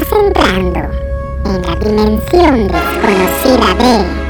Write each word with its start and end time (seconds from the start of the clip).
Estás 0.00 0.18
entrando 0.18 0.80
en 1.44 1.60
la 1.62 1.76
dimensión 1.76 2.68
desconocida 2.68 3.74
de 3.74 4.20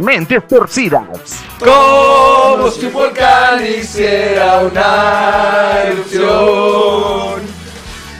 Mentes 0.00 0.46
torcidas. 0.48 1.44
Como 1.58 2.70
si 2.70 2.86
un 2.86 2.92
volcán 2.92 3.64
hiciera 3.64 4.60
una 4.60 5.82
erupción, 5.84 7.42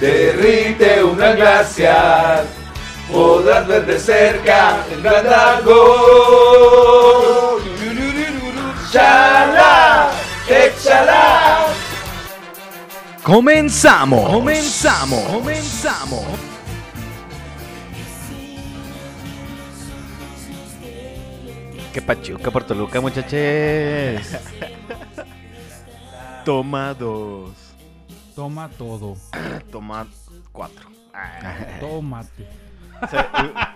derrite 0.01 1.03
una 1.03 1.33
glaciar, 1.33 2.45
podrás 3.13 3.67
ver 3.67 3.87
de 3.87 3.99
cerca 3.99 4.85
el 4.91 5.03
gran 5.03 5.25
dragón. 5.25 5.79
¡Chala! 8.93 10.11
Comenzamos. 13.23 14.31
Comenzamos. 14.31 15.23
Comenzamos. 15.25 16.25
Qué 21.93 22.01
pachuca 22.01 22.51
por 22.51 22.65
Toluca, 22.65 23.01
muchachos. 23.03 23.31
Toma 26.47 26.95
dos. 26.95 27.51
Toma 28.35 28.71
todo. 28.71 29.17
Toma 29.71 30.07
cuatro. 30.51 30.89
Tómate. 31.81 32.68
O 33.03 33.07
sea, 33.07 33.75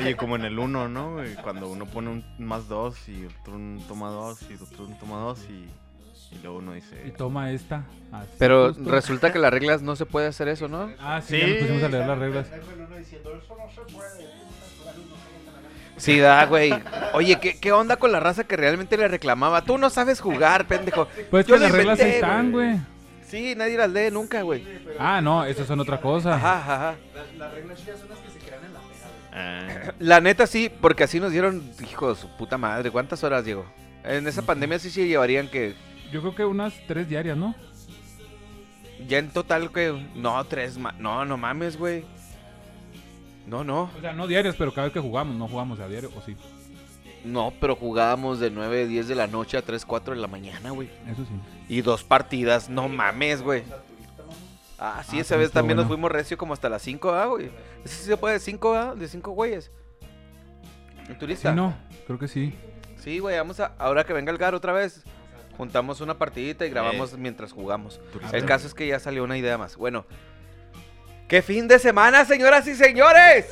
oye, 0.00 0.16
como 0.16 0.36
en 0.36 0.44
el 0.44 0.58
uno, 0.58 0.88
¿no? 0.88 1.14
güey? 1.14 1.34
Cuando 1.36 1.68
uno 1.68 1.86
pone 1.86 2.10
un 2.10 2.24
más 2.38 2.68
dos 2.68 3.08
y 3.08 3.26
otro 3.26 3.54
un 3.54 3.82
toma 3.88 4.08
dos 4.10 4.40
y 4.50 4.54
otro 4.54 4.84
un 4.86 4.98
toma 4.98 5.18
dos 5.18 5.40
y, 5.50 5.68
y 6.34 6.38
luego 6.42 6.58
uno 6.58 6.72
dice... 6.72 7.02
Y 7.06 7.10
toma 7.10 7.50
esta. 7.50 7.84
Así 8.12 8.28
Pero 8.38 8.68
justo. 8.74 8.90
resulta 8.90 9.32
que 9.32 9.38
las 9.38 9.50
reglas 9.52 9.82
no 9.82 9.94
se 9.96 10.06
puede 10.06 10.28
hacer 10.28 10.48
eso, 10.48 10.68
¿no? 10.68 10.90
Ah, 11.00 11.20
sí, 11.20 11.34
Sí. 11.36 11.40
ya 11.40 11.46
nos 11.48 11.56
pusimos 11.58 11.82
a 11.82 11.88
leer 11.88 12.06
las 12.06 12.18
reglas. 12.18 12.46
Sí, 15.96 16.18
da, 16.18 16.44
güey. 16.44 16.72
Oye, 17.14 17.38
¿qué, 17.40 17.58
¿qué 17.58 17.72
onda 17.72 17.96
con 17.96 18.12
la 18.12 18.20
raza 18.20 18.44
que 18.44 18.56
realmente 18.56 18.98
le 18.98 19.08
reclamaba? 19.08 19.62
Tú 19.62 19.78
no 19.78 19.88
sabes 19.88 20.20
jugar, 20.20 20.66
pendejo. 20.66 21.08
Pues 21.30 21.46
Yo 21.46 21.54
que 21.54 21.60
las 21.60 21.72
reglas 21.72 21.98
ahí 22.00 22.04
inventé, 22.06 22.26
están, 22.26 22.52
güey. 22.52 22.76
Sí, 23.26 23.54
nadie 23.56 23.76
las 23.78 23.90
lee 23.90 24.10
nunca, 24.12 24.42
güey. 24.42 24.62
Ah, 24.98 25.20
no, 25.22 25.44
esas 25.44 25.66
son 25.66 25.80
otra 25.80 26.00
cosa. 26.00 26.34
Ajá, 26.36 26.58
ajá, 26.58 26.74
ajá. 26.90 26.96
Ah, 29.38 29.92
La 29.98 30.20
neta 30.20 30.46
sí, 30.46 30.70
porque 30.80 31.04
así 31.04 31.20
nos 31.20 31.30
dieron, 31.30 31.62
hijo 31.88 32.08
de 32.14 32.20
su 32.20 32.28
puta 32.36 32.56
madre. 32.56 32.90
¿Cuántas 32.90 33.22
horas, 33.22 33.44
Diego? 33.44 33.66
En 34.02 34.26
esa 34.26 34.42
pandemia 34.42 34.78
sí 34.78 34.90
se 34.90 35.06
llevarían 35.06 35.48
que... 35.48 35.74
Yo 36.10 36.20
creo 36.20 36.34
que 36.34 36.44
unas 36.44 36.72
tres 36.86 37.08
diarias, 37.08 37.36
¿no? 37.36 37.54
Ya 39.06 39.18
en 39.18 39.28
total 39.30 39.70
que... 39.70 39.92
No, 40.14 40.42
tres... 40.44 40.78
No, 40.98 41.24
no 41.26 41.36
mames, 41.36 41.76
güey. 41.76 42.04
No, 43.46 43.62
no. 43.62 43.90
O 43.96 44.00
sea, 44.00 44.12
no 44.14 44.26
diarias, 44.26 44.56
pero 44.56 44.72
cada 44.72 44.86
vez 44.86 44.94
que 44.94 45.00
jugamos, 45.00 45.36
no 45.36 45.48
jugamos 45.48 45.78
a 45.80 45.88
diario, 45.88 46.10
o 46.16 46.22
sí. 46.22 46.36
No, 47.24 47.52
pero 47.60 47.76
jugábamos 47.76 48.38
de 48.40 48.50
9, 48.50 48.86
10 48.86 49.08
de 49.08 49.14
la 49.16 49.26
noche 49.26 49.58
a 49.58 49.62
3, 49.62 49.84
4 49.84 50.14
de 50.14 50.20
la 50.20 50.28
mañana, 50.28 50.70
güey. 50.70 50.88
Eso 51.10 51.24
sí. 51.24 51.30
Y 51.68 51.82
dos 51.82 52.04
partidas, 52.04 52.70
no 52.70 52.88
mames, 52.88 53.42
güey. 53.42 53.64
Ah, 54.78 55.02
sí, 55.08 55.18
Ah, 55.18 55.20
esa 55.22 55.36
vez 55.36 55.50
también 55.52 55.76
nos 55.76 55.86
fuimos 55.86 56.10
recio 56.12 56.36
como 56.36 56.52
hasta 56.52 56.68
las 56.68 56.82
5, 56.82 57.10
ah, 57.10 57.26
güey. 57.26 57.50
Ese 57.84 57.96
sí 57.96 58.04
se 58.04 58.16
puede 58.16 58.34
de 58.34 58.40
5, 58.40 58.74
ah, 58.74 58.94
de 58.94 59.08
5 59.08 59.30
güeyes. 59.30 59.70
¿El 61.08 61.18
turista? 61.18 61.50
Sí, 61.50 61.56
no, 61.56 61.74
creo 62.06 62.18
que 62.18 62.28
sí. 62.28 62.54
Sí, 62.98 63.18
güey, 63.18 63.36
vamos 63.36 63.60
a, 63.60 63.72
ahora 63.78 64.04
que 64.04 64.12
venga 64.12 64.32
el 64.32 64.38
Gar 64.38 64.54
otra 64.54 64.72
vez, 64.72 65.02
juntamos 65.56 66.00
una 66.00 66.18
partidita 66.18 66.66
y 66.66 66.70
grabamos 66.70 67.16
mientras 67.16 67.52
jugamos. 67.52 68.00
turista. 68.12 68.36
El 68.36 68.44
caso 68.44 68.66
es 68.66 68.74
que 68.74 68.86
ya 68.86 68.98
salió 68.98 69.24
una 69.24 69.38
idea 69.38 69.56
más. 69.56 69.76
Bueno, 69.76 70.04
¡qué 71.28 71.42
fin 71.42 71.68
de 71.68 71.78
semana, 71.78 72.24
señoras 72.24 72.66
y 72.66 72.74
señores! 72.74 73.46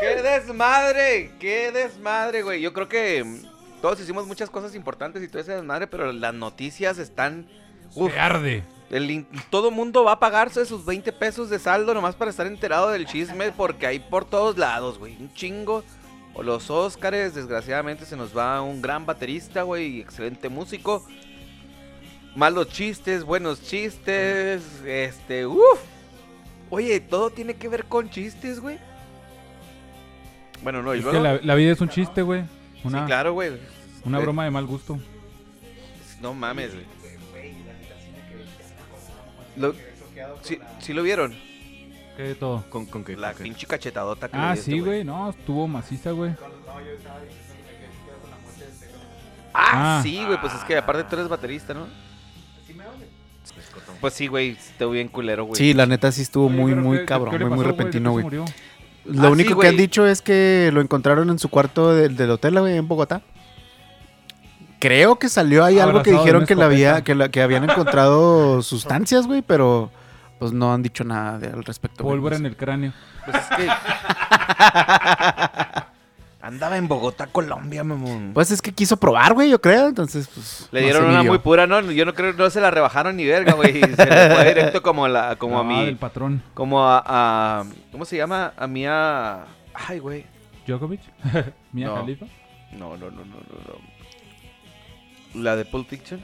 ¡Qué 0.00 0.22
desmadre! 0.22 1.32
¡Qué 1.40 1.72
desmadre, 1.72 2.42
güey! 2.42 2.60
Yo 2.60 2.72
creo 2.72 2.88
que 2.88 3.24
mm, 3.24 3.80
todos 3.82 4.00
hicimos 4.00 4.26
muchas 4.26 4.48
cosas 4.48 4.74
importantes 4.74 5.22
y 5.22 5.28
todo 5.28 5.42
ese 5.42 5.52
desmadre, 5.52 5.86
pero 5.88 6.12
las 6.12 6.32
noticias 6.32 6.98
están... 6.98 7.48
Uf, 7.94 8.12
Se 8.12 8.18
arde. 8.20 8.62
El 8.90 9.24
todo 9.50 9.70
mundo 9.70 10.04
va 10.04 10.12
a 10.12 10.18
pagarse 10.20 10.66
sus 10.66 10.84
20 10.84 11.12
pesos 11.12 11.48
de 11.48 11.58
saldo 11.58 11.94
nomás 11.94 12.16
para 12.16 12.30
estar 12.30 12.46
enterado 12.46 12.90
del 12.90 13.06
chisme 13.06 13.52
porque 13.52 13.86
hay 13.86 14.00
por 14.00 14.24
todos 14.24 14.58
lados, 14.58 14.98
güey. 14.98 15.16
Un 15.20 15.32
chingo. 15.32 15.84
O 16.34 16.42
los 16.44 16.70
Óscares, 16.70 17.34
desgraciadamente 17.34 18.04
se 18.04 18.16
nos 18.16 18.36
va 18.36 18.62
un 18.62 18.80
gran 18.80 19.04
baterista, 19.04 19.62
güey, 19.62 20.00
excelente 20.00 20.48
músico. 20.48 21.04
Malos 22.36 22.68
chistes, 22.68 23.24
buenos 23.24 23.62
chistes, 23.62 24.62
este, 24.86 25.46
uff. 25.46 25.80
Oye, 26.70 27.00
todo 27.00 27.30
tiene 27.30 27.54
que 27.54 27.68
ver 27.68 27.86
con 27.86 28.10
chistes, 28.10 28.60
güey. 28.60 28.78
Bueno, 30.62 30.82
no, 30.82 30.94
y 30.94 31.00
Es 31.00 31.04
que 31.06 31.18
la 31.42 31.54
vida 31.56 31.72
es 31.72 31.80
un 31.80 31.88
chiste, 31.88 32.22
güey. 32.22 32.44
Una, 32.84 33.00
Sí, 33.00 33.06
claro, 33.06 33.32
güey. 33.32 33.52
una 34.04 34.18
Eh, 34.18 34.22
broma 34.22 34.44
de 34.44 34.50
mal 34.50 34.66
gusto. 34.66 34.98
No 36.20 36.32
mames, 36.34 36.72
güey. 36.74 36.84
Lo- 39.56 39.74
¿Sí, 40.42 40.58
sí 40.80 40.92
lo 40.92 41.02
vieron? 41.02 41.34
¿Qué 42.16 42.22
de 42.24 42.34
todo? 42.34 42.64
¿Con, 42.68 42.86
con 42.86 43.04
qué? 43.04 43.16
La 43.16 43.28
con 43.28 43.38
qué? 43.38 43.44
pinche 43.44 43.66
cachetadota 43.66 44.28
que 44.28 44.36
le 44.36 44.42
Ah, 44.42 44.52
este 44.54 44.72
sí, 44.72 44.80
güey. 44.80 45.04
No, 45.04 45.30
estuvo 45.30 45.66
maciza, 45.66 46.10
güey. 46.10 46.32
Ah, 49.52 49.98
Ah. 49.98 50.00
sí, 50.02 50.22
güey, 50.24 50.40
pues 50.40 50.54
es 50.54 50.62
que 50.64 50.76
aparte 50.76 51.04
tú 51.04 51.16
eres 51.16 51.28
baterista, 51.28 51.74
¿no? 51.74 51.86
Pues 54.00 54.14
sí, 54.14 54.28
güey, 54.28 54.50
estuvo 54.50 54.90
bien 54.92 55.08
culero, 55.08 55.44
güey. 55.44 55.56
Sí, 55.56 55.74
la 55.74 55.84
neta 55.86 56.10
sí 56.12 56.22
estuvo 56.22 56.48
muy, 56.48 56.74
muy 56.74 56.98
¿qué- 57.00 57.04
cabrón, 57.04 57.32
qué 57.32 57.38
le 57.38 57.44
muy, 57.46 57.56
muy 57.56 57.64
repentino, 57.66 58.10
qué 58.10 58.12
güey. 58.12 58.24
murió? 58.24 58.44
Lo 59.04 59.22
Ah, 59.22 59.26
sí, 59.26 59.32
único 59.32 59.48
que 59.50 59.54
güey. 59.54 59.68
han 59.68 59.76
dicho 59.76 60.06
es 60.06 60.22
que 60.22 60.70
lo 60.72 60.80
encontraron 60.80 61.28
en 61.30 61.38
su 61.38 61.48
cuarto 61.48 61.94
del, 61.94 62.16
del 62.16 62.30
hotel, 62.30 62.58
güey, 62.60 62.76
en 62.76 62.86
Bogotá. 62.88 63.22
Creo 64.80 65.16
que 65.18 65.28
salió 65.28 65.64
ahí 65.64 65.78
algo 65.78 66.02
que 66.02 66.10
dijeron 66.12 66.46
que, 66.46 66.54
la 66.56 66.64
había, 66.64 67.02
que, 67.04 67.14
la- 67.14 67.28
que 67.28 67.42
habían 67.42 67.64
encontrado 67.68 68.62
sustancias, 68.62 69.26
güey, 69.26 69.42
pero 69.42 69.90
pues 70.38 70.52
no 70.52 70.72
han 70.72 70.82
dicho 70.82 71.04
nada 71.04 71.38
de- 71.38 71.48
al 71.48 71.62
respecto. 71.64 72.02
Pólvora 72.02 72.36
en 72.36 72.46
el 72.46 72.56
cráneo. 72.56 72.92
Pues 73.26 73.36
es 73.36 73.56
que... 73.56 73.68
Andaba 76.42 76.78
en 76.78 76.88
Bogotá, 76.88 77.26
Colombia, 77.26 77.84
mamón. 77.84 78.30
Pues 78.32 78.50
es 78.50 78.62
que 78.62 78.72
quiso 78.72 78.96
probar, 78.96 79.34
güey, 79.34 79.50
yo 79.50 79.60
creo, 79.60 79.88
entonces 79.88 80.26
pues... 80.34 80.68
Le 80.72 80.80
no 80.80 80.86
dieron 80.86 81.04
una 81.10 81.22
muy 81.22 81.38
pura, 81.38 81.66
¿no? 81.66 81.82
Yo 81.92 82.06
no 82.06 82.14
creo, 82.14 82.32
no 82.32 82.48
se 82.48 82.62
la 82.62 82.70
rebajaron 82.70 83.14
ni 83.16 83.26
verga, 83.26 83.52
güey. 83.52 83.78
Se 83.78 84.06
le 84.06 84.34
fue 84.34 84.44
directo 84.54 84.80
como 84.80 85.04
a 85.04 85.08
la, 85.10 85.36
como 85.36 85.58
a 85.58 85.60
Ah, 85.60 85.64
mi, 85.64 85.84
del 85.84 85.96
patrón. 85.98 86.42
como 86.54 86.82
a, 86.82 87.02
a- 87.06 87.64
¿cómo 87.92 88.06
se 88.06 88.16
llama? 88.16 88.54
A 88.56 88.66
mí 88.66 88.86
a, 88.86 89.44
ay, 89.74 89.98
güey. 89.98 90.24
Djokovic. 90.66 91.00
No. 91.74 91.94
Khalifa. 91.96 92.24
No, 92.72 92.96
no, 92.96 93.10
no, 93.10 93.24
no, 93.24 93.24
no, 93.24 93.58
no. 93.68 93.89
La 95.34 95.56
de 95.56 95.64
Pulp 95.64 95.88
Fiction. 95.88 96.20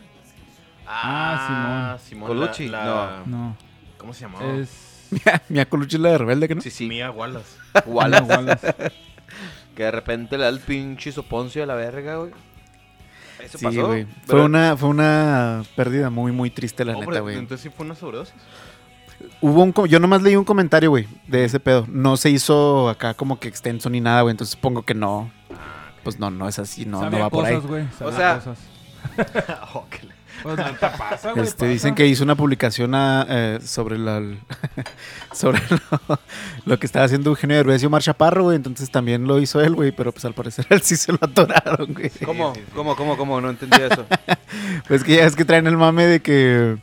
Ah, 0.87 1.97
Simón. 2.03 2.29
Colucci, 2.29 2.69
la- 2.69 2.85
la- 2.85 3.23
No. 3.27 3.57
¿Cómo 3.99 4.13
se 4.15 4.23
llamaba? 4.23 4.45
Es. 4.57 5.09
Mia 5.49 5.65
Colucci 5.69 5.99
la 5.99 6.11
de 6.11 6.19
rebelde, 6.19 6.49
que 6.49 6.55
no? 6.57 6.61
Sí, 6.61 6.71
sí. 6.71 6.87
Mia 6.89 7.11
Wallace. 7.11 7.57
Wallace. 7.87 8.25
Wallace. 8.25 8.75
Que 9.77 9.83
de 9.83 9.91
repente 9.91 10.39
le 10.39 10.45
da 10.45 10.49
el 10.49 10.61
pinche 10.61 11.13
soponcio 11.13 11.63
a 11.63 11.67
la 11.67 11.75
verga, 11.75 12.17
güey. 12.17 12.33
Eso 13.45 13.59
Sí, 13.59 13.65
pasó. 13.67 13.87
güey. 13.89 14.07
pero- 14.27 14.39
Fue 14.39 14.43
una, 14.45 14.75
fue 14.77 14.89
una 14.89 15.63
pérdida 15.77 16.09
muy, 16.09 16.33
muy 16.33 16.49
triste, 16.49 16.83
la 16.83 16.93
Oh, 16.93 17.01
neta, 17.01 17.11
pero 17.11 17.23
güey. 17.25 17.37
Entonces 17.37 17.61
sí 17.61 17.69
fue 17.77 17.85
una 17.85 17.95
sobredosis. 17.95 18.33
Hubo 19.43 19.63
un, 19.63 19.75
yo 19.89 20.01
nomás 20.01 20.23
leí 20.23 20.35
un 20.35 20.45
comentario, 20.45 20.89
güey, 20.89 21.07
de 21.27 21.45
ese 21.45 21.61
pedo. 21.61 21.85
No 21.91 22.17
se 22.17 22.31
hizo 22.31 22.89
acá 22.89 23.13
como 23.13 23.39
que 23.39 23.49
extenso 23.49 23.91
ni 23.91 24.01
nada, 24.01 24.23
güey. 24.23 24.31
Entonces 24.31 24.53
supongo 24.55 24.83
que 24.83 24.95
no. 24.95 25.31
Pues 26.03 26.19
no, 26.19 26.31
no 26.31 26.49
es 26.49 26.59
así, 26.59 26.87
no, 26.87 26.99
no 26.99 27.05
Sabía 27.05 27.19
va 27.25 27.31
por 27.31 27.45
ahí. 27.45 27.55
cosas, 27.57 27.69
güey. 27.71 27.85
sabía 27.99 28.17
sea, 28.17 28.35
cosas. 28.37 28.59
Oh, 29.75 29.85
Pues 30.43 30.57
neta 30.59 30.93
pasa, 30.97 31.33
güey. 31.33 31.45
Este, 31.47 31.67
dicen 31.67 31.95
que 31.95 32.07
hizo 32.07 32.23
una 32.23 32.35
publicación 32.35 32.95
a, 32.95 33.27
eh, 33.29 33.59
sobre 33.65 33.99
la 33.99 34.23
sobre 35.33 35.61
lo, 35.71 36.21
lo 36.67 36.79
que 36.79 36.87
estaba 36.87 37.05
haciendo 37.07 37.31
Eugenio 37.31 37.57
Derbez 37.57 37.83
y 37.83 37.87
Omar 37.87 38.03
Chaparro, 38.03 38.45
güey. 38.45 38.57
Entonces 38.57 38.91
también 38.91 39.27
lo 39.27 39.39
hizo 39.41 39.61
él, 39.61 39.75
güey. 39.75 39.93
Pero 39.93 40.13
pues 40.13 40.25
al 40.25 40.35
parecer 40.35 40.67
él 40.71 40.83
sí 40.83 40.97
se 40.97 41.13
lo 41.13 41.19
atoraron, 41.21 41.93
güey. 41.95 42.11
¿Cómo? 42.25 42.53
¿Cómo, 42.75 42.97
cómo, 42.97 43.17
cómo? 43.17 43.41
No 43.41 43.51
entendí 43.51 43.79
eso. 43.81 44.07
Pues 44.89 45.03
que 45.03 45.17
ya 45.17 45.25
es 45.25 45.35
que 45.37 45.45
traen 45.45 45.67
el 45.67 45.77
mame 45.77 46.07
de 46.07 46.21
que 46.21 46.77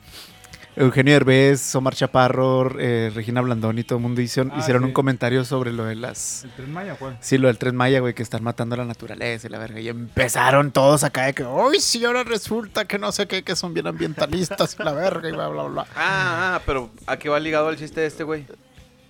Eugenio 0.75 1.13
Derbez, 1.13 1.75
Omar 1.75 1.93
Chaparro, 1.95 2.79
eh, 2.79 3.11
Regina 3.13 3.41
Blandón 3.41 3.77
y 3.77 3.83
todo 3.83 3.97
el 3.97 4.03
mundo 4.03 4.21
hicieron, 4.21 4.51
Ah, 4.55 4.59
hicieron 4.59 4.83
sí. 4.83 4.87
un 4.87 4.93
comentario 4.93 5.45
sobre 5.45 5.71
lo 5.71 5.85
de 5.85 5.95
las... 5.95 6.43
¿El 6.45 6.51
tren 6.51 6.73
Maya 6.73 6.95
cuál? 6.95 7.17
Sí, 7.21 7.37
lo 7.37 7.47
del 7.47 7.57
Tren 7.57 7.75
Maya, 7.75 7.99
güey, 7.99 8.13
que 8.13 8.23
están 8.23 8.43
matando 8.43 8.75
a 8.75 8.79
la 8.79 8.85
naturaleza 8.85 9.47
y 9.47 9.49
la 9.51 9.59
verga. 9.59 9.79
Y 9.79 9.89
empezaron 9.89 10.71
todos 10.71 11.03
acá 11.03 11.25
de 11.25 11.33
que, 11.33 11.43
¡ay, 11.43 11.79
sí, 11.79 12.03
ahora 12.05 12.23
resulta 12.23 12.85
que 12.85 12.97
no 12.97 13.11
sé 13.11 13.27
qué, 13.27 13.43
que 13.43 13.55
son 13.55 13.73
bien 13.73 13.85
ambientalistas 13.87 14.75
y 14.79 14.83
la 14.83 14.93
verga 14.93 15.29
y 15.29 15.31
bla, 15.31 15.47
bla, 15.49 15.63
bla! 15.63 15.85
Ah, 15.95 16.55
ah, 16.55 16.61
pero 16.65 16.89
¿a 17.05 17.17
qué 17.17 17.29
va 17.29 17.39
ligado 17.39 17.69
el 17.69 17.77
chiste 17.77 18.01
de 18.01 18.07
este, 18.07 18.23
güey? 18.23 18.45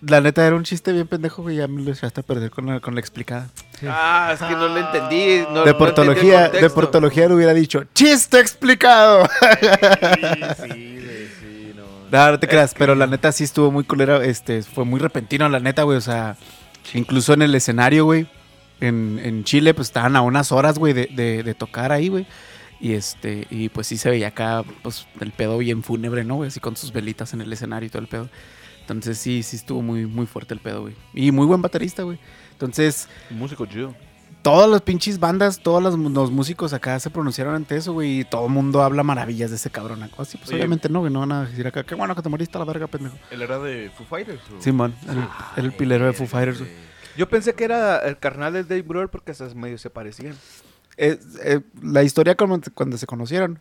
La 0.06 0.20
neta 0.20 0.46
era 0.46 0.58
un 0.58 0.64
chiste 0.66 0.92
bien 0.92 1.08
pendejo, 1.08 1.44
güey, 1.44 1.56
ya 1.56 1.68
me 1.70 1.82
lo 1.82 1.90
echaste 1.94 2.20
a 2.20 2.24
perder 2.24 2.52
con 2.52 2.66
la, 2.66 2.82
con 2.82 2.94
la 2.94 3.00
explicada. 3.00 3.48
Ah, 3.88 4.32
es 4.34 4.40
que 4.42 4.52
no 4.54 4.68
lo 4.68 4.78
entendí. 4.78 5.38
No, 5.44 5.44
no 5.44 5.60
entendí 5.60 5.66
de 5.66 5.74
portología, 5.76 6.50
de 6.50 6.70
portología 6.70 7.28
le 7.30 7.36
hubiera 7.36 7.54
dicho, 7.54 7.86
¡chiste 7.94 8.38
explicado! 8.42 9.26
Sí, 9.40 10.20
güey, 10.20 10.70
sí, 10.72 10.93
no. 12.14 12.32
No, 12.32 12.40
te 12.40 12.48
creas, 12.48 12.74
pero 12.78 12.96
la 12.96 13.08
neta 13.08 13.32
sí 13.32 13.44
estuvo 13.44 13.72
muy 13.72 13.84
culera, 13.84 14.24
este, 14.24 14.62
fue 14.64 14.86
muy 14.86 15.00
repentino, 15.00 15.48
la 15.50 15.60
neta, 15.60 15.84
güey, 15.84 15.98
o 15.98 16.02
sea, 16.02 16.38
incluso 16.94 17.34
en 17.34 17.42
el 17.42 17.54
escenario, 17.56 18.06
güey, 18.06 18.28
en, 18.82 19.20
en 19.24 19.44
Chile, 19.44 19.74
pues 19.74 19.88
estaban 19.90 20.16
a 20.16 20.22
unas 20.22 20.52
horas, 20.52 20.78
güey, 20.80 20.94
de, 20.94 21.08
de- 21.08 21.44
de 21.44 21.54
tocar 21.54 21.92
ahí, 21.92 22.08
güey, 22.10 22.26
y 22.80 22.94
este, 22.94 23.48
y 23.50 23.70
pues 23.70 23.88
sí 23.88 23.98
se 23.98 24.10
veía 24.10 24.28
acá, 24.30 24.64
pues, 24.82 25.08
el 25.22 25.32
pedo 25.32 25.58
bien 25.58 25.84
fúnebre, 25.84 26.24
¿no, 26.24 26.36
güey? 26.36 26.50
Así 26.50 26.60
con 26.60 26.76
sus 26.76 26.92
velitas 26.92 27.34
en 27.34 27.42
el 27.42 27.52
escenario 27.54 27.88
y 27.88 27.90
todo 27.90 28.02
el 28.02 28.08
pedo. 28.10 28.30
Entonces 28.82 29.18
sí, 29.18 29.44
sí 29.44 29.56
estuvo 29.56 29.82
muy, 29.82 30.06
muy 30.06 30.26
fuerte 30.26 30.54
el 30.54 30.60
pedo, 30.60 30.82
güey. 30.82 30.94
Y 31.14 31.32
muy 31.32 31.46
buen 31.46 31.62
baterista, 31.62 32.04
güey. 32.04 32.18
Entonces, 32.52 33.08
Músico 33.30 33.66
chido. 33.66 33.96
Todas 34.44 34.70
las 34.70 34.82
pinches 34.84 35.20
bandas, 35.20 35.60
todos 35.64 35.82
los, 35.82 35.98
los 35.98 36.30
músicos 36.30 36.72
acá 36.74 37.00
se 37.00 37.10
pronunciaron 37.10 37.56
ante 37.56 37.76
eso, 37.76 37.94
güey. 37.94 38.20
Y 38.20 38.24
todo 38.26 38.46
el 38.46 38.52
mundo 38.52 38.84
habla 38.84 39.02
maravillas 39.02 39.50
de 39.50 39.56
ese 39.56 39.72
cabrón. 39.72 40.04
Así, 40.18 40.38
pues 40.38 40.50
Oye. 40.50 40.58
obviamente 40.58 40.88
no, 40.90 41.00
güey. 41.00 41.12
No 41.12 41.22
van 41.22 41.32
a 41.32 41.46
decir 41.46 41.66
acá, 41.66 41.84
qué 41.84 41.96
bueno 41.96 42.14
que 42.16 42.22
te 42.22 42.30
moriste 42.30 42.56
a 42.58 42.60
la 42.60 42.66
verga, 42.66 42.86
pendejo. 42.86 43.18
¿Él 43.32 43.42
era 43.42 43.58
de 43.58 43.90
Foo 43.98 44.06
Fighters? 44.06 44.42
o? 44.56 44.62
Simón, 44.62 44.94
el, 45.58 45.64
el 45.66 45.72
pilero 45.74 46.06
de 46.06 46.14
Foo 46.14 46.28
Fighters. 46.28 46.62
Yo 47.18 47.28
pensé 47.28 47.54
que 47.56 47.64
era 47.64 48.00
el 48.00 48.18
carnal 48.20 48.54
de 48.54 48.64
Dave 48.64 48.84
Grohl 48.84 49.10
porque 49.10 49.32
esas 49.32 49.56
medio 49.56 49.78
se 49.80 49.90
parecían. 49.90 50.36
Eh, 50.98 51.20
eh, 51.44 51.62
la 51.82 52.04
historia 52.04 52.36
te- 52.36 52.70
cuando 52.72 52.98
se 52.98 53.08
conocieron 53.08 53.60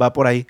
va 0.00 0.12
por 0.12 0.26
ahí. 0.26 0.46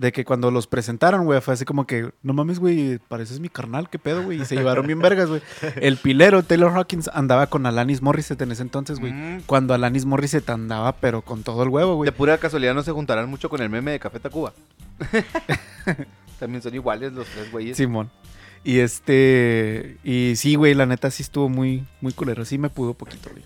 De 0.00 0.12
que 0.12 0.24
cuando 0.24 0.50
los 0.50 0.66
presentaron, 0.66 1.26
güey, 1.26 1.42
fue 1.42 1.52
así 1.52 1.66
como 1.66 1.86
que, 1.86 2.10
no 2.22 2.32
mames, 2.32 2.58
güey, 2.58 2.96
pareces 2.96 3.38
mi 3.38 3.50
carnal, 3.50 3.90
qué 3.90 3.98
pedo, 3.98 4.22
güey. 4.22 4.40
Y 4.40 4.46
se 4.46 4.56
llevaron 4.56 4.86
bien 4.86 4.98
vergas, 4.98 5.28
güey. 5.28 5.42
El 5.76 5.98
pilero, 5.98 6.42
Taylor 6.42 6.72
Hawkins, 6.72 7.10
andaba 7.12 7.48
con 7.48 7.66
Alanis 7.66 8.00
Morissette 8.00 8.40
en 8.40 8.52
ese 8.52 8.62
entonces, 8.62 8.98
güey. 8.98 9.12
Mm. 9.12 9.42
Cuando 9.44 9.74
Alanis 9.74 10.06
Morissette 10.06 10.48
andaba, 10.48 10.92
pero 10.92 11.20
con 11.20 11.42
todo 11.42 11.62
el 11.64 11.68
huevo, 11.68 11.96
güey. 11.96 12.06
De 12.06 12.12
pura 12.12 12.38
casualidad 12.38 12.72
no 12.72 12.82
se 12.82 12.92
juntarán 12.92 13.28
mucho 13.28 13.50
con 13.50 13.60
el 13.60 13.68
meme 13.68 13.90
de 13.90 14.00
Café 14.00 14.20
Tacuba. 14.20 14.54
También 16.40 16.62
son 16.62 16.74
iguales 16.74 17.12
los 17.12 17.26
tres 17.26 17.52
güeyes. 17.52 17.76
Simón. 17.76 18.10
Y 18.64 18.78
este. 18.78 19.98
Y 20.02 20.32
sí, 20.36 20.54
güey, 20.54 20.72
la 20.72 20.86
neta 20.86 21.10
sí 21.10 21.22
estuvo 21.22 21.50
muy, 21.50 21.84
muy 22.00 22.14
culero. 22.14 22.46
Sí 22.46 22.56
me 22.56 22.70
pudo 22.70 22.94
poquito, 22.94 23.28
güey. 23.30 23.44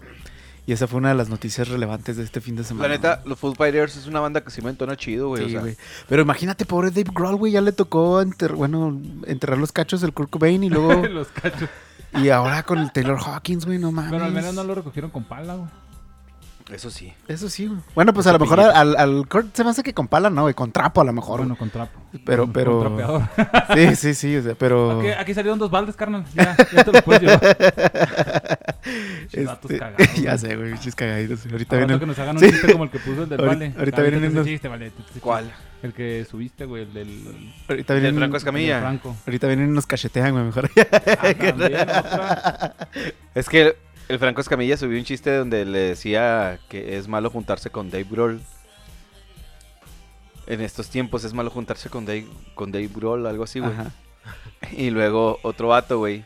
Y 0.67 0.73
esa 0.73 0.87
fue 0.87 0.99
una 0.99 1.11
de 1.11 1.15
las 1.15 1.29
noticias 1.29 1.69
relevantes 1.69 2.17
de 2.17 2.23
este 2.25 2.41
fin 2.41 2.57
de 2.57 2.65
semana. 2.65 2.89
La 2.89 2.95
neta, 2.95 3.23
los 3.27 3.39
Foo 3.39 3.55
Fighters 3.55 3.97
es 3.97 4.07
una 4.07 4.21
banda 4.21 4.43
que 4.43 4.51
sí 4.51 4.63
me 4.63 4.71
entona 4.71 4.97
chido, 4.97 5.29
güey. 5.29 5.43
Sí, 5.43 5.49
o 5.49 5.51
sea, 5.51 5.61
güey. 5.61 5.77
Pero 6.09 6.23
imagínate, 6.23 6.65
pobre 6.65 6.91
Dave 6.91 7.11
Grohl, 7.13 7.37
güey, 7.37 7.53
ya 7.53 7.61
le 7.61 7.73
tocó 7.73 8.23
enter- 8.23 8.55
bueno, 8.55 8.99
enterrar 9.27 9.59
los 9.59 9.73
cachos 9.73 10.01
del 10.01 10.15
Kurt 10.15 10.31
Cobain 10.31 10.65
y 10.65 10.71
luego. 10.71 11.07
Los 11.09 11.29
cachos. 11.29 11.69
y 12.15 12.31
ahora 12.31 12.63
con 12.63 12.79
el 12.79 12.93
Taylor 12.93 13.19
Hawkins, 13.21 13.67
güey, 13.67 13.79
no 13.79 13.93
mames. 13.93 14.11
Pero 14.13 14.25
al 14.25 14.33
menos 14.33 14.55
no 14.55 14.65
lo 14.65 14.75
recogieron 14.75 15.11
con 15.11 15.25
pala, 15.25 15.55
güey. 15.57 15.69
Eso 16.73 16.91
sí. 16.91 17.13
Eso 17.29 17.51
sí, 17.51 17.67
güey. 17.67 17.79
Bueno, 17.95 18.15
pues 18.15 18.27
a 18.27 18.33
lo 18.33 18.39
mejor 18.39 18.59
al, 18.59 18.97
al 18.97 19.29
Kurt 19.29 19.55
se 19.55 19.63
me 19.65 19.71
hace 19.71 19.83
que 19.83 19.93
con 19.93 20.09
pala, 20.09 20.31
no, 20.31 20.43
güey, 20.43 20.55
con 20.55 20.73
trapo 20.73 21.03
a 21.03 21.05
lo 21.05 21.13
mejor. 21.13 21.41
Bueno, 21.41 21.57
con 21.57 21.69
trapo. 21.69 22.01
Pero- 22.25 22.51
pero- 22.51 22.79
con 22.81 22.97
trapeador. 22.97 23.23
Sí, 23.75 23.97
sí, 23.97 24.15
sí, 24.15 24.37
o 24.39 24.43
sea, 24.43 24.55
pero. 24.55 24.99
Aquí, 25.01 25.09
aquí 25.11 25.35
salieron 25.35 25.59
dos 25.59 25.71
baldes, 25.71 25.95
carnal. 25.95 26.25
Ya, 26.35 26.57
ya 26.73 26.85
te 26.85 26.93
los 26.93 27.03
puedes 27.03 27.23
llevar. 27.23 27.41
Este, 29.33 29.79
cagados, 29.79 30.15
ya 30.23 30.37
sé, 30.39 30.57
güey, 30.57 30.73
pinches 30.73 30.95
cagaditos. 30.95 31.47
Ahorita 31.51 31.77
vienen. 31.77 31.99
que 31.99 32.07
nos 32.07 32.19
hagan 32.19 32.37
un 32.37 32.43
Sí. 32.43 32.51
chiste 32.51 32.73
como 32.73 32.85
el 32.85 32.91
que 32.91 32.99
puso 32.99 33.23
el 33.23 33.29
del 33.31 33.41
Ahorita- 33.41 33.55
Vale. 33.65 33.75
ahorita 33.79 34.03
vienen 34.03 34.31
unos- 34.33 34.47
chiste, 34.47 34.69
Vale. 34.69 34.93
¿Cuál? 35.21 35.53
El 35.83 35.93
que 35.93 36.25
subiste, 36.31 36.65
güey, 36.67 36.83
el 36.85 36.93
del... 36.95 37.53
Ahorita 37.69 37.93
Del 37.95 38.03
vienen. 38.03 38.19
Franco 38.21 38.37
Escamilla. 38.37 38.75
del 38.75 38.83
Franco. 38.85 39.17
Ahorita 39.27 39.47
vienen 39.49 39.71
y 39.71 39.73
nos 39.73 39.87
cachetean, 39.87 40.33
güey, 40.33 40.45
mejor. 40.45 40.71
Ah, 40.77 41.35
también, 41.35 41.81
otra. 41.83 42.75
Es 43.35 43.49
que 43.49 43.77
el 44.09 44.19
Franco 44.19 44.41
Escamilla 44.41 44.77
subió 44.77 44.99
un 44.99 45.05
chiste 45.05 45.35
donde 45.37 45.65
le 45.65 45.79
decía 45.79 46.59
que 46.69 46.97
es 46.97 47.09
malo 47.09 47.31
juntarse 47.31 47.71
con 47.71 47.91
Dave 47.91 48.07
Grohl. 48.11 48.41
En 50.47 50.61
estos 50.61 50.91
tiempos 50.91 51.25
es 51.25 51.33
malo 51.33 51.51
juntarse 51.51 51.89
con 51.89 52.05
Dave, 52.05 52.27
con 52.55 52.71
Dave 52.71 52.91
Grohl, 52.95 53.27
algo 53.27 53.45
así, 53.45 53.61
güey. 53.61 53.73
Ajá. 53.73 53.93
Y 54.73 54.91
luego 54.91 55.39
otro 55.43 55.69
vato, 55.69 55.99
güey. 55.99 56.25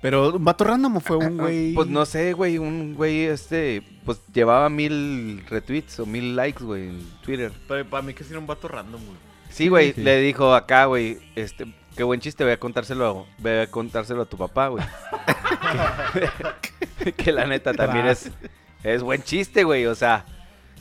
Pero 0.00 0.34
un 0.34 0.44
vato 0.44 0.64
random 0.64 0.96
o 0.96 1.00
fue 1.00 1.16
un 1.16 1.36
güey. 1.36 1.74
Pues 1.74 1.88
no 1.88 2.04
sé, 2.04 2.32
güey, 2.32 2.58
un 2.58 2.94
güey 2.94 3.22
este, 3.22 3.82
pues 4.04 4.20
llevaba 4.32 4.68
mil 4.68 5.44
retweets 5.48 6.00
o 6.00 6.06
mil 6.06 6.34
likes, 6.34 6.62
güey, 6.62 6.88
en 6.88 7.08
Twitter. 7.22 7.52
Pero 7.68 7.88
para 7.88 8.02
mí 8.02 8.12
que 8.12 8.24
sí 8.24 8.30
era 8.30 8.40
un 8.40 8.46
vato 8.46 8.66
random, 8.66 9.00
güey. 9.00 9.16
Sí, 9.50 9.68
güey, 9.68 9.92
sí. 9.92 10.00
le 10.00 10.20
dijo 10.20 10.54
acá, 10.54 10.86
güey, 10.86 11.18
este, 11.36 11.72
qué 11.96 12.02
buen 12.02 12.20
chiste, 12.20 12.44
voy 12.44 12.52
a 12.52 12.58
contárselo, 12.58 13.26
voy 13.38 13.52
a 13.52 13.66
contárselo 13.66 14.22
a 14.22 14.26
tu 14.26 14.36
papá, 14.36 14.68
güey. 14.68 14.84
que 17.16 17.32
la 17.32 17.46
neta 17.46 17.72
también 17.72 18.06
es, 18.06 18.30
es 18.82 19.02
buen 19.02 19.22
chiste, 19.22 19.64
güey, 19.64 19.86
o 19.86 19.94
sea, 19.94 20.24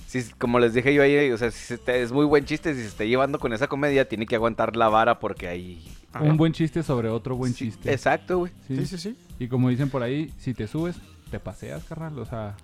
si, 0.07 0.23
como 0.37 0.59
les 0.59 0.73
dije 0.73 0.93
yo 0.93 1.03
ahí, 1.03 1.31
o 1.31 1.37
sea, 1.37 1.51
si 1.51 1.59
se 1.59 1.77
te- 1.77 2.01
es 2.01 2.11
muy 2.11 2.25
buen 2.25 2.45
chiste, 2.45 2.73
si 2.73 2.81
se 2.81 2.87
está 2.87 3.03
llevando 3.05 3.39
con 3.39 3.53
esa 3.53 3.67
comedia, 3.67 4.07
tiene 4.07 4.25
que 4.25 4.35
aguantar 4.35 4.75
la 4.75 4.89
vara 4.89 5.19
porque 5.19 5.47
ahí... 5.47 5.83
Un 6.19 6.35
buen 6.35 6.51
chiste 6.51 6.83
sobre 6.83 7.07
otro 7.07 7.37
buen 7.37 7.53
Sí, 7.53 7.65
chiste. 7.69 7.91
Exacto, 7.93 8.39
güey. 8.39 8.51
Sí. 8.67 8.75
Sí, 8.77 8.85
sí, 8.85 8.97
sí. 8.97 9.17
Y 9.39 9.47
como 9.47 9.69
dicen 9.69 9.89
por 9.89 10.03
ahí, 10.03 10.33
si 10.37 10.53
te 10.53 10.67
subes, 10.67 10.97
te 11.29 11.39
paseas, 11.39 11.85
carnal. 11.85 12.19
O 12.19 12.25
sea, 12.25 12.57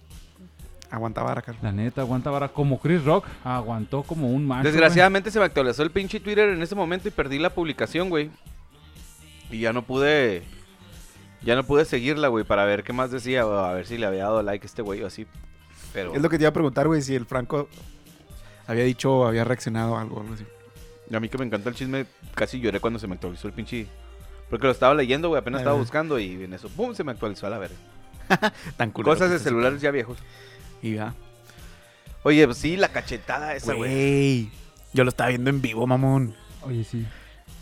Aguanta 0.90 1.22
vara, 1.22 1.42
carnal. 1.42 1.64
la 1.64 1.72
neta, 1.72 2.02
aguanta 2.02 2.30
vara. 2.30 2.48
Como 2.48 2.80
Chris 2.80 3.04
Rock, 3.04 3.26
aguantó 3.44 4.04
como 4.04 4.30
un 4.30 4.46
macho. 4.46 4.68
Desgraciadamente 4.68 5.32
se 5.32 5.40
me 5.40 5.46
actualizó 5.46 5.84
el 5.84 5.92
pinche 5.92 6.20
Twitter 6.20 6.50
en 6.50 6.62
ese 6.62 6.76
momento 6.76 7.08
y 7.08 7.12
perdí 7.12 7.40
la 7.40 7.50
publicación, 7.50 8.10
güey. 8.10 8.30
Y 9.52 9.60
ya 9.60 9.74
no 9.74 9.82
pude. 9.84 10.44
Ya 11.42 11.56
no 11.56 11.64
pude 11.64 11.86
seguirla, 11.86 12.30
güey, 12.30 12.44
para 12.46 12.66
ver 12.66 12.84
qué 12.84 12.94
más 12.94 13.12
decía, 13.12 13.46
o 13.46 13.58
a 13.58 13.74
ver 13.74 13.86
si 13.86 13.98
le 13.98 14.06
había 14.06 14.24
dado 14.24 14.42
like 14.42 14.66
a 14.66 14.68
este 14.68 14.82
güey 14.82 15.04
o 15.04 15.08
así. 15.08 15.28
Pero 15.94 16.14
Es 16.14 16.22
lo 16.22 16.30
que 16.30 16.38
te 16.38 16.44
iba 16.44 16.50
a 16.50 16.54
preguntar, 16.54 16.88
güey, 16.88 17.02
si 17.02 17.16
el 17.16 17.26
Franco 17.26 17.70
había 18.66 18.84
dicho 18.84 19.14
o 19.14 19.28
había 19.28 19.44
reaccionado 19.44 19.98
a 19.98 20.02
algo, 20.02 20.22
algo 20.22 20.34
así. 20.34 20.46
a 21.14 21.20
mí 21.20 21.30
que 21.30 21.38
me 21.38 21.46
encanta 21.46 21.70
el 21.70 21.76
chisme, 21.76 22.06
casi 22.34 22.60
lloré 22.60 22.80
cuando 22.80 23.00
se 23.00 23.08
me 23.08 23.14
actualizó 23.16 23.48
el 23.48 23.54
pinche. 23.54 23.88
Porque 24.50 24.66
lo 24.66 24.72
estaba 24.72 24.94
leyendo, 24.94 25.28
güey, 25.30 25.40
apenas 25.40 25.62
estaba 25.62 25.78
buscando 25.78 26.20
y 26.20 26.44
en 26.44 26.54
eso, 26.54 26.70
¡pum! 26.70 26.94
se 26.96 27.04
me 27.04 27.12
actualizó 27.12 27.48
a 27.48 27.50
la 27.50 27.58
verga. 27.58 27.76
Tan 28.78 28.92
Cosas 28.92 29.30
de 29.30 29.40
celulares 29.40 29.82
ya 29.82 29.92
viejos. 29.92 30.18
Y 30.82 30.96
ya. 30.96 31.14
Oye, 32.24 32.46
pues 32.46 32.58
sí, 32.58 32.78
la 32.78 32.90
cachetada 32.90 33.56
esa, 33.56 33.74
güey. 33.74 34.50
Yo 34.94 35.04
lo 35.04 35.10
estaba 35.10 35.30
viendo 35.30 35.50
en 35.50 35.62
vivo, 35.62 35.86
mamón. 35.88 36.36
Oye, 36.64 36.84
sí. 36.84 37.06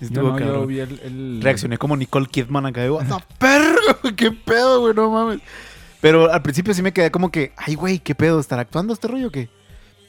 Estuvo 0.01 0.29
no, 0.29 0.39
yo 0.39 0.45
cabrón. 0.45 0.67
vi 0.67 0.79
el, 0.79 0.99
el- 1.03 1.39
Reaccioné 1.41 1.77
como 1.77 1.95
Nicole 1.95 2.27
Kidman 2.27 2.65
acá 2.65 2.81
de 2.81 2.91
"What 2.91 3.05
the 3.07 3.23
perro, 3.39 4.15
qué 4.15 4.31
pedo, 4.31 4.81
güey, 4.81 4.93
no 4.93 5.09
mames. 5.09 5.39
Pero 6.01 6.31
al 6.31 6.41
principio 6.41 6.73
sí 6.73 6.81
me 6.81 6.91
quedé 6.93 7.11
como 7.11 7.31
que, 7.31 7.53
ay, 7.57 7.75
güey, 7.75 7.99
qué 7.99 8.13
pedo, 8.15 8.39
¿estará 8.39 8.61
actuando 8.63 8.93
este 8.93 9.07
rollo 9.07 9.27
o 9.27 9.31
qué? 9.31 9.49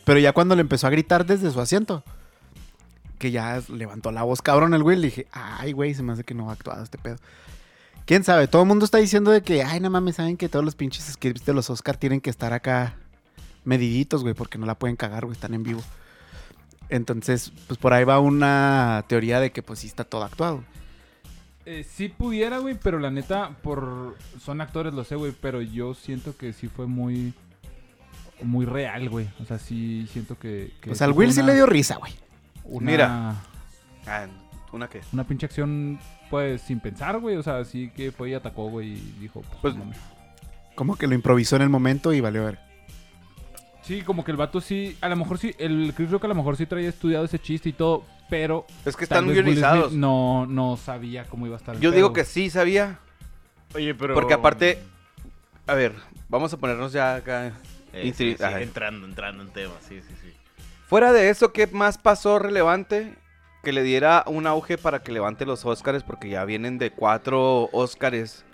Pero 0.05 0.19
ya 0.19 0.33
cuando 0.33 0.55
le 0.55 0.61
empezó 0.61 0.87
a 0.87 0.91
gritar 0.91 1.25
desde 1.25 1.51
su 1.51 1.61
asiento, 1.61 2.05
que 3.19 3.31
ya 3.31 3.63
levantó 3.69 4.11
la 4.13 4.23
voz 4.25 4.43
cabrón 4.43 4.75
el 4.75 4.83
güey, 4.83 4.97
le 4.99 5.07
dije, 5.07 5.27
ay, 5.33 5.73
güey, 5.73 5.95
se 5.95 6.03
me 6.03 6.13
hace 6.13 6.25
que 6.25 6.35
no 6.35 6.51
ha 6.51 6.53
actuado 6.53 6.83
este 6.83 6.99
pedo. 6.99 7.17
¿Quién 8.07 8.23
sabe? 8.25 8.47
Todo 8.47 8.63
el 8.63 8.69
mundo 8.69 8.85
está 8.85 8.99
diciendo 8.99 9.31
de 9.33 9.43
que, 9.43 9.63
ay, 9.65 9.81
no 9.81 9.91
mames, 9.91 10.17
saben 10.17 10.37
que 10.37 10.49
todos 10.49 10.65
los 10.65 10.75
pinches 10.77 11.05
scripts 11.05 11.45
de 11.45 11.53
los 11.53 11.69
Oscar 11.71 11.97
tienen 11.97 12.21
que 12.21 12.31
estar 12.31 12.53
acá 12.53 12.95
mediditos, 13.65 14.23
güey, 14.23 14.33
porque 14.35 14.59
no 14.59 14.67
la 14.67 14.77
pueden 14.79 14.97
cagar, 14.97 15.25
güey, 15.25 15.35
están 15.35 15.55
en 15.55 15.65
vivo. 15.65 15.83
Entonces, 16.89 17.53
pues 17.67 17.79
por 17.79 17.93
ahí 17.93 18.05
va 18.05 18.21
una 18.21 19.05
teoría 19.09 19.41
de 19.41 19.51
que 19.51 19.61
pues 19.63 19.81
sí 19.81 19.89
está 19.89 20.05
todo 20.05 20.23
actuado. 20.23 20.63
Eh, 21.65 21.85
sí 21.85 22.09
pudiera, 22.09 22.59
güey, 22.59 22.79
pero 22.81 23.01
la 23.01 23.11
neta, 23.11 23.57
por 23.63 24.17
son 24.41 24.61
actores, 24.61 24.95
lo 24.95 25.03
sé, 25.03 25.17
güey, 25.17 25.33
pero 25.33 25.61
yo 25.61 25.95
siento 25.95 26.37
que 26.37 26.53
sí 26.53 26.69
fue 26.69 26.87
muy 26.87 27.35
muy 28.43 28.67
real, 28.67 29.09
güey. 29.09 29.29
O 29.41 29.45
sea, 29.47 29.59
sí 29.59 30.07
siento 30.13 30.39
que... 30.39 30.73
que 30.81 30.91
O 30.91 30.95
sea, 30.95 31.07
al 31.07 31.13
Will 31.13 31.33
sí 31.33 31.43
le 31.43 31.55
dio 31.55 31.67
risa, 31.67 31.97
güey. 31.97 32.13
una- 32.65 32.91
Mira. 32.91 33.35
Ah, 34.07 34.27
¿una 34.73 34.89
qué? 34.89 35.01
Una 35.13 35.25
pinche 35.25 35.47
acción, 35.47 35.99
pues, 36.31 36.63
sin 36.63 36.81
pensar, 36.81 37.19
güey. 37.19 37.37
O 37.37 37.43
sea, 37.43 37.65
sí 37.65 37.91
que 37.95 38.13
fue 38.13 38.31
y 38.31 38.35
atacó, 38.35 38.69
güey, 38.69 38.95
y 38.95 39.17
dijo, 39.21 39.43
pues, 39.63 39.75
Pues. 39.75 39.97
Como 40.75 40.97
que 40.97 41.07
lo 41.07 41.15
improvisó 41.15 41.57
en 41.57 41.63
el 41.63 41.71
momento 41.71 42.13
y 42.13 42.21
valió 42.21 42.45
ver. 42.45 42.59
Sí, 43.83 44.03
como 44.03 44.25
que 44.25 44.33
el 44.33 44.37
vato 44.37 44.61
sí, 44.61 44.99
a 45.01 45.09
lo 45.09 45.17
mejor 45.17 45.39
sí, 45.39 45.55
el 45.59 45.95
Chris 45.97 46.11
Rock 46.11 46.25
a 46.25 46.29
lo 46.29 46.35
mejor 46.35 46.57
sí 46.57 46.67
traía 46.67 46.89
estudiado 46.89 47.25
ese 47.25 47.39
chiste 47.39 47.69
y 47.69 47.73
todo, 47.73 48.05
pero... 48.29 48.67
Es 48.85 48.97
que 48.97 49.05
están 49.05 49.33
guionizados. 49.33 49.93
No, 49.93 50.45
no 50.45 50.77
sabía 50.77 51.25
cómo 51.25 51.47
iba 51.47 51.55
a 51.55 51.59
estar 51.59 51.77
el 51.77 51.81
Yo 51.81 51.93
digo 51.93 52.13
que 52.13 52.25
sí 52.25 52.51
sabía. 52.51 52.99
Oye, 53.75 53.95
pero. 53.95 54.15
Porque 54.15 54.35
aparte, 54.35 54.83
a 55.67 55.75
ver, 55.75 55.95
vamos 56.29 56.53
a 56.53 56.57
ponernos 56.57 56.93
ya 56.93 57.15
acá. 57.15 57.53
Eh, 57.93 58.13
sí, 58.15 58.37
sí, 58.37 58.45
entrando, 58.61 59.07
entrando 59.07 59.43
en 59.43 59.51
temas, 59.51 59.79
sí, 59.89 60.01
sí, 60.07 60.15
sí. 60.21 60.33
Fuera 60.89 61.13
de 61.13 61.31
eso, 61.31 61.53
¿qué 61.53 61.67
más 61.67 61.97
pasó 61.97 62.39
relevante? 62.39 63.15
Que 63.67 63.73
le 63.73 63.83
diera 63.83 64.23
un 64.29 64.47
auge 64.47 64.79
para 64.79 65.01
que 65.03 65.11
levante 65.11 65.45
los 65.45 65.65
Óscares, 65.65 66.05
porque 66.05 66.29
ya 66.29 66.45
vienen 66.45 66.79
de 66.79 66.93
cuatro 66.93 67.69
Óscares. 67.73 68.45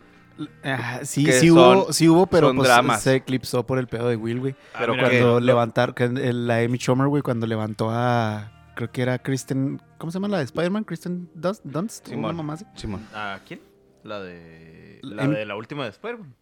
Ah, 0.65 1.01
sí, 1.03 1.31
sí 1.31 1.49
son- 1.49 1.77
hubo, 1.77 1.93
sí 1.93 2.09
hubo, 2.09 2.27
pero 2.27 2.47
son 2.47 2.57
pues 2.57 2.67
dramas. 2.71 3.03
se 3.03 3.17
eclipsó 3.17 3.67
por 3.67 3.79
el 3.79 3.89
pedo 3.89 4.09
de 4.09 4.17
Will, 4.17 4.41
güey. 4.41 4.55
Pero 4.79 4.95
mira, 4.95 5.11
Cuando 5.11 5.35
que- 5.39 5.45
levantar, 5.45 5.93
que 5.93 6.05
el- 6.05 6.47
la 6.47 6.61
Amy 6.61 6.79
Schumer, 6.79 7.09
güey, 7.09 7.21
cuando 7.23 7.47
levantó 7.47 7.91
a, 7.91 8.51
creo 8.75 8.91
que 8.91 9.03
era 9.03 9.19
Kristen, 9.19 9.83
¿cómo 9.99 10.11
se 10.11 10.17
llama 10.17 10.29
la 10.29 10.39
de 10.39 10.45
Spider-Man? 10.45 10.85
Kristen 10.85 11.29
Dunst, 11.35 11.63
Dunst, 11.63 12.07
Simón. 12.09 12.25
una 12.25 12.33
mamá 12.33 12.55
así. 12.55 12.65
Simón. 12.75 13.07
¿A 13.15 13.39
quién? 13.47 13.61
La 14.05 14.19
de. 14.19 14.99
La 15.03 15.17
La 15.17 15.23
Em- 15.25 15.31
de 15.35 15.45
la 15.45 15.57
última 15.57 15.85
de 15.85 15.91
Spider-Man. 15.91 16.35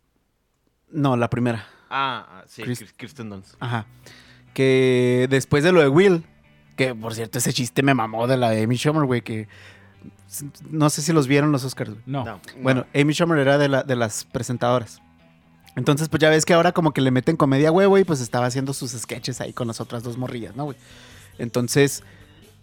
No, 0.93 1.17
la 1.17 1.29
primera. 1.29 1.67
Ah, 1.91 2.25
ah, 2.31 2.45
sí, 2.47 2.63
Chris- 2.63 2.93
Kirsten 2.93 3.31
Dunst. 3.31 3.57
Ajá. 3.59 3.87
Que 4.55 5.27
después 5.29 5.65
de 5.65 5.73
lo 5.73 5.81
de 5.81 5.89
Will, 5.89 6.25
que 6.81 6.95
por 6.95 7.15
cierto 7.15 7.37
ese 7.37 7.53
chiste 7.53 7.83
me 7.83 7.93
mamó 7.93 8.27
de 8.27 8.39
la 8.39 8.49
de 8.49 8.63
Amy 8.63 8.77
Schumer, 8.77 9.05
güey, 9.05 9.21
que 9.21 9.49
no 10.71 10.89
sé 10.89 11.03
si 11.03 11.13
los 11.13 11.27
vieron 11.27 11.53
los 11.53 11.63
Oscars, 11.63 11.91
güey. 11.91 12.03
No. 12.07 12.25
No. 12.25 12.41
Bueno, 12.63 12.87
Amy 12.95 13.13
Schumer 13.13 13.39
era 13.39 13.59
de, 13.59 13.69
la, 13.69 13.83
de 13.83 13.97
las 13.97 14.25
presentadoras. 14.25 15.03
Entonces, 15.77 16.09
pues 16.09 16.23
ya 16.23 16.31
ves 16.31 16.47
que 16.47 16.55
ahora 16.55 16.73
como 16.73 16.93
que 16.93 17.03
le 17.03 17.11
meten 17.11 17.37
comedia 17.37 17.71
huevo 17.71 17.99
y 17.99 18.05
pues 18.05 18.23
estaba 18.23 18.47
haciendo 18.47 18.73
sus 18.73 18.93
sketches 18.93 19.43
ahí 19.43 19.53
con 19.53 19.69
las 19.69 19.79
otras 19.79 20.03
dos 20.03 20.17
morrillas, 20.17 20.57
¿no, 20.57 20.65
güey? 20.65 20.79
Entonces, 21.37 22.03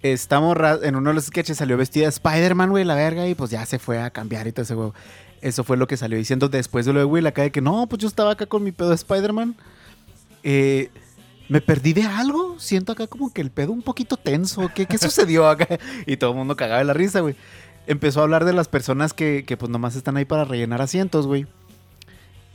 esta 0.02 0.40
morra 0.40 0.80
en 0.82 0.96
uno 0.96 1.12
de 1.12 1.14
los 1.14 1.26
sketches 1.26 1.58
salió 1.58 1.78
vestida 1.78 2.06
de 2.06 2.10
Spider-Man, 2.10 2.72
güey, 2.72 2.86
la 2.86 2.96
verga, 2.96 3.28
y 3.28 3.36
pues 3.36 3.52
ya 3.52 3.68
se 3.68 3.78
fue 3.78 4.02
a 4.02 4.10
cambiar 4.10 4.48
y 4.48 4.52
todo 4.52 4.64
ese 4.64 4.74
huevo. 4.74 4.96
Eso 5.42 5.64
fue 5.64 5.78
lo 5.78 5.86
que 5.86 5.96
salió 5.96 6.18
diciendo 6.18 6.50
después 6.50 6.88
de 6.88 6.94
lo 6.94 7.00
de 7.00 7.06
Will 7.06 7.28
acá 7.28 7.44
de 7.44 7.52
que 7.52 7.62
no, 7.62 7.86
pues 7.86 8.02
yo 8.02 8.08
estaba 8.08 8.32
acá 8.32 8.48
con 8.48 8.64
mi 8.64 8.72
pedo 8.72 8.90
de 8.90 8.96
Spider-Man. 8.96 9.56
Eh, 10.42 10.90
¿Me 11.50 11.62
perdí 11.62 11.94
de 11.94 12.04
algo? 12.04 12.60
Siento 12.60 12.92
acá 12.92 13.08
como 13.08 13.32
que 13.32 13.42
el 13.42 13.52
pedo 13.52 13.72
un 13.72 13.82
poquito 13.82 14.18
tenso. 14.18 14.70
¿Qué, 14.74 14.86
qué 14.86 14.98
sucedió 14.98 15.48
acá? 15.48 15.68
Y 16.06 16.18
todo 16.18 16.32
el 16.32 16.38
mundo 16.38 16.56
cagaba 16.56 16.80
de 16.80 16.86
la 16.86 16.94
risa, 16.94 17.22
güey. 17.22 17.36
Empezó 17.86 18.20
a 18.20 18.24
hablar 18.24 18.44
de 18.44 18.54
las 18.54 18.68
personas 18.68 19.14
que, 19.14 19.46
que 19.46 19.56
pues 19.56 19.72
nomás 19.72 19.96
están 19.96 20.18
ahí 20.18 20.26
para 20.26 20.44
rellenar 20.44 20.82
asientos, 20.82 21.26
güey. 21.26 21.48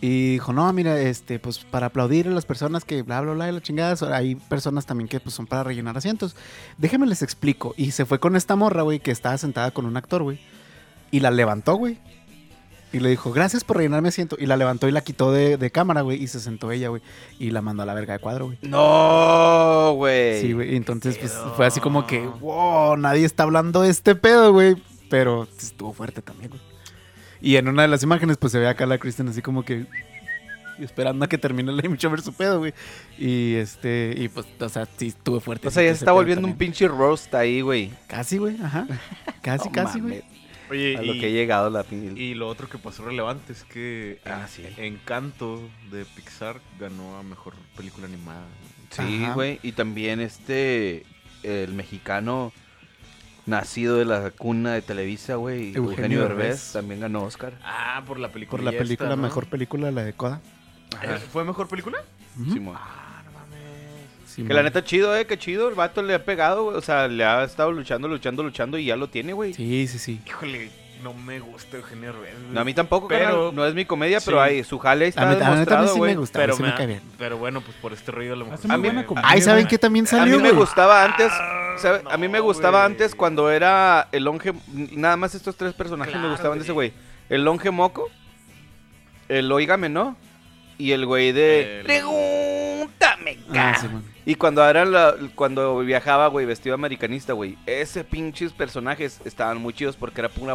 Y 0.02 0.32
dijo, 0.32 0.52
no, 0.52 0.70
mira, 0.72 1.00
este, 1.00 1.38
pues 1.38 1.60
para 1.60 1.86
aplaudir 1.86 2.26
a 2.26 2.32
las 2.32 2.44
personas 2.44 2.84
que 2.84 3.02
bla, 3.02 3.20
bla, 3.20 3.34
bla, 3.34 3.48
y 3.48 3.52
la 3.52 3.62
chingada. 3.62 3.96
Hay 4.16 4.34
personas 4.34 4.84
también 4.84 5.06
que 5.06 5.20
pues 5.20 5.32
son 5.32 5.46
para 5.46 5.62
rellenar 5.62 5.96
asientos. 5.96 6.34
Déjenme 6.76 7.06
les 7.06 7.22
explico. 7.22 7.72
Y 7.76 7.92
se 7.92 8.04
fue 8.04 8.18
con 8.18 8.34
esta 8.34 8.56
morra, 8.56 8.82
güey, 8.82 8.98
que 8.98 9.12
estaba 9.12 9.38
sentada 9.38 9.70
con 9.70 9.86
un 9.86 9.96
actor, 9.96 10.24
güey. 10.24 10.40
Y 11.12 11.20
la 11.20 11.30
levantó, 11.30 11.76
güey. 11.76 12.00
Y 12.92 13.00
le 13.00 13.08
dijo, 13.08 13.32
gracias 13.32 13.64
por 13.64 13.78
rellenar 13.78 14.02
mi 14.02 14.08
asiento. 14.08 14.36
Y 14.38 14.46
la 14.46 14.56
levantó 14.56 14.86
y 14.86 14.92
la 14.92 15.00
quitó 15.00 15.32
de, 15.32 15.56
de 15.56 15.70
cámara, 15.70 16.02
güey. 16.02 16.22
Y 16.22 16.26
se 16.28 16.40
sentó 16.40 16.70
ella, 16.70 16.88
güey. 16.88 17.00
Y 17.38 17.50
la 17.50 17.62
mandó 17.62 17.82
a 17.82 17.86
la 17.86 17.94
verga 17.94 18.12
de 18.12 18.18
cuadro, 18.18 18.46
güey. 18.46 18.58
No, 18.62 19.94
güey. 19.96 20.40
Sí, 20.42 20.52
güey. 20.52 20.74
y 20.74 20.76
Entonces, 20.76 21.16
pues 21.16 21.32
fue 21.56 21.66
así 21.66 21.80
como 21.80 22.06
que, 22.06 22.20
wow, 22.26 22.96
nadie 22.98 23.24
está 23.24 23.44
hablando 23.44 23.80
de 23.82 23.90
este 23.90 24.14
pedo, 24.14 24.52
güey. 24.52 24.76
Pero 25.08 25.48
estuvo 25.58 25.92
fuerte 25.92 26.20
también, 26.20 26.50
güey. 26.50 26.62
Y 27.40 27.56
en 27.56 27.68
una 27.68 27.82
de 27.82 27.88
las 27.88 28.02
imágenes, 28.02 28.36
pues 28.36 28.52
se 28.52 28.58
ve 28.58 28.68
acá 28.68 28.84
a 28.84 28.86
la 28.86 28.98
Kristen 28.98 29.28
así 29.28 29.40
como 29.42 29.64
que. 29.64 29.86
Esperando 30.78 31.24
a 31.24 31.28
que 31.28 31.38
termine 31.38 31.70
la 31.70 31.82
Amy 31.84 31.96
Schumer 31.96 32.20
su 32.22 32.32
pedo, 32.32 32.58
güey. 32.58 32.74
Y 33.18 33.54
este, 33.54 34.14
y 34.16 34.28
pues, 34.28 34.46
o 34.58 34.68
sea, 34.68 34.86
sí 34.96 35.08
estuvo 35.08 35.38
fuerte. 35.40 35.68
O 35.68 35.70
sea, 35.70 35.82
ya 35.82 35.90
se 35.90 35.98
está 35.98 36.12
volviendo 36.12 36.46
un 36.46 36.56
pinche 36.56 36.88
roast 36.88 37.32
ahí, 37.34 37.60
güey. 37.60 37.90
Casi, 38.06 38.38
güey, 38.38 38.56
ajá. 38.62 38.86
Casi, 39.42 39.68
No 39.68 39.72
casi, 39.72 40.00
mames, 40.00 40.22
güey. 40.22 40.31
Oye, 40.72 40.96
A 40.96 41.02
lo 41.02 41.12
que 41.12 41.28
he 41.28 41.32
llegado 41.32 41.68
la 41.70 41.84
pin- 41.84 42.16
y 42.16 42.34
lo 42.34 42.48
otro 42.48 42.68
que 42.68 42.78
pasó 42.78 43.04
relevante 43.04 43.52
es 43.52 43.64
que 43.64 44.20
Ah, 44.24 44.42
En- 44.42 44.48
sí. 44.48 44.64
Encanto 44.78 45.60
de 45.90 46.04
Pixar 46.04 46.60
ganó 46.80 47.16
a 47.18 47.22
mejor 47.22 47.54
película 47.76 48.06
animada. 48.06 48.44
Sí, 48.90 49.26
güey. 49.34 49.58
Y 49.62 49.72
también 49.72 50.20
este, 50.20 51.04
el 51.42 51.72
mexicano 51.74 52.52
nacido 53.46 53.96
de 53.96 54.04
la 54.04 54.30
cuna 54.30 54.72
de 54.74 54.82
Televisa, 54.82 55.34
güey. 55.36 55.68
Eugenio 55.74 55.90
Eugenio 55.90 56.20
Derbez 56.22 56.38
Derbez. 56.46 56.72
también 56.72 57.00
ganó 57.00 57.22
Oscar. 57.24 57.54
Ah, 57.64 58.02
por 58.06 58.18
la 58.18 58.30
película. 58.30 58.62
Por 58.62 58.72
la 58.72 58.78
película, 58.78 59.16
mejor 59.16 59.46
película, 59.46 59.90
la 59.90 60.04
de 60.04 60.12
Coda. 60.12 60.40
Eh, 61.02 61.18
¿Fue 61.32 61.44
mejor 61.44 61.68
película? 61.68 61.98
Simón. 62.52 62.76
Ah, 62.78 62.86
mames. 62.86 63.01
Sí, 64.34 64.44
Que 64.44 64.54
la 64.54 64.62
neta 64.62 64.82
chido, 64.82 65.14
eh, 65.16 65.26
que 65.26 65.38
chido. 65.38 65.68
El 65.68 65.74
vato 65.74 66.02
le 66.02 66.14
ha 66.14 66.24
pegado, 66.24 66.64
güey. 66.64 66.76
O 66.76 66.80
sea, 66.80 67.06
le 67.08 67.24
ha 67.24 67.44
estado 67.44 67.70
luchando, 67.72 68.08
luchando, 68.08 68.42
luchando 68.42 68.78
y 68.78 68.86
ya 68.86 68.96
lo 68.96 69.08
tiene, 69.08 69.32
güey. 69.34 69.52
Sí, 69.52 69.86
sí, 69.86 69.98
sí. 69.98 70.20
Híjole, 70.26 70.70
no 71.02 71.12
me 71.12 71.38
gusta 71.40 71.76
Eugenio 71.76 72.14
güey. 72.16 72.30
No, 72.50 72.60
a 72.60 72.64
mí 72.64 72.72
tampoco, 72.72 73.08
Pero- 73.08 73.24
carnal, 73.24 73.54
No 73.54 73.66
es 73.66 73.74
mi 73.74 73.84
comedia, 73.84 74.20
Sí. 74.20 74.26
pero 74.26 74.40
ahí 74.40 74.64
su 74.64 74.78
jale 74.78 75.04
A 75.04 75.08
está 75.08 75.20
mí- 75.22 75.26
a 75.26 75.30
mí 75.32 75.38
también 75.38 75.54
demostrado, 75.66 75.86
sí 75.88 75.92
me 75.94 75.98
güey. 75.98 76.14
gusta. 76.14 76.38
pero 76.38 76.56
sí 76.56 76.62
me, 76.62 76.68
me 76.68 76.74
cae 76.74 76.86
bien. 76.86 77.00
Pero 77.18 77.36
bueno, 77.36 77.60
pues 77.60 77.76
por 77.76 77.92
este 77.92 78.10
rollo 78.12 78.32
a 78.32 78.36
lo 78.36 78.44
mejor. 78.46 78.58
Hace 78.58 78.68
muy 78.68 78.88
A 78.88 78.92
mí- 78.92 79.04
comedia, 79.04 79.28
Ay, 79.28 79.42
¿saben 79.42 79.64
güey. 79.64 79.70
qué 79.70 79.78
también 79.78 80.06
A 80.06 80.08
salió, 80.08 80.36
mí 80.36 80.42
me 80.42 80.48
güey? 80.50 80.60
gustaba 80.60 81.04
antes, 81.04 81.30
Ah, 81.32 82.00
a 82.10 82.16
mí 82.16 82.28
me 82.28 82.40
gustaba 82.40 82.80
güey. 82.82 82.92
antes 82.92 83.14
cuando 83.14 83.50
era 83.50 84.08
el 84.12 84.24
longe, 84.24 84.52
nada 84.92 85.16
más 85.16 85.34
estos 85.34 85.56
tres 85.56 85.74
personajes 85.74 86.14
me 86.16 86.28
gustaban 86.30 86.58
de 86.58 86.64
ese 86.64 86.72
güey. 86.72 86.90
güey. 86.90 87.02
El 87.28 87.44
longe 87.44 87.70
moco, 87.70 88.08
el 89.28 89.50
oígame, 89.52 89.88
¿no? 89.88 90.16
Y 90.78 90.92
el 90.92 91.04
güey 91.06 91.32
de 91.32 91.80
El- 91.80 91.84
pregúntame, 91.86 93.38
Ah, 93.50 93.52
ca". 93.52 93.78
sí, 93.80 93.88
man. 93.88 94.04
Y 94.24 94.36
cuando 94.36 94.64
era 94.68 94.84
la- 94.84 95.14
cuando 95.34 95.78
viajaba, 95.80 96.28
güey, 96.28 96.46
vestido 96.46 96.74
americanista, 96.74 97.32
güey, 97.32 97.56
ese 97.66 98.04
pinches 98.04 98.52
personajes 98.52 99.20
estaban 99.24 99.58
muy 99.58 99.72
chidos 99.74 99.96
porque 99.96 100.20
era 100.20 100.28
pura 100.28 100.54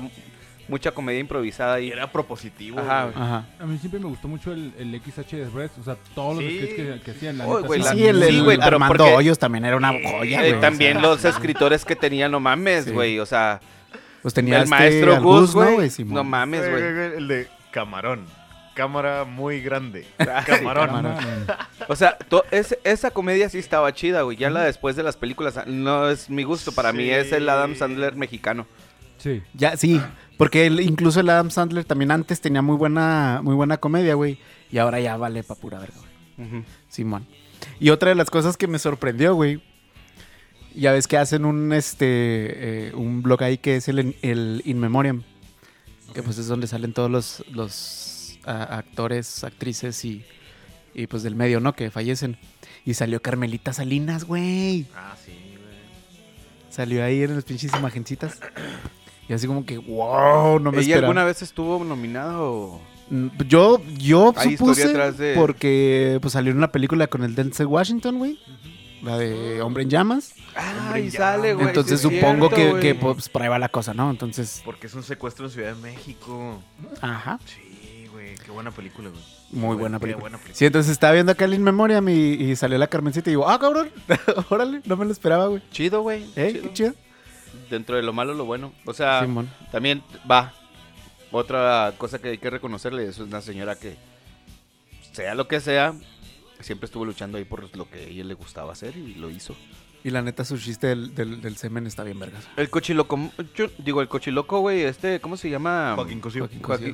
mucha 0.70 0.92
comedia 0.92 1.20
improvisada 1.22 1.80
Y 1.80 1.88
y 1.88 1.92
era 1.92 2.12
propositivo. 2.12 2.80
Ajá, 2.80 3.04
güey. 3.06 3.16
Ajá. 3.16 3.46
A 3.60 3.66
mí 3.66 3.78
siempre 3.78 4.00
me 4.02 4.08
gustó 4.08 4.28
mucho 4.28 4.52
el, 4.52 4.74
el 4.78 4.94
XH 5.02 5.38
de 5.38 5.50
Red, 5.50 5.70
o 5.80 5.84
sea, 5.84 5.96
todos 6.14 6.36
los 6.42 6.44
Sí. 6.52 6.60
que, 6.60 7.02
que 7.04 7.12
hacían. 7.12 7.38
La 7.38 7.46
neta, 7.46 7.60
güey, 7.60 7.80
sí, 7.82 7.86
la- 7.86 7.94
Sí, 7.94 8.06
el, 8.08 8.24
Sí, 8.24 8.28
el 8.38 8.44
güey, 8.44 8.58
pero 8.58 8.76
Armando 8.76 8.98
porque- 8.98 9.14
Hoyos 9.16 9.40
también 9.40 9.64
era 9.66 9.78
una 9.78 9.94
joya, 9.94 10.46
Eh, 10.46 10.50
güey. 10.50 10.62
también 10.62 10.98
o 10.98 11.02
sea, 11.02 11.10
los 11.10 11.26
escritores 11.26 11.86
que 11.86 11.96
tenían, 11.96 12.32
no 12.32 12.40
mames, 12.42 12.86
Sí. 12.86 12.92
güey, 12.92 13.20
o 13.20 13.26
sea, 13.26 13.60
Pues 14.22 14.34
tenía 14.34 14.58
el 14.58 14.64
este 14.64 14.70
maestro 14.76 15.22
Gus, 15.22 15.56
¿no, 15.56 15.72
güey, 15.74 15.90
Simón? 15.90 16.14
no 16.16 16.24
mames, 16.26 16.70
güey, 16.70 16.84
El 17.18 17.28
de 17.30 17.48
Camarón. 17.72 18.26
Cámara 18.78 19.24
muy 19.26 19.60
grande. 19.62 20.06
Ay, 20.20 20.28
Camarón. 20.46 20.88
Camarón. 20.88 21.18
O 21.88 21.96
sea, 21.96 22.16
to- 22.30 22.46
es- 22.52 22.78
esa 22.84 23.10
comedia 23.10 23.50
sí 23.50 23.58
estaba 23.58 23.92
chida, 23.92 24.22
güey. 24.22 24.38
Ya 24.38 24.52
la 24.52 24.62
después 24.62 24.96
de 24.96 25.02
las 25.04 25.18
películas 25.18 25.60
no 25.66 26.10
es 26.10 26.30
mi 26.30 26.44
gusto. 26.44 26.72
Para 26.72 26.94
mí 26.94 27.10
es 27.10 27.32
el 27.32 27.50
Adam 27.50 27.76
Sandler 27.76 28.16
mexicano. 28.16 28.68
Sí. 29.18 29.42
Ya, 29.56 29.76
sí, 29.78 30.00
porque 30.38 30.68
incluso 30.68 31.20
el 31.22 31.30
Adam 31.32 31.50
Sandler 31.50 31.86
también 31.86 32.12
antes 32.12 32.40
tenía 32.40 32.62
muy 32.62 32.76
buena, 32.78 33.40
muy 33.44 33.56
buena 33.56 33.78
comedia, 33.78 34.14
güey. 34.14 34.38
Y 34.72 34.78
ahora 34.78 35.00
ya 35.00 35.18
vale 35.18 35.44
pa' 35.44 35.56
pura 35.56 35.80
verga, 35.80 35.96
güey. 36.38 36.64
Simón. 36.88 37.26
Y 37.80 37.90
otra 37.90 38.10
de 38.10 38.16
las 38.16 38.30
cosas 38.30 38.58
que 38.58 38.68
me 38.68 38.78
sorprendió, 38.78 39.34
güey. 39.34 39.60
Ya 40.76 40.92
ves 40.92 41.08
que 41.08 41.18
hacen 41.18 41.46
un 41.46 41.74
este 41.74 42.06
eh, 42.90 42.92
un 42.94 43.24
blog 43.24 43.42
ahí 43.44 43.58
que 43.58 43.78
es 43.78 43.88
el, 43.88 44.16
el 44.22 44.62
In 44.66 44.80
Memoriam. 44.80 45.24
Que 46.14 46.22
pues 46.22 46.38
es 46.38 46.48
donde 46.48 46.68
salen 46.68 46.94
todos 46.94 47.10
los, 47.12 47.44
los 47.52 47.74
actores, 48.52 49.44
actrices 49.44 50.04
y, 50.06 50.24
y 50.94 51.08
pues 51.08 51.24
del 51.24 51.36
medio, 51.36 51.60
¿no? 51.60 51.74
Que 51.74 51.92
fallecen. 51.92 52.38
Y 52.86 52.94
salió 52.94 53.22
Carmelita 53.22 53.74
Salinas, 53.74 54.24
güey. 54.24 54.86
Ah, 54.96 55.16
sí, 55.24 55.32
güey. 55.32 56.70
Salió 56.70 57.04
ahí 57.04 57.24
en 57.24 57.36
las 57.36 57.44
pinches 57.44 57.72
imagencitas. 57.78 58.40
Y 59.30 59.34
así 59.34 59.46
como 59.48 59.66
que, 59.66 59.78
wow, 59.78 60.60
no 60.60 60.72
me 60.72 60.78
¿Ella 60.78 60.96
esperaba. 60.96 61.08
alguna 61.08 61.24
vez 61.26 61.42
estuvo 61.42 61.84
nominada 61.84 62.40
o...? 62.42 62.80
Mm, 63.10 63.28
Yo, 63.48 63.82
yo 63.98 64.34
Hay 64.38 64.58
supuse 64.58 64.84
atrás 64.86 65.18
de- 65.18 65.34
porque 65.36 66.18
pues 66.22 66.34
salió 66.34 66.52
en 66.52 66.58
una 66.58 66.72
película 66.72 67.08
con 67.08 67.24
el 67.24 67.36
Denzel 67.36 67.68
Washington, 67.68 68.18
güey. 68.20 68.40
La 69.02 69.18
de 69.18 69.62
Hombre 69.62 69.84
en 69.84 69.90
Llamas. 69.90 70.34
Ah, 70.56 70.98
y 71.00 71.12
sale, 71.12 71.54
güey. 71.54 71.68
Entonces 71.68 72.02
sí 72.02 72.10
supongo 72.10 72.50
cierto, 72.50 72.76
que, 72.80 72.82
que 72.82 72.96
pues 72.96 73.30
por 73.30 73.44
ahí 73.44 73.48
va 73.48 73.60
la 73.60 73.70
cosa, 73.70 73.94
¿no? 73.94 74.10
Entonces, 74.10 74.62
Porque 74.66 74.88
es 74.88 74.94
un 74.96 75.04
secuestro 75.04 75.46
en 75.46 75.52
Ciudad 75.52 75.76
de 75.76 75.82
México. 75.82 76.62
ajá. 77.02 77.40
Sí. 77.46 77.62
Qué 78.44 78.52
buena 78.52 78.72
película, 78.72 79.10
güey. 79.10 79.22
Muy 79.52 79.76
buena 79.76 79.98
qué 79.98 80.02
película. 80.02 80.22
buena 80.22 80.38
película. 80.38 80.58
Sí, 80.58 80.66
entonces 80.66 80.92
estaba 80.92 81.14
viendo 81.14 81.32
acá 81.32 81.46
el 81.46 81.54
In 81.54 81.64
Memoriam 81.64 82.08
y, 82.10 82.14
y 82.14 82.56
salió 82.56 82.78
la 82.78 82.88
Carmencita 82.88 83.30
y 83.30 83.34
digo, 83.34 83.48
ah, 83.50 83.60
cabrón, 83.60 83.90
órale, 84.50 84.82
no 84.86 84.96
me 84.98 85.06
lo 85.06 85.12
esperaba, 85.12 85.48
güey. 85.48 85.62
Chido, 85.72 86.02
güey. 86.02 86.26
¿Eh? 86.36 86.52
chido. 86.54 86.64
Qué 86.64 86.74
chido. 86.74 86.94
Dentro 87.70 87.96
de 87.98 88.04
lo 88.04 88.14
malo, 88.14 88.34
lo 88.34 88.46
bueno. 88.46 88.74
O 88.86 88.94
sea, 88.94 89.22
Simón. 89.22 89.50
también 89.72 90.02
va. 90.30 90.54
Otra 91.32 91.94
cosa 91.98 92.20
que 92.20 92.30
hay 92.30 92.38
que 92.38 92.50
reconocerle 92.50 93.06
es 93.06 93.20
una 93.20 93.42
señora 93.42 93.76
que, 93.76 93.98
sea 95.12 95.36
lo 95.36 95.48
que 95.48 95.60
sea, 95.60 95.94
siempre 96.62 96.86
estuvo 96.86 97.04
luchando 97.04 97.38
ahí 97.38 97.44
por 97.44 97.76
lo 97.76 97.90
que 97.90 98.00
a 98.00 98.04
ella 98.04 98.24
le 98.24 98.34
gustaba 98.34 98.72
hacer 98.72 98.96
y 98.96 99.16
lo 99.16 99.30
hizo. 99.30 99.56
Y 100.04 100.10
la 100.12 100.22
neta, 100.22 100.46
su 100.46 100.58
chiste 100.58 100.88
del, 100.88 101.14
del, 101.16 101.42
del 101.42 101.58
semen 101.58 101.86
está 101.86 102.04
bien 102.04 102.20
vergas. 102.20 102.48
El 102.56 102.70
cochiloco, 102.70 103.20
yo 103.56 103.68
digo, 103.80 104.02
el 104.02 104.08
cochiloco, 104.08 104.60
güey, 104.60 104.84
este, 104.84 105.20
¿cómo 105.20 105.36
se 105.36 105.50
llama? 105.50 105.94
Joaquín 105.96 106.22
Cosío. 106.22 106.48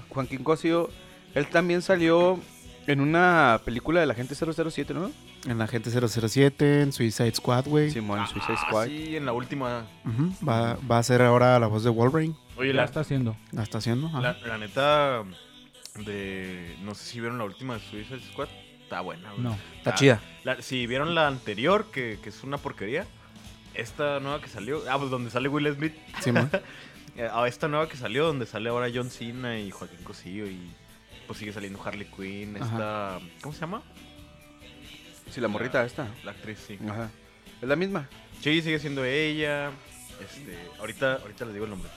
Joaquín 0.09 0.43
Cosío. 0.43 0.89
Él 1.35 1.47
también 1.47 1.81
salió 1.81 2.39
en 2.87 2.99
una 2.99 3.61
película 3.65 3.99
de 4.01 4.05
la 4.05 4.13
gente 4.13 4.35
007, 4.35 4.93
¿no? 4.93 5.11
En 5.47 5.57
la 5.57 5.67
gente 5.67 5.89
007, 5.89 6.81
en 6.81 6.91
Suicide 6.93 7.33
Squad, 7.33 7.65
güey. 7.67 7.91
Simón, 7.91 8.25
Suicide 8.27 8.55
Ah, 8.57 8.65
Squad. 8.67 8.87
sí, 8.87 9.15
en 9.15 9.25
la 9.25 9.33
última. 9.33 9.85
Va, 10.47 10.77
va 10.89 10.97
a 10.99 11.03
ser 11.03 11.21
ahora 11.21 11.57
la 11.59 11.67
voz 11.67 11.83
de 11.83 11.89
Wolverine. 11.89 12.35
Oye, 12.57 12.73
la, 12.73 12.83
está 12.83 12.99
haciendo. 13.01 13.35
La 13.51 13.63
está 13.63 13.79
haciendo. 13.79 14.07
ajá. 14.07 14.21
la, 14.21 14.37
la 14.45 14.57
neta 14.57 15.23
de... 16.05 16.75
No 16.83 16.93
sé 16.95 17.03
si 17.05 17.19
vieron 17.19 17.37
la 17.37 17.45
última 17.45 17.75
de 17.75 17.79
Suicide 17.81 18.19
Squad. 18.31 18.47
Está 18.83 19.01
buena, 19.01 19.29
güey. 19.31 19.41
No. 19.43 19.57
Está 19.77 19.95
chida. 19.95 20.21
La- 20.43 20.61
si 20.61 20.85
vieron 20.87 21.15
la 21.15 21.27
anterior, 21.27 21.87
que, 21.91 22.19
que 22.21 22.29
es 22.29 22.43
una 22.43 22.57
porquería. 22.57 23.05
Esta 23.73 24.19
nueva 24.19 24.39
que 24.41 24.49
salió... 24.49 24.81
Ah, 24.89 24.97
pues 24.99 25.09
donde 25.09 25.31
sale 25.31 25.49
Will 25.49 25.73
Smith. 25.73 25.93
Simón. 26.21 26.49
Eh, 27.15 27.29
a 27.31 27.47
esta 27.47 27.67
nueva 27.67 27.87
que 27.87 27.95
salió, 27.95 28.25
donde 28.25 28.47
sale 28.47 28.69
ahora 28.69 28.87
John 28.91 29.11
Cena 29.11 29.59
y 29.59 29.69
Joaquín 29.69 29.99
Cosío 30.03 30.47
y... 30.47 30.59
Pues 31.27 31.39
sigue 31.39 31.53
saliendo 31.53 31.81
Harley 31.83 32.05
Quinn, 32.05 32.57
esta... 32.57 33.19
¿Cómo 33.41 33.53
se 33.53 33.61
llama? 33.61 33.81
Sí, 35.29 35.39
la 35.41 35.47
morrita 35.47 35.83
esta. 35.85 36.07
La 36.23 36.31
actriz, 36.31 36.59
sí. 36.67 36.77
Ajá. 36.87 37.09
Es 37.61 37.67
la 37.67 37.75
misma. 37.75 38.07
Sí, 38.41 38.61
sigue 38.61 38.77
siendo 38.79 39.03
ella. 39.05 39.71
Este, 40.21 40.57
ahorita, 40.79 41.15
ahorita 41.15 41.45
les 41.45 41.53
digo 41.53 41.65
el 41.65 41.71
nombre. 41.71 41.89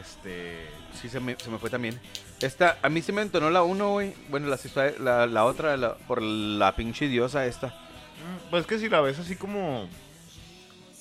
Este. 0.00 0.66
Sí, 0.94 1.08
se 1.08 1.20
me, 1.20 1.36
se 1.36 1.50
me 1.50 1.58
fue 1.58 1.68
también. 1.70 2.00
Esta, 2.40 2.78
a 2.82 2.88
mí 2.88 3.02
se 3.02 3.12
me 3.12 3.20
entonó 3.22 3.50
la 3.50 3.62
1, 3.62 3.90
güey. 3.90 4.14
Bueno, 4.30 4.48
las 4.48 4.64
histo- 4.64 4.96
la, 4.98 5.26
la 5.26 5.44
otra, 5.44 5.76
la- 5.76 5.94
por 5.94 6.22
la 6.22 6.74
pinche 6.74 7.06
diosa 7.06 7.44
esta. 7.46 7.68
mm, 7.68 8.50
Pues 8.50 8.66
que 8.66 8.78
si 8.78 8.88
la 8.88 9.00
ves 9.02 9.18
así 9.18 9.36
como. 9.36 9.88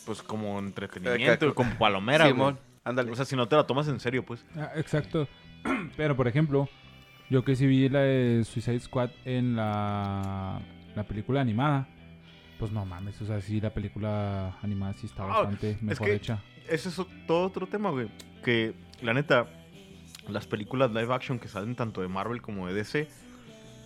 Pues 0.06 0.22
como 0.22 0.60
entretenimiento, 0.60 1.48
que- 1.48 1.54
como 1.54 1.78
palomera, 1.78 2.26
güey. 2.26 2.34
Simón, 2.34 2.60
ándale. 2.84 3.12
O 3.12 3.16
sea, 3.16 3.26
si 3.26 3.36
no 3.38 3.48
te 3.48 3.56
la 3.56 3.66
tomas 3.66 3.88
en 3.88 4.00
serio, 4.02 4.26
pues. 4.26 4.46
Ah, 4.58 4.72
exacto. 4.76 5.28
Pero, 5.98 6.16
por 6.18 6.28
ejemplo, 6.28 6.68
yo 7.30 7.44
que 7.44 7.56
sí 7.56 7.68
vi 7.68 7.90
la 7.90 8.00
de 8.02 8.44
Suicide 8.44 8.80
Squad 8.80 9.12
en 9.26 9.56
la, 9.56 10.60
la 10.96 11.04
película 11.04 11.42
animada, 11.42 11.88
pues 12.58 12.72
no 12.72 12.86
mames, 12.86 13.22
o 13.22 13.26
sea, 13.26 13.40
sí, 13.42 13.62
la 13.62 13.70
película 13.74 14.58
animada 14.62 14.94
sí 14.94 15.06
está 15.06 15.24
Ah, 15.24 15.28
bastante 15.28 15.78
mejor 15.82 16.08
que- 16.08 16.16
hecha. 16.16 16.44
Ese 16.68 16.90
es 16.90 17.02
todo 17.26 17.48
otro 17.48 17.66
tema, 17.68 17.90
güey. 17.90 18.10
Que, 18.44 18.74
la 19.02 19.14
neta, 19.14 19.48
las 20.28 20.46
películas 20.46 20.92
live 20.92 21.14
action 21.14 21.40
que 21.40 21.48
salen 21.48 21.76
tanto 21.76 22.02
de 22.02 22.08
Marvel 22.08 22.42
como 22.42 22.68
de 22.68 22.74
DC 22.76 23.08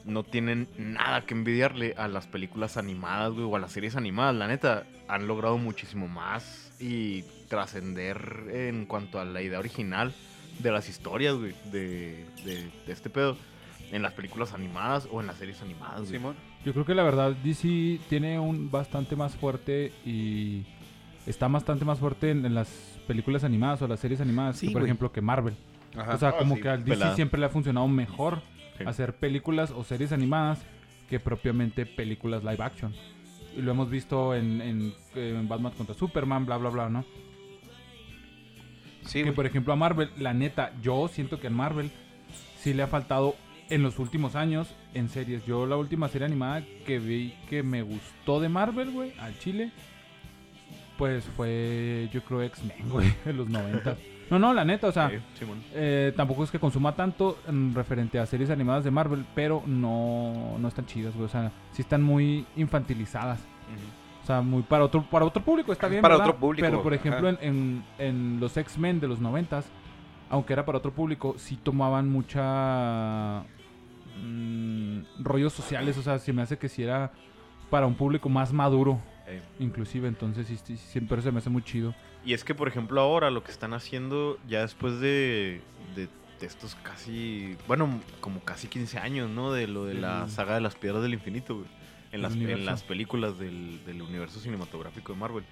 no 0.05 0.23
tienen 0.23 0.67
nada 0.77 1.21
que 1.21 1.33
envidiarle 1.33 1.93
a 1.97 2.09
las 2.09 2.27
películas 2.27 2.75
animadas, 2.75 3.31
güey, 3.31 3.45
o 3.45 3.55
a 3.55 3.59
las 3.59 3.71
series 3.71 3.95
animadas. 3.95 4.35
La 4.35 4.47
neta, 4.47 4.83
han 5.07 5.27
logrado 5.27 5.57
muchísimo 5.57 6.09
más 6.09 6.73
y 6.77 7.23
trascender 7.47 8.47
en 8.51 8.85
cuanto 8.85 9.17
a 9.19 9.23
la 9.23 9.41
idea 9.41 9.59
original 9.59 10.13
de 10.59 10.71
las 10.71 10.89
historias, 10.89 11.35
güey, 11.35 11.53
de, 11.71 12.25
de- 12.45 12.69
de 12.85 12.91
este 12.93 13.09
pedo. 13.09 13.37
En 13.91 14.01
las 14.01 14.13
películas 14.13 14.53
animadas 14.53 15.07
o 15.11 15.21
en 15.21 15.27
las 15.27 15.35
series 15.37 15.61
animadas, 15.61 15.99
güey. 16.01 16.13
Simón. 16.13 16.35
Yo 16.65 16.73
creo 16.73 16.83
que 16.85 16.95
la 16.95 17.03
verdad 17.03 17.33
DC 17.43 17.99
tiene 18.09 18.39
un 18.39 18.71
bastante 18.71 19.15
más 19.15 19.35
fuerte 19.35 19.91
y 20.03 20.65
está 21.27 21.47
bastante 21.47 21.85
más 21.85 21.99
fuerte 21.99 22.31
en, 22.31 22.43
en 22.45 22.55
las 22.55 22.69
películas 23.05 23.43
animadas 23.43 23.81
o 23.83 23.87
las 23.87 23.99
series 23.99 24.19
animadas, 24.19 24.57
Sí, 24.57 24.67
que, 24.67 24.73
por 24.73 24.81
güey. 24.81 24.89
ejemplo, 24.89 25.11
que 25.11 25.21
Marvel. 25.21 25.53
Ajá. 25.95 26.15
O 26.15 26.17
sea, 26.17 26.29
Ah, 26.29 26.37
como 26.39 26.55
sí, 26.55 26.61
que 26.61 26.69
al 26.69 26.79
DC 26.83 26.89
pelada. 26.89 27.15
siempre 27.15 27.39
le 27.39 27.45
ha 27.45 27.49
funcionado 27.49 27.87
mejor 27.87 28.41
Sí. 28.79 28.83
hacer 28.87 29.13
películas 29.17 29.69
o 29.69 29.83
series 29.83 30.11
animadas 30.11 30.59
que 31.07 31.19
propiamente 31.19 31.85
películas 31.85 32.43
live 32.43 32.63
action. 32.63 32.95
Y 33.55 33.61
lo 33.61 33.69
hemos 33.71 33.91
visto 33.91 34.33
en, 34.33 34.59
en- 34.61 34.93
en 35.13 35.47
Batman 35.47 35.73
contra 35.77 35.93
Superman, 35.93 36.47
bla, 36.47 36.57
bla, 36.57 36.69
bla, 36.71 36.89
¿no? 36.89 37.05
Sí, 39.05 39.19
que 39.19 39.23
güey. 39.23 39.35
por 39.35 39.45
ejemplo 39.45 39.73
a 39.73 39.75
Marvel, 39.75 40.09
la 40.17 40.33
neta, 40.33 40.73
yo 40.81 41.07
siento 41.07 41.39
que 41.39 41.47
a 41.47 41.49
Marvel 41.49 41.91
sí 42.59 42.73
le 42.73 42.83
ha 42.83 42.87
faltado 42.87 43.35
en 43.69 43.81
los 43.83 43.99
últimos 43.99 44.35
años 44.35 44.73
en 44.93 45.09
series. 45.09 45.45
Yo 45.45 45.65
la 45.65 45.77
última 45.77 46.07
serie 46.09 46.25
animada 46.25 46.63
que 46.85 46.99
vi 46.99 47.33
que 47.49 47.63
me 47.63 47.81
gustó 47.81 48.39
de 48.39 48.49
Marvel, 48.49 48.91
güey, 48.91 49.13
al 49.19 49.37
chile, 49.39 49.71
pues 50.97 51.23
fue 51.35 52.09
yo 52.11 52.23
creo 52.23 52.41
X-Men, 52.43 52.89
güey, 52.89 53.11
en 53.25 53.37
los 53.37 53.49
90. 53.49 53.97
No, 54.29 54.39
no, 54.39 54.53
la 54.53 54.65
neta, 54.65 54.87
o 54.87 54.91
sea, 54.91 55.09
Sí, 55.09 55.45
eh, 55.73 56.13
tampoco 56.15 56.43
es 56.43 56.49
que 56.51 56.59
consuma 56.59 56.95
tanto 56.95 57.37
en 57.47 57.75
referente 57.75 58.19
a 58.19 58.25
series 58.25 58.49
animadas 58.49 58.83
de 58.83 58.89
Marvel, 58.91 59.25
pero 59.35 59.63
no, 59.65 60.57
no 60.59 60.67
están 60.67 60.85
chidas, 60.85 61.13
güey. 61.13 61.25
O 61.25 61.29
sea, 61.29 61.51
sí 61.73 61.81
están 61.81 62.01
muy 62.01 62.45
infantilizadas. 62.55 63.39
Ujú. 63.39 64.02
O 64.23 64.25
sea, 64.25 64.41
muy 64.41 64.63
para 64.63 64.85
otro, 64.85 65.03
para 65.09 65.25
otro 65.25 65.43
público 65.43 65.73
está 65.73 65.87
bien. 65.87 66.01
Para 66.01 66.15
¿verdad? 66.15 66.29
otro 66.29 66.39
público, 66.39 66.65
Pero 66.65 66.81
por 66.81 66.93
ejemplo, 66.93 67.27
en, 67.29 67.37
en- 67.41 67.83
en 67.97 68.39
los 68.39 68.55
X-Men 68.55 68.99
de 69.01 69.07
los 69.09 69.19
noventas, 69.19 69.65
aunque 70.29 70.53
era 70.53 70.65
para 70.65 70.77
otro 70.77 70.91
público, 70.93 71.35
sí 71.37 71.57
tomaban 71.57 72.09
mucha 72.09 73.43
mm, 74.21 75.01
rollos 75.19 75.53
sociales. 75.53 75.97
O 75.97 76.01
sea, 76.01 76.19
se 76.19 76.33
me 76.33 76.41
hace 76.41 76.57
que 76.57 76.69
si 76.69 76.83
era 76.83 77.11
para 77.69 77.85
un 77.85 77.95
público 77.95 78.29
más 78.29 78.53
maduro, 78.53 78.99
Eh, 79.25 79.41
inclusive. 79.59 80.07
Entonces 80.07 80.47
sí, 80.47 80.57
sí, 80.57 80.75
siempre 80.77 81.21
se 81.21 81.31
me 81.31 81.37
hace 81.39 81.49
muy 81.49 81.63
chido. 81.63 81.93
Y 82.25 82.33
es 82.33 82.43
que, 82.43 82.53
por 82.55 82.67
ejemplo, 82.67 82.99
ahora 83.01 83.31
lo 83.31 83.43
que 83.43 83.51
están 83.51 83.73
haciendo, 83.73 84.37
ya 84.47 84.61
después 84.61 84.99
de, 84.99 85.61
de, 85.95 86.07
de 86.39 86.45
estos 86.45 86.75
casi, 86.75 87.55
bueno, 87.67 87.99
como 88.21 88.39
casi 88.41 88.67
15 88.67 88.97
años, 88.99 89.29
¿no? 89.29 89.51
De 89.53 89.67
lo 89.67 89.85
de 89.85 89.93
la 89.95 90.27
saga 90.29 90.55
de 90.55 90.61
las 90.61 90.75
piedras 90.75 91.01
del 91.03 91.13
infinito, 91.13 91.55
güey. 91.55 91.67
En 92.13 92.21
las, 92.21 92.35
en 92.35 92.65
las 92.65 92.83
películas 92.83 93.37
del, 93.37 93.83
del 93.85 94.01
universo 94.01 94.39
cinematográfico 94.39 95.13
de 95.13 95.19
Marvel. 95.19 95.43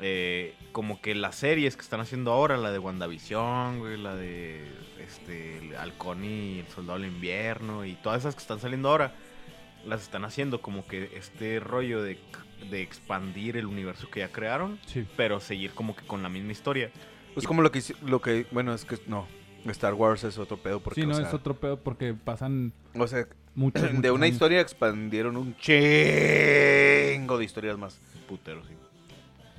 Eh, 0.00 0.54
como 0.72 1.00
que 1.00 1.14
las 1.14 1.34
series 1.36 1.74
que 1.76 1.82
están 1.82 2.00
haciendo 2.00 2.30
ahora, 2.32 2.56
la 2.56 2.70
de 2.70 2.78
WandaVision, 2.78 3.80
güey, 3.80 3.96
la 3.96 4.14
de 4.14 4.64
este, 5.00 5.76
Halcón 5.76 6.24
y 6.24 6.60
el 6.60 6.66
Soldado 6.68 6.98
del 7.00 7.08
Invierno, 7.08 7.84
y 7.84 7.94
todas 7.94 8.20
esas 8.20 8.34
que 8.34 8.42
están 8.42 8.60
saliendo 8.60 8.88
ahora, 8.90 9.14
las 9.86 10.02
están 10.02 10.24
haciendo 10.24 10.60
como 10.60 10.86
que 10.86 11.10
este 11.16 11.58
rollo 11.58 12.02
de, 12.02 12.18
de 12.70 12.82
expandir 12.82 13.56
el 13.56 13.66
universo 13.66 14.08
que 14.10 14.20
ya 14.20 14.30
crearon 14.30 14.78
Sí. 14.86 15.06
pero 15.16 15.40
seguir 15.40 15.72
como 15.72 15.96
que 15.96 16.04
con 16.06 16.22
la 16.22 16.28
misma 16.28 16.52
historia. 16.52 16.90
Pues 17.34 17.46
como 17.46 17.62
lo 17.62 17.72
que, 17.72 17.82
lo 18.04 18.20
que, 18.20 18.46
bueno, 18.50 18.74
es 18.74 18.84
que 18.84 18.98
no. 19.06 19.26
Star 19.66 19.94
Wars 19.94 20.24
es 20.24 20.38
otro 20.38 20.56
pedo 20.56 20.80
porque, 20.80 21.00
sí, 21.00 21.06
no, 21.06 21.12
o 21.12 21.16
sea, 21.16 21.28
es 21.28 21.34
otro 21.34 21.54
pedo 21.54 21.78
porque 21.78 22.14
pasan 22.14 22.72
o 22.94 23.06
sea, 23.06 23.26
muchos. 23.58 23.82
de 23.82 23.92
muchos 23.92 24.10
una 24.12 24.24
años. 24.26 24.34
historia 24.34 24.60
expandieron 24.60 25.36
un 25.36 25.54
chingo 25.56 27.38
de 27.38 27.44
historias 27.44 27.76
más. 27.78 28.00
Putero, 28.28 28.62
sí. 28.64 28.74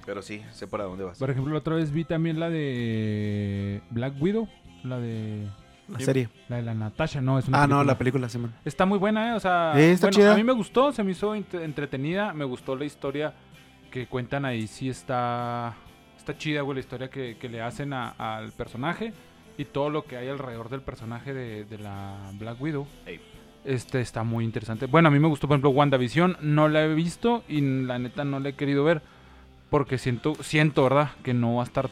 Pero 0.06 0.22
sí, 0.22 0.42
sé 0.54 0.66
para 0.68 0.86
dónde 0.86 1.04
vas. 1.04 1.20
Por 1.20 1.30
ejemplo, 1.30 1.54
la 1.54 1.60
otra 1.60 1.76
vez 1.76 1.92
vi 1.92 2.04
también 2.04 2.40
la 2.40 2.50
de 2.50 3.82
Black 3.92 4.14
Widow, 4.20 4.48
la 4.84 4.98
de 5.00 5.48
La 5.88 6.00
Sí. 6.00 6.06
serie. 6.06 6.30
la 6.50 6.58
de 6.58 6.62
la 6.64 6.74
Natasha, 6.76 7.20
no, 7.22 7.38
es 7.40 7.48
una 7.48 7.58
Ah, 7.64 7.68
no, 7.68 7.76
película. 7.78 7.84
la 7.94 7.98
película, 7.98 8.30
Simón. 8.30 8.54
Está 8.66 8.86
muy 8.86 8.98
buena, 9.00 9.30
¿eh? 9.30 9.34
O 9.36 9.40
sea, 9.40 9.74
Sí, 9.76 9.82
está 9.82 10.08
bueno, 10.08 10.16
chida. 10.18 10.34
a 10.34 10.36
mí 10.38 10.44
me 10.44 10.54
gustó, 10.54 10.92
se 10.92 11.04
me 11.04 11.12
hizo 11.12 11.36
ent- 11.36 11.62
entretenida, 11.62 12.34
me 12.34 12.46
gustó 12.46 12.76
la 12.76 12.86
historia 12.86 13.34
que 13.92 14.06
cuentan 14.08 14.46
ahí, 14.46 14.68
sí 14.68 14.88
está 14.90 15.76
está 16.18 16.38
chida, 16.38 16.62
güey, 16.62 16.76
la 16.76 16.80
historia 16.82 17.10
que, 17.10 17.38
que 17.40 17.50
le 17.50 17.62
hacen 17.62 17.94
a- 17.94 18.10
al 18.20 18.52
personaje 18.52 19.14
y 19.58 19.66
todo 19.66 19.90
lo 19.90 20.06
que 20.06 20.16
hay 20.18 20.28
alrededor 20.30 20.70
del 20.70 20.82
personaje 20.82 21.34
de, 21.34 21.66
de 21.66 21.78
la 21.80 22.30
Black 22.34 22.62
Widow. 22.62 22.86
Ey. 23.08 23.20
Este 23.66 24.02
está 24.02 24.24
muy 24.24 24.46
interesante. 24.46 24.86
Bueno, 24.86 25.10
a 25.10 25.12
mí 25.12 25.20
me 25.20 25.28
gustó, 25.28 25.48
por 25.48 25.56
ejemplo, 25.56 25.70
WandaVision, 25.72 26.38
no 26.42 26.70
la 26.70 26.84
he 26.86 26.94
visto 26.94 27.44
y 27.48 27.62
la 27.62 28.00
neta 28.00 28.24
no 28.24 28.40
la 28.40 28.50
he 28.50 28.54
querido 28.54 28.84
ver 28.84 29.02
porque 29.70 29.98
siento, 29.98 30.36
siento, 30.42 30.84
¿verdad? 30.84 31.12
Que 31.24 31.34
no 31.34 31.56
va 31.56 31.64
a 31.64 31.66
estar 31.66 31.90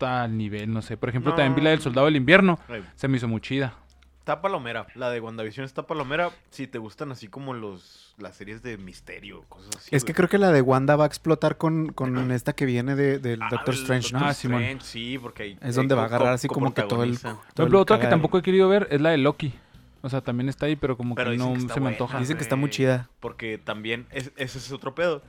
al 0.00 0.36
nivel, 0.36 0.72
no 0.72 0.82
sé. 0.82 0.96
Por 0.96 1.08
ejemplo, 1.08 1.30
No. 1.32 1.36
también 1.36 1.54
vi 1.56 1.62
la 1.62 1.70
del 1.70 1.80
Soldado 1.80 2.06
del 2.06 2.16
Invierno, 2.16 2.58
Ay, 2.68 2.84
se 2.94 3.08
me 3.08 3.16
hizo 3.18 3.28
muy 3.28 3.40
chida. 3.40 3.74
Está 4.20 4.42
palomera. 4.42 4.86
La 4.94 5.08
de 5.10 5.20
WandaVision 5.20 5.64
está 5.64 5.86
palomera. 5.86 6.30
Si 6.50 6.66
te 6.66 6.76
gustan 6.78 7.10
así 7.12 7.28
como 7.28 7.54
los 7.54 8.14
las 8.18 8.36
series 8.36 8.62
de 8.62 8.76
misterio, 8.76 9.44
cosas 9.48 9.70
así. 9.76 9.94
Es 9.94 10.04
que 10.04 10.12
creo 10.12 10.28
que 10.28 10.38
la 10.38 10.50
de 10.52 10.60
Wanda 10.60 10.96
va 10.96 11.04
a 11.04 11.06
explotar 11.06 11.56
con, 11.56 11.92
con 11.92 12.30
esta 12.32 12.52
que 12.52 12.66
viene 12.66 12.94
de, 12.94 13.18
del 13.20 13.40
Ah, 13.40 13.48
Doctor 13.50 13.74
el 13.74 13.80
Strange, 13.80 14.12
¿no? 14.12 14.18
Ah. 14.20 14.30
Strange, 14.32 14.80
sí, 14.82 15.18
porque 15.18 15.44
ahí 15.44 15.58
Es 15.62 15.76
donde 15.76 15.94
va 15.94 16.02
a 16.02 16.06
agarrar 16.06 16.32
así 16.34 16.46
como 16.48 16.74
que 16.74 16.82
todo 16.82 17.04
el... 17.04 17.18
todo 17.18 17.36
Por 17.36 17.40
ejemplo, 17.56 17.78
el 17.78 17.82
otra 17.82 18.00
que 18.00 18.06
tampoco 18.08 18.36
he 18.38 18.42
querido 18.42 18.68
ver 18.68 18.88
es 18.90 19.00
la 19.00 19.10
de 19.10 19.18
Loki. 19.18 19.54
O 20.02 20.08
sea, 20.08 20.20
también 20.20 20.48
está 20.48 20.66
ahí, 20.66 20.76
pero 20.76 20.96
como 20.96 21.14
Pero 21.14 21.32
que 21.32 21.36
no 21.36 21.54
que 21.54 21.60
se 21.60 21.80
me 21.80 21.88
antoja. 21.88 22.18
Dicen 22.20 22.36
que 22.36 22.42
está 22.42 22.56
muy 22.56 22.70
chida. 22.70 23.08
Porque 23.20 23.58
también 23.58 24.06
es- 24.12 24.32
ese 24.36 24.58
es 24.58 24.70
otro 24.72 24.94
pedo. 24.94 25.22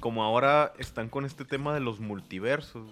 Como 0.00 0.24
ahora 0.24 0.72
están 0.78 1.08
con 1.08 1.24
este 1.24 1.44
tema 1.44 1.74
de 1.74 1.80
los 1.80 2.00
multiversos, 2.00 2.88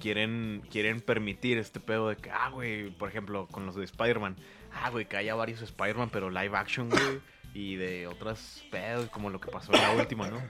quieren, 0.00 0.62
quieren 0.70 1.00
permitir 1.00 1.58
este 1.58 1.80
pedo 1.80 2.08
de 2.08 2.16
que, 2.16 2.30
ah, 2.30 2.50
güey, 2.50 2.90
por 2.90 3.08
ejemplo, 3.08 3.46
con 3.50 3.66
los 3.66 3.74
de 3.76 3.84
Spider-Man, 3.84 4.36
ah, 4.72 4.90
güey, 4.90 5.06
que 5.06 5.16
haya 5.16 5.34
varios 5.34 5.62
Spider-Man, 5.62 6.10
pero 6.12 6.30
live 6.30 6.56
action, 6.56 6.88
güey, 6.90 7.20
y 7.54 7.76
de 7.76 8.06
otras 8.06 8.64
pedos, 8.70 9.08
como 9.10 9.30
lo 9.30 9.40
que 9.40 9.50
pasó 9.50 9.72
en 9.74 9.80
la 9.82 9.92
última, 9.92 10.28
¿no? 10.28 10.40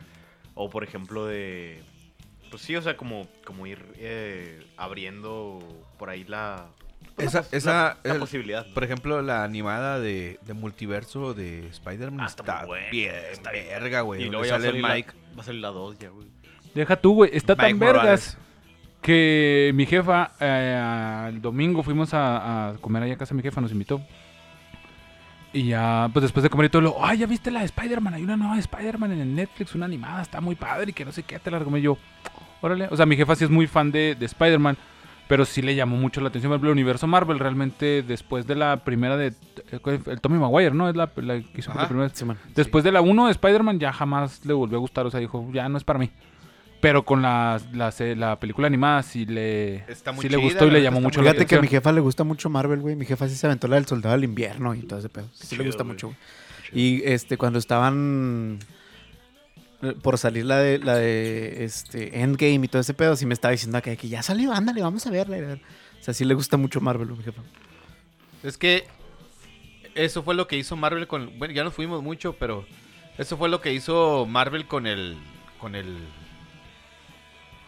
O 0.55 0.71
por 0.71 0.85
ejemplo 0.85 1.27
de, 1.27 1.83
pues 2.51 2.63
sí, 2.63 2.75
o 2.77 2.83
sea, 2.83 2.97
como, 2.97 3.29
como 3.45 3.67
ir 3.67 3.85
eh, 3.97 4.67
abriendo 4.77 5.59
por 5.99 6.11
ahí 6.11 6.25
la, 6.25 6.69
Esa, 7.19 7.41
la- 7.41 7.47
esa, 7.53 7.99
la 8.05 8.13
el- 8.15 8.19
posibilidad. 8.21 8.67
por 8.75 8.85
ejemplo, 8.85 9.23
la 9.23 9.43
animada 9.45 9.99
de, 10.01 10.39
de 10.45 10.53
multiverso 10.55 11.33
de 11.35 11.67
Spider-Man 11.69 12.21
Ah, 12.21 12.27
está 12.27 12.43
está, 12.43 12.59
muy 12.61 12.67
buena, 12.67 12.91
bien, 12.91 13.15
está 13.33 13.51
bien. 13.53 13.67
verga, 13.69 14.01
güey. 14.03 14.23
Y 14.25 14.29
luego 14.29 14.45
ya 14.45 14.53
va 14.53 14.59
a 14.59 14.61
sale 14.61 14.81
la, 14.81 14.89
Mike. 14.95 15.13
va 15.37 15.41
a 15.43 15.45
salir 15.45 15.61
la 15.63 15.69
2 15.69 15.99
ya, 15.99 16.09
güey. 16.11 16.27
Deja 16.75 16.97
tú, 16.97 17.15
güey. 17.15 17.31
Está 17.33 17.57
tan 17.57 17.67
Mike 17.73 17.79
vergas 17.87 18.03
Morales. 18.03 18.39
que 19.01 19.71
mi 19.75 19.87
jefa, 19.87 20.33
eh, 20.41 21.27
el 21.31 21.41
domingo 21.41 21.83
fuimos 21.83 22.13
a, 22.13 22.69
a 22.71 22.75
comer 22.75 23.03
allá 23.05 23.15
a 23.15 23.19
casa 23.19 23.35
mi 23.35 23.43
jefa, 23.43 23.61
nos 23.63 23.73
invitó. 23.73 24.03
Y 25.53 25.69
ya, 25.69 26.11
pues 26.13 26.23
después 26.23 26.43
de 26.43 26.51
comer 26.51 26.67
y 26.67 26.69
todo, 26.69 26.83
lo, 26.83 27.03
ay, 27.05 27.19
ya 27.19 27.27
viste 27.27 27.51
la 27.51 27.61
de 27.61 27.67
Spider-Man, 27.67 28.13
hay 28.13 28.23
una 28.25 28.37
nueva 28.37 28.55
de 28.55 28.61
Spider-Man 28.61 29.13
en 29.13 29.21
el 29.21 29.35
Netflix, 29.35 29.75
una 29.75 29.87
animada, 29.87 30.21
está 30.21 30.41
muy 30.43 30.55
padre 30.55 30.91
y 30.91 30.93
que 30.93 31.05
no 31.05 31.13
sé 31.13 31.23
qué, 31.23 31.39
te 31.39 31.51
la 31.51 31.59
recomendé 31.59 31.85
yo. 31.87 31.97
Órale, 32.61 32.89
o 32.91 32.97
sea, 32.97 33.07
mi 33.07 33.17
jefa 33.17 33.35
sí 33.37 33.45
es 33.45 33.51
muy 33.51 33.67
fan 33.67 33.91
de, 33.91 34.15
de 34.19 34.27
Spider-Man, 34.27 34.77
pero 35.29 35.45
sí 35.45 35.63
le 35.63 35.75
llamó 35.75 35.97
mucho 35.97 36.21
la 36.21 36.29
atención. 36.29 36.51
Por 36.51 36.57
ejemplo, 36.57 36.71
el 36.71 36.75
universo 36.75 37.07
Marvel, 37.07 37.39
realmente, 37.39 38.03
después 38.03 38.47
de 38.47 38.55
la 38.55 38.85
primera 38.85 39.17
de. 39.17 39.33
El 40.07 40.21
Tommy 40.21 40.39
Maguire, 40.39 40.71
¿no? 40.73 40.89
Es 40.89 40.97
la, 40.97 41.11
la 41.17 41.41
que 41.41 41.51
hizo 41.57 41.71
Ajá. 41.73 41.83
la 41.83 41.89
primera. 41.89 42.09
Simón. 42.11 42.39
Después 42.55 42.85
de 42.85 42.93
la 42.93 43.01
1 43.01 43.27
de 43.27 43.33
Spider-Man 43.33 43.79
ya 43.81 43.93
jamás 43.93 44.45
le 44.45 44.53
volvió 44.55 44.79
a 44.79 44.81
gustar, 44.81 45.07
o 45.07 45.11
sea, 45.11 45.21
dijo, 45.21 45.49
ya 45.53 45.69
no 45.69 45.79
es 45.79 45.85
para 45.85 45.99
mí. 45.99 46.11
Pero 46.81 47.05
con 47.05 47.23
la, 47.23 47.61
la, 47.73 47.93
la 48.17 48.39
película 48.39 48.67
animada 48.67 49.03
sí 49.03 49.25
le, 49.25 49.77
Está 49.91 50.13
muy 50.13 50.23
sí 50.23 50.29
le 50.29 50.37
gustó 50.37 50.67
y 50.67 50.71
le 50.71 50.83
llamó 50.83 51.01
mucho 51.01 51.21
la 51.23 51.31
Fíjate 51.31 51.47
que 51.47 51.55
a 51.55 51.59
atención. 51.59 51.63
mi 51.63 51.69
jefa 51.69 51.91
le 51.93 52.01
gusta 52.01 52.23
mucho 52.23 52.51
Marvel, 52.51 52.81
güey. 52.81 52.95
Mi 52.97 53.07
jefa 53.07 53.29
sí 53.29 53.35
se 53.35 53.47
aventó 53.47 53.67
la 53.67 53.77
del 53.77 53.87
Soldado 53.87 54.15
del 54.15 54.25
Invierno 54.25 54.75
y 54.75 54.83
todo 54.83 54.99
ese 54.99 55.09
pedo. 55.09 55.29
Sí 55.33 55.49
chido, 55.49 55.63
le 55.63 55.69
gusta 55.71 55.83
güey. 55.85 55.95
mucho, 55.95 56.09
güey. 56.09 56.19
Y 56.73 57.03
este, 57.05 57.39
cuando 57.39 57.59
estaban 57.59 58.59
por 60.03 60.19
salir 60.19 60.45
la 60.45 60.59
de 60.59 60.79
la 60.79 60.97
de 60.97 61.65
este 61.65 62.21
Endgame 62.21 62.65
y 62.65 62.69
todo 62.69 62.81
ese 62.81 62.95
pedo, 62.95 63.17
sí 63.17 63.27
me 63.27 63.35
estaba 63.35 63.53
diciendo 63.53 63.81
que, 63.83 63.97
que 63.97 64.09
ya 64.09 64.23
salió, 64.23 64.53
ándale, 64.53 64.83
vamos 64.83 65.07
a 65.07 65.11
verla. 65.11 65.37
ver. 65.37 65.61
sea, 66.01 66.15
sí 66.15 66.25
le 66.25 66.35
gusta 66.35 66.57
mucho 66.57 66.81
Marvel, 66.81 67.09
mi 67.09 67.23
jefa. 67.23 67.43
Es 68.43 68.57
que 68.57 68.85
eso 69.95 70.23
fue 70.23 70.35
lo 70.35 70.47
que 70.47 70.57
hizo 70.57 70.77
Marvel 70.77 71.07
con. 71.07 71.39
Bueno, 71.39 71.55
ya 71.55 71.65
nos 71.65 71.75
fuimos 71.75 72.03
mucho, 72.03 72.35
pero 72.35 72.67
eso 73.19 73.37
fue 73.37 73.49
lo 73.49 73.61
que 73.61 73.73
hizo 73.73 74.27
Marvel 74.27 74.67
con 74.67 74.87
el. 74.87 75.17
Con 75.59 75.75
el. 75.75 75.97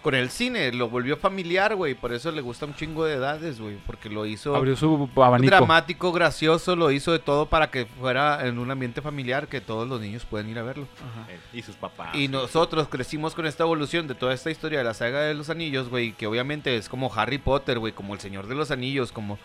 Con 0.03 0.15
el 0.15 0.31
cine. 0.31 0.73
Lo 0.73 0.89
volvió 0.89 1.17
familiar, 1.17 1.75
güey. 1.75 1.95
Por 1.95 2.13
eso 2.13 2.31
le 2.31 2.41
gusta 2.41 2.67
un 2.67 2.75
chingo 2.75 3.05
de 3.05 3.15
edades, 3.15 3.61
güey. 3.61 3.79
Porque 3.87 4.09
lo 4.09 4.27
hizo. 4.27 4.55
Abrió 4.55 4.77
su 4.77 5.11
abanico. 5.17 5.51
Dramático, 5.51 6.13
gracioso, 6.13 6.77
lo 6.77 6.91
hizo 6.91 7.13
de 7.13 7.19
todo 7.19 7.47
para 7.47 7.71
que 7.71 7.87
fuera 7.87 8.47
en 8.47 8.59
un 8.59 8.71
ambiente 8.71 9.03
familiar 9.03 9.49
que 9.49 9.61
todos 9.61 9.89
los 9.89 10.01
niños 10.01 10.25
puedan 10.25 10.49
ir 10.49 10.59
a 10.59 10.63
verlo. 10.63 10.87
Eh, 11.29 11.39
Y 11.53 11.63
sus 11.63 11.75
papás. 11.77 12.15
Y 12.15 12.29
nosotros 12.29 12.89
crecimos 12.89 13.35
con 13.35 13.47
esta 13.47 13.65
evolución 13.65 14.07
de 14.07 14.15
toda 14.15 14.35
esta 14.35 14.51
historia 14.51 14.79
de 14.79 14.85
la 14.85 14.95
saga 14.95 15.23
de 15.23 15.35
los 15.35 15.51
anillos, 15.51 15.89
güey, 15.89 16.13
que 16.13 16.27
obviamente 16.27 16.77
es 16.77 16.89
como 16.89 17.13
Harry 17.13 17.39
Potter, 17.39 17.79
güey, 17.79 17.93
como 17.93 18.15
el 18.15 18.21
Señor 18.21 18.47
de 18.47 18.55
los 18.55 18.71
Anillos, 18.71 19.11
como 19.11 19.39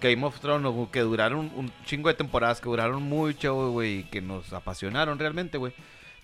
Game 0.00 0.24
of 0.24 0.40
Thrones, 0.40 0.72
güey, 0.72 0.86
que 0.90 1.00
duraron 1.00 1.50
un 1.54 1.70
chingo 1.84 2.08
de 2.08 2.14
temporadas, 2.14 2.60
que 2.60 2.68
duraron 2.68 3.02
mucho, 3.02 3.72
güey, 3.72 3.98
y 3.98 4.04
que 4.04 4.22
nos 4.22 4.52
apasionaron 4.52 5.18
realmente, 5.18 5.58
güey. 5.58 5.72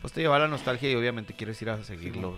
Pues 0.01 0.13
te 0.13 0.21
lleva 0.21 0.39
la 0.39 0.49
nostalgia 0.49 0.91
y 0.91 0.95
obviamente 0.95 1.35
quieres 1.35 1.61
ir 1.63 1.71
a 1.71 1.83
seguirlo 1.83 2.37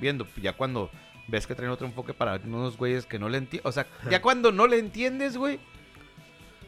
viendo. 0.00 0.26
Ya 0.40 0.54
cuando 0.54 0.90
ves 1.26 1.46
que 1.46 1.54
traen 1.54 1.70
otro 1.70 1.86
enfoque 1.86 2.14
para 2.14 2.36
unos 2.44 2.76
güeyes 2.76 3.06
que 3.06 3.18
no 3.18 3.28
le 3.28 3.38
entienden, 3.38 3.68
o 3.68 3.72
sea, 3.72 3.86
ya 4.10 4.20
cuando 4.20 4.52
no 4.52 4.66
le 4.66 4.78
entiendes, 4.78 5.36
güey, 5.36 5.58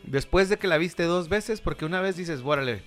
después 0.05 0.49
de 0.49 0.59
que 0.59 0.69
la 0.69 0.79
viste 0.79 1.05
dos 1.05 1.29
veces, 1.29 1.61
porque 1.61 1.85
una 1.85 2.01
vez 2.01 2.17
dices, 2.17 2.41
órale, 2.45 2.83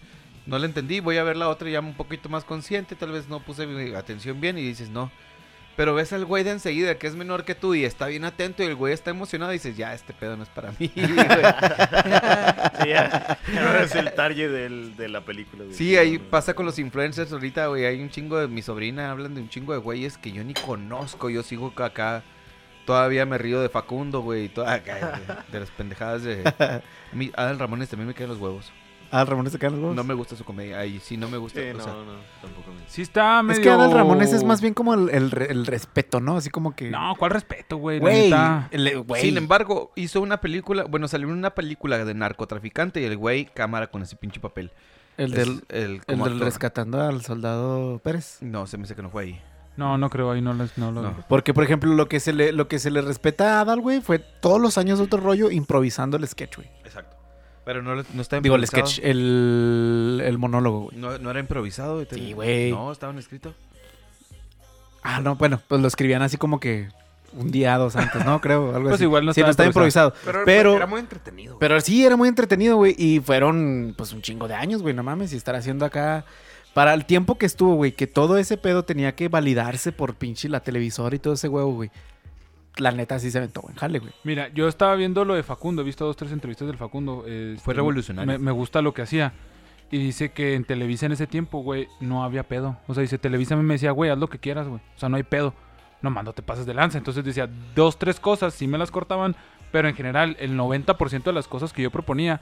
no 0.46 0.58
la 0.58 0.66
entendí, 0.66 1.00
voy 1.00 1.18
a 1.18 1.24
ver 1.24 1.38
la 1.38 1.50
otra 1.50 1.70
ya 1.70 1.80
un 1.80 1.94
poquito 1.94 2.30
más 2.30 2.44
consciente, 2.44 2.96
tal 2.96 3.12
vez 3.12 3.28
no 3.28 3.40
puse 3.42 3.68
mi 3.68 3.94
atención 3.94 4.42
bien 4.42 4.58
y 4.58 4.64
dices, 4.64 4.90
no. 4.90 5.12
Pero 5.80 5.96
ves 5.96 6.12
al 6.12 6.26
güey 6.26 6.44
de 6.44 6.52
enseguida 6.52 6.96
que 6.96 7.08
es 7.08 7.16
menor 7.16 7.46
que 7.46 7.56
tú 7.56 7.74
y 7.74 7.86
está 7.86 8.08
bien 8.08 8.26
atento 8.26 8.62
y 8.64 8.66
el 8.66 8.76
güey 8.76 8.94
está 8.94 9.12
emocionado 9.12 9.54
y 9.54 9.56
dices, 9.56 9.78
ya, 9.78 9.94
este 9.94 10.12
pedo 10.12 10.36
no 10.36 10.44
es 10.44 10.50
para 10.50 10.74
mí. 10.78 10.92
güey". 10.94 11.08
Sí, 12.82 12.90
ya, 12.90 13.38
ya 13.54 13.62
no 13.62 13.70
eres 13.74 13.96
el 13.96 14.14
target 14.14 14.50
del- 14.52 14.98
de 14.98 15.08
la 15.08 15.22
película. 15.22 15.64
güey. 15.64 15.74
sí, 15.76 15.96
ahí 15.96 16.18
pasa 16.18 16.54
con 16.54 16.66
los 16.66 16.80
influencers 16.80 17.32
ahorita, 17.32 17.68
güey. 17.68 17.86
Hay 17.86 18.02
un 18.02 18.10
chingo 18.10 18.38
de 18.40 18.50
mi 18.50 18.62
sobrina, 18.62 19.10
hablan 19.10 19.36
de 19.36 19.42
un 19.42 19.48
chingo 19.48 19.72
de 19.72 19.80
güeyes 19.80 20.18
que 20.18 20.34
yo 20.34 20.44
ni 20.44 20.54
conozco. 20.54 21.30
Yo 21.30 21.44
sigo 21.44 21.74
acá. 21.78 22.24
Todavía 22.86 23.26
me 23.26 23.38
río 23.38 23.62
de 23.62 23.70
Facundo, 23.70 24.20
güey. 24.20 24.46
y 24.46 24.50
toda- 24.50 24.80
de, 24.80 24.92
de 25.50 25.60
las 25.62 25.70
pendejadas 25.72 26.24
de... 26.24 26.44
A 26.60 26.82
mí, 27.14 27.32
Adal 27.38 27.58
Ramones 27.58 27.88
también 27.88 28.08
me 28.08 28.14
caen 28.14 28.30
los 28.30 28.40
huevos. 28.40 28.70
Se 29.12 29.60
caen 29.60 29.74
los 29.74 29.82
huevos. 29.82 29.96
No 29.96 30.04
me 30.04 30.14
gusta 30.14 30.36
su 30.36 30.44
comedia. 30.44 30.80
Ahí 30.80 31.00
sí 31.00 31.18
no 31.18 31.30
me 31.30 31.38
gusta. 31.38 31.60
Sí, 31.60 31.68
o 31.70 31.74
no, 31.74 31.84
sea, 31.84 31.94
no, 31.94 32.04
tampoco 32.42 32.72
me... 32.72 32.88
Sí 32.88 33.02
está 33.02 33.42
medio... 33.42 33.60
Es 33.60 33.64
que 33.64 33.70
Adal 33.72 33.92
Ramones 33.92 34.34
es 34.34 34.44
más 34.44 34.62
bien 34.62 34.74
como 34.74 34.94
el, 34.94 35.10
el 35.10 35.32
re- 35.32 35.52
el 35.52 35.66
respeto, 35.66 36.20
¿no? 36.20 36.38
Así 36.38 36.50
como 36.50 36.76
que. 36.76 36.90
No, 36.92 37.16
¿cuál 37.18 37.32
respeto, 37.32 37.78
güey? 37.78 38.00
Güey. 38.00 38.32
Sin 39.20 39.38
embargo, 39.38 39.92
hizo 39.96 40.22
una 40.22 40.42
película, 40.42 40.84
bueno, 40.84 41.08
salió 41.08 41.28
en 41.28 41.34
una 41.34 41.50
película 41.56 42.04
de 42.06 42.14
narcotraficante 42.14 43.02
y 43.02 43.06
el 43.06 43.18
güey 43.18 43.46
cámara 43.46 43.88
con 43.88 44.02
ese 44.02 44.16
pinche 44.16 44.40
papel. 44.40 44.72
El 45.18 45.34
Es 45.34 45.40
del, 45.40 45.64
el, 45.70 45.84
el 45.96 46.06
como 46.06 46.24
del 46.26 46.34
actor. 46.34 46.46
rescatando 46.46 47.02
al 47.02 47.22
soldado 47.24 48.00
Pérez. 48.00 48.38
No, 48.42 48.68
se 48.68 48.78
me 48.78 48.84
hace 48.86 48.96
que 48.96 49.02
no 49.02 49.10
fue 49.10 49.24
ahí. 49.24 49.42
No, 49.76 49.98
no 49.98 50.10
creo, 50.10 50.32
ahí 50.32 50.42
no, 50.42 50.54
les, 50.54 50.78
no 50.78 50.92
lo... 50.92 51.02
No. 51.02 51.26
Porque, 51.30 51.54
por 51.54 51.64
ejemplo, 51.64 51.94
lo 51.94 52.08
que 52.10 52.20
se 52.20 52.34
le, 52.34 52.52
lo 52.52 52.68
que 52.68 52.80
se 52.80 52.92
le 52.92 53.02
respeta 53.02 53.58
a 53.58 53.62
Adal, 53.62 53.80
güey, 53.82 54.02
fue 54.02 54.20
todos 54.20 54.60
los 54.60 54.78
años 54.78 55.00
de 55.00 55.06
otro 55.06 55.20
rollo 55.22 55.52
improvisando 55.52 56.18
el 56.18 56.28
sketch, 56.28 56.58
güey. 56.58 56.70
Exacto. 56.84 57.16
Pero 57.70 57.84
no, 57.84 57.94
no 57.94 58.22
está 58.24 58.42
Digo, 58.42 58.56
el 58.56 58.64
improvisado. 58.64 58.88
sketch, 58.90 59.06
el, 59.06 60.24
el 60.26 60.38
monólogo, 60.40 60.80
güey. 60.86 60.98
No, 60.98 61.20
no 61.20 61.30
era 61.30 61.40
improvisado. 61.40 62.04
Sí, 62.10 62.34
güey. 62.34 62.72
No, 62.72 62.92
estaban 62.92 63.20
escritos. 63.20 63.54
Ah, 65.04 65.22
no, 65.22 65.36
bueno, 65.36 65.62
pues 65.68 65.80
lo 65.80 65.88
escribían 65.88 66.24
así 66.24 66.38
como 66.38 66.60
que 66.60 66.90
un 67.34 67.52
día, 67.52 67.78
dos 67.78 67.96
antes, 67.96 68.26
¿no? 68.26 68.42
Creo, 68.42 68.70
algo 68.76 68.82
Pues 68.90 68.96
así. 68.96 69.04
igual 69.04 69.24
no 69.24 69.34
sí, 69.36 69.42
no 69.42 69.52
estaba 69.52 69.52
estaba 69.52 69.68
improvisado. 69.68 70.16
Pero, 70.26 70.42
Pero- 70.46 70.76
era 70.78 70.88
muy 70.88 71.00
entretenido. 71.00 71.54
güey. 71.54 71.60
Pero 71.60 71.80
sí, 71.80 72.04
era 72.04 72.18
muy 72.18 72.28
entretenido, 72.28 72.76
güey. 72.76 72.96
Y 72.98 73.20
fueron, 73.20 73.94
pues, 73.96 74.14
un 74.14 74.24
chingo 74.24 74.48
de 74.48 74.56
años, 74.56 74.82
güey. 74.82 74.96
No 74.96 75.04
mames, 75.04 75.32
y 75.32 75.38
estar 75.38 75.56
haciendo 75.56 75.86
acá. 75.86 76.26
Para 76.74 76.96
el 76.96 77.06
tiempo 77.06 77.38
que 77.38 77.46
estuvo, 77.46 77.76
güey, 77.76 77.92
que 77.92 78.08
todo 78.08 78.40
ese 78.40 78.58
pedo 78.58 78.84
tenía 78.84 79.14
que 79.14 79.28
validarse 79.28 79.92
por 79.92 80.16
pinche 80.16 80.50
la 80.50 80.62
televisora 80.62 81.16
y 81.16 81.20
todo 81.20 81.36
ese 81.36 81.48
huevo, 81.50 81.72
güey. 81.74 81.92
La 82.78 82.92
neta 82.92 83.20
sí 83.20 83.30
se 83.32 83.38
aventó 83.40 83.64
en 83.68 83.76
jale, 83.76 84.00
güey. 84.00 84.14
Mira, 84.24 84.48
yo 84.50 84.68
estaba 84.68 84.96
viendo 84.96 85.26
lo 85.26 85.34
de 85.34 85.44
Facundo, 85.44 85.82
he 85.82 85.86
visto 85.86 86.06
dos, 86.06 86.16
tres 86.16 86.32
entrevistas 86.32 86.68
del 86.68 86.78
Facundo. 86.78 87.24
eh, 87.28 87.58
Fue 87.62 87.74
revolucionario. 87.74 88.32
Me, 88.32 88.38
me 88.38 88.52
gusta 88.52 88.82
lo 88.82 88.94
que 88.94 89.02
hacía. 89.02 89.34
Y 89.92 89.98
dice 89.98 90.32
que 90.32 90.54
en 90.54 90.64
Televisa 90.66 91.08
en 91.08 91.12
ese 91.14 91.26
tiempo, 91.28 91.60
güey, 91.64 91.88
no 92.00 92.24
había 92.24 92.44
pedo. 92.44 92.78
O 92.88 92.94
sea, 92.94 93.02
dice, 93.02 93.18
Televisa 93.18 93.56
me 93.56 93.74
decía, 93.74 93.92
güey, 93.92 94.12
haz 94.12 94.18
lo 94.20 94.28
que 94.30 94.38
quieras, 94.40 94.68
güey. 94.68 94.80
O 94.96 95.00
sea, 95.00 95.10
no 95.10 95.18
hay 95.18 95.24
pedo. 95.24 95.54
No, 96.02 96.10
mando, 96.12 96.32
te 96.32 96.44
pases 96.44 96.66
de 96.66 96.74
lanza. 96.74 96.98
Entonces 97.00 97.26
decía, 97.26 97.50
dos, 97.76 97.98
tres 98.00 98.20
cosas, 98.20 98.54
sí 98.54 98.68
me 98.68 98.78
las 98.78 98.92
cortaban. 98.92 99.36
Pero 99.72 99.88
en 99.90 99.96
general, 99.96 100.38
el 100.40 100.56
90% 100.58 101.24
de 101.24 101.34
las 101.34 101.48
cosas 101.48 101.74
que 101.74 101.82
yo 101.82 101.92
proponía 101.92 102.40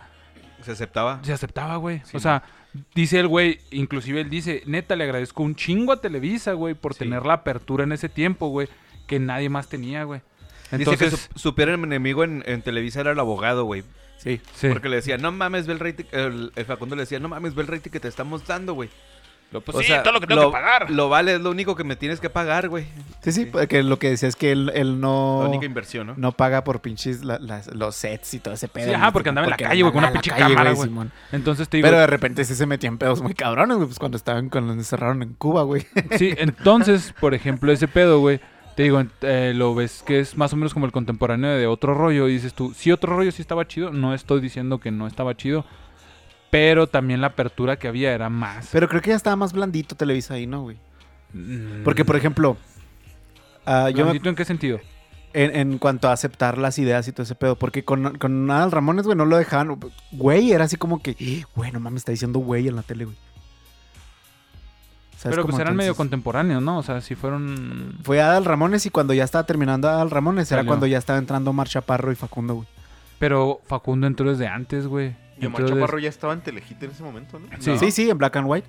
Se 0.61 0.71
aceptaba. 0.73 1.19
se 1.23 1.33
aceptaba, 1.33 1.77
güey. 1.77 2.01
Sí, 2.03 2.15
o 2.17 2.19
sea, 2.19 2.43
dice 2.93 3.19
el 3.19 3.27
güey, 3.27 3.59
inclusive 3.71 4.21
él 4.21 4.29
dice, 4.29 4.61
neta, 4.65 4.95
le 4.95 5.05
agradezco 5.05 5.41
un 5.43 5.55
chingo 5.55 5.93
a 5.93 6.01
Televisa, 6.01 6.53
güey, 6.53 6.73
por 6.73 6.93
Sí. 6.93 6.99
tener 6.99 7.25
la 7.25 7.33
apertura 7.33 7.83
en 7.85 7.91
ese 7.93 8.07
tiempo, 8.09 8.47
güey, 8.49 8.67
que 9.07 9.19
nadie 9.19 9.49
más 9.49 9.67
tenía, 9.67 10.03
güey. 10.03 10.21
Dice 10.71 10.77
que 10.77 10.91
Entonces, 11.05 11.29
su, 11.33 11.39
su 11.39 11.55
peor 11.55 11.69
enemigo 11.69 12.23
en, 12.23 12.43
en 12.45 12.61
Televisa 12.61 12.99
era 12.99 13.11
el 13.11 13.19
abogado, 13.19 13.63
güey. 13.63 13.83
Sí. 14.17 14.41
sí. 14.55 14.67
Porque 14.69 14.89
le 14.89 14.97
decía, 14.97 15.17
no 15.17 15.31
mames, 15.31 15.65
ve 15.67 15.73
el 15.73 15.79
rating. 15.79 16.05
El, 16.11 16.51
el 16.55 16.65
Facundo 16.65 16.95
le 16.95 17.03
decía, 17.03 17.19
no 17.19 17.29
mames, 17.29 17.55
ve 17.55 17.61
el 17.61 17.67
rating 17.67 17.89
que 17.91 17.99
te 17.99 18.07
estamos 18.07 18.45
dando, 18.45 18.73
güey. 18.73 18.89
Lo- 19.51 19.61
pues 19.61 19.77
O 19.77 19.79
sí, 19.81 19.87
sea, 19.87 20.03
todo 20.03 20.11
lo 20.11 20.19
que 20.19 20.27
tengo 20.27 20.41
lo, 20.41 20.47
que 20.49 20.53
pagar. 20.53 20.91
Lo 20.91 21.07
vale, 21.07 21.35
es 21.35 21.39
lo 21.39 21.51
único 21.51 21.73
que 21.77 21.85
me 21.85 21.95
tienes 21.95 22.19
que 22.19 22.29
pagar, 22.29 22.67
güey. 22.67 22.85
Sí, 23.21 23.31
sí, 23.31 23.45
porque 23.45 23.81
lo 23.81 23.97
que 23.97 24.09
decía 24.09 24.27
es 24.27 24.35
que 24.35 24.51
él, 24.51 24.73
él 24.75 24.99
no, 24.99 25.39
La 25.43 25.47
única 25.49 25.65
inversión, 25.65 26.07
¿no? 26.07 26.13
no 26.17 26.33
paga 26.33 26.65
por 26.65 26.81
pinches 26.81 27.23
la- 27.23 27.39
las- 27.39 27.73
los 27.73 27.95
sets 27.95 28.33
y 28.33 28.39
todo 28.39 28.55
ese 28.55 28.67
pedo. 28.67 28.87
Sí, 28.89 28.93
ajá, 28.93 29.13
porque 29.13 29.29
andaba 29.29 29.45
en 29.47 29.51
la 29.51 29.57
calle, 29.57 29.81
güey, 29.83 29.93
con 29.93 30.03
una 30.03 30.11
pinche 30.11 30.31
cámara, 30.31 30.73
güey. 30.73 30.89
Entonces 31.31 31.69
te 31.69 31.77
digo, 31.77 31.87
Pero 31.87 31.97
de 31.97 32.07
repente 32.07 32.43
sí 32.43 32.55
se 32.55 32.65
metía 32.65 32.89
en 32.89 32.97
pedos 32.97 33.21
muy 33.21 33.33
cabrones, 33.35 33.77
güey, 33.77 33.87
pues 33.87 33.99
cuando 33.99 34.17
estaban, 34.17 34.49
cuando 34.49 34.73
encerraron 34.73 35.21
en 35.23 35.33
Cuba, 35.35 35.63
güey. 35.63 35.87
sí, 36.17 36.33
entonces, 36.37 37.13
por 37.17 37.33
ejemplo, 37.33 37.71
ese 37.71 37.87
pedo, 37.87 38.19
güey, 38.19 38.41
te 38.77 38.83
digo, 38.83 39.03
eh, 39.21 39.53
lo 39.55 39.73
ves 39.73 40.03
que 40.05 40.19
es 40.19 40.37
más 40.37 40.53
o 40.53 40.55
menos 40.55 40.71
como 40.71 40.85
el 40.85 40.91
contemporáneo 40.91 41.49
de 41.57 41.65
otro 41.65 41.95
rollo 41.95 42.29
y 42.29 42.33
dices 42.33 42.53
tú, 42.53 42.73
sí, 42.75 42.91
otro 42.91 43.15
rollo 43.17 43.31
sí 43.31 43.41
estaba 43.41 43.67
chido, 43.67 43.91
no 43.91 44.13
estoy 44.13 44.39
diciendo 44.39 44.79
que 44.79 44.91
no 44.91 45.07
estaba 45.07 45.35
chido, 45.35 45.65
pero 46.51 46.85
también 46.85 47.19
la 47.19 47.27
apertura 47.27 47.77
que 47.79 47.87
había 47.87 48.13
era 48.13 48.29
más. 48.29 48.69
Pero 48.71 48.87
creo 48.87 49.01
que 49.01 49.09
ya 49.09 49.15
estaba 49.15 49.35
más 49.35 49.51
blandito 49.51 49.95
Televisa 49.95 50.35
ahí, 50.35 50.45
¿no, 50.45 50.61
güey? 50.61 50.77
Mm, 51.33 51.83
Porque, 51.83 52.05
por 52.05 52.15
ejemplo, 52.17 52.55
ah, 53.65 53.89
yo 53.89 53.97
me- 53.97 54.03
¿blandito 54.11 54.29
en 54.29 54.35
qué 54.35 54.45
sentido? 54.45 54.79
en, 55.33 55.55
en 55.55 55.77
cuanto 55.79 56.07
a 56.07 56.13
aceptar 56.13 56.57
las 56.59 56.79
ideas 56.79 57.07
y 57.07 57.11
todo 57.11 57.23
ese 57.23 57.33
pedo, 57.35 57.55
porque 57.57 57.83
con, 57.83 58.17
con 58.19 58.49
Adal 58.49 58.71
Ramones, 58.71 59.05
güey, 59.05 59.17
no 59.17 59.25
lo 59.25 59.37
dejaban. 59.37 59.77
Güey, 60.11 60.51
era 60.51 60.65
así 60.65 60.77
como 60.77 61.01
que, 61.01 61.15
"Eh, 61.19 61.43
güey, 61.55 61.71
no 61.71 61.79
mames, 61.79 62.01
está 62.01 62.11
diciendo 62.11 62.39
güey 62.39 62.67
en 62.67 62.75
la 62.75 62.81
tele, 62.83 63.05
güey. 63.05 63.17
¿Sabes 65.17 65.33
Pero 65.35 65.41
cómo? 65.41 65.51
pues 65.51 65.61
eran 65.61 65.75
medio 65.75 65.95
contemporáneos, 65.95 66.61
¿no? 66.61 66.77
O 66.77 66.83
sea, 66.83 67.01
si 67.01 67.15
fueron... 67.15 67.95
Fue 68.03 68.21
Adal 68.21 68.45
Ramones 68.45 68.85
y 68.85 68.91
cuando 68.91 69.13
ya 69.13 69.23
estaba 69.23 69.45
terminando 69.45 69.89
Adal 69.89 70.11
Ramones, 70.11 70.51
era 70.51 70.63
cuando 70.63 70.85
ya 70.85 70.99
estaba 70.99 71.17
entrando 71.17 71.51
Mar 71.53 71.67
Chaparro 71.67 72.11
y 72.11 72.15
Facundo, 72.15 72.53
güey. 72.55 72.67
Pero 73.17 73.59
Facundo 73.65 74.05
entró 74.05 74.29
desde 74.29 74.47
antes, 74.47 74.85
güey. 74.85 75.15
Y 75.41 75.47
Omar 75.47 75.65
Chaparro 75.65 75.97
ya 75.99 76.09
estaba 76.09 76.33
en 76.33 76.41
Telehit 76.41 76.81
en 76.83 76.91
ese 76.91 77.01
momento, 77.03 77.39
¿no? 77.39 77.47
Sí. 77.59 77.77
Sí, 77.79 77.89
sí, 77.91 78.09
en 78.09 78.17
Black 78.17 78.35
and 78.35 78.47
White. 78.47 78.67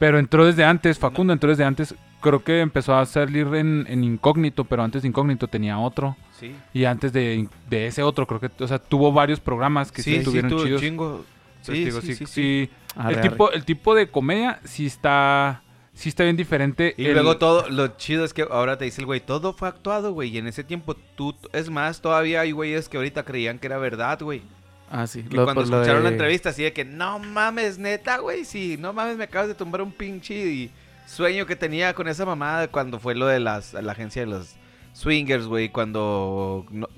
Pero 0.00 0.18
entró 0.18 0.44
desde 0.44 0.64
antes, 0.64 0.98
Facundo 0.98 1.32
entró 1.32 1.50
desde 1.50 1.62
antes. 1.64 1.94
Creo 2.20 2.42
que 2.42 2.60
empezó 2.60 2.96
a 2.96 3.06
salir 3.06 3.46
en, 3.54 3.86
en 3.88 4.02
incógnito, 4.02 4.64
pero 4.64 4.82
antes 4.82 5.02
de 5.02 5.08
incógnito 5.08 5.46
tenía 5.46 5.78
otro. 5.78 6.16
Sí. 6.38 6.54
Y 6.74 6.84
antes 6.84 7.12
de, 7.12 7.48
de 7.68 7.86
ese 7.86 8.02
otro, 8.02 8.26
creo 8.26 8.40
que, 8.40 8.50
o 8.62 8.66
sea, 8.66 8.78
tuvo 8.78 9.12
varios 9.12 9.40
programas 9.40 9.92
que 9.92 10.02
sí, 10.02 10.10
sí, 10.10 10.14
sí, 10.14 10.18
estuvieron 10.20 10.50
tuvo 10.50 10.64
chidos. 10.64 10.80
chingo. 10.80 11.24
Entonces, 11.60 11.74
Sí, 11.76 11.84
digo, 11.84 12.00
sí, 12.00 12.06
sí, 12.08 12.14
sí, 12.14 12.26
sí. 12.26 12.32
sí. 12.32 12.70
Arre, 12.96 13.12
el, 13.14 13.18
arre. 13.20 13.28
tipo, 13.30 13.50
el 13.52 13.64
tipo 13.64 13.94
de 13.94 14.10
comedia 14.10 14.60
sí 14.64 14.86
está, 14.86 15.62
sí 15.94 16.08
está 16.08 16.24
bien 16.24 16.36
diferente. 16.36 16.94
Y 16.96 17.06
El- 17.06 17.14
luego 17.14 17.36
todo, 17.38 17.68
lo 17.68 17.88
chido 17.96 18.24
es 18.24 18.34
que 18.34 18.46
ahora 18.50 18.78
te 18.78 18.84
dice 18.84 19.00
el 19.00 19.06
güey, 19.06 19.20
todo 19.20 19.52
fue 19.52 19.68
actuado, 19.68 20.12
güey. 20.12 20.30
Y 20.30 20.38
en 20.38 20.46
ese 20.46 20.64
tiempo 20.64 20.94
tú, 21.14 21.34
es 21.52 21.70
más, 21.70 22.00
todavía 22.00 22.40
hay 22.40 22.52
güeyes 22.52 22.88
que 22.88 22.96
ahorita 22.96 23.24
creían 23.24 23.58
que 23.58 23.66
era 23.68 23.78
verdad, 23.78 24.18
güey. 24.20 24.42
Ah, 24.90 25.06
sí. 25.06 25.22
Que 25.22 25.36
lo- 25.36 25.44
cuando 25.44 25.62
pues, 25.62 25.70
escucharon 25.72 26.02
la 26.02 26.08
entrevista 26.10 26.48
así 26.50 26.64
de 26.64 26.72
que, 26.72 26.84
no 26.84 27.18
mames, 27.20 27.78
neta, 27.78 28.18
güey, 28.18 28.44
sí, 28.44 28.76
no 28.78 28.92
mames, 28.92 29.16
me 29.16 29.24
acabas 29.24 29.46
de 29.48 29.54
tumbar 29.54 29.82
un 29.82 29.92
pinche 29.92 30.34
y- 30.34 30.70
sueño 31.06 31.44
que 31.46 31.56
tenía 31.56 31.92
con 31.94 32.06
esa 32.08 32.24
mamada 32.24 32.68
cuando 32.68 32.98
fue 33.00 33.14
lo 33.14 33.26
de 33.26 33.38
las, 33.40 33.72
la 33.74 33.92
agencia 33.92 34.22
de 34.22 34.26
los 34.30 34.54
swingers, 34.92 35.46
güey, 35.46 35.70
cuando, 35.70 36.66
no, 36.70 36.88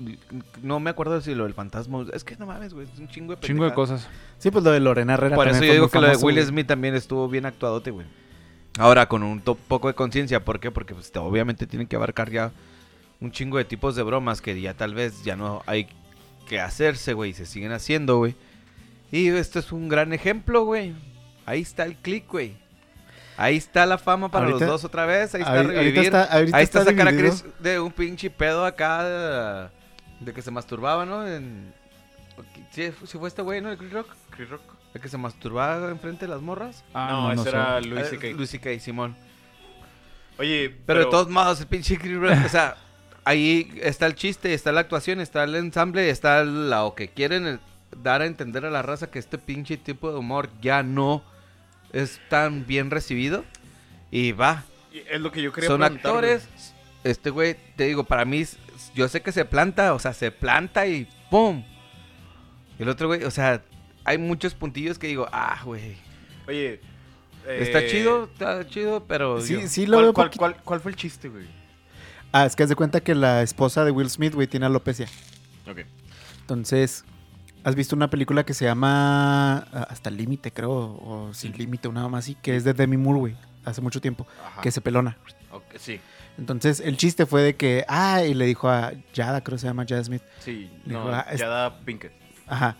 no 0.61 0.79
me 0.79 0.89
acuerdo 0.89 1.21
si 1.21 1.35
lo 1.35 1.43
del 1.45 1.53
fantasma, 1.53 2.05
es 2.13 2.23
que 2.23 2.35
no 2.37 2.45
mames, 2.45 2.73
güey, 2.73 2.87
es 2.91 2.99
un 2.99 3.07
chingo 3.07 3.35
de 3.35 3.41
chingo 3.41 3.63
de 3.63 3.69
pendejadas. 3.71 4.01
cosas. 4.03 4.09
Sí, 4.39 4.51
pues 4.51 4.63
lo 4.63 4.71
de 4.71 4.79
Lorena 4.79 5.13
Herrera. 5.13 5.35
Por 5.35 5.47
eso 5.47 5.63
yo 5.63 5.71
digo 5.73 5.89
que 5.89 5.99
lo 5.99 6.07
de 6.07 6.17
Will 6.17 6.35
güey. 6.35 6.45
Smith 6.45 6.67
también 6.67 6.95
estuvo 6.95 7.27
bien 7.29 7.45
actuadote, 7.45 7.91
güey. 7.91 8.05
Ahora, 8.79 9.07
con 9.07 9.21
un 9.23 9.39
poco 9.41 9.87
de 9.87 9.93
conciencia, 9.93 10.43
¿por 10.43 10.59
qué? 10.59 10.71
Porque 10.71 10.93
pues, 10.95 11.11
te- 11.11 11.19
obviamente 11.19 11.67
tienen 11.67 11.87
que 11.87 11.95
abarcar 11.95 12.31
ya 12.31 12.51
un 13.21 13.31
chingo 13.31 13.57
de 13.57 13.65
tipos 13.65 13.95
de 13.95 14.03
bromas 14.03 14.41
que 14.41 14.59
ya 14.59 14.73
tal 14.73 14.95
vez 14.95 15.23
ya 15.23 15.35
no 15.35 15.61
hay 15.67 15.87
que 16.49 16.59
hacerse, 16.59 17.13
güey, 17.13 17.31
y 17.31 17.33
se 17.33 17.45
siguen 17.45 17.71
haciendo, 17.71 18.17
güey. 18.17 18.35
Y 19.11 19.27
esto 19.29 19.59
es 19.59 19.71
un 19.71 19.87
gran 19.89 20.11
ejemplo, 20.11 20.65
güey. 20.65 20.93
Ahí 21.45 21.61
está 21.61 21.83
el 21.85 21.95
click, 21.97 22.27
güey. 22.29 22.55
Ahí 23.37 23.57
está 23.57 23.85
la 23.85 23.97
fama 23.97 24.29
para 24.29 24.45
Ahorita- 24.45 24.65
los 24.65 24.69
dos 24.81 24.83
otra 24.85 25.05
vez. 25.05 25.33
Ahí 25.35 25.41
está 25.41 25.53
Ahorita- 25.53 25.73
ahorita 25.73 25.81
revivir. 25.81 26.05
está- 26.05 26.23
ahorita 26.25 26.57
Ahí 26.57 26.63
está, 26.63 26.79
está 26.79 26.91
sacar 26.91 27.07
a. 27.07 27.11
Chris 27.17 27.45
de 27.59 27.79
un 27.79 27.91
pinche 27.91 28.29
pedo 28.29 28.65
acá. 28.65 29.71
De 30.19 30.33
que 30.33 30.41
se 30.41 30.51
masturbaba, 30.51 31.05
¿no? 31.05 31.27
En... 31.27 31.73
¿Sí, 32.71 32.91
sí 33.05 33.17
fue 33.17 33.27
este 33.27 33.41
güey, 33.41 33.61
¿no? 33.61 33.71
El 33.71 33.77
Chris 33.77 33.91
Rock. 33.91 34.07
Chris 34.31 34.49
Rock. 34.49 34.61
El 34.93 35.01
que 35.01 35.09
se 35.09 35.17
masturbaba 35.17 35.89
enfrente 35.89 36.25
de 36.27 36.31
las 36.31 36.41
morras. 36.41 36.83
Ah, 36.93 37.09
no, 37.11 37.31
ese 37.33 37.43
sé. 37.43 37.49
era 37.49 37.81
Luis 37.81 38.01
Eh, 38.05 38.09
C.K. 38.11 38.27
Luis 38.37 38.49
C.K., 38.51 38.79
Simón. 38.79 39.15
Oye, 40.39 40.75
Pero, 40.85 40.99
de 41.01 41.05
todos 41.07 41.29
modos, 41.29 41.59
el 41.61 41.67
pinche 41.67 41.97
Chris 41.97 42.17
Rock, 42.17 42.45
o 42.45 42.49
sea, 42.49 42.75
ahí 43.23 43.71
está 43.81 44.05
el 44.07 44.15
chiste, 44.15 44.53
está 44.53 44.71
la 44.71 44.81
actuación, 44.81 45.19
está 45.19 45.43
el 45.43 45.55
ensamble, 45.55 46.09
está 46.09 46.43
lo 46.43 46.95
que 46.95 47.07
quieren 47.09 47.45
eh, 47.47 47.59
dar 48.01 48.21
a 48.21 48.25
entender 48.25 48.65
a 48.65 48.71
la 48.71 48.81
raza 48.81 49.11
que 49.11 49.19
este 49.19 49.37
pinche 49.37 49.77
tipo 49.77 50.11
de 50.11 50.17
humor 50.17 50.49
ya 50.61 50.81
no 50.83 51.23
es 51.93 52.19
tan 52.29 52.65
bien 52.67 52.91
recibido. 52.91 53.45
Y 54.11 54.31
va, 54.33 54.63
y 54.91 54.99
es 55.09 55.21
lo 55.21 55.31
que 55.31 55.41
yo 55.41 55.51
quería 55.51 55.69
son 55.69 55.81
actores. 55.83 56.47
Este 57.03 57.29
güey, 57.31 57.55
te 57.75 57.85
digo, 57.85 58.03
para 58.03 58.25
mí, 58.25 58.43
yo 58.93 59.07
sé 59.07 59.21
que 59.21 59.31
se 59.31 59.43
planta, 59.45 59.93
o 59.93 59.99
sea, 59.99 60.13
se 60.13 60.31
planta 60.31 60.85
y 60.87 61.07
¡pum! 61.31 61.63
Y 62.79 62.83
el 62.83 62.89
otro 62.89 63.07
güey, 63.07 63.23
o 63.23 63.31
sea, 63.31 63.61
hay 64.05 64.17
muchos 64.17 64.53
puntillos 64.53 64.99
que 64.99 65.07
digo, 65.07 65.27
ah, 65.31 65.59
güey. 65.65 65.95
Oye, 66.47 66.79
está 67.47 67.79
eh, 67.79 67.87
chido, 67.89 68.25
está 68.31 68.65
chido, 68.67 69.03
pero... 69.05 69.41
Sí, 69.41 69.53
yo- 69.61 69.67
sí 69.67 69.85
lo 69.85 70.13
¿cuál, 70.13 70.29
veo 70.29 70.37
cuál- 70.37 70.57
cuál 70.63 70.79
fue 70.79 70.91
el 70.91 70.97
chiste, 70.97 71.27
güey? 71.29 71.45
Ah, 72.31 72.45
es 72.45 72.55
que 72.55 72.63
haz 72.63 72.69
de 72.69 72.75
cuenta 72.75 73.01
que 73.01 73.15
la 73.15 73.41
esposa 73.41 73.83
de 73.85 73.91
Will 73.91 74.09
Smith, 74.09 74.33
güey, 74.33 74.47
tiene 74.47 74.65
alopecia. 74.65 75.07
Ok. 75.69 75.79
Entonces, 76.41 77.03
¿has 77.63 77.75
visto 77.75 77.95
una 77.95 78.09
película 78.09 78.43
que 78.45 78.53
se 78.53 78.65
llama 78.65 79.57
ah, 79.73 79.87
Hasta 79.89 80.09
el 80.09 80.17
Límite, 80.17 80.51
creo? 80.51 80.71
O 80.71 81.29
Sin 81.33 81.53
Límite, 81.57 81.87
una 81.87 82.07
más 82.07 82.25
así, 82.25 82.35
que 82.35 82.55
es 82.55 82.63
de 82.63 82.73
Demi 82.73 82.97
Moore, 82.97 83.19
güey, 83.19 83.35
hace 83.65 83.81
mucho 83.81 84.01
tiempo, 84.01 84.27
Ajá. 84.45 84.61
que 84.61 84.71
se 84.71 84.81
pelona. 84.81 85.17
Ok, 85.51 85.63
sí, 85.77 85.99
Entonces, 86.37 86.79
el 86.79 86.97
chiste 86.97 87.25
fue 87.25 87.41
de 87.43 87.55
que, 87.55 87.85
ah, 87.87 88.23
y 88.23 88.33
le 88.33 88.45
dijo 88.45 88.67
a 88.69 88.91
Jada, 89.15 89.41
creo 89.41 89.55
que 89.55 89.61
se 89.61 89.67
llama 89.67 89.85
Jada 89.87 90.03
Smith. 90.03 90.23
sí. 90.39 90.69
Le 90.85 90.93
No, 90.93 91.05
dijo, 91.05 91.15
ah, 91.15 91.25
es- 91.31 91.39
ya 91.39 91.47
da 91.47 91.79
Pinkett. 91.79 92.11
Ajá. 92.47 92.75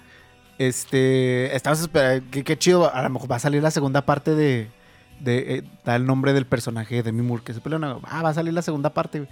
Este, 0.57 1.55
estabas 1.55 1.81
esperando, 1.81 2.25
qué, 2.31 2.43
qué 2.43 2.57
chido, 2.57 2.93
a 2.93 3.01
lo 3.01 3.09
mejor 3.09 3.31
va 3.31 3.35
a 3.37 3.39
salir 3.39 3.61
la 3.63 3.71
segunda 3.71 4.05
parte 4.05 4.35
de, 4.35 4.69
de 5.19 5.55
eh, 5.57 5.63
da 5.83 5.95
el 5.95 6.05
nombre 6.05 6.31
del 6.33 6.45
personaje 6.45 6.95
de 6.95 7.03
Demi 7.03 7.21
Moore 7.21 7.43
que 7.43 7.53
se 7.53 7.61
pelona. 7.61 7.97
Ah, 8.03 8.21
va 8.21 8.29
a 8.29 8.33
salir 8.33 8.53
la 8.53 8.61
segunda 8.61 8.91
parte, 8.93 9.19
güey. 9.19 9.29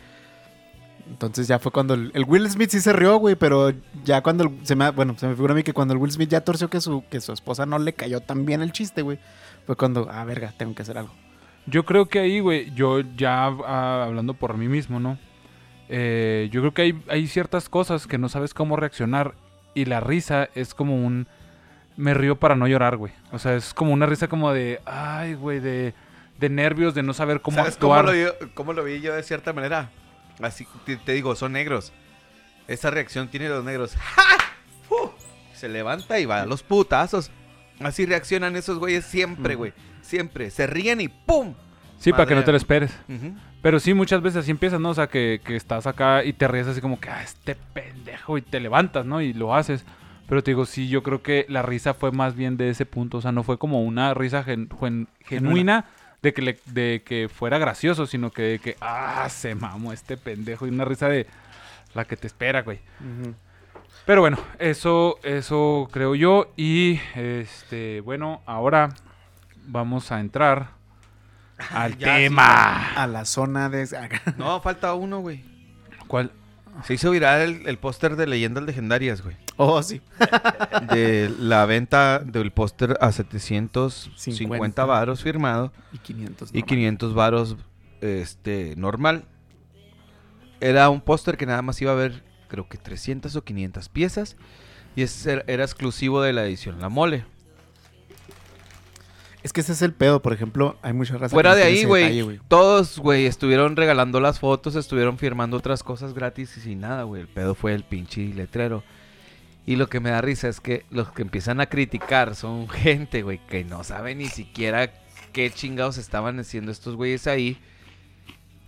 Entonces 1.09 1.47
ya 1.47 1.59
fue 1.59 1.71
cuando 1.71 1.93
el, 1.93 2.11
el 2.13 2.23
Will 2.25 2.49
Smith 2.49 2.69
sí 2.69 2.79
se 2.81 2.93
rió, 2.93 3.17
güey, 3.17 3.35
pero 3.35 3.71
ya 4.03 4.21
cuando 4.21 4.45
el- 4.45 4.65
se 4.65 4.75
me, 4.75 4.89
bueno, 4.91 5.15
se 5.17 5.27
me 5.27 5.35
figura 5.35 5.53
a 5.53 5.55
mí 5.55 5.63
que 5.63 5.73
cuando 5.73 5.93
el 5.93 5.99
Will 5.99 6.11
Smith 6.11 6.29
ya 6.29 6.41
torció 6.41 6.69
que 6.69 6.81
su, 6.81 7.03
que 7.09 7.21
su 7.21 7.31
esposa 7.33 7.65
no 7.65 7.79
le 7.79 7.93
cayó 7.93 8.19
tan 8.21 8.45
bien 8.45 8.61
el 8.61 8.71
chiste, 8.71 9.01
güey, 9.01 9.19
fue 9.65 9.75
cuando, 9.75 10.07
ah, 10.11 10.23
verga, 10.25 10.53
tengo 10.57 10.73
que 10.75 10.81
hacer 10.81 10.97
algo. 10.97 11.13
Yo 11.67 11.85
creo 11.85 12.07
que 12.07 12.19
ahí, 12.19 12.39
güey, 12.39 12.73
yo 12.73 13.01
ya 13.15 13.45
ah, 13.45 14.05
hablando 14.07 14.33
por 14.33 14.57
mí 14.57 14.67
mismo, 14.67 14.99
¿no? 14.99 15.17
Eh, 15.89 16.49
yo 16.51 16.61
creo 16.61 16.73
que 16.73 16.81
hay, 16.83 17.03
hay 17.09 17.27
ciertas 17.27 17.67
cosas 17.69 18.07
que 18.07 18.17
no 18.17 18.29
sabes 18.29 18.53
cómo 18.53 18.77
reaccionar 18.77 19.33
y 19.73 19.85
la 19.85 19.99
risa 19.99 20.49
es 20.55 20.73
como 20.73 20.95
un... 21.05 21.27
Me 21.97 22.13
río 22.13 22.37
para 22.39 22.55
no 22.55 22.67
llorar, 22.67 22.95
güey. 22.97 23.11
O 23.31 23.39
sea, 23.39 23.55
es 23.55 23.73
como 23.73 23.91
una 23.93 24.05
risa 24.05 24.27
como 24.29 24.51
de... 24.53 24.79
Ay, 24.85 25.33
güey, 25.33 25.59
de, 25.59 25.93
de 26.39 26.49
nervios, 26.49 26.95
de 26.95 27.03
no 27.03 27.13
saber 27.13 27.41
cómo 27.41 27.57
¿Sabes 27.57 27.75
cómo 27.77 27.93
actuar. 27.93 28.15
lo, 28.15 28.31
vi, 28.47 28.47
cómo 28.53 28.71
lo 28.73 28.83
vi 28.85 29.01
yo 29.01 29.13
de 29.13 29.21
cierta 29.23 29.51
manera? 29.53 29.89
Así 30.41 30.67
te, 30.85 30.97
te 30.97 31.13
digo, 31.13 31.35
son 31.35 31.53
negros. 31.53 31.91
Esa 32.67 32.89
reacción 32.91 33.27
tiene 33.27 33.49
los 33.49 33.63
negros. 33.63 33.95
¡Ja! 34.15 34.23
¡Fu! 34.87 35.11
Se 35.53 35.67
levanta 35.69 36.19
y 36.19 36.25
va 36.25 36.41
a 36.41 36.45
los 36.45 36.63
putazos. 36.63 37.31
Así 37.79 38.05
reaccionan 38.05 38.55
esos 38.55 38.77
güeyes 38.79 39.05
siempre, 39.05 39.55
güey. 39.55 39.73
Siempre. 40.01 40.49
Se 40.51 40.67
ríen 40.67 41.01
y 41.01 41.07
¡pum! 41.07 41.53
Sí, 41.97 42.11
para 42.11 42.25
que 42.25 42.33
no 42.35 42.43
te 42.43 42.51
lo 42.51 42.57
esperes. 42.57 42.91
Pero 43.61 43.79
sí, 43.79 43.93
muchas 43.93 44.21
veces 44.23 44.37
así 44.43 44.49
empiezas, 44.51 44.79
¿no? 44.79 44.89
O 44.89 44.93
sea, 44.95 45.07
que, 45.07 45.39
que 45.43 45.55
estás 45.55 45.85
acá 45.85 46.23
y 46.23 46.33
te 46.33 46.47
ríes 46.47 46.65
así 46.67 46.81
como 46.81 46.99
que, 46.99 47.09
ah, 47.09 47.21
este 47.21 47.55
pendejo, 47.55 48.39
y 48.39 48.41
te 48.41 48.59
levantas, 48.59 49.05
¿no? 49.05 49.21
Y 49.21 49.33
lo 49.33 49.53
haces. 49.55 49.85
Pero 50.27 50.41
te 50.41 50.49
digo, 50.51 50.65
sí, 50.65 50.87
yo 50.89 51.03
creo 51.03 51.21
que 51.21 51.45
la 51.47 51.61
risa 51.61 51.93
fue 51.93 52.11
más 52.11 52.35
bien 52.35 52.57
de 52.57 52.69
ese 52.69 52.87
punto. 52.87 53.17
O 53.17 53.21
sea, 53.21 53.31
no 53.31 53.43
fue 53.43 53.59
como 53.59 53.83
una 53.83 54.13
risa 54.15 54.43
gen- 54.43 54.67
gen- 54.79 55.07
genuina 55.25 55.85
de 56.21 56.33
que, 56.33 56.41
le- 56.41 56.59
de 56.65 57.01
que 57.05 57.29
fuera 57.33 57.57
gracioso, 57.57 58.05
sino 58.05 58.31
que 58.31 58.41
de 58.43 58.59
que, 58.59 58.77
ah, 58.81 59.27
se 59.29 59.55
mamó 59.55 59.91
este 59.93 60.17
pendejo. 60.17 60.65
Y 60.67 60.69
una 60.69 60.85
risa 60.85 61.07
de 61.09 61.27
la 61.93 62.05
que 62.05 62.15
te 62.17 62.27
espera, 62.27 62.61
güey. 62.61 62.79
Pero 64.05 64.21
bueno, 64.21 64.37
eso, 64.59 65.19
eso 65.23 65.87
creo 65.91 66.15
yo. 66.15 66.51
Y, 66.57 66.99
este, 67.15 68.01
bueno, 68.01 68.41
ahora 68.45 68.89
vamos 69.67 70.11
a 70.11 70.19
entrar 70.19 70.69
al 71.71 71.97
Ya, 71.97 72.15
sí, 72.17 72.23
tema. 72.23 72.93
A 72.93 73.07
la 73.07 73.25
zona 73.25 73.69
de... 73.69 73.87
No, 74.37 74.61
falta 74.61 74.93
uno, 74.93 75.19
güey. 75.19 75.43
¿Cuál? 76.07 76.31
Se 76.85 76.93
hizo 76.93 77.11
viral 77.11 77.41
el, 77.41 77.67
el 77.67 77.77
póster 77.77 78.15
de 78.15 78.27
leyendas 78.27 78.63
legendarias, 78.63 79.21
güey. 79.21 79.35
Oh, 79.57 79.81
sí. 79.83 80.01
De 80.93 81.31
la 81.39 81.65
venta 81.65 82.19
del 82.19 82.51
póster 82.51 82.97
a 82.99 83.11
750 83.11 84.15
50. 84.17 84.85
varos 84.85 85.21
firmado. 85.21 85.71
Y 85.93 85.99
500. 85.99 86.49
y 86.53 86.63
500 86.63 87.13
varos 87.13 87.57
este 88.01 88.75
normal. 88.77 89.25
Era 90.59 90.89
un 90.89 91.01
póster 91.01 91.37
que 91.37 91.45
nada 91.45 91.61
más 91.61 91.81
iba 91.81 91.91
a 91.91 91.93
haber 91.93 92.23
creo 92.47 92.67
que 92.67 92.77
300 92.77 93.35
o 93.35 93.43
500 93.43 93.87
piezas 93.89 94.35
y 94.95 95.03
era, 95.03 95.43
era 95.47 95.63
exclusivo 95.63 96.21
de 96.21 96.33
la 96.33 96.45
edición 96.45 96.81
La 96.81 96.89
Mole. 96.89 97.25
Es 99.43 99.53
que 99.53 99.61
ese 99.61 99.73
es 99.73 99.81
el 99.81 99.93
pedo, 99.93 100.21
por 100.21 100.33
ejemplo, 100.33 100.77
hay 100.81 100.93
mucha 100.93 101.13
raza. 101.13 101.29
que 101.29 101.35
Fuera 101.35 101.55
de 101.55 101.63
ahí, 101.63 101.83
güey, 101.83 102.39
todos, 102.47 102.99
güey, 102.99 103.25
estuvieron 103.25 103.75
regalando 103.75 104.19
las 104.19 104.39
fotos, 104.39 104.75
estuvieron 104.75 105.17
firmando 105.17 105.57
otras 105.57 105.83
cosas 105.83 106.13
gratis 106.13 106.55
y 106.57 106.61
sin 106.61 106.81
nada, 106.81 107.03
güey. 107.03 107.21
El 107.21 107.27
pedo 107.27 107.55
fue 107.55 107.73
el 107.73 107.83
pinche 107.83 108.21
letrero. 108.27 108.83
Y 109.65 109.75
lo 109.75 109.87
que 109.87 109.99
me 109.99 110.09
da 110.09 110.21
risa 110.21 110.47
es 110.47 110.59
que 110.59 110.85
los 110.89 111.11
que 111.11 111.21
empiezan 111.21 111.59
a 111.61 111.67
criticar 111.67 112.35
son 112.35 112.69
gente, 112.69 113.23
güey, 113.23 113.39
que 113.47 113.63
no 113.63 113.83
sabe 113.83 114.15
ni 114.15 114.27
siquiera 114.27 114.91
qué 115.33 115.49
chingados 115.49 115.97
estaban 115.97 116.39
haciendo 116.39 116.71
estos 116.71 116.95
güeyes 116.95 117.27
ahí. 117.27 117.57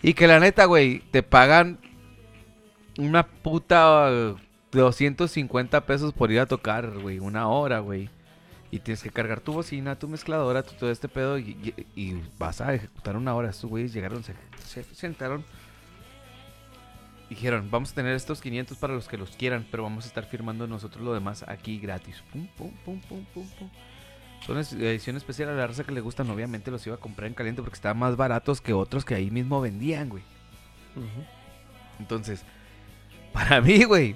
Y 0.01 0.13
que 0.15 0.27
la 0.27 0.39
neta, 0.39 0.65
güey, 0.65 0.99
te 1.11 1.23
pagan 1.23 1.79
una 2.97 3.25
puta 3.25 4.11
uh, 4.11 4.37
250 4.71 5.85
pesos 5.85 6.13
por 6.13 6.31
ir 6.31 6.39
a 6.39 6.45
tocar, 6.45 6.89
güey, 6.99 7.19
una 7.19 7.47
hora, 7.47 7.79
güey. 7.79 8.09
Y 8.73 8.79
tienes 8.79 9.03
que 9.03 9.11
cargar 9.11 9.39
tu 9.39 9.53
bocina, 9.53 9.99
tu 9.99 10.07
mezcladora, 10.07 10.63
tu- 10.63 10.73
todo 10.73 10.89
este 10.89 11.07
pedo 11.07 11.37
y, 11.37 11.51
y- 11.95 12.01
y 12.01 12.21
vas 12.39 12.59
a 12.59 12.73
ejecutar 12.73 13.15
una 13.15 13.35
hora. 13.35 13.51
Estos 13.51 13.69
güeyes 13.69 13.93
llegaron, 13.93 14.23
se, 14.23 14.33
se 14.65 14.83
sentaron. 14.95 15.45
Dijeron, 17.29 17.69
vamos 17.69 17.91
a 17.91 17.95
tener 17.95 18.15
estos 18.15 18.41
500 18.41 18.77
para 18.77 18.93
los 18.93 19.07
que 19.07 19.17
los 19.17 19.35
quieran, 19.35 19.65
pero 19.69 19.83
vamos 19.83 20.05
a 20.05 20.07
estar 20.07 20.25
firmando 20.25 20.65
nosotros 20.67 21.03
lo 21.03 21.13
demás 21.13 21.43
aquí 21.47 21.77
gratis. 21.79 22.23
Pum, 22.31 22.47
pum, 22.57 22.71
pum, 22.83 22.99
pum, 23.01 23.23
pum, 23.33 23.47
pum. 23.59 23.69
Son 24.45 24.57
edición 24.57 25.17
especial 25.17 25.49
a 25.49 25.53
la 25.53 25.67
raza 25.67 25.83
que 25.83 25.91
le 25.91 26.01
gustan. 26.01 26.29
Obviamente 26.31 26.69
los 26.71 26.85
iba 26.87 26.95
a 26.95 26.99
comprar 26.99 27.27
en 27.27 27.33
caliente 27.35 27.61
porque 27.61 27.75
estaban 27.75 27.97
más 27.99 28.17
baratos 28.17 28.59
que 28.59 28.73
otros 28.73 29.05
que 29.05 29.15
ahí 29.15 29.29
mismo 29.31 29.61
vendían, 29.61 30.09
güey. 30.09 30.23
Entonces, 31.99 32.43
para 33.33 33.61
mí, 33.61 33.83
güey, 33.83 34.15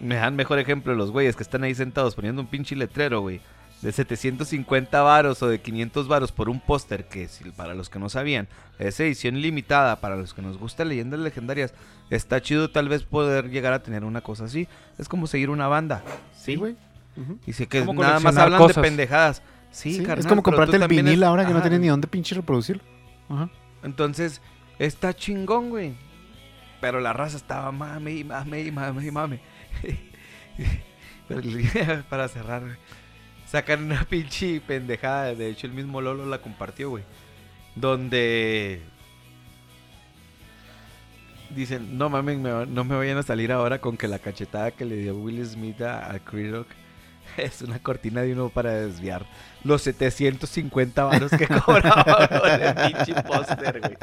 me 0.00 0.14
dan 0.14 0.34
mejor 0.36 0.58
ejemplo 0.58 0.94
los 0.94 1.10
güeyes 1.10 1.36
que 1.36 1.42
están 1.42 1.62
ahí 1.64 1.74
sentados 1.74 2.14
poniendo 2.14 2.40
un 2.40 2.48
pinche 2.48 2.74
letrero, 2.76 3.20
güey, 3.20 3.40
de 3.82 3.92
750 3.92 5.02
varos 5.02 5.42
o 5.42 5.48
de 5.48 5.60
500 5.60 6.08
varos 6.08 6.32
por 6.32 6.48
un 6.48 6.60
póster 6.60 7.06
que, 7.08 7.28
para 7.56 7.74
los 7.74 7.90
que 7.90 7.98
no 7.98 8.08
sabían, 8.08 8.48
es 8.78 8.98
edición 9.00 9.40
limitada, 9.40 10.00
para 10.00 10.16
los 10.16 10.32
que 10.34 10.42
nos 10.42 10.58
gusta 10.58 10.84
leyendas 10.84 11.20
legendarias, 11.20 11.74
está 12.10 12.40
chido 12.40 12.70
tal 12.70 12.88
vez 12.88 13.02
poder 13.04 13.50
llegar 13.50 13.72
a 13.72 13.82
tener 13.82 14.04
una 14.04 14.20
cosa 14.22 14.44
así. 14.44 14.66
Es 14.98 15.08
como 15.08 15.26
seguir 15.26 15.50
una 15.50 15.68
banda, 15.68 16.02
Sí, 16.36 16.56
güey. 16.56 16.76
Y 17.46 17.52
sé 17.54 17.66
que 17.66 17.84
nada 17.84 18.20
más 18.20 18.36
hablan 18.36 18.58
cosas. 18.60 18.76
de 18.76 18.82
pendejadas. 18.82 19.42
Sí, 19.70 19.94
Sí, 19.94 19.98
carnal, 20.02 20.18
es 20.20 20.26
como 20.26 20.42
comprarte 20.42 20.76
el 20.76 20.86
vinil 20.88 21.22
es- 21.22 21.26
ahora 21.26 21.46
que 21.46 21.52
no 21.52 21.60
tienes 21.60 21.80
ni 21.80 21.88
dónde 21.88 22.06
pinche 22.08 22.34
reproducirlo. 22.34 22.82
Ajá. 23.28 23.50
Entonces, 23.82 24.40
está 24.78 25.14
chingón, 25.14 25.70
güey. 25.70 25.94
Pero 26.80 27.00
la 27.00 27.12
raza 27.12 27.36
estaba 27.36 27.72
mame 27.72 28.12
y 28.12 28.24
mame 28.24 28.60
y 28.62 28.70
mame 28.70 29.06
y 29.06 29.10
mame. 29.10 29.40
Para 32.08 32.28
cerrar, 32.28 32.62
güey, 32.62 32.76
sacan 33.46 33.84
una 33.84 34.04
pinche 34.10 34.60
pendejada. 34.60 35.34
De 35.34 35.48
hecho, 35.48 35.66
el 35.66 35.72
mismo 35.72 36.00
Lolo 36.00 36.26
la 36.26 36.38
compartió, 36.38 36.90
güey. 36.90 37.04
Donde 37.74 38.80
dicen, 41.50 41.96
no 41.98 42.08
mames, 42.10 42.38
me- 42.38 42.66
no 42.66 42.84
me 42.84 42.96
vayan 42.96 43.18
a 43.18 43.22
salir 43.22 43.52
ahora 43.52 43.78
con 43.80 43.96
que 43.96 44.08
la 44.08 44.18
cachetada 44.18 44.70
que 44.72 44.84
le 44.84 44.96
dio 44.96 45.14
Will 45.16 45.44
Smith 45.46 45.80
a, 45.82 46.10
a 46.12 46.18
es 47.36 47.62
una 47.62 47.78
cortina 47.78 48.22
de 48.22 48.32
uno 48.32 48.48
para 48.48 48.72
desviar 48.72 49.26
los 49.64 49.82
750 49.82 51.04
varos 51.04 51.30
que 51.32 51.46
cobraba 51.64 52.24
el 52.54 52.92
pinche 52.94 53.22
póster, 53.22 53.80
güey. 53.80 53.96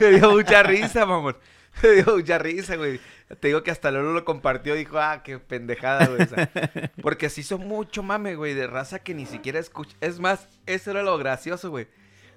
Me 0.00 0.06
dio 0.10 0.30
mucha 0.32 0.62
risa, 0.62 1.06
mamón. 1.06 1.36
Me 1.82 1.90
dio 1.90 2.16
mucha 2.16 2.38
risa, 2.38 2.76
güey. 2.76 3.00
Te 3.40 3.48
digo 3.48 3.62
que 3.62 3.70
hasta 3.70 3.90
Lolo 3.90 4.12
lo 4.12 4.24
compartió 4.24 4.74
y 4.74 4.78
dijo, 4.78 4.98
ah, 4.98 5.22
qué 5.22 5.38
pendejada, 5.38 6.06
güey. 6.06 6.22
o 6.22 6.26
sea, 6.26 6.50
porque 7.02 7.28
se 7.28 7.40
hizo 7.40 7.58
mucho 7.58 8.02
mame, 8.02 8.36
güey, 8.36 8.54
de 8.54 8.66
raza 8.66 9.00
que 9.00 9.14
ni 9.14 9.26
siquiera 9.26 9.58
escucha. 9.58 9.96
Es 10.00 10.20
más, 10.20 10.48
eso 10.66 10.90
era 10.90 11.02
lo 11.02 11.18
gracioso, 11.18 11.70
güey. 11.70 11.88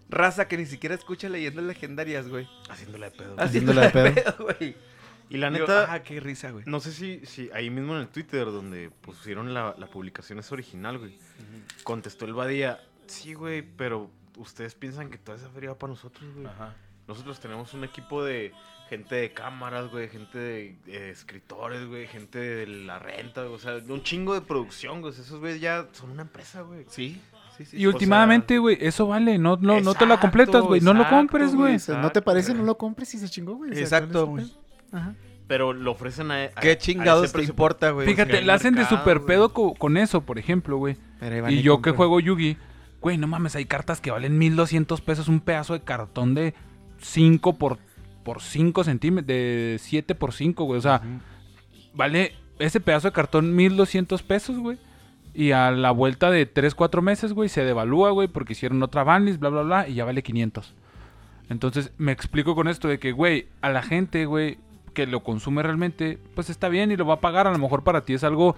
Raza 0.10 0.48
que 0.48 0.58
ni 0.58 0.66
siquiera 0.66 0.96
escucha 0.96 1.30
leyendas 1.30 1.66
legendarias, 1.66 2.28
güey. 2.28 2.48
Haciéndole 2.70 3.06
de 3.06 3.12
pedo. 3.12 3.36
Haciéndole 3.38 3.82
de 3.82 3.90
pedo. 3.90 4.36
güey. 4.40 4.76
Y 5.30 5.38
la 5.38 5.52
neta, 5.52 5.94
ah, 5.94 6.02
qué 6.02 6.20
risa, 6.20 6.50
güey. 6.50 6.64
no 6.66 6.80
sé 6.80 6.92
si, 6.92 7.24
si 7.24 7.52
ahí 7.54 7.70
mismo 7.70 7.94
en 7.94 8.02
el 8.02 8.08
Twitter 8.08 8.46
donde 8.46 8.90
pusieron 8.90 9.54
la, 9.54 9.76
la 9.78 9.86
publicación 9.86 10.40
es 10.40 10.52
original, 10.52 10.98
güey. 10.98 11.20
Contestó 11.84 12.26
el 12.26 12.34
Badía, 12.34 12.82
sí, 13.06 13.36
güey, 13.36 13.62
pero 13.62 14.10
ustedes 14.38 14.74
piensan 14.74 15.12
que 15.12 15.20
toda 15.20 15.38
esa 15.38 15.50
feria 15.50 15.70
va 15.70 15.78
para 15.78 15.92
nosotros, 15.92 16.34
güey. 16.34 16.48
Ajá. 16.48 16.74
Nosotros 17.08 17.40
tenemos 17.40 17.74
un 17.76 17.84
equipo 17.84 18.24
de 18.24 18.54
gente 18.90 19.16
de 19.16 19.32
cámaras, 19.32 19.90
güey, 19.92 20.10
gente 20.10 20.38
de 20.40 21.12
escritores, 21.12 21.86
güey, 21.88 22.08
gente 22.08 22.40
de 22.40 22.68
la 22.68 23.00
renta, 23.00 23.44
güey, 23.44 23.54
o 23.56 23.60
sea, 23.60 23.78
un 23.88 24.04
chingo 24.04 24.34
de 24.34 24.42
producción, 24.42 25.02
güey. 25.02 25.14
Esos 25.14 25.40
güeyes 25.40 25.62
ya 25.62 25.88
son 25.92 26.12
una 26.12 26.24
empresa, 26.24 26.62
güey. 26.62 26.86
Sí, 26.90 27.22
sí, 27.58 27.66
sí. 27.66 27.78
Y 27.78 27.86
últimamente, 27.86 28.58
güey, 28.58 28.78
eso 28.82 29.08
vale. 29.08 29.38
No, 29.38 29.58
no, 29.58 29.80
no 29.80 29.94
te 29.94 30.06
la 30.06 30.16
Exacto, 30.16 30.20
completas, 30.22 30.62
güey. 30.64 30.82
No 30.82 30.94
lo 30.94 31.08
compres, 31.08 31.54
güey. 31.56 31.78
¿No 31.88 32.12
te 32.12 32.22
parece? 32.22 32.50
güey. 32.52 32.62
No 32.62 32.66
lo 32.66 32.78
compres 32.78 33.14
y 33.14 33.20
se 33.20 33.30
chingó, 33.30 33.56
güey. 33.56 33.78
Exacto, 33.78 34.26
güey. 34.28 34.52
Ajá. 34.92 35.14
Pero 35.48 35.74
lo 35.74 35.92
ofrecen 35.92 36.30
a. 36.32 36.44
a- 36.44 36.50
¿Qué 36.62 36.72
a 36.72 36.78
chingados 36.78 37.26
ese 37.26 37.38
te 37.40 37.44
importa, 37.44 37.90
güey? 37.92 38.08
Fíjate, 38.08 38.42
la 38.44 38.54
hacen 38.56 38.76
de 38.76 38.86
super 38.86 39.18
güey. 39.18 39.28
pedo 39.28 39.54
co- 39.54 39.74
con 39.74 39.98
eso, 39.98 40.22
por 40.22 40.38
ejemplo, 40.38 40.78
güey. 40.78 40.96
Y 41.50 41.54
y 41.56 41.62
yo 41.64 41.78
que 41.78 41.90
compran. 41.92 41.96
juego 41.96 42.20
Yugi, 42.20 42.58
güey, 43.02 43.18
no 43.18 43.26
mames, 43.28 43.56
hay 43.56 43.66
cartas 43.66 44.00
que 44.00 44.12
valen 44.12 44.38
1200 44.38 45.02
pesos, 45.02 45.28
un 45.28 45.40
pedazo 45.40 45.74
de 45.74 45.82
cartón 45.82 46.36
de 46.36 46.54
5 47.02 47.58
por, 47.58 47.80
por 48.30 48.44
5 48.44 48.84
centímetros, 48.84 49.26
de 49.26 49.78
7 49.80 50.14
por 50.14 50.34
5, 50.34 50.64
güey. 50.66 50.78
O 50.78 50.82
sea, 50.84 51.02
vale 51.96 52.36
ese 52.60 52.80
pedazo 52.80 53.08
de 53.08 53.12
cartón 53.12 53.56
1200 53.56 54.22
pesos, 54.22 54.60
güey. 54.60 54.78
Y 55.34 55.50
a 55.50 55.72
la 55.72 55.90
vuelta 55.90 56.30
de 56.30 56.46
3, 56.46 56.76
4 56.76 57.02
meses, 57.02 57.34
güey, 57.34 57.50
se 57.50 57.64
devalúa, 57.64 58.12
güey, 58.12 58.28
porque 58.28 58.54
hicieron 58.54 58.84
otra 58.84 59.04
banlist, 59.04 59.40
bla, 59.40 59.50
bla, 59.50 59.64
bla, 59.64 59.88
y 59.88 59.96
ya 59.96 60.06
vale 60.06 60.22
500. 60.22 60.76
Entonces, 61.50 61.92
me 61.98 62.12
explico 62.12 62.54
con 62.54 62.68
esto 62.68 62.88
de 62.88 63.00
que, 63.00 63.14
güey, 63.14 63.48
a 63.62 63.70
la 63.70 63.82
gente, 63.82 64.28
güey, 64.28 64.60
que 64.94 65.08
lo 65.08 65.24
consume 65.24 65.64
realmente, 65.64 66.20
pues 66.36 66.52
está 66.52 66.70
bien 66.70 66.92
y 66.92 66.98
lo 66.98 67.08
va 67.08 67.16
a 67.16 67.22
pagar. 67.22 67.48
A 67.48 67.52
lo 67.52 67.58
mejor 67.58 67.84
para 67.84 68.02
ti 68.02 68.14
es 68.14 68.24
algo 68.24 68.56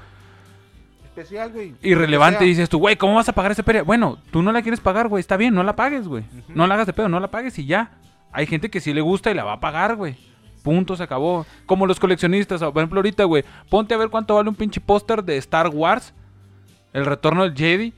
Especial, 1.06 1.50
güey. 1.54 1.76
irrelevante. 1.82 2.40
Sea. 2.40 2.48
Dices 2.48 2.68
tú, 2.68 2.78
güey, 2.78 2.98
¿cómo 2.98 3.16
vas 3.16 3.30
a 3.30 3.34
pagar 3.34 3.54
esa 3.54 3.64
feria? 3.64 3.84
Bueno, 3.84 4.18
tú 4.32 4.42
no 4.42 4.52
la 4.52 4.64
quieres 4.64 4.82
pagar, 4.82 5.08
güey. 5.08 5.22
Está 5.22 5.38
bien, 5.38 5.54
no 5.54 5.64
la 5.64 5.78
pagues, 5.78 6.10
güey. 6.10 6.26
No 6.50 6.68
la 6.68 6.74
hagas 6.74 6.88
de 6.88 6.92
pedo, 6.92 7.08
no 7.08 7.22
la 7.22 7.32
pagues 7.32 7.58
y 7.58 7.66
ya. 7.66 7.92
Hay 8.32 8.46
gente 8.48 8.70
que 8.70 8.80
sí 8.80 8.94
le 8.94 9.02
gusta 9.02 9.32
y 9.32 9.34
la 9.34 9.44
va 9.44 9.54
a 9.54 9.60
pagar, 9.60 9.96
güey. 9.96 10.16
Punto, 10.64 10.96
se 10.96 11.04
acabó. 11.04 11.46
Como 11.66 11.88
los 11.88 12.00
coleccionistas, 12.00 12.62
por 12.62 12.78
ejemplo, 12.78 13.00
ahorita, 13.00 13.24
güey. 13.24 13.44
Ponte 13.70 13.94
a 13.94 13.98
ver 13.98 14.10
cuánto 14.10 14.36
vale 14.36 14.50
un 14.50 14.56
pinche 14.56 14.80
póster 14.80 15.24
de 15.24 15.38
Star 15.38 15.70
Wars. 15.70 16.14
El 16.94 17.06
retorno 17.06 17.44
del 17.44 17.56
Jedi. 17.56 17.94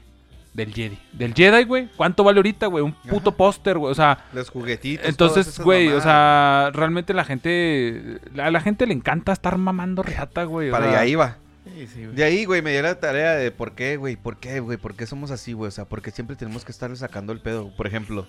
Del 0.53 0.71
Jedi. 0.73 0.97
Del 1.11 1.33
Jedi, 1.33 1.63
güey. 1.65 1.89
¿Cuánto 1.97 2.23
vale 2.23 2.37
ahorita, 2.37 2.67
güey? 2.67 2.83
Un 2.83 2.93
puto 2.93 3.31
póster, 3.31 3.77
güey. 3.77 3.91
O 3.91 3.95
sea, 3.95 4.25
Los 4.33 4.49
juguetitos. 4.49 5.07
entonces, 5.07 5.59
güey, 5.59 5.89
o 5.89 5.99
sea, 5.99 6.69
realmente 6.73 7.13
la 7.13 7.25
gente. 7.25 8.19
A 8.37 8.51
la 8.51 8.61
gente 8.61 8.85
le 8.85 8.93
encanta 8.93 9.33
estar 9.33 9.57
mamando 9.57 10.03
reata, 10.03 10.43
güey. 10.43 10.69
Para 10.71 10.89
allá 10.89 11.05
iba. 11.05 11.37
Sí. 11.65 12.05
De 12.05 12.23
ahí, 12.23 12.45
güey, 12.45 12.61
me 12.61 12.71
dio 12.71 12.81
la 12.83 12.99
tarea 12.99 13.31
de 13.31 13.49
por 13.49 13.71
qué, 13.71 13.97
güey, 13.97 14.15
por 14.15 14.37
qué, 14.37 14.59
güey, 14.59 14.77
por 14.77 14.95
qué 14.95 15.07
somos 15.07 15.31
así, 15.31 15.53
güey. 15.53 15.69
O 15.69 15.71
sea, 15.71 15.85
porque 15.85 16.11
siempre 16.11 16.35
tenemos 16.35 16.63
que 16.65 16.71
estarle 16.71 16.97
sacando 16.97 17.33
el 17.33 17.39
pedo. 17.39 17.71
Por 17.75 17.87
ejemplo, 17.87 18.27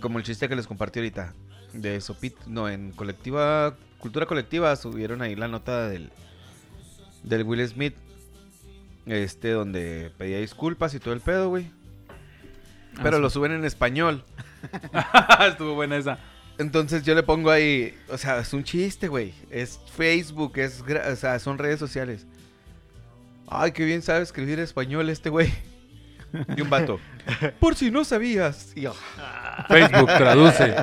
como 0.00 0.18
el 0.18 0.24
chiste 0.24 0.48
que 0.48 0.56
les 0.56 0.66
compartí 0.66 0.98
ahorita, 0.98 1.34
de 1.72 2.00
Sopit, 2.00 2.36
no, 2.46 2.68
en 2.68 2.92
colectiva, 2.92 3.76
cultura 3.98 4.26
colectiva, 4.26 4.74
subieron 4.76 5.22
ahí 5.22 5.34
la 5.36 5.48
nota 5.48 5.88
del, 5.88 6.10
del 7.22 7.42
Will 7.44 7.66
Smith, 7.66 7.94
este, 9.06 9.50
donde 9.50 10.12
pedía 10.18 10.38
disculpas 10.38 10.94
y 10.94 11.00
todo 11.00 11.14
el 11.14 11.20
pedo, 11.20 11.48
güey. 11.48 11.70
Pero 13.02 13.16
sí. 13.16 13.22
lo 13.22 13.30
suben 13.30 13.52
en 13.52 13.64
español. 13.64 14.24
Estuvo 15.48 15.74
buena 15.74 15.96
esa. 15.96 16.18
Entonces 16.58 17.04
yo 17.04 17.14
le 17.14 17.22
pongo 17.22 17.50
ahí, 17.50 17.96
o 18.08 18.18
sea, 18.18 18.40
es 18.40 18.52
un 18.52 18.64
chiste, 18.64 19.06
güey. 19.06 19.32
Es 19.50 19.78
Facebook, 19.94 20.58
es, 20.58 20.82
o 20.82 21.16
sea, 21.16 21.38
son 21.38 21.56
redes 21.56 21.78
sociales. 21.78 22.26
Ay, 23.46 23.72
qué 23.72 23.84
bien 23.84 24.02
sabe 24.02 24.22
escribir 24.22 24.58
español 24.58 25.08
este 25.08 25.30
güey. 25.30 25.52
Y 26.56 26.60
un 26.60 26.68
vato. 26.68 27.00
Por 27.60 27.76
si 27.76 27.90
no 27.90 28.04
sabías. 28.04 28.72
Y 28.76 28.86
Facebook 29.66 30.06
traduce. 30.06 30.74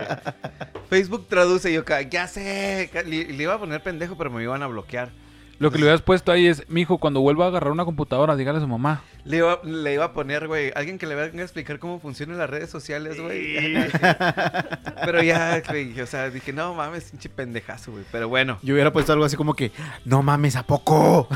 Facebook 0.89 1.27
traduce 1.27 1.71
y 1.71 1.73
yo, 1.75 1.83
ya 2.09 2.27
sé. 2.27 2.89
Le, 3.05 3.25
le 3.25 3.43
iba 3.43 3.53
a 3.53 3.59
poner 3.59 3.81
pendejo, 3.81 4.17
pero 4.17 4.29
me 4.29 4.43
iban 4.43 4.63
a 4.63 4.67
bloquear. 4.67 5.09
Lo 5.57 5.71
que 5.71 5.77
le 5.77 5.85
hubieras 5.85 6.01
puesto 6.01 6.33
ahí 6.33 6.47
es, 6.47 6.67
mijo, 6.69 6.97
cuando 6.97 7.21
vuelva 7.21 7.45
a 7.45 7.47
agarrar 7.47 7.71
una 7.71 7.85
computadora, 7.85 8.35
dígale 8.35 8.57
a 8.57 8.61
su 8.61 8.67
mamá. 8.67 9.03
Le 9.23 9.37
iba, 9.37 9.61
le 9.63 9.93
iba 9.93 10.03
a 10.03 10.11
poner, 10.11 10.47
güey, 10.47 10.73
alguien 10.75 10.97
que 10.97 11.07
le 11.07 11.15
venga 11.15 11.39
a 11.39 11.43
explicar 11.43 11.79
cómo 11.79 11.99
funcionan 11.99 12.37
las 12.37 12.49
redes 12.49 12.69
sociales, 12.69 13.21
güey. 13.21 13.55
pero 15.05 15.23
ya, 15.23 15.61
güey, 15.61 15.99
o 16.01 16.05
sea, 16.07 16.29
dije, 16.29 16.51
no 16.51 16.73
mames, 16.73 17.11
pinche 17.11 17.29
pendejazo, 17.29 17.93
güey. 17.93 18.03
Pero 18.11 18.27
bueno. 18.27 18.59
Yo 18.63 18.73
hubiera 18.73 18.91
puesto 18.91 19.13
algo 19.13 19.23
así 19.23 19.37
como 19.37 19.53
que, 19.53 19.71
no 20.03 20.21
mames, 20.23 20.57
¿a 20.57 20.63
poco? 20.63 21.29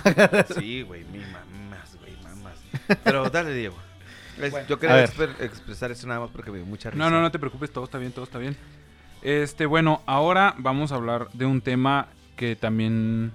Sí, 0.60 0.82
güey, 0.82 1.06
mi 1.06 1.20
mamás, 1.20 1.98
güey, 1.98 2.14
mamás. 2.22 2.58
Pero 3.04 3.30
dale, 3.30 3.54
Diego. 3.54 3.78
Es- 4.42 4.68
yo 4.68 4.80
quería 4.80 5.04
expresar 5.04 5.92
eso 5.92 6.08
nada 6.08 6.20
más 6.22 6.30
porque 6.32 6.52
me 6.52 6.58
dio 6.58 6.66
mucha 6.66 6.90
risa. 6.90 7.04
No, 7.04 7.10
no, 7.10 7.22
no 7.22 7.32
te 7.32 7.40
preocupes, 7.40 7.72
todo 7.72 7.84
está 7.86 7.98
bien, 7.98 8.12
todo 8.12 8.24
está 8.26 8.38
bien. 8.40 8.56
Este, 9.22 9.66
bueno, 9.66 10.02
ahora 10.06 10.56
vamos 10.58 10.92
a 10.92 10.96
hablar 10.96 11.28
de 11.34 11.46
un 11.46 11.62
tema 11.62 12.08
que 12.38 12.56
también 12.56 13.32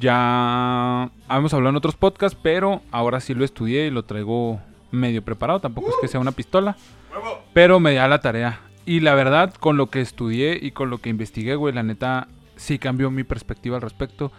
ya 0.00 1.10
hemos 1.28 1.52
hablado 1.52 1.70
en 1.70 1.76
otros 1.76 1.96
podcasts, 1.96 2.38
pero 2.42 2.82
ahora 2.90 3.20
sí 3.20 3.34
lo 3.34 3.44
estudié 3.44 3.86
y 3.86 3.90
lo 3.90 4.04
traigo 4.04 4.60
medio 4.90 5.22
preparado. 5.22 5.60
Tampoco 5.60 5.90
es 5.90 5.96
que 6.00 6.08
sea 6.08 6.20
una 6.20 6.32
pistola, 6.32 6.76
pero 7.52 7.80
me 7.80 7.94
da 7.94 8.08
la 8.08 8.20
tarea. 8.20 8.60
Y 8.86 9.00
la 9.00 9.14
verdad, 9.14 9.52
con 9.54 9.76
lo 9.76 9.90
que 9.90 10.00
estudié 10.00 10.58
y 10.60 10.70
con 10.72 10.90
lo 10.90 10.98
que 10.98 11.10
investigué, 11.10 11.54
güey, 11.54 11.74
la 11.74 11.82
neta, 11.82 12.28
sí 12.56 12.78
cambió 12.78 13.10
mi 13.10 13.24
perspectiva 13.24 13.76
al 13.76 13.82
respecto. 13.82 14.32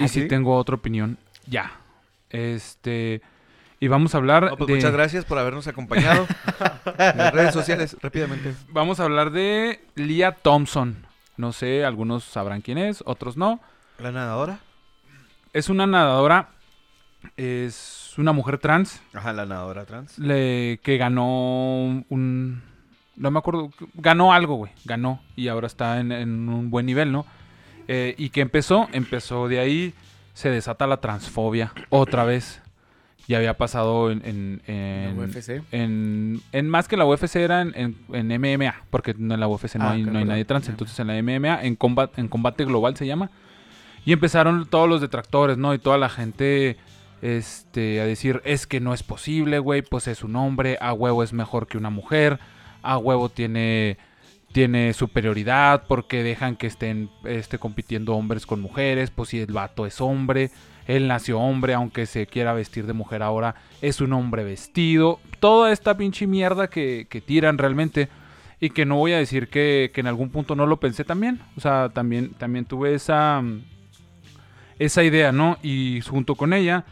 y 0.00 0.08
sí, 0.08 0.20
tengo 0.28 0.56
otra 0.56 0.74
opinión. 0.74 1.16
Ya. 1.46 1.72
Este. 2.30 3.22
Y 3.80 3.88
vamos 3.88 4.14
a 4.14 4.18
hablar 4.18 4.44
No, 4.50 4.56
pues 4.56 4.66
de. 4.68 4.74
muchas 4.74 4.92
gracias 4.92 5.24
por 5.24 5.38
habernos 5.38 5.66
acompañado 5.68 6.26
en 6.98 7.18
las 7.18 7.32
redes 7.32 7.54
sociales, 7.54 7.96
rápidamente. 8.02 8.54
Vamos 8.70 8.98
a 9.00 9.04
hablar 9.04 9.30
de 9.30 9.84
Leah 9.94 10.32
Thompson. 10.32 11.06
No 11.36 11.52
sé, 11.52 11.84
algunos 11.84 12.24
sabrán 12.24 12.60
quién 12.60 12.78
es, 12.78 13.02
otros 13.06 13.36
no. 13.36 13.60
La 14.00 14.10
nadadora. 14.10 14.58
Es 15.52 15.68
una 15.68 15.86
nadadora, 15.86 16.48
es 17.36 18.14
una 18.18 18.32
mujer 18.32 18.58
trans 18.58 19.00
Ajá, 19.14 19.32
la 19.32 19.46
nadadora 19.46 19.84
trans. 19.84 20.18
le- 20.18 20.80
que 20.82 20.96
ganó 20.98 22.04
un... 22.08 22.62
No 23.16 23.30
me 23.32 23.38
acuerdo, 23.38 23.72
ganó 23.94 24.32
algo, 24.32 24.56
güey, 24.56 24.72
ganó 24.84 25.20
y 25.34 25.48
ahora 25.48 25.66
está 25.66 25.98
en, 25.98 26.12
en 26.12 26.48
un 26.48 26.70
buen 26.70 26.86
nivel, 26.86 27.10
¿no? 27.10 27.26
Eh, 27.88 28.14
y 28.16 28.30
que 28.30 28.40
empezó, 28.42 28.88
empezó 28.92 29.48
de 29.48 29.58
ahí, 29.58 29.94
se 30.34 30.50
desata 30.50 30.86
la 30.86 30.98
transfobia 30.98 31.72
otra 31.88 32.22
vez. 32.24 32.62
Ya 33.28 33.36
había 33.36 33.56
pasado 33.58 34.10
en... 34.10 34.22
en, 34.24 34.62
en- 34.66 35.18
UFC. 35.18 35.62
en, 35.70 36.40
en 36.52 36.68
más 36.68 36.88
que 36.88 36.96
la 36.96 37.04
UFC 37.06 37.36
era 37.36 37.60
en, 37.62 37.72
en- 37.76 37.96
en 38.12 38.40
MMA, 38.40 38.74
porque 38.90 39.10
en 39.12 39.28
la 39.38 39.46
UFC 39.46 39.76
no, 39.76 39.84
Ah, 39.84 39.90
hay, 39.92 40.02
claro, 40.02 40.12
no 40.14 40.18
hay 40.20 40.24
nadie 40.24 40.44
trans, 40.46 40.68
entonces 40.68 40.98
en 40.98 41.06
la 41.08 41.22
MMA, 41.22 41.62
en 41.62 41.76
combate, 41.76 42.20
en 42.20 42.28
combate 42.28 42.64
global 42.64 42.96
se 42.96 43.06
llama. 43.06 43.30
Y 44.06 44.12
empezaron 44.12 44.66
todos 44.66 44.88
los 44.88 45.00
detractores, 45.02 45.58
¿no? 45.58 45.74
Y 45.74 45.78
toda 45.78 45.98
la 45.98 46.08
gente 46.08 46.78
este, 47.20 48.00
a 48.00 48.04
decir, 48.06 48.40
es 48.44 48.66
que 48.66 48.80
no 48.80 48.94
es 48.94 49.02
posible, 49.02 49.58
güey, 49.58 49.82
pues 49.82 50.08
es 50.08 50.22
un 50.22 50.34
hombre, 50.36 50.78
a 50.80 50.92
huevo 50.94 51.22
es 51.22 51.32
mejor 51.32 51.66
que 51.66 51.76
una 51.76 51.90
mujer, 51.90 52.38
a 52.82 52.96
huevo 52.96 53.28
tiene, 53.28 53.98
tiene 54.52 54.92
superioridad, 54.94 55.82
porque 55.88 56.22
dejan 56.22 56.56
que 56.56 56.66
estén 56.68 57.10
este, 57.24 57.58
compitiendo 57.58 58.14
hombres 58.14 58.46
con 58.46 58.60
mujeres, 58.60 59.10
pues 59.10 59.30
si 59.30 59.40
el 59.40 59.52
vato 59.52 59.84
es 59.84 60.00
hombre, 60.00 60.50
él 60.88 61.06
nació 61.06 61.38
hombre, 61.38 61.74
aunque 61.74 62.06
se 62.06 62.26
quiera 62.26 62.52
vestir 62.52 62.86
de 62.86 62.94
mujer 62.94 63.22
ahora, 63.22 63.54
es 63.80 64.00
un 64.00 64.12
hombre 64.12 64.42
vestido. 64.42 65.20
Toda 65.38 65.70
esta 65.70 65.96
pinche 65.96 66.26
mierda 66.26 66.68
que, 66.68 67.06
que 67.08 67.20
tiran 67.20 67.58
realmente. 67.58 68.08
Y 68.60 68.70
que 68.70 68.84
no 68.84 68.96
voy 68.96 69.12
a 69.12 69.18
decir 69.18 69.46
que, 69.50 69.92
que 69.94 70.00
en 70.00 70.08
algún 70.08 70.30
punto 70.30 70.56
no 70.56 70.66
lo 70.66 70.80
pensé 70.80 71.04
también. 71.04 71.40
O 71.56 71.60
sea, 71.60 71.90
también, 71.90 72.30
también 72.30 72.64
tuve 72.64 72.92
esa, 72.92 73.40
esa 74.80 75.04
idea, 75.04 75.30
¿no? 75.30 75.58
Y 75.62 76.00
junto 76.00 76.34
con 76.34 76.52
ella, 76.52 76.84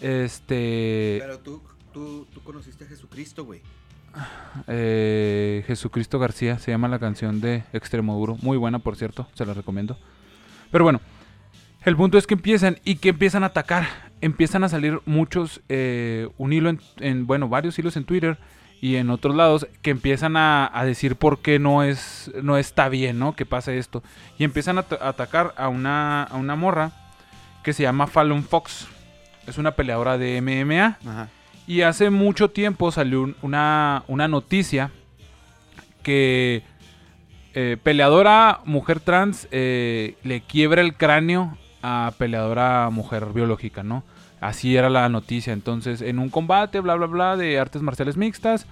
este... 0.00 1.18
Pero 1.20 1.38
tú, 1.38 1.62
tú, 1.92 2.26
tú 2.34 2.40
conociste 2.42 2.82
a 2.82 2.88
Jesucristo, 2.88 3.44
güey. 3.44 3.60
eh, 4.66 5.62
Jesucristo 5.68 6.18
García, 6.18 6.58
se 6.58 6.72
llama 6.72 6.88
la 6.88 6.98
canción 6.98 7.40
de 7.40 7.62
Extremoduro. 7.72 8.36
Muy 8.42 8.56
buena, 8.56 8.80
por 8.80 8.96
cierto, 8.96 9.28
se 9.34 9.46
la 9.46 9.54
recomiendo. 9.54 9.96
Pero 10.72 10.82
bueno, 10.82 11.00
el 11.84 11.96
punto 11.96 12.18
es 12.18 12.26
que 12.26 12.34
empiezan 12.34 12.78
y 12.84 12.96
que 12.96 13.10
empiezan 13.10 13.42
a 13.42 13.46
atacar. 13.46 13.86
Empiezan 14.20 14.64
a 14.64 14.68
salir 14.68 15.00
muchos, 15.04 15.60
eh, 15.68 16.28
un 16.38 16.52
hilo 16.52 16.70
en, 16.70 16.80
en- 16.98 17.26
bueno, 17.26 17.48
varios 17.48 17.78
hilos 17.78 17.96
en 17.96 18.04
Twitter 18.04 18.38
y 18.80 18.96
en 18.96 19.10
otros 19.10 19.34
lados 19.34 19.66
que 19.82 19.90
empiezan 19.90 20.36
a, 20.36 20.70
a 20.72 20.84
decir 20.84 21.16
por 21.16 21.40
qué 21.40 21.58
no 21.58 21.82
es, 21.82 22.30
no 22.42 22.56
está 22.56 22.88
bien, 22.88 23.18
¿no? 23.18 23.34
Que 23.36 23.44
pasa 23.46 23.72
esto. 23.74 24.02
Y 24.38 24.44
empiezan 24.44 24.78
a, 24.78 24.82
ta- 24.84 24.98
a 25.00 25.08
atacar 25.10 25.52
a 25.56 25.68
una, 25.68 26.22
a 26.24 26.36
una 26.36 26.56
morra 26.56 26.92
que 27.62 27.72
se 27.72 27.82
llama 27.82 28.06
Fallon 28.06 28.44
Fox. 28.44 28.86
Es 29.46 29.58
una 29.58 29.72
peleadora 29.72 30.16
de 30.16 30.40
MMA. 30.40 30.98
Ajá. 31.10 31.28
Y 31.66 31.82
hace 31.82 32.08
mucho 32.10 32.50
tiempo 32.50 32.92
salió 32.92 33.22
un- 33.22 33.36
una, 33.42 34.04
una 34.06 34.26
noticia 34.28 34.90
que 36.02 36.62
eh, 37.54 37.76
peleadora 37.82 38.60
mujer 38.64 39.00
trans 39.00 39.48
eh, 39.50 40.16
le 40.24 40.40
quiebra 40.42 40.80
el 40.82 40.94
cráneo 40.94 41.56
a 41.86 42.14
peleadora 42.16 42.88
mujer 42.90 43.26
biológica, 43.34 43.82
¿no? 43.82 44.04
Así 44.40 44.74
era 44.74 44.88
la 44.88 45.06
noticia. 45.10 45.52
Entonces, 45.52 46.00
en 46.00 46.18
un 46.18 46.30
combate, 46.30 46.80
bla, 46.80 46.94
bla, 46.94 47.06
bla, 47.06 47.36
de 47.36 47.58
artes 47.58 47.82
marciales 47.82 48.16
mixtas, 48.16 48.66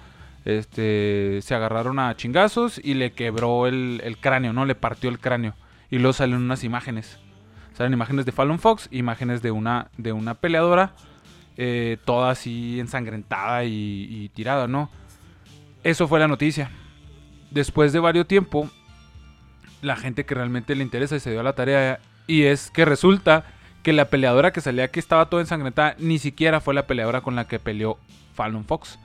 este, 0.45 1.39
se 1.43 1.53
agarraron 1.53 1.99
a 1.99 2.15
chingazos 2.15 2.81
y 2.83 2.95
le 2.95 3.11
quebró 3.11 3.67
el, 3.67 4.17
cráneo, 4.19 4.51
¿no? 4.51 4.65
Le 4.65 4.73
partió 4.73 5.11
el 5.11 5.19
cráneo. 5.19 5.53
Y 5.91 5.99
luego 5.99 6.13
salen 6.13 6.37
unas 6.37 6.63
imágenes. 6.63 7.19
Salen 7.77 7.93
imágenes 7.93 8.25
de 8.25 8.31
Fallon 8.31 8.57
Fox, 8.57 8.89
imágenes 8.91 9.43
de 9.43 9.51
una, 9.51 9.91
de 9.97 10.11
una 10.11 10.33
peleadora, 10.33 10.93
eh, 11.55 11.97
toda 12.05 12.31
así 12.31 12.79
ensangrentada 12.79 13.63
y, 13.63 14.07
y 14.09 14.29
tirada, 14.29 14.67
¿no? 14.67 14.89
Eso 15.83 16.07
fue 16.07 16.19
la 16.19 16.27
noticia. 16.27 16.71
Después 17.51 17.93
de 17.93 17.99
varios 17.99 18.27
tiempo, 18.27 18.71
la 19.83 19.95
gente 19.97 20.25
que 20.25 20.33
realmente 20.33 20.73
le 20.73 20.83
interesa 20.83 21.15
y 21.15 21.19
se 21.19 21.29
dio 21.29 21.41
a 21.41 21.43
la 21.43 21.53
tarea, 21.53 21.99
y 22.27 22.43
es 22.43 22.69
que 22.71 22.85
resulta 22.85 23.45
que 23.83 23.93
la 23.93 24.05
peleadora 24.05 24.53
que 24.53 24.61
salía 24.61 24.89
que 24.89 24.99
estaba 24.99 25.25
toda 25.29 25.41
ensangrentada 25.41 25.95
ni 25.99 26.19
siquiera 26.19 26.61
fue 26.61 26.73
la 26.73 26.87
peleadora 26.87 27.21
con 27.21 27.35
la 27.35 27.47
que 27.47 27.59
peleó 27.59 27.97
Fallon 28.33 28.63
Fox. 28.65 28.97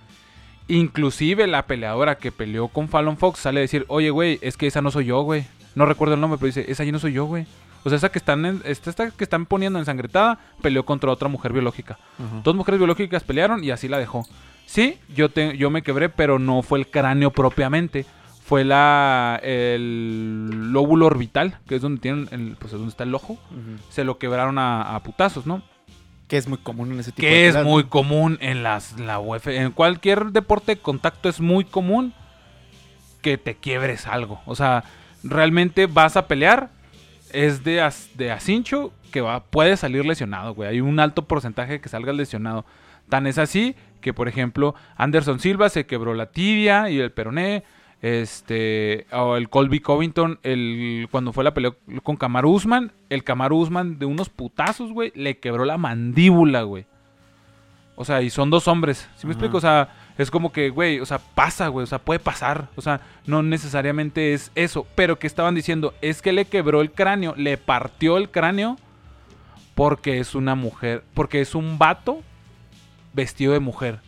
Inclusive 0.68 1.46
la 1.46 1.66
peleadora 1.66 2.18
que 2.18 2.30
peleó 2.30 2.68
con 2.68 2.88
Fallon 2.88 3.16
Fox 3.16 3.40
sale 3.40 3.60
a 3.60 3.62
decir, 3.62 3.84
oye, 3.88 4.10
güey, 4.10 4.38
es 4.42 4.56
que 4.56 4.66
esa 4.66 4.82
no 4.82 4.90
soy 4.90 5.06
yo, 5.06 5.22
güey. 5.22 5.46
No 5.74 5.86
recuerdo 5.86 6.14
el 6.14 6.20
nombre, 6.20 6.38
pero 6.38 6.48
dice, 6.48 6.66
esa 6.70 6.84
yo 6.84 6.92
no 6.92 6.98
soy 6.98 7.14
yo, 7.14 7.24
güey. 7.24 7.46
O 7.84 7.88
sea, 7.88 7.96
esa 7.96 8.10
que 8.10 8.18
están, 8.18 8.44
en- 8.44 8.62
esta, 8.64 8.90
esta 8.90 9.10
que 9.10 9.24
están 9.24 9.46
poniendo 9.46 9.78
ensangrentada 9.78 10.38
peleó 10.60 10.84
contra 10.84 11.10
otra 11.10 11.28
mujer 11.28 11.52
biológica. 11.52 11.98
Dos 12.44 12.54
mujeres 12.54 12.78
biológicas 12.78 13.24
pelearon 13.24 13.64
y 13.64 13.70
así 13.70 13.88
la 13.88 13.98
dejó. 13.98 14.26
Sí, 14.66 14.98
yo, 15.14 15.30
te, 15.30 15.56
yo 15.56 15.70
me 15.70 15.82
quebré, 15.82 16.10
pero 16.10 16.38
no 16.38 16.62
fue 16.62 16.78
el 16.80 16.88
cráneo 16.88 17.30
propiamente. 17.30 18.04
Fue 18.48 18.64
la, 18.64 19.38
el 19.42 20.72
lóbulo 20.72 21.04
orbital, 21.04 21.58
que 21.68 21.74
es 21.76 21.82
donde 21.82 22.00
tienen, 22.00 22.28
el, 22.30 22.56
pues 22.58 22.72
es 22.72 22.78
donde 22.78 22.88
está 22.88 23.04
el 23.04 23.14
ojo. 23.14 23.38
Se 23.90 24.04
lo 24.04 24.16
quebraron 24.18 24.56
a, 24.58 24.94
a 24.94 25.02
putazos, 25.02 25.46
¿no? 25.46 25.62
Que 26.28 26.38
es 26.38 26.48
muy 26.48 26.56
común 26.56 26.92
en 26.92 27.00
ese 27.00 27.12
tipo 27.12 27.26
de 27.26 27.32
Que 27.32 27.46
es 27.48 27.62
muy 27.62 27.84
común 27.84 28.38
en 28.40 28.62
las, 28.62 28.98
la 28.98 29.18
UF. 29.20 29.48
En 29.48 29.72
cualquier 29.72 30.32
deporte 30.32 30.76
de 30.76 30.80
contacto 30.80 31.28
es 31.28 31.40
muy 31.42 31.64
común 31.66 32.14
que 33.20 33.36
te 33.36 33.54
quiebres 33.54 34.06
algo. 34.06 34.40
O 34.46 34.54
sea, 34.56 34.82
realmente 35.22 35.86
vas 35.86 36.16
a 36.16 36.26
pelear, 36.26 36.70
es 37.32 37.64
de, 37.64 37.82
as- 37.82 38.08
de 38.16 38.30
acincho 38.32 38.92
que 39.12 39.20
va, 39.20 39.44
puede 39.44 39.76
salir 39.76 40.06
lesionado, 40.06 40.54
güey. 40.54 40.70
Hay 40.70 40.80
un 40.80 41.00
alto 41.00 41.26
porcentaje 41.26 41.82
que 41.82 41.90
salga 41.90 42.14
lesionado. 42.14 42.64
Tan 43.10 43.26
es 43.26 43.36
así 43.36 43.74
que, 44.00 44.14
por 44.14 44.26
ejemplo, 44.28 44.74
Anderson 44.96 45.38
Silva 45.38 45.68
se 45.68 45.84
quebró 45.84 46.14
la 46.14 46.26
tibia 46.30 46.88
y 46.88 46.98
el 46.98 47.10
peroné. 47.12 47.64
Este, 48.00 49.06
o 49.12 49.36
el 49.36 49.48
Colby 49.48 49.80
Covington, 49.80 50.38
el, 50.44 51.08
cuando 51.10 51.32
fue 51.32 51.42
la 51.42 51.52
pelea 51.52 51.72
con 52.02 52.16
Kamaru 52.16 52.52
Usman, 52.52 52.92
el 53.10 53.24
Kamaru 53.24 53.58
Usman 53.58 53.98
de 53.98 54.06
unos 54.06 54.28
putazos, 54.28 54.92
güey, 54.92 55.12
le 55.16 55.38
quebró 55.38 55.64
la 55.64 55.78
mandíbula, 55.78 56.62
güey. 56.62 56.86
O 58.00 58.04
sea, 58.04 58.22
y 58.22 58.30
son 58.30 58.48
dos 58.48 58.68
hombres. 58.68 59.10
¿Sí 59.16 59.26
me 59.26 59.32
explico? 59.32 59.56
O 59.56 59.60
sea, 59.60 59.88
es 60.16 60.30
como 60.30 60.52
que, 60.52 60.70
güey, 60.70 61.00
o 61.00 61.06
sea, 61.06 61.18
pasa, 61.18 61.66
güey. 61.66 61.82
O 61.82 61.86
sea, 61.88 61.98
puede 61.98 62.20
pasar. 62.20 62.68
O 62.76 62.80
sea, 62.80 63.00
no 63.26 63.42
necesariamente 63.42 64.34
es 64.34 64.52
eso. 64.54 64.86
Pero 64.94 65.18
que 65.18 65.26
estaban 65.26 65.56
diciendo, 65.56 65.92
es 66.00 66.22
que 66.22 66.30
le 66.30 66.44
quebró 66.44 66.80
el 66.80 66.92
cráneo, 66.92 67.34
le 67.36 67.56
partió 67.56 68.16
el 68.16 68.30
cráneo 68.30 68.76
porque 69.74 70.20
es 70.20 70.36
una 70.36 70.54
mujer, 70.54 71.02
porque 71.12 71.40
es 71.40 71.56
un 71.56 71.76
vato 71.78 72.22
vestido 73.14 73.52
de 73.52 73.58
mujer. 73.58 73.98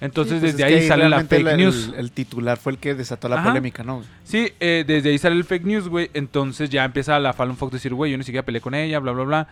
Entonces 0.00 0.34
Sí, 0.34 0.40
pues 0.40 0.56
desde 0.56 0.74
es 0.76 0.82
ahí 0.82 0.88
sale 0.88 1.08
la 1.08 1.24
fake 1.24 1.46
el- 1.46 1.56
news. 1.56 1.88
El, 1.94 2.00
el 2.00 2.12
titular 2.12 2.56
fue 2.58 2.72
el 2.72 2.78
que 2.78 2.94
desató 2.94 3.28
la 3.28 3.36
Ajá. 3.36 3.48
polémica, 3.48 3.82
¿no? 3.82 4.04
Sí, 4.24 4.52
eh, 4.60 4.84
desde 4.86 5.10
ahí 5.10 5.18
sale 5.18 5.34
el 5.36 5.44
fake 5.44 5.64
news, 5.64 5.88
güey. 5.88 6.10
Entonces 6.14 6.70
ya 6.70 6.84
empieza 6.84 7.18
la 7.18 7.32
Fallon 7.32 7.56
Fox 7.56 7.72
decir, 7.72 7.94
güey, 7.94 8.12
yo 8.12 8.18
ni 8.18 8.24
siquiera 8.24 8.44
peleé 8.44 8.60
con 8.60 8.74
ella, 8.74 8.98
bla, 9.00 9.12
bla, 9.12 9.24
bla. 9.24 9.48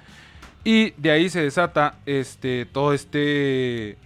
Y 0.63 0.91
de 0.99 1.11
ahí 1.11 1.29
se 1.29 1.41
desata 1.43 1.95
este, 2.07 2.67
todo 2.67 2.93
este. 2.93 3.97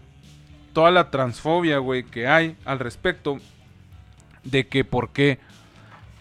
Toda 0.72 0.90
la 0.90 1.10
transfobia, 1.10 1.78
güey, 1.78 2.04
que 2.04 2.26
hay 2.28 2.56
al 2.64 2.78
respecto 2.78 3.38
de 4.44 4.66
que 4.68 4.84
por 4.84 5.10
qué 5.10 5.38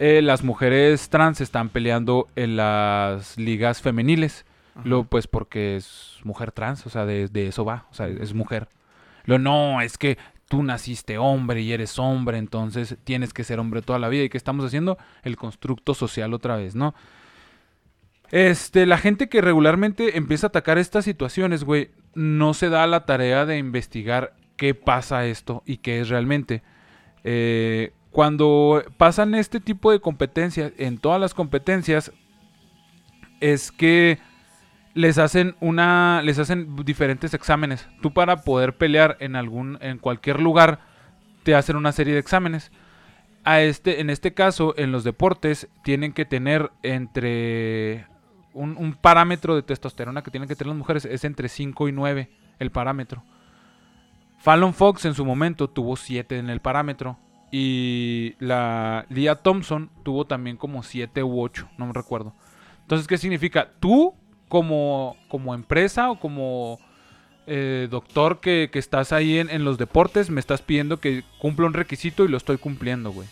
eh, 0.00 0.22
las 0.22 0.42
mujeres 0.42 1.08
trans 1.08 1.40
están 1.40 1.68
peleando 1.68 2.26
en 2.36 2.56
las 2.56 3.38
ligas 3.38 3.80
femeniles. 3.80 4.44
Lo, 4.84 5.04
pues 5.04 5.26
porque 5.26 5.76
es 5.76 6.16
mujer 6.24 6.52
trans, 6.52 6.86
o 6.86 6.90
sea, 6.90 7.04
de, 7.04 7.28
de 7.28 7.48
eso 7.48 7.64
va, 7.64 7.86
o 7.90 7.94
sea, 7.94 8.06
es 8.08 8.32
mujer. 8.34 8.66
Lo 9.30 9.38
no, 9.38 9.80
es 9.80 9.96
que 9.96 10.18
tú 10.48 10.64
naciste 10.64 11.16
hombre 11.16 11.60
y 11.60 11.72
eres 11.72 12.00
hombre, 12.00 12.36
entonces 12.36 12.96
tienes 13.04 13.32
que 13.32 13.44
ser 13.44 13.60
hombre 13.60 13.80
toda 13.80 14.00
la 14.00 14.08
vida. 14.08 14.24
¿Y 14.24 14.28
qué 14.28 14.36
estamos 14.36 14.66
haciendo? 14.66 14.98
El 15.22 15.36
constructo 15.36 15.94
social 15.94 16.34
otra 16.34 16.56
vez, 16.56 16.74
¿no? 16.74 16.96
Este, 18.32 18.86
la 18.86 18.98
gente 18.98 19.28
que 19.28 19.40
regularmente 19.40 20.16
empieza 20.16 20.46
a 20.46 20.48
atacar 20.48 20.78
estas 20.78 21.04
situaciones, 21.04 21.62
güey, 21.62 21.92
no 22.12 22.54
se 22.54 22.70
da 22.70 22.88
la 22.88 23.06
tarea 23.06 23.46
de 23.46 23.56
investigar 23.58 24.34
qué 24.56 24.74
pasa 24.74 25.24
esto 25.26 25.62
y 25.64 25.76
qué 25.76 26.00
es 26.00 26.08
realmente. 26.08 26.64
Eh, 27.22 27.92
cuando 28.10 28.82
pasan 28.96 29.36
este 29.36 29.60
tipo 29.60 29.92
de 29.92 30.00
competencias, 30.00 30.72
en 30.76 30.98
todas 30.98 31.20
las 31.20 31.34
competencias, 31.34 32.10
es 33.38 33.70
que 33.70 34.18
les 34.94 35.18
hacen 35.18 35.56
una 35.60 36.22
les 36.22 36.38
hacen 36.38 36.76
diferentes 36.84 37.34
exámenes. 37.34 37.88
Tú 38.02 38.12
para 38.12 38.42
poder 38.42 38.76
pelear 38.76 39.16
en 39.20 39.36
algún 39.36 39.78
en 39.80 39.98
cualquier 39.98 40.40
lugar 40.40 40.80
te 41.42 41.54
hacen 41.54 41.76
una 41.76 41.92
serie 41.92 42.14
de 42.14 42.20
exámenes. 42.20 42.72
A 43.44 43.60
este 43.60 44.00
en 44.00 44.10
este 44.10 44.34
caso 44.34 44.74
en 44.76 44.92
los 44.92 45.04
deportes 45.04 45.68
tienen 45.84 46.12
que 46.12 46.24
tener 46.24 46.70
entre 46.82 48.06
un, 48.52 48.76
un 48.76 48.94
parámetro 48.94 49.54
de 49.54 49.62
testosterona 49.62 50.22
que 50.22 50.30
tienen 50.30 50.48
que 50.48 50.56
tener 50.56 50.68
las 50.68 50.78
mujeres 50.78 51.04
es 51.04 51.24
entre 51.24 51.48
5 51.48 51.88
y 51.88 51.92
9 51.92 52.30
el 52.58 52.70
parámetro. 52.70 53.22
Fallon 54.38 54.74
Fox 54.74 55.04
en 55.04 55.14
su 55.14 55.24
momento 55.24 55.68
tuvo 55.68 55.96
7 55.96 56.38
en 56.38 56.50
el 56.50 56.60
parámetro 56.60 57.18
y 57.50 58.34
la 58.38 59.06
Leah 59.08 59.36
Thompson 59.36 59.90
tuvo 60.02 60.26
también 60.26 60.56
como 60.56 60.82
7 60.82 61.22
u 61.22 61.40
8, 61.40 61.68
no 61.78 61.86
me 61.86 61.92
recuerdo. 61.92 62.34
Entonces, 62.82 63.06
¿qué 63.06 63.18
significa? 63.18 63.70
Tú 63.80 64.14
como, 64.50 65.16
como 65.28 65.54
empresa 65.54 66.10
o 66.10 66.20
como 66.20 66.78
eh, 67.46 67.88
doctor 67.90 68.40
que, 68.40 68.68
que 68.70 68.78
estás 68.78 69.12
ahí 69.12 69.38
en, 69.38 69.48
en 69.48 69.64
los 69.64 69.78
deportes, 69.78 70.28
me 70.28 70.40
estás 70.40 70.60
pidiendo 70.60 70.98
que 71.00 71.24
cumpla 71.38 71.66
un 71.66 71.72
requisito 71.72 72.24
y 72.24 72.28
lo 72.28 72.36
estoy 72.36 72.58
cumpliendo, 72.58 73.10
güey. 73.12 73.26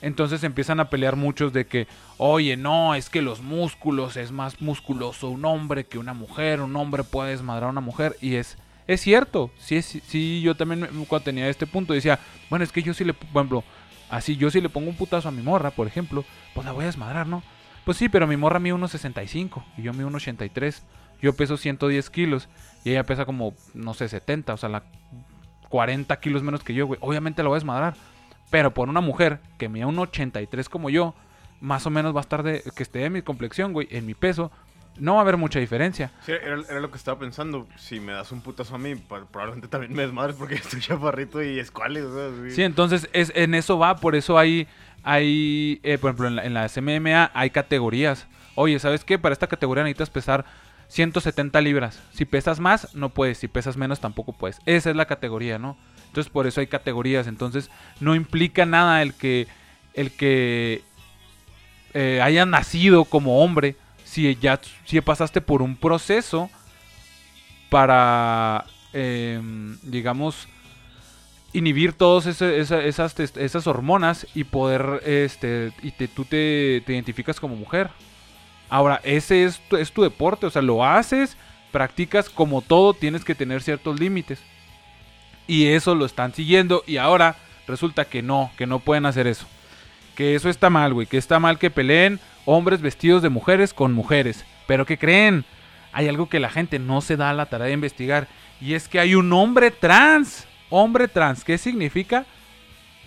Entonces 0.00 0.42
empiezan 0.42 0.80
a 0.80 0.90
pelear 0.90 1.14
muchos 1.14 1.52
de 1.52 1.64
que, 1.66 1.86
oye, 2.18 2.56
no, 2.56 2.96
es 2.96 3.08
que 3.08 3.22
los 3.22 3.40
músculos 3.40 4.16
es 4.16 4.32
más 4.32 4.60
musculoso 4.60 5.30
un 5.30 5.44
hombre 5.44 5.84
que 5.84 5.98
una 5.98 6.12
mujer, 6.12 6.60
un 6.60 6.74
hombre 6.74 7.04
puede 7.04 7.30
desmadrar 7.30 7.68
a 7.68 7.70
una 7.70 7.80
mujer. 7.80 8.16
Y 8.20 8.34
es, 8.34 8.58
es 8.88 9.00
cierto, 9.00 9.52
sí, 9.58 9.76
es, 9.76 10.00
sí, 10.08 10.42
yo 10.42 10.56
también 10.56 10.80
me- 10.80 10.88
cuando 11.06 11.20
tenía 11.24 11.48
este 11.48 11.68
punto 11.68 11.92
decía, 11.92 12.18
bueno, 12.50 12.64
es 12.64 12.72
que 12.72 12.82
yo 12.82 12.92
sí 12.94 13.04
le, 13.04 13.14
por 13.14 13.42
ejemplo, 13.42 13.62
así 14.10 14.36
yo 14.36 14.50
sí 14.50 14.60
le 14.60 14.68
pongo 14.68 14.90
un 14.90 14.96
putazo 14.96 15.28
a 15.28 15.32
mi 15.32 15.42
morra, 15.42 15.70
por 15.70 15.86
ejemplo, 15.86 16.24
pues 16.52 16.66
la 16.66 16.72
voy 16.72 16.82
a 16.82 16.86
desmadrar, 16.86 17.28
¿no? 17.28 17.44
Pues 17.84 17.96
sí, 17.96 18.08
pero 18.08 18.26
mi 18.26 18.36
morra 18.36 18.58
mide 18.58 18.74
1,65 18.74 19.62
y 19.76 19.82
yo 19.82 19.92
mido 19.92 20.08
1,83. 20.08 20.82
Yo 21.20 21.34
peso 21.34 21.56
110 21.56 22.10
kilos 22.10 22.48
y 22.84 22.90
ella 22.90 23.04
pesa 23.04 23.24
como, 23.24 23.54
no 23.74 23.94
sé, 23.94 24.08
70, 24.08 24.54
o 24.54 24.56
sea, 24.56 24.68
la 24.68 24.84
40 25.68 26.18
kilos 26.20 26.42
menos 26.42 26.62
que 26.62 26.74
yo, 26.74 26.86
güey. 26.86 26.98
Obviamente 27.02 27.42
la 27.42 27.48
voy 27.48 27.56
a 27.56 27.60
desmadrar. 27.60 27.94
Pero 28.50 28.74
por 28.74 28.88
una 28.88 29.00
mujer 29.00 29.40
que 29.56 29.68
mide 29.68 29.86
un 29.86 29.98
83 29.98 30.68
como 30.68 30.90
yo, 30.90 31.14
más 31.60 31.86
o 31.86 31.90
menos 31.90 32.14
va 32.14 32.18
a 32.18 32.22
estar 32.22 32.42
de 32.42 32.62
que 32.76 32.82
esté 32.82 33.00
de 33.00 33.10
mi 33.10 33.22
complexión, 33.22 33.72
güey, 33.72 33.88
en 33.90 34.04
mi 34.04 34.14
peso, 34.14 34.52
no 34.98 35.14
va 35.14 35.20
a 35.20 35.22
haber 35.22 35.36
mucha 35.36 35.58
diferencia. 35.58 36.10
Sí, 36.24 36.32
era, 36.32 36.60
era 36.68 36.80
lo 36.80 36.90
que 36.90 36.96
estaba 36.96 37.18
pensando. 37.18 37.66
Si 37.76 38.00
me 38.00 38.12
das 38.12 38.32
un 38.32 38.40
putazo 38.40 38.74
a 38.74 38.78
mí, 38.78 38.94
probablemente 38.94 39.68
también 39.68 39.94
me 39.94 40.02
desmadres 40.02 40.36
porque 40.36 40.54
estoy 40.56 40.80
chaparrito 40.80 41.42
y 41.42 41.58
escuales. 41.58 42.04
O 42.04 42.14
sea, 42.14 42.48
sí. 42.48 42.54
Sí, 42.56 42.62
entonces 42.62 43.08
es, 43.12 43.32
en 43.34 43.54
eso 43.54 43.78
va, 43.78 43.96
por 43.96 44.14
eso 44.14 44.38
hay, 44.38 44.68
hay 45.02 45.80
eh, 45.82 45.98
por 45.98 46.10
ejemplo, 46.10 46.28
en, 46.28 46.36
la, 46.36 46.44
en 46.44 46.54
las 46.54 46.76
MMA 46.80 47.30
hay 47.34 47.50
categorías. 47.50 48.26
Oye, 48.54 48.78
¿sabes 48.78 49.04
qué? 49.04 49.18
Para 49.18 49.32
esta 49.32 49.46
categoría 49.46 49.82
necesitas 49.82 50.10
pesar 50.10 50.44
170 50.88 51.58
libras. 51.62 51.98
Si 52.12 52.26
pesas 52.26 52.60
más, 52.60 52.94
no 52.94 53.08
puedes. 53.08 53.38
Si 53.38 53.48
pesas 53.48 53.78
menos, 53.78 54.00
tampoco 54.00 54.34
puedes. 54.34 54.60
Esa 54.66 54.90
es 54.90 54.96
la 54.96 55.06
categoría, 55.06 55.58
¿no? 55.58 55.78
Entonces, 56.08 56.30
por 56.30 56.46
eso 56.46 56.60
hay 56.60 56.66
categorías. 56.66 57.26
Entonces, 57.26 57.70
no 58.00 58.14
implica 58.14 58.66
nada 58.66 59.00
el 59.00 59.14
que, 59.14 59.48
el 59.94 60.10
que 60.10 60.82
eh, 61.94 62.20
haya 62.22 62.44
nacido 62.44 63.06
como 63.06 63.42
hombre 63.42 63.76
si 64.12 64.36
ya 64.36 64.60
si 64.84 65.00
pasaste 65.00 65.40
por 65.40 65.62
un 65.62 65.74
proceso 65.74 66.50
para, 67.70 68.66
em, 68.92 69.78
digamos, 69.82 70.46
inhibir 71.54 71.94
todas 71.94 72.26
esas, 72.26 73.18
esas 73.18 73.66
hormonas 73.66 74.26
y 74.34 74.44
poder, 74.44 75.00
este, 75.06 75.72
y 75.82 75.92
te, 75.92 76.08
tú 76.08 76.26
te, 76.26 76.82
te 76.84 76.92
identificas 76.92 77.40
como 77.40 77.56
mujer. 77.56 77.88
Ahora, 78.68 79.00
ese 79.02 79.44
es 79.44 79.60
tu, 79.70 79.78
es 79.78 79.90
tu 79.92 80.02
deporte, 80.02 80.44
o 80.44 80.50
sea, 80.50 80.60
lo 80.60 80.84
haces, 80.84 81.38
practicas 81.70 82.28
como 82.28 82.60
todo, 82.60 82.92
tienes 82.92 83.24
que 83.24 83.34
tener 83.34 83.62
ciertos 83.62 83.98
límites. 83.98 84.40
Y 85.46 85.68
eso 85.68 85.94
lo 85.94 86.04
están 86.04 86.34
siguiendo 86.34 86.84
y 86.86 86.98
ahora 86.98 87.36
resulta 87.66 88.04
que 88.04 88.20
no, 88.20 88.50
que 88.58 88.66
no 88.66 88.78
pueden 88.78 89.06
hacer 89.06 89.26
eso. 89.26 89.46
Que 90.16 90.34
eso 90.34 90.50
está 90.50 90.68
mal, 90.68 90.92
güey. 90.92 91.06
Que 91.06 91.16
está 91.16 91.38
mal 91.38 91.58
que 91.58 91.70
peleen 91.70 92.20
hombres 92.44 92.80
vestidos 92.80 93.22
de 93.22 93.28
mujeres 93.28 93.74
con 93.74 93.92
mujeres. 93.92 94.44
Pero 94.66 94.86
¿qué 94.86 94.98
creen? 94.98 95.44
Hay 95.92 96.08
algo 96.08 96.28
que 96.28 96.40
la 96.40 96.50
gente 96.50 96.78
no 96.78 97.00
se 97.00 97.16
da 97.16 97.32
la 97.32 97.46
tarea 97.46 97.68
de 97.68 97.74
investigar. 97.74 98.28
Y 98.60 98.74
es 98.74 98.88
que 98.88 99.00
hay 99.00 99.14
un 99.14 99.32
hombre 99.32 99.70
trans. 99.70 100.46
Hombre 100.70 101.08
trans. 101.08 101.44
¿Qué 101.44 101.58
significa? 101.58 102.24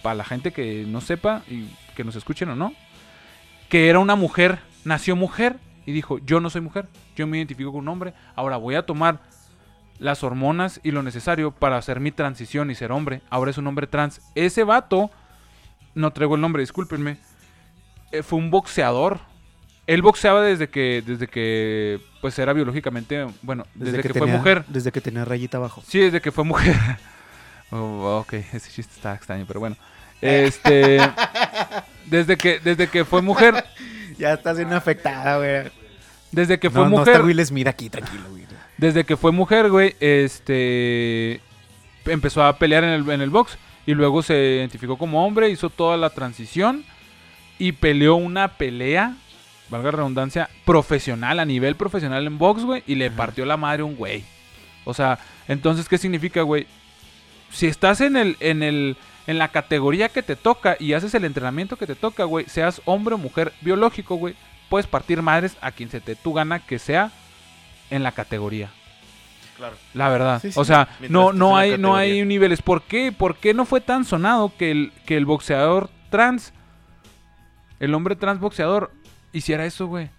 Para 0.02 0.16
la 0.16 0.24
gente 0.24 0.52
que 0.52 0.86
no 0.88 1.02
sepa 1.02 1.44
y 1.50 1.68
que 1.96 2.04
nos 2.04 2.16
escuchen 2.16 2.50
o 2.50 2.56
no. 2.56 2.74
Que 3.70 3.90
era 3.90 4.00
una 4.00 4.16
mujer. 4.16 4.60
Nació 4.84 5.16
mujer. 5.16 5.58
Y 5.86 5.92
dijo, 5.92 6.20
yo 6.20 6.40
no 6.40 6.50
soy 6.50 6.62
mujer. 6.62 6.88
Yo 7.16 7.28
me 7.28 7.38
identifico 7.38 7.72
con 7.72 7.82
un 7.82 7.88
hombre. 7.88 8.14
Ahora 8.36 8.58
voy 8.58 8.76
a 8.76 8.86
tomar 8.86 9.20
las 10.00 10.24
hormonas 10.24 10.80
y 10.84 10.92
lo 10.92 11.04
necesario 11.04 11.52
para 11.52 11.78
hacer 11.78 12.00
mi 12.00 12.12
transición 12.12 12.70
y 12.70 12.76
ser 12.76 12.92
hombre. 12.92 13.22
Ahora 13.30 13.52
es 13.52 13.58
un 13.58 13.68
hombre 13.68 13.88
trans. 13.88 14.22
Ese 14.36 14.64
vato, 14.64 15.10
no 15.94 16.12
traigo 16.12 16.36
el 16.36 16.42
nombre, 16.42 16.62
discúlpenme, 16.62 17.18
fue 18.24 18.40
un 18.40 18.50
boxeador. 18.52 19.20
Él 19.88 20.02
boxeaba 20.02 20.42
desde 20.42 20.68
que, 20.70 21.04
desde 21.06 21.28
que, 21.28 22.00
pues 22.22 22.38
era 22.40 22.54
biológicamente, 22.54 23.28
bueno, 23.44 23.66
desde, 23.76 24.02
que, 24.02 24.10
fue 24.10 24.22
tenía- 24.22 24.38
mujer. 24.38 24.66
Desde 24.68 24.92
que 24.92 25.00
tenía 25.02 25.26
rayita 25.26 25.58
abajo. 25.58 25.84
Sí, 25.88 26.00
desde 26.00 26.22
que 26.22 26.32
fue 26.32 26.44
mujer. 26.44 26.76
Oh, 27.72 28.20
ok, 28.22 28.34
ese 28.34 28.70
chiste 28.72 28.94
está 28.96 29.16
extraño, 29.16 29.44
pero 29.48 29.60
bueno. 29.60 29.76
Este, 30.22 31.00
desde 32.06 32.38
que, 32.38 32.60
desde 32.60 32.88
que 32.88 33.04
fue 33.06 33.22
mujer, 33.24 33.66
Ya 34.20 34.34
estás 34.34 34.56
bien 34.58 34.72
afectada, 34.72 35.38
güey. 35.38 35.72
desde 36.32 36.60
que 36.60 36.70
fue 36.70 36.84
No, 36.84 36.90
no 36.90 36.98
mujer. 37.00 37.16
está 37.16 37.26
Will 37.26 37.44
Smith 37.46 37.68
aquí, 37.68 37.90
tranquilo, 37.90 38.24
güey. 38.30 38.46
Desde 38.78 39.04
que 39.04 39.18
fue 39.18 39.32
mujer, 39.32 39.70
güey, 39.72 39.96
este 40.00 41.42
empezó 42.06 42.44
a 42.44 42.58
pelear 42.58 42.84
en 42.84 42.92
el, 42.92 43.10
en 43.10 43.22
el 43.22 43.30
box 43.32 43.58
y 43.86 43.94
luego 43.96 44.22
se 44.22 44.36
identificó 44.58 44.96
como 44.98 45.26
hombre, 45.26 45.50
hizo 45.50 45.70
toda 45.72 45.98
la 45.98 46.12
transición 46.12 46.86
y 47.58 47.74
peleó 47.74 48.16
una 48.16 48.50
pelea, 48.50 49.16
valga 49.70 49.92
la 49.92 49.98
redundancia, 49.98 50.50
profesional, 50.66 51.40
a 51.40 51.46
nivel 51.46 51.76
profesional 51.76 52.28
en 52.28 52.38
box, 52.38 52.64
güey, 52.64 52.84
y 52.88 52.96
le 52.96 53.12
partió 53.12 53.46
la 53.46 53.58
madre 53.58 53.82
a 53.82 53.86
un 53.86 53.96
güey. 53.96 54.24
O 54.84 54.94
sea, 54.94 55.20
entonces, 55.48 55.90
¿qué 55.90 55.98
significa, 55.98 56.42
güey? 56.42 56.68
Si 57.52 57.68
estás 57.68 58.02
en 58.02 58.18
el, 58.18 58.38
en 58.40 58.64
el, 58.64 58.98
en 59.28 59.38
la 59.38 59.50
categoría 59.50 60.10
que 60.10 60.24
te 60.24 60.36
toca 60.36 60.78
y 60.80 60.94
haces 60.94 61.14
el 61.14 61.26
entrenamiento 61.26 61.78
que 61.78 61.88
te 61.88 61.96
toca, 61.96 62.26
güey, 62.26 62.46
seas 62.48 62.82
hombre 62.86 63.16
o 63.16 63.18
mujer 63.18 63.54
biológico, 63.62 64.16
güey, 64.16 64.36
puedes 64.70 64.88
partir 64.88 65.22
madres 65.22 65.58
a 65.62 65.72
quien 65.72 65.90
se 65.90 66.02
te 66.02 66.16
tu 66.16 66.34
gana 66.34 66.60
que 66.60 66.80
sea 66.80 67.12
en 67.90 68.04
la 68.04 68.12
categoría. 68.12 68.70
Claro. 69.58 69.76
La 69.94 70.10
verdad. 70.10 70.42
Sí, 70.42 70.52
sí. 70.52 70.60
O 70.60 70.66
sea, 70.66 70.90
no, 71.08 71.32
no 71.32 71.56
hay, 71.56 71.78
no 71.78 71.96
hay 71.96 72.26
niveles. 72.26 72.62
¿Por 72.62 72.82
qué? 72.84 73.12
¿Por 73.12 73.38
qué 73.38 73.54
no 73.54 73.66
fue 73.66 73.80
tan 73.80 74.04
sonado 74.04 74.52
que 74.58 74.72
el, 74.72 74.92
que 75.06 75.16
el 75.16 75.26
boxeador 75.26 75.90
trans, 76.10 76.54
el 77.80 77.94
hombre 77.94 78.16
trans 78.16 78.40
boxeador, 78.40 78.92
hiciera 79.34 79.66
eso, 79.66 79.88
güey? 79.88 80.10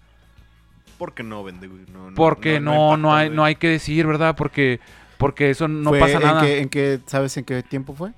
Porque 0.97 1.23
no 1.23 1.43
vende, 1.43 1.67
güey. 1.67 1.81
No, 1.91 2.09
no- 2.09 2.15
Porque 2.15 2.59
no, 2.59 2.97
no, 2.97 3.09
impacta, 3.09 3.17
hay, 3.17 3.29
no 3.29 3.43
hay 3.43 3.55
que 3.55 3.69
decir, 3.69 4.07
¿verdad? 4.07 4.35
Porque, 4.35 4.79
porque 5.17 5.49
eso 5.49 5.67
no 5.67 5.89
Fue 5.91 5.99
pasa 5.99 6.13
en 6.17 6.23
nada. 6.23 6.41
qué- 6.41 6.59
en 6.59 6.69
qué- 6.69 6.99
¿Sabes 7.05 7.37
en 7.37 7.45
qué 7.45 7.61
tiempo 7.63 7.93
fue? 7.93 8.11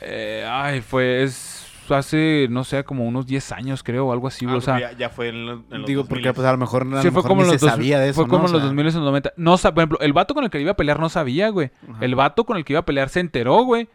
Eh, 0.00 0.46
ay, 0.48 0.80
fue, 0.80 1.22
es 1.24 1.64
hace, 1.90 2.48
no 2.50 2.64
sé, 2.64 2.84
como 2.84 3.06
unos 3.06 3.26
10 3.26 3.50
años, 3.50 3.82
creo, 3.82 4.06
o 4.08 4.12
algo 4.12 4.28
así, 4.28 4.44
Ah, 4.46 4.56
o 4.56 4.60
sea, 4.60 4.78
ya, 4.78 4.92
ya 4.92 5.08
fue 5.08 5.30
en, 5.30 5.46
lo- 5.46 5.64
en 5.70 5.78
los 5.80 5.86
Digo, 5.86 6.02
2000s. 6.02 6.08
porque 6.08 6.32
pues 6.34 6.46
a 6.46 6.52
lo 6.52 6.58
mejor, 6.58 6.82
a 6.82 6.84
sí, 6.84 6.90
lo 6.90 7.00
fue 7.00 7.10
mejor 7.10 7.22
como 7.28 7.40
ni 7.42 7.48
en 7.48 7.52
los 7.52 7.60
se 7.60 7.66
dos- 7.66 7.74
sabía 7.74 7.98
de 7.98 8.10
eso, 8.10 8.16
Fue 8.20 8.28
como 8.28 8.42
¿no? 8.42 8.44
en 8.44 8.50
O 8.50 8.52
los 8.52 8.60
sea, 8.60 8.66
2000 8.66 8.82
y 8.86 8.90
los 8.92 8.94
90. 8.96 9.32
No, 9.38 9.56
por 9.56 9.72
ejemplo, 9.78 9.98
el 10.00 10.12
vato 10.12 10.34
con 10.34 10.44
el 10.44 10.50
que 10.50 10.60
iba 10.60 10.72
a 10.72 10.76
pelear 10.76 11.00
no 11.00 11.08
sabía, 11.08 11.48
güey. 11.48 11.70
Ajá. 11.90 12.04
El 12.04 12.14
vato 12.14 12.44
con 12.44 12.58
el 12.58 12.64
que 12.66 12.74
iba 12.74 12.80
a 12.80 12.84
pelear 12.84 13.08
se 13.08 13.20
enteró, 13.20 13.62
güey. 13.62 13.88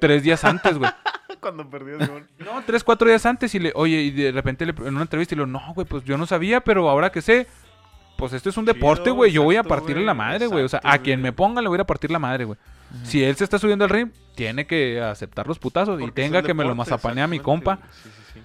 Tres 0.00 0.22
días 0.22 0.44
antes, 0.44 0.78
güey. 0.78 0.90
Cuando 1.40 1.68
perdió 1.68 1.98
Simón. 2.04 2.26
No, 2.38 2.62
tres, 2.66 2.82
cuatro 2.82 3.08
días 3.08 3.24
antes 3.26 3.54
y 3.54 3.58
le, 3.58 3.72
oye, 3.74 4.00
y 4.02 4.10
de 4.10 4.32
repente 4.32 4.64
le- 4.66 4.72
en 4.72 4.88
una 4.94 5.02
entrevista 5.02 5.34
y 5.34 5.38
le, 5.38 5.46
no, 5.46 5.60
güey, 5.74 5.86
pues 5.86 6.04
yo 6.04 6.16
no 6.18 6.26
sabía, 6.26 6.60
pero 6.60 6.88
ahora 6.88 7.10
que 7.10 7.20
sé, 7.22 7.46
pues 8.16 8.32
esto 8.32 8.48
es 8.48 8.56
un 8.56 8.64
deporte, 8.64 9.10
güey, 9.10 9.30
yo 9.32 9.42
voy 9.42 9.56
a 9.56 9.62
partirle 9.62 10.04
la 10.04 10.14
madre, 10.14 10.46
güey. 10.46 10.64
O 10.64 10.68
sea, 10.68 10.80
a 10.82 10.98
quien 10.98 11.20
me 11.20 11.32
ponga 11.32 11.60
le 11.62 11.68
voy 11.68 11.76
a 11.76 11.78
ir 11.78 11.80
a 11.82 11.86
partir 11.86 12.10
la 12.10 12.18
madre, 12.18 12.44
güey. 12.44 12.58
Si 13.04 13.22
él 13.22 13.36
se 13.36 13.44
está 13.44 13.58
subiendo 13.58 13.84
al 13.84 13.90
ring, 13.90 14.10
tiene 14.34 14.66
que 14.66 15.00
aceptar 15.02 15.46
los 15.46 15.58
putazos 15.58 15.98
y 16.00 16.04
Porque 16.04 16.22
tenga 16.22 16.42
que 16.42 16.54
me 16.54 16.64
lo 16.64 16.74
mazapanea 16.74 17.24
a 17.24 17.28
mi 17.28 17.38
compa. 17.40 17.78
Sí, 18.02 18.10
sí, 18.34 18.40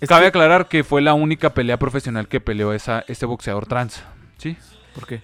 sí. 0.00 0.06
Cabe 0.06 0.26
aclarar 0.26 0.68
que 0.68 0.82
fue 0.84 1.02
la 1.02 1.12
única 1.12 1.50
pelea 1.50 1.76
profesional 1.78 2.26
que 2.28 2.40
peleó 2.40 2.72
esa, 2.72 3.04
este 3.08 3.26
boxeador 3.26 3.66
trans. 3.66 4.02
¿Sí? 4.38 4.56
¿Por 4.94 5.06
qué? 5.06 5.22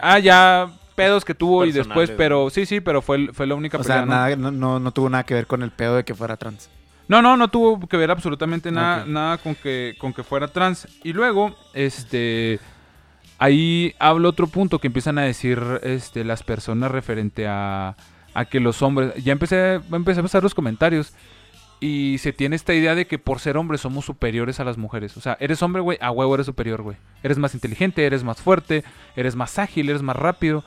Ah, 0.00 0.18
ya 0.18 0.70
pedos 0.98 1.24
que 1.24 1.34
tuvo 1.34 1.64
y 1.64 1.72
después, 1.72 2.10
pero 2.10 2.50
sí, 2.50 2.66
sí, 2.66 2.80
pero 2.80 3.00
fue, 3.02 3.32
fue 3.32 3.46
la 3.46 3.54
única 3.54 3.78
O 3.78 3.80
pelea. 3.82 3.98
sea, 3.98 4.04
¿no? 4.04 4.12
nada, 4.12 4.36
no, 4.36 4.50
no, 4.50 4.80
no 4.80 4.92
tuvo 4.92 5.08
nada 5.08 5.24
que 5.24 5.34
ver 5.34 5.46
con 5.46 5.62
el 5.62 5.70
pedo 5.70 5.96
de 5.96 6.04
que 6.04 6.14
fuera 6.14 6.36
trans. 6.36 6.68
No, 7.06 7.22
no, 7.22 7.36
no 7.36 7.48
tuvo 7.48 7.86
que 7.88 7.96
ver 7.96 8.10
absolutamente 8.10 8.70
nada, 8.70 9.04
nada 9.06 9.38
con 9.38 9.54
que, 9.54 9.94
con 9.98 10.12
que 10.12 10.22
fuera 10.22 10.48
trans. 10.48 10.86
Y 11.04 11.12
luego, 11.14 11.56
este, 11.72 12.60
ahí 13.38 13.94
hablo 13.98 14.28
otro 14.28 14.46
punto 14.46 14.78
que 14.78 14.88
empiezan 14.88 15.18
a 15.18 15.22
decir, 15.22 15.58
este, 15.82 16.24
las 16.24 16.42
personas 16.42 16.90
referente 16.90 17.46
a, 17.46 17.96
a 18.34 18.44
que 18.44 18.60
los 18.60 18.82
hombres, 18.82 19.14
ya 19.24 19.32
empecé, 19.32 19.80
empecé 19.90 20.20
a 20.20 20.22
pasar 20.24 20.42
los 20.42 20.54
comentarios 20.54 21.14
y 21.80 22.18
se 22.18 22.32
tiene 22.32 22.56
esta 22.56 22.74
idea 22.74 22.94
de 22.94 23.06
que 23.06 23.18
por 23.18 23.38
ser 23.38 23.56
hombres 23.56 23.80
somos 23.80 24.04
superiores 24.04 24.58
a 24.60 24.64
las 24.64 24.76
mujeres. 24.76 25.16
O 25.16 25.20
sea, 25.20 25.36
eres 25.40 25.62
hombre, 25.62 25.80
güey, 25.80 25.96
a 26.00 26.10
huevo 26.10 26.34
eres 26.34 26.46
superior, 26.46 26.82
güey. 26.82 26.96
Eres 27.22 27.38
más 27.38 27.54
inteligente, 27.54 28.04
eres 28.04 28.24
más 28.24 28.42
fuerte, 28.42 28.84
eres 29.16 29.36
más 29.36 29.58
ágil, 29.58 29.88
eres 29.88 30.02
más 30.02 30.16
rápido. 30.16 30.64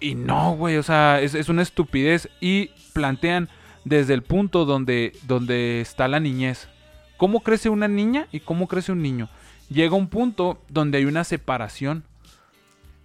Y 0.00 0.14
no, 0.14 0.54
güey, 0.56 0.76
o 0.76 0.82
sea, 0.82 1.20
es, 1.20 1.34
es 1.34 1.48
una 1.48 1.62
estupidez. 1.62 2.28
Y 2.40 2.70
plantean 2.92 3.48
desde 3.84 4.14
el 4.14 4.22
punto 4.22 4.64
donde, 4.64 5.12
donde 5.24 5.80
está 5.80 6.08
la 6.08 6.20
niñez. 6.20 6.68
¿Cómo 7.16 7.40
crece 7.40 7.68
una 7.68 7.88
niña 7.88 8.28
y 8.30 8.40
cómo 8.40 8.68
crece 8.68 8.92
un 8.92 9.02
niño? 9.02 9.28
Llega 9.68 9.96
un 9.96 10.08
punto 10.08 10.62
donde 10.68 10.98
hay 10.98 11.04
una 11.04 11.24
separación. 11.24 12.04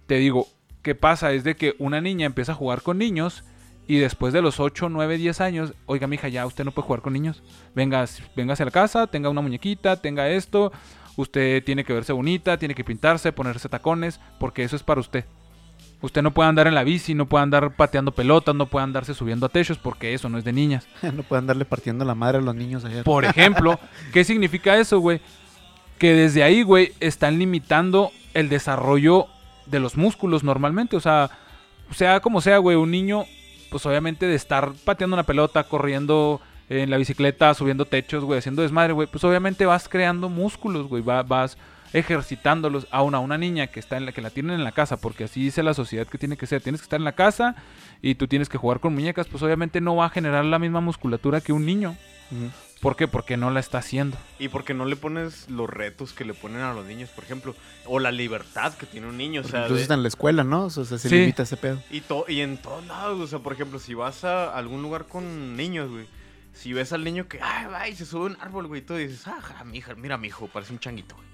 Te 0.06 0.16
digo, 0.16 0.46
¿qué 0.82 0.94
pasa? 0.94 1.32
Es 1.32 1.44
de 1.44 1.56
que 1.56 1.74
una 1.78 2.00
niña 2.00 2.26
empieza 2.26 2.52
a 2.52 2.56
jugar 2.56 2.82
con 2.82 2.98
niños 2.98 3.44
y 3.86 3.98
después 3.98 4.32
de 4.32 4.40
los 4.40 4.60
8, 4.60 4.88
9, 4.88 5.18
10 5.18 5.40
años, 5.40 5.74
oiga, 5.86 6.06
mija, 6.06 6.28
ya 6.28 6.46
usted 6.46 6.64
no 6.64 6.72
puede 6.72 6.86
jugar 6.86 7.02
con 7.02 7.12
niños. 7.12 7.42
Venga, 7.74 8.04
véngase 8.34 8.62
a 8.62 8.66
la 8.66 8.72
casa, 8.72 9.06
tenga 9.06 9.28
una 9.28 9.42
muñequita, 9.42 10.00
tenga 10.00 10.28
esto. 10.28 10.72
Usted 11.16 11.62
tiene 11.64 11.84
que 11.84 11.92
verse 11.92 12.12
bonita, 12.12 12.58
tiene 12.58 12.74
que 12.74 12.84
pintarse, 12.84 13.32
ponerse 13.32 13.68
tacones, 13.68 14.20
porque 14.38 14.64
eso 14.64 14.76
es 14.76 14.82
para 14.82 15.00
usted. 15.00 15.24
Usted 16.04 16.20
no 16.20 16.32
puede 16.34 16.50
andar 16.50 16.66
en 16.66 16.74
la 16.74 16.84
bici, 16.84 17.14
no 17.14 17.24
puede 17.26 17.44
andar 17.44 17.76
pateando 17.76 18.12
pelotas, 18.12 18.54
no 18.54 18.66
puede 18.66 18.84
andarse 18.84 19.14
subiendo 19.14 19.46
a 19.46 19.48
techos, 19.48 19.78
porque 19.78 20.12
eso 20.12 20.28
no 20.28 20.36
es 20.36 20.44
de 20.44 20.52
niñas. 20.52 20.86
no 21.14 21.22
pueden 21.22 21.46
darle 21.46 21.64
partiendo 21.64 22.04
la 22.04 22.14
madre 22.14 22.38
a 22.38 22.40
los 22.42 22.54
niños 22.54 22.84
ayer. 22.84 23.04
Por 23.04 23.24
ejemplo, 23.24 23.80
¿qué 24.12 24.22
significa 24.22 24.76
eso, 24.76 24.98
güey? 24.98 25.20
Que 25.98 26.12
desde 26.12 26.42
ahí, 26.42 26.62
güey, 26.62 26.92
están 27.00 27.38
limitando 27.38 28.10
el 28.34 28.50
desarrollo 28.50 29.28
de 29.64 29.80
los 29.80 29.96
músculos 29.96 30.44
normalmente. 30.44 30.94
O 30.94 31.00
sea, 31.00 31.30
sea 31.90 32.20
como 32.20 32.42
sea, 32.42 32.58
güey, 32.58 32.76
un 32.76 32.90
niño, 32.90 33.24
pues 33.70 33.86
obviamente 33.86 34.26
de 34.26 34.34
estar 34.34 34.72
pateando 34.84 35.14
una 35.14 35.22
pelota, 35.22 35.64
corriendo 35.64 36.40
en 36.68 36.90
la 36.90 36.98
bicicleta, 36.98 37.54
subiendo 37.54 37.86
techos, 37.86 38.24
güey, 38.24 38.40
haciendo 38.40 38.60
desmadre, 38.60 38.92
güey, 38.92 39.06
pues 39.06 39.24
obviamente 39.24 39.64
vas 39.64 39.88
creando 39.88 40.28
músculos, 40.28 40.86
güey, 40.86 41.02
va- 41.02 41.22
vas 41.22 41.56
ejercitándolos 41.94 42.86
a 42.90 43.02
una, 43.02 43.18
una 43.20 43.38
niña 43.38 43.68
que 43.68 43.80
está 43.80 43.96
en 43.96 44.04
la 44.04 44.12
que 44.12 44.20
la 44.20 44.30
tienen 44.30 44.56
en 44.56 44.64
la 44.64 44.72
casa, 44.72 44.98
porque 44.98 45.24
así 45.24 45.42
dice 45.42 45.62
la 45.62 45.72
sociedad 45.74 46.06
que 46.06 46.18
tiene 46.18 46.36
que 46.36 46.46
ser, 46.46 46.60
tienes 46.60 46.80
que 46.80 46.84
estar 46.86 47.00
en 47.00 47.04
la 47.04 47.12
casa 47.12 47.54
y 48.02 48.16
tú 48.16 48.28
tienes 48.28 48.48
que 48.48 48.58
jugar 48.58 48.80
con 48.80 48.92
muñecas, 48.94 49.26
pues 49.28 49.42
obviamente 49.42 49.80
no 49.80 49.96
va 49.96 50.06
a 50.06 50.10
generar 50.10 50.44
la 50.44 50.58
misma 50.58 50.80
musculatura 50.80 51.40
que 51.40 51.52
un 51.52 51.64
niño. 51.64 51.96
¿Por 52.80 52.96
qué? 52.96 53.06
Porque 53.08 53.36
no 53.36 53.50
la 53.50 53.60
está 53.60 53.78
haciendo. 53.78 54.16
Y 54.38 54.48
porque 54.48 54.74
no 54.74 54.84
le 54.84 54.96
pones 54.96 55.48
los 55.48 55.70
retos 55.70 56.12
que 56.12 56.24
le 56.24 56.34
ponen 56.34 56.60
a 56.62 56.74
los 56.74 56.84
niños, 56.84 57.08
por 57.10 57.24
ejemplo, 57.24 57.54
o 57.86 57.98
la 58.00 58.10
libertad 58.10 58.74
que 58.74 58.86
tiene 58.86 59.06
un 59.06 59.16
niño, 59.16 59.40
o 59.42 59.44
sea, 59.44 59.60
Incluso 59.60 59.76
de- 59.76 59.82
está 59.82 59.94
en 59.94 60.02
la 60.02 60.08
escuela, 60.08 60.42
¿no? 60.44 60.64
O 60.64 60.70
sea, 60.70 60.84
se 60.84 60.98
Sí. 61.08 61.14
limita 61.16 61.44
ese 61.44 61.56
pedo. 61.56 61.80
y, 61.90 62.00
to- 62.00 62.24
y 62.28 62.40
en 62.40 62.58
todos 62.58 62.84
lados, 62.86 63.20
o 63.20 63.26
sea, 63.26 63.38
por 63.38 63.52
ejemplo, 63.52 63.78
si 63.78 63.94
vas 63.94 64.24
a 64.24 64.54
algún 64.54 64.82
lugar 64.82 65.06
con 65.06 65.56
niños, 65.56 65.88
güey, 65.90 66.06
si 66.52 66.72
ves 66.72 66.92
al 66.92 67.04
niño 67.04 67.26
que, 67.28 67.38
ay, 67.40 67.66
va 67.72 67.88
y 67.88 67.94
se 67.96 68.04
sube 68.04 68.22
a 68.24 68.26
un 68.32 68.36
árbol, 68.40 68.66
güey, 68.66 68.80
y 68.80 68.84
tú 68.84 68.94
dices, 68.96 69.26
ah, 69.28 69.38
ja, 69.40 69.64
mi 69.64 69.78
hija, 69.78 69.94
mira, 69.94 70.18
mi 70.18 70.28
hijo, 70.28 70.48
parece 70.48 70.72
un 70.72 70.78
changuito, 70.80 71.14
güey. 71.14 71.26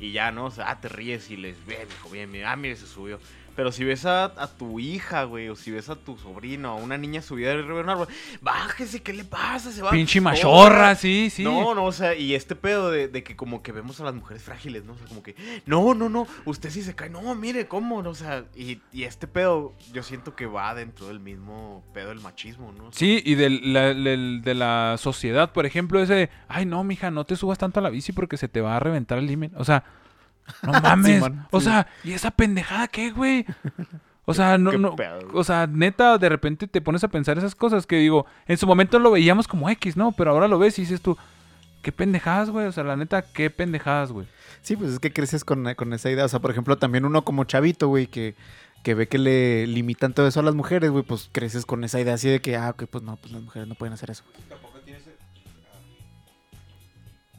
Y 0.00 0.12
ya, 0.12 0.30
¿no? 0.30 0.46
O 0.46 0.50
sea, 0.50 0.70
ah, 0.70 0.80
te 0.80 0.88
ríes 0.88 1.30
y 1.30 1.36
les 1.36 1.64
ves, 1.64 1.88
mijo, 1.88 2.10
bien, 2.10 2.30
bien, 2.30 2.46
ah, 2.46 2.56
mire, 2.56 2.76
se 2.76 2.86
subió. 2.86 3.20
Pero 3.56 3.70
si 3.72 3.84
ves 3.84 4.04
a, 4.06 4.24
a 4.24 4.46
tu 4.48 4.80
hija, 4.80 5.24
güey, 5.24 5.48
o 5.48 5.56
si 5.56 5.70
ves 5.70 5.88
a 5.88 5.94
tu 5.96 6.18
sobrino, 6.18 6.70
a 6.70 6.74
una 6.74 6.98
niña 6.98 7.22
subida 7.22 7.52
arriba 7.52 7.74
de 7.76 7.80
un 7.82 7.88
árbol, 7.90 8.08
bájese, 8.40 9.02
¿qué 9.02 9.12
le 9.12 9.24
pasa? 9.24 9.70
Se 9.72 9.82
va. 9.82 9.90
Pinche 9.90 10.20
corra". 10.20 10.32
machorra, 10.32 10.94
sí, 10.96 11.30
sí. 11.30 11.44
No, 11.44 11.74
no, 11.74 11.84
o 11.84 11.92
sea, 11.92 12.14
y 12.14 12.34
este 12.34 12.56
pedo 12.56 12.90
de, 12.90 13.08
de 13.08 13.22
que 13.22 13.36
como 13.36 13.62
que 13.62 13.72
vemos 13.72 14.00
a 14.00 14.04
las 14.04 14.14
mujeres 14.14 14.42
frágiles, 14.42 14.84
¿no? 14.84 14.94
O 14.94 14.98
sea, 14.98 15.06
como 15.06 15.22
que, 15.22 15.34
no, 15.66 15.94
no, 15.94 16.08
no, 16.08 16.26
usted 16.44 16.70
sí 16.70 16.82
se 16.82 16.94
cae, 16.94 17.10
no, 17.10 17.34
mire, 17.34 17.66
¿cómo? 17.68 17.98
O 17.98 18.14
sea, 18.14 18.44
y, 18.56 18.80
y 18.92 19.04
este 19.04 19.26
pedo 19.26 19.72
yo 19.92 20.02
siento 20.02 20.34
que 20.34 20.46
va 20.46 20.74
dentro 20.74 21.06
del 21.08 21.20
mismo 21.20 21.84
pedo 21.94 22.08
del 22.08 22.20
machismo, 22.20 22.72
¿no? 22.72 22.86
O 22.86 22.92
sea, 22.92 22.98
Sí, 22.98 23.22
y 23.24 23.34
del- 23.36 23.72
la- 23.72 23.94
del- 23.94 24.42
de 24.42 24.54
la 24.54 24.96
sociedad, 24.98 25.52
por 25.52 25.66
ejemplo, 25.66 26.00
ese, 26.02 26.30
ay 26.48 26.66
no, 26.66 26.82
mija, 26.84 27.10
no 27.10 27.24
te 27.24 27.36
subas 27.36 27.58
tanto 27.58 27.80
a 27.80 27.82
la 27.82 27.90
bici 27.90 28.12
porque 28.12 28.36
se 28.36 28.48
te 28.48 28.60
va 28.60 28.76
a 28.76 28.80
reventar 28.80 29.18
el 29.18 29.26
límite. 29.26 29.54
O 29.58 29.64
sea, 29.64 29.84
no 30.62 30.72
mames. 30.80 31.14
Simón, 31.14 31.46
o 31.50 31.60
sí. 31.60 31.66
sea, 31.66 31.86
¿y 32.02 32.12
esa 32.12 32.30
pendejada 32.30 32.88
qué, 32.88 33.10
güey? 33.10 33.46
O 34.24 34.34
sea, 34.34 34.58
no, 34.58 34.72
no, 34.72 34.96
o 35.32 35.44
sea, 35.44 35.66
neta, 35.66 36.18
de 36.18 36.28
repente 36.28 36.66
te 36.66 36.80
pones 36.80 37.04
a 37.04 37.08
pensar 37.08 37.38
esas 37.38 37.54
cosas 37.54 37.86
que 37.86 37.96
digo, 37.96 38.26
en 38.46 38.56
su 38.56 38.66
momento 38.66 38.98
lo 38.98 39.10
veíamos 39.10 39.48
como 39.48 39.68
X, 39.70 39.96
¿no? 39.96 40.12
Pero 40.12 40.30
ahora 40.30 40.48
lo 40.48 40.58
ves 40.58 40.78
y 40.78 40.82
dices 40.82 41.00
tú, 41.00 41.16
qué 41.82 41.92
pendejadas, 41.92 42.50
güey. 42.50 42.66
O 42.66 42.72
sea, 42.72 42.82
la 42.84 42.96
neta, 42.96 43.22
qué 43.22 43.50
pendejadas, 43.50 44.10
güey. 44.10 44.26
Sí, 44.62 44.76
pues 44.76 44.92
es 44.92 44.98
que 44.98 45.12
creces 45.12 45.44
con, 45.44 45.72
con 45.74 45.92
esa 45.92 46.10
idea. 46.10 46.24
O 46.24 46.28
sea, 46.28 46.40
por 46.40 46.50
ejemplo, 46.50 46.76
también 46.78 47.04
uno 47.04 47.22
como 47.22 47.44
chavito, 47.44 47.88
güey, 47.88 48.06
que, 48.06 48.34
que 48.82 48.94
ve 48.94 49.06
que 49.06 49.18
le 49.18 49.66
limitan 49.66 50.14
todo 50.14 50.26
eso 50.26 50.40
a 50.40 50.42
las 50.42 50.54
mujeres, 50.54 50.90
güey, 50.90 51.04
pues 51.04 51.28
creces 51.30 51.66
con 51.66 51.84
esa 51.84 52.00
idea 52.00 52.14
así 52.14 52.28
de 52.28 52.40
que, 52.40 52.56
ah, 52.56 52.70
ok, 52.70 52.84
pues 52.90 53.04
no, 53.04 53.16
pues 53.16 53.32
las 53.32 53.42
mujeres 53.42 53.68
no 53.68 53.74
pueden 53.74 53.92
hacer 53.92 54.10
eso. 54.10 54.24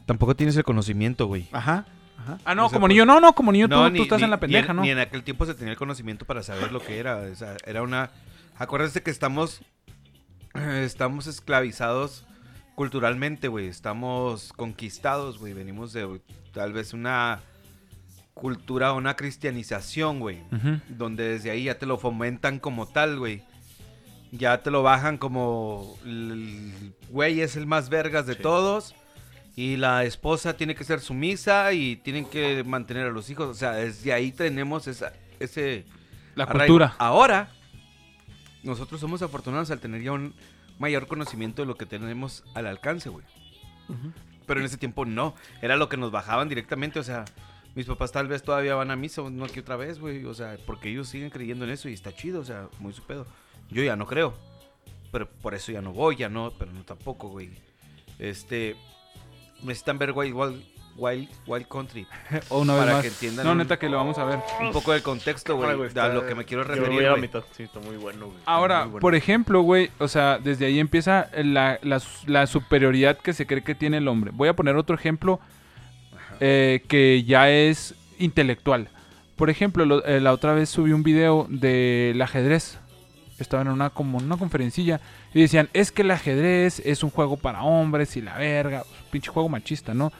Tampoco 0.06 0.36
tienes 0.36 0.56
el 0.56 0.62
conocimiento, 0.62 1.26
güey. 1.26 1.48
Ajá, 1.50 1.84
ajá. 2.26 2.38
Ah, 2.44 2.54
no, 2.54 2.66
O 2.66 2.68
sea, 2.68 2.76
como 2.76 2.86
pues- 2.86 2.94
niño, 2.94 3.06
no, 3.06 3.20
no, 3.20 3.34
como 3.34 3.52
niño 3.52 3.68
tú, 3.68 3.74
No, 3.76 3.86
tú 3.86 3.92
ni- 3.92 4.02
estás 4.02 4.18
ni- 4.18 4.24
en 4.24 4.30
la 4.30 4.40
pendeja, 4.40 4.72
ni 4.72 4.76
¿no? 4.76 4.82
Ni 4.82 4.90
en 4.90 4.98
aquel 4.98 5.22
tiempo 5.22 5.46
se 5.46 5.54
tenía 5.54 5.72
el 5.72 5.78
conocimiento 5.78 6.24
para 6.24 6.42
saber 6.42 6.72
lo 6.72 6.80
que 6.80 6.98
era. 6.98 7.16
O 7.16 7.34
sea, 7.34 7.56
era 7.66 7.82
una. 7.82 8.10
Acuérdense 8.56 9.02
que 9.02 9.10
estamos. 9.10 9.60
eh, 10.54 10.82
Estamos 10.84 11.26
esclavizados 11.26 12.24
culturalmente, 12.74 13.48
güey. 13.48 13.66
Estamos 13.68 14.52
conquistados, 14.54 15.38
güey. 15.38 15.52
Venimos 15.52 15.92
de 15.92 16.20
tal 16.52 16.72
vez 16.72 16.92
una 16.94 17.40
cultura, 18.34 18.92
una 18.92 19.16
cristianización, 19.16 20.20
güey. 20.20 20.42
Donde 20.88 21.24
desde 21.28 21.50
ahí 21.50 21.64
ya 21.64 21.78
te 21.78 21.86
lo 21.86 21.96
fomentan 21.98 22.58
como 22.58 22.86
tal, 22.86 23.18
güey. 23.18 23.42
Ya 24.32 24.62
te 24.62 24.70
lo 24.70 24.82
bajan 24.82 25.16
como. 25.18 25.96
Güey 27.10 27.40
es 27.40 27.56
el 27.56 27.66
más 27.66 27.88
vergas 27.88 28.26
de 28.26 28.34
Sí. 28.34 28.42
todos. 28.42 28.94
Y 29.56 29.78
la 29.78 30.04
esposa 30.04 30.54
tiene 30.54 30.74
que 30.74 30.84
ser 30.84 31.00
sumisa 31.00 31.72
y 31.72 31.96
tienen 31.96 32.26
que 32.26 32.62
mantener 32.62 33.06
a 33.06 33.10
los 33.10 33.30
hijos. 33.30 33.48
O 33.48 33.54
sea, 33.54 33.72
desde 33.72 34.12
ahí 34.12 34.30
tenemos 34.30 34.86
esa, 34.86 35.14
ese... 35.40 35.86
La 36.34 36.44
arraigo. 36.44 36.74
cultura. 36.74 36.94
Ahora, 36.98 37.50
nosotros 38.62 39.00
somos 39.00 39.22
afortunados 39.22 39.70
al 39.70 39.80
tener 39.80 40.02
ya 40.02 40.12
un 40.12 40.34
mayor 40.78 41.06
conocimiento 41.06 41.62
de 41.62 41.66
lo 41.66 41.76
que 41.76 41.86
tenemos 41.86 42.44
al 42.54 42.66
alcance, 42.66 43.08
güey. 43.08 43.24
Pero 44.46 44.60
en 44.60 44.66
ese 44.66 44.76
tiempo 44.76 45.06
no. 45.06 45.34
Era 45.62 45.76
lo 45.76 45.88
que 45.88 45.96
nos 45.96 46.10
bajaban 46.10 46.50
directamente. 46.50 46.98
O 46.98 47.02
sea, 47.02 47.24
mis 47.74 47.86
papás 47.86 48.12
tal 48.12 48.28
vez 48.28 48.42
todavía 48.42 48.74
van 48.74 48.90
a 48.90 48.96
misa, 48.96 49.22
no 49.22 49.46
aquí 49.46 49.60
otra 49.60 49.76
vez, 49.76 49.98
güey. 49.98 50.24
O 50.26 50.34
sea, 50.34 50.58
porque 50.66 50.90
ellos 50.90 51.08
siguen 51.08 51.30
creyendo 51.30 51.64
en 51.64 51.70
eso 51.70 51.88
y 51.88 51.94
está 51.94 52.14
chido. 52.14 52.40
O 52.40 52.44
sea, 52.44 52.68
muy 52.78 52.92
su 52.92 53.02
pedo. 53.04 53.26
Yo 53.70 53.82
ya 53.82 53.96
no 53.96 54.06
creo. 54.06 54.34
Pero 55.12 55.30
por 55.30 55.54
eso 55.54 55.72
ya 55.72 55.80
no 55.80 55.92
voy, 55.92 56.16
ya 56.16 56.28
no, 56.28 56.52
pero 56.58 56.72
no 56.72 56.84
tampoco, 56.84 57.28
güey. 57.28 57.50
Este. 58.18 58.76
Necesitan 59.66 59.98
ver 59.98 60.12
Wild, 60.12 60.34
Wild, 60.34 60.62
Wild, 60.96 61.28
Wild 61.46 61.68
Country. 61.68 62.06
O 62.48 62.60
una 62.60 62.74
vez 62.74 62.82
para 62.82 62.92
más. 62.94 63.02
que 63.02 63.08
entiendan 63.08 63.44
No, 63.46 63.52
un- 63.52 63.58
neta 63.58 63.78
que 63.78 63.88
lo 63.88 63.96
vamos 63.98 64.16
a 64.18 64.24
ver. 64.24 64.38
Un 64.60 64.72
poco 64.72 64.92
del 64.92 65.02
contexto, 65.02 65.56
güey. 65.56 65.70
A 65.70 66.08
lo 66.08 66.26
que 66.26 66.34
me 66.34 66.44
quiero 66.44 66.62
yo 66.62 66.68
referir, 66.74 67.06
a 67.08 67.16
mitad. 67.16 67.42
Sí, 67.56 67.64
está 67.64 67.80
muy 67.80 67.96
bueno, 67.96 68.26
güey. 68.26 68.38
Ahora, 68.46 68.82
Muy 68.82 68.92
bueno. 68.92 69.00
por 69.02 69.14
ejemplo, 69.14 69.60
güey, 69.60 69.90
o 69.98 70.08
sea, 70.08 70.38
desde 70.38 70.66
ahí 70.66 70.78
empieza 70.78 71.28
la, 71.36 71.78
la- 71.82 72.00
la 72.26 72.46
superioridad 72.46 73.18
que 73.18 73.32
se 73.34 73.46
cree 73.46 73.62
que 73.62 73.74
tiene 73.74 73.98
el 73.98 74.08
hombre. 74.08 74.30
Voy 74.32 74.48
a 74.48 74.56
poner 74.56 74.76
otro 74.76 74.94
ejemplo 74.96 75.40
eh, 76.40 76.82
que 76.88 77.24
ya 77.24 77.50
es 77.50 77.94
intelectual. 78.18 78.88
Por 79.36 79.50
ejemplo, 79.50 79.84
lo- 79.84 80.04
eh, 80.06 80.20
la 80.20 80.32
otra 80.32 80.54
vez 80.54 80.68
subí 80.70 80.92
un 80.92 81.02
video 81.02 81.46
del 81.50 82.20
ajedrez. 82.22 82.78
Estaban 83.38 83.66
en 83.66 83.74
una 83.74 83.90
como 83.90 84.18
una 84.18 84.36
conferencilla 84.36 85.00
y 85.34 85.42
decían, 85.42 85.68
es 85.72 85.92
que 85.92 86.02
el 86.02 86.10
ajedrez 86.10 86.80
es 86.84 87.02
un 87.02 87.10
juego 87.10 87.36
para 87.36 87.62
hombres 87.62 88.16
y 88.16 88.22
la 88.22 88.36
verga, 88.38 88.84
pinche 89.10 89.30
juego 89.30 89.48
machista, 89.48 89.92
¿no? 89.94 90.12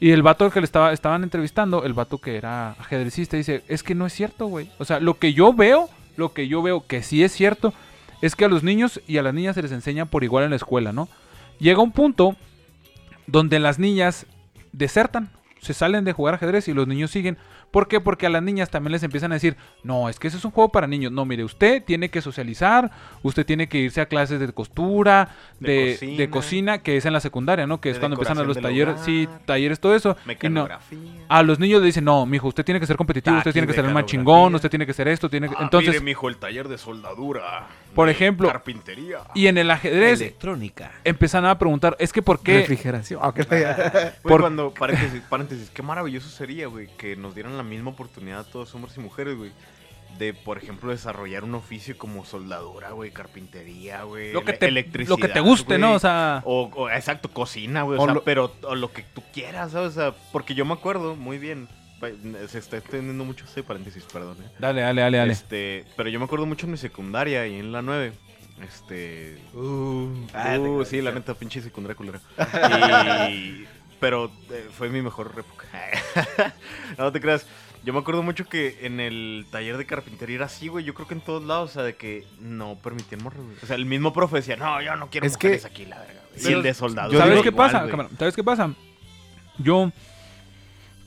Y 0.00 0.10
el 0.12 0.22
vato 0.22 0.50
que 0.50 0.60
le 0.60 0.64
estaba, 0.64 0.92
estaban 0.92 1.24
entrevistando, 1.24 1.84
el 1.84 1.92
vato 1.92 2.18
que 2.18 2.36
era 2.36 2.70
ajedrecista, 2.72 3.36
dice, 3.36 3.64
es 3.68 3.82
que 3.82 3.94
no 3.94 4.06
es 4.06 4.12
cierto, 4.12 4.46
güey. 4.46 4.70
O 4.78 4.84
sea, 4.84 5.00
lo 5.00 5.18
que 5.18 5.32
yo 5.32 5.52
veo, 5.52 5.88
lo 6.16 6.32
que 6.32 6.46
yo 6.46 6.62
veo 6.62 6.86
que 6.86 7.02
sí 7.02 7.24
es 7.24 7.32
cierto, 7.32 7.74
es 8.22 8.36
que 8.36 8.44
a 8.44 8.48
los 8.48 8.62
niños 8.62 9.00
y 9.06 9.18
a 9.18 9.22
las 9.22 9.34
niñas 9.34 9.54
se 9.54 9.62
les 9.62 9.72
enseña 9.72 10.04
por 10.04 10.22
igual 10.22 10.44
en 10.44 10.50
la 10.50 10.56
escuela, 10.56 10.92
¿no? 10.92 11.08
Llega 11.58 11.82
un 11.82 11.92
punto 11.92 12.36
donde 13.26 13.58
las 13.58 13.78
niñas 13.78 14.26
desertan, 14.72 15.30
se 15.60 15.74
salen 15.74 16.04
de 16.04 16.12
jugar 16.12 16.34
ajedrez 16.34 16.68
y 16.68 16.74
los 16.74 16.86
niños 16.86 17.10
siguen. 17.10 17.36
¿Por 17.70 17.86
qué? 17.88 18.00
Porque 18.00 18.26
a 18.26 18.30
las 18.30 18.42
niñas 18.42 18.70
también 18.70 18.92
les 18.92 19.02
empiezan 19.02 19.30
a 19.32 19.34
decir, 19.34 19.56
no, 19.82 20.08
es 20.08 20.18
que 20.18 20.28
ese 20.28 20.36
es 20.38 20.44
un 20.44 20.50
juego 20.50 20.70
para 20.70 20.86
niños. 20.86 21.12
No, 21.12 21.24
mire, 21.24 21.44
usted 21.44 21.82
tiene 21.84 22.08
que 22.08 22.20
socializar, 22.22 22.90
usted 23.22 23.44
tiene 23.44 23.68
que 23.68 23.78
irse 23.78 24.00
a 24.00 24.06
clases 24.06 24.40
de 24.40 24.52
costura, 24.52 25.28
De 25.60 25.72
de, 25.72 25.92
cocina. 25.92 26.16
de 26.18 26.30
cocina, 26.30 26.78
que 26.82 26.96
es 26.96 27.04
en 27.06 27.12
la 27.12 27.20
secundaria, 27.20 27.66
¿no? 27.66 27.80
Que 27.80 27.90
es 27.90 27.98
cuando 27.98 28.14
empiezan 28.14 28.38
a 28.38 28.42
los 28.44 28.58
talleres, 28.60 29.00
sí, 29.04 29.28
talleres, 29.44 29.80
todo 29.80 29.94
eso. 29.94 30.10
Y 30.10 30.22
no, 30.22 30.26
Mecanografía. 30.26 30.98
a 31.28 31.42
los 31.42 31.58
niños 31.58 31.80
le 31.80 31.86
dicen, 31.86 32.04
no, 32.04 32.24
mijo, 32.26 32.48
usted 32.48 32.64
tiene 32.64 32.80
que 32.80 32.86
ser 32.86 32.96
competitivo, 32.96 33.36
usted 33.36 33.50
Taqui, 33.50 33.52
tiene 33.52 33.66
que 33.66 33.74
ser 33.74 33.84
el 33.84 33.92
más 33.92 34.06
chingón, 34.06 34.54
usted 34.54 34.70
tiene 34.70 34.86
que 34.86 34.92
ser 34.94 35.08
esto, 35.08 35.28
tiene 35.28 35.48
que... 35.48 35.54
Ah, 35.58 35.62
Entonces, 35.64 35.90
mire, 35.94 36.04
mijo, 36.04 36.28
el 36.28 36.36
taller 36.38 36.68
de 36.68 36.78
soldadura. 36.78 37.66
Por 37.94 38.08
ejemplo, 38.08 38.48
Carpintería. 38.48 39.18
y 39.34 39.46
en 39.48 39.58
el 39.58 39.70
ajedrez 39.70 40.20
Electrónica. 40.20 40.92
empiezan 41.04 41.44
a 41.44 41.58
preguntar, 41.58 41.96
es 41.98 42.12
que 42.12 42.22
¿por 42.22 42.40
qué? 42.42 42.58
Refrigeración. 42.60 43.20
Ah, 43.22 43.32
por- 44.22 44.40
cuando, 44.40 44.72
paréntesis, 44.72 45.20
paréntesis, 45.28 45.70
qué 45.70 45.82
maravilloso 45.82 46.28
sería, 46.28 46.66
güey, 46.68 46.88
que 46.96 47.16
nos 47.16 47.34
dieran 47.34 47.56
la 47.56 47.62
misma 47.62 47.90
oportunidad 47.90 48.40
a 48.40 48.44
todos 48.44 48.74
hombres 48.74 48.96
y 48.96 49.00
mujeres, 49.00 49.36
güey. 49.36 49.52
De, 50.18 50.34
por 50.34 50.58
ejemplo, 50.58 50.90
desarrollar 50.90 51.44
un 51.44 51.54
oficio 51.54 51.96
como 51.96 52.24
soldadura, 52.24 52.90
güey, 52.90 53.10
carpintería, 53.12 54.02
güey. 54.02 54.32
Lo 54.32 54.44
que 54.44 54.52
te, 54.52 54.66
electricidad, 54.66 55.10
lo 55.10 55.16
que 55.16 55.28
te 55.28 55.38
guste. 55.40 55.78
¿no? 55.78 55.92
O 55.94 55.98
sea, 55.98 56.42
O, 56.44 56.70
o, 56.74 56.90
exacto, 56.90 57.28
cocina, 57.30 57.82
güey. 57.82 57.98
O, 57.98 58.02
O 58.02 58.04
sea, 58.06 58.14
lo- 58.14 58.24
pero 58.24 58.52
o 58.62 58.74
lo 58.74 58.90
que 58.90 59.02
tú 59.02 59.22
quieras, 59.32 59.72
¿sabes? 59.72 59.90
O 59.96 60.00
sea, 60.00 60.14
porque 60.32 60.54
yo 60.54 60.64
me 60.64 60.72
acuerdo 60.74 61.14
muy 61.14 61.38
bien. 61.38 61.68
Se 62.48 62.58
está 62.58 62.76
extendiendo 62.76 63.24
mucho 63.24 63.44
este 63.44 63.62
paréntesis, 63.62 64.04
perdón. 64.12 64.36
¿eh? 64.40 64.48
dale, 64.58 64.82
dale, 64.82 65.00
dale, 65.02 65.18
dale. 65.18 65.32
Este, 65.32 65.84
pero 65.96 66.08
yo 66.08 66.18
me 66.18 66.26
acuerdo 66.26 66.46
mucho 66.46 66.66
en 66.66 66.72
mi 66.72 66.78
secundaria 66.78 67.46
y 67.46 67.58
en 67.58 67.72
la 67.72 67.82
9. 67.82 68.12
Este. 68.62 69.38
Ah, 70.34 70.58
Uh, 70.58 70.84
sí, 70.84 71.00
la 71.00 71.12
neta, 71.12 71.34
pinche 71.34 71.60
secundaria 71.60 71.96
culera. 71.96 72.20
Y- 73.30 73.66
pero 74.00 74.30
eh, 74.50 74.68
fue 74.72 74.88
mi 74.90 75.02
mejor 75.02 75.32
época. 75.36 75.66
no 76.98 77.10
te 77.10 77.20
creas. 77.20 77.46
Yo 77.84 77.92
me 77.92 77.98
acuerdo 78.00 78.22
mucho 78.22 78.44
que 78.48 78.78
en 78.82 79.00
el 79.00 79.46
taller 79.50 79.76
de 79.76 79.86
carpintería 79.86 80.36
era 80.36 80.46
así, 80.46 80.68
güey. 80.68 80.84
Yo 80.84 80.94
creo 80.94 81.08
que 81.08 81.14
en 81.14 81.20
todos 81.20 81.42
lados, 81.44 81.70
o 81.70 81.72
sea, 81.74 81.82
de 81.82 81.96
que 81.96 82.24
no 82.40 82.76
permitían 82.76 83.22
morros. 83.24 83.40
O 83.62 83.66
sea, 83.66 83.74
el 83.76 83.86
mismo 83.86 84.12
profe 84.12 84.36
decía, 84.36 84.56
no, 84.56 84.80
yo 84.82 84.94
no 84.96 85.08
quiero 85.10 85.26
Es 85.26 85.32
mujeres 85.34 85.62
que- 85.62 85.66
aquí, 85.68 85.84
la 85.86 85.98
verga. 85.98 86.20
güey". 86.32 86.48
Y 86.48 86.52
el 86.54 86.62
de 86.62 86.74
soldado. 86.74 87.10
yo 87.12 87.18
¿Sabes 87.18 87.42
qué 87.42 87.48
igual, 87.48 87.66
pasa? 87.66 87.78
güey. 87.80 87.90
cámara? 87.90 88.08
¿Sabes 88.18 88.34
qué 88.36 88.44
pasa? 88.44 88.72
Yo 89.58 89.90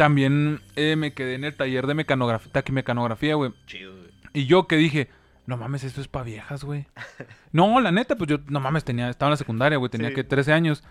también 0.02 0.62
eh, 0.76 0.96
me 0.96 1.14
quedé 1.14 1.36
en 1.36 1.44
el 1.44 1.56
taller 1.56 1.86
de 1.86 1.94
mecanografía, 1.94 2.52
taquimecanografía, 2.52 3.36
güey. 3.36 3.52
Chido, 3.68 3.96
güey. 3.96 4.10
Y 4.34 4.48
yo 4.48 4.66
que 4.66 4.76
dije, 4.76 5.10
no 5.46 5.58
mames, 5.58 5.84
esto 5.84 6.02
es 6.02 6.08
para 6.08 6.26
viejas, 6.26 6.64
güey. 6.64 6.88
no, 7.52 7.80
la 7.80 7.92
neta, 7.92 8.16
pues 8.16 8.28
yo, 8.28 8.40
no 8.48 8.60
mames, 8.60 8.84
tenía, 8.84 9.12
estaba 9.12 9.28
en 9.30 9.34
la 9.34 9.38
secundaria, 9.38 9.78
güey, 9.78 9.92
tenía 9.92 10.10
Sí. 10.10 10.16
que 10.16 10.24
13 10.24 10.54
años. 10.54 10.84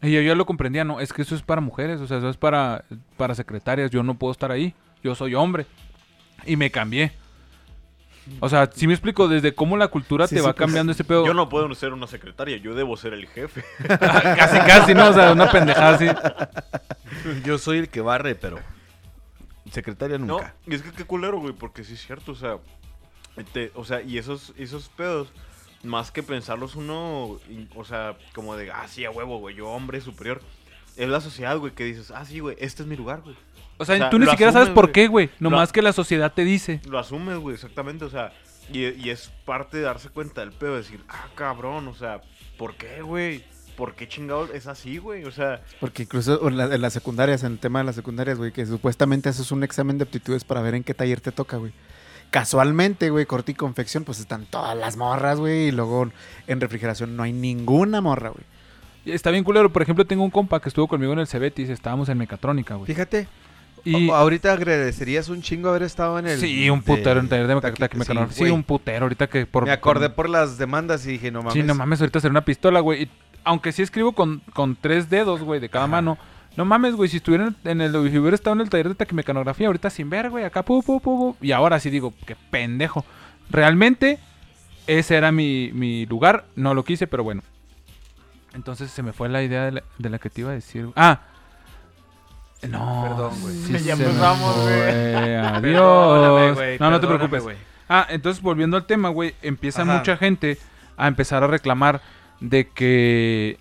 Y 0.00 0.12
yo 0.12 0.22
ya 0.22 0.34
lo 0.34 0.46
comprendía, 0.46 0.82
no, 0.82 0.98
es 1.00 1.12
que 1.12 1.20
eso 1.20 1.34
es 1.34 1.42
para 1.42 1.60
mujeres, 1.60 2.00
o 2.00 2.06
sea, 2.06 2.16
eso 2.16 2.30
es 2.30 2.38
para, 2.38 2.86
para 3.18 3.34
secretarias, 3.34 3.90
yo 3.90 4.02
no 4.02 4.14
puedo 4.14 4.32
estar 4.32 4.50
ahí, 4.50 4.72
yo 5.02 5.14
soy 5.14 5.34
hombre. 5.34 5.66
Y 6.46 6.56
me 6.56 6.70
cambié. 6.70 7.12
O 8.40 8.48
sea, 8.48 8.70
si 8.74 8.86
me 8.86 8.94
explico 8.94 9.28
desde 9.28 9.54
cómo 9.54 9.76
la 9.76 9.88
cultura 9.88 10.26
Sí, 10.26 10.34
te 10.36 10.40
sí, 10.40 10.46
va 10.46 10.52
pues, 10.54 10.58
cambiando 10.64 10.92
ese 10.92 11.04
pedo. 11.04 11.26
Yo 11.26 11.34
no 11.34 11.48
puedo 11.48 11.72
ser 11.74 11.92
una 11.92 12.06
secretaria, 12.06 12.56
yo 12.56 12.74
debo 12.74 12.96
ser 12.96 13.12
el 13.12 13.26
jefe. 13.28 13.62
casi, 13.88 14.58
casi, 14.60 14.94
¿no? 14.94 15.08
O 15.08 15.12
sea, 15.12 15.32
una 15.32 15.50
pendejada 15.50 15.90
así. 15.96 16.06
Yo 17.44 17.58
soy 17.58 17.78
el 17.78 17.88
que 17.88 18.00
barre, 18.00 18.34
pero. 18.34 18.58
Secretaria 19.70 20.18
No, 20.18 20.26
nunca. 20.38 20.54
y 20.66 20.74
es 20.74 20.82
que 20.82 20.92
qué 20.92 21.04
culero, 21.04 21.38
güey, 21.38 21.52
porque 21.54 21.84
sí 21.84 21.94
es 21.94 22.06
cierto, 22.06 22.32
o 22.32 22.34
sea, 22.34 22.58
te- 23.52 23.72
o 23.74 23.84
sea, 23.84 24.02
y 24.02 24.18
esos, 24.18 24.52
esos 24.56 24.88
pedos, 24.90 25.28
más 25.82 26.10
que 26.12 26.22
pensarlos 26.22 26.76
uno, 26.76 27.38
y- 27.48 27.66
o 27.74 27.84
sea, 27.84 28.16
como 28.34 28.56
de, 28.56 28.70
ah, 28.70 28.86
sí, 28.88 29.04
a 29.04 29.10
huevo, 29.10 29.38
güey, 29.38 29.56
yo 29.56 29.68
hombre 29.68 30.00
superior, 30.00 30.40
es 30.96 31.08
la 31.08 31.20
sociedad, 31.20 31.56
güey, 31.58 31.72
que 31.72 31.84
dices, 31.84 32.10
ah, 32.10 32.24
sí, 32.24 32.38
güey, 32.40 32.56
este 32.60 32.82
es 32.82 32.88
mi 32.88 32.96
lugar, 32.96 33.22
güey. 33.22 33.36
O 33.76 33.84
sea, 33.84 33.96
O 33.96 33.98
sea, 33.98 34.10
tú 34.10 34.18
ni 34.18 34.26
siquiera 34.26 34.52
sabes 34.52 34.68
por 34.70 34.92
qué, 34.92 35.08
güey. 35.08 35.30
Nomás 35.40 35.68
Lo- 35.68 35.72
que 35.72 35.82
la 35.82 35.92
sociedad 35.92 36.32
te 36.32 36.44
dice. 36.44 36.80
Lo 36.88 36.98
asumes, 36.98 37.38
güey, 37.38 37.54
exactamente, 37.54 38.04
o 38.04 38.10
sea, 38.10 38.32
y, 38.72 38.84
y 38.86 39.10
es 39.10 39.30
parte 39.44 39.78
de 39.78 39.82
darse 39.82 40.08
cuenta 40.10 40.40
del 40.40 40.52
pedo, 40.52 40.72
de 40.72 40.78
decir, 40.78 41.00
ah, 41.08 41.26
cabrón, 41.34 41.88
o 41.88 41.94
sea, 41.94 42.20
¿por 42.56 42.76
qué, 42.76 43.02
güey? 43.02 43.44
¿Por 43.76 43.94
qué 43.96 44.06
chingado 44.06 44.48
es 44.54 44.68
así, 44.68 44.98
güey? 44.98 45.24
O 45.24 45.32
sea, 45.32 45.60
Porque 45.80 46.04
incluso 46.04 46.46
en, 46.48 46.56
la- 46.56 46.72
en 46.74 46.80
las 46.80 46.92
secundarias, 46.92 47.42
en 47.42 47.52
el 47.52 47.58
tema 47.58 47.80
de 47.80 47.86
las 47.86 47.96
secundarias, 47.96 48.38
güey, 48.38 48.52
que 48.52 48.64
supuestamente 48.64 49.28
haces 49.28 49.50
un 49.50 49.64
examen 49.64 49.98
de 49.98 50.04
aptitudes 50.04 50.44
para 50.44 50.62
ver 50.62 50.74
en 50.76 50.84
qué 50.84 50.94
taller 50.94 51.20
te 51.20 51.32
toca, 51.32 51.56
güey. 51.56 51.72
Casualmente, 52.30 53.10
güey, 53.10 53.26
corte 53.26 53.52
y 53.52 53.54
confección, 53.54 54.04
pues 54.04 54.18
están 54.18 54.46
todas 54.46 54.76
las 54.76 54.96
morras, 54.96 55.38
güey, 55.38 55.68
y 55.68 55.70
luego 55.72 56.10
en 56.46 56.60
refrigeración 56.60 57.16
no 57.16 57.22
hay 57.22 57.32
ninguna 57.32 58.00
morra, 58.00 58.30
güey. 58.30 58.44
Está 59.04 59.30
bien 59.30 59.44
culero. 59.44 59.70
Por 59.72 59.82
ejemplo, 59.82 60.04
tengo 60.06 60.24
un 60.24 60.30
compa 60.30 60.60
que 60.60 60.68
estuvo 60.68 60.88
conmigo 60.88 61.12
en 61.12 61.18
el 61.18 61.26
Cebetis. 61.26 61.68
Estábamos 61.68 62.08
en 62.08 62.16
mecatrónica, 62.18 62.74
güey. 62.76 62.86
Fíjate, 62.86 63.28
Y... 63.84 64.08
ahorita 64.10 64.52
agradecerías 64.52 65.28
un 65.28 65.42
chingo 65.42 65.68
haber 65.68 65.82
estado 65.82 66.18
en 66.18 66.26
el... 66.26 66.38
Sí, 66.38 66.70
un 66.70 66.82
putero 66.82 67.20
en 67.20 67.28
taller 67.28 67.46
de 67.46 67.54
mecanografía. 67.54 68.46
Sí, 68.46 68.50
un 68.50 68.62
putero. 68.62 69.04
Ahorita 69.04 69.26
que 69.26 69.44
por... 69.44 69.64
Me 69.64 69.72
acordé 69.72 70.08
por 70.08 70.28
las 70.28 70.56
demandas 70.56 71.06
y 71.06 71.12
dije, 71.12 71.30
no 71.30 71.40
mames. 71.40 71.52
Sí, 71.52 71.62
no 71.62 71.74
mames, 71.74 72.00
ahorita 72.00 72.18
hacer 72.18 72.30
una 72.30 72.44
pistola, 72.44 72.80
güey. 72.80 73.10
Aunque 73.44 73.72
sí 73.72 73.82
escribo 73.82 74.12
con, 74.12 74.40
con 74.54 74.74
tres 74.74 75.10
dedos, 75.10 75.42
güey, 75.42 75.60
de 75.60 75.68
cada 75.68 75.86
mano. 75.86 76.16
No 76.56 76.64
mames, 76.64 76.94
güey, 76.94 77.10
si 77.10 77.18
estuviera 77.18 77.52
en 77.64 77.80
el, 77.80 77.92
si 77.92 78.18
hubiera 78.18 78.34
estado 78.34 78.54
en 78.54 78.62
el 78.62 78.70
taller 78.70 78.88
de 78.88 78.94
taquimecanografía 78.94 79.66
ahorita 79.66 79.90
sin 79.90 80.08
ver, 80.08 80.30
güey, 80.30 80.44
acá 80.44 80.62
pu, 80.62 80.82
pu, 80.82 81.00
pu, 81.00 81.36
y 81.40 81.52
ahora 81.52 81.80
sí 81.80 81.90
digo, 81.90 82.14
qué 82.26 82.36
pendejo. 82.50 83.04
Realmente, 83.50 84.18
ese 84.86 85.16
era 85.16 85.32
mi, 85.32 85.72
mi 85.74 86.06
lugar. 86.06 86.46
No 86.56 86.72
lo 86.72 86.84
quise, 86.84 87.06
pero 87.06 87.24
bueno. 87.24 87.42
Entonces 88.54 88.90
se 88.90 89.02
me 89.02 89.12
fue 89.12 89.28
la 89.28 89.42
idea 89.42 89.64
de 89.64 89.72
la, 89.72 89.82
de 89.98 90.08
la 90.10 90.18
que 90.18 90.30
te 90.30 90.42
iba 90.42 90.52
a 90.52 90.54
decir. 90.54 90.88
Ah. 90.96 91.20
No. 92.68 93.02
Perdón, 93.08 93.32
güey. 93.40 93.54
sí 93.78 93.84
Ya 93.84 93.92
empezamos, 93.94 94.56
güey. 94.62 95.34
Adiós. 95.36 96.54
Güey, 96.54 96.78
no, 96.78 96.90
no 96.90 97.00
te 97.00 97.06
preocupes. 97.06 97.42
güey. 97.42 97.56
Ah, 97.88 98.06
entonces 98.10 98.42
volviendo 98.42 98.76
al 98.76 98.86
tema, 98.86 99.08
güey, 99.10 99.34
empieza 99.42 99.82
Ajá. 99.82 99.98
mucha 99.98 100.16
gente 100.16 100.58
a 100.96 101.06
empezar 101.08 101.42
a 101.44 101.46
reclamar 101.46 102.00
de 102.40 102.68
que 102.68 103.58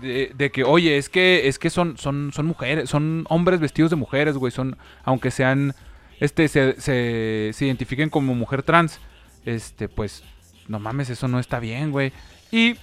de, 0.00 0.32
de 0.36 0.50
que 0.50 0.64
oye, 0.64 0.96
es 0.98 1.08
que 1.08 1.48
es 1.48 1.58
que 1.58 1.70
son 1.70 1.96
son 1.98 2.32
son 2.32 2.46
mujeres, 2.46 2.88
son 2.88 3.24
hombres 3.28 3.60
vestidos 3.60 3.90
de 3.90 3.96
mujeres, 3.96 4.36
güey, 4.36 4.52
son 4.52 4.76
aunque 5.04 5.30
sean 5.30 5.74
este 6.20 6.48
se, 6.48 6.80
se, 6.80 7.50
se 7.52 7.66
identifiquen 7.66 8.08
como 8.08 8.34
mujer 8.34 8.62
trans, 8.62 9.00
este 9.44 9.88
pues 9.88 10.22
no 10.68 10.78
mames, 10.78 11.10
eso 11.10 11.28
no 11.28 11.38
está 11.38 11.60
bien, 11.60 11.90
güey. 11.92 12.12
Y 12.50 12.76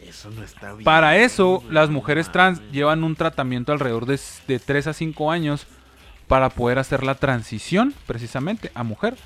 Eso 0.00 0.30
no 0.30 0.42
está 0.44 0.72
bien. 0.72 0.84
para 0.84 1.16
eso, 1.16 1.62
las 1.70 1.90
mujeres 1.90 2.30
trans 2.30 2.60
llevan 2.70 3.02
un 3.04 3.16
tratamiento 3.16 3.72
alrededor 3.72 4.06
de, 4.06 4.18
de 4.46 4.58
3 4.58 4.86
a 4.88 4.92
5 4.92 5.30
años 5.30 5.66
para 6.28 6.50
poder 6.50 6.78
hacer 6.78 7.02
la 7.04 7.14
transición, 7.16 7.94
precisamente, 8.06 8.70
a 8.74 8.82
mujer. 8.84 9.16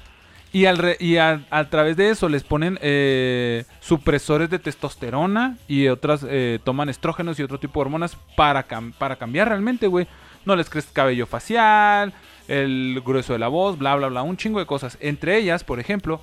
Y, 0.54 0.66
al 0.66 0.76
re- 0.78 0.96
y 1.00 1.16
a, 1.16 1.42
a 1.50 1.68
través 1.70 1.96
de 1.96 2.10
eso 2.10 2.28
les 2.28 2.42
ponen 2.44 2.78
eh, 2.82 3.64
supresores 3.80 4.50
de 4.50 4.58
testosterona 4.58 5.56
y 5.66 5.88
otras, 5.88 6.24
eh, 6.28 6.58
toman 6.62 6.88
estrógenos 6.90 7.38
y 7.38 7.42
otro 7.42 7.58
tipo 7.58 7.80
de 7.80 7.86
hormonas 7.86 8.16
para, 8.36 8.68
cam- 8.68 8.92
para 8.92 9.16
cambiar 9.16 9.48
realmente, 9.48 9.86
güey. 9.86 10.06
No 10.44 10.54
les 10.54 10.68
crece 10.68 10.88
cabello 10.92 11.26
facial, 11.26 12.12
el 12.48 13.00
grueso 13.04 13.32
de 13.32 13.38
la 13.38 13.48
voz, 13.48 13.78
bla, 13.78 13.94
bla, 13.96 14.08
bla, 14.08 14.22
un 14.22 14.36
chingo 14.36 14.58
de 14.58 14.66
cosas. 14.66 14.98
Entre 15.00 15.38
ellas, 15.38 15.64
por 15.64 15.80
ejemplo, 15.80 16.20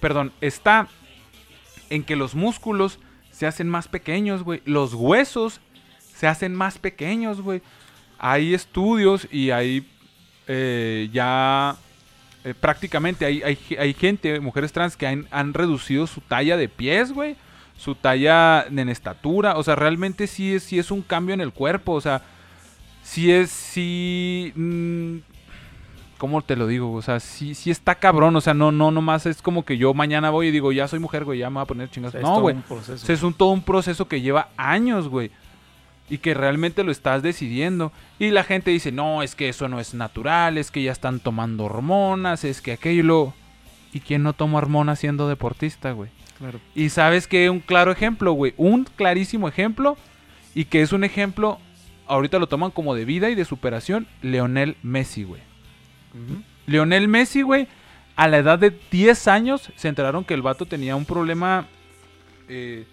perdón, 0.00 0.32
está 0.40 0.88
en 1.90 2.04
que 2.04 2.16
los 2.16 2.34
músculos 2.34 2.98
se 3.30 3.46
hacen 3.46 3.68
más 3.68 3.88
pequeños, 3.88 4.42
güey. 4.42 4.62
Los 4.64 4.94
huesos 4.94 5.60
se 6.14 6.26
hacen 6.26 6.54
más 6.54 6.78
pequeños, 6.78 7.40
güey. 7.40 7.62
Hay 8.18 8.54
estudios 8.54 9.28
y 9.30 9.50
hay 9.50 9.86
eh, 10.46 11.08
ya 11.12 11.76
eh, 12.44 12.54
prácticamente 12.54 13.26
hay, 13.26 13.42
hay, 13.42 13.58
hay 13.78 13.92
gente, 13.92 14.38
mujeres 14.40 14.72
trans, 14.72 14.96
que 14.96 15.06
han, 15.06 15.26
han 15.30 15.52
reducido 15.52 16.06
su 16.06 16.20
talla 16.20 16.56
de 16.56 16.68
pies, 16.68 17.12
güey. 17.12 17.36
Su 17.76 17.94
talla 17.94 18.64
en 18.68 18.88
estatura. 18.88 19.56
O 19.56 19.62
sea, 19.62 19.74
realmente 19.76 20.26
sí 20.26 20.54
es, 20.54 20.62
sí 20.62 20.78
es 20.78 20.90
un 20.90 21.02
cambio 21.02 21.34
en 21.34 21.40
el 21.40 21.52
cuerpo. 21.52 21.92
O 21.92 22.00
sea, 22.00 22.22
sí 23.02 23.30
es, 23.30 23.50
sí... 23.50 24.52
mm, 24.54 25.16
¿Cómo 26.18 26.42
te 26.42 26.56
lo 26.56 26.66
digo? 26.66 26.92
O 26.92 27.02
sea, 27.02 27.20
sí, 27.20 27.54
sí 27.54 27.70
está 27.70 27.94
cabrón. 27.96 28.34
O 28.36 28.40
sea, 28.40 28.54
no, 28.54 28.72
no, 28.72 28.90
nomás 28.90 29.26
es 29.26 29.42
como 29.42 29.64
que 29.64 29.76
yo 29.76 29.92
mañana 29.94 30.30
voy 30.30 30.48
y 30.48 30.50
digo, 30.50 30.72
ya 30.72 30.88
soy 30.88 30.98
mujer, 30.98 31.24
güey, 31.24 31.40
ya 31.40 31.50
me 31.50 31.54
voy 31.54 31.62
a 31.62 31.66
poner 31.66 31.90
chingas. 31.90 32.14
No, 32.14 32.40
güey. 32.40 32.56
O 32.68 32.82
sea, 32.82 33.14
es 33.14 33.22
un, 33.22 33.34
todo 33.34 33.50
un 33.50 33.62
proceso 33.62 34.08
que 34.08 34.20
lleva 34.20 34.48
años, 34.56 35.08
güey. 35.08 35.30
Y 36.08 36.18
que 36.18 36.34
realmente 36.34 36.84
lo 36.84 36.92
estás 36.92 37.22
decidiendo. 37.22 37.92
Y 38.18 38.30
la 38.30 38.44
gente 38.44 38.70
dice, 38.70 38.92
no, 38.92 39.22
es 39.22 39.34
que 39.34 39.48
eso 39.48 39.68
no 39.68 39.80
es 39.80 39.92
natural, 39.92 40.56
es 40.56 40.70
que 40.70 40.82
ya 40.82 40.92
están 40.92 41.20
tomando 41.20 41.64
hormonas, 41.64 42.44
es 42.44 42.60
que 42.60 42.72
aquello... 42.72 43.32
¿Y 43.92 44.00
quién 44.00 44.22
no 44.22 44.34
toma 44.34 44.58
hormonas 44.58 44.98
siendo 44.98 45.26
deportista, 45.26 45.92
güey? 45.92 46.10
Claro. 46.38 46.60
Y 46.74 46.90
sabes 46.90 47.26
que 47.26 47.48
un 47.48 47.60
claro 47.60 47.90
ejemplo, 47.90 48.32
güey. 48.32 48.52
Un 48.58 48.84
clarísimo 48.84 49.48
ejemplo. 49.48 49.96
Y 50.54 50.66
que 50.66 50.82
es 50.82 50.92
un 50.92 51.04
ejemplo, 51.04 51.58
ahorita 52.06 52.38
lo 52.38 52.46
toman 52.46 52.70
como 52.70 52.94
de 52.94 53.04
vida 53.04 53.30
y 53.30 53.34
de 53.34 53.44
superación, 53.44 54.06
Leonel 54.22 54.76
Messi, 54.82 55.24
güey. 55.24 55.40
Leonel 56.66 57.08
Messi, 57.08 57.42
güey, 57.42 57.68
a 58.16 58.28
la 58.28 58.38
edad 58.38 58.58
de 58.58 58.78
10 58.90 59.28
años 59.28 59.70
se 59.76 59.88
enteraron 59.88 60.24
que 60.24 60.34
el 60.34 60.42
vato 60.42 60.66
tenía 60.66 60.96
un 60.96 61.04
problema 61.04 61.68
eh, 62.48 62.86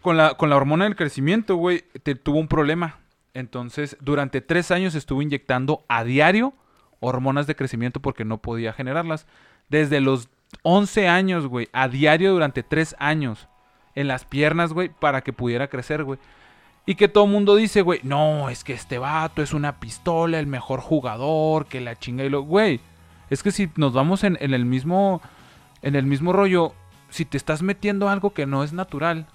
con, 0.00 0.16
la, 0.16 0.34
con 0.34 0.50
la 0.50 0.56
hormona 0.56 0.84
del 0.84 0.96
crecimiento, 0.96 1.56
güey. 1.56 1.84
Tuvo 2.22 2.38
un 2.38 2.48
problema. 2.48 2.98
Entonces, 3.34 3.96
durante 4.00 4.40
3 4.40 4.70
años 4.70 4.94
estuvo 4.94 5.20
inyectando 5.20 5.84
a 5.88 6.04
diario 6.04 6.54
hormonas 7.00 7.46
de 7.46 7.54
crecimiento 7.54 8.00
porque 8.00 8.24
no 8.24 8.38
podía 8.38 8.72
generarlas. 8.72 9.26
Desde 9.68 10.00
los 10.00 10.28
11 10.62 11.08
años, 11.08 11.46
güey, 11.46 11.68
a 11.72 11.88
diario 11.88 12.32
durante 12.32 12.62
3 12.62 12.96
años 12.98 13.48
en 13.94 14.08
las 14.08 14.24
piernas, 14.24 14.72
güey, 14.72 14.88
para 14.88 15.22
que 15.22 15.32
pudiera 15.32 15.68
crecer, 15.68 16.04
güey. 16.04 16.18
Y 16.86 16.94
que 16.94 17.08
todo 17.08 17.24
el 17.24 17.30
mundo 17.30 17.56
dice, 17.56 17.82
güey, 17.82 17.98
no, 18.04 18.48
es 18.48 18.62
que 18.62 18.72
este 18.72 18.98
vato 18.98 19.42
es 19.42 19.52
una 19.52 19.80
pistola, 19.80 20.38
el 20.38 20.46
mejor 20.46 20.80
jugador, 20.80 21.66
que 21.66 21.80
la 21.80 21.96
chinga 21.96 22.24
y 22.24 22.30
lo... 22.30 22.42
Güey, 22.42 22.80
es 23.28 23.42
que 23.42 23.50
si 23.50 23.68
nos 23.74 23.92
vamos 23.92 24.22
en, 24.24 24.38
en 24.40 24.54
el 24.54 24.64
mismo... 24.64 25.20
En 25.82 25.94
el 25.96 26.06
mismo 26.06 26.32
rollo, 26.32 26.72
si 27.10 27.24
te 27.24 27.36
estás 27.36 27.62
metiendo 27.62 28.08
algo 28.08 28.32
que 28.32 28.46
no 28.46 28.64
es 28.64 28.72
natural, 28.72 29.26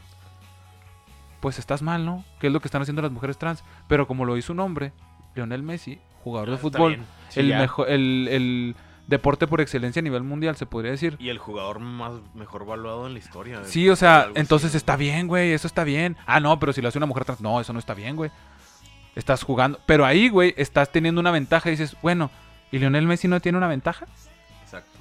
pues 1.39 1.59
estás 1.59 1.81
mal, 1.81 2.05
¿no? 2.05 2.25
Que 2.39 2.47
es 2.47 2.53
lo 2.53 2.59
que 2.61 2.67
están 2.67 2.81
haciendo 2.81 3.01
las 3.01 3.11
mujeres 3.11 3.37
trans. 3.37 3.63
Pero 3.87 4.07
como 4.07 4.25
lo 4.25 4.37
hizo 4.37 4.51
un 4.53 4.59
hombre, 4.59 4.91
Lionel 5.35 5.63
Messi, 5.63 5.99
jugador 6.23 6.49
de 6.49 6.55
Ah, 6.55 6.57
fútbol. 6.57 6.99
Sí, 7.29 7.39
el, 7.41 7.49
mejor, 7.49 7.89
el, 7.89 8.27
el 8.31 8.75
deporte 9.11 9.45
por 9.45 9.61
excelencia 9.61 9.99
a 9.99 10.03
nivel 10.03 10.23
mundial, 10.23 10.55
se 10.55 10.65
podría 10.65 10.91
decir. 10.91 11.17
Y 11.19 11.29
el 11.29 11.37
jugador 11.37 11.79
más 11.79 12.13
mejor 12.33 12.65
valuado 12.65 13.05
en 13.05 13.13
la 13.13 13.19
historia. 13.19 13.61
Sí, 13.65 13.89
o 13.89 13.95
sea, 13.95 14.21
así, 14.21 14.31
entonces 14.35 14.73
¿no? 14.73 14.77
está 14.77 14.95
bien, 14.95 15.27
güey, 15.27 15.51
eso 15.51 15.67
está 15.67 15.83
bien. 15.83 16.17
Ah, 16.25 16.39
no, 16.39 16.57
pero 16.59 16.73
si 16.73 16.81
lo 16.81 16.87
hace 16.87 16.97
una 16.97 17.05
mujer 17.05 17.25
trans, 17.25 17.41
no, 17.41 17.59
eso 17.61 17.73
no 17.73 17.79
está 17.79 17.93
bien, 17.93 18.15
güey. 18.15 18.31
Estás 19.15 19.43
jugando. 19.43 19.79
Pero 19.85 20.05
ahí, 20.05 20.29
güey, 20.29 20.55
estás 20.57 20.91
teniendo 20.91 21.19
una 21.19 21.29
ventaja 21.29 21.67
y 21.69 21.73
dices, 21.73 21.97
bueno, 22.01 22.31
¿y 22.71 22.79
Lionel 22.79 23.05
Messi 23.05 23.27
no 23.27 23.41
tiene 23.41 23.57
una 23.57 23.67
ventaja? 23.67 24.07
Exacto. 24.63 24.97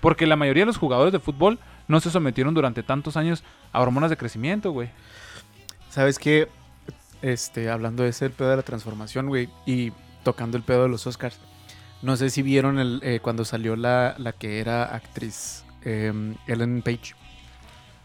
Porque 0.00 0.26
la 0.26 0.36
mayoría 0.36 0.62
de 0.62 0.66
los 0.66 0.78
jugadores 0.78 1.12
de 1.12 1.18
fútbol 1.18 1.58
no 1.88 2.00
se 2.00 2.10
sometieron 2.10 2.54
durante 2.54 2.84
tantos 2.84 3.16
años 3.16 3.42
a 3.72 3.80
hormonas 3.80 4.08
de 4.08 4.16
crecimiento, 4.16 4.70
güey. 4.70 4.88
¿Sabes 5.90 6.18
qué? 6.20 6.48
Este, 7.22 7.68
hablando 7.68 8.04
de 8.04 8.10
ese 8.10 8.26
el 8.26 8.32
pedo 8.32 8.50
de 8.50 8.56
la 8.56 8.62
transformación, 8.62 9.26
güey, 9.26 9.48
y 9.66 9.92
tocando 10.22 10.56
el 10.56 10.62
pedo 10.62 10.84
de 10.84 10.88
los 10.88 11.06
Oscars. 11.08 11.40
No 12.02 12.16
sé 12.16 12.30
si 12.30 12.42
vieron 12.42 12.78
el, 12.78 13.00
eh, 13.04 13.20
cuando 13.22 13.44
salió 13.44 13.76
la, 13.76 14.14
la 14.18 14.32
que 14.32 14.58
era 14.60 14.84
actriz, 14.94 15.64
em, 15.84 16.34
Ellen 16.46 16.82
Page, 16.82 17.14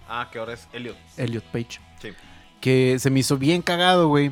Ah, 0.10 0.30
que 0.32 0.40
ahora 0.40 0.54
es 0.54 0.68
Elliot. 0.72 0.96
Elliot 1.18 1.44
Page. 1.46 1.80
Sí. 2.02 2.10
Que 2.62 2.98
se 3.00 3.10
me 3.10 3.20
hizo 3.20 3.38
bien 3.38 3.62
cagado, 3.62 4.08
güey. 4.08 4.32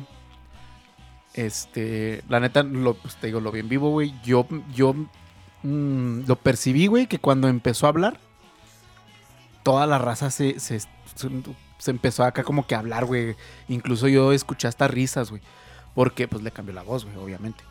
Este, 1.34 2.22
la 2.28 2.40
neta, 2.40 2.62
lo, 2.62 2.94
pues, 2.94 3.16
te 3.16 3.26
digo, 3.26 3.40
lo 3.40 3.52
vi 3.52 3.60
en 3.60 3.68
vivo, 3.68 3.90
güey. 3.90 4.14
Yo, 4.24 4.46
yo 4.74 4.94
mm, 5.62 6.20
lo 6.26 6.36
percibí, 6.36 6.86
güey, 6.86 7.06
que 7.08 7.18
cuando 7.18 7.48
empezó 7.48 7.86
a 7.86 7.90
hablar, 7.90 8.18
toda 9.62 9.86
la 9.86 9.98
raza 9.98 10.30
se, 10.30 10.58
se, 10.60 10.80
se- 10.80 10.88
se 11.78 11.90
empezó 11.90 12.24
acá 12.24 12.42
como 12.42 12.66
que 12.66 12.74
a 12.74 12.78
hablar, 12.78 13.04
güey. 13.04 13.36
Incluso 13.68 14.08
yo 14.08 14.32
escuché 14.32 14.68
hasta 14.68 14.88
risas, 14.88 15.28
güey. 15.30 15.42
Porque, 15.94 16.26
pues, 16.26 16.42
le 16.42 16.50
cambió 16.52 16.74
la 16.74 16.82
voz, 16.82 17.04
güey, 17.04 17.16
obviamente. 17.16 17.62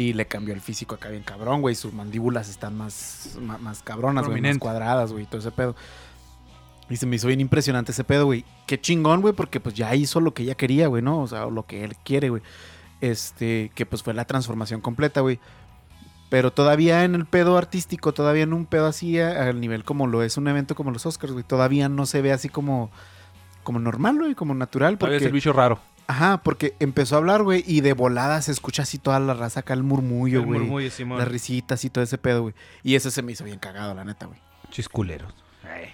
Y 0.00 0.14
le 0.14 0.24
cambió 0.24 0.54
el 0.54 0.62
físico 0.62 0.94
acá 0.94 1.10
bien 1.10 1.22
cabrón, 1.22 1.60
güey. 1.60 1.74
Sus 1.74 1.92
mandíbulas 1.92 2.48
están 2.48 2.74
más, 2.74 3.36
más, 3.38 3.60
más 3.60 3.82
cabronas, 3.82 4.26
güey. 4.26 4.40
Más 4.40 4.56
cuadradas, 4.56 5.12
güey. 5.12 5.26
Todo 5.26 5.40
ese 5.42 5.50
pedo. 5.50 5.76
Y 6.88 6.96
se 6.96 7.04
me 7.04 7.16
hizo 7.16 7.26
bien 7.26 7.42
impresionante 7.42 7.92
ese 7.92 8.02
pedo, 8.02 8.24
güey. 8.24 8.46
Qué 8.66 8.80
chingón, 8.80 9.20
güey, 9.20 9.34
porque 9.34 9.60
pues 9.60 9.74
ya 9.74 9.94
hizo 9.94 10.20
lo 10.20 10.32
que 10.32 10.44
ella 10.44 10.54
quería, 10.54 10.86
güey, 10.86 11.02
¿no? 11.02 11.20
O 11.20 11.26
sea, 11.28 11.44
lo 11.50 11.66
que 11.66 11.84
él 11.84 11.96
quiere, 12.02 12.30
güey. 12.30 12.40
Este, 13.02 13.72
que 13.74 13.84
pues 13.84 14.02
fue 14.02 14.14
la 14.14 14.24
transformación 14.24 14.80
completa, 14.80 15.20
güey. 15.20 15.38
Pero 16.30 16.50
todavía 16.50 17.04
en 17.04 17.14
el 17.14 17.26
pedo 17.26 17.58
artístico, 17.58 18.14
todavía 18.14 18.44
en 18.44 18.54
un 18.54 18.64
pedo 18.64 18.86
así, 18.86 19.20
al 19.20 19.60
nivel 19.60 19.84
como 19.84 20.06
lo 20.06 20.22
es 20.22 20.38
un 20.38 20.48
evento 20.48 20.74
como 20.74 20.92
los 20.92 21.04
Oscars, 21.04 21.34
güey, 21.34 21.44
todavía 21.44 21.90
no 21.90 22.06
se 22.06 22.22
ve 22.22 22.32
así 22.32 22.48
como, 22.48 22.90
como 23.64 23.80
normal, 23.80 24.16
güey, 24.16 24.34
como 24.34 24.54
natural. 24.54 24.96
Todavía 24.96 25.18
es 25.18 25.20
Porque, 25.20 25.26
el 25.26 25.34
bicho 25.34 25.52
raro. 25.52 25.78
Ajá, 26.10 26.42
porque 26.42 26.74
empezó 26.80 27.14
a 27.14 27.18
hablar, 27.18 27.42
güey, 27.42 27.64
y 27.66 27.80
de 27.80 27.92
volada 27.94 28.40
se 28.42 28.52
escucha 28.52 28.82
así 28.82 28.98
toda 28.98 29.18
la 29.20 29.34
raza 29.34 29.60
acá, 29.60 29.74
el 29.74 29.82
murmullo, 29.82 30.40
El 30.40 30.46
güey. 30.46 30.60
murmullo, 30.60 30.90
Simón. 30.90 31.18
Las 31.18 31.28
risitas 31.28 31.84
y 31.84 31.90
todo 31.90 32.04
ese 32.04 32.18
pedo, 32.18 32.42
güey. 32.42 32.54
Y 32.82 32.94
eso 32.94 33.10
se 33.10 33.22
me 33.22 33.32
hizo 33.32 33.44
bien 33.44 33.58
cagado, 33.58 33.94
la 33.94 34.04
neta, 34.04 34.26
güey. 34.26 34.38
Chisculeros. 34.70 35.32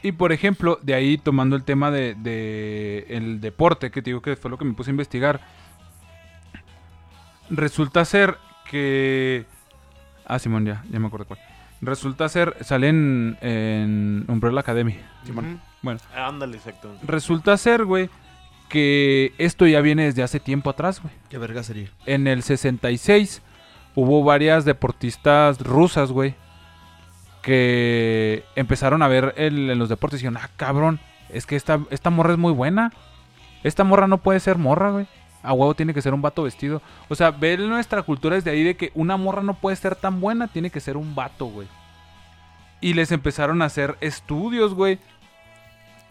Y 0.03 0.13
por 0.13 0.33
ejemplo, 0.33 0.79
de 0.83 0.95
ahí 0.95 1.19
tomando 1.19 1.55
el 1.55 1.63
tema 1.65 1.91
de, 1.91 2.15
de 2.15 3.07
el 3.11 3.41
deporte, 3.41 3.91
que 3.91 4.01
te 4.03 4.11
digo 4.11 4.23
que 4.23 4.37
fue 4.37 4.51
lo 4.51 4.57
que 4.59 4.65
me 4.65 4.73
puse 4.75 4.91
a 4.91 4.93
investigar, 4.93 5.41
resulta 7.51 8.05
ser 8.05 8.39
que... 8.71 9.47
Ah, 10.25 10.39
Simón, 10.39 10.65
ya, 10.67 10.85
ya 10.91 10.99
me 10.99 11.07
acuerdo 11.07 11.27
cuál. 11.27 11.41
Resulta 11.83 12.29
ser, 12.29 12.57
sale 12.63 12.89
en, 12.89 13.37
en 13.43 14.25
Umbrella 14.29 14.61
Academy. 14.61 14.99
Ujú. 15.29 15.59
Bueno, 15.83 16.01
Ándale, 16.17 16.57
exacto. 16.57 16.97
resulta 17.03 17.57
ser, 17.59 17.85
güey, 17.85 18.09
que 18.69 19.33
esto 19.39 19.67
ya 19.67 19.81
viene 19.81 20.05
desde 20.05 20.23
hace 20.23 20.41
tiempo 20.41 20.71
atrás, 20.71 21.01
güey. 21.03 21.15
Qué 21.29 21.39
verga 21.39 21.63
sería. 21.63 21.89
En 22.07 22.27
el 22.27 22.43
66 22.43 23.43
hubo 23.95 24.25
varias 24.25 24.65
deportistas 24.65 25.61
rusas, 25.61 26.11
güey, 26.13 26.35
que 27.43 28.45
empezaron 28.57 29.03
a 29.03 29.09
ver 29.09 29.35
el- 29.37 29.71
en 29.71 29.79
los 29.79 29.89
deportes 29.89 30.21
y 30.21 30.23
dijeron, 30.25 30.43
ah, 30.43 30.51
cabrón, 30.57 31.01
es 31.29 31.47
que 31.47 31.57
esta, 31.57 31.81
esta 31.91 32.11
morra 32.11 32.33
es 32.33 32.39
muy 32.39 32.53
buena. 32.53 32.93
Esta 33.63 33.85
morra 33.85 34.07
no 34.09 34.19
puede 34.19 34.41
ser 34.41 34.59
morra, 34.59 34.91
güey. 34.91 35.07
A 35.43 35.53
huevo 35.53 35.75
tiene 35.75 35.95
que 35.95 36.03
ser 36.03 36.13
un 36.15 36.23
vato 36.23 36.43
vestido. 36.43 36.83
O 37.09 37.15
sea, 37.15 37.31
ver 37.31 37.61
nuestra 37.61 38.03
cultura 38.03 38.35
desde 38.35 38.51
ahí 38.51 38.65
de 38.65 38.77
que 38.77 38.91
una 38.95 39.17
morra 39.17 39.43
no 39.43 39.55
puede 39.55 39.77
ser 39.77 39.95
tan 39.95 40.21
buena, 40.21 40.49
tiene 40.49 40.71
que 40.71 40.81
ser 40.81 40.97
un 40.97 41.15
vato, 41.15 41.47
güey. 41.47 41.69
Y 42.81 42.95
les 42.95 43.13
empezaron 43.13 43.63
a 43.63 43.67
hacer 43.67 43.97
estudios, 44.01 44.75
güey. 44.75 44.99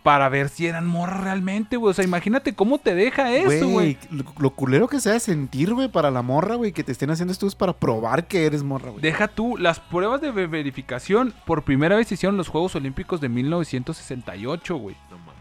Para 0.05 0.29
ver 0.29 0.49
si 0.49 0.67
eran 0.67 0.85
morras 0.85 1.19
realmente, 1.21 1.77
güey. 1.77 1.89
O 1.89 1.93
sea, 1.95 2.05
imagínate 2.05 2.53
cómo 2.53 2.77
te 2.77 2.93
deja 2.93 3.33
eso, 3.33 3.67
güey. 3.67 3.97
Lo, 4.11 4.23
lo 4.37 4.49
culero 4.51 4.87
que 4.87 4.99
sea 4.99 5.19
sentir, 5.19 5.73
güey, 5.73 5.87
para 5.89 6.11
la 6.11 6.21
morra, 6.21 6.53
güey, 6.55 6.71
que 6.73 6.83
te 6.83 6.91
estén 6.91 7.09
haciendo 7.09 7.31
estudios 7.31 7.55
para 7.55 7.73
probar 7.73 8.27
que 8.27 8.45
eres 8.45 8.61
morra, 8.61 8.91
güey. 8.91 9.01
Deja 9.01 9.27
tú, 9.27 9.57
las 9.57 9.79
pruebas 9.79 10.21
de 10.21 10.29
ve- 10.29 10.45
verificación 10.45 11.33
por 11.47 11.63
primera 11.63 11.95
vez 11.95 12.07
se 12.07 12.13
hicieron 12.13 12.37
los 12.37 12.49
Juegos 12.49 12.75
Olímpicos 12.75 13.19
de 13.19 13.29
1968, 13.29 14.75
güey. 14.77 14.95
No 15.09 15.17
mames. 15.17 15.33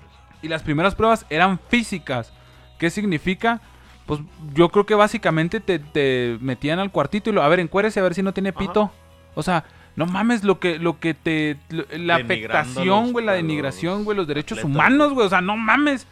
Y 0.43 0.49
las 0.49 0.62
primeras 0.62 0.95
pruebas 0.95 1.27
eran 1.31 1.59
físicas. 1.69 2.33
¿Qué 2.79 2.89
significa? 2.91 3.61
Pues 4.07 4.21
yo 4.55 4.69
creo 4.71 4.87
que 4.87 4.95
básicamente 4.95 5.61
te, 5.61 5.79
te 5.79 6.39
metían 6.41 6.79
al 6.79 6.91
cuartito 6.91 7.31
y 7.31 7.33
lo, 7.33 7.43
a 7.43 7.49
ver, 7.49 7.61
encuérese 7.61 8.01
a 8.01 8.03
ver 8.03 8.15
si 8.15 8.23
no 8.23 8.33
tiene 8.35 8.53
pito. 8.53 8.91
O 9.35 9.43
sea, 9.43 9.65
no 9.97 10.07
mames 10.07 10.42
lo 10.45 10.59
que, 10.61 10.78
lo 10.78 10.99
que 10.99 11.14
te... 11.14 11.57
lo- 11.70 11.84
la 11.97 12.16
afectación, 12.16 13.12
güey, 13.12 13.24
la 13.24 13.32
denigración, 13.34 14.05
güey, 14.05 14.16
los 14.16 14.26
derechos 14.26 14.59
atletas, 14.59 14.74
humanos, 14.74 15.07
güey. 15.09 15.14
güey. 15.14 15.26
O 15.26 15.30
sea, 15.30 15.40
no 15.40 15.57
mames. 15.57 16.07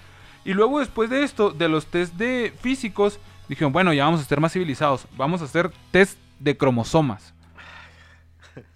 Y 0.44 0.54
luego 0.54 0.80
después 0.80 1.10
de 1.10 1.22
esto, 1.22 1.50
de 1.50 1.68
los 1.68 1.86
test 1.86 2.14
de 2.14 2.52
físicos, 2.60 3.18
dijeron, 3.48 3.72
bueno, 3.72 3.92
ya 3.92 4.04
vamos 4.04 4.20
a 4.20 4.24
ser 4.24 4.40
más 4.40 4.52
civilizados. 4.52 5.06
Vamos 5.16 5.40
a 5.42 5.44
hacer 5.44 5.70
test 5.90 6.18
de 6.38 6.56
cromosomas. 6.56 7.34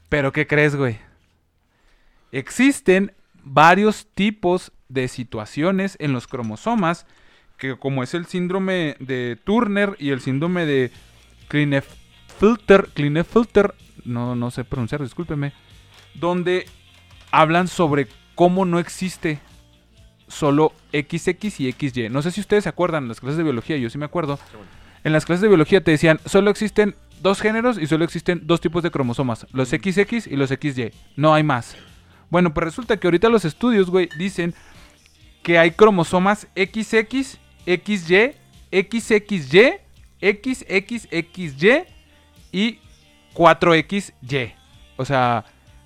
Pero 0.09 0.33
¿qué 0.33 0.47
crees, 0.47 0.77
güey? 0.77 0.99
Existen 2.33 3.13
varios 3.43 4.07
tipos 4.15 4.73
de 4.89 5.09
situaciones 5.09 5.97
en 6.01 6.13
los 6.13 6.27
cromosomas, 6.27 7.07
que 7.57 7.77
como 7.77 8.03
es 8.03 8.15
el 8.15 8.27
síndrome 8.27 8.97
de 9.01 9.39
Turner 9.43 9.97
y 9.99 10.11
el 10.11 10.21
síndrome 10.21 10.67
de 10.67 10.91
Klinefelter, 11.49 12.89
Klinefelter, 12.95 13.75
no, 14.07 14.35
no 14.35 14.51
sé 14.51 14.65
pronunciar, 14.65 15.03
discúlpeme, 15.03 15.53
donde 16.15 16.67
hablan 17.31 17.69
sobre 17.69 18.09
cómo 18.35 18.65
no 18.65 18.79
existe 18.79 19.41
solo 20.29 20.73
XX 20.93 21.61
y 21.61 21.73
XY. 21.73 22.09
No 22.11 22.23
sé 22.23 22.31
si 22.31 22.41
ustedes 22.41 22.65
se 22.65 22.71
acuerdan 22.71 23.05
en 23.05 23.09
las 23.09 23.21
clases 23.21 23.39
de 23.39 23.45
biología, 23.45 23.77
yo 23.77 23.91
sí 23.91 23.99
me 23.99 24.05
acuerdo. 24.05 24.39
En 25.05 25.13
las 25.13 25.25
clases 25.25 25.43
de 25.43 25.49
biología 25.49 25.83
te 25.83 25.91
decían, 25.91 26.21
solo 26.25 26.51
existen 26.51 26.97
dos 27.23 27.41
géneros 27.41 27.79
y 27.79 27.87
solo 27.87 28.05
existen 28.05 28.43
dos 28.45 28.61
tipos 28.61 28.83
de 28.83 28.91
cromosomas, 28.91 29.47
los 29.53 29.69
XX 29.69 30.27
y 30.27 30.37
los 30.37 30.51
XY. 30.51 30.91
No 31.17 31.35
hay 31.35 31.43
más. 31.43 31.77
Bueno, 32.31 32.53
pues 32.53 32.65
resulta 32.65 32.97
que 32.97 33.07
ahorita 33.07 33.29
los 33.29 33.45
estudios, 33.45 33.89
güey, 33.91 34.09
dicen 34.19 34.55
que 35.43 35.59
hay 35.59 35.71
cromosomas 35.71 36.49
XX, 36.57 37.39
XY, 37.67 38.33
XXY, 38.73 39.75
XXXY 40.21 41.85
y 42.51 42.81
4XY. 43.37 44.55
O 44.97 45.05
sea, 45.05 45.45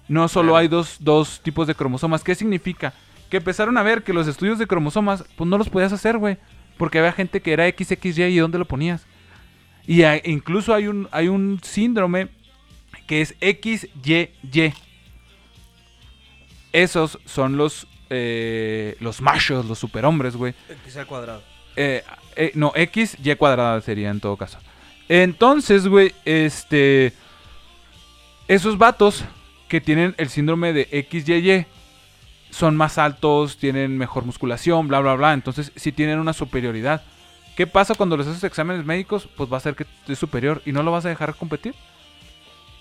no 0.09 0.29
solo 0.29 0.57
hay 0.57 0.69
dos, 0.69 0.99
dos 1.01 1.41
tipos 1.43 1.67
de 1.67 1.75
cromosomas. 1.75 2.23
¿Qué 2.23 2.35
significa? 2.35 2.95
Que 3.29 3.39
empezaron 3.39 3.77
a 3.77 3.83
ver 3.83 4.03
que 4.03 4.13
los 4.13 4.29
estudios 4.29 4.59
de 4.59 4.67
cromosomas, 4.67 5.25
pues 5.37 5.49
no 5.49 5.59
los 5.59 5.69
podías 5.69 5.93
hacer, 5.93 6.17
güey. 6.19 6.39
Porque 6.79 6.99
había 6.99 7.13
gente 7.13 7.41
que 7.41 7.53
era 7.53 7.69
XXY 7.69 8.25
y 8.25 8.39
¿dónde 8.39 8.59
lo 8.59 8.65
ponías? 8.65 9.05
Y 9.87 10.03
incluso 10.25 10.73
hay 10.75 10.87
un, 10.87 11.09
hay 11.11 11.29
un 11.29 11.61
síndrome 11.63 12.29
que 13.07 13.21
es 13.21 13.35
XYY. 13.41 14.73
Esos 16.73 17.19
son 17.25 17.57
los, 17.57 17.89
eh, 18.09 18.97
los 19.01 19.21
machos, 19.21 19.67
los 19.67 19.79
superhombres, 19.79 20.37
güey. 20.37 20.55
Empieza 20.69 21.01
al 21.01 21.07
cuadrado. 21.07 21.43
Eh, 21.77 22.05
eh, 22.37 22.53
no, 22.55 22.73
X, 22.75 23.17
Y 23.23 23.35
cuadrada 23.35 23.81
sería 23.81 24.11
en 24.11 24.21
todo 24.21 24.37
caso. 24.37 24.59
Entonces, 25.09 25.89
güey, 25.89 26.15
este. 26.25 27.13
Esos 28.51 28.79
vatos 28.79 29.25
que 29.69 29.81
tienen 29.81 30.17
el 30.19 30.29
síndrome 30.29 30.73
de 30.73 31.07
XYY 31.09 31.67
son 32.51 32.75
más 32.75 32.99
altos, 32.99 33.59
tienen 33.59 33.97
mejor 33.97 34.25
musculación, 34.25 34.89
bla, 34.89 34.99
bla, 34.99 35.15
bla. 35.15 35.35
Entonces, 35.35 35.71
sí 35.77 35.93
tienen 35.93 36.19
una 36.19 36.33
superioridad. 36.33 37.05
¿Qué 37.57 37.69
pasa 37.69 37.95
cuando 37.95 38.17
les 38.17 38.27
haces 38.27 38.43
exámenes 38.43 38.85
médicos? 38.85 39.29
Pues 39.37 39.53
va 39.53 39.59
a 39.59 39.61
ser 39.61 39.77
que 39.77 39.87
es 40.09 40.19
superior 40.19 40.63
y 40.67 40.73
no 40.73 40.83
lo 40.83 40.91
vas 40.91 41.07
a 41.07 41.11
dejar 41.11 41.37
competir. 41.37 41.77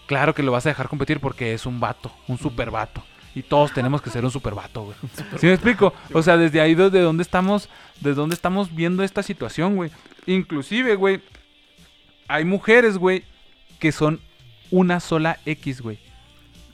Claro 0.07 0.33
que 0.33 0.41
lo 0.41 0.51
vas 0.51 0.65
a 0.65 0.69
dejar 0.69 0.89
competir 0.89 1.19
porque 1.19 1.53
es 1.53 1.67
un 1.67 1.79
vato, 1.79 2.11
un 2.27 2.39
super 2.39 2.71
vato. 2.71 3.03
Y 3.35 3.43
todos 3.43 3.71
tenemos 3.71 4.01
que 4.01 4.09
ser 4.09 4.25
un 4.25 4.31
super 4.31 4.55
vato, 4.55 4.85
güey. 4.85 4.97
¿Sí 5.39 5.45
me 5.45 5.53
explico? 5.53 5.93
O 6.13 6.23
sea, 6.23 6.35
desde 6.35 6.61
ahí 6.61 6.73
desde 6.73 6.99
donde 7.01 7.21
estamos, 7.21 7.69
desde 7.99 8.15
donde 8.15 8.33
estamos 8.33 8.73
viendo 8.73 9.03
esta 9.03 9.21
situación, 9.21 9.75
güey. 9.75 9.91
Inclusive, 10.25 10.95
güey, 10.95 11.21
hay 12.27 12.43
mujeres, 12.43 12.97
güey, 12.97 13.23
que 13.77 13.91
son 13.91 14.19
una 14.71 14.99
sola 14.99 15.39
X, 15.45 15.81
güey. 15.81 15.99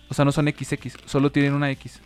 O 0.09 0.13
sea, 0.13 0.25
no 0.25 0.31
son 0.31 0.47
XX, 0.47 0.93
solo 1.05 1.31
tienen 1.31 1.53
una 1.53 1.71
X. 1.71 1.99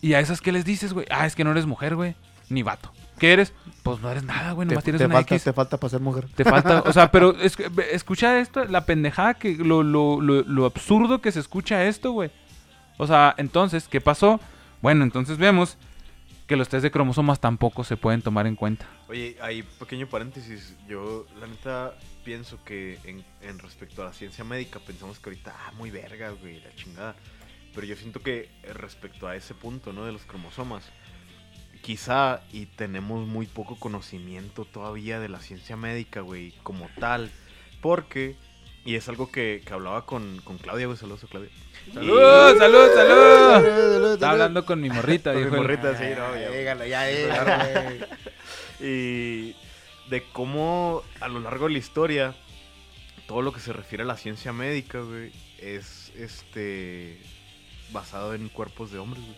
¿Y 0.00 0.14
a 0.14 0.20
esas 0.20 0.40
qué 0.40 0.52
les 0.52 0.64
dices, 0.64 0.92
güey? 0.92 1.06
Ah, 1.10 1.26
es 1.26 1.34
que 1.34 1.44
no 1.44 1.50
eres 1.50 1.66
mujer, 1.66 1.96
güey. 1.96 2.14
Ni 2.48 2.62
vato. 2.62 2.92
¿Qué 3.18 3.32
eres? 3.32 3.52
Pues 3.82 4.00
no 4.00 4.10
eres 4.10 4.24
nada, 4.24 4.52
güey. 4.52 4.68
Te, 4.68 4.74
Nomás 4.74 4.84
tienes 4.84 4.98
te 5.00 5.06
una 5.06 5.14
falta, 5.14 5.34
X. 5.34 5.44
te 5.44 5.52
falta 5.52 5.78
para 5.78 5.90
ser 5.90 6.00
mujer. 6.00 6.28
Te 6.34 6.44
falta, 6.44 6.82
o 6.82 6.92
sea, 6.92 7.10
pero 7.12 7.36
es- 7.40 7.56
escucha 7.92 8.38
esto, 8.38 8.64
la 8.66 8.84
pendejada 8.84 9.34
que, 9.34 9.56
lo, 9.56 9.82
lo, 9.82 10.20
lo, 10.20 10.42
lo 10.42 10.66
absurdo 10.66 11.20
que 11.22 11.32
se 11.32 11.40
escucha 11.40 11.84
esto, 11.84 12.12
güey. 12.12 12.30
O 12.98 13.06
sea, 13.06 13.34
entonces, 13.38 13.88
¿qué 13.88 14.00
pasó? 14.00 14.40
Bueno, 14.82 15.04
entonces 15.04 15.38
vemos 15.38 15.78
que 16.46 16.56
los 16.56 16.68
test 16.68 16.82
de 16.82 16.90
cromosomas 16.90 17.40
tampoco 17.40 17.82
se 17.84 17.96
pueden 17.96 18.20
tomar 18.20 18.46
en 18.46 18.56
cuenta. 18.56 18.86
Oye, 19.08 19.36
ahí 19.40 19.62
pequeño 19.62 20.06
paréntesis. 20.06 20.74
Yo, 20.86 21.24
la 21.40 21.46
neta, 21.46 21.94
pienso 22.24 22.62
que 22.64 22.98
en, 23.04 23.24
en 23.42 23.58
respecto 23.58 24.02
a 24.02 24.06
la 24.06 24.12
ciencia 24.12 24.44
médica, 24.44 24.80
pensamos 24.80 25.18
que 25.18 25.30
ahorita, 25.30 25.54
ah, 25.56 25.72
muy 25.76 25.90
verga, 25.90 26.30
güey, 26.30 26.60
la 26.60 26.74
chingada. 26.74 27.14
Pero 27.74 27.86
yo 27.86 27.96
siento 27.96 28.20
que 28.20 28.48
eh, 28.62 28.72
respecto 28.72 29.26
a 29.28 29.36
ese 29.36 29.54
punto, 29.54 29.92
¿no? 29.92 30.04
De 30.06 30.12
los 30.12 30.22
cromosomas, 30.22 30.84
quizá 31.82 32.40
y 32.52 32.66
tenemos 32.66 33.26
muy 33.26 33.46
poco 33.46 33.76
conocimiento 33.76 34.64
todavía 34.64 35.20
de 35.20 35.28
la 35.28 35.40
ciencia 35.40 35.76
médica, 35.76 36.20
güey, 36.20 36.52
como 36.62 36.88
tal. 36.98 37.30
Porque, 37.80 38.36
y 38.84 38.94
es 38.94 39.08
algo 39.08 39.30
que, 39.30 39.62
que 39.66 39.72
hablaba 39.74 40.06
con, 40.06 40.40
con 40.44 40.56
Claudia, 40.58 40.86
güey, 40.86 40.96
saludos 40.98 41.24
a 41.24 41.26
Claudia. 41.26 41.50
¡Salud, 41.92 42.18
salud, 42.58 42.88
salud! 42.94 44.12
Está 44.14 44.30
hablando 44.30 44.64
con 44.64 44.80
mi 44.80 44.88
morrita, 44.88 45.32
Con 45.34 45.42
mi 45.42 45.48
el- 45.48 45.52
morrita, 45.54 45.96
sí, 45.98 46.04
no, 46.16 46.34
ya. 46.40 46.48
Dígalo, 46.50 46.86
ya, 46.86 47.04
dígalo, 47.04 47.82
güey. 47.82 48.00
y 48.80 49.56
de 50.10 50.22
cómo 50.32 51.02
a 51.20 51.28
lo 51.28 51.40
largo 51.40 51.66
de 51.66 51.72
la 51.72 51.78
historia 51.78 52.34
todo 53.26 53.42
lo 53.42 53.52
que 53.52 53.60
se 53.60 53.72
refiere 53.72 54.04
a 54.04 54.06
la 54.06 54.16
ciencia 54.16 54.52
médica, 54.52 55.00
güey, 55.00 55.32
es 55.58 56.12
este 56.16 57.18
basado 57.92 58.34
en 58.34 58.48
cuerpos 58.48 58.90
de 58.92 58.98
hombres, 58.98 59.22
güey. 59.24 59.36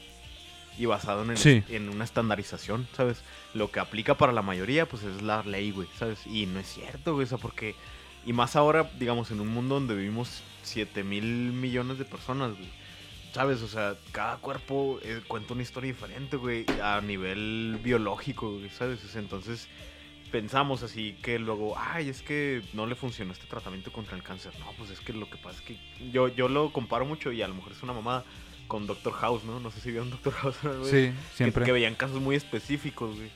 Y 0.78 0.84
basado 0.86 1.22
en, 1.22 1.30
el- 1.30 1.38
Sí. 1.38 1.62
en 1.70 1.88
una 1.88 2.04
estandarización, 2.04 2.86
¿sabes? 2.94 3.22
Lo 3.54 3.70
que 3.70 3.80
aplica 3.80 4.14
para 4.16 4.32
la 4.32 4.42
mayoría, 4.42 4.86
pues 4.86 5.04
es 5.04 5.22
la 5.22 5.42
ley, 5.42 5.70
güey, 5.70 5.88
¿sabes? 5.98 6.26
Y 6.26 6.46
no 6.46 6.60
es 6.60 6.66
cierto, 6.66 7.14
güey, 7.14 7.24
o 7.24 7.28
sea, 7.28 7.38
porque... 7.38 7.74
Y 8.26 8.32
más 8.32 8.56
ahora, 8.56 8.90
digamos, 8.98 9.30
en 9.30 9.40
un 9.40 9.48
mundo 9.48 9.76
donde 9.76 9.94
vivimos 9.94 10.42
7 10.64 11.04
mil 11.04 11.24
millones 11.24 11.96
de 11.98 12.04
personas, 12.04 12.50
güey. 12.52 12.68
¿Sabes? 13.32 13.62
O 13.62 13.68
sea, 13.68 13.94
cada 14.12 14.38
cuerpo 14.38 14.98
eh, 15.02 15.20
cuenta 15.28 15.52
una 15.54 15.62
historia 15.62 15.92
diferente, 15.92 16.36
güey, 16.36 16.66
a 16.82 17.00
nivel 17.00 17.78
biológico, 17.82 18.50
güey, 18.58 18.68
¿sabes? 18.70 19.02
O 19.04 19.08
sea, 19.08 19.20
entonces 19.20 19.68
pensamos 20.26 20.82
así 20.82 21.16
que 21.22 21.38
luego, 21.38 21.76
ay, 21.78 22.08
es 22.08 22.22
que 22.22 22.62
no 22.72 22.86
le 22.86 22.94
funcionó 22.94 23.32
este 23.32 23.46
tratamiento 23.46 23.92
contra 23.92 24.16
el 24.16 24.22
cáncer. 24.22 24.52
No, 24.58 24.66
pues 24.78 24.90
es 24.90 25.00
que 25.00 25.12
lo 25.12 25.28
que 25.28 25.36
pasa 25.36 25.56
es 25.56 25.62
que 25.62 25.78
yo, 26.10 26.28
yo 26.28 26.48
lo 26.48 26.72
comparo 26.72 27.04
mucho 27.04 27.32
y 27.32 27.42
a 27.42 27.48
lo 27.48 27.54
mejor 27.54 27.72
es 27.72 27.82
una 27.82 27.92
mamada 27.92 28.24
con 28.66 28.86
Doctor 28.86 29.12
House, 29.14 29.44
¿no? 29.44 29.60
No 29.60 29.70
sé 29.70 29.80
si 29.80 29.90
vieron 29.90 30.10
Doctor 30.10 30.32
House. 30.34 30.56
¿no? 30.62 30.84
Sí, 30.84 31.12
siempre. 31.34 31.64
que 31.64 31.72
veían 31.72 31.94
casos 31.94 32.20
muy 32.20 32.36
específicos, 32.36 33.16
güey. 33.16 33.30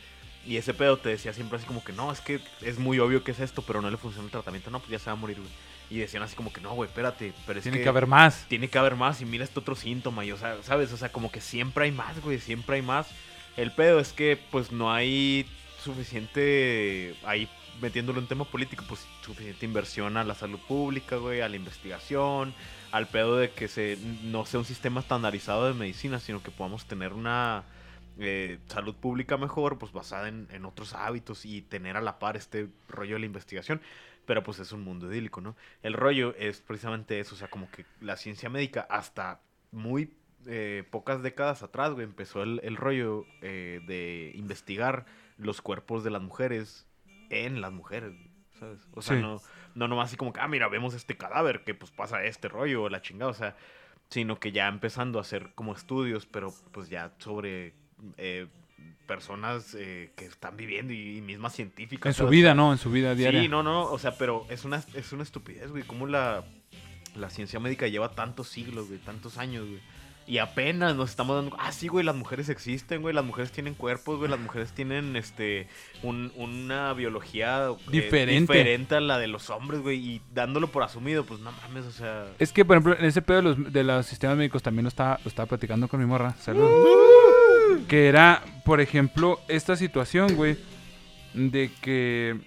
Y 0.46 0.56
ese 0.56 0.72
pedo 0.72 0.96
te 0.96 1.10
decía 1.10 1.32
siempre 1.32 1.58
así 1.58 1.66
como 1.66 1.84
que 1.84 1.92
no, 1.92 2.10
es 2.10 2.20
que 2.20 2.40
es 2.62 2.78
muy 2.78 2.98
obvio 2.98 3.22
que 3.22 3.32
es 3.32 3.40
esto, 3.40 3.62
pero 3.62 3.82
no 3.82 3.90
le 3.90 3.96
funciona 3.96 4.24
el 4.24 4.30
tratamiento. 4.32 4.70
No, 4.70 4.78
pues 4.78 4.90
ya 4.90 4.98
se 4.98 5.06
va 5.06 5.12
a 5.12 5.16
morir, 5.16 5.38
güey. 5.38 5.50
Y 5.90 5.98
decían 5.98 6.22
así 6.22 6.36
como 6.36 6.52
que 6.52 6.60
no, 6.60 6.72
güey, 6.72 6.88
espérate, 6.88 7.32
pero 7.46 7.58
es 7.58 7.64
Tiene 7.64 7.82
que 7.82 7.88
haber 7.88 8.06
más. 8.06 8.46
tiene 8.48 8.68
que 8.68 8.78
haber 8.78 8.94
más 8.94 9.20
y 9.20 9.24
mira 9.24 9.44
este 9.44 9.58
otro 9.58 9.74
síntoma 9.74 10.24
y 10.24 10.30
o 10.30 10.36
sea, 10.36 10.62
¿sabes? 10.62 10.92
O 10.92 10.96
sea, 10.96 11.10
como 11.10 11.32
que 11.32 11.40
siempre 11.40 11.84
hay 11.84 11.90
más, 11.90 12.20
güey, 12.20 12.38
siempre 12.38 12.76
hay 12.76 12.82
más. 12.82 13.08
El 13.56 13.72
pedo 13.72 13.98
es 13.98 14.12
que 14.12 14.38
pues 14.50 14.70
no 14.70 14.92
hay 14.92 15.46
suficiente 15.80 17.14
ahí 17.24 17.48
metiéndolo 17.80 18.20
en 18.20 18.26
tema 18.26 18.44
político, 18.44 18.84
pues 18.88 19.06
suficiente 19.22 19.64
inversión 19.64 20.16
a 20.16 20.24
la 20.24 20.34
salud 20.34 20.58
pública, 20.68 21.16
güey, 21.16 21.40
a 21.40 21.48
la 21.48 21.56
investigación, 21.56 22.54
al 22.92 23.08
pedo 23.08 23.36
de 23.36 23.50
que 23.50 23.68
se 23.68 23.98
no 24.24 24.44
sea 24.46 24.60
un 24.60 24.66
sistema 24.66 25.00
estandarizado 25.00 25.66
de 25.66 25.74
medicina, 25.74 26.20
sino 26.20 26.42
que 26.42 26.50
podamos 26.50 26.86
tener 26.86 27.12
una 27.12 27.64
eh, 28.18 28.58
salud 28.66 28.94
pública 28.94 29.36
mejor, 29.36 29.78
pues 29.78 29.92
basada 29.92 30.28
en, 30.28 30.48
en 30.50 30.64
otros 30.64 30.94
hábitos 30.94 31.44
y 31.44 31.62
tener 31.62 31.96
a 31.96 32.00
la 32.00 32.18
par 32.18 32.36
este 32.36 32.68
rollo 32.88 33.14
de 33.14 33.20
la 33.20 33.26
investigación. 33.26 33.80
Pero 34.26 34.42
pues 34.42 34.58
es 34.58 34.72
un 34.72 34.82
mundo 34.82 35.10
idílico, 35.10 35.40
¿no? 35.40 35.56
El 35.82 35.94
rollo 35.94 36.34
es 36.36 36.60
precisamente 36.60 37.18
eso, 37.18 37.34
o 37.34 37.38
sea, 37.38 37.48
como 37.48 37.70
que 37.70 37.86
la 38.00 38.16
ciencia 38.16 38.48
médica 38.50 38.86
hasta 38.90 39.40
muy 39.72 40.12
eh, 40.46 40.84
pocas 40.90 41.22
décadas 41.22 41.62
atrás, 41.62 41.92
güey, 41.92 42.04
empezó 42.04 42.42
el, 42.42 42.60
el 42.62 42.76
rollo 42.76 43.24
eh, 43.40 43.80
de 43.86 44.32
investigar 44.34 45.06
los 45.40 45.60
cuerpos 45.62 46.04
de 46.04 46.10
las 46.10 46.22
mujeres 46.22 46.86
en 47.30 47.60
las 47.60 47.72
mujeres, 47.72 48.12
¿sabes? 48.58 48.80
O 48.92 49.02
sea, 49.02 49.16
Sí. 49.16 49.22
no, 49.22 49.40
no 49.74 49.88
nomás 49.88 50.08
así 50.08 50.16
como 50.16 50.32
que, 50.32 50.40
ah, 50.40 50.48
mira, 50.48 50.68
vemos 50.68 50.94
este 50.94 51.16
cadáver 51.16 51.64
que 51.64 51.74
pues 51.74 51.90
pasa 51.90 52.22
este 52.24 52.48
rollo 52.48 52.84
o 52.84 52.88
la 52.88 53.00
chingada, 53.02 53.30
o 53.30 53.34
sea, 53.34 53.56
sino 54.08 54.38
que 54.40 54.52
ya 54.52 54.68
empezando 54.68 55.18
a 55.18 55.22
hacer 55.22 55.52
como 55.54 55.72
estudios, 55.72 56.26
pero 56.26 56.52
pues 56.72 56.88
ya 56.88 57.12
sobre 57.18 57.74
eh, 58.16 58.48
personas 59.06 59.74
eh, 59.78 60.12
que 60.16 60.24
están 60.26 60.56
viviendo 60.56 60.92
y, 60.92 61.18
y 61.18 61.20
mismas 61.20 61.54
científicas. 61.54 62.18
En 62.18 62.26
su 62.26 62.30
vida, 62.30 62.54
¿no? 62.54 62.72
En 62.72 62.78
su 62.78 62.90
vida 62.90 63.14
diaria. 63.14 63.40
Sí, 63.42 63.48
no, 63.48 63.62
no, 63.62 63.84
o 63.84 63.98
sea, 63.98 64.16
pero 64.16 64.46
es 64.50 64.64
una, 64.64 64.82
es 64.94 65.12
una 65.12 65.22
estupidez, 65.22 65.70
güey. 65.70 65.82
Cómo 65.84 66.06
la, 66.06 66.44
la 67.16 67.30
ciencia 67.30 67.60
médica 67.60 67.86
lleva 67.88 68.10
tantos 68.12 68.48
siglos, 68.48 68.88
güey, 68.88 68.98
tantos 69.00 69.38
años, 69.38 69.66
güey. 69.68 69.80
Y 70.30 70.38
apenas 70.38 70.94
nos 70.94 71.10
estamos 71.10 71.34
dando... 71.34 71.56
Ah, 71.58 71.72
sí, 71.72 71.88
güey, 71.88 72.04
las 72.04 72.14
mujeres 72.14 72.48
existen, 72.48 73.02
güey. 73.02 73.12
Las 73.12 73.24
mujeres 73.24 73.50
tienen 73.50 73.74
cuerpos, 73.74 74.18
güey. 74.18 74.30
Las 74.30 74.38
mujeres 74.38 74.70
tienen, 74.72 75.16
este, 75.16 75.66
un- 76.04 76.30
una 76.36 76.92
biología... 76.92 77.66
eh, 77.70 77.76
Diferente. 77.90 78.52
diferente 78.52 78.94
a 78.94 79.00
la 79.00 79.18
de 79.18 79.26
los 79.26 79.50
hombres, 79.50 79.80
güey. 79.80 79.98
Y 79.98 80.22
dándolo 80.32 80.68
por 80.68 80.84
asumido, 80.84 81.24
pues 81.24 81.40
no 81.40 81.50
mames, 81.50 81.84
o 81.84 81.90
sea... 81.90 82.26
Es 82.38 82.52
que, 82.52 82.64
por 82.64 82.76
ejemplo, 82.76 82.96
en 82.96 83.04
ese 83.06 83.22
pedo 83.22 83.38
de 83.38 83.42
los, 83.42 83.72
de 83.72 83.82
los 83.82 84.06
sistemas 84.06 84.36
médicos 84.36 84.62
también 84.62 84.84
lo 84.84 84.88
estaba, 84.88 85.18
lo 85.24 85.28
estaba 85.28 85.46
platicando 85.48 85.88
con 85.88 85.98
mi 85.98 86.06
morra. 86.06 86.36
Salud. 86.38 86.70
Que 87.88 88.06
era, 88.06 88.44
por 88.64 88.80
ejemplo, 88.80 89.40
esta 89.48 89.74
situación, 89.74 90.36
güey, 90.36 90.56
de 91.34 91.72
que... 91.82 92.38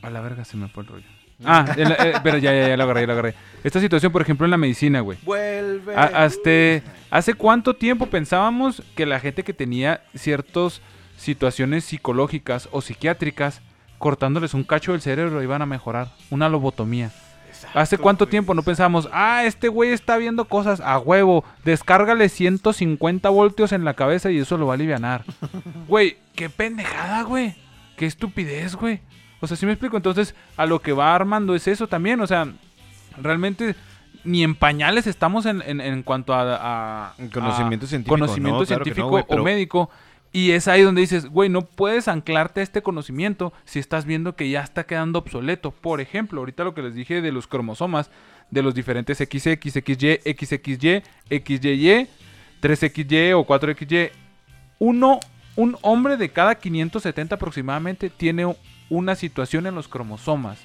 A 0.00 0.08
la 0.08 0.22
verga 0.22 0.46
se 0.46 0.56
me 0.56 0.68
fue 0.68 0.84
el 0.84 0.88
rollo. 0.88 1.06
Ah, 1.44 1.64
en 1.76 1.88
la- 1.88 1.94
eh, 1.96 2.12
pero 2.22 2.38
ya, 2.38 2.52
ya, 2.52 2.68
ya 2.68 2.76
lo 2.76 2.84
agarré, 2.84 3.00
ya 3.02 3.06
lo 3.06 3.12
agarré. 3.14 3.34
Esta 3.64 3.80
situación, 3.80 4.12
por 4.12 4.22
ejemplo, 4.22 4.44
en 4.46 4.50
la 4.50 4.56
medicina, 4.56 5.00
güey. 5.00 5.18
Vuelve. 5.22 5.94
A- 5.96 6.24
hasta- 6.24 6.82
¿Hace 7.10 7.34
cuánto 7.34 7.74
tiempo 7.74 8.06
pensábamos 8.06 8.82
que 8.94 9.06
la 9.06 9.20
gente 9.20 9.42
que 9.42 9.52
tenía 9.52 10.02
ciertas 10.14 10.80
situaciones 11.16 11.84
psicológicas 11.84 12.68
o 12.72 12.80
psiquiátricas, 12.80 13.60
cortándoles 13.98 14.54
un 14.54 14.64
cacho 14.64 14.92
del 14.92 15.00
cerebro, 15.00 15.42
iban 15.42 15.62
a 15.62 15.66
mejorar? 15.66 16.08
Una 16.30 16.48
lobotomía. 16.48 17.10
¿Hace 17.74 17.98
cuánto 17.98 18.26
tiempo 18.26 18.54
no 18.54 18.62
pensábamos, 18.62 19.08
ah, 19.12 19.44
este 19.44 19.68
güey 19.68 19.90
está 19.90 20.16
viendo 20.16 20.46
cosas 20.46 20.80
a 20.80 20.98
huevo, 20.98 21.44
descárgale 21.64 22.28
150 22.30 23.28
voltios 23.28 23.72
en 23.72 23.84
la 23.84 23.92
cabeza 23.94 24.30
y 24.30 24.38
eso 24.38 24.56
lo 24.56 24.66
va 24.66 24.72
a 24.72 24.76
aliviar? 24.76 25.24
Güey, 25.88 26.16
qué 26.34 26.48
pendejada, 26.48 27.22
güey. 27.22 27.54
Qué 27.96 28.06
estupidez, 28.06 28.76
güey. 28.76 29.00
O 29.40 29.46
sea, 29.46 29.56
si 29.56 29.66
me 29.66 29.72
explico, 29.72 29.96
entonces 29.96 30.34
a 30.56 30.66
lo 30.66 30.80
que 30.80 30.92
va 30.92 31.14
armando 31.14 31.54
es 31.54 31.66
eso 31.68 31.86
también, 31.86 32.20
o 32.20 32.26
sea, 32.26 32.46
realmente 33.20 33.74
ni 34.24 34.42
en 34.44 34.54
pañales 34.54 35.06
estamos 35.06 35.46
en, 35.46 35.62
en- 35.62 35.80
en 35.80 36.02
cuanto 36.02 36.34
a, 36.34 36.42
a- 37.08 37.14
En 37.18 37.28
conocimiento 37.30 37.86
a 37.86 37.88
científico, 37.88 38.14
conocimiento 38.16 38.60
no, 38.60 38.66
claro 38.66 38.84
que 38.84 38.90
no, 38.90 38.94
científico 38.96 39.26
pero- 39.28 39.42
o 39.42 39.44
médico. 39.44 39.90
Y 40.32 40.52
es 40.52 40.68
ahí 40.68 40.82
donde 40.82 41.00
dices, 41.00 41.26
güey, 41.26 41.48
no 41.48 41.62
puedes 41.62 42.06
anclarte 42.06 42.60
a 42.60 42.62
este 42.62 42.82
conocimiento 42.82 43.52
si 43.64 43.80
estás 43.80 44.04
viendo 44.04 44.36
que 44.36 44.48
ya 44.48 44.60
está 44.60 44.84
quedando 44.84 45.18
obsoleto. 45.18 45.72
Por 45.72 46.00
ejemplo, 46.00 46.38
ahorita 46.40 46.62
lo 46.62 46.72
que 46.72 46.82
les 46.82 46.94
dije 46.94 47.20
de 47.20 47.32
los 47.32 47.48
cromosomas, 47.48 48.10
de 48.48 48.62
los 48.62 48.72
diferentes 48.76 49.18
XX, 49.18 49.58
XXY, 49.60 50.20
XXY, 50.24 51.02
XYY, 51.30 52.06
3XY 52.62 53.32
o 53.34 53.44
4XY. 53.44 54.10
Uno, 54.78 55.18
un 55.56 55.76
hombre 55.82 56.16
de 56.16 56.30
cada 56.30 56.54
570 56.54 57.34
aproximadamente 57.34 58.08
tiene 58.10 58.54
una 58.90 59.14
situación 59.14 59.66
en 59.66 59.74
los 59.74 59.88
cromosomas. 59.88 60.58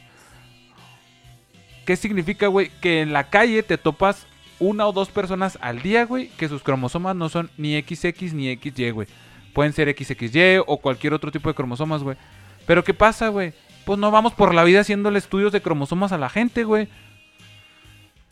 ¿Qué 1.86 1.96
significa, 1.96 2.48
güey? 2.48 2.72
Que 2.82 3.02
en 3.02 3.14
la 3.14 3.30
calle 3.30 3.62
te 3.64 3.78
topas 3.78 4.26
una 4.60 4.88
o 4.88 4.92
dos 4.94 5.10
personas 5.10 5.58
al 5.62 5.82
día, 5.82 6.06
güey, 6.06 6.30
que 6.30 6.50
sus 6.50 6.64
cromosomas 6.64 7.16
no 7.16 7.30
son 7.30 7.52
ni 7.58 7.80
XX 7.80 8.34
ni 8.34 8.54
XY, 8.56 8.90
güey. 8.92 9.08
Pueden 9.54 9.74
ser 9.74 9.96
XXY 9.96 10.64
o 10.66 10.78
cualquier 10.78 11.14
otro 11.14 11.32
tipo 11.32 11.50
de 11.50 11.56
cromosomas, 11.56 12.02
güey. 12.04 12.18
Pero 12.66 12.84
¿qué 12.84 12.94
pasa, 12.94 13.28
güey? 13.30 13.54
Pues 13.86 14.00
no 14.00 14.10
vamos 14.10 14.34
por 14.34 14.54
la 14.54 14.64
vida 14.64 14.80
haciéndole 14.82 15.20
estudios 15.20 15.52
de 15.52 15.62
cromosomas 15.62 16.12
a 16.12 16.18
la 16.18 16.30
gente, 16.30 16.64
güey. 16.64 16.88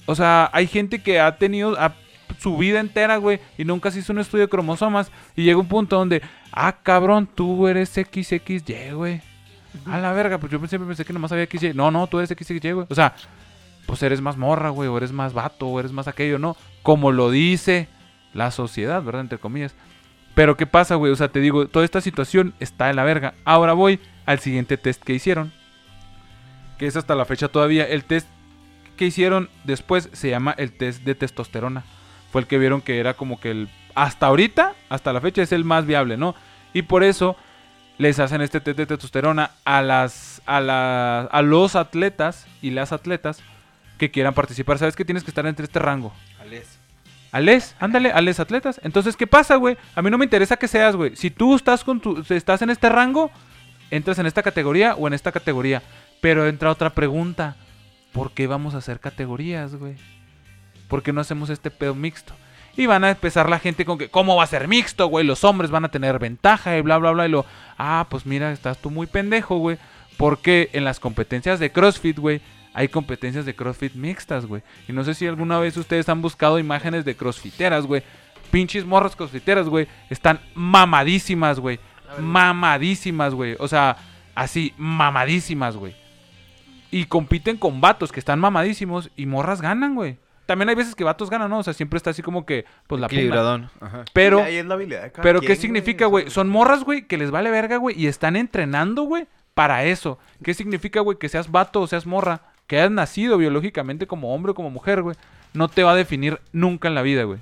O 0.05 0.15
sea, 0.15 0.49
hay 0.51 0.67
gente 0.67 1.01
que 1.01 1.19
ha 1.19 1.37
tenido 1.37 1.79
a- 1.79 1.95
su 2.39 2.57
vida 2.57 2.79
entera, 2.79 3.17
güey, 3.17 3.39
y 3.57 3.63
nunca 3.63 3.91
se 3.91 3.99
hizo 3.99 4.11
un 4.11 4.19
estudio 4.19 4.45
de 4.45 4.49
cromosomas. 4.49 5.11
Y 5.35 5.43
llega 5.43 5.59
un 5.59 5.67
punto 5.67 5.97
donde, 5.97 6.21
ah, 6.51 6.77
cabrón, 6.81 7.27
tú 7.33 7.67
eres 7.67 7.89
XXY, 7.89 8.91
güey. 8.93 9.21
A 9.85 9.97
la 9.99 10.11
verga, 10.13 10.37
pues 10.37 10.51
yo 10.51 10.59
siempre 10.67 10.87
pensé 10.87 11.05
que 11.05 11.13
nomás 11.13 11.31
había 11.31 11.45
XY. 11.45 11.73
No, 11.73 11.91
no, 11.91 12.07
tú 12.07 12.19
eres 12.19 12.29
XXY, 12.29 12.71
güey. 12.71 12.87
O 12.89 12.95
sea, 12.95 13.15
pues 13.85 14.01
eres 14.03 14.21
más 14.21 14.37
morra, 14.37 14.69
güey, 14.69 14.89
o 14.89 14.97
eres 14.97 15.11
más 15.11 15.33
vato, 15.33 15.67
o 15.67 15.79
eres 15.79 15.91
más 15.91 16.07
aquello, 16.07 16.39
¿no? 16.39 16.55
Como 16.81 17.11
lo 17.11 17.31
dice 17.31 17.87
la 18.33 18.51
sociedad, 18.51 19.03
¿verdad? 19.03 19.21
Entre 19.21 19.37
comillas. 19.37 19.75
Pero 20.35 20.57
¿qué 20.57 20.65
pasa, 20.65 20.95
güey? 20.95 21.11
O 21.11 21.15
sea, 21.15 21.27
te 21.27 21.39
digo, 21.39 21.67
toda 21.67 21.85
esta 21.85 22.01
situación 22.01 22.53
está 22.59 22.89
en 22.89 22.95
la 22.95 23.03
verga. 23.03 23.35
Ahora 23.45 23.73
voy 23.73 23.99
al 24.25 24.39
siguiente 24.39 24.77
test 24.77 25.03
que 25.03 25.13
hicieron. 25.13 25.51
Que 26.77 26.87
es 26.87 26.95
hasta 26.95 27.15
la 27.15 27.25
fecha 27.25 27.49
todavía. 27.49 27.87
El 27.87 28.03
test 28.03 28.27
que 28.97 29.05
hicieron 29.05 29.49
después 29.63 30.09
se 30.13 30.29
llama 30.29 30.55
el 30.57 30.71
test 30.71 31.03
de 31.03 31.15
testosterona. 31.15 31.83
Fue 32.31 32.41
el 32.41 32.47
que 32.47 32.57
vieron 32.57 32.81
que 32.81 32.99
era 32.99 33.13
como 33.13 33.39
que 33.39 33.51
el... 33.51 33.69
Hasta 33.95 34.25
ahorita, 34.25 34.73
hasta 34.89 35.13
la 35.13 35.21
fecha, 35.21 35.43
es 35.43 35.51
el 35.51 35.65
más 35.65 35.85
viable, 35.85 36.17
¿no? 36.17 36.33
Y 36.73 36.81
por 36.81 37.03
eso 37.03 37.35
les 37.97 38.19
hacen 38.19 38.41
este 38.41 38.59
test 38.59 38.77
de 38.77 38.85
testosterona 38.85 39.51
a 39.65 39.81
las 39.81 40.41
a 40.45 40.59
la- 40.59 41.21
a 41.21 41.41
los 41.41 41.75
atletas 41.75 42.47
y 42.61 42.71
las 42.71 42.91
atletas 42.91 43.41
que 43.97 44.11
quieran 44.11 44.33
participar. 44.33 44.77
Sabes 44.77 44.95
que 44.95 45.05
tienes 45.05 45.23
que 45.23 45.31
estar 45.31 45.45
entre 45.45 45.65
este 45.65 45.79
rango. 45.79 46.13
Ales, 47.31 47.75
ándale, 47.79 48.11
ales 48.11 48.39
atletas. 48.39 48.79
Entonces, 48.83 49.15
¿qué 49.15 49.25
pasa, 49.25 49.55
güey? 49.55 49.77
A 49.95 50.01
mí 50.01 50.09
no 50.11 50.17
me 50.17 50.25
interesa 50.25 50.57
que 50.57 50.67
seas, 50.67 50.95
güey. 50.95 51.15
Si 51.15 51.31
tú 51.31 51.55
estás 51.55 51.83
con 51.83 51.99
tu 51.99 52.23
estás 52.29 52.61
en 52.61 52.69
este 52.69 52.89
rango, 52.89 53.31
entras 53.89 54.19
en 54.19 54.25
esta 54.25 54.43
categoría 54.43 54.95
o 54.95 55.07
en 55.07 55.13
esta 55.13 55.31
categoría. 55.31 55.81
Pero 56.21 56.47
entra 56.47 56.69
otra 56.71 56.91
pregunta. 56.91 57.55
¿Por 58.11 58.31
qué 58.33 58.45
vamos 58.47 58.75
a 58.75 58.79
hacer 58.79 58.99
categorías, 58.99 59.75
güey? 59.75 59.95
¿Por 60.87 61.01
qué 61.01 61.11
no 61.13 61.21
hacemos 61.21 61.49
este 61.49 61.71
pedo 61.71 61.95
mixto? 61.95 62.33
Y 62.75 62.87
van 62.87 63.03
a 63.03 63.11
empezar 63.11 63.49
la 63.49 63.59
gente 63.59 63.85
con 63.85 63.97
que, 63.97 64.09
¿cómo 64.09 64.35
va 64.35 64.43
a 64.43 64.47
ser 64.47 64.67
mixto, 64.67 65.07
güey? 65.07 65.25
Los 65.25 65.43
hombres 65.43 65.69
van 65.69 65.85
a 65.85 65.91
tener 65.91 66.17
ventaja 66.17 66.75
y 66.77 66.81
bla, 66.81 66.97
bla, 66.97 67.11
bla. 67.11 67.27
Y 67.27 67.29
lo, 67.29 67.45
ah, 67.77 68.07
pues 68.09 68.25
mira, 68.25 68.51
estás 68.51 68.79
tú 68.79 68.89
muy 68.89 69.05
pendejo, 69.05 69.57
güey. 69.57 69.77
Porque 70.17 70.69
en 70.73 70.83
las 70.83 70.99
competencias 70.99 71.59
de 71.59 71.71
CrossFit, 71.71 72.17
güey, 72.17 72.41
hay 72.73 72.87
competencias 72.87 73.45
de 73.45 73.55
CrossFit 73.55 73.93
mixtas, 73.93 74.45
güey. 74.45 74.63
Y 74.87 74.93
no 74.93 75.03
sé 75.03 75.13
si 75.13 75.27
alguna 75.27 75.59
vez 75.59 75.77
ustedes 75.77 76.09
han 76.09 76.21
buscado 76.21 76.57
imágenes 76.57 77.05
de 77.05 77.15
CrossFiteras, 77.15 77.85
güey. 77.85 78.01
Pinches 78.49 78.85
morras 78.85 79.15
CrossFiteras, 79.15 79.69
güey. 79.69 79.87
Están 80.09 80.39
mamadísimas, 80.55 81.59
güey. 81.59 81.79
Mamadísimas, 82.19 83.33
güey. 83.35 83.55
O 83.59 83.67
sea, 83.67 83.97
así, 84.33 84.73
mamadísimas, 84.77 85.75
güey. 85.77 85.95
Y 86.89 87.05
compiten 87.05 87.57
con 87.57 87.81
vatos 87.81 88.11
que 88.11 88.19
están 88.19 88.39
mamadísimos 88.39 89.11
y 89.15 89.27
morras 89.27 89.61
ganan, 89.61 89.93
güey. 89.95 90.17
También 90.45 90.69
hay 90.69 90.75
veces 90.75 90.95
que 90.95 91.03
vatos 91.03 91.29
ganan, 91.29 91.49
¿no? 91.49 91.59
O 91.59 91.63
sea, 91.63 91.73
siempre 91.73 91.97
está 91.97 92.09
así 92.09 92.21
como 92.21 92.45
que, 92.45 92.65
pues 92.87 92.99
la. 92.99 93.07
Equilibradón. 93.07 93.69
Ajá. 93.79 94.03
Pero, 94.13 94.41
Ahí 94.41 94.57
es 94.57 94.65
la 94.65 94.73
habilidad 94.73 95.03
de 95.03 95.11
cada 95.11 95.23
pero 95.23 95.39
quien, 95.39 95.51
¿qué 95.51 95.55
significa, 95.55 96.05
güey? 96.05 96.23
¿sabes? 96.23 96.33
Son 96.33 96.49
morras, 96.49 96.83
güey, 96.83 97.07
que 97.07 97.17
les 97.17 97.31
vale 97.31 97.49
verga, 97.49 97.77
güey, 97.77 97.99
y 97.99 98.07
están 98.07 98.35
entrenando, 98.35 99.03
güey, 99.03 99.27
para 99.53 99.85
eso. 99.85 100.19
¿Qué 100.43 100.53
significa, 100.53 100.99
güey? 100.99 101.17
Que 101.17 101.29
seas 101.29 101.51
vato 101.51 101.81
o 101.81 101.87
seas 101.87 102.05
morra, 102.05 102.41
que 102.67 102.77
hayas 102.77 102.91
nacido 102.91 103.37
biológicamente 103.37 104.07
como 104.07 104.33
hombre 104.33 104.51
o 104.51 104.55
como 104.55 104.69
mujer, 104.69 105.01
güey, 105.01 105.15
no 105.53 105.69
te 105.69 105.83
va 105.83 105.93
a 105.93 105.95
definir 105.95 106.39
nunca 106.51 106.87
en 106.87 106.95
la 106.95 107.01
vida, 107.01 107.23
güey. 107.23 107.39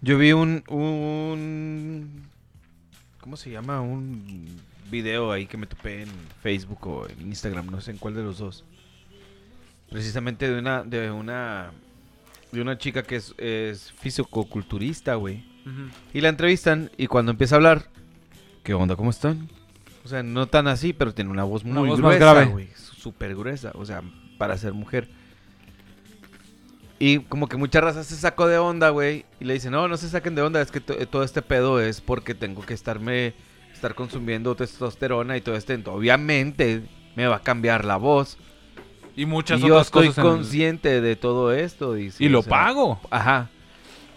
Yo 0.00 0.18
vi 0.18 0.32
un, 0.32 0.64
un... 0.68 2.28
¿Cómo 3.20 3.38
se 3.38 3.50
llama? 3.50 3.80
Un 3.80 4.60
video 4.90 5.32
ahí 5.32 5.46
que 5.46 5.56
me 5.56 5.66
topé 5.66 6.02
en 6.02 6.10
Facebook 6.42 6.86
o 6.86 7.08
en 7.08 7.22
Instagram, 7.22 7.66
no 7.66 7.80
sé 7.80 7.92
en 7.92 7.98
cuál 7.98 8.14
de 8.14 8.22
los 8.22 8.38
dos. 8.38 8.64
Precisamente 9.90 10.50
de 10.50 10.58
una, 10.58 10.82
de 10.82 11.10
una, 11.10 11.72
de 12.54 12.62
una 12.62 12.78
chica 12.78 13.02
que 13.02 13.16
es, 13.16 13.34
es 13.38 13.92
fisicoculturista, 13.98 15.14
güey. 15.16 15.44
Y 16.12 16.20
la 16.20 16.28
entrevistan 16.28 16.90
y 16.98 17.06
cuando 17.06 17.30
empieza 17.32 17.54
a 17.54 17.56
hablar, 17.56 17.88
¿qué 18.62 18.74
onda? 18.74 18.96
¿Cómo 18.96 19.10
están? 19.10 19.48
O 20.04 20.08
sea, 20.08 20.22
no 20.22 20.46
tan 20.46 20.66
así, 20.68 20.92
pero 20.92 21.14
tiene 21.14 21.30
una 21.30 21.44
voz 21.44 21.64
muy 21.64 21.72
Una 21.72 21.80
voz 21.90 22.00
más 22.00 22.16
gruesa, 22.16 22.18
grave. 22.34 22.46
güey. 22.50 22.68
Súper 22.74 23.34
gruesa, 23.34 23.72
o 23.74 23.84
sea, 23.86 24.02
para 24.38 24.56
ser 24.58 24.74
mujer. 24.74 25.08
Y 26.98 27.18
como 27.20 27.48
que 27.48 27.56
mucha 27.56 27.80
raza 27.80 28.04
se 28.04 28.14
sacó 28.16 28.46
de 28.46 28.58
onda, 28.58 28.90
güey. 28.90 29.24
Y 29.40 29.44
le 29.44 29.54
dice, 29.54 29.70
no, 29.70 29.88
no 29.88 29.96
se 29.96 30.08
saquen 30.08 30.34
de 30.34 30.42
onda, 30.42 30.60
es 30.60 30.70
que 30.70 30.80
to- 30.80 30.94
todo 31.08 31.22
este 31.24 31.42
pedo 31.42 31.80
es 31.80 32.00
porque 32.00 32.34
tengo 32.34 32.62
que 32.64 32.74
estarme, 32.74 33.34
estar 33.72 33.94
consumiendo 33.94 34.54
testosterona 34.54 35.36
y 35.36 35.40
todo 35.40 35.56
este. 35.56 35.82
Obviamente 35.86 36.82
me 37.16 37.26
va 37.26 37.36
a 37.36 37.42
cambiar 37.42 37.84
la 37.84 37.96
voz. 37.96 38.38
Y 39.16 39.26
muchas 39.26 39.60
y 39.60 39.62
yo 39.68 39.74
otras 39.74 39.86
estoy 39.86 40.06
cosas. 40.08 40.18
en 40.18 40.24
el- 40.30 40.36
consciente 40.36 41.00
de 41.00 41.16
todo 41.16 41.52
esto. 41.52 41.94
dice, 41.94 42.22
Y 42.24 42.26
o 42.26 42.30
lo 42.30 42.42
sea, 42.42 42.50
pago. 42.50 43.00
Ajá. 43.10 43.48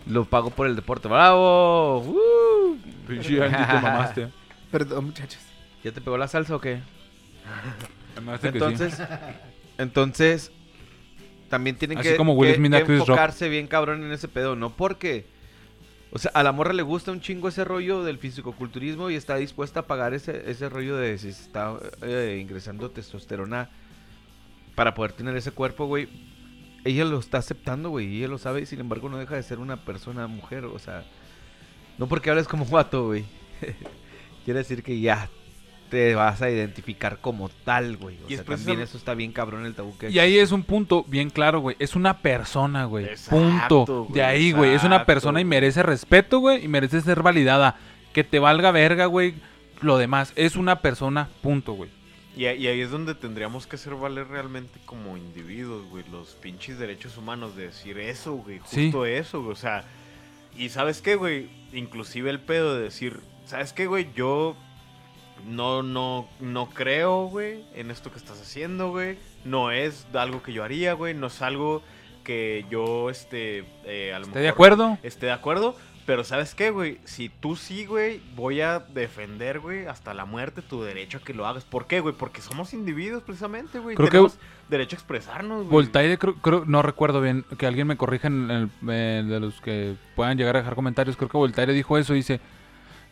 Lo 0.07 0.25
pago 0.25 0.49
por 0.49 0.67
el 0.67 0.75
deporte. 0.75 1.07
¡Bravo! 1.07 1.99
¡Uh! 1.99 2.77
Pinche 3.07 3.43
Andy, 3.43 3.57
te 3.57 3.73
mamaste. 3.81 4.27
Perdón, 4.71 5.05
muchachos. 5.05 5.41
¿Ya 5.83 5.91
te 5.91 6.01
pegó 6.01 6.17
la 6.17 6.27
salsa 6.27 6.55
o 6.55 6.61
qué? 6.61 6.81
Que 8.41 8.41
sí. 8.41 8.47
Entonces, 8.47 9.01
entonces 9.77 10.51
también 11.49 11.75
tienen 11.77 11.99
Así 11.99 12.09
que, 12.09 12.17
como 12.17 12.39
que- 12.41 12.53
que 12.55 12.69
Rock. 12.69 12.89
enfocarse 12.89 13.47
bien 13.47 13.67
cabrón 13.67 14.03
en 14.03 14.11
ese 14.11 14.27
pedo, 14.27 14.55
no 14.55 14.71
porque 14.71 15.25
O 16.09 16.17
sea, 16.19 16.31
a 16.33 16.41
la 16.41 16.51
morra 16.51 16.73
le 16.73 16.81
gusta 16.83 17.11
un 17.11 17.21
chingo 17.21 17.47
ese 17.49 17.63
rollo 17.63 18.03
del 18.03 18.17
fisicoculturismo 18.17 19.09
y 19.11 19.15
está 19.15 19.35
dispuesta 19.35 19.81
a 19.81 19.87
pagar 19.87 20.13
ese, 20.15 20.49
ese 20.49 20.67
rollo 20.67 20.97
de 20.97 21.17
si 21.19 21.31
se 21.31 21.43
está 21.43 21.73
eh, 22.01 22.39
ingresando 22.41 22.89
testosterona 22.89 23.69
para 24.77 24.93
poder 24.93 25.11
tener 25.13 25.35
ese 25.35 25.49
cuerpo, 25.49 25.87
güey. 25.87 26.07
Ella 26.85 27.03
lo 27.03 27.17
está 27.17 27.39
aceptando, 27.39 27.89
güey, 27.89 28.05
y 28.05 28.17
ella 28.19 28.27
lo 28.27 28.37
sabe 28.37 28.61
y 28.61 28.67
sin 28.67 28.79
embargo 28.79 29.09
no 29.09 29.17
deja 29.17 29.33
de 29.33 29.41
ser 29.41 29.57
una 29.57 29.77
persona 29.77 30.27
mujer, 30.27 30.65
o 30.65 30.77
sea, 30.77 31.03
no 31.97 32.05
porque 32.07 32.29
hables 32.29 32.47
como 32.47 32.63
guato, 32.63 33.07
güey. 33.07 33.25
Quiere 34.45 34.59
decir 34.59 34.83
que 34.83 34.99
ya 34.99 35.29
te 35.89 36.13
vas 36.13 36.43
a 36.43 36.51
identificar 36.51 37.17
como 37.19 37.49
tal, 37.49 37.97
güey. 37.97 38.17
O 38.23 38.29
Y 38.31 38.35
sea, 38.35 38.45
también 38.45 38.79
eso 38.79 38.97
está 38.99 39.15
bien 39.15 39.31
cabrón 39.31 39.65
el 39.65 39.73
tabú 39.73 39.97
que 39.97 40.11
Y 40.11 40.19
ahí 40.19 40.37
es 40.37 40.51
un 40.51 40.61
punto 40.61 41.03
bien 41.07 41.31
claro, 41.31 41.59
güey. 41.59 41.75
Es 41.79 41.95
una 41.95 42.19
persona, 42.19 42.85
güey. 42.85 43.05
Exacto, 43.05 43.85
Punto. 43.85 44.03
güey, 44.03 44.13
De 44.13 44.23
ahí, 44.23 44.51
güey. 44.51 44.75
Es 44.75 44.83
una 44.83 45.05
persona 45.05 45.41
y 45.41 45.45
merece 45.45 45.81
respeto, 45.81 46.39
güey. 46.39 46.63
Y 46.63 46.67
merece 46.67 47.01
ser 47.01 47.23
validada. 47.23 47.77
Que 48.13 48.23
te 48.23 48.37
valga 48.37 48.71
verga, 48.71 49.07
güey. 49.07 49.33
Lo 49.81 49.97
demás. 49.97 50.33
Es 50.35 50.55
una 50.55 50.81
persona, 50.81 51.29
punto, 51.41 51.73
güey. 51.73 51.89
Y, 52.37 52.45
ahí 52.45 52.81
es 52.81 52.91
donde 52.91 53.15
tendríamos 53.15 53.65
que 53.65 53.77
hacer 53.77 53.95
valer 53.95 54.27
realmente 54.27 54.79
como 54.85 55.17
individuos, 55.17 55.89
güey, 55.89 56.03
los 56.11 56.29
pinches 56.35 56.77
derechos 56.77 57.17
humanos 57.17 57.55
de 57.55 57.63
decir 57.67 57.97
eso, 57.97 58.33
güey, 58.33 58.61
Sí. 58.65 58.85
justo 58.85 59.05
eso, 59.05 59.41
güey, 59.41 59.53
o 59.53 59.55
sea, 59.55 59.83
y 60.55 60.69
sabes 60.69 61.01
qué, 61.01 61.15
güey, 61.15 61.49
inclusive 61.73 62.29
el 62.29 62.39
pedo 62.39 62.75
de 62.75 62.83
decir, 62.83 63.19
¿sabes 63.45 63.73
qué, 63.73 63.87
güey? 63.87 64.09
Yo 64.15 64.55
no, 65.47 65.81
no, 65.81 66.27
no 66.39 66.69
creo, 66.69 67.25
güey, 67.25 67.63
en 67.73 67.89
esto 67.89 68.11
que 68.11 68.17
estás 68.17 68.39
haciendo, 68.41 68.91
güey, 68.91 69.17
no 69.43 69.71
es 69.71 70.05
algo 70.13 70.43
que 70.43 70.53
yo 70.53 70.63
haría, 70.63 70.93
güey, 70.93 71.13
no 71.15 71.27
es 71.27 71.41
algo 71.41 71.81
que 72.23 72.65
yo, 72.69 73.09
este, 73.09 73.63
eh, 73.85 74.13
a 74.13 74.19
lo 74.19 74.27
¿Esté 74.27 74.39
de 74.39 74.49
acuerdo? 74.49 74.97
esté 75.01 75.25
de 75.27 75.31
acuerdo. 75.31 75.75
Pero 76.07 76.23
¿sabes 76.23 76.55
qué, 76.55 76.71
güey? 76.71 76.99
Si 77.03 77.27
tú 77.27 77.55
sí, 77.57 77.85
güey, 77.85 78.21
voy 78.35 78.61
a 78.61 78.79
defender, 78.79 79.59
güey, 79.59 79.85
hasta 79.87 80.13
la 80.13 80.23
muerte 80.25 80.61
tu 80.61 80.81
derecho 80.81 81.17
a 81.17 81.21
que 81.21 81.33
lo 81.33 81.45
hagas. 81.45 81.65
¿Por 81.65 81.85
qué, 81.85 81.99
güey? 81.99 82.15
Porque 82.17 82.41
somos 82.41 82.73
individuos, 82.73 83.23
precisamente, 83.23 83.77
güey. 83.79 83.95
Creo 83.97 84.07
que- 84.07 84.11
Tenemos 84.13 84.39
derecho 84.69 84.95
a 84.95 84.99
expresarnos, 84.99 85.57
güey. 85.65 85.69
Voltaire, 85.69 86.17
creo, 86.17 86.35
creo- 86.35 86.63
no 86.65 86.81
recuerdo 86.81 87.19
bien, 87.21 87.45
que 87.57 87.67
alguien 87.67 87.87
me 87.87 87.97
corrija 87.97 88.27
en 88.29 88.49
el- 88.49 88.69
eh, 88.89 89.23
de 89.27 89.39
los 89.41 89.59
que 89.59 89.95
puedan 90.15 90.37
llegar 90.37 90.55
a 90.55 90.59
dejar 90.59 90.75
comentarios. 90.75 91.17
Creo 91.17 91.27
que 91.29 91.37
Voltaire 91.37 91.73
dijo 91.73 91.97
eso. 91.97 92.13
Dice, 92.13 92.39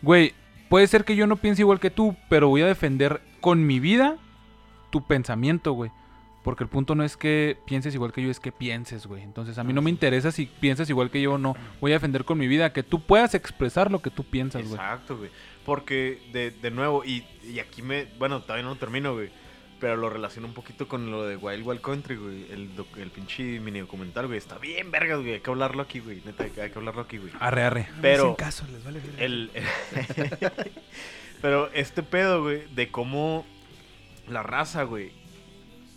güey, 0.01 0.33
puede 0.69 0.87
ser 0.87 1.03
que 1.03 1.17
yo 1.17 1.27
no 1.27 1.35
piense 1.35 1.63
igual 1.63 1.81
que 1.81 1.91
tú, 1.91 2.15
pero 2.29 2.47
voy 2.47 2.61
a 2.61 2.65
defender 2.65 3.21
con 3.41 3.67
mi 3.67 3.81
vida 3.81 4.15
tu 4.89 5.05
pensamiento, 5.05 5.73
güey. 5.73 5.91
Porque 6.45 6.63
el 6.63 6.69
punto 6.69 6.95
no 6.95 7.03
es 7.03 7.17
que 7.17 7.57
pienses 7.65 7.93
igual 7.95 8.13
que 8.13 8.21
yo, 8.21 8.31
es 8.31 8.39
que 8.39 8.53
pienses, 8.53 9.05
güey. 9.07 9.23
Entonces 9.23 9.57
a 9.57 9.63
mí 9.65 9.73
no 9.73 9.81
me 9.81 9.89
interesa 9.89 10.31
si 10.31 10.45
piensas 10.45 10.89
igual 10.89 11.09
que 11.11 11.21
yo 11.21 11.33
o 11.33 11.37
no. 11.37 11.55
Voy 11.81 11.91
a 11.91 11.95
defender 11.95 12.23
con 12.23 12.37
mi 12.37 12.47
vida 12.47 12.71
que 12.71 12.83
tú 12.83 13.01
puedas 13.01 13.33
expresar 13.35 13.91
lo 13.91 13.99
que 14.01 14.11
tú 14.11 14.23
piensas, 14.23 14.61
güey. 14.61 14.75
Exacto, 14.75 15.17
güey. 15.17 15.29
Porque, 15.65 16.21
de, 16.31 16.51
de 16.51 16.71
nuevo, 16.71 17.03
y, 17.03 17.25
y 17.43 17.57
aquí 17.59 17.81
me... 17.81 18.05
Bueno, 18.19 18.41
todavía 18.43 18.63
no 18.63 18.75
termino, 18.75 19.13
güey. 19.15 19.29
Pero 19.79 19.97
lo 19.97 20.09
relaciono 20.09 20.47
un 20.47 20.53
poquito 20.53 20.87
con 20.87 21.09
lo 21.11 21.25
de 21.25 21.35
Wild 21.35 21.67
Wild 21.67 21.81
Country, 21.81 22.15
güey. 22.15 22.45
El, 22.51 22.75
doc- 22.75 22.95
el 22.97 23.09
pinche 23.09 23.59
mini 23.59 23.79
documental, 23.81 24.27
güey. 24.27 24.37
Está 24.37 24.57
bien, 24.59 24.89
vergas, 24.91 25.19
güey. 25.19 25.33
Hay 25.33 25.39
que 25.41 25.49
hablarlo 25.49 25.81
aquí, 25.81 25.99
güey. 25.99 26.21
Neta, 26.23 26.43
hay 26.45 26.51
que 26.51 26.61
hay 26.61 26.69
que 26.69 26.77
hablarlo 26.79 27.01
aquí, 27.01 27.17
güey. 27.17 27.33
Arre, 27.39 27.63
arre. 27.63 27.87
Pero... 28.01 28.35
caso, 28.35 28.65
les 28.71 28.83
vale. 28.85 29.01
El, 29.17 29.49
pero 31.41 31.69
este 31.73 32.03
pedo, 32.03 32.43
güey, 32.43 32.63
de 32.73 32.89
cómo 32.89 33.45
la 34.29 34.43
raza, 34.43 34.83
güey, 34.83 35.11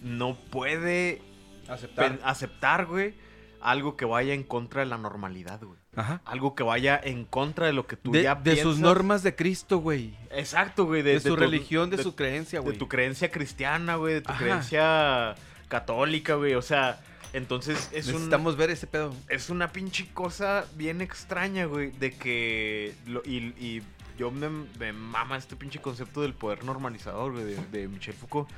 no 0.03 0.37
puede 0.37 1.23
Aceptar. 1.69 2.87
güey, 2.87 3.15
algo 3.61 3.97
que 3.97 4.05
vaya 4.05 4.35
en 4.35 4.43
contra 4.45 4.81
de 4.81 4.87
la 4.87 4.99
normalidad, 4.99 5.61
güey. 5.63 5.79
Ajá. 5.97 6.21
Algo 6.25 6.55
que 6.55 6.63
vaya 6.63 7.01
en 7.03 7.25
contra 7.25 7.67
de 7.67 7.73
lo 7.73 7.87
que 7.87 7.97
tú 7.97 8.13
De, 8.13 8.23
ya 8.23 8.37
de 8.37 8.57
sus 8.57 8.79
normas 8.79 9.23
de 9.25 9.35
Cristo, 9.35 9.79
güey. 9.79 10.15
Exacto, 10.31 10.85
güey. 10.85 11.03
De, 11.03 11.15
De, 11.15 11.21
su 11.21 11.31
tu- 11.31 11.37
religión, 11.37 11.91
de, 11.91 11.97
de- 11.97 12.03
su 12.05 12.15
creencia, 12.15 12.61
De 12.61 12.65
güey. 12.65 12.79
tu 12.79 12.87
creencia 12.89 13.31
cristiana, 13.33 13.97
güey. 13.97 14.15
De 14.15 14.21
tu 14.21 14.31
Ajá. 14.31 14.39
creencia 14.39 15.35
católica, 15.67 16.35
güey. 16.37 16.55
O 16.55 16.63
sea, 16.63 17.01
entonces 17.33 17.91
es 17.93 18.07
un... 18.07 18.13
Necesitamos 18.13 18.57
ver 18.57 18.71
ese 18.71 18.87
pedo. 18.87 19.13
Es 19.29 19.51
una 19.51 19.73
pinche 19.73 20.09
cosa 20.15 20.67
bien 20.77 21.01
extraña, 21.01 21.65
güey, 21.67 21.91
de 21.91 22.13
que... 22.13 22.95
lo- 23.07 23.23
y, 23.25 23.39
y 23.59 23.83
yo 24.17 24.31
me, 24.31 24.49
me 24.79 24.93
mama 24.93 25.37
este 25.37 25.57
pinche 25.57 25.81
concepto 25.81 26.23
del 26.23 26.33
poder 26.33 26.65
normalizador, 26.65 27.33
güey, 27.33 27.45
de, 27.45 27.57
de 27.73 27.89
Michel 27.89 28.15
Foucault. 28.15 28.49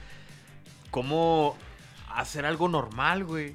Cómo 0.91 1.57
hacer 2.09 2.45
algo 2.47 2.68
normal, 2.68 3.24
güey. 3.24 3.55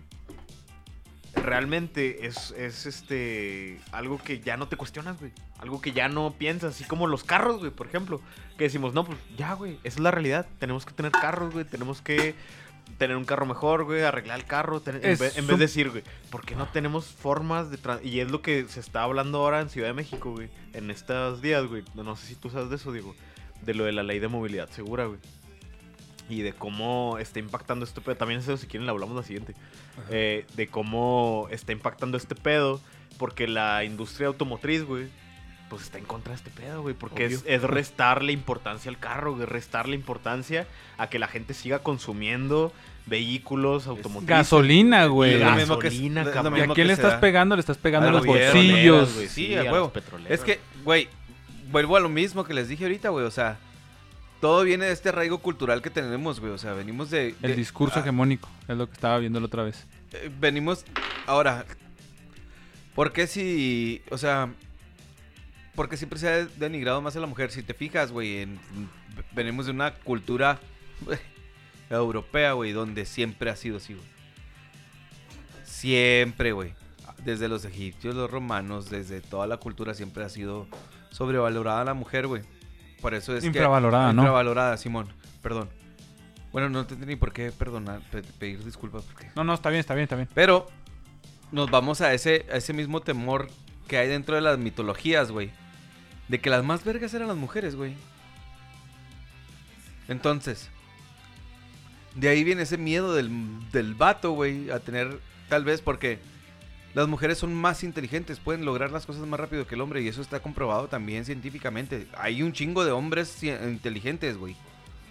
Realmente 1.36 2.26
es, 2.26 2.52
es 2.52 2.86
este 2.86 3.80
algo 3.92 4.18
que 4.18 4.40
ya 4.40 4.56
no 4.56 4.68
te 4.70 4.78
cuestionas, 4.78 5.20
güey. 5.20 5.32
Algo 5.60 5.82
que 5.82 5.92
ya 5.92 6.08
no 6.08 6.34
piensas, 6.38 6.76
así 6.76 6.86
como 6.86 7.08
los 7.08 7.24
carros, 7.24 7.60
güey, 7.60 7.72
por 7.72 7.88
ejemplo. 7.88 8.22
Que 8.58 8.66
decimos, 8.66 8.94
no, 8.94 9.04
pues 9.04 9.18
ya, 9.38 9.54
güey, 9.54 9.74
esa 9.84 9.98
es 9.98 10.00
la 10.00 10.12
realidad. 10.12 10.48
Tenemos 10.60 10.86
que 10.86 10.94
tener 10.94 11.12
carros, 11.12 11.52
güey. 11.54 11.66
Tenemos 11.66 12.02
que 12.02 12.36
tener 12.98 13.18
un 13.18 13.26
carro 13.26 13.46
mejor, 13.46 13.84
güey, 13.84 14.04
arreglar 14.04 14.40
el 14.40 14.46
carro. 14.46 14.80
ten- 14.80 14.96
en, 15.04 15.18
vez, 15.18 15.38
en 15.38 15.44
un- 15.44 15.48
vez 15.50 15.60
de 15.60 15.66
decir, 15.66 15.90
güey, 15.90 16.04
¿por 16.30 16.46
qué 16.46 16.56
no 16.56 16.68
tenemos 16.68 17.06
formas 17.06 17.70
de... 17.70 17.78
tran- 17.78 18.00
Y 18.04 18.22
es 18.22 18.32
lo 18.32 18.42
que 18.42 18.66
se 18.70 18.80
está 18.80 19.04
hablando 19.04 19.40
ahora 19.40 19.60
en 19.60 19.70
Ciudad 19.70 19.88
de 19.90 19.94
México, 19.94 20.32
güey. 20.32 20.50
En 20.74 20.90
estos 20.90 21.42
días, 21.42 21.66
güey. 21.66 21.84
No 21.96 22.16
sé 22.16 22.28
si 22.28 22.36
tú 22.36 22.50
sabes 22.50 22.70
de 22.70 22.78
eso, 22.78 22.94
digo. 22.94 23.14
De 23.62 23.74
lo 23.74 23.84
de 23.84 23.92
la 23.92 24.04
ley 24.04 24.20
de 24.20 24.30
movilidad 24.30 24.70
segura, 24.70 25.06
güey. 25.06 25.20
Y 26.30 26.42
de 26.42 26.54
cómo 26.54 27.18
está 27.20 27.40
impactando 27.40 27.86
este 27.86 28.02
pedo. 28.02 28.16
También 28.16 28.40
eso, 28.40 28.58
si 28.58 28.68
quieren, 28.68 28.86
lo 28.88 28.94
hablamos 28.94 29.16
la 29.16 29.24
siguiente. 29.24 29.54
Eh, 30.10 30.46
de 30.56 30.68
cómo 30.68 31.48
está 31.52 31.72
impactando 31.72 32.18
este 32.18 32.36
pedo. 32.36 32.80
Porque 33.18 33.48
la 33.48 33.84
industria 33.84 34.28
automotriz, 34.28 34.84
güey, 34.84 35.08
pues 35.70 35.84
está 35.84 35.98
en 36.00 36.06
contra 36.06 36.32
de 36.32 36.38
este 36.38 36.50
pedo, 36.50 36.82
güey. 36.82 36.96
Porque 36.96 37.26
es, 37.26 37.44
es 37.46 37.62
restarle 37.62 38.34
importancia 38.34 38.90
al 38.90 38.98
carro, 38.98 39.36
güey. 39.36 39.46
Restarle 39.46 39.96
importancia 39.96 40.68
a 40.98 41.08
que 41.08 41.20
la 41.20 41.28
gente 41.28 41.54
siga 41.54 41.80
consumiendo 41.80 42.74
vehículos 43.06 43.88
automotrices. 43.88 44.28
Gasolina, 44.30 45.06
güey. 45.06 45.40
Gasolina, 45.40 46.24
es 46.24 46.30
cabrón. 46.30 46.58
¿Y 46.58 46.62
a 46.62 46.68
quién 46.70 46.88
le 46.88 46.94
estás 46.94 47.20
pegando? 47.20 47.56
Le 47.56 47.60
estás 47.60 47.78
pegando 47.78 48.10
a 48.10 48.12
los 48.12 48.26
los 48.26 48.36
bolsillos. 48.36 49.10
Sí, 49.10 49.28
Sí, 49.28 49.56
a 49.56 49.62
a 49.62 49.64
huevo. 49.66 49.78
los 49.86 49.92
petroleros. 49.92 50.32
Es 50.32 50.44
que, 50.44 50.60
güey, 50.84 51.08
vuelvo 51.72 51.96
a 51.96 52.00
lo 52.00 52.10
mismo 52.10 52.44
que 52.44 52.54
les 52.54 52.68
dije 52.68 52.84
ahorita, 52.84 53.10
güey. 53.10 53.26
O 53.26 53.32
sea, 53.32 53.58
todo 54.42 54.64
viene 54.64 54.86
de 54.86 54.92
este 54.92 55.10
arraigo 55.10 55.40
cultural 55.40 55.82
que 55.82 55.90
tenemos, 55.90 56.40
güey. 56.40 56.52
O 56.52 56.58
sea, 56.58 56.74
venimos 56.74 57.10
de. 57.10 57.36
El 57.42 57.56
discurso 57.56 57.96
ah, 57.98 58.02
hegemónico. 58.02 58.50
Es 58.68 58.78
lo 58.78 58.88
que 58.88 58.94
estaba 58.94 59.18
viendo 59.20 59.40
la 59.40 59.46
otra 59.48 59.64
vez. 59.64 59.86
eh, 60.14 60.32
venimos. 60.40 60.86
Ahora, 61.26 61.66
¿por 62.94 63.12
qué 63.14 63.28
si. 63.28 64.02
O 64.12 64.18
sea. 64.18 64.50
¿Por 65.76 65.90
qué 65.90 65.98
siempre 65.98 66.18
se 66.20 66.30
ha 66.30 66.46
denigrado 66.46 67.02
más 67.02 67.18
a 67.18 67.20
la 67.20 67.28
mujer? 67.28 67.52
Si 67.52 67.62
te 67.62 67.74
fijas, 67.74 68.12
güey, 68.12 68.38
en- 68.38 68.60
venimos 69.34 69.66
de 69.66 69.74
una 69.74 69.94
cultura 69.94 70.58
europea, 71.90 72.54
güey, 72.54 72.72
donde 72.72 73.06
siempre 73.06 73.50
ha 73.50 73.58
sido 73.58 73.78
así, 73.78 73.94
güey. 73.94 74.06
Siempre, 75.66 76.52
güey. 76.54 76.74
Desde 77.24 77.48
los 77.48 77.66
egipcios, 77.66 78.16
los 78.16 78.30
romanos, 78.32 78.90
desde 78.90 79.20
toda 79.20 79.48
la 79.48 79.58
cultura 79.58 79.94
siempre 79.94 80.24
ha 80.24 80.30
sido 80.30 80.68
sobrevalorada 81.12 81.84
la 81.84 81.94
mujer, 81.94 82.28
güey. 82.28 82.44
Por 83.02 83.14
eso 83.14 83.36
es 83.36 83.42
que- 83.42 83.48
Infravalorada, 83.48 84.14
¿no? 84.14 84.22
Infravalorada, 84.24 84.78
Simón. 84.78 85.08
Perdón. 85.42 85.70
Bueno, 86.52 86.70
no 86.70 86.86
tendré 86.86 87.08
ni 87.08 87.16
por 87.16 87.34
qué 87.34 87.52
perdonar, 87.52 88.00
pe- 88.12 88.24
pedir 88.40 88.64
disculpas. 88.64 89.04
Porque... 89.04 89.30
No, 89.36 89.44
no, 89.44 89.54
está 89.54 89.70
bien, 89.70 89.82
está 89.82 89.94
bien, 89.94 90.04
está 90.04 90.16
bien. 90.16 90.30
Pero 90.34 90.68
nos 91.52 91.70
vamos 91.70 92.02
a 92.02 92.14
ese, 92.14 92.46
a 92.52 92.56
ese 92.56 92.72
mismo 92.74 93.02
temor 93.02 93.50
que 93.88 93.98
hay 93.98 94.08
dentro 94.08 94.36
de 94.36 94.42
las 94.42 94.58
mitologías, 94.58 95.32
güey. 95.32 95.52
De 96.30 96.40
que 96.40 96.50
las 96.50 96.64
más 96.64 96.84
vergas 96.84 97.14
eran 97.14 97.28
las 97.28 97.38
mujeres, 97.38 97.76
güey. 97.76 97.94
Entonces, 100.08 100.70
de 102.16 102.30
ahí 102.30 102.44
viene 102.44 102.64
ese 102.64 102.78
miedo 102.78 103.14
del, 103.14 103.30
del 103.72 103.94
vato, 103.96 104.32
güey, 104.32 104.70
a 104.70 104.80
tener, 104.80 105.20
tal 105.50 105.64
vez 105.64 105.82
porque 105.82 106.20
las 106.96 107.08
mujeres 107.10 107.38
son 107.38 107.54
más 107.54 107.84
inteligentes, 107.84 108.40
pueden 108.40 108.66
lograr 108.66 108.90
las 108.90 109.06
cosas 109.06 109.28
más 109.28 109.40
rápido 109.40 109.68
que 109.68 109.76
el 109.76 109.82
hombre 109.82 110.02
y 110.02 110.08
eso 110.08 110.22
está 110.22 110.40
comprobado 110.40 110.88
también 110.88 111.26
científicamente. 111.26 112.08
Hay 112.18 112.42
un 112.42 112.54
chingo 112.54 112.86
de 112.86 112.92
hombres 112.92 113.44
inteligentes, 113.44 114.38
güey. 114.38 114.56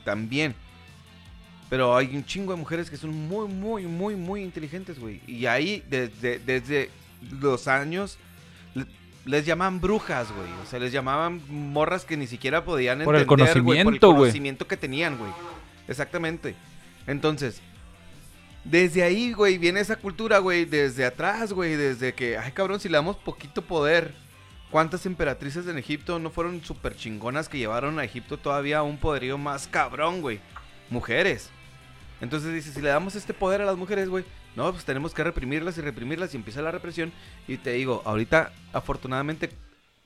También. 0.04 0.54
Pero 1.68 1.94
hay 1.96 2.16
un 2.16 2.24
chingo 2.24 2.52
de 2.52 2.58
mujeres 2.58 2.88
que 2.90 2.96
son 2.96 3.12
muy, 3.28 3.48
muy, 3.48 3.84
muy, 3.86 4.16
muy 4.16 4.42
inteligentes, 4.42 4.98
güey. 4.98 5.20
Y 5.26 5.46
ahí, 5.46 5.82
desde, 5.88 6.38
desde 6.38 6.90
los 7.40 7.68
años, 7.68 8.18
le- 8.74 8.86
les 9.26 9.44
llamaban 9.44 9.80
brujas, 9.80 10.28
güey. 10.32 10.48
O 10.62 10.66
sea, 10.66 10.78
les 10.78 10.92
llamaban 10.92 11.42
morras 11.48 12.04
que 12.04 12.16
ni 12.16 12.26
siquiera 12.26 12.64
podían 12.64 13.02
Por 13.04 13.14
el 13.16 13.22
entender, 13.22 13.62
güey, 13.62 13.78
conocimiento, 13.78 14.08
Por 14.08 14.16
el 14.16 14.20
conocimiento 14.22 14.66
que 14.68 14.76
tenían, 14.76 15.18
güey. 15.18 15.32
Exactamente. 15.88 16.54
Entonces, 17.06 17.60
desde 18.64 19.02
ahí, 19.02 19.32
güey, 19.32 19.58
viene 19.58 19.80
esa 19.80 19.96
cultura, 19.96 20.38
güey, 20.38 20.64
desde 20.64 21.04
atrás, 21.04 21.52
güey, 21.52 21.76
desde 21.76 22.14
que, 22.14 22.38
ay, 22.38 22.52
cabrón, 22.52 22.80
si 22.80 22.88
le 22.88 22.96
damos 22.96 23.16
poquito 23.16 23.62
poder. 23.62 24.14
¿Cuántas 24.70 25.06
emperatrices 25.06 25.68
en 25.68 25.78
Egipto 25.78 26.18
no 26.18 26.30
fueron 26.30 26.64
súper 26.64 26.96
chingonas 26.96 27.48
que 27.48 27.58
llevaron 27.58 27.98
a 27.98 28.04
Egipto 28.04 28.38
todavía 28.38 28.78
a 28.78 28.82
un 28.82 28.98
poderío 28.98 29.38
más 29.38 29.68
cabrón, 29.68 30.20
güey? 30.20 30.40
Mujeres. 30.90 31.50
Entonces 32.20 32.52
dice, 32.52 32.72
si 32.72 32.80
le 32.80 32.88
damos 32.88 33.14
este 33.14 33.34
poder 33.34 33.60
a 33.60 33.66
las 33.66 33.76
mujeres, 33.76 34.08
güey, 34.08 34.24
no, 34.56 34.72
pues 34.72 34.84
tenemos 34.84 35.14
que 35.14 35.22
reprimirlas 35.22 35.78
y 35.78 35.80
reprimirlas 35.80 36.34
y 36.34 36.38
empieza 36.38 36.62
la 36.62 36.70
represión. 36.70 37.12
Y 37.46 37.58
te 37.58 37.72
digo, 37.72 38.02
ahorita, 38.04 38.52
afortunadamente, 38.72 39.50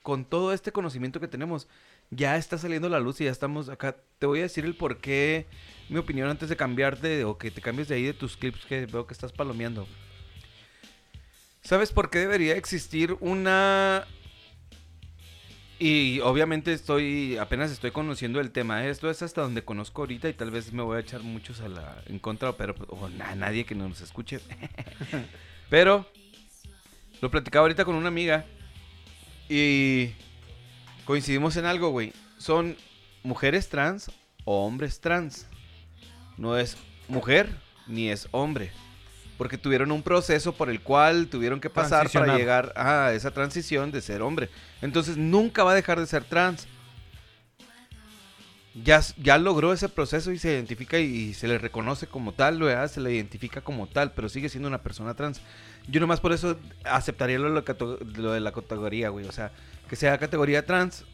con 0.02 0.24
todo 0.24 0.52
este 0.52 0.72
conocimiento 0.72 1.20
que 1.20 1.28
tenemos, 1.28 1.68
ya 2.10 2.36
está 2.36 2.59
saliendo 2.59 2.89
a 2.89 2.90
la 2.90 3.01
luz 3.01 3.20
y 3.20 3.24
ya 3.24 3.30
estamos 3.30 3.68
acá. 3.68 3.97
Te 4.18 4.26
voy 4.26 4.40
a 4.40 4.43
decir 4.43 4.64
el 4.64 4.74
por 4.74 4.98
qué, 4.98 5.47
mi 5.89 5.98
opinión 5.98 6.28
antes 6.28 6.48
de 6.48 6.56
cambiarte 6.56 7.24
o 7.24 7.39
que 7.39 7.51
te 7.51 7.60
cambies 7.60 7.89
de 7.89 7.97
ahí 7.97 8.05
de 8.05 8.14
tus 8.14 8.36
clips 8.36 8.64
que 8.66 8.86
veo 8.86 9.06
que 9.06 9.14
estás 9.14 9.32
palomeando. 9.32 9.86
¿Sabes 11.62 11.93
por 11.93 12.10
qué 12.10 12.20
debería 12.20 12.56
existir 12.56 13.16
una... 13.20 14.06
Y 15.80 16.18
obviamente 16.20 16.72
estoy, 16.72 17.36
apenas 17.36 17.70
estoy 17.70 17.93
conociendo 17.93 18.40
el 18.40 18.51
tema. 18.51 18.85
Esto 18.86 19.09
es 19.10 19.22
hasta 19.22 19.43
donde 19.43 19.64
conozco 19.64 20.02
ahorita 20.02 20.28
y 20.28 20.32
tal 20.32 20.51
vez 20.51 20.72
me 20.72 20.82
voy 20.82 20.97
a 20.97 21.01
echar 21.01 21.22
muchos 21.22 21.60
a 21.60 21.68
la, 21.68 22.02
en 22.06 22.18
contra, 22.18 22.56
pero 22.56 22.74
o 22.89 23.09
na- 23.09 23.36
nadie 23.36 23.64
que 23.64 23.76
nos 23.76 24.01
escuche. 24.01 24.40
pero 25.70 26.10
lo 27.20 27.30
platicaba 27.30 27.62
ahorita 27.62 27.85
con 27.85 27.94
una 27.94 28.09
amiga 28.09 28.44
y 29.48 30.10
coincidimos 31.09 31.56
en 31.56 31.64
algo, 31.64 31.89
güey. 31.89 32.12
Son 32.36 32.76
mujeres 33.22 33.70
trans 33.70 34.10
o 34.44 34.66
hombres 34.66 35.01
trans. 35.01 35.47
No 36.36 36.59
es 36.59 36.76
mujer 37.09 37.48
ni 37.86 38.10
es 38.10 38.28
hombre. 38.30 38.70
Porque 39.39 39.56
tuvieron 39.56 39.90
un 39.90 40.02
proceso 40.02 40.52
por 40.52 40.68
el 40.68 40.82
cual 40.82 41.28
tuvieron 41.28 41.60
que 41.60 41.70
pasar 41.70 42.10
para 42.10 42.36
llegar 42.36 42.74
a 42.76 43.14
esa 43.14 43.30
transición 43.30 43.90
de 43.90 44.02
ser 44.02 44.20
hombre. 44.20 44.51
Entonces 44.82 45.16
nunca 45.16 45.64
va 45.64 45.72
a 45.72 45.76
dejar 45.76 45.98
de 45.98 46.06
ser 46.06 46.24
trans. 46.24 46.68
Ya, 48.74 49.01
ya 49.16 49.39
logró 49.39 49.72
ese 49.72 49.89
proceso 49.89 50.30
y 50.30 50.39
se 50.39 50.52
identifica 50.52 50.98
y, 50.98 51.05
y 51.05 51.35
se 51.35 51.48
le 51.48 51.56
reconoce 51.56 52.06
como 52.06 52.32
tal, 52.32 52.60
¿verdad? 52.60 52.90
se 52.90 53.01
le 53.01 53.14
identifica 53.14 53.62
como 53.62 53.86
tal, 53.86 54.12
pero 54.12 54.28
sigue 54.28 54.51
siendo 54.51 54.68
una 54.68 54.82
persona 54.82 55.14
trans. 55.14 55.40
Yo 55.89 56.01
nomás 56.01 56.20
por 56.20 56.32
eso 56.32 56.59
aceptaría 56.85 57.39
lo 57.39 57.48
de 57.48 57.55
la, 57.55 57.62
cato- 57.62 57.98
lo 58.16 58.32
de 58.32 58.40
la 58.40 58.52
categoría, 58.52 59.09
güey. 59.09 59.27
O 59.27 59.32
sea, 59.32 59.51
que 59.89 59.97
sea 59.97 60.19
categoría 60.19 60.65
trans. 60.66 61.05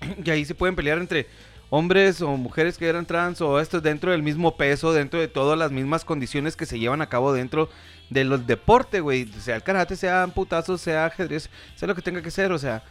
y 0.24 0.30
ahí 0.30 0.44
se 0.44 0.54
pueden 0.54 0.74
pelear 0.74 0.98
entre 0.98 1.26
hombres 1.70 2.20
o 2.20 2.36
mujeres 2.36 2.76
que 2.76 2.86
eran 2.86 3.06
trans 3.06 3.40
o 3.40 3.58
esto 3.60 3.80
dentro 3.80 4.10
del 4.10 4.22
mismo 4.22 4.56
peso, 4.56 4.92
dentro 4.92 5.20
de 5.20 5.28
todas 5.28 5.58
las 5.58 5.70
mismas 5.70 6.04
condiciones 6.04 6.54
que 6.56 6.66
se 6.66 6.78
llevan 6.78 7.00
a 7.02 7.08
cabo 7.08 7.32
dentro 7.32 7.68
de 8.10 8.24
los 8.24 8.46
deportes, 8.46 9.00
güey. 9.00 9.26
Sea 9.40 9.56
el 9.56 9.62
karate, 9.62 9.96
sea 9.96 10.26
putazos, 10.34 10.80
sea 10.80 11.06
ajedrez, 11.06 11.48
sea 11.76 11.88
lo 11.88 11.94
que 11.94 12.02
tenga 12.02 12.20
que 12.22 12.30
ser, 12.30 12.52
o 12.52 12.58
sea. 12.58 12.82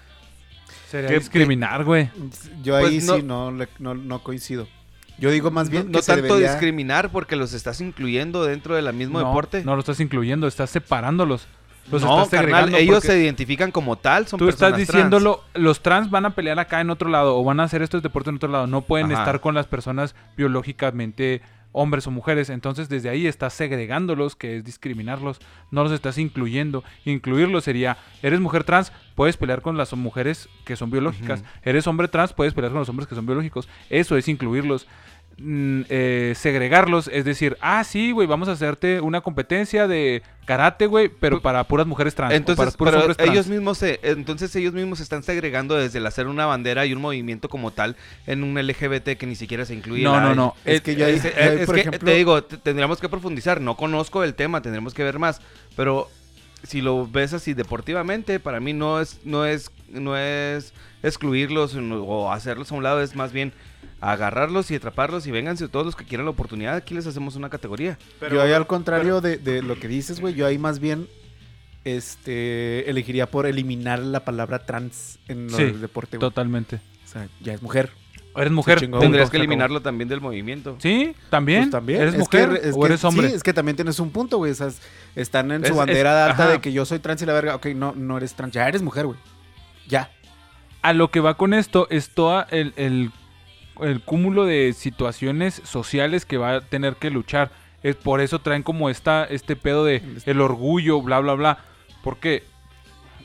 Sería 0.90 1.10
que- 1.10 1.20
discriminar, 1.20 1.84
güey. 1.84 2.10
Yo 2.64 2.76
ahí 2.76 2.84
Pues 3.00 3.04
no- 3.06 3.16
sí 3.18 3.24
no, 3.24 3.52
le- 3.52 3.68
no, 3.80 3.94
no 3.94 4.24
coincido. 4.24 4.68
Yo 5.22 5.31
digo 5.31 5.52
más 5.52 5.69
bien 5.69 5.85
no, 5.85 5.91
que 5.91 5.98
no 5.99 6.02
se 6.02 6.11
tanto 6.14 6.34
debería- 6.34 6.52
discriminar 6.52 7.11
porque 7.11 7.35
los 7.38 7.53
estás 7.53 7.80
incluyendo 7.80 8.43
dentro 8.43 8.76
del 8.76 8.91
mismo 8.93 9.19
no, 9.22 9.27
deporte. 9.27 9.64
No 9.64 9.76
lo 9.76 9.80
estás 9.80 9.99
incluyendo, 10.02 10.48
estás 10.48 10.69
separándolos. 10.72 11.48
Los 11.91 12.03
no, 12.03 12.23
estás 12.23 12.30
carnal, 12.41 12.65
segregando 12.65 12.77
ellos 12.77 13.03
se 13.03 13.19
identifican 13.19 13.72
como 13.72 13.98
tal, 13.98 14.27
son 14.27 14.38
Tú 14.39 14.49
estás 14.49 14.77
diciéndolo, 14.77 15.43
los 15.56 15.81
trans 15.81 16.10
van 16.10 16.26
a 16.26 16.30
pelear 16.35 16.60
acá 16.60 16.80
en 16.80 16.89
otro 16.89 17.10
lado 17.10 17.38
o 17.38 17.43
van 17.43 17.60
a 17.60 17.64
hacer 17.64 17.81
estos 17.81 18.03
deportes 18.03 18.30
en 18.30 18.35
otro 18.35 18.49
lado. 18.49 18.68
No 18.68 18.81
pueden 18.81 19.11
Ajá. 19.11 19.22
estar 19.22 19.41
con 19.41 19.56
las 19.56 19.68
personas 19.68 20.15
biológicamente 20.38 21.41
hombres 21.73 22.06
o 22.07 22.11
mujeres. 22.11 22.49
Entonces 22.49 22.89
desde 22.89 23.10
ahí 23.10 23.27
estás 23.27 23.53
segregándolos, 23.53 24.35
que 24.35 24.57
es 24.57 24.64
discriminarlos. 24.64 25.39
No 25.72 25.84
los 25.84 25.91
estás 25.91 26.18
incluyendo. 26.18 26.84
Incluirlos 27.06 27.64
sería, 27.64 27.98
eres 28.22 28.39
mujer 28.39 28.64
trans, 28.64 28.91
puedes 29.22 29.38
pelear 29.38 29.61
con 29.61 29.77
las 29.77 29.93
mujeres 29.93 30.49
que 30.65 30.76
son 30.76 30.89
biológicas. 30.89 31.43
Eres 31.61 31.85
hombre 31.85 32.07
trans, 32.07 32.34
puedes 32.34 32.56
pelear 32.56 32.72
con 32.72 32.80
los 32.80 32.89
hombres 32.89 33.07
que 33.07 33.14
son 33.14 33.27
biológicos. 33.27 33.69
Eso 33.91 34.18
es 34.18 34.27
incluirlos. 34.27 34.88
Mm, 35.38 35.81
eh, 35.89 36.34
segregarlos, 36.35 37.07
es 37.07 37.23
decir, 37.23 37.56
ah, 37.61 37.84
sí, 37.84 38.11
güey, 38.11 38.27
vamos 38.27 38.48
a 38.49 38.53
hacerte 38.53 38.99
una 38.99 39.22
competencia 39.22 39.88
de 39.88 40.23
karate, 40.45 40.88
güey, 40.88 41.07
pero 41.07 41.38
Pu- 41.38 41.41
para 41.43 41.64
puras 41.65 41.85
mujeres 41.85 42.15
trans. 42.15 42.34
Entonces, 42.34 42.57
para 42.65 42.72
puros 42.72 42.91
pero 42.93 43.02
hombres 43.02 43.18
trans. 43.18 43.31
ellos 43.31 43.48
mismos 43.48 43.77
se, 43.77 43.99
entonces 44.02 44.56
ellos 44.56 44.73
mismos 44.73 44.98
se 44.98 45.03
están 45.03 45.22
segregando 45.22 45.76
desde 45.76 45.99
el 45.99 46.07
hacer 46.07 46.26
una 46.27 46.48
bandera 46.48 46.88
y 46.88 46.93
un 46.93 47.02
movimiento 47.02 47.48
como 47.48 47.69
tal 47.69 47.95
en 48.26 48.43
un 48.43 48.56
LGBT 48.60 49.18
que 49.18 49.27
ni 49.27 49.35
siquiera 49.35 49.65
se 49.65 49.76
incluye. 49.76 50.03
No, 50.03 50.15
la- 50.15 50.22
no, 50.22 50.35
no. 50.35 50.56
Es 50.65 50.81
que 50.81 50.91
ahí, 51.03 51.14
Es, 51.14 51.26
es- 51.26 51.65
por 51.68 51.76
que 51.76 51.81
ejemplo, 51.81 52.06
te 52.11 52.15
digo, 52.15 52.43
tendríamos 52.43 52.99
que 52.99 53.07
profundizar. 53.07 53.61
No 53.61 53.77
conozco 53.77 54.23
el 54.23 54.34
tema, 54.34 54.61
tendremos 54.64 54.95
que 54.95 55.03
ver 55.03 55.19
más. 55.19 55.41
Pero 55.76 56.10
si 56.64 56.82
lo 56.82 57.08
ves 57.08 57.34
así 57.34 57.54
deportivamente, 57.54 58.40
para 58.40 58.60
mí 58.60 58.74
no 58.74 59.00
es, 59.00 59.20
no 59.24 59.46
es, 59.46 59.72
no 59.90 60.16
es 60.18 60.74
excluirlos 61.04 61.76
o 61.76 62.32
hacerlos 62.32 62.72
a 62.72 62.76
un 62.76 62.84
lado, 62.84 63.02
es 63.02 63.16
más 63.16 63.32
bien 63.32 63.54
agarrarlos 64.00 64.72
y 64.72 64.76
atraparlos 64.76 65.28
y 65.28 65.32
vénganse 65.32 65.68
todos 65.68 65.86
los 65.86 65.96
que 65.96 66.06
quieran 66.06 66.26
la 66.26 66.32
oportunidad. 66.32 66.76
Aquí 66.76 66.94
les 66.94 67.06
hacemos 67.08 67.36
una 67.36 67.50
categoría. 67.50 67.98
yo 68.32 68.42
ahí 68.42 68.52
al 68.52 68.68
contrario 68.68 69.22
de, 69.22 69.38
de 69.38 69.62
lo 69.62 69.80
que 69.80 69.88
dices, 69.88 70.20
güey, 70.20 70.34
yo 70.34 70.46
ahí 70.48 70.58
más 70.58 70.80
bien 70.80 71.08
este 71.84 72.90
elegiría 72.90 73.30
por 73.30 73.46
eliminar 73.46 74.00
la 74.00 74.24
palabra 74.24 74.66
trans 74.66 75.20
en 75.28 75.50
Sí, 75.50 75.64
el 75.64 75.82
deporte. 75.82 76.18
Totalmente. 76.18 76.80
O 77.04 77.08
sea, 77.08 77.28
ya 77.42 77.54
es 77.54 77.62
mujer. 77.62 77.92
Eres 78.36 78.52
mujer. 78.52 78.80
Tendrías 78.80 79.12
que 79.12 79.20
acabó. 79.22 79.36
eliminarlo 79.38 79.82
también 79.82 80.08
del 80.08 80.22
movimiento. 80.22 80.78
Sí, 80.80 81.14
también. 81.30 81.64
Pues 81.64 81.72
también. 81.72 82.02
¿Eres 82.02 82.14
Es 82.14 82.20
mujer 82.20 82.49
que- 82.62 82.70
es 82.70 82.76
o 82.76 82.80
que- 82.80 82.86
eres 82.88 83.03
hombre? 83.03 83.30
Sí, 83.30 83.36
es 83.36 83.44
que 83.44 83.53
también 83.53 83.76
tienes 83.76 83.99
un 83.99 84.10
punto, 84.12 84.38
güey. 84.38 84.52
O 84.52 84.56
sea, 84.56 84.68
es- 84.68 84.82
están 85.16 85.52
en 85.52 85.64
Es- 85.64 85.68
su 85.68 85.74
es- 85.74 85.78
bandera 85.80 86.26
alta 86.28 86.44
ajá. 86.45 86.52
de 86.53 86.62
que 86.62 86.72
yo 86.72 86.86
soy 86.86 86.99
trans 86.99 87.22
y 87.22 87.26
la 87.26 87.34
verga. 87.34 87.56
Ok, 87.56 87.68
no, 87.76 87.94
no 87.95 88.18
eres 88.18 88.34
trans. 88.34 88.53
Ya 88.53 88.68
eres 88.68 88.82
mujer, 88.82 89.06
güey. 89.08 89.18
Ya. 89.88 90.10
A 90.82 90.94
lo 90.94 91.12
que 91.12 91.20
va 91.20 91.36
con 91.36 91.53
esto 91.53 91.88
es 91.90 92.10
todo 92.10 92.45
el, 92.52 92.74
el, 92.78 93.12
el 93.82 94.02
cúmulo 94.02 94.45
de 94.45 94.74
situaciones 94.74 95.62
sociales 95.66 96.26
que 96.26 96.38
va 96.38 96.56
a 96.56 96.62
tener 96.62 96.95
que 96.95 97.10
luchar. 97.12 97.52
Es 97.84 97.95
por 97.95 98.22
eso 98.22 98.40
traen 98.40 98.64
como 98.64 98.90
esta, 98.90 99.26
este 99.26 99.56
pedo 99.56 99.84
de 99.84 100.02
el 100.26 100.40
orgullo, 100.41 101.02
bla, 101.02 101.20
bla, 101.20 101.34
bla. 101.34 101.58
¿Por 102.03 102.18
qué? 102.18 102.44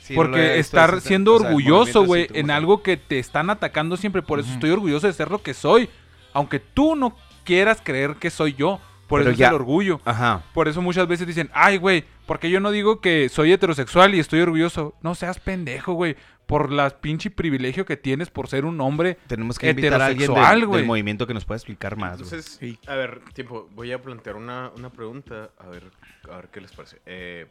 Sí, 0.07 0.15
Porque 0.15 0.61
estar 0.61 1.01
siendo 1.01 1.35
o 1.35 1.39
sea, 1.41 1.49
el 1.49 1.55
orgulloso, 1.57 2.05
güey, 2.05 2.29
en 2.33 2.53
algo 2.53 2.81
que 2.81 2.97
te 2.97 3.19
están 3.19 3.51
atacando 3.51 3.97
siempre. 3.97 4.23
Por 4.23 4.39
eso 4.39 4.53
estoy 4.53 4.71
orgulloso 4.71 5.09
de 5.09 5.13
ser 5.13 5.33
lo 5.33 5.43
que 5.43 5.53
soy. 5.53 5.89
Aunque 6.33 6.61
tú 6.61 6.95
no 6.95 7.17
quieras 7.43 7.81
creer 7.83 8.15
que 8.15 8.31
soy 8.31 8.55
yo. 8.55 8.79
Por 9.09 9.21
Pero 9.21 9.31
eso 9.33 9.39
ya- 9.39 9.47
es 9.47 9.51
el 9.51 9.57
orgullo. 9.57 10.01
Ajá. 10.05 10.45
Por 10.55 10.69
eso 10.69 10.81
muchas 10.81 11.09
veces 11.09 11.27
dicen, 11.27 11.51
ay, 11.55 11.77
güey, 11.79 12.05
porque 12.27 12.51
yo 12.51 12.61
no 12.61 12.71
digo 12.71 13.01
que 13.01 13.29
soy 13.29 13.53
heterosexual 13.53 14.15
y 14.15 14.21
estoy 14.21 14.41
orgulloso. 14.41 14.95
No 15.03 15.17
seas 15.17 15.41
pendejo, 15.41 15.95
güey. 15.95 16.17
Por 16.47 16.71
la 16.71 16.91
pinche 16.91 17.31
privilegio 17.31 17.85
que 17.85 17.97
tienes 17.97 18.31
por 18.31 18.47
ser 18.47 18.65
un 18.65 18.81
hombre. 18.81 19.19
Tenemos 19.27 19.59
que 19.59 19.71
invitar 19.71 20.01
a 20.01 20.07
alguien 20.07 20.33
del, 20.33 20.71
del 20.71 20.85
movimiento 20.85 21.27
que 21.27 21.35
nos 21.35 21.45
pueda 21.45 21.57
explicar 21.57 21.97
más. 21.97 22.21
güey. 22.21 22.31
Entonces, 22.33 22.61
a 22.87 22.95
ver, 22.95 23.23
tiempo, 23.33 23.69
voy 23.75 23.91
a 23.91 24.01
plantear 24.01 24.37
una, 24.37 24.71
una 24.77 24.91
pregunta, 24.91 25.51
a 25.59 25.67
ver, 25.67 25.91
a 26.31 26.37
ver 26.37 26.49
qué 26.53 26.61
les 26.61 26.71
parece. 26.71 27.01
Eh, 27.07 27.47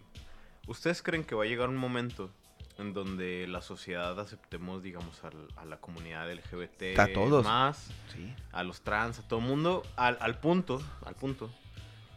¿Ustedes 0.68 1.02
creen 1.04 1.24
que 1.24 1.36
va 1.36 1.44
a 1.44 1.48
llegar 1.48 1.70
un 1.70 1.76
momento 1.76 2.32
en 2.78 2.94
donde 2.94 3.48
la 3.48 3.62
sociedad 3.62 4.20
aceptemos, 4.20 4.84
digamos, 4.84 5.24
al- 5.24 5.48
a 5.56 5.66
la 5.66 5.78
comunidad 5.78 6.30
LGBT 6.32 7.00
A 7.00 7.12
todos. 7.14 7.46
más, 7.46 7.90
Sí. 8.14 8.34
a 8.52 8.64
los 8.64 8.82
trans, 8.82 9.20
a 9.20 9.28
todo 9.28 9.40
el 9.40 9.46
mundo, 9.46 9.84
al, 9.96 10.18
al 10.20 10.38
punto, 10.40 10.82
al 11.06 11.16
punto, 11.16 11.50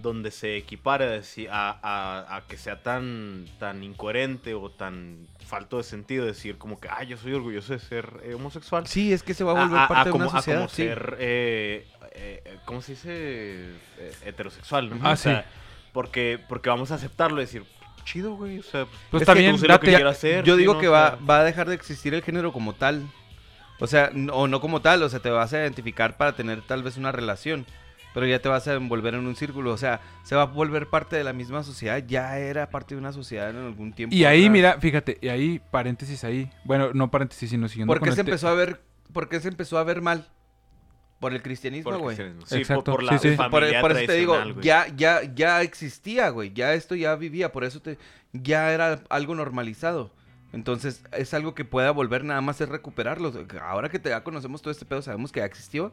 donde 0.00 0.30
se 0.30 0.56
equipare 0.56 1.22
a, 1.50 1.78
a, 1.82 2.36
a- 2.36 2.40
que 2.46 2.56
sea 2.56 2.82
tan, 2.82 3.46
tan 3.58 3.82
incoherente 3.82 4.54
o 4.54 4.70
tan 4.70 5.26
falto 5.46 5.76
de 5.78 5.82
sentido 5.84 6.24
decir 6.26 6.56
como 6.58 6.78
que, 6.78 6.88
ah, 6.88 7.02
yo 7.04 7.16
soy 7.16 7.32
orgulloso 7.34 7.72
de 7.72 7.78
ser 7.80 8.20
eh, 8.22 8.34
homosexual. 8.34 8.86
Sí, 8.86 9.12
es 9.12 9.22
que 9.22 9.34
se 9.34 9.42
va 9.44 9.52
a 9.52 9.64
volver 9.64 9.88
parte 9.88 9.94
a 10.02 10.04
de 10.04 10.10
como, 10.10 10.24
una 10.28 10.32
sociedad. 10.38 10.58
como 10.58 10.68
sí. 10.68 10.82
ser, 10.82 11.16
eh, 11.20 11.88
eh, 12.12 12.58
¿cómo 12.64 12.80
se 12.82 12.92
dice? 12.92 13.74
Heterosexual, 14.24 14.90
¿no? 14.90 14.98
Ah, 15.08 15.12
O 15.12 15.16
sea, 15.16 15.42
sí. 15.42 15.48
Porque, 15.92 16.38
porque 16.48 16.68
vamos 16.68 16.90
a 16.92 16.96
aceptarlo 16.96 17.38
y 17.38 17.44
decir, 17.44 17.64
chido, 18.08 18.34
güey, 18.36 18.58
o 18.58 18.62
sea, 18.62 18.86
Pues 19.10 19.22
es 19.22 19.28
está 19.28 19.34
que 19.34 19.40
bien, 19.40 19.52
tú 19.52 19.58
sé 19.58 19.68
lo 19.68 19.78
que 19.80 19.90
date. 19.92 20.04
hacer. 20.08 20.44
Yo 20.44 20.54
sí, 20.54 20.60
digo 20.60 20.74
¿no? 20.74 20.80
que 20.80 20.88
va, 20.88 21.16
va 21.28 21.40
a 21.40 21.44
dejar 21.44 21.68
de 21.68 21.74
existir 21.74 22.14
el 22.14 22.22
género 22.22 22.52
como 22.52 22.72
tal. 22.74 23.06
O 23.80 23.86
sea, 23.86 24.10
o 24.32 24.48
no 24.48 24.60
como 24.60 24.80
tal, 24.80 25.02
o 25.02 25.08
sea, 25.08 25.20
te 25.20 25.30
vas 25.30 25.52
a 25.52 25.58
identificar 25.60 26.16
para 26.16 26.34
tener 26.34 26.62
tal 26.62 26.82
vez 26.82 26.96
una 26.96 27.12
relación, 27.12 27.64
pero 28.12 28.26
ya 28.26 28.40
te 28.40 28.48
vas 28.48 28.66
a 28.66 28.74
envolver 28.74 29.14
en 29.14 29.24
un 29.26 29.36
círculo, 29.36 29.72
o 29.72 29.76
sea, 29.76 30.00
se 30.24 30.34
va 30.34 30.42
a 30.42 30.46
volver 30.46 30.88
parte 30.88 31.14
de 31.14 31.22
la 31.22 31.32
misma 31.32 31.62
sociedad, 31.62 32.02
ya 32.04 32.38
era 32.38 32.70
parte 32.70 32.94
de 32.96 33.00
una 33.00 33.12
sociedad 33.12 33.50
en 33.50 33.56
algún 33.56 33.92
tiempo. 33.92 34.16
Y 34.16 34.24
ahí, 34.24 34.40
atrás. 34.46 34.52
mira, 34.52 34.80
fíjate, 34.80 35.18
y 35.20 35.28
ahí, 35.28 35.60
paréntesis 35.70 36.24
ahí. 36.24 36.50
Bueno, 36.64 36.90
no 36.92 37.10
paréntesis, 37.10 37.50
sino 37.50 37.68
siguiendo 37.68 37.92
¿Por 37.94 38.02
qué 38.02 38.10
se 38.12 38.22
empezó 38.22 38.48
a 38.48 38.54
ver, 38.54 38.80
por 39.12 39.28
qué 39.28 39.38
se 39.38 39.48
empezó 39.48 39.78
a 39.78 39.84
ver 39.84 40.00
mal? 40.02 40.26
Por 41.20 41.32
el 41.34 41.42
cristianismo, 41.42 41.98
güey. 41.98 42.16
Sí, 42.16 42.22
Exacto, 42.56 42.84
por, 42.84 42.94
por 42.96 43.02
la 43.02 43.18
sí, 43.18 43.30
sí. 43.30 43.36
Por, 43.36 43.50
familia 43.50 43.80
por 43.80 43.90
eso 43.92 44.06
te 44.06 44.12
digo, 44.14 44.34
tradicional, 44.34 44.52
güey. 44.54 44.64
ya, 44.64 44.86
ya, 44.96 45.34
ya 45.34 45.62
existía, 45.62 46.28
güey. 46.30 46.52
Ya 46.52 46.74
esto 46.74 46.94
ya 46.94 47.16
vivía, 47.16 47.50
por 47.50 47.64
eso 47.64 47.80
te, 47.80 47.98
ya 48.32 48.72
era 48.72 49.00
algo 49.08 49.34
normalizado. 49.34 50.12
Entonces, 50.52 51.02
es 51.12 51.34
algo 51.34 51.54
que 51.54 51.64
pueda 51.64 51.90
volver 51.90 52.24
nada 52.24 52.40
más 52.40 52.60
es 52.60 52.68
recuperarlo. 52.68 53.32
Ahora 53.62 53.88
que 53.88 53.98
te- 53.98 54.10
ya 54.10 54.22
conocemos 54.24 54.62
todo 54.62 54.70
este 54.70 54.84
pedo, 54.86 55.02
sabemos 55.02 55.32
que 55.32 55.40
ya 55.40 55.46
existió. 55.46 55.92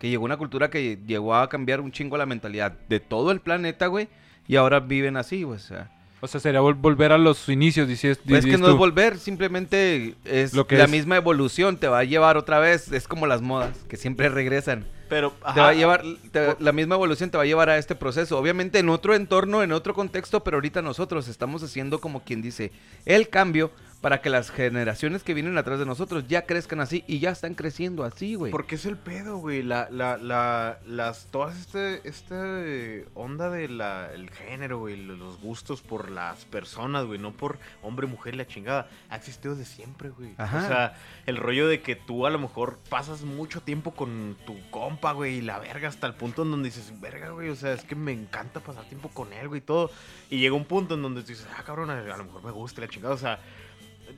Que 0.00 0.08
llegó 0.10 0.24
una 0.24 0.36
cultura 0.36 0.70
que 0.70 0.98
llegó 1.06 1.36
a 1.36 1.48
cambiar 1.48 1.80
un 1.80 1.92
chingo 1.92 2.16
la 2.16 2.26
mentalidad 2.26 2.72
de 2.88 2.98
todo 2.98 3.30
el 3.30 3.40
planeta, 3.40 3.86
güey. 3.86 4.08
Y 4.48 4.56
ahora 4.56 4.80
viven 4.80 5.16
así, 5.16 5.44
güey. 5.44 5.56
O 5.56 5.60
sea, 5.60 5.90
O 6.24 6.28
sea, 6.28 6.40
sería 6.40 6.60
vol- 6.60 6.80
volver 6.80 7.10
a 7.10 7.18
los 7.18 7.48
inicios, 7.48 7.88
dices, 7.88 8.18
pues 8.24 8.38
es 8.38 8.44
que 8.44 8.52
dices 8.52 8.60
no 8.60 8.68
es 8.70 8.76
volver, 8.76 9.18
simplemente 9.18 10.14
es 10.24 10.54
Lo 10.54 10.68
que 10.68 10.76
la 10.78 10.84
es. 10.84 10.90
misma 10.90 11.16
evolución. 11.16 11.78
Te 11.78 11.88
va 11.88 11.98
a 11.98 12.04
llevar 12.04 12.36
otra 12.36 12.60
vez. 12.60 12.92
Es 12.92 13.08
como 13.08 13.26
las 13.26 13.42
modas, 13.42 13.76
que 13.88 13.96
siempre 13.96 14.28
regresan. 14.28 14.86
Pero, 15.08 15.34
Te 15.52 15.60
va 15.60 15.68
a 15.70 15.74
llevar, 15.74 16.02
te- 16.30 16.56
la 16.58 16.72
misma 16.72 16.94
evolución 16.94 17.28
te 17.30 17.36
va 17.36 17.42
a 17.42 17.46
llevar 17.46 17.68
a 17.68 17.76
este 17.76 17.94
proceso. 17.96 18.38
Obviamente 18.38 18.78
en 18.78 18.88
otro 18.88 19.14
entorno, 19.14 19.62
en 19.64 19.72
otro 19.72 19.94
contexto, 19.94 20.42
pero 20.44 20.56
ahorita 20.58 20.80
nosotros 20.80 21.26
estamos 21.28 21.62
haciendo 21.62 22.00
como 22.00 22.22
quien 22.24 22.40
dice 22.40 22.70
el 23.04 23.28
cambio 23.28 23.72
para 24.02 24.20
que 24.20 24.28
las 24.28 24.50
generaciones 24.50 25.22
que 25.22 25.32
vienen 25.32 25.56
atrás 25.56 25.78
de 25.78 25.86
nosotros 25.86 26.24
ya 26.28 26.42
crezcan 26.44 26.80
así 26.80 27.04
y 27.06 27.20
ya 27.20 27.30
están 27.30 27.54
creciendo 27.54 28.04
así, 28.04 28.34
güey. 28.34 28.50
Porque 28.52 28.74
es 28.74 28.84
el 28.84 28.96
pedo, 28.98 29.38
güey. 29.38 29.62
La, 29.62 29.88
la, 29.90 30.18
la, 30.18 30.80
las, 30.84 31.28
todas 31.30 31.56
este, 31.58 32.06
este 32.08 33.06
onda 33.14 33.48
de 33.48 33.68
la, 33.68 34.12
el 34.12 34.28
género, 34.30 34.80
güey, 34.80 34.96
lo- 34.96 35.16
los 35.16 35.40
gustos 35.40 35.82
por 35.82 36.10
las 36.10 36.44
personas, 36.44 37.06
güey, 37.06 37.18
no 37.20 37.32
por 37.32 37.58
hombre, 37.82 38.06
mujer, 38.06 38.34
la 38.34 38.46
chingada. 38.46 38.88
Ha 39.08 39.16
existido 39.16 39.54
desde 39.54 39.70
siempre, 39.72 40.10
güey. 40.10 40.34
Ajá. 40.36 40.58
O 40.58 40.66
sea, 40.66 40.94
el 41.26 41.36
rollo 41.36 41.68
de 41.68 41.80
que 41.80 41.94
tú 41.96 42.26
a 42.26 42.30
lo 42.30 42.38
mejor 42.40 42.78
pasas 42.90 43.22
mucho 43.22 43.60
tiempo 43.62 43.92
con 43.92 44.36
tu 44.44 44.58
compa, 44.70 45.12
güey, 45.12 45.36
y 45.36 45.40
la 45.42 45.58
verga 45.60 45.88
hasta 45.88 46.08
el 46.08 46.14
punto 46.14 46.42
en 46.42 46.50
donde 46.50 46.70
dices, 46.70 46.92
verga, 47.00 47.30
güey, 47.30 47.50
o 47.50 47.56
sea, 47.56 47.72
es 47.72 47.84
que 47.84 47.94
me 47.94 48.10
encanta 48.12 48.58
pasar 48.60 48.84
tiempo 48.86 49.10
con 49.10 49.32
él, 49.32 49.46
güey, 49.46 49.60
y 49.60 49.64
todo. 49.64 49.90
Y 50.28 50.38
llega 50.40 50.56
un 50.56 50.64
punto 50.64 50.94
en 50.96 51.02
donde 51.02 51.22
tú 51.22 51.28
dices, 51.28 51.46
ah, 51.56 51.62
cabrón, 51.64 51.88
a 51.90 52.02
lo 52.16 52.24
mejor 52.24 52.42
me 52.42 52.50
gusta 52.50 52.80
la 52.80 52.88
chingada, 52.88 53.14
o 53.14 53.18
sea. 53.18 53.38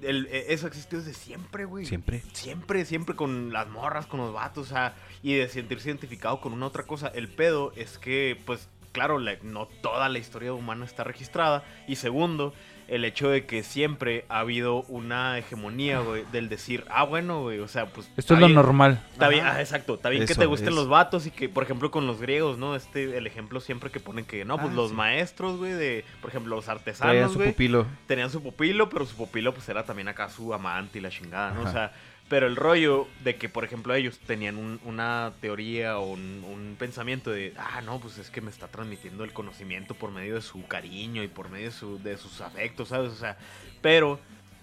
El- 0.02 0.26
e- 0.30 0.52
eso 0.52 0.66
ha 0.66 0.68
existido 0.68 1.02
desde 1.02 1.14
siempre, 1.18 1.64
güey. 1.64 1.84
Siempre. 1.86 2.22
Siempre, 2.32 2.84
siempre 2.84 3.14
con 3.16 3.52
las 3.52 3.68
morras, 3.68 4.06
con 4.06 4.20
los 4.20 4.32
vatos, 4.32 4.66
o 4.66 4.70
sea, 4.70 4.94
y 5.22 5.34
de 5.34 5.48
sentirse 5.48 5.88
identificado 5.88 6.40
con 6.40 6.52
una 6.52 6.66
otra 6.66 6.84
cosa. 6.84 7.08
El 7.08 7.28
pedo 7.28 7.72
es 7.76 7.98
que, 7.98 8.40
pues, 8.46 8.68
claro, 8.92 9.18
la- 9.18 9.36
no 9.42 9.66
toda 9.82 10.08
la 10.08 10.18
historia 10.18 10.52
humana 10.52 10.84
está 10.84 11.04
registrada. 11.04 11.64
Y 11.88 11.96
segundo, 11.96 12.54
el 12.88 13.04
hecho 13.04 13.28
de 13.28 13.46
que 13.46 13.62
siempre 13.62 14.24
ha 14.28 14.40
habido 14.40 14.82
una 14.88 15.38
hegemonía, 15.38 16.00
güey, 16.00 16.24
del 16.32 16.48
decir, 16.48 16.84
ah, 16.90 17.04
bueno, 17.04 17.42
güey, 17.42 17.58
o 17.60 17.68
sea, 17.68 17.86
pues... 17.86 18.10
Esto 18.16 18.34
es 18.34 18.40
lo 18.40 18.46
bien, 18.46 18.54
normal. 18.56 19.02
Está 19.12 19.28
bien, 19.28 19.44
ah, 19.46 19.60
exacto. 19.60 19.94
Está 19.94 20.08
bien 20.10 20.26
que 20.26 20.34
te 20.34 20.46
gusten 20.46 20.68
es. 20.68 20.74
los 20.74 20.88
vatos 20.88 21.26
y 21.26 21.30
que, 21.30 21.48
por 21.48 21.62
ejemplo, 21.62 21.90
con 21.90 22.06
los 22.06 22.20
griegos, 22.20 22.58
¿no? 22.58 22.76
Este, 22.76 23.16
el 23.16 23.26
ejemplo 23.26 23.60
siempre 23.60 23.90
que 23.90 24.00
ponen 24.00 24.24
que, 24.24 24.44
no, 24.44 24.58
pues 24.58 24.72
Ah, 24.72 24.76
los 24.76 24.90
sí. 24.90 24.96
maestros, 24.96 25.58
güey, 25.58 25.72
de, 25.72 26.04
por 26.20 26.30
ejemplo, 26.30 26.56
los 26.56 26.68
artesanos, 26.68 27.32
su 27.32 27.38
güey 27.38 27.50
pupilo. 27.52 27.86
tenían 28.06 28.30
su 28.30 28.42
pupilo, 28.42 28.88
pero 28.88 29.06
su 29.06 29.16
pupilo 29.16 29.54
pues 29.54 29.68
era 29.68 29.84
también 29.84 30.08
acá 30.08 30.28
su 30.28 30.52
amante 30.52 30.98
y 30.98 31.00
la 31.02 31.10
chingada, 31.10 31.52
¿no? 31.52 31.60
Ajá. 31.62 31.68
O 31.68 31.72
sea, 31.72 31.92
pero 32.28 32.46
el 32.46 32.56
rollo 32.56 33.06
de 33.22 33.36
que, 33.36 33.48
por 33.48 33.64
ejemplo, 33.64 33.94
ellos 33.94 34.18
tenían 34.26 34.56
un- 34.56 34.80
una 34.84 35.32
teoría 35.40 35.98
o 35.98 36.06
un, 36.12 36.42
un 36.50 36.76
pensamiento 36.78 37.30
de, 37.30 37.52
ah, 37.58 37.80
no, 37.84 38.00
pues 38.00 38.18
es 38.18 38.30
que 38.30 38.40
me 38.40 38.50
está 38.50 38.68
transmitiendo 38.68 39.24
el 39.24 39.32
conocimiento 39.32 39.94
por 39.94 40.10
medio 40.10 40.34
de 40.36 40.42
su 40.42 40.66
cariño 40.66 41.22
y 41.22 41.28
por 41.28 41.48
medio 41.50 41.66
de, 41.66 41.72
su, 41.72 42.02
de 42.02 42.16
sus 42.16 42.40
afectos, 42.40 42.88
¿sabes? 42.88 43.12
O 43.12 43.16
sea, 43.16 43.36
pero 43.82 44.18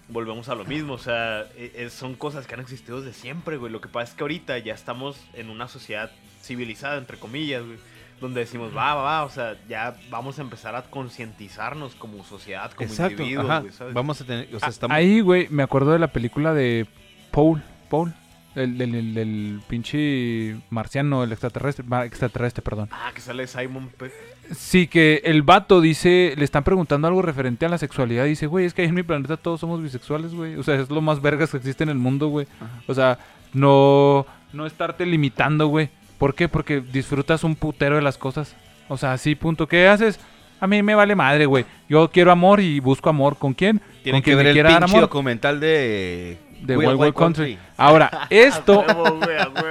volvemos 0.08 0.48
a 0.48 0.54
lo 0.56 0.64
mismo, 0.64 0.94
o 0.94 0.98
sea, 0.98 1.42
e- 1.56 1.72
e- 1.76 1.88
son 1.90 2.14
cosas 2.16 2.46
que 2.46 2.54
han 2.54 2.60
existido 2.60 3.00
desde 3.00 3.18
siempre, 3.18 3.56
güey. 3.56 3.72
Lo 3.72 3.80
que 3.80 3.88
pasa 3.88 4.10
es 4.10 4.16
que 4.16 4.24
ahorita 4.24 4.58
ya 4.58 4.74
estamos 4.74 5.16
en 5.34 5.48
una 5.48 5.68
sociedad 5.68 6.10
civilizada, 6.42 6.98
entre 6.98 7.16
comillas, 7.18 7.64
güey. 7.64 7.78
Donde 8.20 8.40
decimos, 8.40 8.76
va, 8.76 8.94
va, 8.94 9.02
va, 9.02 9.24
o 9.24 9.30
sea, 9.30 9.56
ya 9.68 9.96
vamos 10.10 10.38
a 10.38 10.42
empezar 10.42 10.76
a 10.76 10.82
concientizarnos 10.82 11.94
como 11.96 12.22
sociedad, 12.24 12.70
como 12.72 12.88
Exacto. 12.88 13.22
individuos, 13.22 13.50
Ajá. 13.50 13.60
güey, 13.60 13.72
¿sabes? 13.72 13.94
Vamos 13.94 14.20
a 14.20 14.24
tener, 14.24 14.54
o 14.54 14.60
sea, 14.60 14.68
estamos 14.68 14.96
Ahí, 14.96 15.20
güey, 15.20 15.48
me 15.50 15.62
acuerdo 15.64 15.92
de 15.92 15.98
la 15.98 16.12
película 16.12 16.52
de 16.54 16.86
Paul. 17.32 17.62
Paul. 17.90 18.14
El, 18.54 18.76
del- 18.76 18.92
del- 18.92 19.14
del 19.14 19.60
pinche 19.66 20.56
marciano, 20.68 21.24
el 21.24 21.32
extraterrestre. 21.32 21.84
Extraterrestre, 22.04 22.62
perdón. 22.62 22.88
Ah, 22.92 23.10
que 23.14 23.20
sale 23.22 23.46
Simon 23.46 23.88
Pegg. 23.96 24.12
Sí, 24.54 24.86
que 24.88 25.22
el 25.24 25.42
vato 25.42 25.80
dice, 25.80 26.34
le 26.36 26.44
están 26.44 26.62
preguntando 26.62 27.08
algo 27.08 27.22
referente 27.22 27.64
a 27.64 27.70
la 27.70 27.78
sexualidad. 27.78 28.26
Dice, 28.26 28.46
güey, 28.46 28.66
es 28.66 28.74
que 28.74 28.82
ahí 28.82 28.88
en 28.88 28.94
mi 28.94 29.02
planeta 29.02 29.38
todos 29.38 29.58
somos 29.58 29.82
bisexuales, 29.82 30.34
güey. 30.34 30.56
O 30.56 30.62
sea, 30.62 30.74
es 30.74 30.90
lo 30.90 31.00
más 31.00 31.22
vergas 31.22 31.50
que 31.50 31.56
existe 31.56 31.82
en 31.82 31.88
el 31.88 31.96
mundo, 31.98 32.28
güey. 32.28 32.46
O 32.86 32.92
sea, 32.94 33.18
no, 33.54 34.26
no 34.52 34.66
estarte 34.66 35.06
limitando, 35.06 35.68
güey. 35.68 35.88
¿Por 36.18 36.34
qué? 36.34 36.46
Porque 36.48 36.80
disfrutas 36.82 37.44
un 37.44 37.56
putero 37.56 37.96
de 37.96 38.02
las 38.02 38.18
cosas. 38.18 38.54
O 38.88 38.98
sea, 38.98 39.16
sí, 39.16 39.34
punto. 39.34 39.66
¿Qué 39.66 39.88
haces? 39.88 40.20
A 40.60 40.66
mí 40.66 40.82
me 40.82 40.94
vale 40.94 41.14
madre, 41.16 41.46
güey. 41.46 41.64
Yo 41.88 42.10
quiero 42.10 42.30
amor 42.30 42.60
y 42.60 42.80
busco 42.80 43.08
amor. 43.08 43.38
¿Con 43.38 43.54
quién? 43.54 43.80
tienen 44.02 44.20
Con 44.20 44.24
que 44.24 44.30
quien 44.32 44.36
ver 44.38 44.46
el 44.48 44.66
pinche 44.66 44.84
amor. 44.84 45.00
documental 45.00 45.58
de 45.58 46.36
De 46.62 46.76
Wild 46.76 46.98
Wild 47.00 47.14
Country. 47.14 47.58
Ahora, 47.76 48.26
esto, 48.30 48.84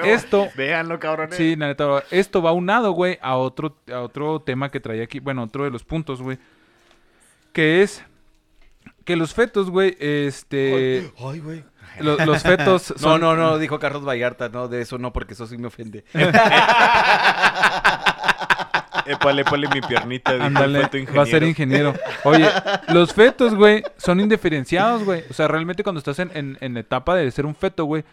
esto 0.03 0.47
Véanlo, 0.55 0.99
cabrones. 0.99 1.35
Sí, 1.37 1.55
la 1.55 1.67
neta, 1.67 2.03
esto 2.11 2.41
va 2.41 2.51
unado, 2.51 2.91
güey, 2.91 3.17
a 3.21 3.35
otro, 3.37 3.77
a 3.91 3.99
otro 4.01 4.39
tema 4.41 4.69
que 4.69 4.79
traía 4.79 5.03
aquí, 5.03 5.19
bueno, 5.19 5.43
otro 5.43 5.63
de 5.63 5.71
los 5.71 5.83
puntos, 5.83 6.21
güey, 6.21 6.37
que 7.53 7.81
es 7.81 8.03
que 9.05 9.15
los 9.15 9.33
fetos, 9.33 9.69
güey, 9.69 9.97
este, 9.99 11.11
Ay, 11.19 11.39
güey. 11.39 11.63
lo- 11.99 12.17
los 12.25 12.43
fetos 12.43 12.93
No, 13.01 13.17
no, 13.17 13.35
no, 13.35 13.57
dijo 13.57 13.79
Carlos 13.79 14.05
Vallarta, 14.07 14.49
no, 14.49 14.67
de 14.67 14.81
eso 14.81 14.97
no, 14.97 15.11
porque 15.13 15.33
eso 15.33 15.47
sí 15.47 15.57
me 15.57 15.67
ofende. 15.67 16.03
Épale, 19.05 19.41
épale 19.41 19.67
mi 19.69 19.81
piernita. 19.81 20.31
Ándale, 20.43 20.87
feto 20.87 21.13
va 21.15 21.23
a 21.23 21.25
ser 21.25 21.43
ingeniero. 21.43 21.93
Oye, 22.23 22.47
los 22.93 23.13
fetos, 23.13 23.55
güey, 23.55 23.83
son 23.97 24.19
indiferenciados, 24.19 25.03
güey. 25.03 25.23
O 25.29 25.33
sea, 25.33 25.47
realmente 25.47 25.83
cuando 25.83 25.99
estás 25.99 26.19
en, 26.19 26.57
en, 26.61 26.77
etapa 26.77 27.15
de 27.15 27.29
ser 27.31 27.45
un 27.45 27.55
feto, 27.55 27.85
güey, 27.85 28.03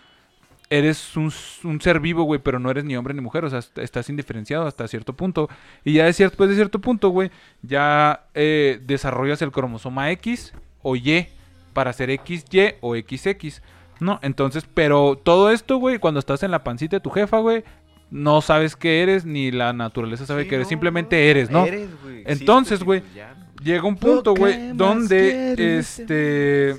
eres 0.71 1.17
un, 1.17 1.33
un 1.65 1.81
ser 1.81 1.99
vivo, 2.01 2.25
güey, 2.25 2.41
pero 2.41 2.59
no 2.59 2.71
eres 2.71 2.85
ni 2.85 2.97
hombre 2.97 3.15
ni 3.15 3.21
mujer. 3.21 3.45
O 3.45 3.51
sea, 3.51 3.61
est- 3.61 3.79
estás 3.79 4.09
indiferenciado 4.11 4.67
hasta 4.67 4.87
cierto 4.89 5.13
punto. 5.15 5.49
Y 5.85 5.95
ya 5.95 6.05
de 6.05 6.13
cierto, 6.13 6.33
después 6.33 6.51
de 6.51 6.57
cierto 6.57 6.79
punto, 6.81 7.09
güey, 7.11 7.31
ya 7.63 8.25
eh, 8.35 8.81
desarrollas 8.85 9.41
el 9.43 9.51
cromosoma 9.53 10.11
X 10.13 10.53
o 10.83 10.97
Y 10.97 11.27
para 11.73 11.93
ser 11.93 12.11
XY 12.11 12.75
o 12.81 12.95
XX. 12.97 13.63
¿No? 14.01 14.21
Entonces, 14.23 14.65
pero 14.75 15.17
todo 15.21 15.51
esto, 15.51 15.79
güey, 15.79 15.99
cuando 15.99 16.21
estás 16.21 16.45
en 16.45 16.53
la 16.53 16.63
pancita 16.63 16.97
de 16.97 17.01
tu 17.01 17.11
jefa, 17.11 17.39
güey, 17.39 17.65
no 18.11 18.41
sabes 18.41 18.75
qué 18.77 19.03
eres, 19.03 19.25
ni 19.25 19.51
la 19.51 19.73
naturaleza 19.73 20.25
sabe 20.27 20.45
Sí, 20.45 20.49
que 20.49 20.55
eres, 20.57 20.67
no, 20.67 20.71
simplemente 20.71 21.17
no, 21.17 21.23
eres, 21.23 21.51
¿no? 21.51 21.67
Eres, 21.67 21.89
güey. 22.03 22.23
Entonces, 22.27 22.83
güey, 22.83 23.01
pues 23.01 23.13
¿no? 23.17 23.63
llega 23.65 23.85
un 23.85 23.97
punto, 23.97 24.35
güey, 24.35 24.73
donde 24.73 25.53
en 25.53 25.61
este 25.79 26.79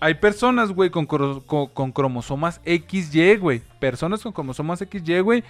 hay 0.00 0.14
personas, 0.14 0.70
güey, 0.70 0.90
con, 0.90 1.08
cro- 1.08 1.44
con, 1.44 1.66
con 1.68 1.90
cromosomas 1.92 2.60
XY, 2.64 3.36
güey, 3.36 3.62
personas 3.80 4.22
con 4.22 4.32
cromosomas 4.32 4.78
XY, 4.78 5.20
güey, 5.20 5.42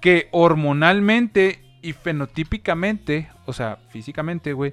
que 0.00 0.28
hormonalmente 0.30 1.60
y 1.82 1.92
fenotípicamente, 1.92 3.28
o 3.44 3.52
sea, 3.52 3.76
físicamente, 3.90 4.52
güey, 4.54 4.72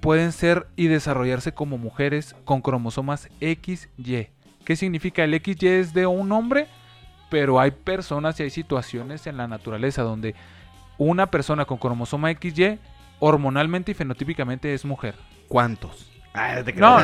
pueden 0.00 0.32
ser 0.32 0.66
y 0.76 0.86
desarrollarse 0.88 1.52
como 1.52 1.78
mujeres 1.78 2.36
con 2.44 2.60
cromosomas 2.60 3.28
XY. 3.40 4.28
¿Qué 4.70 4.76
significa? 4.76 5.24
El 5.24 5.34
XY 5.34 5.66
es 5.66 5.92
de 5.94 6.06
un 6.06 6.30
hombre, 6.30 6.68
pero 7.28 7.58
hay 7.58 7.72
personas 7.72 8.38
y 8.38 8.44
hay 8.44 8.50
situaciones 8.50 9.26
en 9.26 9.36
la 9.36 9.48
naturaleza 9.48 10.02
donde 10.02 10.36
una 10.96 11.26
persona 11.26 11.64
con 11.64 11.78
cromosoma 11.78 12.30
XY 12.30 12.78
hormonalmente 13.18 13.90
y 13.90 13.94
fenotípicamente 13.94 14.72
es 14.72 14.84
mujer. 14.84 15.16
¿Cuántos? 15.48 16.12
Ah, 16.34 16.62
te 16.64 16.72
No, 16.74 17.00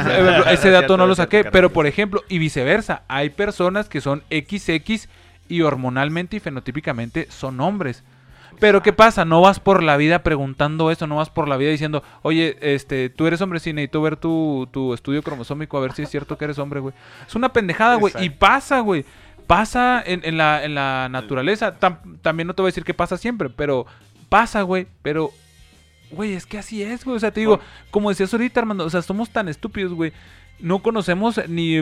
ese 0.49 0.71
dato 0.71 0.97
no 0.97 1.09
lo 1.09 1.17
saqué, 1.17 1.43
pero 1.43 1.73
por 1.73 1.89
ejemplo, 1.89 2.23
y 2.29 2.39
viceversa, 2.39 3.03
hay 3.09 3.31
personas 3.31 3.89
que 3.89 4.01
son 4.01 4.23
XX 4.31 5.09
y 5.49 5.63
hormonalmente 5.63 6.37
y 6.37 6.39
fenotípicamente 6.39 7.27
son 7.31 7.59
hombres. 7.59 8.05
Pero 8.59 8.83
¿qué 8.83 8.93
pasa? 8.93 9.25
No 9.25 9.41
vas 9.41 9.61
por 9.61 9.83
la 9.83 9.97
vida 9.97 10.23
preguntando 10.23 10.91
eso, 10.91 11.07
no 11.07 11.17
vas 11.17 11.31
por 11.31 11.49
la 11.49 11.57
vida 11.57 11.71
diciendo, 11.71 12.03
oye, 12.23 12.57
este, 12.61 13.11
tú 13.11 13.27
eres 13.27 13.41
hombre, 13.41 13.61
sí, 13.61 13.73
necesito 13.73 14.01
ver 14.03 14.17
tu, 14.17 14.69
tu 14.73 14.95
estudio 14.95 15.23
cromosómico 15.23 15.77
a 15.77 15.81
ver 15.81 15.93
si 15.93 16.03
es 16.03 16.11
cierto 16.11 16.37
que 16.39 16.45
eres 16.47 16.59
hombre, 16.59 16.81
güey. 16.81 16.95
Es 17.27 17.35
una 17.35 17.53
pendejada, 17.53 17.97
güey. 17.97 18.13
Y 18.25 18.31
pasa, 18.31 18.81
güey. 18.81 19.05
Pasa 19.47 20.03
en, 20.05 20.23
en 20.25 20.37
la, 20.37 20.65
en 20.65 20.75
la 20.75 21.09
naturaleza. 21.11 21.79
Tam- 21.79 22.19
también 22.23 22.47
no 22.49 22.55
te 22.55 22.63
voy 22.63 22.69
a 22.69 22.73
decir 22.73 22.85
que 22.85 22.95
pasa 22.95 23.17
siempre, 23.17 23.49
pero 23.51 23.87
pasa, 24.29 24.63
güey. 24.63 24.87
Pero, 25.03 25.31
güey, 26.11 26.33
es 26.33 26.47
que 26.47 26.59
así 26.59 26.83
es, 26.83 27.05
güey. 27.05 27.17
O 27.17 27.21
sea, 27.21 27.31
te 27.31 27.41
digo, 27.41 27.61
como 27.91 28.09
decías 28.09 28.33
ahorita, 28.33 28.59
Armando, 28.61 28.85
o 28.85 28.91
sea, 28.91 29.03
somos 29.03 29.31
tan 29.31 29.49
estúpidos, 29.49 29.93
güey. 29.93 30.13
No 30.59 30.81
conocemos 30.83 31.41
ni, 31.49 31.81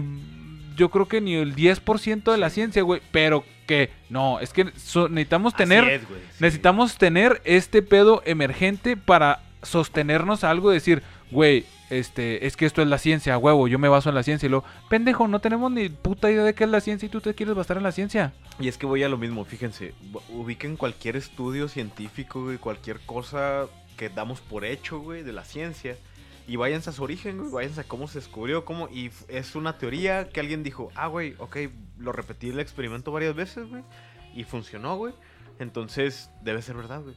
yo 0.77 0.91
creo 0.91 1.07
que 1.09 1.21
ni 1.21 1.35
el 1.37 1.55
10% 1.57 2.33
de 2.33 2.39
la 2.39 2.51
ciencia, 2.51 2.83
güey. 2.83 3.01
Pero 3.13 3.45
que, 3.66 3.91
no, 4.11 4.41
es 4.41 4.53
que 4.53 4.70
so- 4.77 5.09
necesitamos 5.09 5.55
tener, 5.55 5.85
es, 5.89 6.03
sí. 6.03 6.07
necesitamos 6.41 6.97
tener 6.99 7.41
este 7.45 7.82
pedo 7.82 8.23
emergente 8.27 8.97
para 8.97 9.43
sostenernos 9.62 10.45
a 10.45 10.51
algo, 10.51 10.70
decir, 10.70 11.03
güey, 11.31 11.65
este, 11.91 12.47
es 12.47 12.57
que 12.57 12.66
esto 12.66 12.82
es 12.82 12.89
la 12.89 12.99
ciencia, 12.99 13.39
huevo, 13.39 13.69
yo 13.69 13.78
me 13.78 13.89
baso 13.89 14.09
en 14.09 14.15
la 14.15 14.23
ciencia. 14.23 14.47
Y 14.47 14.51
luego, 14.51 14.65
pendejo, 14.89 15.28
no 15.28 15.39
tenemos 15.41 15.70
ni 15.73 15.89
puta 15.89 16.31
idea 16.31 16.43
de 16.45 16.55
qué 16.55 16.65
es 16.65 16.70
la 16.70 16.81
ciencia 16.81 17.07
y 17.07 17.11
tú 17.11 17.20
te 17.20 17.35
quieres 17.35 17.55
basar 17.55 17.77
en 17.77 17.82
la 17.82 17.93
ciencia. 17.93 18.32
Y 18.59 18.69
es 18.69 18.77
que 18.78 18.86
voy 18.86 19.03
a 19.03 19.09
lo 19.09 19.16
mismo, 19.19 19.45
fíjense, 19.45 19.95
ubiquen 20.28 20.77
cualquier 20.77 21.16
estudio 21.16 21.69
científico, 21.69 22.43
güey, 22.45 22.59
cualquier 22.59 23.01
cosa 23.01 23.66
que 23.97 24.09
damos 24.09 24.41
por 24.41 24.65
hecho, 24.65 24.99
güey, 25.01 25.23
de 25.23 25.32
la 25.32 25.45
ciencia. 25.45 25.97
Y 26.47 26.57
váyanse 26.57 26.91
a 26.91 26.93
su 26.93 27.03
origen, 27.03 27.39
güey, 27.39 27.51
váyanse 27.51 27.81
a 27.81 27.85
cómo 27.85 28.07
se 28.07 28.19
descubrió, 28.19 28.65
cómo... 28.65 28.89
Y 28.89 29.11
es 29.29 29.55
una 29.55 29.79
teoría 29.79 30.29
que 30.29 30.41
alguien 30.41 30.62
dijo, 30.62 30.91
ah, 30.95 31.07
güey, 31.07 31.35
ok, 31.39 31.57
lo 31.99 32.12
repetí 32.12 32.51
el 32.51 32.61
experimento 32.61 33.12
varias 33.12 33.35
veces, 33.35 33.69
güey, 33.69 33.83
y 34.35 34.45
funcionó, 34.45 34.97
güey. 34.97 35.15
Entonces, 35.59 36.31
debe 36.43 36.61
ser 36.61 36.77
verdad, 36.77 37.03
güey. 37.03 37.16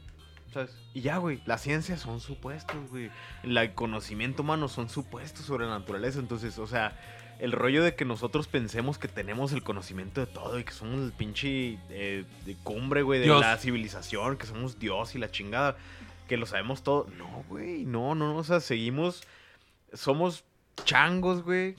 ¿Sabes? 0.52 0.74
Y 0.94 1.02
ya, 1.02 1.18
güey, 1.18 1.42
la 1.44 1.58
ciencia 1.58 1.98
son 1.98 2.20
supuestos, 2.20 2.76
güey. 2.90 3.10
El 3.42 3.74
conocimiento 3.74 4.42
humano 4.42 4.68
son 4.68 4.88
supuestos 4.88 5.44
sobre 5.44 5.66
la 5.66 5.78
naturaleza. 5.78 6.20
Entonces, 6.20 6.58
o 6.58 6.66
sea, 6.66 6.98
el 7.38 7.52
rollo 7.52 7.84
de 7.84 7.94
que 7.94 8.04
nosotros 8.04 8.48
pensemos 8.48 8.98
que 8.98 9.08
tenemos 9.08 9.52
el 9.52 9.62
conocimiento 9.62 10.20
de 10.20 10.26
todo 10.26 10.58
y 10.58 10.64
que 10.64 10.72
somos 10.72 11.00
el 11.00 11.12
pinche 11.12 11.78
eh, 11.90 12.24
de 12.44 12.56
cumbre, 12.64 13.02
güey, 13.02 13.20
de 13.20 13.26
Dios. 13.26 13.40
la 13.40 13.56
civilización, 13.58 14.36
que 14.36 14.46
somos 14.46 14.78
Dios 14.78 15.14
y 15.14 15.18
la 15.18 15.30
chingada, 15.30 15.76
que 16.28 16.36
lo 16.36 16.46
sabemos 16.46 16.84
todo. 16.84 17.08
No, 17.16 17.44
güey, 17.48 17.84
no, 17.84 18.14
no, 18.14 18.36
o 18.36 18.44
sea, 18.44 18.60
seguimos 18.60 19.26
somos 19.92 20.44
changos, 20.84 21.42
güey. 21.42 21.76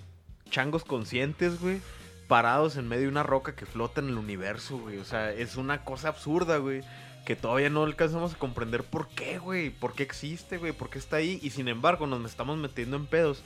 Changos 0.50 0.84
conscientes, 0.84 1.60
güey. 1.60 1.82
Parados 2.28 2.76
en 2.78 2.88
medio 2.88 3.04
de 3.04 3.10
una 3.10 3.24
roca 3.24 3.56
que 3.56 3.66
flota 3.66 4.02
en 4.02 4.10
el 4.10 4.18
universo, 4.18 4.78
güey. 4.78 4.98
O 4.98 5.06
sea, 5.06 5.32
es 5.32 5.56
una 5.56 5.84
cosa 5.84 6.10
absurda, 6.10 6.58
güey. 6.58 6.82
Que 7.26 7.36
todavía 7.36 7.70
no 7.70 7.84
alcanzamos 7.84 8.34
a 8.34 8.38
comprender 8.38 8.84
por 8.84 9.08
qué, 9.10 9.38
güey. 9.38 9.70
Por 9.70 9.94
qué 9.94 10.04
existe, 10.04 10.58
güey. 10.58 10.72
Por 10.72 10.90
qué 10.90 11.00
está 11.00 11.18
ahí. 11.18 11.40
Y 11.42 11.52
sin 11.52 11.68
embargo, 11.68 12.08
nos 12.08 12.24
estamos 12.26 12.58
metiendo 12.58 12.98
en 12.98 13.06
pedos. 13.06 13.44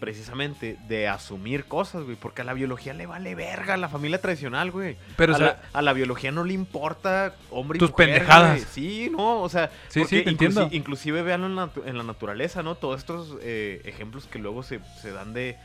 Precisamente 0.00 0.78
de 0.88 1.06
asumir 1.08 1.66
cosas, 1.66 2.02
güey. 2.04 2.16
Porque 2.16 2.40
a 2.40 2.44
la 2.44 2.54
biología 2.54 2.94
le 2.94 3.06
vale 3.06 3.34
verga 3.34 3.74
a 3.74 3.76
la 3.76 3.88
familia 3.90 4.20
tradicional, 4.20 4.70
güey. 4.70 4.96
Pero, 5.16 5.34
a, 5.34 5.36
o 5.36 5.38
sea, 5.38 5.46
la, 5.46 5.78
a 5.78 5.82
la 5.82 5.92
biología 5.92 6.32
no 6.32 6.42
le 6.42 6.54
importa 6.54 7.34
hombre 7.50 7.76
y 7.76 7.80
Tus 7.80 7.90
mujer, 7.90 8.06
pendejadas. 8.08 8.52
güey. 8.60 8.66
Sí, 8.72 9.10
no, 9.12 9.42
o 9.42 9.48
sea, 9.50 9.70
Sí, 9.88 10.00
porque 10.00 10.18
sí, 10.18 10.24
te 10.24 10.30
inclusi- 10.30 10.46
entiendo. 10.46 10.68
Inclusive 10.72 11.22
vean 11.22 11.44
en 11.44 11.54
la, 11.54 11.70
en 11.84 11.98
la 11.98 12.02
naturaleza, 12.02 12.62
¿no? 12.62 12.74
Todos 12.76 12.98
estos 12.98 13.36
eh, 13.42 13.82
ejemplos 13.84 14.26
que 14.26 14.38
luego 14.38 14.62
se, 14.62 14.80
se 15.02 15.12
dan 15.12 15.34
de 15.34 15.56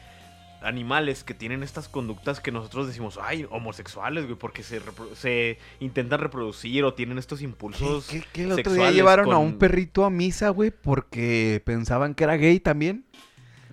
animales 0.61 1.23
que 1.23 1.33
tienen 1.35 1.61
estas 1.63 1.87
conductas 1.87 2.39
que 2.39 2.51
nosotros 2.51 2.87
decimos, 2.87 3.19
ay, 3.21 3.45
homosexuales, 3.51 4.25
güey, 4.25 4.35
porque 4.37 4.63
se, 4.63 4.81
repro- 4.81 5.13
se 5.15 5.59
intentan 5.79 6.19
reproducir 6.19 6.83
o 6.85 6.93
tienen 6.93 7.19
estos 7.19 7.41
impulsos. 7.41 8.07
¿Qué, 8.07 8.21
qué- 8.21 8.27
qué 8.33 8.43
el 8.45 8.51
otro 8.53 8.73
día 8.73 8.89
llevaron 8.91 9.31
a 9.31 9.37
un 9.37 9.59
perrito 9.59 10.05
a 10.05 10.09
misa, 10.09 10.49
güey, 10.49 10.71
porque 10.71 11.61
pensaban 11.65 12.15
que 12.15 12.23
era 12.23 12.35
gay 12.37 12.59
también? 12.59 13.05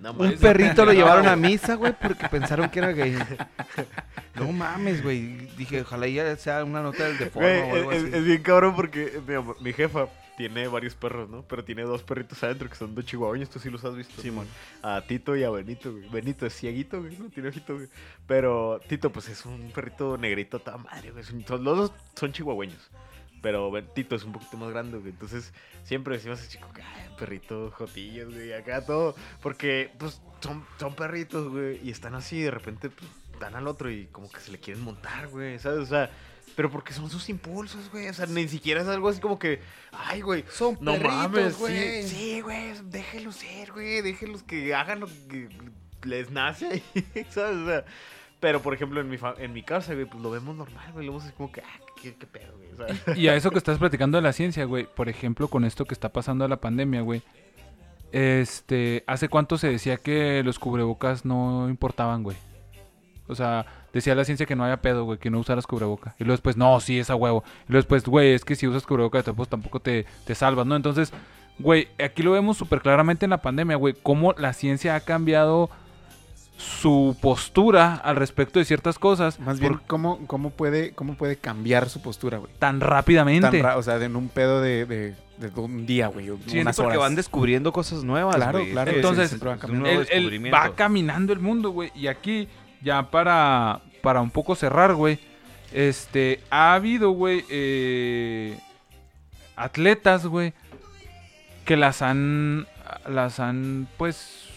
No 0.03 0.11
Un 0.11 0.37
perrito 0.37 0.83
lo 0.85 0.91
llevaron 0.93 1.27
a 1.27 1.35
misa, 1.35 1.75
güey, 1.75 1.93
porque 1.99 2.27
pensaron 2.29 2.69
que 2.69 2.79
era 2.79 2.91
gay. 2.91 3.17
No 4.35 4.51
mames, 4.51 5.03
güey. 5.03 5.47
Dije, 5.57 5.81
ojalá 5.81 6.07
ya 6.07 6.35
sea 6.37 6.63
una 6.63 6.81
nota 6.81 7.03
del 7.05 7.17
deforme 7.19 7.61
o 7.71 7.75
algo 7.75 7.91
es, 7.91 7.97
así. 7.99 8.07
es- 8.07 8.13
es 8.15 8.25
bien 8.25 8.41
cabrón 8.41 8.75
porque 8.75 9.21
mi, 9.61 9.73
jefa 9.73 10.07
tiene 10.37 10.67
varios 10.67 10.95
perros, 10.95 11.29
¿no? 11.29 11.43
Pero 11.43 11.63
tiene 11.63 11.83
dos 11.83 12.01
perritos 12.01 12.43
adentro 12.43 12.67
que 12.67 12.75
son 12.75 12.95
dos 12.95 13.05
chihuahueños, 13.05 13.49
tú 13.51 13.59
sí 13.59 13.69
los 13.69 13.85
has 13.85 13.95
visto. 13.95 14.19
Simón. 14.23 14.47
A 14.81 15.01
Tito 15.07 15.35
y 15.35 15.43
a 15.43 15.51
Benito, 15.51 15.91
güey. 15.91 16.09
Benito 16.09 16.47
es 16.47 16.55
cieguito, 16.55 16.99
güey, 16.99 17.15
no 17.17 17.29
tiene 17.29 17.49
ojito, 17.49 17.75
güey. 17.75 17.87
Pero 18.25 18.79
Tito, 18.87 19.11
pues 19.11 19.29
es 19.29 19.45
un 19.45 19.71
perrito 19.71 20.17
negrito, 20.17 20.57
toda 20.59 20.77
madre, 20.77 21.11
güey. 21.11 21.23
Son- 21.23 21.63
los 21.63 21.77
dos 21.77 21.91
son 22.15 22.31
chihuahueños. 22.33 22.89
Pero 23.43 23.69
Ben- 23.69 23.87
Tito 23.93 24.15
es 24.15 24.23
un 24.23 24.31
poquito 24.31 24.57
más 24.57 24.71
grande, 24.71 24.97
güey. 24.97 25.11
Entonces, 25.11 25.53
siempre 25.83 26.15
decimos 26.15 26.39
a 26.39 26.43
ese 26.43 26.51
chico, 26.53 26.67
ay, 26.77 27.09
perrito, 27.19 27.69
jotillos, 27.77 28.33
güey, 28.33 28.53
acá 28.53 28.83
todo. 28.83 29.13
Porque, 29.41 29.91
pues, 29.99 30.19
son, 30.39 30.65
son 30.79 30.95
perritos, 30.95 31.49
güey. 31.51 31.79
Y 31.83 31.91
están 31.91 32.15
así, 32.15 32.37
y 32.37 32.41
de 32.41 32.51
repente, 32.51 32.89
pues, 32.89 33.11
dan 33.39 33.53
al 33.55 33.67
otro 33.67 33.91
y 33.91 34.05
como 34.07 34.31
que 34.31 34.39
se 34.39 34.51
le 34.51 34.57
quieren 34.59 34.81
montar, 34.83 35.27
güey, 35.27 35.59
¿sabes? 35.59 35.79
O 35.81 35.85
sea, 35.85 36.09
pero 36.55 36.71
porque 36.71 36.93
son 36.93 37.09
sus 37.09 37.27
impulsos, 37.29 37.91
güey. 37.91 38.07
O 38.07 38.13
sea, 38.13 38.25
ni 38.27 38.47
siquiera 38.47 38.81
es 38.81 38.87
algo 38.87 39.09
así 39.09 39.19
como 39.19 39.37
que, 39.37 39.59
ay, 39.91 40.21
güey, 40.21 40.45
Son 40.49 40.77
no 40.79 40.93
perritos, 40.93 41.13
mames, 41.13 41.57
güey. 41.57 42.03
sí, 42.03 42.09
sí, 42.15 42.41
güey, 42.41 42.73
déjenlos 42.85 43.35
ser, 43.35 43.71
güey, 43.73 44.01
déjenlos 44.01 44.41
que 44.43 44.73
hagan 44.73 45.01
lo 45.01 45.07
que 45.29 45.49
les 46.03 46.31
nace 46.31 46.81
¿sabes? 47.29 47.57
O 47.57 47.65
sea, 47.65 47.85
pero 48.39 48.61
por 48.61 48.73
ejemplo 48.73 48.99
en 49.01 49.09
mi, 49.09 49.17
fa- 49.17 49.35
en 49.37 49.51
mi 49.53 49.63
casa, 49.63 49.93
güey, 49.93 50.05
pues 50.05 50.21
lo 50.21 50.29
vemos 50.31 50.55
normal, 50.55 50.91
güey, 50.93 51.05
lo 51.05 51.13
vemos 51.13 51.23
así 51.25 51.33
como 51.33 51.51
que, 51.51 51.61
ah, 51.61 51.79
Y 53.15 53.27
a 53.27 53.35
eso 53.35 53.51
que 53.51 53.57
estás 53.57 53.77
platicando 53.77 54.17
de 54.17 54.21
la 54.21 54.33
ciencia, 54.33 54.65
güey. 54.65 54.85
Por 54.85 55.09
ejemplo, 55.09 55.47
con 55.47 55.65
esto 55.65 55.85
que 55.85 55.93
está 55.93 56.09
pasando 56.09 56.43
de 56.43 56.49
la 56.49 56.57
pandemia, 56.57 57.01
güey. 57.01 57.21
Este, 58.11 59.03
¿hace 59.07 59.27
cuánto 59.27 59.57
se 59.57 59.69
decía 59.69 59.97
que 59.97 60.43
los 60.43 60.59
cubrebocas 60.59 61.25
no 61.25 61.67
importaban, 61.69 62.23
güey? 62.23 62.37
O 63.27 63.35
sea, 63.35 63.65
decía 63.93 64.15
la 64.15 64.25
ciencia 64.25 64.45
que 64.45 64.55
no 64.55 64.63
había 64.63 64.81
pedo, 64.81 65.05
güey, 65.05 65.17
que 65.17 65.29
no 65.29 65.39
usaras 65.39 65.65
cubrebocas. 65.65 66.13
Y 66.19 66.23
luego 66.23 66.33
después, 66.33 66.57
no, 66.57 66.79
sí, 66.79 66.99
es 66.99 67.09
a 67.09 67.15
huevo. 67.15 67.43
Y 67.67 67.71
luego 67.71 67.83
después, 67.83 68.05
güey, 68.05 68.33
es 68.33 68.45
que 68.45 68.55
si 68.55 68.67
usas 68.67 68.85
cubrebocas, 68.85 69.25
pues 69.35 69.49
tampoco 69.49 69.79
te, 69.79 70.05
te 70.25 70.35
salvas, 70.35 70.67
¿no? 70.67 70.75
Entonces, 70.75 71.11
güey, 71.57 71.87
aquí 72.03 72.21
lo 72.21 72.31
vemos 72.31 72.57
súper 72.57 72.81
claramente 72.81 73.25
en 73.25 73.31
la 73.31 73.41
pandemia, 73.41 73.77
güey, 73.77 73.95
cómo 74.01 74.33
la 74.33 74.53
ciencia 74.53 74.95
ha 74.95 74.99
cambiado 74.99 75.69
su 76.57 77.17
postura 77.19 77.95
al 77.95 78.15
respecto 78.15 78.59
de 78.59 78.65
ciertas 78.65 78.99
cosas 78.99 79.39
Más 79.39 79.59
bien, 79.59 79.73
por- 79.73 79.81
¿cómo, 79.87 80.19
cómo, 80.27 80.51
puede, 80.51 80.91
¿cómo 80.93 81.15
puede 81.15 81.35
cambiar 81.37 81.89
su 81.89 82.01
postura, 82.01 82.37
güey? 82.37 82.51
tan 82.59 82.79
rápidamente. 82.79 83.49
Tan 83.49 83.59
ra- 83.61 83.77
o 83.77 83.83
sea, 83.83 83.95
en 84.03 84.15
un 84.15 84.29
pedo 84.29 84.61
de, 84.61 84.85
de, 84.85 85.15
de 85.37 85.59
un 85.59 85.85
día, 85.85 86.07
güey. 86.07 86.29
Sí, 86.47 86.59
unas 86.59 86.75
porque 86.75 86.89
horas. 86.97 86.99
van 87.09 87.15
descubriendo 87.15 87.73
cosas 87.73 88.03
nuevas, 88.03 88.35
Claro, 88.35 88.59
güey. 88.59 88.71
claro, 88.71 88.91
Es- 88.91 88.97
Entonces, 88.97 89.33
Él- 89.33 89.41
él 89.81 90.05
descubrimiento. 90.07 90.57
va 90.57 90.75
caminando 90.75 91.33
el 91.33 91.39
mundo, 91.39 91.71
güey. 91.71 91.91
Y 91.95 92.07
aquí, 92.07 92.47
ya 92.81 93.09
para, 93.09 93.81
para 94.01 94.21
un 94.21 94.29
poco 94.29 94.55
cerrar, 94.55 94.93
güey. 94.93 95.19
Este, 95.73 96.39
ha 96.51 96.75
habido, 96.75 97.09
güey, 97.11 97.43
eh, 97.49 98.57
atletas, 99.55 100.25
güey, 100.27 100.53
que 101.65 101.77
las 101.77 102.01
han, 102.01 102.67
las 103.09 103.39
han, 103.39 103.87
pues, 103.97 104.49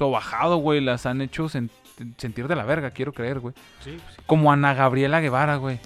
sobajado, 0.00 0.56
güey. 0.56 0.80
Las 0.80 1.04
han 1.04 1.20
hecho 1.20 1.44
sen- 1.50 1.68
sentir 2.16 2.48
de 2.48 2.56
la 2.56 2.64
verga, 2.64 2.90
quiero 2.90 3.12
creer, 3.12 3.38
güey. 3.40 3.54
Como 4.24 4.50
Ana 4.50 4.72
Gabriela 4.72 5.20
Guevara, 5.20 5.56
güey. 5.56 5.78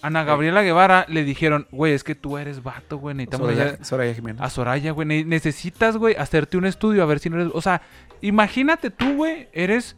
Ana 0.00 0.22
Gabriela 0.22 0.62
Guevara 0.62 1.06
le 1.08 1.24
dijeron, 1.24 1.66
güey, 1.72 1.92
es 1.92 2.04
que 2.04 2.14
tú 2.14 2.38
eres 2.38 2.62
vato, 2.62 2.98
güey. 2.98 3.16
Necesitamos 3.16 3.48
hacer- 3.50 3.66
Soraya, 3.70 3.84
Soraya 3.84 4.14
Jiménez. 4.14 4.40
a 4.40 4.48
Soraya, 4.48 4.92
güey. 4.92 5.08
Ne- 5.08 5.24
necesitas, 5.24 5.96
güey, 5.96 6.14
hacerte 6.14 6.56
un 6.56 6.66
estudio 6.66 7.02
a 7.02 7.06
ver 7.06 7.18
si 7.18 7.30
no 7.30 7.40
eres. 7.40 7.50
O 7.52 7.60
sea, 7.60 7.82
imagínate 8.20 8.90
tú, 8.90 9.16
güey, 9.16 9.48
eres. 9.52 9.96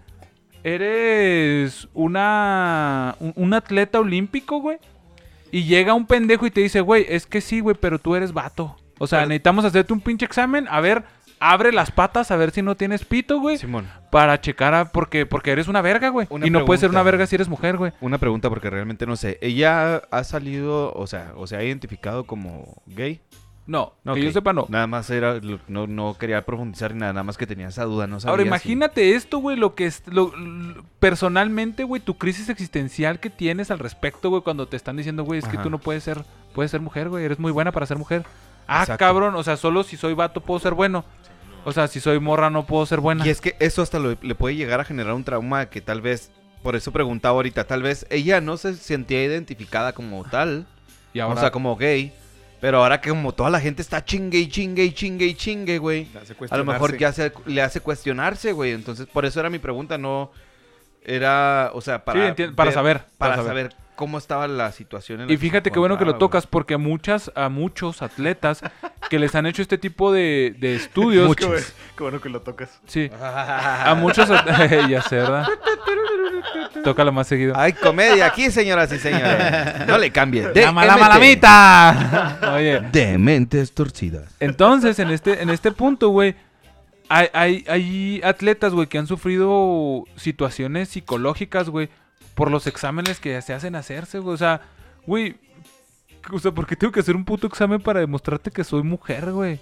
Eres 0.62 1.88
una. 1.94 3.16
Un, 3.20 3.32
un 3.36 3.54
atleta 3.54 4.00
olímpico, 4.00 4.60
güey. 4.60 4.78
Y 5.52 5.64
llega 5.64 5.94
un 5.94 6.06
pendejo 6.06 6.46
y 6.46 6.50
te 6.50 6.60
dice, 6.60 6.80
güey, 6.80 7.04
es 7.08 7.26
que 7.26 7.40
sí, 7.40 7.60
güey, 7.60 7.76
pero 7.78 7.98
tú 7.98 8.14
eres 8.14 8.32
vato. 8.32 8.76
O 8.98 9.06
sea, 9.06 9.20
necesitamos 9.26 9.64
hacerte 9.64 9.92
un 9.92 10.00
pinche 10.00 10.24
examen. 10.26 10.66
A 10.70 10.80
ver, 10.80 11.02
abre 11.40 11.72
las 11.72 11.90
patas 11.90 12.30
a 12.30 12.36
ver 12.36 12.50
si 12.52 12.62
no 12.62 12.76
tienes 12.76 13.04
pito, 13.04 13.40
güey. 13.40 13.58
Simón, 13.58 13.88
Para 14.10 14.40
checar 14.40 14.74
a. 14.74 14.84
Porque, 14.92 15.26
porque 15.26 15.50
eres 15.50 15.66
una 15.68 15.80
verga, 15.82 16.10
güey. 16.10 16.26
Una 16.30 16.46
Y 16.46 16.50
no 16.50 16.64
puedes 16.64 16.80
ser 16.80 16.90
pregunta. 16.90 17.00
una 17.00 17.10
verga 17.10 17.26
si 17.26 17.34
eres 17.34 17.48
mujer, 17.48 17.76
güey. 17.76 17.92
una 18.00 18.18
pregunta 18.18 18.48
porque 18.48 18.70
realmente 18.70 19.06
no 19.06 19.16
sé. 19.16 19.38
¿Ella 19.40 19.96
ha 20.10 20.24
salido, 20.24 20.92
o 20.94 21.06
sea, 21.06 21.32
o 21.36 21.46
se 21.46 21.56
ha 21.56 21.64
identificado 21.64 22.24
como 22.24 22.82
gay? 22.86 23.20
No, 23.66 23.92
que 24.14 24.20
yo 24.24 24.32
sepa, 24.32 24.52
no. 24.52 24.66
Nada 24.68 24.88
más 24.88 25.08
era, 25.10 25.38
no, 25.68 25.86
no 25.86 26.16
quería 26.18 26.44
profundizar 26.44 26.92
ni 26.92 27.00
nada, 27.00 27.12
nada 27.12 27.22
más 27.22 27.36
que 27.36 27.46
tenía 27.46 27.68
esa 27.68 27.84
duda, 27.84 28.08
no 28.08 28.18
sabía 28.18 28.30
Ahora 28.32 28.42
si- 28.42 28.48
imagínate 28.48 29.14
esto, 29.14 29.38
güey, 29.38 29.56
lo 29.56 29.76
que 29.76 29.86
es, 29.86 30.02
lo, 30.06 30.34
lo- 30.36 30.82
personalmente, 30.98 31.84
güey, 31.84 32.02
tu 32.02 32.18
crisis 32.18 32.48
existencial 32.48 33.20
que 33.20 33.30
tienes 33.30 33.70
al 33.70 33.78
respecto, 33.78 34.28
güey, 34.28 34.42
cuando 34.42 34.66
te 34.66 34.76
están 34.76 34.96
diciendo, 34.96 35.22
güey, 35.22 35.38
es 35.38 35.46
que 35.46 35.58
tú 35.58 35.70
no 35.70 35.78
puedes 35.78 36.02
ser, 36.02 36.24
puedes 36.52 36.72
ser 36.72 36.80
mujer, 36.80 37.10
güey, 37.10 37.24
eres 37.24 37.38
muy 37.38 37.52
buena 37.52 37.70
para 37.70 37.86
ser 37.86 37.96
mujer. 37.96 38.24
Ah, 38.66 38.80
Exacto. 38.82 38.98
cabrón, 39.04 39.36
o 39.36 39.42
sea, 39.44 39.56
solo 39.56 39.84
si 39.84 39.96
soy 39.96 40.14
vato 40.14 40.40
puedo 40.40 40.58
ser 40.58 40.74
bueno. 40.74 41.04
O 41.64 41.72
sea, 41.72 41.88
si 41.88 42.00
soy 42.00 42.18
morra 42.20 42.50
no 42.50 42.66
puedo 42.66 42.86
ser 42.86 43.00
buena. 43.00 43.26
Y 43.26 43.30
es 43.30 43.40
que 43.40 43.56
eso 43.60 43.82
hasta 43.82 43.98
lo- 43.98 44.16
le 44.20 44.34
puede 44.34 44.56
llegar 44.56 44.80
a 44.80 44.84
generar 44.84 45.14
un 45.14 45.24
trauma 45.24 45.66
que 45.66 45.80
tal 45.80 46.00
vez, 46.00 46.30
por 46.62 46.76
eso 46.76 46.90
preguntaba 46.92 47.34
ahorita, 47.34 47.64
tal 47.64 47.82
vez 47.82 48.06
ella 48.10 48.40
no 48.40 48.56
se 48.56 48.74
sentía 48.74 49.22
identificada 49.24 49.92
como 49.92 50.24
tal, 50.24 50.66
Y 51.12 51.20
ahora, 51.20 51.34
o 51.36 51.40
sea, 51.40 51.50
como 51.50 51.76
gay, 51.76 52.12
pero 52.60 52.82
ahora 52.82 53.00
que 53.00 53.10
como 53.10 53.32
toda 53.32 53.50
la 53.50 53.60
gente 53.60 53.82
está 53.82 54.04
chingue 54.04 54.38
y 54.38 54.48
chingue 54.48 54.84
y 54.84 54.92
chingue 54.92 55.26
y 55.26 55.34
chingue, 55.34 55.78
güey, 55.78 56.08
a 56.50 56.56
lo 56.56 56.64
mejor 56.64 56.90
cuestionarse. 56.90 56.98
ya 56.98 57.12
se, 57.12 57.50
le 57.50 57.62
hace 57.62 57.80
cuestionarse, 57.80 58.52
güey, 58.52 58.72
entonces 58.72 59.06
por 59.06 59.24
eso 59.24 59.40
era 59.40 59.50
mi 59.50 59.58
pregunta, 59.58 59.98
no 59.98 60.30
era, 61.02 61.70
o 61.74 61.80
sea, 61.80 62.04
para, 62.04 62.20
Sí, 62.22 62.26
entiendo, 62.28 62.54
para 62.56 62.68
ver- 62.68 62.74
saber, 62.74 62.96
para, 63.18 63.36
para 63.36 63.48
saber. 63.48 63.74
Cómo 64.00 64.16
estaba 64.16 64.48
la 64.48 64.72
situación 64.72 65.20
en 65.20 65.26
la 65.26 65.32
y 65.34 65.36
que 65.36 65.40
fíjate 65.42 65.70
qué 65.70 65.78
bueno 65.78 65.98
que 65.98 66.06
lo 66.06 66.16
tocas 66.16 66.46
porque 66.46 66.72
a 66.72 66.78
muchas, 66.78 67.30
a 67.34 67.50
muchos 67.50 68.00
atletas 68.00 68.62
que 69.10 69.18
les 69.18 69.34
han 69.34 69.44
hecho 69.44 69.60
este 69.60 69.76
tipo 69.76 70.10
de, 70.10 70.56
de 70.58 70.74
estudios. 70.74 71.36
Qué 71.36 71.44
bueno, 71.44 71.66
qué 71.98 72.02
bueno 72.02 72.18
que 72.18 72.30
lo 72.30 72.40
tocas. 72.40 72.80
Sí. 72.86 73.10
A 73.20 73.94
muchos 73.98 74.26
ya 74.88 75.02
sé, 75.02 75.16
¿verdad? 75.16 75.46
Tócalo 76.82 77.12
más 77.12 77.26
seguido. 77.26 77.54
Hay 77.58 77.74
comedia 77.74 78.24
aquí, 78.24 78.50
señoras 78.50 78.90
y 78.90 78.98
señores. 78.98 79.86
No 79.86 79.98
le 79.98 80.10
cambie. 80.10 80.50
¡La 80.54 80.72
mala 80.72 80.96
malamita! 80.96 82.38
Oye, 82.54 82.80
Dementes 82.90 83.72
torcidas. 83.72 84.34
Entonces, 84.40 84.98
en 84.98 85.10
este, 85.10 85.42
en 85.42 85.50
este 85.50 85.72
punto, 85.72 86.08
güey, 86.08 86.36
hay, 87.10 87.28
hay, 87.34 87.64
hay 87.68 88.20
atletas, 88.24 88.72
güey, 88.72 88.86
que 88.86 88.96
han 88.96 89.06
sufrido 89.06 90.04
situaciones 90.16 90.88
psicológicas, 90.88 91.68
güey, 91.68 91.90
por 92.34 92.50
los 92.50 92.66
exámenes 92.66 93.20
que 93.20 93.40
se 93.42 93.52
hacen 93.52 93.74
hacerse, 93.74 94.18
güey. 94.18 94.34
O 94.34 94.38
sea, 94.38 94.60
güey, 95.06 95.36
o 96.32 96.38
sea, 96.38 96.52
¿por 96.52 96.66
qué 96.66 96.76
tengo 96.76 96.92
que 96.92 97.00
hacer 97.00 97.16
un 97.16 97.24
puto 97.24 97.46
examen 97.46 97.80
para 97.80 98.00
demostrarte 98.00 98.50
que 98.50 98.64
soy 98.64 98.82
mujer, 98.82 99.32
güey? 99.32 99.60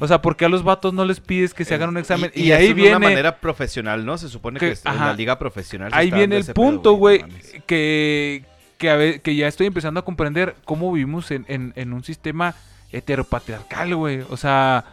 O 0.00 0.06
sea, 0.06 0.22
¿por 0.22 0.36
qué 0.36 0.44
a 0.44 0.48
los 0.48 0.62
vatos 0.62 0.92
no 0.94 1.04
les 1.04 1.18
pides 1.20 1.52
que 1.52 1.64
se 1.64 1.74
hagan 1.74 1.88
un 1.88 1.96
examen? 1.98 2.30
Y, 2.34 2.52
ahí 2.52 2.66
eso 2.66 2.68
de 2.68 2.74
viene... 2.74 2.96
una 2.96 3.08
manera 3.08 3.40
profesional, 3.40 4.04
¿no? 4.06 4.18
Se 4.18 4.28
supone 4.28 4.60
que, 4.60 4.66
que- 4.66 4.72
es- 4.72 4.86
en 4.86 4.96
la 4.98 5.14
liga 5.14 5.38
profesional. 5.38 5.90
se 5.90 5.98
Ahí 5.98 6.06
está 6.08 6.16
viene 6.18 6.36
el 6.36 6.44
punto, 6.54 6.92
güey, 6.92 7.24
que, 7.66 8.44
que, 8.78 8.90
a 8.90 8.94
ve- 8.96 9.20
que 9.20 9.34
ya 9.34 9.48
estoy 9.48 9.66
empezando 9.66 9.98
a 9.98 10.04
comprender 10.04 10.54
cómo 10.64 10.92
vivimos 10.92 11.30
en, 11.32 11.44
en- 11.48 11.72
en 11.76 11.92
un 11.92 12.04
sistema 12.04 12.54
heteropatriarcal, 12.92 13.94
güey. 13.96 14.20
O 14.28 14.36
sea, 14.36 14.84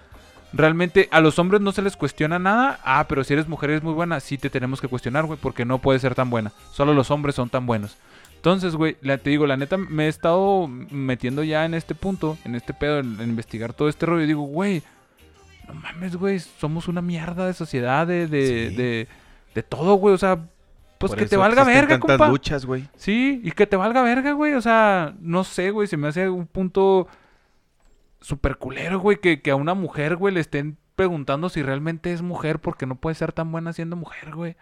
realmente 0.53 1.07
a 1.11 1.19
los 1.21 1.39
hombres 1.39 1.61
no 1.61 1.71
se 1.71 1.81
les 1.81 1.95
cuestiona 1.97 2.39
nada. 2.39 2.79
Ah, 2.83 3.05
pero 3.07 3.23
si 3.23 3.33
eres 3.33 3.47
mujer 3.47 3.71
eres 3.71 3.83
muy 3.83 3.93
buena, 3.93 4.19
sí 4.19 4.37
te 4.37 4.49
tenemos 4.49 4.81
que 4.81 4.87
cuestionar, 4.87 5.25
güey, 5.25 5.39
porque 5.41 5.65
no 5.65 5.79
puedes 5.79 6.01
ser 6.01 6.15
tan 6.15 6.29
buena. 6.29 6.51
Solo 6.71 6.93
los 6.93 7.11
hombres 7.11 7.35
son 7.35 7.49
tan 7.49 7.65
buenos. 7.65 7.97
Entonces, 8.35 8.75
güey, 8.75 8.95
te 8.95 9.29
digo, 9.29 9.47
la 9.47 9.57
neta 9.57 9.77
me 9.77 10.05
he 10.05 10.07
estado 10.07 10.67
metiendo 10.67 11.43
ya 11.43 11.65
en 11.65 11.73
este 11.73 11.95
punto, 11.95 12.37
en 12.45 12.55
este 12.55 12.73
pedo, 12.73 12.99
en, 12.99 13.19
en 13.19 13.29
investigar 13.29 13.73
todo 13.73 13.89
este 13.89 14.05
rollo. 14.05 14.23
Y 14.23 14.27
digo, 14.27 14.43
güey, 14.43 14.83
no 15.67 15.73
mames, 15.73 16.15
güey, 16.15 16.39
somos 16.39 16.87
una 16.87 17.01
mierda 17.01 17.47
de 17.47 17.53
sociedad, 17.53 18.05
de, 18.07 18.27
de, 18.27 18.69
Sí. 18.69 18.75
de, 18.75 19.07
de 19.55 19.63
todo, 19.63 19.95
güey. 19.95 20.13
O 20.13 20.17
sea, 20.17 20.39
pues 20.97 21.11
Por 21.11 21.19
que 21.19 21.25
te 21.25 21.35
valga 21.35 21.63
verga, 21.63 21.99
tantas 21.99 22.17
compa. 22.17 22.29
luchas, 22.29 22.65
güey. 22.65 22.87
Sí, 22.95 23.41
y 23.43 23.51
que 23.51 23.67
te 23.67 23.75
valga 23.75 24.01
verga, 24.01 24.31
güey. 24.31 24.53
O 24.53 24.61
sea, 24.61 25.13
no 25.19 25.43
sé, 25.43 25.71
güey, 25.71 25.87
se 25.87 25.97
me 25.97 26.07
hace 26.07 26.29
un 26.29 26.45
punto 26.47 27.07
super 28.21 28.57
culero, 28.57 28.99
güey, 28.99 29.17
que, 29.19 29.41
que 29.41 29.51
a 29.51 29.55
una 29.55 29.73
mujer, 29.73 30.15
güey, 30.15 30.33
le 30.33 30.39
estén 30.39 30.77
preguntando 30.95 31.49
si 31.49 31.61
realmente 31.61 32.11
es 32.11 32.21
mujer 32.21 32.59
porque 32.59 32.85
no 32.85 32.95
puede 32.95 33.15
ser 33.15 33.31
tan 33.31 33.51
buena 33.51 33.73
siendo 33.73 33.95
mujer, 33.95 34.33
güey. 34.35 34.55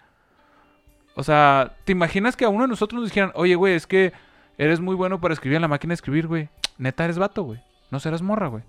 O 1.16 1.24
sea, 1.24 1.78
¿te 1.86 1.94
imaginas 1.94 2.36
que 2.36 2.46
a 2.46 2.50
uno 2.50 2.64
de 2.64 2.68
nosotros 2.70 3.00
nos 3.00 3.10
dijeran, 3.10 3.32
oye, 3.36 3.56
güey, 3.56 3.74
es 3.74 3.88
que 3.88 4.12
eres 4.58 4.82
muy 4.82 4.96
bueno 4.96 5.22
para 5.22 5.34
escribir 5.34 5.56
en 5.56 5.62
la 5.62 5.68
máquina 5.70 5.92
de 5.92 5.96
escribir, 5.96 6.28
güey? 6.28 6.50
Neta, 6.78 7.06
eres 7.06 7.18
vato, 7.18 7.44
güey. 7.44 7.62
No 7.90 8.00
serás 8.02 8.22
morra, 8.22 8.48
güey. 8.48 8.64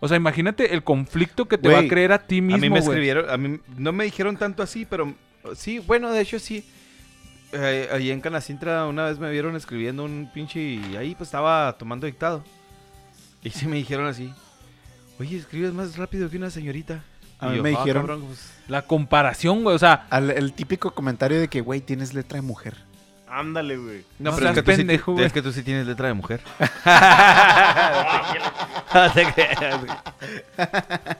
O 0.00 0.08
sea, 0.08 0.16
imagínate 0.16 0.74
el 0.74 0.82
conflicto 0.84 1.46
que 1.46 1.58
te 1.58 1.68
va 1.70 1.78
a 1.80 1.88
creer 1.88 2.12
a 2.12 2.26
ti 2.26 2.38
a 2.38 2.42
mismo, 2.42 2.58
mí 2.60 2.70
me 2.70 2.80
güey. 2.80 2.82
escribieron, 2.82 3.30
a 3.30 3.36
mí 3.36 3.60
no 3.76 3.92
me 3.92 4.04
dijeron 4.04 4.36
tanto 4.36 4.62
así, 4.62 4.86
pero 4.86 5.14
sí, 5.54 5.78
bueno, 5.78 6.10
de 6.10 6.20
hecho 6.20 6.38
sí. 6.38 6.66
Eh, 7.52 7.88
ahí 7.92 8.10
en 8.10 8.20
Canacintra 8.20 8.86
una 8.86 9.06
vez 9.06 9.18
me 9.18 9.30
vieron 9.30 9.56
escribiendo 9.56 10.04
un 10.04 10.30
pinche 10.32 10.60
y 10.60 10.96
ahí 10.96 11.14
pues 11.14 11.28
estaba 11.28 11.76
tomando 11.78 12.06
dictado. 12.06 12.44
Y 13.42 13.50
sí 13.50 13.66
me 13.66 13.76
dijeron 13.76 14.06
así, 14.06 14.32
oye, 15.18 15.36
escribes 15.36 15.72
más 15.72 15.96
rápido 15.96 16.28
que 16.30 16.36
una 16.36 16.50
señorita. 16.50 17.02
A 17.38 17.48
mí 17.48 17.60
me 17.60 17.70
"Ah, 17.74 17.78
dijeron- 17.78 18.22
pues, 18.26 18.52
La 18.68 18.82
comparación, 18.82 19.62
güey. 19.62 19.74
O 19.74 19.78
sea, 19.78 20.06
Al- 20.10 20.30
el 20.30 20.52
típico 20.52 20.90
comentario 20.94 21.40
de 21.40 21.48
que, 21.48 21.60
güey, 21.62 21.80
tienes 21.80 22.12
letra 22.12 22.36
de 22.36 22.42
mujer. 22.42 22.76
Ándale, 23.30 23.76
güey. 23.76 24.04
no, 24.18 24.34
pero 24.34 24.48
es 24.48 24.54
que, 24.56 24.62
tú 24.62 24.72
sí, 24.72 25.22
es 25.22 25.32
que 25.32 25.42
tú 25.42 25.52
sí 25.52 25.62
tienes 25.62 25.86
letra 25.86 26.08
de 26.08 26.14
mujer. 26.14 26.40
No 28.92 29.12
te 29.12 29.32
creas, 29.32 29.80
güey. 29.84 29.92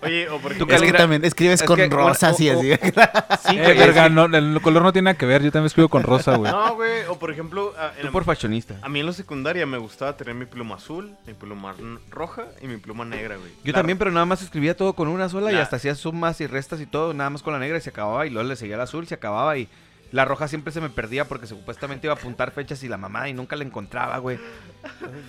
Oye, 0.02 0.28
o 0.28 0.38
por 0.40 0.50
Tu 0.50 0.64
ejemplo, 0.64 0.74
Es 0.76 0.82
que 0.82 0.92
también 0.92 1.24
escribes 1.24 1.60
es 1.60 1.66
con 1.66 1.76
que, 1.76 1.88
rosas 1.88 2.40
y 2.40 2.50
o- 2.50 2.58
así. 2.58 2.68
sí, 3.48 3.56
eh, 3.56 3.62
güey, 3.62 3.78
verga, 3.78 4.02
es 4.06 4.08
que- 4.08 4.14
no, 4.14 4.24
el 4.24 4.60
color 4.60 4.82
no 4.82 4.92
tiene 4.92 5.04
nada 5.06 5.16
que 5.18 5.24
ver. 5.26 5.40
Yo 5.42 5.52
también 5.52 5.66
escribo 5.66 5.88
con 5.88 6.02
rosa, 6.02 6.34
güey. 6.36 6.50
No, 6.50 6.74
güey, 6.74 7.04
o 7.08 7.16
por 7.18 7.30
ejemplo, 7.30 7.72
Tú 8.00 8.06
la- 8.06 8.10
por 8.10 8.24
fashionista. 8.24 8.74
a 8.82 8.88
mí 8.88 8.98
en 9.00 9.06
la 9.06 9.12
secundaria 9.12 9.66
me 9.66 9.78
gustaba 9.78 10.16
tener 10.16 10.34
mi 10.34 10.46
pluma 10.46 10.76
azul, 10.76 11.14
mi 11.26 11.34
pluma 11.34 11.74
roja 12.10 12.46
y 12.60 12.66
mi 12.66 12.76
pluma 12.78 13.04
negra, 13.04 13.36
güey. 13.36 13.50
Yo 13.62 13.70
La- 13.72 13.78
también, 13.78 13.98
pero 13.98 14.10
nada 14.10 14.26
más 14.26 14.42
escribía 14.42 14.76
todo 14.76 14.94
con 14.94 15.06
una 15.06 15.28
sola 15.28 15.52
y 15.52 15.54
La- 15.54 15.62
hasta 15.62 15.76
hacía 15.76 15.94
sumas 15.94 16.40
y 16.40 16.48
restas 16.48 16.80
y 16.80 16.86
todo, 16.86 17.14
nada 17.14 17.30
más 17.30 17.42
con 17.42 17.52
la 17.52 17.60
negra 17.60 17.78
y 17.78 17.80
se 17.80 17.90
acababa 17.90 18.26
y 18.26 18.30
luego 18.30 18.48
le 18.48 18.56
seguía 18.56 18.74
el 18.74 18.80
azul, 18.80 19.06
se 19.06 19.14
acababa 19.14 19.56
y 19.56 19.68
la 20.12 20.24
roja 20.24 20.48
siempre 20.48 20.72
se 20.72 20.80
me 20.80 20.90
perdía 20.90 21.26
porque 21.26 21.46
supuestamente 21.46 22.06
iba 22.06 22.14
a 22.14 22.16
apuntar 22.16 22.50
fechas 22.50 22.82
y 22.82 22.88
la 22.88 22.96
mamá 22.96 23.28
y 23.28 23.32
nunca 23.32 23.56
la 23.56 23.64
encontraba, 23.64 24.18
güey. 24.18 24.38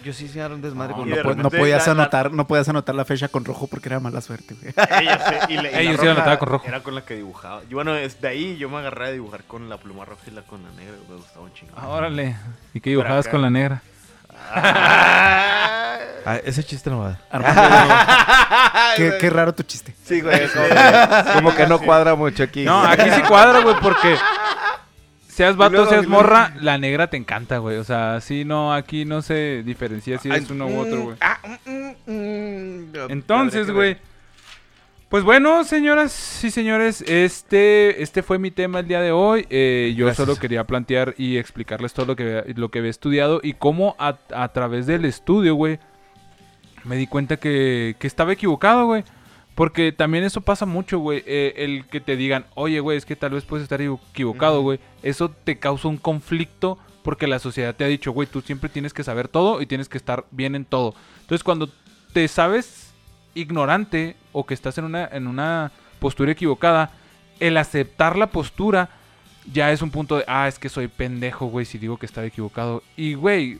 Yo 0.03 0.13
sí 0.13 0.27
se 0.27 0.39
era 0.39 0.53
un 0.53 0.61
desmadre 0.61 0.95
No, 0.95 1.05
y 1.05 1.09
no 1.09 1.09
de 1.11 1.15
la 1.17 1.23
po- 1.23 1.29
repente 1.29 1.43
no 1.43 1.49
podías 1.61 1.87
la- 1.87 1.93
la- 1.93 2.01
anotar, 2.03 2.31
no 2.31 2.47
podías 2.47 2.69
anotar 2.69 2.95
la 2.95 3.05
fecha 3.05 3.27
con 3.27 3.45
rojo 3.45 3.67
porque 3.67 3.89
era 3.89 3.99
mala 3.99 4.21
suerte, 4.21 4.55
güey. 4.59 4.73
Ella 5.01 5.19
se- 5.47 5.53
y 5.53 5.55
la- 5.57 5.69
y 5.69 5.71
la 5.73 5.79
Ellos 5.81 5.99
sí 5.99 6.05
la 6.05 6.11
roja 6.11 6.11
anotaban 6.11 6.37
con 6.39 6.49
rojo. 6.49 6.67
Era 6.67 6.79
con 6.83 6.95
la 6.95 7.05
que 7.05 7.15
dibujaba. 7.15 7.61
Yo, 7.69 7.77
bueno, 7.77 7.95
es 7.95 8.19
de 8.21 8.27
ahí 8.27 8.57
yo 8.57 8.69
me 8.69 8.77
agarré 8.77 9.07
a 9.07 9.11
dibujar 9.11 9.43
con 9.43 9.69
la 9.69 9.77
pluma 9.77 10.05
roja 10.05 10.21
y 10.27 10.31
la 10.31 10.41
con 10.43 10.63
la 10.63 10.71
negra. 10.71 10.95
Me 11.09 11.15
gustaba 11.15 11.45
un 11.45 11.53
chingo. 11.53 11.73
Ah, 11.75 11.87
órale. 11.89 12.35
¿Y 12.73 12.79
qué 12.81 12.91
dibujabas 12.91 13.25
acá. 13.27 13.31
con 13.31 13.41
la 13.41 13.49
negra? 13.49 13.81
Ah, 16.23 16.37
ese 16.45 16.63
chiste 16.63 16.91
no 16.91 16.99
va. 16.99 17.17
Qué, 18.95 19.13
qué 19.19 19.29
raro 19.31 19.55
tu 19.55 19.63
chiste. 19.63 19.95
Sí, 20.05 20.21
güey, 20.21 20.47
como 20.49 20.67
que, 20.67 21.33
como 21.33 21.55
que 21.55 21.67
no 21.67 21.79
cuadra 21.79 22.13
mucho 22.13 22.43
aquí. 22.43 22.63
No, 22.63 22.83
aquí 22.83 23.09
sí 23.09 23.21
cuadra, 23.23 23.61
güey, 23.61 23.75
porque 23.81 24.17
seas 25.27 25.55
vato, 25.55 25.71
luego, 25.71 25.89
seas 25.89 26.05
morra, 26.05 26.53
la 26.59 26.77
negra 26.77 27.07
te 27.07 27.17
encanta, 27.17 27.57
güey. 27.57 27.77
O 27.77 27.83
sea, 27.83 28.21
sí, 28.21 28.45
no, 28.45 28.71
aquí 28.71 29.03
no 29.03 29.23
se 29.23 29.63
diferencia 29.63 30.19
si 30.19 30.29
es 30.29 30.35
Ay, 30.35 30.47
uno 30.51 30.67
u 30.67 30.79
otro, 30.79 31.01
güey. 31.05 31.17
ah, 31.21 31.39
mm, 31.65 31.71
mm, 32.05 32.91
mm. 32.91 32.93
Entonces, 33.09 33.71
güey. 33.71 33.97
Pues 35.11 35.25
bueno, 35.25 35.65
señoras 35.65 36.41
y 36.41 36.51
señores, 36.51 37.01
este, 37.01 38.01
este 38.01 38.23
fue 38.23 38.39
mi 38.39 38.49
tema 38.49 38.79
el 38.79 38.87
día 38.87 39.01
de 39.01 39.11
hoy. 39.11 39.45
Eh, 39.49 39.93
yo 39.93 40.05
Gracias. 40.05 40.25
solo 40.25 40.39
quería 40.39 40.63
plantear 40.63 41.15
y 41.17 41.35
explicarles 41.35 41.93
todo 41.93 42.05
lo 42.05 42.15
que, 42.15 42.53
lo 42.55 42.71
que 42.71 42.79
había 42.79 42.91
estudiado 42.91 43.41
y 43.43 43.51
cómo 43.55 43.97
a, 43.99 44.17
a 44.33 44.47
través 44.53 44.87
del 44.87 45.03
estudio, 45.03 45.55
güey, 45.55 45.79
me 46.85 46.95
di 46.95 47.07
cuenta 47.07 47.35
que, 47.35 47.97
que 47.99 48.07
estaba 48.07 48.31
equivocado, 48.31 48.85
güey. 48.85 49.03
Porque 49.53 49.91
también 49.91 50.23
eso 50.23 50.39
pasa 50.39 50.65
mucho, 50.65 50.99
güey. 50.99 51.23
eh, 51.27 51.55
el 51.57 51.87
que 51.87 51.99
te 51.99 52.15
digan, 52.15 52.45
oye, 52.55 52.79
güey, 52.79 52.97
es 52.97 53.05
que 53.05 53.17
tal 53.17 53.31
vez 53.31 53.43
puedes 53.43 53.63
estar 53.63 53.81
equivocado, 53.81 54.61
güey. 54.61 54.79
Eso 55.03 55.27
te 55.29 55.59
causa 55.59 55.89
un 55.89 55.97
conflicto 55.97 56.77
porque 57.03 57.27
la 57.27 57.39
sociedad 57.39 57.75
te 57.75 57.83
ha 57.83 57.87
dicho, 57.87 58.13
güey, 58.13 58.29
tú 58.29 58.39
siempre 58.39 58.69
tienes 58.69 58.93
que 58.93 59.03
saber 59.03 59.27
todo 59.27 59.61
y 59.61 59.65
tienes 59.65 59.89
que 59.89 59.97
estar 59.97 60.23
bien 60.31 60.55
en 60.55 60.63
todo. 60.63 60.95
Entonces, 61.19 61.43
cuando 61.43 61.69
te 62.13 62.29
sabes 62.29 62.90
ignorante 63.35 64.15
o 64.31 64.45
que 64.45 64.53
estás 64.53 64.77
en 64.77 64.85
una, 64.85 65.05
en 65.11 65.27
una 65.27 65.71
postura 65.99 66.31
equivocada, 66.31 66.91
el 67.39 67.57
aceptar 67.57 68.17
la 68.17 68.27
postura 68.27 68.89
ya 69.51 69.71
es 69.71 69.81
un 69.81 69.89
punto 69.91 70.17
de, 70.17 70.23
ah, 70.27 70.47
es 70.47 70.59
que 70.59 70.69
soy 70.69 70.87
pendejo, 70.87 71.47
güey, 71.47 71.65
si 71.65 71.77
digo 71.77 71.97
que 71.97 72.05
estaba 72.05 72.27
equivocado. 72.27 72.83
Y, 72.95 73.15
güey, 73.15 73.59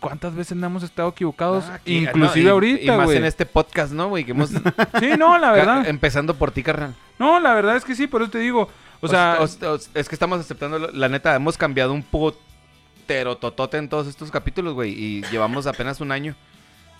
¿cuántas 0.00 0.34
veces 0.34 0.56
no 0.56 0.66
hemos 0.66 0.82
estado 0.82 1.10
equivocados? 1.10 1.64
Ah, 1.68 1.74
aquí, 1.74 1.98
Inclusive 1.98 2.42
no, 2.44 2.48
y- 2.48 2.52
ahorita, 2.52 2.82
Y 2.94 2.96
más 2.96 3.04
güey. 3.06 3.18
en 3.18 3.24
este 3.26 3.44
podcast, 3.46 3.92
¿no, 3.92 4.08
güey? 4.08 4.24
Que 4.24 4.30
hemos... 4.30 4.50
Sí, 5.00 5.10
no, 5.18 5.36
la 5.38 5.52
verdad. 5.52 5.86
Empezando 5.86 6.34
por 6.34 6.50
ti, 6.52 6.62
carnal. 6.62 6.94
No, 7.18 7.38
la 7.40 7.52
verdad 7.54 7.76
es 7.76 7.84
que 7.84 7.94
sí, 7.94 8.06
por 8.06 8.22
eso 8.22 8.30
te 8.30 8.38
digo. 8.38 8.68
O 9.00 9.08
sea, 9.08 9.38
O- 9.40 9.44
o- 9.44 9.74
o- 9.74 9.78
es 9.94 10.08
que 10.08 10.14
estamos 10.14 10.40
aceptando, 10.40 10.78
la 10.78 11.08
neta, 11.10 11.34
hemos 11.34 11.58
cambiado 11.58 11.92
un 11.92 12.02
putero 12.02 13.36
totote 13.36 13.76
en 13.76 13.88
todos 13.90 14.06
estos 14.06 14.30
capítulos, 14.30 14.72
güey, 14.74 14.92
y 14.92 15.22
llevamos 15.30 15.66
apenas 15.66 16.00
un 16.00 16.12
año. 16.12 16.34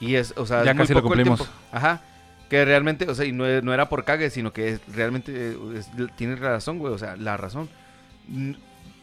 Y 0.01 0.17
es, 0.17 0.35
o 0.37 0.45
sea, 0.47 0.65
Ya 0.65 0.71
es 0.73 0.77
muy 0.77 0.83
casi 0.85 0.93
lo 0.93 0.99
el 1.01 1.05
cumplimos. 1.05 1.39
tiempo. 1.41 1.55
Ajá. 1.73 2.03
Que 2.51 2.65
realmente, 2.65 3.09
o 3.09 3.15
sea, 3.15 3.25
y 3.25 3.33
no, 3.33 3.45
no 3.63 3.73
era 3.73 3.89
por 3.89 4.05
cague, 4.05 4.29
sino 4.31 4.53
que 4.53 4.69
es- 4.71 4.81
realmente 4.95 5.33
eh, 5.35 5.57
es- 5.77 5.89
tienes 6.17 6.39
razón, 6.41 6.79
güey, 6.79 6.93
o 6.93 6.99
sea, 6.99 7.17
la 7.17 7.37
razón. 7.37 7.69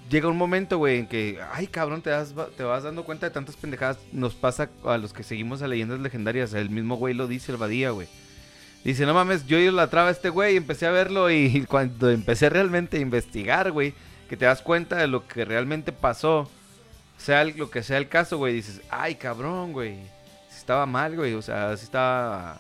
Llega 0.10 0.28
un 0.28 0.38
momento, 0.38 0.78
güey, 0.78 1.00
en 1.00 1.08
que, 1.08 1.40
ay, 1.54 1.68
cabrón, 1.68 2.02
te, 2.02 2.10
das, 2.10 2.34
te 2.58 2.64
vas 2.64 2.84
dando 2.84 3.04
cuenta 3.06 3.28
de 3.28 3.32
tantas 3.34 3.56
pendejadas. 3.56 3.98
Nos 4.12 4.34
pasa 4.36 4.70
a 4.86 4.98
los 4.98 5.14
que 5.14 5.24
seguimos 5.24 5.62
a 5.62 5.68
leyendas 5.68 6.00
legendarias. 6.02 6.54
El 6.54 6.70
mismo 6.70 6.98
güey 6.98 7.14
lo 7.14 7.28
dice 7.28 7.52
el 7.54 7.58
Badía, 7.58 7.92
güey. 7.92 8.08
Dice, 8.84 9.06
no 9.06 9.14
mames, 9.14 9.46
yo 9.48 9.58
idolatraba 9.60 10.10
a 10.10 10.12
este 10.12 10.30
güey 10.30 10.56
y 10.56 10.58
empecé 10.58 10.86
a 10.88 10.92
verlo 10.92 11.30
y 11.30 11.66
cuando 11.70 12.10
empecé 12.10 12.50
realmente 12.50 12.98
a 12.98 13.00
investigar, 13.00 13.72
güey, 13.72 13.94
que 14.28 14.36
te 14.38 14.46
das 14.46 14.62
cuenta 14.62 14.98
de 14.98 15.08
lo 15.08 15.28
que 15.28 15.46
realmente 15.46 15.92
pasó, 15.94 16.50
sea 17.18 17.44
el- 17.44 17.56
lo 17.58 17.70
que 17.70 17.84
sea 17.84 17.98
el 17.98 18.10
caso, 18.10 18.38
güey, 18.38 18.54
dices, 18.56 18.82
ay, 18.90 19.16
cabrón, 19.16 19.72
güey, 19.72 19.98
estaba 20.72 20.86
mal, 20.86 21.16
güey, 21.18 21.34
o 21.34 21.42
sea, 21.42 21.76
si 21.76 21.84
estaba... 21.84 22.60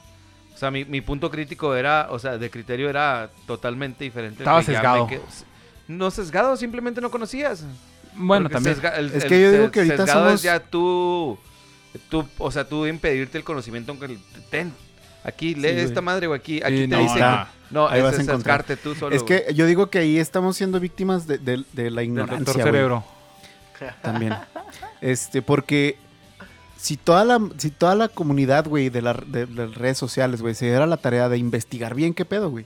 O 0.54 0.58
sea, 0.58 0.70
mi, 0.70 0.84
mi 0.86 1.00
punto 1.02 1.32
crítico 1.32 1.76
era, 1.76 2.08
o 2.12 2.20
sea, 2.20 2.38
de 2.38 2.50
criterio 2.50 2.90
era 2.90 3.30
totalmente 3.48 4.04
diferente. 4.04 4.44
Estaba 4.44 4.62
sesgado. 4.62 5.08
no 5.88 6.12
sesgado, 6.12 6.56
simplemente 6.58 7.00
no 7.02 7.10
conocías. 7.10 7.64
bueno, 8.14 8.44
Porque 8.50 8.54
también. 8.56 8.76
sesga- 8.76 8.98
el- 8.98 9.08
Es 9.14 9.24
el 9.24 9.30
que 9.30 9.42
yo 9.42 9.52
digo 9.54 9.72
que 9.72 9.80
ahorita 9.80 9.98
sesgado 10.06 10.26
es 10.30 10.42
somos- 10.42 10.44
ya 10.44 10.60
tú, 10.60 11.40
tú, 12.10 12.28
o 12.38 12.52
sea, 12.52 12.68
tú 12.68 12.86
impedirte 12.86 13.38
el 13.38 13.44
conocimiento 13.46 13.92
aunque 13.94 14.06
el- 14.08 14.20
ten, 14.52 14.72
aquí 15.24 15.56
lee 15.56 15.72
güey. 15.72 15.80
esta 15.80 16.02
madre 16.02 16.28
o 16.28 16.34
aquí, 16.34 16.62
aquí 16.62 16.84
Sí, 16.84 16.88
te 16.88 16.96
no, 16.96 17.00
dice, 17.02 17.20
no. 17.20 17.48
no, 17.72 17.88
Ahí 17.88 18.00
es, 18.00 18.04
vas 18.04 18.14
a 18.14 18.22
es 18.22 18.28
encontrar. 18.28 18.62
sesgarte 18.66 18.78
tú 18.78 18.94
solo. 18.94 19.16
Es 19.16 19.24
que 19.24 19.46
yo 19.56 19.66
digo 19.66 19.90
que 19.90 20.00
ahí 20.00 20.20
estamos 20.20 20.58
siendo 20.58 20.80
víctimas 20.80 21.26
de, 21.26 21.38
de- 21.40 21.64
de 21.74 21.90
la 21.90 22.02
Del 22.02 22.10
ignorancia, 22.10 22.54
güey. 22.54 22.66
Cerebro. 22.66 23.04
También. 24.04 24.36
Este, 25.00 25.42
porque 25.42 25.98
si 26.82 26.98
toda 26.98 27.24
la, 27.26 27.40
si 27.58 27.70
toda 27.70 27.94
la 27.96 28.08
comunidad, 28.08 28.68
güey, 28.68 28.90
de, 28.90 29.02
la- 29.02 29.14
de 29.14 29.46
las 29.48 29.76
redes 29.76 29.98
sociales, 29.98 30.42
güey, 30.42 30.56
se 30.56 30.66
diera 30.66 30.88
la 30.88 30.98
tarea 30.98 31.30
de 31.30 31.38
investigar 31.38 31.94
bien 31.96 32.14
qué 32.14 32.26
pedo, 32.26 32.50
güey, 32.50 32.66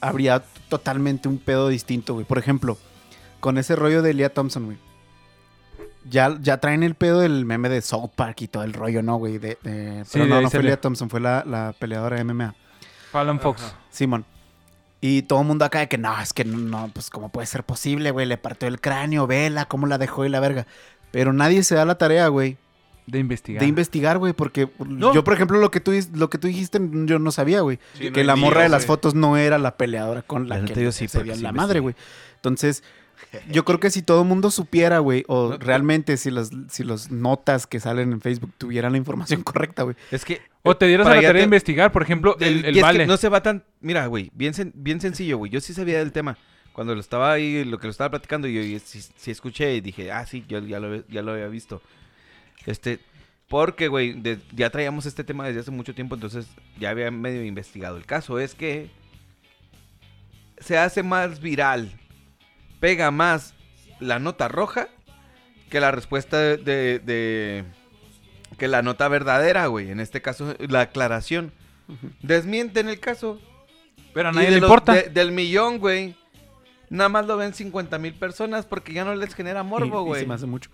habría 0.00 0.42
totalmente 0.68 1.28
un 1.28 1.38
pedo 1.38 1.68
distinto, 1.68 2.14
güey. 2.14 2.26
Por 2.26 2.38
ejemplo, 2.38 2.76
con 3.40 3.56
ese 3.58 3.76
rollo 3.76 4.02
de 4.02 4.10
Elia 4.10 4.32
Thompson, 4.34 4.66
güey. 4.66 4.78
Ya, 6.08 6.38
ya 6.40 6.58
traen 6.58 6.82
el 6.82 6.94
pedo 6.94 7.20
del 7.20 7.44
meme 7.44 7.68
de 7.68 7.82
South 7.82 8.10
Park 8.16 8.42
y 8.42 8.48
todo 8.48 8.62
el 8.62 8.72
rollo, 8.72 9.02
¿no, 9.02 9.16
güey? 9.16 9.38
De, 9.38 9.58
de- 9.62 10.04
Sí, 10.04 10.10
pero 10.12 10.24
de 10.24 10.30
no, 10.30 10.40
no 10.42 10.50
fue. 10.50 10.60
Elia 10.60 10.80
Thompson, 10.80 11.10
fue 11.10 11.20
la, 11.20 11.44
la 11.46 11.74
peleadora 11.78 12.16
de 12.16 12.24
MMA. 12.24 12.54
Fallon 13.12 13.40
Fox. 13.40 13.74
Simón. 13.90 14.24
Y 15.00 15.22
todo 15.22 15.40
el 15.42 15.46
mundo 15.46 15.64
acá 15.64 15.78
de 15.80 15.88
que 15.88 15.96
no, 15.98 16.18
es 16.20 16.32
que 16.32 16.44
no, 16.44 16.58
no, 16.58 16.90
pues 16.92 17.08
cómo 17.10 17.28
puede 17.28 17.46
ser 17.46 17.62
posible, 17.62 18.10
güey, 18.10 18.26
le 18.26 18.36
partió 18.36 18.68
el 18.68 18.80
cráneo, 18.80 19.26
vela, 19.26 19.66
cómo 19.66 19.86
la 19.86 19.96
dejó 19.98 20.24
y 20.24 20.28
la 20.28 20.40
verga. 20.40 20.66
Pero 21.12 21.32
nadie 21.32 21.62
se 21.62 21.74
da 21.76 21.84
la 21.84 21.96
tarea, 21.98 22.26
güey, 22.28 22.56
De 23.10 23.18
investigar. 23.18 23.60
de 23.62 23.66
investigar, 23.66 24.18
güey, 24.18 24.32
porque 24.34 24.68
No. 24.86 25.14
yo, 25.14 25.24
por 25.24 25.34
ejemplo, 25.34 25.58
lo 25.58 25.70
que 25.70 25.80
tú, 25.80 25.92
lo 26.14 26.28
que 26.30 26.38
tú 26.38 26.46
dijiste, 26.46 26.78
yo 27.06 27.18
no 27.18 27.32
sabía, 27.32 27.60
güey. 27.62 27.78
Sí, 27.94 28.10
que 28.10 28.22
la 28.24 28.36
morra 28.36 28.62
de 28.62 28.68
las 28.68 28.86
fotos 28.86 29.14
no 29.14 29.36
era 29.36 29.58
la 29.58 29.76
peleadora 29.76 30.22
con 30.22 30.48
la, 30.48 30.58
La 30.58 30.64
que 30.66 30.82
yo 30.82 30.92
sí, 30.92 31.08
se 31.08 31.20
sí 31.20 31.40
la 31.42 31.52
madre, 31.52 31.80
güey. 31.80 31.94
Entonces, 32.36 32.82
yo 33.50 33.64
creo 33.64 33.80
que 33.80 33.90
si 33.90 34.02
todo 34.02 34.22
el 34.22 34.28
mundo 34.28 34.50
supiera, 34.50 34.98
güey, 35.00 35.24
o 35.26 35.50
No, 35.50 35.58
realmente 35.58 36.16
si 36.16 36.30
las 36.30 36.50
si 36.68 36.84
los 36.84 37.10
notas 37.10 37.66
que 37.66 37.80
salen 37.80 38.12
en 38.12 38.20
Facebook 38.20 38.52
tuvieran 38.58 38.92
la 38.92 38.98
información 38.98 39.42
correcta, 39.44 39.82
güey. 39.82 39.96
es 40.10 40.24
que 40.24 40.40
O 40.62 40.76
te 40.76 40.86
dieras 40.86 41.06
a 41.06 41.10
la 41.10 41.16
tarea 41.16 41.32
de 41.32 41.42
investigar, 41.42 41.90
por 41.92 42.02
ejemplo, 42.02 42.36
el, 42.40 42.56
y 42.56 42.58
el 42.60 42.64
es 42.66 42.74
que 42.74 42.82
vale. 42.82 43.06
no 43.06 43.16
se 43.16 43.28
va 43.28 43.42
tan, 43.42 43.64
mira, 43.80 44.06
güey, 44.06 44.30
bien 44.34 44.52
sen- 44.54 44.72
bien 44.74 45.00
sencillo, 45.00 45.38
güey. 45.38 45.50
Yo 45.50 45.60
sí 45.60 45.72
sabía 45.74 45.98
del 45.98 46.12
tema 46.12 46.36
cuando 46.72 46.94
lo 46.94 47.00
estaba 47.00 47.32
ahí, 47.32 47.64
lo 47.64 47.78
que 47.78 47.88
lo 47.88 47.90
estaba 47.90 48.10
platicando, 48.10 48.46
y 48.46 48.72
yo 48.72 48.78
sí, 48.84 49.00
sí 49.16 49.30
escuché 49.32 49.74
y 49.74 49.80
dije, 49.80 50.12
ah, 50.12 50.24
sí, 50.24 50.44
yo 50.48 50.60
ya 50.60 50.78
lo, 50.78 51.04
ya 51.08 51.22
lo 51.22 51.32
había 51.32 51.48
visto. 51.48 51.82
Este, 52.66 53.00
Porque, 53.48 53.88
güey, 53.88 54.12
de- 54.12 54.38
ya 54.52 54.68
traíamos 54.68 55.06
este 55.06 55.24
tema 55.24 55.46
desde 55.46 55.60
hace 55.60 55.70
mucho 55.70 55.94
tiempo, 55.94 56.14
entonces 56.14 56.46
ya 56.78 56.90
había 56.90 57.10
medio 57.10 57.42
investigado 57.44 57.96
el 57.96 58.04
caso. 58.04 58.38
Es 58.38 58.54
que 58.54 58.90
se 60.58 60.76
hace 60.76 61.02
más 61.02 61.40
viral, 61.40 61.90
pega 62.80 63.10
más 63.10 63.54
la 64.00 64.18
nota 64.18 64.48
roja 64.48 64.88
que 65.70 65.80
la 65.80 65.90
respuesta 65.90 66.38
de, 66.38 66.56
de- 66.58 66.98
de- 66.98 67.64
que 68.58 68.68
la 68.68 68.82
nota 68.82 69.08
verdadera, 69.08 69.66
güey. 69.66 69.90
En 69.90 70.00
este 70.00 70.20
caso, 70.20 70.54
la 70.58 70.82
aclaración. 70.82 71.52
Desmienten 72.22 72.88
el 72.90 73.00
caso. 73.00 73.40
Pero 74.12 74.28
a 74.28 74.32
nadie 74.32 74.50
le 74.50 74.58
importa. 74.58 74.92
de- 74.94 75.08
del 75.08 75.32
millón, 75.32 75.78
güey. 75.78 76.16
Nada 76.90 77.08
más 77.08 77.26
lo 77.26 77.36
ven 77.36 77.54
50 77.54 77.98
mil 77.98 78.14
personas 78.14 78.66
porque 78.66 78.92
ya 78.92 79.04
no 79.04 79.14
les 79.14 79.34
genera 79.34 79.62
morbo, 79.62 80.02
güey. 80.04 80.20
se 80.22 80.26
me 80.26 80.34
hace 80.34 80.46
mucho. 80.46 80.70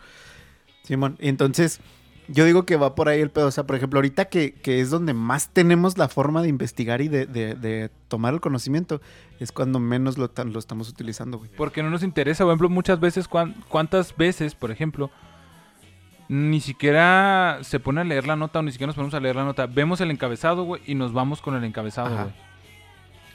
Simón, 0.85 1.17
y 1.21 1.29
entonces 1.29 1.81
yo 2.29 2.45
digo 2.47 2.65
que 2.65 2.77
va 2.77 2.95
por 2.95 3.09
ahí 3.11 3.21
el 3.21 3.31
pedo. 3.31 3.49
O 3.49 3.51
sea, 3.51 3.65
por 3.65 3.77
ejemplo, 3.77 3.99
ahorita 3.99 4.27
que, 4.27 4.55
que 4.55 4.81
es 4.81 4.89
donde 4.91 5.13
más 5.13 5.49
tenemos 5.51 5.99
la 5.99 6.09
forma 6.09 6.41
de 6.41 6.49
investigar 6.49 7.01
y 7.03 7.09
de, 7.09 7.27
de- 7.27 7.55
de 7.55 7.91
tomar 8.09 8.33
el 8.33 8.41
conocimiento, 8.41 9.01
es 9.41 9.51
cuando 9.53 9.79
menos 9.81 10.17
lo, 10.17 10.31
tan- 10.31 10.53
lo 10.53 10.59
estamos 10.59 10.89
utilizando, 10.89 11.37
güey. 11.39 11.51
Porque 11.57 11.83
no 11.83 11.91
nos 11.91 12.03
interesa, 12.03 12.45
por 12.45 12.53
ejemplo, 12.53 12.69
muchas 12.71 12.99
veces, 13.01 13.29
cuan- 13.29 13.55
¿cuántas 13.69 14.17
veces, 14.17 14.55
por 14.55 14.71
ejemplo, 14.71 15.11
ni 16.29 16.61
siquiera 16.61 17.59
se 17.63 17.81
pone 17.81 18.01
a 18.01 18.05
leer 18.05 18.27
la 18.27 18.37
nota 18.37 18.61
o 18.61 18.63
ni 18.63 18.73
siquiera 18.73 18.89
nos 18.89 18.97
ponemos 18.97 19.15
a 19.15 19.21
leer 19.21 19.37
la 19.37 19.45
nota? 19.45 19.67
Vemos 19.67 20.01
el 20.01 20.11
encabezado, 20.11 20.65
güey, 20.65 20.81
y 20.87 20.95
nos 20.95 21.13
vamos 21.13 21.43
con 21.43 21.55
el 21.55 21.65
encabezado, 21.65 22.15
Ajá. 22.15 22.23
güey. 22.25 22.35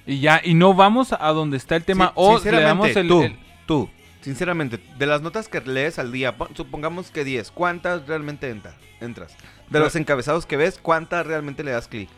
Y 0.08 0.20
ya, 0.22 0.42
y 0.44 0.56
no 0.56 0.74
vamos 0.74 1.14
a 1.14 1.28
donde 1.30 1.58
está 1.58 1.76
el 1.76 1.84
tema 1.84 2.08
Sí, 2.08 2.12
o 2.16 2.40
le 2.44 2.62
damos 2.62 2.96
el... 2.96 3.08
tú, 3.08 3.22
el- 3.22 3.38
tú, 3.68 3.90
sinceramente, 4.22 4.80
de 4.98 5.06
las 5.06 5.22
notas 5.22 5.48
que 5.48 5.62
lees 5.62 6.00
al 6.00 6.12
día, 6.12 6.38
pon- 6.38 6.56
supongamos 6.56 7.12
que 7.12 7.24
10, 7.24 7.52
¿cuántas 7.52 8.08
realmente 8.08 8.50
entra- 8.50 8.76
entras? 9.02 9.36
De 9.70 9.80
los 9.80 9.96
encabezados 9.96 10.46
que 10.46 10.58
ves, 10.58 10.80
¿cuántas 10.82 11.26
realmente 11.26 11.64
le 11.64 11.72
das 11.72 11.88
clic? 11.88 12.10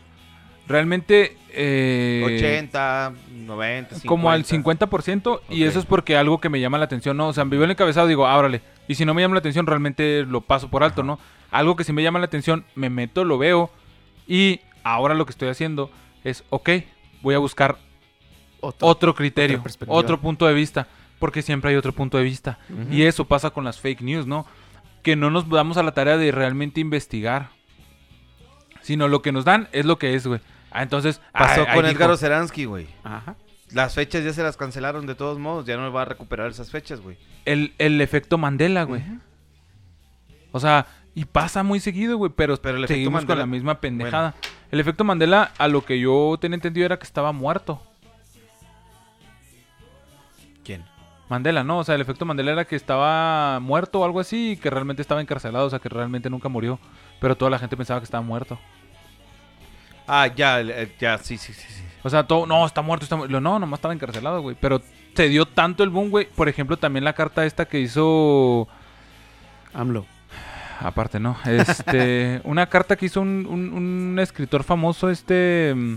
realmente... 0.68 1.36
eh, 1.50 2.22
80, 2.24 3.12
90, 3.44 3.88
50. 3.96 4.08
Como 4.08 4.30
al 4.30 4.44
50% 4.44 5.40
y 5.50 5.64
eso 5.64 5.78
es 5.80 5.84
porque 5.86 6.16
algo 6.16 6.40
que 6.40 6.48
me 6.48 6.60
llama 6.60 6.78
la 6.78 6.84
atención, 6.84 7.16
¿no? 7.16 7.28
O 7.28 7.32
sea, 7.32 7.44
me 7.44 7.56
veo 7.56 7.64
el 7.64 7.70
encabezado 7.72 8.06
digo, 8.06 8.26
ábrale. 8.26 8.62
Y 8.88 8.94
si 8.94 9.04
no 9.04 9.12
me 9.12 9.20
llama 9.22 9.34
la 9.34 9.40
atención, 9.40 9.66
realmente 9.66 10.22
lo 10.24 10.40
paso 10.40 10.70
por 10.70 10.84
alto, 10.84 11.02
¿no? 11.02 11.18
Algo 11.50 11.74
que 11.76 11.84
sí 11.84 11.92
me 11.92 12.02
llama 12.02 12.20
la 12.20 12.26
atención, 12.26 12.64
me 12.76 12.90
meto, 12.90 13.24
lo 13.24 13.38
veo 13.38 13.70
y 14.26 14.60
ahora 14.84 15.14
lo 15.14 15.26
que 15.26 15.32
estoy 15.32 15.48
haciendo 15.48 15.90
es, 16.24 16.44
ok, 16.50 16.70
voy 17.22 17.34
a 17.34 17.38
buscar 17.38 17.76
Otro. 18.60 18.86
otro 18.88 19.14
criterio, 19.16 19.62
otro 19.88 20.20
punto 20.20 20.46
de 20.46 20.54
vista, 20.54 20.86
porque 21.22 21.40
siempre 21.40 21.70
hay 21.70 21.76
otro 21.76 21.92
punto 21.92 22.18
de 22.18 22.24
vista. 22.24 22.58
Y 22.90 23.02
eso 23.02 23.26
pasa 23.26 23.50
con 23.50 23.62
las 23.62 23.78
fake 23.78 24.00
news, 24.00 24.26
¿no? 24.26 24.44
Que 25.04 25.14
no 25.14 25.30
nos 25.30 25.48
damos 25.48 25.76
a 25.76 25.84
la 25.84 25.94
tarea 25.94 26.16
de 26.16 26.32
realmente 26.32 26.80
investigar, 26.80 27.50
sino 28.80 29.06
lo 29.06 29.22
que 29.22 29.30
nos 29.30 29.44
dan 29.44 29.68
es 29.70 29.86
lo 29.86 30.00
que 30.00 30.16
es, 30.16 30.26
güey. 30.26 30.40
Ah, 30.72 30.82
entonces, 30.82 31.20
Pasó 31.32 31.64
ah, 31.68 31.74
con 31.74 31.86
Edgar 31.86 32.10
Oceransky, 32.10 32.64
güey. 32.64 32.88
Ajá. 33.04 33.36
Las 33.70 33.94
fechas 33.94 34.24
ya 34.24 34.32
se 34.32 34.42
las 34.42 34.56
cancelaron 34.56 35.06
de 35.06 35.14
todos 35.14 35.38
modos, 35.38 35.64
ya 35.64 35.76
no 35.76 35.92
va 35.92 36.02
a 36.02 36.06
recuperar 36.06 36.50
esas 36.50 36.72
fechas, 36.72 37.00
güey. 37.00 37.16
el, 37.44 37.72
el 37.78 38.00
efecto 38.00 38.36
Mandela, 38.36 38.82
güey. 38.82 39.04
O 40.50 40.58
sea, 40.58 40.88
y 41.14 41.24
pasa 41.26 41.62
muy 41.62 41.78
seguido, 41.78 42.16
güey, 42.16 42.32
pero, 42.34 42.56
Pero 42.56 42.78
el 42.78 42.82
efecto 42.82 42.98
seguimos 42.98 43.24
con 43.26 43.38
la 43.38 43.46
misma 43.46 43.80
pendejada. 43.80 44.34
El 44.72 44.80
efecto 44.80 45.04
Mandela, 45.04 45.52
a 45.56 45.68
lo 45.68 45.84
que 45.84 46.00
yo 46.00 46.36
tenía 46.40 46.56
entendido, 46.56 46.84
era 46.84 46.98
que 46.98 47.04
estaba 47.04 47.30
muerto. 47.30 47.80
¿Quién? 50.64 50.82
Mandela, 51.32 51.64
¿no? 51.64 51.78
O 51.78 51.84
sea, 51.84 51.94
el 51.96 52.00
efecto 52.02 52.24
Mandela 52.24 52.52
era 52.52 52.64
que 52.64 52.76
estaba 52.76 53.58
muerto 53.60 54.00
o 54.00 54.04
algo 54.04 54.20
así 54.20 54.52
y 54.52 54.56
que 54.56 54.70
realmente 54.70 55.02
estaba 55.02 55.20
encarcelado, 55.20 55.66
o 55.66 55.70
sea, 55.70 55.78
que 55.78 55.88
realmente 55.88 56.30
nunca 56.30 56.48
murió. 56.48 56.78
Pero 57.20 57.36
toda 57.36 57.50
la 57.50 57.58
gente 57.58 57.76
pensaba 57.76 57.98
que 58.00 58.04
estaba 58.04 58.22
muerto. 58.22 58.58
Ah, 60.06 60.26
ya, 60.26 60.60
ya, 61.00 61.18
sí, 61.18 61.38
sí, 61.38 61.52
sí, 61.52 61.66
sí. 61.68 61.82
O 62.02 62.10
sea, 62.10 62.24
todo, 62.26 62.46
no, 62.46 62.66
está 62.66 62.82
muerto, 62.82 63.04
está 63.04 63.16
muerto. 63.16 63.40
No, 63.40 63.58
nomás 63.58 63.78
estaba 63.78 63.94
encarcelado, 63.94 64.42
güey. 64.42 64.56
Pero 64.60 64.82
se 65.14 65.28
dio 65.28 65.46
tanto 65.46 65.84
el 65.84 65.90
boom, 65.90 66.10
güey. 66.10 66.26
Por 66.26 66.48
ejemplo, 66.48 66.76
también 66.76 67.04
la 67.04 67.12
carta 67.12 67.44
esta 67.46 67.64
que 67.66 67.80
hizo... 67.80 68.68
AMLO. 69.72 70.04
Aparte, 70.80 71.20
¿no? 71.20 71.36
Este, 71.46 72.40
una 72.44 72.66
carta 72.66 72.96
que 72.96 73.06
hizo 73.06 73.20
un, 73.20 73.46
un- 73.48 73.72
un 73.72 74.18
escritor 74.18 74.64
famoso, 74.64 75.08
este, 75.10 75.72
mm, 75.76 75.94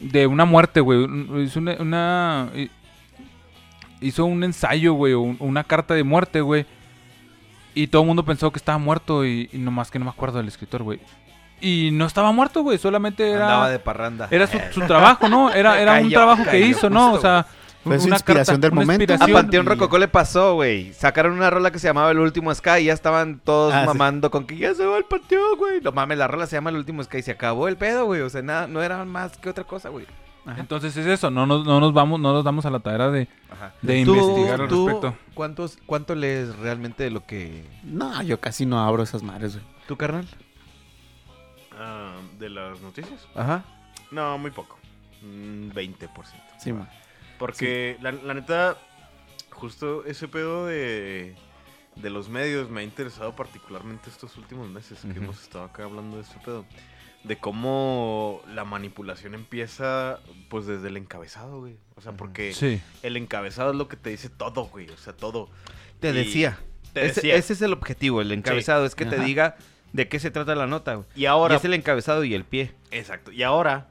de 0.00 0.26
una 0.26 0.44
muerte, 0.44 0.80
güey. 0.80 1.06
Hizo 1.44 1.60
una, 1.60 2.48
hizo 4.00 4.24
un 4.24 4.44
ensayo, 4.44 4.94
güey, 4.94 5.12
o 5.12 5.20
un- 5.20 5.36
una 5.40 5.64
carta 5.64 5.94
de 5.94 6.04
muerte, 6.04 6.40
güey. 6.40 6.66
Y 7.74 7.86
todo 7.88 8.02
el 8.02 8.08
mundo 8.08 8.24
pensó 8.24 8.50
que 8.50 8.58
estaba 8.58 8.78
muerto 8.78 9.24
y, 9.24 9.48
y 9.52 9.58
nomás 9.58 9.90
que 9.90 9.98
no 9.98 10.04
me 10.06 10.10
acuerdo 10.10 10.38
del 10.38 10.48
escritor, 10.48 10.82
güey. 10.82 11.00
Y 11.60 11.90
no 11.92 12.06
estaba 12.06 12.32
muerto, 12.32 12.62
güey, 12.62 12.78
solamente 12.78 13.32
Andaba 13.34 13.64
era, 13.66 13.70
de 13.72 13.78
parranda. 13.78 14.28
era 14.30 14.46
su, 14.46 14.58
su 14.72 14.80
trabajo, 14.86 15.28
¿no? 15.28 15.50
Era, 15.52 15.80
era 15.80 15.92
un 15.94 15.98
Cayó, 16.04 16.10
trabajo 16.18 16.44
que 16.50 16.60
hizo, 16.60 16.88
¿no? 16.88 17.12
O 17.14 17.20
sea, 17.20 17.46
Fue 17.84 17.98
su 17.98 18.06
una 18.06 18.16
inspiración 18.16 18.60
del 18.60 18.72
una 18.72 18.80
momento. 18.82 19.02
A 19.12 19.14
inspiración. 19.14 19.32
Panteón 19.42 19.66
y- 19.66 19.68
Rococó 19.68 19.98
le 19.98 20.08
pasó, 20.08 20.54
güey. 20.54 20.92
Sacaron 20.92 21.32
una 21.32 21.50
rola 21.50 21.70
que 21.72 21.78
se 21.78 21.88
llamaba 21.88 22.10
El 22.10 22.18
Último 22.18 22.54
Sky 22.54 22.80
y 22.80 22.84
ya 22.84 22.92
estaban 22.92 23.40
todos 23.44 23.74
Ah, 23.74 23.80
sí. 23.82 23.86
mamando 23.86 24.30
con 24.30 24.46
que 24.46 24.56
ya 24.56 24.74
se 24.74 24.84
va 24.84 24.98
el 24.98 25.04
Panteón, 25.04 25.56
güey. 25.58 25.80
No 25.80 25.90
mames, 25.92 26.18
la 26.18 26.26
rola 26.28 26.46
se 26.46 26.56
llama 26.56 26.70
El 26.70 26.76
Último 26.76 27.02
Sky 27.02 27.18
y 27.18 27.22
se 27.22 27.32
acabó 27.32 27.66
el 27.68 27.76
pedo, 27.76 28.06
güey. 28.06 28.20
O 28.22 28.30
sea, 28.30 28.42
nada, 28.42 28.66
no 28.68 28.82
era 28.82 29.04
más 29.04 29.36
que 29.38 29.48
otra 29.50 29.64
cosa, 29.64 29.88
güey. 29.88 30.06
Entonces 30.56 30.96
es 30.96 31.06
eso, 31.06 31.30
no 31.30 31.46
nos, 31.46 31.64
no 31.66 31.80
nos 31.80 31.92
vamos, 31.92 32.18
no 32.20 32.32
nos 32.32 32.44
damos 32.44 32.64
a 32.66 32.70
la 32.70 32.80
tarea 32.80 33.10
de, 33.10 33.28
de 33.82 34.04
Tú- 34.04 34.14
investigar 34.14 34.60
al 34.62 34.68
tú, 34.68 34.86
respecto. 34.88 35.16
¿cuántos, 35.34 35.78
¿Cuánto 35.86 36.14
lees 36.14 36.56
realmente 36.56 37.02
de 37.04 37.10
lo 37.10 37.24
que... 37.26 37.64
No, 37.82 38.22
yo 38.22 38.40
casi 38.40 38.64
no 38.66 38.80
abro 38.80 39.02
esas 39.02 39.22
madres, 39.22 39.54
güey. 39.54 39.66
¿Tú, 39.86 39.96
carnal? 39.96 40.26
Ah, 41.78 42.16
¿De 42.38 42.48
las 42.48 42.80
noticias? 42.80 43.26
Ajá. 43.34 43.64
No, 44.10 44.38
muy 44.38 44.50
poco. 44.50 44.78
Un 45.22 45.70
20%. 45.74 46.08
Sí, 46.58 46.72
man. 46.72 46.88
Porque 47.38 47.96
la, 48.00 48.12
la 48.12 48.34
neta, 48.34 48.76
justo 49.50 50.04
ese 50.04 50.26
pedo 50.28 50.66
de, 50.66 51.36
de 51.96 52.10
los 52.10 52.28
medios 52.28 52.68
me 52.70 52.80
ha 52.80 52.84
interesado 52.84 53.34
particularmente 53.36 54.10
estos 54.10 54.36
últimos 54.36 54.68
meses 54.68 54.98
que 55.00 55.18
hemos 55.18 55.40
estado 55.42 55.64
acá 55.64 55.84
hablando 55.84 56.16
de 56.16 56.22
ese 56.22 56.38
pedo. 56.44 56.64
De 57.24 57.36
cómo 57.36 58.42
la 58.54 58.64
manipulación 58.64 59.34
empieza 59.34 60.20
pues 60.48 60.66
desde 60.66 60.88
el 60.88 60.96
encabezado, 60.96 61.60
güey. 61.60 61.76
O 61.96 62.00
sea, 62.00 62.12
porque 62.12 62.52
Sí. 62.54 62.80
el 63.02 63.16
encabezado 63.16 63.70
es 63.72 63.76
lo 63.76 63.88
que 63.88 63.96
te 63.96 64.10
dice 64.10 64.28
todo, 64.30 64.66
güey. 64.66 64.88
O 64.90 64.96
sea, 64.96 65.12
todo. 65.14 65.50
Te 66.00 66.10
Y- 66.10 66.12
decía. 66.12 66.58
Te 66.92 67.04
ese, 67.04 67.16
decía. 67.16 67.34
ese 67.34 67.52
es 67.52 67.62
el 67.62 67.72
objetivo, 67.72 68.20
el 68.22 68.32
encabezado. 68.32 68.86
Es 68.86 68.94
que 68.94 69.04
te 69.04 69.18
diga 69.18 69.56
de 69.92 70.08
qué 70.08 70.18
se 70.20 70.30
trata 70.30 70.54
la 70.54 70.66
nota, 70.66 70.94
güey. 70.94 71.06
Y 71.16 71.26
ahora... 71.26 71.54
Y 71.54 71.56
es 71.58 71.64
el 71.64 71.74
encabezado 71.74 72.24
y 72.24 72.34
el 72.34 72.44
pie. 72.44 72.72
Exacto. 72.90 73.30
Y 73.32 73.42
ahora, 73.42 73.88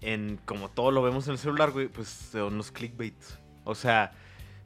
en 0.00 0.40
como 0.44 0.68
todo 0.70 0.90
lo 0.90 1.02
vemos 1.02 1.26
en 1.26 1.32
el 1.34 1.38
celular, 1.38 1.70
güey, 1.70 1.86
pues 1.88 2.08
son 2.08 2.56
los 2.56 2.72
clickbaits. 2.72 3.38
O 3.64 3.74
sea, 3.74 4.12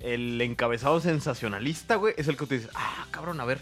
el 0.01 0.41
encabezado 0.41 1.01
sensacionalista, 1.01 1.97
güey, 1.97 2.15
es 2.17 2.29
el 2.29 2.37
que 2.37 2.47
te 2.47 2.59
dice, 2.59 2.71
ah, 2.75 3.07
cabrón, 3.11 3.41
a 3.41 3.45
ver, 3.45 3.61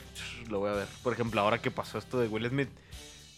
lo 0.49 0.61
voy 0.61 0.71
a 0.71 0.75
ver. 0.75 0.89
Por 1.03 1.13
ejemplo, 1.13 1.41
ahora 1.41 1.59
que 1.61 1.71
pasó 1.71 1.99
esto 1.99 2.21
de 2.21 2.29
Will 2.29 2.49
Smith 2.49 2.69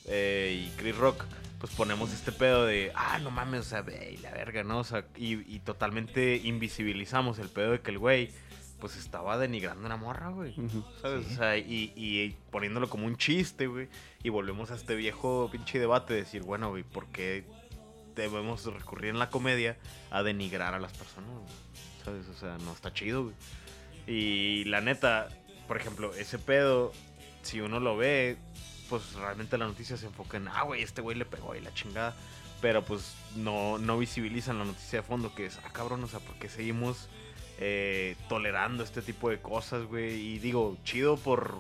eh, 0.09 0.67
y 0.67 0.77
Chris 0.77 0.97
Rock, 0.97 1.25
pues 1.61 1.73
ponemos 1.75 2.13
este 2.13 2.33
pedo 2.33 2.67
de, 2.67 2.93
ah, 2.95 3.19
no 3.19 3.31
mames, 3.31 3.61
o 3.61 3.65
sea, 3.65 3.83
ve, 3.83 4.15
y 4.15 4.17
la 4.19 4.31
verga, 4.31 4.63
¿no? 4.65 4.79
O 4.79 4.85
sea, 4.85 5.05
y, 5.17 5.35
y 5.53 5.59
totalmente 5.61 6.37
invisibilizamos 6.37 7.39
el 7.39 7.49
pedo 7.49 7.73
de 7.73 7.81
que 7.81 7.91
el 7.91 7.99
güey, 7.99 8.31
pues 8.81 8.97
estaba 8.97 9.39
denigrando 9.39 9.83
a 9.83 9.87
una 9.87 9.97
morra, 9.97 10.29
güey. 10.29 10.55
¿Sabes? 11.03 11.27
O 11.27 11.35
sea, 11.35 11.57
y, 11.57 11.93
y 11.97 12.37
poniéndolo 12.51 12.89
como 12.89 13.07
un 13.07 13.17
chiste, 13.17 13.67
güey. 13.67 13.89
Y 14.23 14.29
volvemos 14.29 14.71
a 14.71 14.77
este 14.77 14.95
viejo 14.95 15.49
pinche 15.51 15.79
debate 15.79 16.15
de 16.15 16.21
decir, 16.21 16.43
bueno, 16.43 16.71
güey, 16.71 16.85
¿por 16.85 17.07
qué 17.07 17.45
debemos 18.15 18.65
recurrir 18.67 19.11
en 19.11 19.19
la 19.19 19.31
comedia 19.31 19.77
a 20.11 20.23
denigrar 20.23 20.75
a 20.75 20.79
las 20.79 20.93
personas? 20.93 21.31
güey? 21.31 22.05
¿Sabes? 22.05 22.29
O 22.29 22.35
sea, 22.35 22.57
no 22.59 22.73
está 22.73 22.93
chido, 22.93 23.25
güey. 23.25 23.35
Y 24.07 24.65
la 24.65 24.81
neta, 24.81 25.29
por 25.67 25.77
ejemplo, 25.77 26.15
ese 26.15 26.39
pedo, 26.39 26.93
si 27.43 27.61
uno 27.61 27.81
lo 27.81 27.97
ve, 27.97 28.39
pues 28.89 29.15
realmente 29.15 29.59
la 29.59 29.67
noticia 29.67 29.97
se 29.97 30.07
enfoca 30.07 30.37
en, 30.37 30.49
ah, 30.49 30.63
güey, 30.63 30.83
este 30.83 31.01
güey 31.01 31.17
le 31.17 31.25
pegó 31.25 31.55
y 31.55 31.61
la 31.61 31.73
chingada. 31.75 32.15
Pero 32.61 32.85
pues 32.85 33.15
no, 33.37 33.79
no 33.79 33.99
visibilizan 33.99 34.59
la 34.59 34.65
noticia 34.65 35.01
de 35.01 35.07
fondo, 35.07 35.35
que 35.35 35.47
es, 35.47 35.59
ah, 35.65 35.71
cabrón, 35.73 36.03
o 36.03 36.09
sea, 36.09 36.19
¿por 36.21 36.35
qué 36.37 36.49
seguimos 36.49 37.09
eh, 37.59 38.17
tolerando 38.29 38.83
este 38.83 39.01
tipo 39.01 39.31
de 39.31 39.41
cosas, 39.41 39.85
güey? 39.85 40.15
Y 40.15 40.39
digo, 40.41 40.77
chido 40.83 41.17
por, 41.17 41.55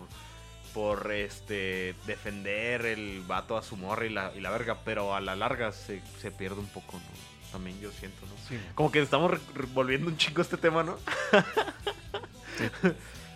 por 0.75 1.13
este, 1.13 1.95
defender 2.07 2.85
el 2.87 3.23
vato 3.27 3.57
a 3.57 3.63
su 3.63 3.77
morra 3.77 4.07
y 4.07 4.11
la, 4.11 4.33
y 4.35 4.41
la 4.41 4.51
verga, 4.51 4.79
pero 4.85 5.15
a 5.15 5.21
la 5.21 5.37
larga 5.37 5.71
se, 5.71 6.03
se 6.21 6.33
pierde 6.33 6.59
un 6.59 6.69
poco, 6.69 6.95
¿no? 6.95 7.53
También 7.53 7.81
yo 7.81 7.91
siento, 7.93 8.27
¿no? 8.27 8.59
Como 8.75 8.91
que 8.91 9.01
estamos 9.01 9.33
volviendo 9.73 10.09
un 10.09 10.17
chingo 10.17 10.43
este 10.43 10.57
tema, 10.57 10.83
¿no? 10.83 10.99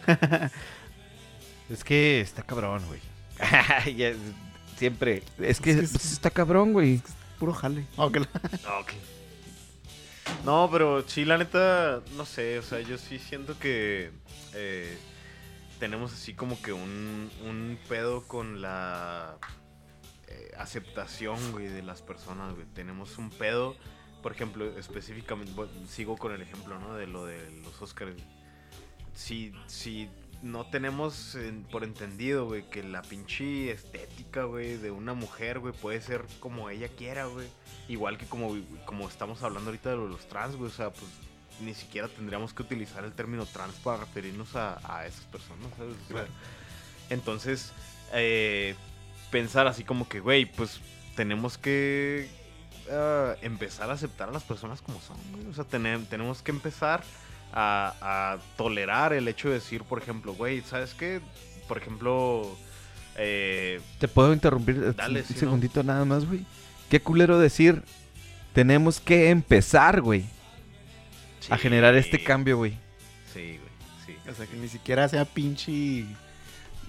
Es 1.70 1.84
que 1.84 2.20
está 2.20 2.42
cabrón, 2.42 2.84
güey. 2.86 3.00
Ya 3.96 4.12
Siempre. 4.76 5.22
Es 5.38 5.60
que, 5.60 5.70
Es 5.70 5.78
que 5.78 5.84
es- 5.84 5.90
pues, 5.92 6.12
está 6.12 6.30
cabrón, 6.30 6.72
güey. 6.72 7.00
Puro 7.38 7.52
jale. 7.52 7.86
Ok. 7.96 8.18
Ok. 8.80 8.92
No, 10.44 10.68
pero 10.72 11.06
sí, 11.08 11.24
la 11.24 11.38
neta, 11.38 12.00
no 12.16 12.24
sé, 12.24 12.58
o 12.58 12.62
sea, 12.62 12.80
yo 12.80 12.98
sí 12.98 13.18
siento 13.18 13.58
que 13.58 14.10
eh, 14.54 14.96
tenemos 15.78 16.12
así 16.12 16.34
como 16.34 16.60
que 16.62 16.72
un, 16.72 17.30
un 17.44 17.78
pedo 17.88 18.26
con 18.26 18.60
la 18.62 19.36
eh, 20.28 20.52
aceptación, 20.58 21.38
güey, 21.52 21.68
de 21.68 21.82
las 21.82 22.02
personas, 22.02 22.54
güey. 22.54 22.66
Tenemos 22.74 23.18
un 23.18 23.30
pedo, 23.30 23.76
por 24.22 24.32
ejemplo, 24.32 24.76
específicamente, 24.78 25.52
bueno, 25.54 25.70
sigo 25.88 26.16
con 26.16 26.32
el 26.32 26.42
ejemplo, 26.42 26.78
¿no? 26.80 26.94
De 26.94 27.06
lo 27.06 27.24
de 27.26 27.38
los 27.62 27.80
Oscars. 27.82 28.14
Si, 29.14 29.52
si 29.66 30.08
no 30.42 30.66
tenemos 30.66 31.34
en- 31.36 31.62
por 31.64 31.84
entendido, 31.84 32.46
güey, 32.46 32.68
que 32.68 32.82
la 32.82 33.02
pinche 33.02 33.70
estética, 33.70 34.44
güey, 34.44 34.76
de 34.76 34.90
una 34.90 35.14
mujer, 35.14 35.60
güey, 35.60 35.72
puede 35.72 36.00
ser 36.00 36.24
como 36.40 36.68
ella 36.70 36.88
quiera, 36.88 37.26
güey. 37.26 37.46
Igual 37.88 38.18
que 38.18 38.26
como, 38.26 38.56
como 38.84 39.08
estamos 39.08 39.42
hablando 39.42 39.70
ahorita 39.70 39.90
de 39.90 39.96
lo 39.96 40.04
de 40.04 40.10
los 40.10 40.26
trans, 40.28 40.56
güey, 40.56 40.70
o 40.70 40.74
sea, 40.74 40.90
pues 40.90 41.06
ni 41.60 41.74
siquiera 41.74 42.08
tendríamos 42.08 42.52
que 42.54 42.62
utilizar 42.62 43.04
el 43.04 43.12
término 43.12 43.46
trans 43.46 43.74
para 43.76 43.98
referirnos 43.98 44.56
a, 44.56 44.80
a 44.84 45.06
esas 45.06 45.24
personas, 45.26 45.68
¿sabes? 45.76 45.94
O 46.10 46.12
sea, 46.12 46.26
entonces, 47.10 47.72
eh, 48.12 48.74
pensar 49.30 49.66
así 49.66 49.84
como 49.84 50.08
que, 50.08 50.20
güey, 50.20 50.44
pues 50.46 50.80
tenemos 51.14 51.58
que 51.58 52.28
ah, 52.90 53.34
empezar 53.42 53.90
a 53.90 53.94
aceptar 53.94 54.28
a 54.28 54.32
las 54.32 54.42
personas 54.42 54.80
como 54.82 55.00
son, 55.00 55.16
güey. 55.32 55.46
O 55.46 55.54
sea, 55.54 55.64
tenem- 55.64 56.06
tenemos 56.08 56.42
que 56.42 56.50
empezar 56.50 57.02
a, 57.52 57.94
a 58.00 58.38
tolerar 58.56 59.12
el 59.12 59.28
hecho 59.28 59.48
de 59.48 59.54
decir, 59.54 59.82
por 59.84 60.00
ejemplo, 60.00 60.34
güey, 60.34 60.62
¿sabes 60.62 60.94
qué? 60.94 61.20
Por 61.68 61.78
ejemplo, 61.78 62.56
eh, 63.16 63.80
¿Te 63.98 64.08
puedo 64.08 64.32
interrumpir 64.32 64.94
Dale, 64.94 65.20
un 65.20 65.26
no. 65.28 65.36
segundito 65.36 65.82
nada 65.82 66.04
más, 66.04 66.26
güey? 66.26 66.44
Qué 66.88 67.00
culero 67.00 67.38
decir, 67.38 67.82
tenemos 68.52 69.00
que 69.00 69.30
empezar, 69.30 70.00
güey, 70.00 70.24
a 71.50 71.56
generar 71.58 71.94
este 71.94 72.22
cambio, 72.22 72.56
güey. 72.58 72.72
Sí, 73.32 73.58
güey, 73.58 74.06
sí. 74.06 74.30
O 74.30 74.34
sea, 74.34 74.46
que 74.46 74.56
ni 74.56 74.68
siquiera 74.68 75.08
sea 75.08 75.24
pinche 75.24 76.04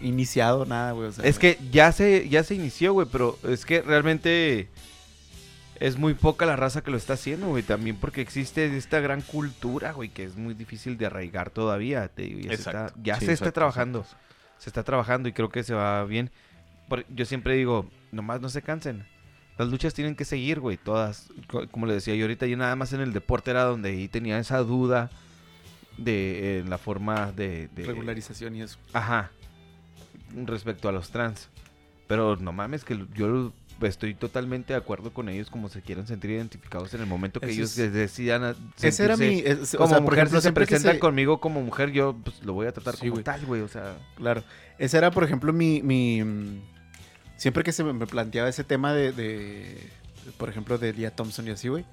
iniciado 0.02 0.66
nada, 0.66 0.92
güey. 0.92 1.08
O 1.08 1.12
sea, 1.12 1.26
Es 1.26 1.40
que 1.40 1.58
ya 1.72 1.92
se, 1.92 2.28
ya 2.30 2.44
se 2.44 2.56
inició, 2.56 2.94
güey, 2.94 3.08
pero 3.12 3.38
es 3.48 3.66
que 3.66 3.82
realmente 3.82 4.68
es 5.80 5.98
muy 5.98 6.14
poca 6.14 6.46
la 6.46 6.56
raza 6.56 6.82
que 6.82 6.92
lo 6.92 6.98
está 6.98 7.14
haciendo, 7.14 7.48
güey. 7.48 7.64
También 7.64 7.96
porque 7.98 8.22
existe 8.22 8.76
esta 8.78 9.00
gran 9.00 9.22
cultura, 9.22 9.92
güey, 9.92 10.10
que 10.10 10.24
es 10.24 10.36
muy 10.36 10.54
difícil 10.54 10.98
de 10.98 11.06
arraigar 11.08 11.50
todavía. 11.50 12.08
te 12.08 12.24
digo, 12.24 12.40
ya 12.42 12.50
se 12.50 12.54
está, 12.56 12.94
ya 13.04 13.16
Sí, 13.16 13.26
se 13.26 13.32
está 13.34 13.46
exacto, 13.46 13.54
trabajando. 13.54 14.00
exacto. 14.00 14.24
Se 14.60 14.70
está 14.70 14.84
trabajando 14.84 15.28
y 15.30 15.34
creo 15.34 15.50
que 15.50 15.64
se 15.64 15.74
va 15.74 16.04
bien. 16.06 16.32
Yo 17.10 17.26
siempre 17.26 17.56
digo, 17.56 17.90
nomás 18.12 18.40
no 18.40 18.50
se 18.50 18.62
cansen. 18.62 19.06
Las 19.58 19.68
luchas 19.68 19.94
tienen 19.94 20.16
que 20.16 20.26
seguir, 20.26 20.60
güey, 20.60 20.78
todas. 20.78 21.30
Co- 21.48 21.68
Como 21.70 21.86
le 21.86 21.94
decía 21.96 22.16
yo 22.16 22.24
ahorita, 22.24 22.46
yo 22.48 22.56
nada 22.58 22.76
más 22.76 22.94
en 22.94 23.02
el 23.02 23.14
deporte 23.14 23.52
era 23.52 23.64
donde 23.64 23.90
ahí 23.90 24.08
tenía 24.08 24.40
esa 24.40 24.60
duda 24.60 25.10
de 25.98 26.60
eh, 26.60 26.64
la 26.68 26.78
forma 26.78 27.32
de... 27.32 27.68
de- 27.76 27.86
regularización 27.86 28.56
y 28.56 28.62
eso. 28.64 28.78
Ajá. 28.94 29.32
Respecto 30.36 30.90
a 30.90 30.92
los 30.92 31.10
trans. 31.12 31.50
Pero 32.08 32.36
no 32.38 32.52
mames, 32.52 32.84
que 32.84 33.06
yo 33.14 33.54
estoy 33.82 34.14
totalmente 34.16 34.74
de 34.74 34.78
acuerdo 34.80 35.14
con 35.14 35.28
ellos 35.30 35.50
como 35.50 35.68
se 35.70 35.82
quieran 35.82 36.08
sentir 36.08 36.32
identificados 36.32 36.94
en 36.94 37.02
el 37.02 37.08
momento 37.08 37.40
que 37.40 37.48
Eso 37.48 37.56
ellos 37.56 37.78
es- 37.78 37.92
decidan 37.94 38.56
Ese 38.82 39.04
era 39.04 39.18
mi. 39.18 39.40
es- 39.40 39.74
o 39.74 39.78
como 39.78 39.90
sea, 39.90 40.00
mujer, 40.00 40.06
por 40.06 40.14
ejemplo, 40.14 40.40
si 40.40 40.42
se 40.42 40.42
siempre 40.44 40.66
que 40.66 40.70
presenta 40.72 40.94
se- 40.94 41.00
conmigo 41.00 41.40
como 41.42 41.62
mujer, 41.62 41.92
yo 41.92 42.16
pues, 42.24 42.44
lo 42.44 42.54
voy 42.54 42.68
a 42.68 42.72
tratar 42.72 42.96
Sí, 42.96 43.10
como 43.10 43.22
tal, 43.24 43.46
güey. 43.46 43.62
O 43.62 43.68
sea, 43.68 43.98
Claro. 44.16 44.44
Ese 44.78 44.98
era, 44.98 45.12
por 45.12 45.24
ejemplo, 45.24 45.52
mi. 45.54 45.82
mi, 45.82 46.62
siempre 47.38 47.64
que 47.64 47.72
se 47.72 47.84
me 47.84 47.94
me 47.94 48.08
planteaba 48.08 48.48
ese 48.50 48.64
tema 48.64 48.94
de. 48.94 49.12
de, 49.12 49.90
por 50.38 50.50
ejemplo, 50.50 50.78
de 50.78 50.94
Lia 50.94 51.12
Thompson 51.16 51.48
y 51.48 51.52
así, 51.52 51.68
güey. 51.68 51.86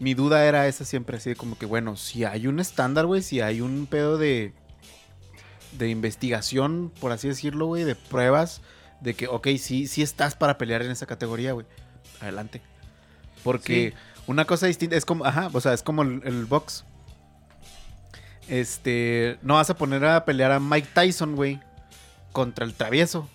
Mi 0.00 0.14
duda 0.14 0.44
era 0.44 0.66
esa 0.68 0.84
siempre, 0.84 1.16
así 1.16 1.30
de 1.30 1.36
como 1.36 1.58
que, 1.58 1.66
bueno, 1.66 1.96
si 1.96 2.24
hay 2.24 2.46
un 2.46 2.60
estándar, 2.60 3.06
güey, 3.06 3.20
si 3.22 3.40
hay 3.40 3.60
un 3.60 3.86
pedo 3.86 4.16
de. 4.18 4.52
de 5.78 5.88
investigación, 5.90 6.90
por 7.00 7.12
así 7.12 7.28
decirlo, 7.28 7.66
güey, 7.66 7.84
de 7.84 7.94
pruebas, 7.94 8.62
de 9.00 9.14
que, 9.14 9.28
ok, 9.28 9.48
sí, 9.58 9.86
sí 9.86 10.02
estás 10.02 10.34
para 10.34 10.58
pelear 10.58 10.82
en 10.82 10.90
esa 10.90 11.06
categoría, 11.06 11.52
güey. 11.52 11.66
Adelante. 12.20 12.60
Porque 13.44 13.94
una 14.26 14.44
cosa 14.44 14.66
distinta 14.66 14.96
es 14.96 15.04
como, 15.04 15.24
ajá, 15.24 15.50
o 15.52 15.60
sea, 15.60 15.72
es 15.72 15.82
como 15.82 16.02
el, 16.02 16.20
el 16.24 16.44
box. 16.46 16.84
Este, 18.48 19.38
no 19.42 19.54
vas 19.54 19.70
a 19.70 19.76
poner 19.76 20.04
a 20.04 20.24
pelear 20.24 20.52
a 20.52 20.60
Mike 20.60 20.88
Tyson, 20.94 21.36
güey, 21.36 21.60
contra 22.32 22.64
el 22.64 22.74
travieso. 22.74 23.28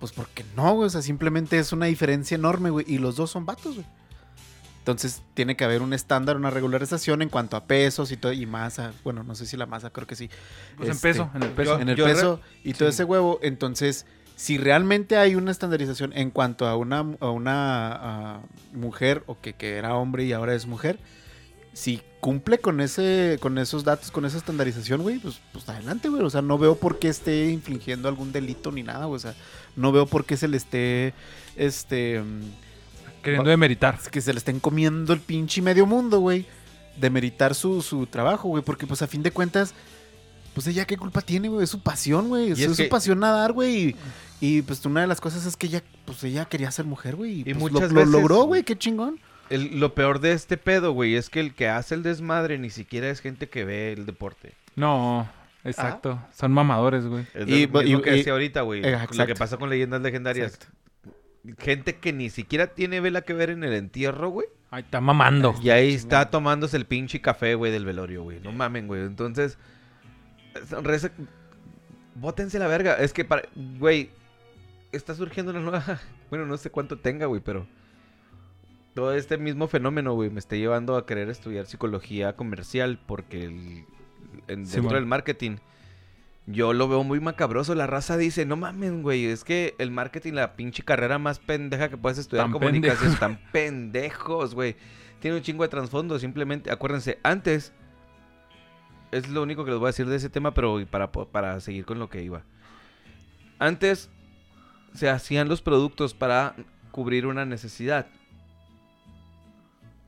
Pues 0.00 0.12
porque 0.12 0.44
no, 0.56 0.74
güey, 0.74 0.86
o 0.86 0.90
sea, 0.90 1.02
simplemente 1.02 1.58
es 1.58 1.72
una 1.72 1.86
diferencia 1.86 2.34
enorme, 2.34 2.70
güey, 2.70 2.84
y 2.88 2.98
los 2.98 3.16
dos 3.16 3.30
son 3.30 3.46
vatos, 3.46 3.76
güey. 3.76 3.86
Entonces 4.86 5.20
tiene 5.34 5.56
que 5.56 5.64
haber 5.64 5.82
un 5.82 5.92
estándar, 5.92 6.36
una 6.36 6.48
regularización 6.48 7.20
en 7.20 7.28
cuanto 7.28 7.56
a 7.56 7.64
pesos 7.64 8.12
y 8.12 8.16
todo, 8.16 8.32
y 8.32 8.46
masa. 8.46 8.92
Bueno, 9.02 9.24
no 9.24 9.34
sé 9.34 9.44
si 9.44 9.56
la 9.56 9.66
masa, 9.66 9.90
creo 9.90 10.06
que 10.06 10.14
sí. 10.14 10.30
Pues 10.76 10.88
en 10.88 10.94
Este, 10.94 11.08
peso, 11.08 11.28
en 11.34 11.42
el 11.42 11.50
peso. 11.50 11.80
en 11.80 11.88
el 11.88 11.96
peso 11.96 12.40
y 12.62 12.72
todo 12.72 12.88
sí. 12.88 12.94
ese 12.94 13.02
huevo. 13.02 13.40
Entonces, 13.42 14.06
si 14.36 14.58
realmente 14.58 15.16
hay 15.16 15.34
una 15.34 15.50
estandarización 15.50 16.12
en 16.12 16.30
cuanto 16.30 16.68
a 16.68 16.76
una, 16.76 17.04
a 17.18 17.30
una 17.30 17.92
a 18.36 18.40
mujer 18.74 19.24
o 19.26 19.40
que, 19.40 19.54
que 19.54 19.74
era 19.74 19.96
hombre 19.96 20.22
y 20.22 20.32
ahora 20.32 20.54
es 20.54 20.66
mujer, 20.66 21.00
si 21.72 22.00
cumple 22.20 22.58
con 22.58 22.80
ese 22.80 23.38
con 23.40 23.58
esos 23.58 23.82
datos, 23.82 24.12
con 24.12 24.24
esa 24.24 24.38
estandarización, 24.38 25.02
güey, 25.02 25.18
pues, 25.18 25.40
pues 25.52 25.68
adelante, 25.68 26.08
güey. 26.08 26.22
O 26.22 26.30
sea, 26.30 26.42
no 26.42 26.58
veo 26.58 26.76
por 26.76 27.00
qué 27.00 27.08
esté 27.08 27.50
infligiendo 27.50 28.08
algún 28.08 28.30
delito 28.30 28.70
ni 28.70 28.84
nada, 28.84 29.06
güey. 29.06 29.16
O 29.16 29.20
sea, 29.20 29.34
no 29.74 29.90
veo 29.90 30.06
por 30.06 30.24
qué 30.24 30.36
se 30.36 30.46
le 30.46 30.56
esté, 30.58 31.12
este, 31.56 32.22
Queriendo 33.26 33.50
demeritar. 33.50 33.98
que 34.10 34.20
se 34.20 34.32
le 34.32 34.38
estén 34.38 34.58
comiendo 34.60 35.12
el 35.12 35.20
pinche 35.20 35.60
medio 35.62 35.84
mundo, 35.86 36.20
güey. 36.20 36.46
Demeritar 36.98 37.54
su, 37.54 37.82
su 37.82 38.06
trabajo, 38.06 38.48
güey. 38.48 38.62
Porque, 38.62 38.86
pues, 38.86 39.02
a 39.02 39.06
fin 39.06 39.22
de 39.22 39.30
cuentas, 39.30 39.74
pues 40.54 40.66
ella 40.66 40.86
qué 40.86 40.96
culpa 40.96 41.20
tiene, 41.20 41.48
güey. 41.48 41.64
Es 41.64 41.70
su 41.70 41.80
pasión, 41.80 42.28
güey. 42.28 42.52
Es, 42.52 42.58
es 42.58 42.70
es 42.70 42.76
que- 42.78 42.84
su 42.84 42.88
pasión 42.88 43.20
nadar, 43.20 43.52
güey. 43.52 43.76
Y, 43.90 43.96
y, 44.40 44.62
pues 44.62 44.84
una 44.86 45.02
de 45.02 45.06
las 45.06 45.20
cosas 45.20 45.44
es 45.44 45.56
que 45.56 45.66
ella, 45.66 45.82
pues 46.06 46.24
ella 46.24 46.46
quería 46.46 46.70
ser 46.70 46.86
mujer, 46.86 47.16
güey. 47.16 47.40
Y, 47.40 47.44
pues, 47.44 47.56
muchas 47.58 47.90
lo, 47.92 48.00
lo 48.00 48.00
veces- 48.00 48.12
logró, 48.12 48.42
güey. 48.44 48.62
Qué 48.62 48.76
chingón. 48.78 49.20
el- 49.50 49.78
lo 49.78 49.94
peor 49.94 50.18
de 50.20 50.32
este 50.32 50.56
pedo, 50.56 50.92
güey, 50.92 51.14
es 51.14 51.28
que 51.30 51.38
el 51.40 51.54
que 51.54 51.68
hace 51.68 51.94
el 51.94 52.02
desmadre 52.02 52.58
ni 52.58 52.70
siquiera 52.70 53.08
es 53.10 53.20
gente 53.20 53.48
que 53.48 53.64
ve 53.64 53.92
el 53.92 54.04
deporte. 54.06 54.54
No, 54.74 55.28
exacto. 55.64 56.18
Son 56.34 56.50
mamadores, 56.52 57.06
güey. 57.06 57.26
Es 57.34 57.46
Y- 57.48 57.66
lo 57.66 58.02
que 58.02 58.10
y- 58.14 58.16
decía 58.18 58.32
ahorita, 58.32 58.62
güey. 58.62 58.80
Eh, 58.84 58.90
Lo 58.92 58.98
que 58.98 59.04
exacto. 59.04 59.34
pasa 59.34 59.56
con 59.56 59.68
leyendas 59.70 60.00
legendarias. 60.02 60.58
Gente 61.58 61.96
que 61.96 62.12
ni 62.12 62.30
siquiera 62.30 62.68
tiene 62.68 63.00
vela 63.00 63.22
que 63.22 63.32
ver 63.34 63.50
en 63.50 63.62
el 63.64 63.72
entierro, 63.72 64.28
güey. 64.30 64.46
Ay, 64.70 64.82
está 64.82 65.00
mamando. 65.00 65.54
Y 65.62 65.70
ahí 65.70 65.94
está 65.94 66.28
tomándose 66.30 66.76
el 66.76 66.86
pinche 66.86 67.20
café, 67.20 67.54
güey, 67.54 67.70
del 67.72 67.84
velorio, 67.84 68.22
güey. 68.22 68.40
No 68.40 68.52
mamen, 68.52 68.86
güey. 68.88 69.02
Entonces, 69.02 69.58
reza- 70.82 71.12
bótense 72.14 72.58
la 72.58 72.66
verga. 72.66 72.94
Es 72.94 73.12
que, 73.12 73.24
para, 73.24 73.42
güey, 73.78 74.10
está 74.92 75.14
surgiendo 75.14 75.50
una 75.52 75.60
nueva... 75.60 76.00
Bueno, 76.30 76.44
no 76.44 76.56
sé 76.56 76.70
cuánto 76.70 76.98
tenga, 76.98 77.26
güey, 77.26 77.40
pero... 77.40 77.66
Todo 78.94 79.14
este 79.14 79.36
mismo 79.38 79.68
fenómeno, 79.68 80.14
güey, 80.14 80.30
me 80.30 80.40
está 80.40 80.56
llevando 80.56 80.96
a 80.96 81.06
querer 81.06 81.28
estudiar 81.28 81.66
psicología 81.66 82.34
comercial 82.34 82.98
porque 83.06 83.44
el, 83.44 83.84
en- 84.48 84.64
dentro 84.64 84.94
del 84.96 85.06
marketing 85.06 85.58
yo 86.46 86.72
lo 86.72 86.88
veo 86.88 87.02
muy 87.02 87.20
macabroso. 87.20 87.74
La 87.74 87.86
raza 87.86 88.16
dice, 88.16 88.46
no 88.46 88.56
mames, 88.56 89.02
güey, 89.02 89.26
es 89.26 89.44
que 89.44 89.74
el 89.78 89.90
marketing, 89.90 90.34
la 90.34 90.54
pinche 90.54 90.82
carrera 90.84 91.18
más 91.18 91.38
pendeja 91.38 91.88
que 91.88 91.96
puedes 91.96 92.18
estudiar 92.18 92.46
Tan 92.46 92.52
comunicación, 92.52 92.98
pendejos. 92.98 93.14
están 93.14 93.52
pendejos, 93.52 94.54
güey. 94.54 94.76
Tiene 95.20 95.36
un 95.36 95.42
chingo 95.42 95.64
de 95.64 95.68
trasfondo, 95.68 96.18
simplemente, 96.18 96.70
acuérdense, 96.70 97.18
antes, 97.22 97.72
es 99.10 99.28
lo 99.28 99.42
único 99.42 99.64
que 99.64 99.70
les 99.72 99.80
voy 99.80 99.86
a 99.86 99.90
decir 99.90 100.06
de 100.06 100.16
ese 100.16 100.30
tema, 100.30 100.54
pero 100.54 100.84
para, 100.86 101.10
para 101.10 101.58
seguir 101.60 101.84
con 101.84 101.98
lo 101.98 102.08
que 102.08 102.22
iba. 102.22 102.44
Antes 103.58 104.10
se 104.94 105.08
hacían 105.08 105.48
los 105.48 105.62
productos 105.62 106.14
para 106.14 106.54
cubrir 106.90 107.26
una 107.26 107.44
necesidad. 107.44 108.06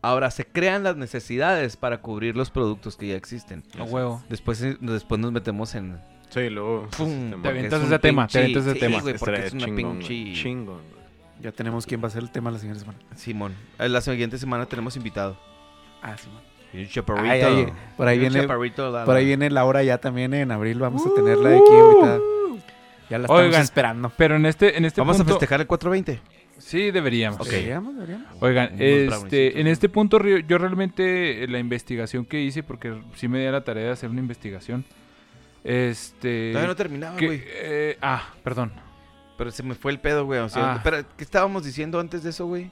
Ahora 0.01 0.31
se 0.31 0.47
crean 0.47 0.85
las 0.85 0.97
necesidades 0.97 1.77
para 1.77 2.01
cubrir 2.01 2.37
los 2.37 2.51
productos 2.51 2.97
que 2.97 3.09
ya 3.09 3.17
existen. 3.17 3.65
A 3.79 3.83
huevo. 3.83 4.23
Después, 4.29 4.63
después 4.81 5.21
nos 5.21 5.33
metemos 5.33 5.75
en... 5.75 5.99
Sí, 6.31 6.51
luego. 6.51 6.89
¡Pum! 6.97 7.31
Te 7.43 7.49
un 7.49 7.57
ese 7.67 7.99
tema, 7.99 8.27
te 8.27 8.39
avientas 8.39 8.67
ese 8.67 8.79
tema. 8.79 9.01
güey, 9.01 9.17
porque 9.19 9.35
estaría 9.41 9.47
es 9.47 9.53
una 9.55 9.75
pinche... 9.75 10.33
chingón. 10.35 10.81
Ya 11.41 11.53
tenemos 11.53 11.87
quién 11.87 12.03
va 12.03 12.09
a 12.09 12.11
ser 12.11 12.23
el 12.23 12.31
tema 12.31 12.51
la 12.51 12.59
siguiente 12.59 12.81
semana. 12.81 12.99
Simón. 13.15 13.55
Eh, 13.79 13.89
La 13.89 14.01
siguiente 14.01 14.39
semana 14.39 14.67
tenemos 14.67 14.97
invitado. 14.97 15.37
Ah. 16.03 16.17
Y 16.73 16.81
un 16.83 16.89
chaparrito. 16.89 17.31
Ay, 17.31 17.41
ay, 17.41 17.67
por 17.97 18.09
ahí 18.09 18.17
Y 18.17 18.19
un 18.19 18.29
viene, 18.29 18.41
chaparrito, 18.43 18.91
la- 18.91 19.05
por 19.05 19.17
ahí 19.17 19.25
la- 19.25 19.29
viene 19.29 19.51
Laura 19.51 19.83
ya 19.83 19.99
también 19.99 20.35
en 20.35 20.51
abril. 20.51 20.79
Vamos 20.81 21.07
a 21.07 21.15
tenerla 21.15 21.51
aquí 21.51 21.71
invitada. 21.73 22.19
Ya 23.09 23.19
la 23.19 23.25
estamos 23.25 23.43
Oigan, 23.43 23.63
esperando. 23.63 24.13
Pero 24.19 24.37
en 24.37 24.45
este, 24.47 24.77
en 24.77 24.85
este 24.85 25.01
Vamos 25.01 25.17
punto... 25.17 25.33
a 25.33 25.35
festejar 25.37 25.61
el 25.63 25.67
420. 25.67 26.21
Sí, 26.59 26.91
deberíamos. 26.91 27.49
Deberíamos, 27.49 27.95
deberíamos. 27.95 28.27
Oigan, 28.41 28.75
este, 28.79 29.61
en 29.61 29.67
este 29.69 29.89
punto 29.89 30.19
yo 30.21 30.59
realmente 30.59 31.45
eh, 31.45 31.49
la 31.49 31.59
investigación 31.61 32.27
que 32.27 32.43
hice, 32.43 32.63
porque 32.65 33.01
sí 33.15 33.29
me 33.29 33.39
di 33.39 33.47
a 33.47 33.53
la 33.53 33.63
tarea 33.65 33.85
de 33.85 33.91
hacer 33.93 34.11
una 34.11 34.21
investigación, 34.21 34.85
este... 35.65 36.51
Todavía 36.53 36.69
no 36.69 36.77
terminaba, 36.77 37.17
güey. 37.19 37.43
eh, 37.47 37.99
ah, 38.03 38.29
perdón. 38.45 38.73
Pero 39.37 39.51
se 39.51 39.63
me 39.63 39.75
fue 39.75 39.93
el 39.93 40.01
pedo, 40.01 40.25
güey. 40.25 40.41
O 40.41 40.49
sea, 40.49 40.75
Ah. 40.75 40.81
pero, 40.83 41.05
¿qué 41.17 41.25
estábamos 41.25 41.65
diciendo 41.65 42.01
antes 42.01 42.23
de 42.23 42.31
eso, 42.31 42.47
güey? 42.47 42.71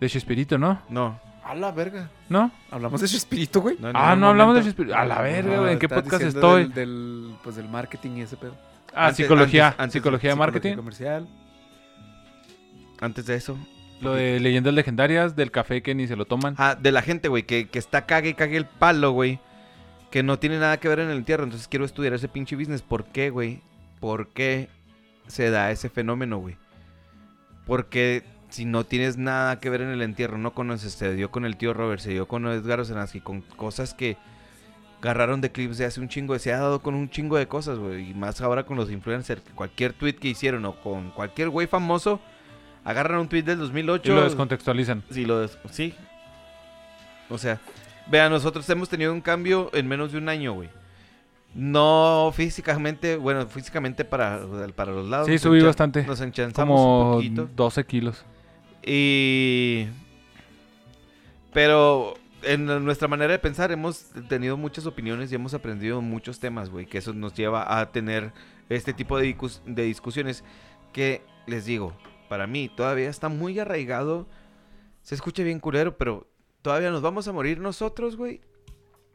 De 0.00 0.08
Chespirito, 0.08 0.56
¿no? 0.58 0.80
No. 0.88 1.18
A 1.44 1.54
la 1.54 1.72
verga. 1.72 2.10
¿No? 2.28 2.52
Hablamos 2.70 3.00
de 3.00 3.08
Chespirito, 3.08 3.60
güey. 3.60 3.76
Ah, 3.94 4.14
no 4.16 4.28
hablamos 4.28 4.54
de. 4.54 4.62
Chespirito. 4.62 4.94
A 4.96 5.04
la 5.04 5.20
verga, 5.20 5.56
No, 5.56 5.60
güey. 5.62 5.72
¿En 5.72 5.78
qué 5.78 5.88
podcast 5.88 6.22
estoy? 6.22 6.62
Del, 6.64 6.74
del, 6.74 7.34
pues 7.42 7.56
del 7.56 7.68
marketing 7.68 8.18
y 8.18 8.20
ese 8.22 8.36
pedo. 8.36 8.54
Ah, 8.94 9.06
Antes- 9.08 9.16
psicología. 9.16 9.66
antes- 9.68 9.80
antes- 9.80 9.92
psicología 9.94 10.30
de 10.30 10.36
marketing. 10.36 10.76
comercial. 10.76 11.28
Antes 13.00 13.26
de 13.26 13.34
eso. 13.36 13.58
Lo 14.00 14.14
de 14.14 14.40
leyendas 14.40 14.72
legendarias, 14.74 15.36
del 15.36 15.50
café 15.50 15.82
que 15.82 15.94
ni 15.94 16.06
se 16.06 16.16
lo 16.16 16.24
toman. 16.24 16.54
Ah, 16.58 16.74
de 16.80 16.92
la 16.92 17.02
gente, 17.02 17.28
güey, 17.28 17.42
que, 17.42 17.68
que 17.68 17.78
está 17.78 18.06
cague 18.06 18.30
y 18.30 18.34
cague 18.34 18.56
el 18.56 18.66
palo, 18.66 19.10
güey. 19.12 19.40
Que 20.10 20.22
no 20.22 20.38
tiene 20.38 20.58
nada 20.58 20.78
que 20.78 20.88
ver 20.88 20.98
en 21.00 21.10
el 21.10 21.18
entierro. 21.18 21.44
Entonces 21.44 21.68
quiero 21.68 21.84
estudiar 21.84 22.12
ese 22.14 22.28
pinche 22.28 22.56
business. 22.56 22.82
¿Por 22.82 23.04
qué, 23.06 23.30
güey? 23.30 23.60
¿Por 24.00 24.28
qué 24.28 24.68
se 25.28 25.50
da 25.50 25.70
ese 25.70 25.88
fenómeno, 25.88 26.38
güey? 26.38 26.56
Porque 27.66 28.24
si 28.48 28.64
no 28.64 28.84
tienes 28.84 29.16
nada 29.16 29.60
que 29.60 29.70
ver 29.70 29.82
en 29.82 29.90
el 29.90 30.02
entierro, 30.02 30.38
no 30.38 30.52
conoces, 30.54 30.92
se 30.94 31.14
dio 31.14 31.30
con 31.30 31.44
el 31.44 31.56
tío 31.56 31.72
Robert, 31.74 32.00
se 32.00 32.10
dio 32.10 32.26
con 32.26 32.46
Edgar 32.48 32.80
Osenaski, 32.80 33.20
con 33.20 33.42
cosas 33.42 33.94
que 33.94 34.16
agarraron 35.00 35.40
de 35.40 35.52
clips 35.52 35.78
de 35.78 35.84
hace 35.86 36.00
un 36.00 36.08
chingo, 36.08 36.36
se 36.38 36.52
ha 36.52 36.58
dado 36.58 36.82
con 36.82 36.94
un 36.94 37.08
chingo 37.08 37.36
de 37.36 37.46
cosas, 37.46 37.78
güey. 37.78 38.10
Y 38.10 38.14
más 38.14 38.40
ahora 38.40 38.64
con 38.64 38.76
los 38.76 38.90
influencers, 38.90 39.42
que 39.42 39.52
cualquier 39.52 39.92
tweet 39.92 40.14
que 40.14 40.28
hicieron 40.28 40.64
o 40.64 40.80
con 40.80 41.10
cualquier 41.12 41.48
güey 41.50 41.66
famoso, 41.68 42.20
agarran 42.84 43.20
un 43.20 43.28
tweet 43.28 43.42
del 43.44 43.58
Y 43.58 43.60
2008. 43.62 44.14
lo 44.14 44.24
descontextualizan. 44.24 45.04
Sí, 45.10 45.24
lo 45.24 45.40
des- 45.40 45.58
sí. 45.70 45.94
O 47.28 47.38
sea, 47.38 47.60
vean, 48.08 48.30
nosotros 48.32 48.68
hemos 48.70 48.88
tenido 48.88 49.12
un 49.12 49.20
cambio 49.20 49.70
en 49.74 49.86
menos 49.88 50.12
de 50.12 50.18
un 50.18 50.28
año, 50.28 50.52
güey. 50.52 50.68
No 51.54 52.32
físicamente, 52.34 53.16
bueno, 53.16 53.46
físicamente 53.46 54.04
para, 54.04 54.40
para 54.76 54.92
los 54.92 55.08
lados. 55.08 55.26
Sí, 55.26 55.38
subí 55.38 55.60
bastante. 55.60 56.04
Nos 56.04 56.20
enchanzamos 56.20 56.78
un 56.80 56.86
Como 56.86 57.12
poquito. 57.16 57.48
12 57.56 57.84
kilos. 57.86 58.24
Y... 58.84 59.86
Pero 61.52 62.14
en 62.42 62.66
nuestra 62.84 63.08
manera 63.08 63.32
de 63.32 63.38
pensar 63.38 63.72
hemos 63.72 64.04
tenido 64.28 64.56
muchas 64.56 64.86
opiniones 64.86 65.32
y 65.32 65.34
hemos 65.34 65.52
aprendido 65.52 66.00
muchos 66.00 66.38
temas, 66.38 66.70
güey. 66.70 66.86
Que 66.86 66.98
eso 66.98 67.12
nos 67.12 67.34
lleva 67.34 67.80
a 67.80 67.90
tener 67.90 68.32
este 68.68 68.92
tipo 68.92 69.18
de, 69.18 69.26
discus- 69.36 69.60
de 69.64 69.82
discusiones 69.82 70.44
que, 70.92 71.22
les 71.46 71.64
digo, 71.64 71.92
para 72.28 72.46
mí 72.46 72.70
todavía 72.74 73.10
está 73.10 73.28
muy 73.28 73.58
arraigado. 73.58 74.28
Se 75.02 75.16
escucha 75.16 75.42
bien 75.42 75.58
culero, 75.58 75.96
pero 75.96 76.28
todavía 76.62 76.90
nos 76.90 77.02
vamos 77.02 77.26
a 77.28 77.32
morir 77.32 77.58
nosotros, 77.58 78.16
güey. 78.16 78.40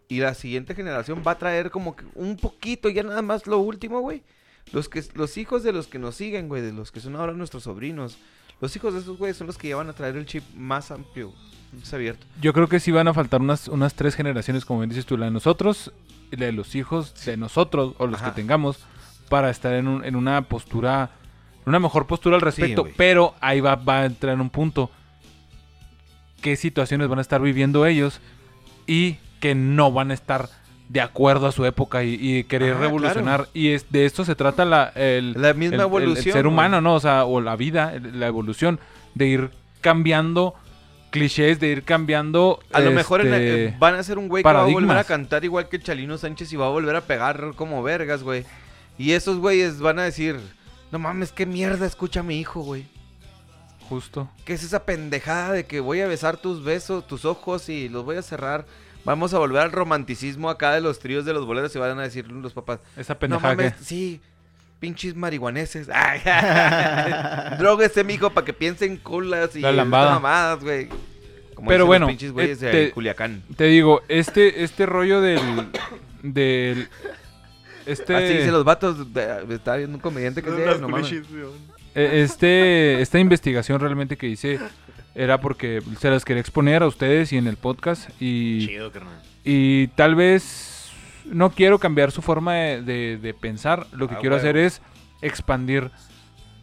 Y 0.07 0.19
la 0.19 0.33
siguiente 0.35 0.75
generación 0.75 1.23
va 1.25 1.31
a 1.31 1.37
traer 1.37 1.71
como 1.71 1.95
que 1.95 2.05
un 2.13 2.37
poquito, 2.37 2.89
ya 2.89 3.03
nada 3.03 3.21
más 3.21 3.47
lo 3.47 3.57
último, 3.59 4.01
güey. 4.01 4.23
Los, 4.71 4.89
que, 4.89 5.03
los 5.13 5.37
hijos 5.37 5.63
de 5.63 5.71
los 5.73 5.87
que 5.87 5.99
nos 5.99 6.15
siguen, 6.15 6.47
güey, 6.47 6.61
de 6.61 6.73
los 6.73 6.91
que 6.91 6.99
son 6.99 7.15
ahora 7.15 7.33
nuestros 7.33 7.63
sobrinos. 7.63 8.17
Los 8.61 8.75
hijos 8.75 8.93
de 8.93 8.99
esos 9.01 9.17
güeyes 9.17 9.37
son 9.37 9.47
los 9.47 9.57
que 9.57 9.69
ya 9.69 9.75
van 9.75 9.89
a 9.89 9.93
traer 9.93 10.15
el 10.15 10.25
chip 10.25 10.43
más 10.55 10.89
amplio, 10.91 11.33
más 11.73 11.93
abierto. 11.93 12.25
Yo 12.41 12.53
creo 12.53 12.67
que 12.69 12.79
sí 12.79 12.91
van 12.91 13.07
a 13.07 13.13
faltar 13.13 13.41
unas, 13.41 13.67
unas 13.67 13.93
tres 13.95 14.15
generaciones, 14.15 14.63
como 14.63 14.79
bien 14.79 14.89
dices 14.89 15.05
tú, 15.05 15.17
la 15.17 15.25
de 15.25 15.31
nosotros, 15.31 15.91
la 16.31 16.45
de 16.45 16.51
los 16.51 16.73
hijos 16.75 17.13
de 17.25 17.37
nosotros, 17.37 17.95
o 17.97 18.07
los 18.07 18.21
Ajá. 18.21 18.29
que 18.29 18.41
tengamos, 18.41 18.79
para 19.29 19.49
estar 19.49 19.73
en, 19.73 19.87
un- 19.87 20.05
en 20.05 20.15
una 20.15 20.41
postura, 20.43 21.11
una 21.65 21.79
mejor 21.79 22.05
postura 22.07 22.35
al 22.37 22.41
respecto. 22.41 22.83
güey. 22.83 22.93
pero 22.95 23.33
ahí 23.41 23.59
va, 23.59 23.75
va 23.75 24.01
a 24.01 24.05
entrar 24.05 24.39
un 24.39 24.49
punto. 24.49 24.89
¿Qué 26.45 26.55
situaciones 26.57 27.07
van 27.07 27.17
a 27.17 27.23
estar 27.23 27.41
viviendo 27.41 27.87
ellos? 27.87 28.19
Y 28.85 29.15
que 29.39 29.55
no 29.55 29.91
van 29.91 30.11
a 30.11 30.13
estar 30.13 30.47
de 30.89 31.01
acuerdo 31.01 31.47
a 31.47 31.51
su 31.51 31.65
época 31.65 32.03
y, 32.03 32.19
y 32.21 32.43
querer 32.43 32.73
Ajá, 32.73 32.81
revolucionar. 32.81 33.47
Y 33.51 33.69
es, 33.69 33.91
de 33.91 34.05
esto 34.05 34.23
se 34.23 34.35
trata 34.35 34.63
la, 34.63 34.91
el, 34.93 35.33
La 35.33 35.55
misma 35.55 35.77
el- 35.77 35.81
el- 35.81 35.87
el 35.87 36.03
evolución. 36.03 36.33
ser 36.33 36.45
humano, 36.45 36.81
¿no? 36.81 36.93
O 36.93 36.99
sea, 36.99 37.25
o 37.25 37.41
la 37.41 37.55
vida, 37.55 37.95
la 38.13 38.27
evolución, 38.27 38.79
de 39.15 39.25
ir 39.25 39.49
cambiando 39.81 40.53
clichés, 41.09 41.59
de 41.59 41.69
ir 41.69 41.81
cambiando. 41.83 42.59
A 42.71 42.79
lo 42.79 42.91
mejor 42.91 43.21
en 43.21 43.33
este, 43.33 43.65
eh, 43.69 43.75
van 43.79 43.95
a 43.95 44.03
ser 44.03 44.19
un 44.19 44.27
güey 44.27 44.43
que 44.43 44.47
va 44.53 44.61
a 44.61 44.65
volver 44.65 44.97
a 44.97 45.03
cantar 45.03 45.43
igual 45.45 45.67
que 45.67 45.79
Chalino 45.79 46.19
Sánchez 46.19 46.53
y 46.53 46.57
va 46.57 46.67
a 46.67 46.69
volver 46.69 46.95
a 46.95 47.01
pegar 47.01 47.53
como 47.55 47.81
vergas, 47.81 48.21
güey. 48.21 48.45
Y 48.99 49.13
esos 49.13 49.39
güeyes 49.39 49.79
van 49.79 49.97
a 49.97 50.03
decir, 50.03 50.37
no 50.91 50.99
mames, 50.99 51.31
qué 51.31 51.47
mierda 51.47 51.87
escucha 51.87 52.21
mi 52.21 52.39
hijo, 52.39 52.61
güey. 52.61 52.85
Justo. 53.89 54.29
¿Qué 54.45 54.53
es 54.53 54.63
esa 54.63 54.83
pendejada 54.85 55.51
de 55.51 55.65
que 55.65 55.79
voy 55.79 56.01
a 56.01 56.07
besar 56.07 56.37
tus 56.37 56.63
besos, 56.63 57.05
tus 57.07 57.25
ojos 57.25 57.69
y 57.69 57.87
los 57.89 58.03
voy 58.05 58.17
a 58.17 58.21
cerrar? 58.21 58.65
Vamos 59.03 59.33
a 59.33 59.37
volver 59.39 59.61
al 59.61 59.71
romanticismo 59.71 60.49
acá 60.49 60.73
de 60.73 60.81
los 60.81 60.97
tríos 60.99 61.25
de 61.25 61.33
los 61.33 61.45
boleros 61.45 61.75
y 61.75 61.79
van 61.79 61.99
a 61.99 62.01
decir 62.03 62.27
los 62.31 62.53
papás. 62.53 62.79
Esa 62.97 63.13
No 63.13 63.19
pendejada 63.19 63.55
mames, 63.55 63.73
que. 63.75 63.83
sí, 63.83 64.21
pinches 64.79 65.15
marihuaneses. 65.15 65.87
Dróguese, 67.59 68.03
mijo, 68.03 68.31
para 68.31 68.45
que 68.45 68.53
piensen 68.53 68.97
culas 68.97 69.55
y 69.55 69.61
La 69.61 69.85
mamadas, 69.85 70.61
güey. 70.63 70.89
Como 71.53 71.69
Pero 71.69 71.85
bueno, 71.85 72.07
pinches 72.07 72.31
güeyes 72.31 72.59
de 72.59 72.67
este- 72.67 72.91
Culiacán. 72.93 73.43
Te 73.55 73.65
digo, 73.65 74.01
este, 74.09 74.63
este 74.63 74.85
rollo 74.85 75.21
del. 75.21 75.39
del. 76.21 76.89
Este. 77.85 78.15
Así 78.15 78.33
dicen 78.33 78.51
los 78.51 78.63
vatos. 78.65 79.13
de- 79.13 79.45
Estaba 79.55 79.77
viendo 79.77 79.95
un 79.95 80.01
comediante 80.01 80.41
que 80.41 80.49
decía, 80.51 80.77
no 80.81 80.89
mames. 80.89 81.13
Eh, 81.95 82.21
Este, 82.23 83.01
esta 83.01 83.19
investigación 83.19 83.79
realmente 83.79 84.17
que 84.17 84.27
hice 84.27 84.59
era 85.15 85.39
porque 85.39 85.81
se 85.99 86.09
las 86.09 86.25
quería 86.25 86.41
exponer 86.41 86.83
a 86.83 86.87
ustedes 86.87 87.31
y 87.33 87.37
en 87.37 87.47
el 87.47 87.55
podcast 87.57 88.09
y, 88.19 88.67
Chido, 88.67 88.91
carnal. 88.91 89.21
y 89.45 89.87
tal 89.95 90.13
vez 90.15 90.91
no 91.25 91.49
quiero 91.51 91.79
cambiar 91.79 92.11
su 92.11 92.21
forma 92.21 92.53
de, 92.55 92.81
de- 92.81 93.17
de 93.17 93.33
pensar, 93.33 93.87
lo 93.93 94.07
que 94.07 94.15
Ah, 94.15 94.19
quiero 94.19 94.35
huevo. 94.35 94.47
hacer 94.47 94.57
es 94.57 94.81
expandir 95.21 95.89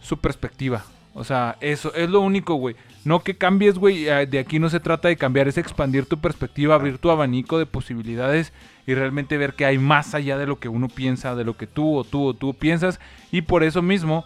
su 0.01 0.19
perspectiva. 0.19 0.85
O 1.15 1.25
sea, 1.25 1.57
eso 1.61 1.93
es 1.95 2.09
lo 2.09 2.21
único, 2.21 2.55
güey. 2.55 2.75
No 3.05 3.21
que 3.23 3.37
cambies, 3.37 3.77
güey. 3.79 4.09
eh, 4.09 4.27
De 4.27 4.39
aquí 4.39 4.59
no 4.59 4.69
se 4.71 4.81
trata 4.81 5.09
de 5.09 5.17
cambiar, 5.17 5.47
es 5.49 5.59
expandir 5.59 6.07
tu 6.07 6.19
perspectiva, 6.19 6.75
abrir 6.75 6.99
tu 6.99 7.11
abanico 7.11 7.59
de 7.59 7.67
posibilidades 7.67 8.53
y 8.87 8.95
realmente 8.95 9.37
ver 9.37 9.55
que 9.55 9.65
hay 9.67 9.79
más 9.79 10.15
allá 10.15 10.39
de 10.39 10.47
lo 10.47 10.59
que 10.59 10.69
uno 10.69 10.89
piensa, 10.89 11.35
de 11.35 11.45
lo 11.45 11.57
que 11.57 11.67
tú 11.67 11.97
o 11.97 12.05
tú 12.05 12.25
o 12.27 12.35
tú 12.35 12.55
piensas. 12.55 12.99
Y 13.31 13.43
por 13.43 13.63
eso 13.63 13.83
mismo, 13.83 14.25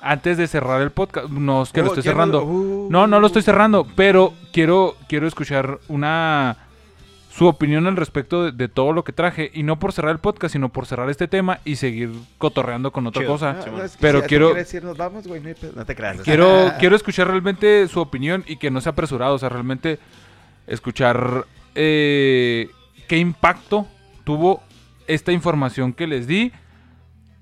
antes 0.00 0.36
de 0.38 0.46
cerrar 0.46 0.80
el 0.82 0.90
podcast, 0.90 1.28
no 1.28 1.62
es 1.62 1.72
que 1.72 1.80
lo 1.80 1.86
Oh, 1.86 1.88
estoy 1.90 2.02
¿quién 2.02 2.14
cerrando. 2.14 2.44
Uh, 2.44 2.88
No, 2.90 3.06
no 3.06 3.20
lo 3.20 3.26
estoy 3.26 3.42
cerrando, 3.42 3.86
pero 3.96 4.34
quiero, 4.52 4.96
quiero 5.08 5.26
escuchar 5.26 5.78
una 5.88 6.58
su 7.30 7.46
opinión 7.46 7.86
al 7.86 7.96
respecto 7.96 8.44
de, 8.44 8.52
de 8.52 8.66
todo 8.68 8.94
lo 8.94 9.04
que 9.04 9.12
traje. 9.12 9.50
Y 9.52 9.62
no 9.62 9.78
por 9.78 9.92
cerrar 9.92 10.12
el 10.12 10.18
podcast, 10.20 10.52
sino 10.52 10.70
por 10.70 10.86
cerrar 10.86 11.10
este 11.10 11.28
tema 11.28 11.58
y 11.66 11.76
seguir 11.76 12.10
cotorreando 12.38 12.92
con 12.92 13.06
otra 13.06 13.20
Chido. 13.20 13.32
cosa. 13.34 13.50
Ah, 13.60 13.70
no, 13.70 13.82
es 13.82 13.92
que 13.92 13.98
Pero 14.00 14.22
si 14.22 14.26
quiero- 14.28 14.54
decir, 14.54 14.82
nos 14.82 14.96
vamos, 14.96 15.26
güey, 15.26 15.42
no, 15.74 15.84
te 15.84 15.94
creas. 15.94 16.22
Quiero, 16.22 16.72
quiero 16.78 16.96
escuchar 16.96 17.26
realmente 17.28 17.86
su 17.88 18.00
opinión 18.00 18.42
y 18.46 18.56
que 18.56 18.70
no 18.70 18.80
sea 18.80 18.92
apresurado. 18.92 19.34
O 19.34 19.38
sea, 19.38 19.50
realmente 19.50 19.98
escuchar 20.66 21.44
eh, 21.74 22.70
qué 23.06 23.18
impacto 23.18 23.86
tuvo 24.24 24.62
esta 25.06 25.30
información 25.30 25.92
que 25.92 26.06
les 26.06 26.26
di 26.26 26.52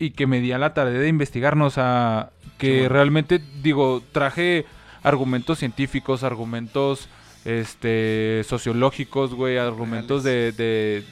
y 0.00 0.10
que 0.10 0.26
me 0.26 0.40
di 0.40 0.50
a 0.50 0.58
la 0.58 0.74
tarea 0.74 0.98
de 0.98 1.06
investigarnos. 1.08 1.72
O 1.72 1.74
sea, 1.74 2.30
que 2.64 2.88
realmente, 2.88 3.40
digo, 3.62 4.02
traje 4.12 4.64
argumentos 5.02 5.58
científicos, 5.58 6.22
argumentos 6.22 7.08
este 7.44 8.42
sociológicos, 8.48 9.34
güey, 9.34 9.58
argumentos 9.58 10.24
de, 10.24 10.52
de- 10.52 11.04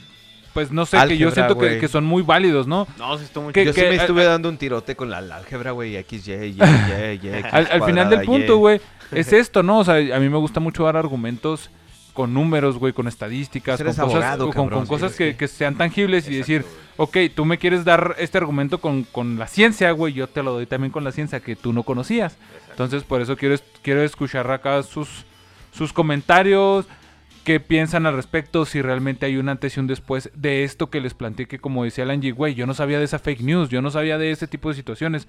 Pues 0.55 0.71
no 0.71 0.85
sé, 0.87 0.99
que 1.09 1.17
yo 1.19 1.31
siento 1.31 1.57
que, 1.59 1.79
que 1.79 1.89
son 1.89 2.05
muy 2.05 2.23
válidos, 2.23 2.67
¿no? 2.67 2.87
No, 2.99 3.19
sí 3.19 3.25
muy 3.37 3.53
¿Qué- 3.53 3.65
Yo 3.65 3.73
chido. 3.73 3.75
sí 3.75 3.91
que- 3.91 3.97
me 3.97 4.03
estuve 4.03 4.23
a- 4.25 4.29
dando 4.29 4.49
un 4.49 4.57
tirote 4.59 4.97
con 4.97 5.11
la, 5.11 5.21
la 5.21 5.37
álgebra, 5.37 5.73
güey, 5.73 5.97
X, 5.97 6.27
Y, 6.29 6.33
Y, 6.33 6.37
Y, 6.37 7.21
Y, 7.23 7.29
X 7.29 7.45
al, 7.53 7.69
al 7.71 7.83
final 7.85 8.11
del 8.11 8.23
punto, 8.23 8.57
güey, 8.59 8.81
es 9.13 9.33
esto, 9.33 9.63
¿no? 9.63 9.79
O 9.81 9.85
sea, 9.85 9.97
a 9.97 10.21
mí 10.21 10.29
me 10.29 10.39
gusta 10.39 10.61
mucho 10.61 10.85
dar 10.85 10.97
argumentos 10.97 11.71
con 12.13 12.35
números, 12.35 12.77
güey, 12.79 12.93
con 12.93 13.09
estadísticas, 13.09 13.79
con 13.79 13.87
cosas, 13.87 13.99
abogado, 14.01 14.45
con, 14.47 14.53
cabrón, 14.53 14.81
con 14.81 14.87
cosas 14.89 15.17
que, 15.17 15.37
que 15.37 15.49
sean 15.49 15.77
tangibles 15.77 16.29
y 16.29 16.37
decir, 16.37 16.65
ok, 16.97 17.17
tú 17.35 17.45
me 17.45 17.59
quieres 17.59 17.85
dar 17.85 18.15
este 18.19 18.39
argumento 18.39 18.81
con, 18.81 19.05
con 19.05 19.39
la 19.39 19.47
ciencia, 19.47 19.91
güey, 19.93 20.13
yo 20.13 20.29
te 20.29 20.43
lo 20.43 20.53
doy 20.53 20.67
también 20.67 20.93
con 20.93 21.05
la 21.05 21.13
ciencia 21.13 21.41
que 21.41 21.57
tú 21.57 21.73
no 21.73 21.83
conocías. 21.83 22.37
Entonces, 22.71 23.05
por 23.05 23.21
eso 23.21 23.37
quiero, 23.37 23.57
quiero 23.83 24.03
escuchar 24.03 24.51
acá 24.51 24.83
sus, 24.83 25.25
sus 25.73 25.93
comentarios, 25.93 26.87
qué 27.45 27.61
piensan 27.61 28.07
al 28.07 28.15
respecto, 28.15 28.65
si 28.65 28.83
realmente 28.83 29.27
hay 29.27 29.37
un 29.37 29.49
antes 29.49 29.77
y 29.77 29.81
un 29.81 29.87
después 29.87 30.31
de 30.35 30.65
esto 30.65 30.91
que 30.91 31.01
les 31.01 31.15
planteé, 31.15 31.47
que 31.47 31.59
como 31.59 31.85
decía 31.85 32.05
Langy, 32.05 32.31
güey, 32.31 32.55
yo 32.55 32.67
no 32.67 32.75
sabía 32.75 32.99
de 32.99 33.05
esa 33.05 33.19
fake 33.19 33.41
news, 33.43 33.69
yo 33.69 33.83
no 33.83 33.91
sabía 33.91 34.17
de 34.19 34.31
ese 34.31 34.47
tipo 34.47 34.69
de 34.69 34.75
situaciones. 34.75 35.27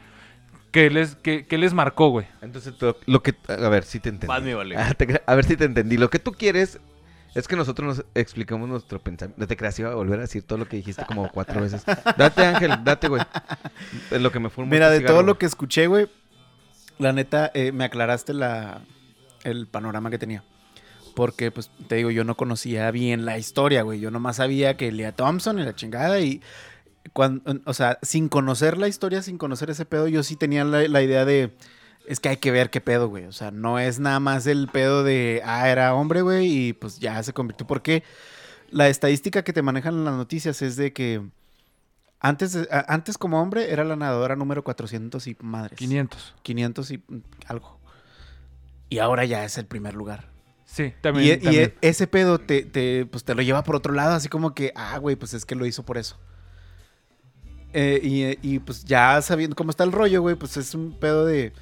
¿Qué 0.71 0.89
les, 0.89 1.15
qué, 1.15 1.45
qué 1.45 1.59
les 1.59 1.71
marcó, 1.73 2.09
güey? 2.09 2.25
Entonces, 2.41 2.75
tú- 2.75 2.95
lo 3.05 3.21
que... 3.21 3.35
A 3.47 3.69
ver, 3.69 3.83
si 3.83 3.99
te 3.99 4.09
entendí. 4.09 4.27
Vas, 4.27 4.41
mi 4.41 4.53
vale. 4.55 4.75
A 5.27 5.35
ver 5.35 5.45
si 5.45 5.55
te 5.55 5.65
entendí. 5.65 5.97
Lo 5.97 6.09
que 6.09 6.17
tú 6.17 6.31
quieres 6.31 6.79
es 7.35 7.47
que 7.47 7.55
nosotros 7.55 7.97
nos 7.97 8.05
explicamos 8.13 8.69
nuestro 8.69 8.99
pensamiento. 8.99 9.39
No 9.39 9.47
te 9.47 9.57
creas, 9.57 9.77
iba 9.79 9.91
a 9.91 9.95
volver 9.95 10.19
a 10.19 10.23
decir 10.23 10.43
todo 10.43 10.59
lo 10.59 10.67
que 10.67 10.77
dijiste 10.77 11.03
como 11.05 11.29
cuatro 11.31 11.61
veces. 11.61 11.83
Date, 12.17 12.45
Ángel, 12.45 12.83
date, 12.83 13.07
güey. 13.07 13.23
Es 14.11 14.21
lo 14.21 14.31
que 14.31 14.39
me 14.39 14.49
fue 14.49 14.65
Mira, 14.65 14.89
de 14.89 15.01
todo 15.01 15.23
lo 15.23 15.37
que 15.37 15.45
escuché, 15.45 15.87
güey, 15.87 16.07
la 16.99 17.11
neta, 17.11 17.51
eh, 17.53 17.71
me 17.71 17.85
aclaraste 17.85 18.33
la, 18.33 18.81
el 19.43 19.67
panorama 19.67 20.11
que 20.11 20.19
tenía. 20.19 20.43
Porque, 21.15 21.51
pues, 21.51 21.71
te 21.87 21.95
digo, 21.95 22.11
yo 22.11 22.23
no 22.23 22.35
conocía 22.35 22.89
bien 22.91 23.25
la 23.25 23.37
historia, 23.37 23.83
güey. 23.83 23.99
Yo 23.99 24.11
nomás 24.11 24.37
sabía 24.37 24.77
que 24.77 24.91
Lea 24.91 25.11
Thompson 25.11 25.59
y 25.59 25.63
la 25.63 25.75
chingada 25.75 26.19
y... 26.19 26.41
Cuando, 27.11 27.59
o 27.65 27.73
sea, 27.73 27.99
sin 28.01 28.29
conocer 28.29 28.77
la 28.77 28.87
historia, 28.87 29.21
sin 29.21 29.37
conocer 29.37 29.69
ese 29.69 29.83
pedo, 29.83 30.07
yo 30.07 30.23
sí 30.23 30.37
tenía 30.37 30.63
la, 30.63 30.87
la 30.87 31.01
idea 31.01 31.25
de 31.25 31.51
es 32.07 32.19
que 32.19 32.29
hay 32.29 32.37
que 32.37 32.51
ver 32.51 32.69
qué 32.69 32.81
pedo, 32.81 33.07
güey. 33.07 33.25
O 33.25 33.31
sea, 33.31 33.51
no 33.51 33.79
es 33.79 33.99
nada 33.99 34.19
más 34.19 34.47
el 34.47 34.67
pedo 34.67 35.03
de, 35.03 35.41
ah, 35.45 35.69
era 35.69 35.93
hombre, 35.95 36.21
güey, 36.21 36.47
y 36.47 36.73
pues 36.73 36.99
ya 36.99 37.21
se 37.23 37.33
convirtió. 37.33 37.65
Porque 37.67 38.03
la 38.69 38.87
estadística 38.89 39.43
que 39.43 39.53
te 39.53 39.61
manejan 39.61 39.95
en 39.95 40.05
las 40.05 40.15
noticias 40.15 40.61
es 40.61 40.75
de 40.75 40.93
que 40.93 41.21
antes, 42.19 42.57
antes 42.87 43.17
como 43.17 43.41
hombre 43.41 43.71
era 43.71 43.83
la 43.83 43.95
nadadora 43.95 44.35
número 44.35 44.63
400 44.63 45.27
y 45.27 45.37
madres. 45.41 45.77
500. 45.77 46.35
500 46.41 46.91
y 46.91 47.03
algo. 47.47 47.79
Y 48.89 48.99
ahora 48.99 49.25
ya 49.25 49.43
es 49.43 49.57
el 49.57 49.65
primer 49.65 49.93
lugar. 49.93 50.29
Sí, 50.65 50.83
Y, 50.83 51.01
también. 51.01 51.39
y 51.39 51.43
también. 51.43 51.73
ese 51.81 52.07
pedo 52.07 52.39
te, 52.39 52.63
te, 52.63 53.05
pues 53.05 53.23
te 53.23 53.35
lo 53.35 53.41
lleva 53.41 53.63
por 53.63 53.75
otro 53.75 53.93
lado, 53.93 54.13
así 54.13 54.29
como 54.29 54.55
que, 54.55 54.71
ah, 54.75 54.97
güey, 54.97 55.15
pues 55.15 55.33
es 55.33 55.45
que 55.45 55.55
lo 55.55 55.65
hizo 55.65 55.83
por 55.83 55.97
eso. 55.97 56.17
Eh, 57.73 57.99
y, 58.03 58.53
y, 58.55 58.59
pues 58.59 58.85
ya 58.85 59.21
sabiendo 59.21 59.55
cómo 59.55 59.71
está 59.71 59.83
el 59.83 59.91
rollo, 59.91 60.21
güey, 60.21 60.35
pues 60.35 60.57
es 60.57 60.73
un 60.75 60.97
pedo 60.99 61.25
de... 61.25 61.53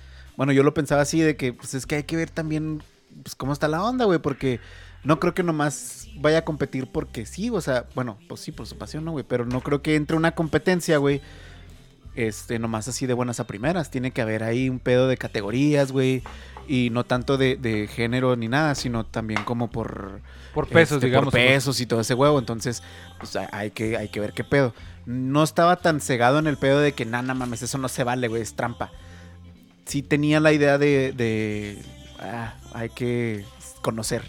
Bueno, 0.41 0.53
yo 0.53 0.63
lo 0.63 0.73
pensaba 0.73 1.03
así, 1.03 1.21
de 1.21 1.35
que 1.35 1.53
pues 1.53 1.75
es 1.75 1.85
que 1.85 1.97
hay 1.97 2.03
que 2.03 2.15
ver 2.15 2.31
también 2.31 2.81
pues, 3.21 3.35
cómo 3.35 3.53
está 3.53 3.67
la 3.67 3.83
onda, 3.83 4.05
güey, 4.05 4.17
porque 4.17 4.59
no 5.03 5.19
creo 5.19 5.35
que 5.35 5.43
nomás 5.43 6.07
vaya 6.15 6.39
a 6.39 6.45
competir 6.45 6.87
porque 6.91 7.27
sí, 7.27 7.51
o 7.51 7.61
sea, 7.61 7.85
bueno, 7.93 8.17
pues 8.27 8.41
sí, 8.41 8.51
por 8.51 8.65
su 8.65 8.75
pasión, 8.75 9.05
¿no, 9.05 9.11
güey? 9.11 9.23
Pero 9.23 9.45
no 9.45 9.61
creo 9.61 9.83
que 9.83 9.95
entre 9.95 10.17
una 10.17 10.31
competencia, 10.31 10.97
güey, 10.97 11.21
este, 12.15 12.57
nomás 12.57 12.87
así 12.87 13.05
de 13.05 13.13
buenas 13.13 13.39
a 13.39 13.45
primeras. 13.45 13.91
Tiene 13.91 14.09
que 14.09 14.19
haber 14.23 14.41
ahí 14.41 14.67
un 14.67 14.79
pedo 14.79 15.07
de 15.07 15.15
categorías, 15.15 15.91
güey. 15.91 16.23
Y 16.67 16.89
no 16.89 17.03
tanto 17.03 17.37
de, 17.37 17.55
de 17.57 17.85
género 17.85 18.35
ni 18.35 18.47
nada, 18.47 18.73
sino 18.73 19.05
también 19.05 19.43
como 19.43 19.69
por... 19.69 20.21
por 20.55 20.67
pesos, 20.67 20.95
este, 20.95 21.05
digamos. 21.05 21.25
Por 21.25 21.39
pesos 21.39 21.79
y 21.81 21.85
todo 21.85 22.01
ese 22.01 22.15
huevo. 22.15 22.39
Entonces, 22.39 22.81
pues 23.19 23.35
hay- 23.35 23.47
hay 23.51 23.69
que, 23.69 23.95
hay 23.95 24.09
que 24.09 24.19
ver 24.19 24.33
qué 24.33 24.43
pedo. 24.43 24.73
No 25.05 25.43
estaba 25.43 25.75
tan 25.75 26.01
cegado 26.01 26.39
en 26.39 26.47
el 26.47 26.57
pedo 26.57 26.79
de 26.79 26.93
que, 26.93 27.05
nada 27.05 27.35
mames, 27.35 27.61
eso 27.61 27.77
no 27.77 27.89
se 27.89 28.03
vale, 28.03 28.27
güey, 28.27 28.41
es 28.41 28.55
trampa. 28.55 28.89
Sí 29.91 30.01
tenía 30.01 30.39
la 30.39 30.53
idea 30.53 30.77
de, 30.77 31.11
de 31.11 31.81
ah, 32.17 32.53
hay 32.73 32.87
que 32.87 33.43
conocer. 33.81 34.23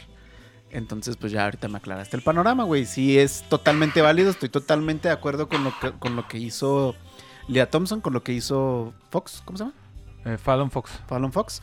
Entonces, 0.73 1.17
pues 1.17 1.31
ya 1.31 1.45
ahorita 1.45 1.69
me 1.69 1.79
aclaraste 1.79 2.17
el 2.17 2.25
panorama, 2.25 2.65
güey. 2.65 2.85
Sí 2.85 3.17
es 3.17 3.45
totalmente 3.49 4.03
válido, 4.03 4.31
estoy 4.31 4.49
totalmente 4.49 5.07
de 5.07 5.15
acuerdo 5.15 5.49
con 5.49 5.63
lo 5.63 5.73
que, 5.79 5.93
con 5.93 6.17
lo 6.17 6.27
que 6.27 6.39
hizo 6.39 6.97
Leah 7.47 7.71
Thompson, 7.71 8.01
con 8.01 8.13
lo 8.13 8.25
que 8.25 8.33
hizo 8.33 8.93
Fox, 9.11 9.41
¿cómo 9.45 9.57
se 9.57 9.63
llama? 9.63 9.77
Eh, 10.25 10.37
Fallon 10.37 10.69
Fox. 10.69 10.91
Fallon 11.07 11.33
Fox. 11.33 11.63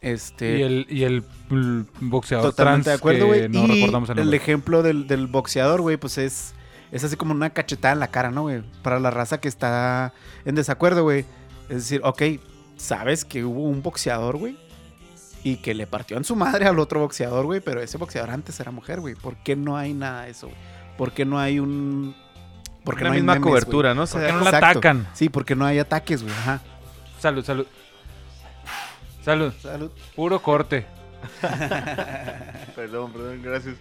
Este, 0.00 0.60
Y 0.60 0.62
el, 0.62 0.86
y 0.88 1.02
el 1.02 1.22
mm, 1.50 2.08
boxeador 2.08 2.46
Totalmente 2.46 2.88
de 2.88 2.96
acuerdo, 2.96 3.26
güey. 3.26 3.46
no 3.46 3.66
recordamos 3.66 4.08
el 4.08 4.20
el, 4.20 4.32
ejemplo 4.32 4.82
del, 4.82 5.06
del 5.06 5.26
boxeador, 5.26 5.82
güey, 5.82 5.98
pues 5.98 6.16
es, 6.16 6.54
es 6.90 7.04
así 7.04 7.16
como 7.16 7.32
una 7.32 7.50
cachetada 7.50 7.92
en 7.92 8.00
la 8.00 8.08
cara, 8.08 8.30
¿no, 8.30 8.40
güey? 8.40 8.62
Para 8.82 8.98
la 9.00 9.10
raza 9.10 9.38
que 9.38 9.48
está 9.48 10.14
en 10.46 10.54
desacuerdo, 10.54 11.02
güey. 11.02 11.26
Es 11.68 11.76
decir, 11.76 12.00
ok, 12.04 12.22
sabes 12.82 13.24
que 13.24 13.44
hubo 13.44 13.62
un 13.62 13.80
boxeador, 13.82 14.36
güey, 14.36 14.56
y 15.44 15.56
que 15.56 15.74
le 15.74 15.86
partió 15.86 16.16
en 16.16 16.24
su 16.24 16.34
madre 16.36 16.66
al 16.66 16.78
otro 16.78 17.00
boxeador, 17.00 17.46
güey, 17.46 17.60
pero 17.60 17.80
ese 17.80 17.96
boxeador 17.96 18.30
antes 18.30 18.58
era 18.58 18.70
mujer, 18.70 19.00
güey. 19.00 19.14
¿Por 19.14 19.36
qué 19.36 19.56
no 19.56 19.76
hay 19.76 19.94
nada 19.94 20.24
de 20.24 20.32
eso, 20.32 20.48
güey? 20.48 20.58
¿Por 20.98 21.12
qué 21.12 21.24
no 21.24 21.38
hay 21.38 21.58
un... 21.58 22.14
¿Por 22.84 22.96
qué 22.96 23.04
no 23.04 23.10
hay 23.10 23.18
misma 23.18 23.34
memes, 23.34 23.48
cobertura, 23.48 23.94
¿no? 23.94 24.00
¿Por 24.00 24.08
Se 24.08 24.26
qué 24.26 24.32
no 24.32 24.40
la 24.40 24.50
atacan? 24.50 25.06
Sí, 25.14 25.28
porque 25.28 25.54
no 25.54 25.64
hay 25.64 25.78
ataques, 25.78 26.22
güey. 26.22 26.34
Ajá. 26.34 26.60
Salud, 27.20 27.44
salud. 27.44 27.66
Salud. 29.24 29.52
Salud. 29.62 29.90
Puro 30.16 30.42
corte. 30.42 30.84
Perdón, 32.74 33.12
perdón, 33.12 33.40
gracias. 33.42 33.76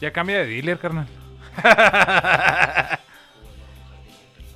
Ya 0.00 0.12
cambia 0.12 0.38
de 0.38 0.46
dealer, 0.46 0.78
carnal. 0.78 1.08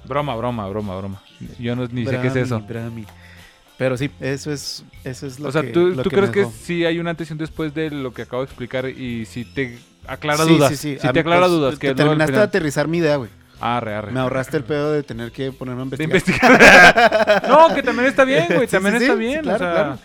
broma, 0.05 0.37
broma, 0.37 0.69
broma, 0.69 0.97
broma. 0.97 1.23
Yo 1.59 1.75
no, 1.75 1.89
ni 1.89 2.07
sé 2.07 2.21
qué 2.21 2.29
es 2.29 2.37
eso. 2.37 2.61
Brahmi. 2.61 3.05
Pero 3.83 3.97
sí, 3.97 4.11
eso 4.21 4.53
es, 4.53 4.85
eso 5.03 5.27
es 5.27 5.41
lo 5.41 5.49
O 5.49 5.53
sea, 5.53 5.63
que 5.63 5.69
¿tú, 5.71 5.89
lo 5.89 6.05
tú 6.05 6.11
que 6.11 6.15
crees 6.17 6.31
que 6.31 6.47
sí 6.47 6.85
hay 6.85 7.01
un 7.01 7.09
antes 7.09 7.29
y 7.29 7.33
un 7.33 7.39
después 7.41 7.75
de 7.75 7.91
lo 7.91 8.13
que 8.15 8.23
acabo 8.23 8.43
de 8.43 8.47
explicar 8.47 8.89
y 8.89 9.27
si 9.27 9.45
te 9.45 9.77
aclara 10.07 10.45
Sí, 10.45 10.55
dudas? 10.55 10.69
sí, 10.71 10.77
sí. 10.77 10.99
Si 11.01 11.07
A 11.09 11.13
te 11.13 11.19
aclara 11.19 11.41
pues, 11.41 11.51
dudas. 11.51 11.75
te 11.75 11.81
Que 11.81 11.89
al 11.89 11.97
terminaste 11.97 12.37
de 12.37 12.43
aterrizar 12.43 12.87
mi 12.87 12.99
idea, 12.99 13.17
güey. 13.17 13.29
Arre, 13.61 13.93
arre. 13.97 14.13
Me 14.13 14.21
ahorraste 14.21 14.57
el 14.57 14.63
pedo 14.63 14.93
de 14.93 15.03
tener 15.03 15.33
que 15.33 15.51
ponerme 15.51 15.83
a 15.83 15.85
De 15.97 16.05
investigar. 16.05 16.53
investigar. 16.53 17.43
no, 17.49 17.75
que 17.75 17.83
también 17.83 18.07
está 18.09 18.25
bien, 18.25 18.47
güey. 18.55 18.69
Sí, 18.69 18.71
También 18.71 18.99
sí, 18.99 19.03
está 19.03 19.15
sí, 19.15 19.19
bien. 19.19 19.39
sí, 19.39 19.43
claro, 19.43 19.57
o 19.57 19.59
sea, 19.59 19.73
claro. 19.73 19.99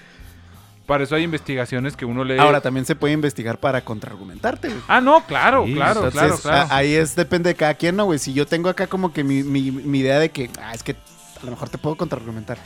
Para 0.88 1.04
eso 1.04 1.14
hay 1.16 1.22
investigaciones 1.24 1.96
que 1.96 2.06
uno 2.06 2.24
lee. 2.24 2.38
Ahora 2.40 2.62
también 2.62 2.86
se 2.88 2.96
puede 2.96 3.14
investigar 3.14 3.60
para 3.60 3.82
contraargumentarte, 3.82 4.70
güey. 4.70 4.80
Ah, 4.88 5.02
no, 5.02 5.24
claro, 5.28 5.66
Sí, 5.68 5.74
claro, 5.76 6.06
Entonces, 6.06 6.20
claro, 6.22 6.38
claro. 6.40 6.68
ahí 6.72 6.96
es, 6.96 7.16
depende 7.16 7.50
de 7.50 7.56
cada 7.56 7.76
quien, 7.76 7.96
¿no, 7.96 8.06
güey? 8.06 8.18
Si 8.18 8.34
yo 8.34 8.48
tengo 8.48 8.70
acá 8.70 8.88
como 8.88 9.14
que 9.14 9.24
mi, 9.24 9.44
mi- 9.44 9.70
mi 9.72 10.00
idea 10.00 10.18
de 10.18 10.30
que, 10.30 10.50
ah, 10.62 10.74
es 10.74 10.82
que 10.82 10.94
a 10.94 11.46
lo 11.46 11.52
mejor 11.52 11.70
te 11.70 11.78
puedo 11.78 11.96
contraargumentar. 11.98 12.58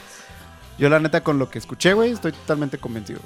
Yo, 0.81 0.89
la 0.89 0.99
neta, 0.99 1.21
con 1.21 1.37
lo 1.37 1.47
que 1.47 1.59
escuché, 1.59 1.93
güey, 1.93 2.11
estoy 2.11 2.31
totalmente 2.31 2.79
convencido. 2.79 3.19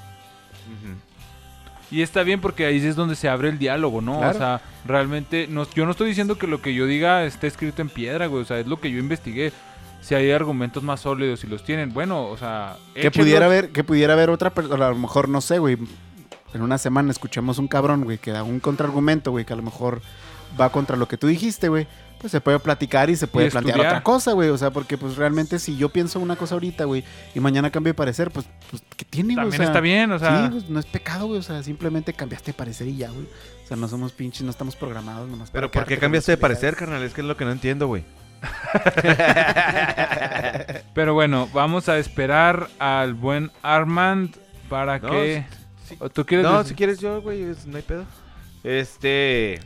Y 1.89 2.01
está 2.01 2.23
bien 2.23 2.41
porque 2.41 2.65
ahí 2.65 2.85
es 2.85 2.97
donde 2.97 3.15
se 3.15 3.29
abre 3.29 3.47
el 3.47 3.57
diálogo, 3.57 4.01
¿no? 4.01 4.17
Claro. 4.17 4.35
O 4.35 4.37
sea, 4.37 4.61
realmente, 4.85 5.47
no, 5.47 5.65
yo 5.73 5.85
no 5.85 5.91
estoy 5.91 6.09
diciendo 6.09 6.37
que 6.37 6.47
lo 6.47 6.61
que 6.61 6.73
yo 6.73 6.85
diga 6.85 7.23
esté 7.23 7.47
escrito 7.47 7.81
en 7.81 7.87
piedra, 7.87 8.25
güey. 8.25 8.41
O 8.41 8.45
sea, 8.45 8.59
es 8.59 8.67
lo 8.67 8.81
que 8.81 8.91
yo 8.91 8.99
investigué. 8.99 9.53
Si 10.01 10.15
hay 10.15 10.31
argumentos 10.31 10.83
más 10.83 10.99
sólidos 10.99 11.45
y 11.45 11.47
los 11.47 11.63
tienen, 11.63 11.93
bueno, 11.93 12.25
o 12.27 12.35
sea... 12.35 12.75
Que 12.93 13.09
pudiera 13.09 13.45
haber, 13.45 13.69
que 13.69 13.85
pudiera 13.85 14.13
haber 14.13 14.29
otra 14.29 14.49
persona, 14.49 14.87
a 14.87 14.89
lo 14.89 14.97
mejor, 14.97 15.29
no 15.29 15.39
sé, 15.39 15.57
güey. 15.57 15.77
En 16.53 16.61
una 16.61 16.77
semana 16.77 17.09
escuchemos 17.09 17.57
un 17.57 17.69
cabrón, 17.69 18.03
güey, 18.03 18.17
que 18.17 18.31
da 18.31 18.43
un 18.43 18.59
contraargumento, 18.59 19.31
güey, 19.31 19.45
que 19.45 19.53
a 19.53 19.55
lo 19.55 19.63
mejor 19.63 20.01
va 20.59 20.69
contra 20.71 20.97
lo 20.97 21.07
que 21.07 21.15
tú 21.17 21.27
dijiste, 21.27 21.69
güey. 21.69 21.87
Pues 22.25 22.31
se 22.31 22.41
puede 22.41 22.57
platicar 22.57 23.07
y 23.11 23.15
se 23.15 23.27
puede 23.27 23.51
plantear 23.51 23.75
estudiar. 23.77 23.93
otra 23.93 24.03
cosa, 24.03 24.31
güey. 24.31 24.49
O 24.49 24.57
sea, 24.57 24.71
porque 24.71 24.97
pues 24.97 25.15
realmente 25.15 25.59
si 25.59 25.77
yo 25.77 25.89
pienso 25.89 26.19
una 26.19 26.35
cosa 26.35 26.55
ahorita, 26.55 26.85
güey, 26.85 27.03
y 27.35 27.39
mañana 27.39 27.69
cambio 27.69 27.91
de 27.91 27.93
parecer, 27.93 28.31
pues, 28.31 28.47
pues 28.71 28.81
¿qué 28.97 29.05
tiene, 29.05 29.35
güey? 29.35 29.45
O 29.45 29.49
También 29.51 29.59
sea, 29.59 29.67
está 29.67 29.79
bien, 29.79 30.11
o 30.11 30.17
sea... 30.17 30.45
sí, 30.45 30.49
pues 30.51 30.67
no 30.67 30.79
es 30.79 30.87
pecado, 30.87 31.27
güey. 31.27 31.37
O 31.37 31.43
sea, 31.43 31.61
simplemente 31.61 32.13
cambiaste 32.13 32.51
de 32.51 32.57
parecer 32.57 32.87
y 32.87 32.97
ya, 32.97 33.11
güey. 33.11 33.27
O 33.63 33.67
sea, 33.67 33.77
no 33.77 33.87
somos 33.87 34.11
pinches, 34.11 34.41
no 34.41 34.49
estamos 34.49 34.75
programados 34.75 35.29
nomás. 35.29 35.51
Pero 35.51 35.69
para 35.69 35.85
¿por 35.85 35.87
qué 35.87 35.99
cambiaste 35.99 36.31
de 36.31 36.37
parecer, 36.37 36.75
carnal? 36.75 37.03
Es 37.03 37.13
que 37.13 37.21
es 37.21 37.27
lo 37.27 37.37
que 37.37 37.45
no 37.45 37.51
entiendo, 37.51 37.85
güey. 37.85 38.03
Pero 40.95 41.13
bueno, 41.13 41.47
vamos 41.53 41.89
a 41.89 41.99
esperar 41.99 42.69
al 42.79 43.13
buen 43.13 43.51
Armand 43.61 44.35
para 44.67 44.97
No, 44.97 45.11
que... 45.11 45.45
sí- 45.87 45.95
¿O 45.99 46.09
¿Tú 46.09 46.25
quieres 46.25 46.43
No, 46.45 46.53
decir? 46.57 46.69
si 46.69 46.73
quieres 46.75 46.99
yo, 46.99 47.21
güey, 47.21 47.45
no 47.67 47.77
hay 47.77 47.83
pedo. 47.83 48.03
Este... 48.63 49.59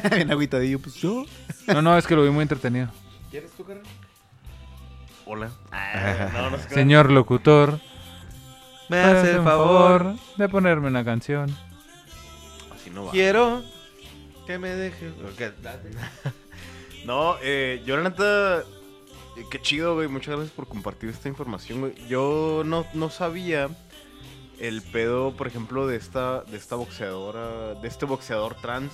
Bien 0.14 0.30
agüitadillo, 0.30 0.78
pues 0.78 0.94
yo. 0.96 1.24
No, 1.66 1.82
no, 1.82 1.96
es 1.96 2.06
que 2.06 2.14
lo 2.14 2.22
vi 2.22 2.30
muy 2.30 2.42
entretenido. 2.42 2.88
¿Quieres 3.30 3.50
tú, 3.52 3.64
carnal? 3.64 3.84
Hola. 5.24 5.50
no, 6.32 6.50
no 6.50 6.58
sé 6.58 6.68
qué. 6.68 6.74
Señor 6.74 7.10
locutor, 7.10 7.80
Me 8.88 8.98
hace 8.98 9.32
el 9.32 9.42
favor. 9.42 10.14
de 10.36 10.48
ponerme 10.48 10.88
una 10.88 11.04
canción. 11.04 11.54
Así 12.74 12.90
no 12.90 13.06
va. 13.06 13.10
Quiero 13.10 13.64
que 14.46 14.58
me 14.58 14.70
deje. 14.70 15.08
Ok, 15.08 15.60
date. 15.62 15.90
No, 17.04 17.36
eh, 17.40 17.84
yo 17.86 17.96
la 17.96 18.08
neta, 18.08 18.58
eh, 18.58 19.44
qué 19.48 19.62
chido, 19.62 19.94
güey. 19.94 20.08
Muchas 20.08 20.34
gracias 20.34 20.50
por 20.50 20.66
compartir 20.66 21.08
esta 21.08 21.28
información, 21.28 21.78
güey. 21.78 21.94
Yo 22.08 22.62
no, 22.66 22.84
no 22.94 23.10
sabía 23.10 23.68
el 24.58 24.82
pedo, 24.82 25.36
por 25.36 25.46
ejemplo, 25.46 25.86
de 25.86 25.94
esta, 25.94 26.42
de 26.42 26.56
esta 26.56 26.74
boxeadora, 26.74 27.74
de 27.74 27.86
este 27.86 28.06
boxeador 28.06 28.56
trans 28.56 28.92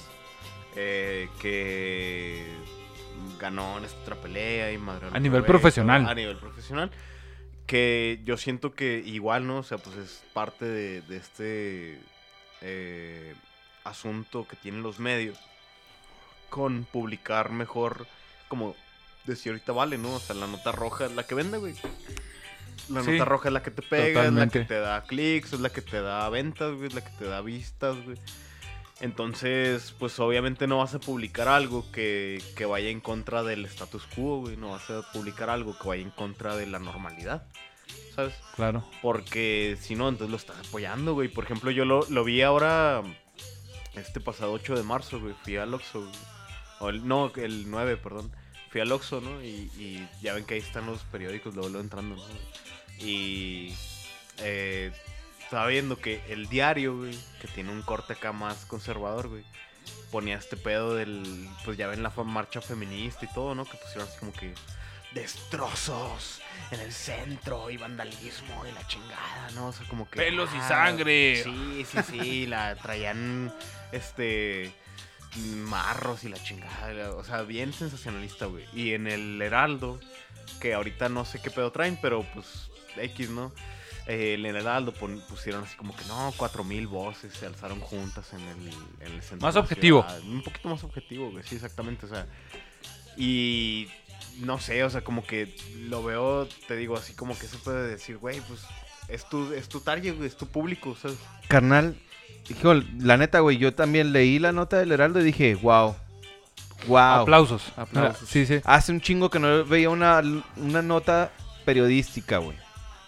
eh, 0.77 1.29
que 1.41 2.45
ganó 3.39 3.79
en 3.79 3.85
esta 3.85 4.01
otra 4.01 4.17
pelea 4.17 4.73
y 4.73 4.79
madre. 4.79 5.09
A 5.13 5.19
nivel 5.19 5.45
profesional. 5.45 6.07
A 6.09 6.15
nivel 6.15 6.37
profesional. 6.37 6.91
Que 7.67 8.21
yo 8.25 8.37
siento 8.37 8.75
que 8.75 9.03
igual, 9.05 9.47
¿no? 9.47 9.59
O 9.59 9.63
sea, 9.63 9.79
pues 9.79 9.97
es 9.97 10.25
parte 10.33 10.65
de, 10.65 11.03
de 11.03 11.17
este 11.17 12.01
eh, 12.61 13.35
asunto 13.85 14.47
que 14.47 14.57
tienen 14.57 14.83
los 14.83 14.99
medios 14.99 15.39
con 16.51 16.85
publicar 16.85 17.51
mejor, 17.51 18.07
como 18.49 18.77
decía 19.25 19.53
ahorita 19.53 19.73
Vale, 19.73 19.99
¿no? 19.99 20.15
O 20.15 20.21
sea, 20.21 20.37
la 20.37 20.47
nota 20.47 20.73
roja 20.73 21.07
es 21.07 21.13
la 21.13 21.27
que 21.27 21.35
vende, 21.35 21.59
güey. 21.59 21.75
La 22.89 23.03
Sí, 23.03 23.13
nota 23.13 23.25
roja 23.25 23.49
es 23.49 23.53
la 23.55 23.63
que 23.63 23.71
te 23.71 23.83
pega, 23.83 24.25
es 24.27 24.33
la 24.33 24.49
que 24.49 24.61
te 24.61 24.79
da 24.79 25.03
clics, 25.05 25.53
es 25.53 25.61
la 25.61 25.71
que 25.71 25.83
te 25.83 26.01
da 26.01 26.29
ventas, 26.29 26.75
güey, 26.75 26.89
es 26.89 26.95
la 26.95 27.03
que 27.03 27.11
te 27.19 27.25
da 27.25 27.41
vistas, 27.41 27.97
güey. 28.05 28.19
Entonces, 29.03 29.97
pues 29.99 30.21
obviamente 30.21 30.69
no 30.69 30.79
vas 30.79 30.95
a 30.95 31.01
publicar 31.01 31.49
algo 31.49 31.91
que, 31.91 32.41
que 32.55 32.67
vaya 32.67 32.89
en 32.89 33.01
contra 33.01 33.43
del 33.43 33.65
status 33.65 34.07
quo, 34.15 34.39
güey. 34.39 34.57
No 34.57 34.71
vas 34.71 34.89
a 34.91 35.03
publicar 35.13 35.51
algo 35.51 35.77
que 35.77 35.89
vaya 35.89 36.03
en 36.03 36.11
contra 36.11 36.55
de 36.55 36.69
la 36.69 36.79
normalidad, 36.79 37.45
¿sabes? 38.15 38.33
Claro. 38.55 38.85
Porque 39.03 39.77
si 39.81 39.97
no, 39.97 40.09
entonces 40.09 40.31
lo 40.31 40.37
estás 40.37 40.69
apoyando, 40.69 41.15
güey. 41.15 41.27
Por 41.27 41.43
ejemplo, 41.43 41.73
yo 41.73 41.85
lo, 41.85 42.09
lo 42.11 42.23
vi 42.23 42.43
ahora, 42.43 43.03
este 43.95 44.21
pasado 44.21 44.53
8 44.53 44.77
de 44.77 44.85
marzo, 44.85 45.19
güey. 45.19 45.35
Fui 45.43 45.57
al 45.57 45.75
Oxxo, 45.75 46.03
güey. 46.03 46.13
O 46.79 46.89
el, 46.89 47.09
no, 47.09 47.33
el 47.35 47.69
9, 47.69 47.97
perdón. 47.97 48.31
Fui 48.71 48.81
al 48.81 48.93
Oxxo, 48.93 49.21
¿no? 49.21 49.43
Y, 49.43 49.69
y 49.81 50.09
ya 50.23 50.33
ven 50.33 50.45
que 50.45 50.55
ahí 50.55 50.61
están 50.61 50.87
los 50.87 51.03
periódicos, 51.03 51.57
luego, 51.57 51.71
luego 51.71 51.83
entrando, 51.83 52.15
¿no? 52.15 53.05
Y 53.05 53.75
eh, 54.39 54.93
estaba 55.53 55.67
viendo 55.67 55.99
que 55.99 56.23
el 56.31 56.49
diario, 56.49 56.97
güey, 56.97 57.15
que 57.39 57.47
tiene 57.47 57.71
un 57.71 57.83
corte 57.83 58.15
acá 58.15 58.33
más 58.33 58.65
conservador, 58.65 59.29
güey. 59.29 59.45
Ponía 60.11 60.37
este 60.37 60.57
pedo 60.57 60.95
del, 60.95 61.47
pues 61.67 61.77
ya 61.77 61.89
ven 61.89 62.03
la 62.03 62.09
marcha 62.09 62.63
feminista 62.63 63.27
y 63.27 63.35
todo, 63.35 63.55
¿no? 63.55 63.67
Que 63.67 63.77
pusieron 63.77 64.09
así 64.09 64.19
como 64.19 64.33
que 64.33 64.55
destrozos 65.13 66.41
en 66.71 66.81
el 66.81 66.91
centro 66.91 67.69
y 67.69 67.77
vandalismo 67.77 68.65
y 68.67 68.73
la 68.73 68.87
chingada, 68.87 69.51
¿no? 69.55 69.67
O 69.67 69.73
sea, 69.75 69.87
como 69.89 70.09
que... 70.09 70.17
Pelos 70.17 70.49
y 70.55 70.57
ah, 70.57 70.69
sangre. 70.69 71.43
Sí, 71.45 71.85
sí, 71.85 71.99
sí, 72.11 72.47
la 72.47 72.75
traían, 72.77 73.53
este, 73.93 74.73
marros 75.37 76.25
y 76.25 76.31
la 76.31 76.43
chingada, 76.43 77.11
o 77.13 77.25
sea, 77.25 77.43
bien 77.43 77.75
sensacionalista, 77.75 78.47
güey. 78.47 78.65
Y 78.73 78.95
en 78.95 79.07
el 79.07 79.43
Heraldo, 79.43 80.01
que 80.63 80.73
ahorita 80.73 81.11
no 81.11 81.27
sé 81.27 81.43
qué 81.43 81.51
pedo 81.51 81.71
traen, 81.73 81.99
pero 82.01 82.23
pues 82.33 82.71
X, 82.97 83.29
¿no? 83.29 83.53
Eh, 84.09 84.35
en 84.35 84.45
el 84.47 84.57
Heraldo 84.57 84.93
pon- 84.93 85.23
pusieron 85.29 85.63
así 85.63 85.77
como 85.77 85.95
que 85.95 86.05
no, 86.07 86.33
cuatro 86.37 86.65
mil 86.65 86.89
voces 86.89 87.33
se 87.35 87.47
alzaron 87.47 87.79
juntas 87.81 88.33
en 88.33 88.41
el, 88.41 88.69
en 89.07 89.13
el 89.15 89.23
centro. 89.23 89.47
Más 89.47 89.55
de 89.55 89.61
la 89.61 89.65
objetivo. 89.65 90.03
ciudad. 90.03 90.21
Un 90.23 90.43
poquito 90.43 90.69
más 90.69 90.83
objetivo, 90.85 91.31
güey, 91.31 91.45
sí, 91.45 91.55
exactamente, 91.55 92.07
o 92.07 92.09
sea. 92.09 92.27
Y 93.17 93.89
no 94.41 94.59
sé, 94.59 94.83
o 94.85 94.91
sea, 94.91 95.03
como 95.03 95.25
que 95.25 95.55
lo 95.87 96.03
veo, 96.03 96.49
te 96.67 96.77
digo, 96.77 96.97
así 96.97 97.15
como 97.15 97.39
que 97.39 97.47
se 97.47 97.59
puede 97.59 97.87
decir, 97.89 98.17
güey, 98.19 98.41
pues 98.41 98.61
es 99.09 99.29
tu, 99.29 99.53
es 99.53 99.69
tu 99.69 99.81
target, 99.81 100.15
güey, 100.17 100.27
es 100.29 100.37
tu 100.37 100.47
público, 100.49 100.97
¿sabes? 101.01 101.19
Carnal, 101.49 101.97
hijo, 102.49 102.75
la 102.99 103.17
neta, 103.17 103.41
güey, 103.41 103.59
yo 103.59 103.75
también 103.75 104.13
leí 104.13 104.39
la 104.39 104.53
nota 104.53 104.79
del 104.79 104.91
Heraldo 104.93 105.21
y 105.21 105.25
dije, 105.25 105.55
wow. 105.57 105.95
Wow. 106.89 106.99
Aplausos. 107.23 107.63
Aplausos. 107.77 108.29
Sí, 108.29 108.47
sí. 108.47 108.61
Hace 108.65 108.91
un 108.91 109.01
chingo 109.01 109.31
que 109.31 109.39
no 109.39 109.65
veía 109.65 109.89
una, 109.91 110.21
una 110.57 110.83
nota 110.83 111.31
periodística, 111.65 112.39
güey. 112.39 112.57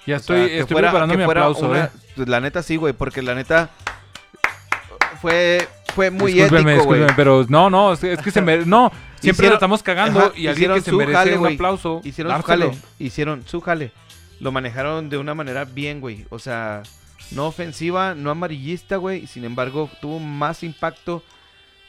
Ya 0.06 0.16
O 0.16 0.18
estoy, 0.18 0.36
sea, 0.48 0.59
estoy 0.60 0.74
fuera- 0.74 0.89
preparando 0.90 1.16
mi 1.16 1.22
aplauso, 1.24 1.68
una- 1.68 1.85
eh. 1.85 1.90
pues, 2.16 2.28
La 2.28 2.40
neta 2.40 2.62
sí, 2.62 2.76
güey, 2.76 2.93
porque 2.93 3.22
la 3.22 3.35
neta 3.35 3.70
fue, 5.20 5.66
fue 5.94 6.10
muy 6.10 6.32
Discúlpeme, 6.32 6.72
ético, 6.74 6.86
güey. 6.86 7.06
pero 7.16 7.44
no, 7.48 7.70
no, 7.70 7.93
es 7.93 8.01
que, 8.01 8.12
es 8.12 8.20
que 8.20 8.31
se 8.31 8.43
mere- 8.43 8.66
No, 8.66 8.90
siempre 9.20 9.47
Hicieron- 9.47 9.48
lo 9.51 9.55
estamos 9.55 9.82
cagando 9.82 10.20
Ajá, 10.20 10.28
y 10.36 10.47
alguien 10.47 10.52
hicieron 10.72 10.76
que 10.78 10.85
se 10.85 10.93
merece 10.93 11.14
jale, 11.16 11.39
un 11.39 11.47
aplauso. 11.55 12.01
Hicieron 12.05 12.36
su 12.36 12.43
jale, 12.43 12.70
hicieron 12.98 13.43
su 13.47 13.60
jale. 13.60 13.93
Lo 14.40 14.52
manejaron 14.52 15.09
de 15.09 15.16
una 15.18 15.35
manera 15.35 15.64
bien, 15.64 16.01
güey. 16.01 16.26
O 16.28 16.39
sea, 16.39 16.82
no 17.31 17.47
ofensiva, 17.47 18.14
no 18.14 18.31
amarillista, 18.31 18.97
güey. 18.97 19.26
Sin 19.26 19.44
embargo, 19.44 19.89
tuvo 20.01 20.18
más 20.18 20.62
impacto 20.62 21.22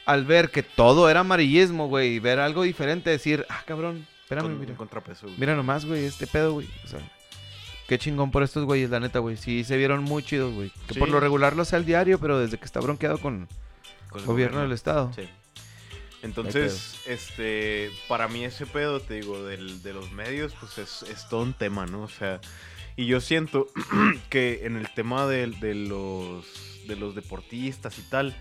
al 0.06 0.24
ver 0.26 0.52
que 0.52 0.64
todo 0.64 1.10
era 1.10 1.22
amarillismo, 1.22 1.88
güey. 1.88 2.14
Y 2.16 2.20
ver 2.20 2.40
algo 2.40 2.62
diferente, 2.64 3.10
decir, 3.10 3.46
ah, 3.50 3.62
cabrón, 3.66 4.06
espérame, 4.22 4.44
Con, 4.46 4.60
mira. 4.60 4.72
un 4.72 4.78
contrapeso. 4.78 5.26
güey. 5.26 5.36
Mira 5.40 5.56
nomás, 5.56 5.86
güey, 5.86 6.06
este 6.06 6.28
pedo, 6.28 6.54
güey. 6.54 6.70
O 6.86 6.88
sea, 6.88 7.00
qué 7.88 7.98
chingón 7.98 8.32
por 8.32 8.44
estos 8.44 8.66
güeyes, 8.66 8.90
la 8.90 9.00
neta, 9.00 9.20
güey. 9.20 9.38
Sí, 9.38 9.64
se 9.64 9.78
vieron 9.78 10.04
muy 10.04 10.24
chidos, 10.24 10.54
güey. 10.54 10.72
Que 10.88 10.96
por 10.96 11.10
lo 11.10 11.20
regular 11.20 11.56
lo 11.56 11.62
hace 11.62 11.76
al 11.76 11.86
diario, 11.86 12.20
pero 12.20 12.40
desde 12.40 12.58
que 12.58 12.66
está 12.66 12.80
bronqueado 12.80 13.20
con 13.20 13.48
Con 14.10 14.22
el 14.22 14.26
gobierno 14.26 14.62
del 14.62 14.72
estado. 14.72 15.12
Sí. 15.16 15.28
Entonces, 16.22 17.02
este, 17.06 17.92
para 18.08 18.28
mí 18.28 18.44
ese 18.44 18.66
pedo, 18.66 19.00
te 19.00 19.14
digo, 19.16 19.44
del, 19.44 19.84
de 19.84 19.94
los 19.94 20.12
medios, 20.12 20.54
pues 20.60 20.80
es, 20.80 21.04
es 21.04 21.30
todo 21.30 21.44
un 21.44 21.54
tema, 21.54 21.86
¿no? 21.86 22.02
O 22.02 22.10
sea, 22.10 22.42
y 22.96 23.06
yo 23.06 23.22
siento 23.22 23.68
que 24.30 24.66
en 24.66 24.76
el 24.76 24.92
tema 24.94 25.28
de, 25.28 25.48
de 25.48 25.76
los, 25.76 26.46
de 26.88 26.96
los 26.96 27.14
deportistas 27.14 28.00
y 28.00 28.02
tal, 28.04 28.36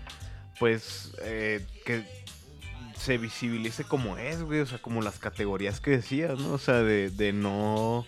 pues 0.59 1.13
eh, 1.21 1.65
que 1.85 2.03
se 2.97 3.17
visibilice 3.19 3.83
como 3.83 4.17
es, 4.17 4.41
güey, 4.41 4.61
o 4.61 4.65
sea, 4.65 4.81
como 4.81 5.01
las 5.01 5.19
categorías 5.19 5.79
que 5.79 5.91
decías, 5.91 6.39
¿no? 6.39 6.53
O 6.53 6.57
sea, 6.57 6.81
de, 6.81 7.11
de 7.11 7.33
no, 7.33 8.05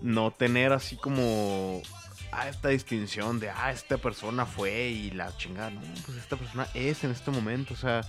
no 0.00 0.30
tener 0.30 0.72
así 0.72 0.96
como 0.96 1.82
ah, 2.32 2.48
esta 2.48 2.68
distinción 2.68 3.40
de, 3.40 3.50
ah, 3.50 3.72
esta 3.72 3.98
persona 3.98 4.46
fue 4.46 4.88
y 4.88 5.10
la 5.10 5.36
chingada, 5.36 5.70
no, 5.70 5.80
pues 6.06 6.18
esta 6.18 6.36
persona 6.36 6.68
es 6.74 7.04
en 7.04 7.10
este 7.10 7.30
momento, 7.30 7.74
o 7.74 7.76
sea, 7.76 8.02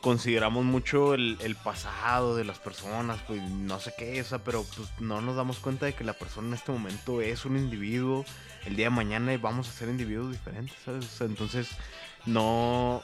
consideramos 0.00 0.64
mucho 0.64 1.14
el, 1.14 1.56
pasado 1.62 2.36
de 2.36 2.44
las 2.44 2.58
personas, 2.58 3.20
pues 3.26 3.42
no 3.42 3.78
sé 3.80 3.92
qué, 3.96 4.20
o 4.20 4.24
sea, 4.24 4.38
pero 4.38 4.64
pues 4.76 4.88
no 4.98 5.20
nos 5.20 5.36
damos 5.36 5.58
cuenta 5.58 5.86
de 5.86 5.92
que 5.92 6.04
la 6.04 6.14
persona 6.14 6.48
en 6.48 6.54
este 6.54 6.72
momento 6.72 7.20
es 7.20 7.44
un 7.44 7.56
individuo, 7.56 8.24
el 8.64 8.76
día 8.76 8.86
de 8.86 8.90
mañana 8.90 9.36
vamos 9.38 9.68
a 9.68 9.72
ser 9.72 9.88
individuos 9.88 10.32
diferentes, 10.32 10.76
¿sabes? 10.84 11.04
O 11.04 11.08
sea, 11.08 11.26
entonces, 11.26 11.68
no, 12.26 13.02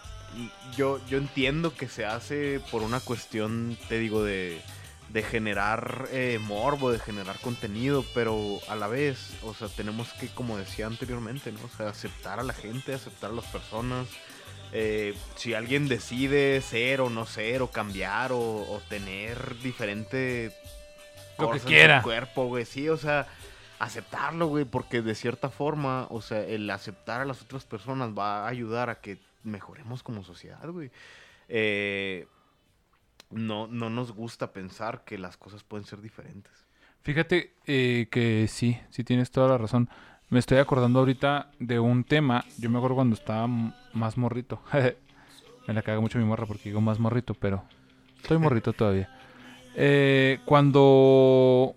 yo, 0.76 1.04
yo 1.06 1.18
entiendo 1.18 1.74
que 1.74 1.88
se 1.88 2.06
hace 2.06 2.60
por 2.70 2.82
una 2.82 3.00
cuestión, 3.00 3.76
te 3.88 3.98
digo, 3.98 4.24
de, 4.24 4.60
de 5.08 5.22
generar 5.22 6.08
eh, 6.10 6.38
morbo, 6.42 6.90
de 6.90 6.98
generar 6.98 7.38
contenido, 7.40 8.04
pero 8.14 8.58
a 8.68 8.74
la 8.76 8.88
vez, 8.88 9.34
o 9.42 9.54
sea, 9.54 9.68
tenemos 9.68 10.12
que, 10.14 10.28
como 10.28 10.58
decía 10.58 10.86
anteriormente, 10.86 11.52
¿no? 11.52 11.60
O 11.64 11.76
sea, 11.76 11.88
aceptar 11.88 12.40
a 12.40 12.42
la 12.42 12.52
gente, 12.52 12.94
aceptar 12.94 13.30
a 13.30 13.34
las 13.34 13.46
personas. 13.46 14.08
Eh, 14.72 15.14
si 15.36 15.54
alguien 15.54 15.86
decide 15.88 16.60
ser 16.60 17.00
o 17.00 17.08
no 17.08 17.24
ser, 17.24 17.62
o 17.62 17.70
cambiar, 17.70 18.32
o, 18.32 18.38
o 18.40 18.82
tener 18.88 19.56
diferente 19.60 20.52
Lo 21.38 21.50
que 21.52 21.60
cosas 21.60 21.62
en 21.62 21.62
su 21.62 21.66
quiera. 21.68 22.02
cuerpo, 22.02 22.46
güey, 22.46 22.64
sí, 22.64 22.88
o 22.88 22.96
sea, 22.96 23.28
aceptarlo, 23.78 24.48
güey, 24.48 24.64
porque 24.64 25.02
de 25.02 25.14
cierta 25.14 25.50
forma, 25.50 26.08
o 26.10 26.20
sea, 26.20 26.40
el 26.40 26.68
aceptar 26.68 27.20
a 27.20 27.24
las 27.24 27.42
otras 27.42 27.64
personas 27.64 28.10
va 28.10 28.44
a 28.44 28.48
ayudar 28.48 28.90
a 28.90 29.00
que 29.00 29.18
mejoremos 29.44 30.02
como 30.02 30.24
sociedad, 30.24 30.68
güey. 30.68 30.90
Eh, 31.48 32.26
no, 33.30 33.66
no 33.66 33.90
nos 33.90 34.12
gusta 34.12 34.52
pensar 34.52 35.04
que 35.04 35.18
las 35.18 35.36
cosas 35.36 35.64
pueden 35.64 35.86
ser 35.86 36.00
diferentes. 36.00 36.52
Fíjate 37.02 37.54
eh, 37.66 38.08
que 38.10 38.46
sí, 38.48 38.78
sí 38.90 39.04
tienes 39.04 39.30
toda 39.30 39.48
la 39.48 39.58
razón. 39.58 39.88
Me 40.28 40.40
estoy 40.40 40.58
acordando 40.58 40.98
ahorita 40.98 41.50
de 41.60 41.78
un 41.78 42.02
tema. 42.02 42.44
Yo 42.58 42.68
me 42.68 42.78
acuerdo 42.78 42.96
cuando 42.96 43.14
estaba 43.14 43.46
más 43.46 44.16
morrito. 44.16 44.60
me 45.68 45.74
la 45.74 45.82
caga 45.82 46.00
mucho 46.00 46.18
mi 46.18 46.24
morra 46.24 46.46
porque 46.46 46.68
digo 46.70 46.80
más 46.80 46.98
morrito, 46.98 47.34
pero 47.34 47.62
estoy 48.16 48.38
morrito 48.38 48.72
todavía. 48.74 49.08
Eh, 49.76 50.40
cuando 50.44 51.76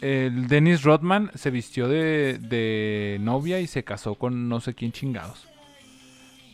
el 0.00 0.48
Dennis 0.48 0.82
Rodman 0.82 1.30
se 1.34 1.50
vistió 1.50 1.88
de, 1.88 2.38
de 2.38 3.18
novia 3.20 3.60
y 3.60 3.66
se 3.66 3.84
casó 3.84 4.14
con 4.14 4.48
no 4.48 4.60
sé 4.60 4.74
quién 4.74 4.92
chingados. 4.92 5.46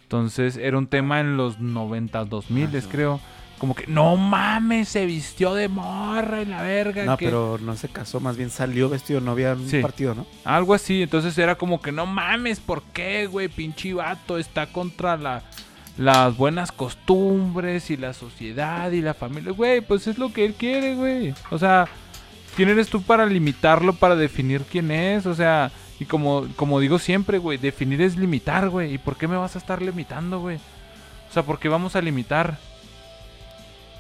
Entonces 0.02 0.56
era 0.56 0.78
un 0.78 0.86
tema 0.86 1.20
en 1.20 1.36
los 1.36 1.60
90, 1.60 2.24
2000 2.24 2.76
Ajá. 2.76 2.88
creo. 2.90 3.20
Como 3.64 3.74
que, 3.74 3.86
no 3.86 4.18
mames, 4.18 4.90
se 4.90 5.06
vistió 5.06 5.54
de 5.54 5.68
morra 5.68 6.42
y 6.42 6.44
la 6.44 6.60
verga. 6.60 7.02
No, 7.06 7.16
que- 7.16 7.24
pero 7.24 7.56
no 7.62 7.74
se 7.76 7.88
casó, 7.88 8.20
más 8.20 8.36
bien 8.36 8.50
salió 8.50 8.90
vestido 8.90 9.20
de 9.20 9.24
novia 9.24 9.52
en 9.52 9.60
un 9.60 9.68
Sí. 9.70 9.80
partido, 9.80 10.14
¿no? 10.14 10.26
Algo 10.44 10.74
así, 10.74 11.00
entonces 11.02 11.38
era 11.38 11.54
como 11.54 11.80
que 11.80 11.90
no 11.90 12.04
mames, 12.04 12.60
¿por 12.60 12.82
qué, 12.92 13.26
güey? 13.26 13.48
Pinche 13.48 13.94
vato 13.94 14.36
está 14.36 14.66
contra 14.66 15.16
la, 15.16 15.42
las 15.96 16.36
buenas 16.36 16.72
costumbres 16.72 17.90
y 17.90 17.96
la 17.96 18.12
sociedad 18.12 18.90
y 18.92 19.00
la 19.00 19.14
familia. 19.14 19.52
Güey, 19.52 19.80
pues 19.80 20.06
es 20.08 20.18
lo 20.18 20.30
que 20.30 20.44
él 20.44 20.52
quiere, 20.52 20.94
güey. 20.94 21.32
O 21.50 21.58
sea, 21.58 21.86
¿quién 22.56 22.68
eres 22.68 22.88
tú 22.90 23.00
para 23.00 23.24
limitarlo, 23.24 23.94
para 23.94 24.14
definir 24.14 24.60
quién 24.70 24.90
es? 24.90 25.24
O 25.24 25.34
sea, 25.34 25.70
y 25.98 26.04
como, 26.04 26.46
como 26.56 26.80
digo 26.80 26.98
siempre, 26.98 27.38
güey, 27.38 27.56
definir 27.56 28.02
es 28.02 28.18
limitar, 28.18 28.68
güey. 28.68 28.92
¿Y 28.92 28.98
por 28.98 29.16
qué 29.16 29.26
me 29.26 29.36
vas 29.38 29.54
a 29.54 29.58
estar 29.58 29.80
limitando, 29.80 30.40
güey? 30.40 30.58
O 31.30 31.32
sea, 31.32 31.42
¿por 31.44 31.58
qué 31.58 31.70
vamos 31.70 31.96
a 31.96 32.02
limitar? 32.02 32.58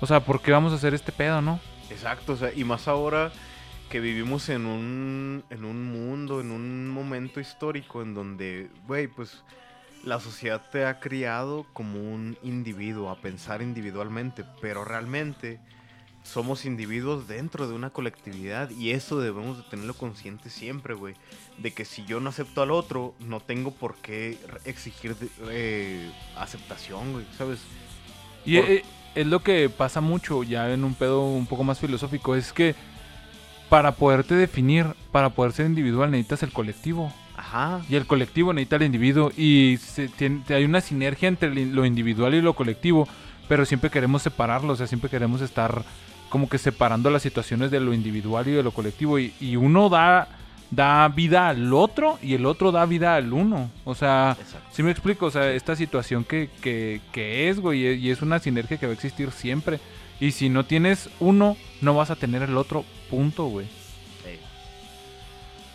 O 0.04 0.06
sea, 0.06 0.20
¿por 0.22 0.42
qué 0.42 0.52
vamos 0.52 0.70
a 0.72 0.76
hacer 0.76 0.92
este 0.92 1.12
pedo, 1.12 1.40
no? 1.40 1.58
Exacto, 1.88 2.34
o 2.34 2.36
sea, 2.36 2.52
y 2.54 2.62
más 2.62 2.88
ahora 2.88 3.32
que 3.88 4.00
vivimos 4.00 4.50
en 4.50 4.66
un, 4.66 5.42
en 5.48 5.64
un 5.64 5.82
mundo, 5.82 6.42
en 6.42 6.50
un 6.50 6.88
momento 6.90 7.40
histórico 7.40 8.02
en 8.02 8.12
donde, 8.12 8.68
güey, 8.86 9.06
pues 9.08 9.42
la 10.04 10.20
sociedad 10.20 10.60
te 10.70 10.84
ha 10.84 11.00
criado 11.00 11.64
como 11.72 11.98
un 11.98 12.36
individuo, 12.42 13.08
a 13.08 13.16
pensar 13.16 13.62
individualmente, 13.62 14.44
pero 14.60 14.84
realmente 14.84 15.58
somos 16.22 16.66
individuos 16.66 17.26
dentro 17.26 17.66
de 17.66 17.74
una 17.74 17.88
colectividad 17.88 18.68
y 18.68 18.90
eso 18.90 19.18
debemos 19.20 19.56
de 19.56 19.62
tenerlo 19.70 19.94
consciente 19.94 20.50
siempre, 20.50 20.92
güey. 20.92 21.14
De 21.56 21.72
que 21.72 21.86
si 21.86 22.04
yo 22.04 22.20
no 22.20 22.28
acepto 22.28 22.60
al 22.60 22.72
otro, 22.72 23.14
no 23.20 23.40
tengo 23.40 23.70
por 23.70 23.94
qué 23.96 24.36
exigir 24.66 25.16
de- 25.16 25.30
eh, 25.48 26.10
aceptación, 26.36 27.12
güey, 27.14 27.24
¿sabes? 27.38 27.60
Y 28.44 28.58
Por- 28.58 28.68
eh, 28.70 28.84
es 29.14 29.26
lo 29.26 29.40
que 29.42 29.68
pasa 29.68 30.00
mucho 30.00 30.42
ya 30.42 30.72
en 30.72 30.84
un 30.84 30.94
pedo 30.94 31.22
un 31.26 31.46
poco 31.46 31.64
más 31.64 31.78
filosófico, 31.78 32.34
es 32.34 32.52
que 32.52 32.74
para 33.68 33.92
poderte 33.92 34.34
definir, 34.34 34.86
para 35.10 35.30
poder 35.30 35.52
ser 35.52 35.66
individual 35.66 36.10
necesitas 36.10 36.42
el 36.42 36.52
colectivo. 36.52 37.12
Ajá. 37.36 37.80
Y 37.88 37.96
el 37.96 38.06
colectivo 38.06 38.52
necesita 38.52 38.76
al 38.76 38.82
individuo. 38.82 39.32
Y 39.36 39.78
se 39.80 40.08
tiene- 40.08 40.42
hay 40.50 40.64
una 40.64 40.80
sinergia 40.80 41.28
entre 41.28 41.52
lo 41.66 41.84
individual 41.84 42.34
y 42.34 42.42
lo 42.42 42.54
colectivo, 42.54 43.08
pero 43.48 43.64
siempre 43.64 43.90
queremos 43.90 44.22
separarlo, 44.22 44.72
o 44.72 44.76
sea, 44.76 44.86
siempre 44.86 45.10
queremos 45.10 45.40
estar 45.40 45.84
como 46.28 46.48
que 46.48 46.58
separando 46.58 47.10
las 47.10 47.22
situaciones 47.22 47.70
de 47.70 47.80
lo 47.80 47.92
individual 47.94 48.46
y 48.48 48.52
de 48.52 48.62
lo 48.62 48.70
colectivo. 48.70 49.18
Y, 49.18 49.32
y 49.40 49.56
uno 49.56 49.88
da, 49.88 50.28
da 50.70 51.06
vida 51.08 51.48
al 51.48 51.72
otro 51.72 52.18
y 52.22 52.34
el 52.34 52.46
otro 52.46 52.72
da 52.72 52.84
vida 52.86 53.14
al 53.16 53.32
uno. 53.32 53.70
O 53.84 53.94
sea. 53.94 54.36
Sí 54.72 54.82
me 54.82 54.90
explico, 54.90 55.26
o 55.26 55.30
sea, 55.30 55.50
esta 55.52 55.76
situación 55.76 56.24
que, 56.24 56.50
que, 56.60 57.00
que 57.12 57.48
es, 57.48 57.60
güey, 57.60 57.94
y 57.96 58.10
es 58.10 58.22
una 58.22 58.38
sinergia 58.38 58.76
que 58.76 58.86
va 58.86 58.90
a 58.90 58.94
existir 58.94 59.30
siempre. 59.30 59.78
Y 60.20 60.32
si 60.32 60.48
no 60.48 60.64
tienes 60.64 61.10
uno, 61.20 61.56
no 61.80 61.94
vas 61.94 62.10
a 62.10 62.16
tener 62.16 62.42
el 62.42 62.56
otro, 62.56 62.84
punto, 63.10 63.44
güey. 63.46 63.66
Ey. 64.26 64.38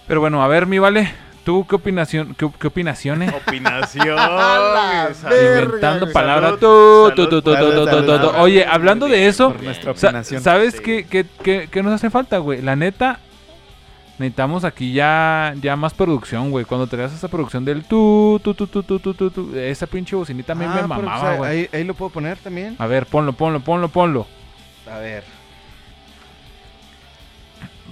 Pero 0.07 0.19
bueno, 0.21 0.43
a 0.43 0.47
ver, 0.47 0.65
mi 0.65 0.79
vale, 0.79 1.11
¿Tú 1.43 1.65
qué 1.67 1.75
opinación, 1.75 2.35
qué, 2.37 2.47
qué 2.59 2.67
opinaciones? 2.67 3.33
Opinación. 3.47 4.17
Inventando 5.23 6.11
palabras. 6.11 6.59
Salud, 6.59 6.59
tú, 6.59 7.09
salud, 7.09 7.15
tú, 7.15 7.29
tú, 7.29 7.41
tú, 7.41 7.53
salud, 7.53 7.69
tú, 7.71 7.79
tú, 7.79 7.85
salud, 7.85 8.05
tú, 8.05 8.11
tú. 8.11 8.17
salud. 8.17 8.31
Oye, 8.43 8.65
hablando 8.65 9.07
de 9.07 9.27
eso. 9.27 9.55
¿sabes 10.39 10.75
Sí. 10.75 10.83
qué, 10.83 11.05
qué, 11.09 11.25
qué- 11.41 11.69
qué 11.71 11.81
nos 11.83 11.93
hace 11.93 12.09
falta, 12.09 12.37
güey? 12.39 12.61
La 12.61 12.75
neta, 12.75 13.19
necesitamos 14.19 14.65
aquí 14.65 14.91
ya, 14.91 15.55
ya 15.61 15.75
más 15.75 15.93
producción, 15.93 16.51
güey. 16.51 16.65
Cuando 16.65 16.87
tenías 16.87 17.13
esa 17.13 17.29
producción 17.29 17.63
del 17.63 17.85
tu, 17.85 18.39
tu, 18.43 18.53
tu, 18.53 18.67
tu, 18.67 18.83
tu, 18.83 18.99
tu, 18.99 19.13
tu, 19.13 19.31
tu 19.31 19.57
esa 19.57 19.87
pinche 19.87 20.15
bocinita 20.15 20.53
a 20.53 20.55
ah, 20.55 20.59
me 20.59 20.67
mamaba, 20.67 21.37
pues, 21.37 21.37
güey. 21.37 21.69
Ahí, 21.71 21.83
lo 21.85 21.93
puedo 21.93 22.11
poner 22.11 22.37
también. 22.37 22.75
A 22.77 22.85
ver, 22.85 23.05
ponlo, 23.05 23.33
ponlo, 23.33 23.61
ponlo, 23.61 23.87
ponlo. 23.87 24.27
A 24.91 24.97
ver. 24.97 25.23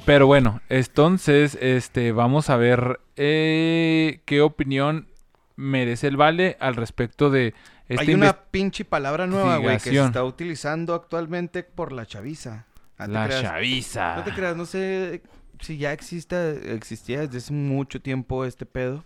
Pero 0.05 0.27
bueno, 0.27 0.61
entonces, 0.69 1.57
este, 1.61 2.11
vamos 2.11 2.49
a 2.49 2.57
ver 2.57 2.99
eh, 3.15 4.21
qué 4.25 4.41
opinión 4.41 5.07
merece 5.55 6.07
el 6.07 6.17
Vale 6.17 6.57
al 6.59 6.75
respecto 6.75 7.29
de 7.29 7.53
esta 7.89 8.03
Hay 8.03 8.13
una 8.13 8.33
pinche 8.33 8.83
palabra 8.83 9.27
nueva, 9.27 9.57
güey, 9.57 9.77
que 9.77 9.91
se 9.91 9.97
está 9.97 10.23
utilizando 10.23 10.93
actualmente 10.93 11.63
por 11.63 11.93
la 11.93 12.05
chaviza. 12.05 12.65
Ah, 12.97 13.07
la 13.07 13.27
creas, 13.27 13.41
chaviza. 13.41 14.15
No 14.17 14.23
te 14.23 14.33
creas, 14.33 14.55
no 14.57 14.65
sé 14.65 15.21
si 15.61 15.77
ya 15.77 15.93
exista, 15.93 16.49
existía 16.51 17.21
desde 17.21 17.37
hace 17.37 17.53
mucho 17.53 18.01
tiempo 18.01 18.45
este 18.45 18.65
pedo. 18.65 19.03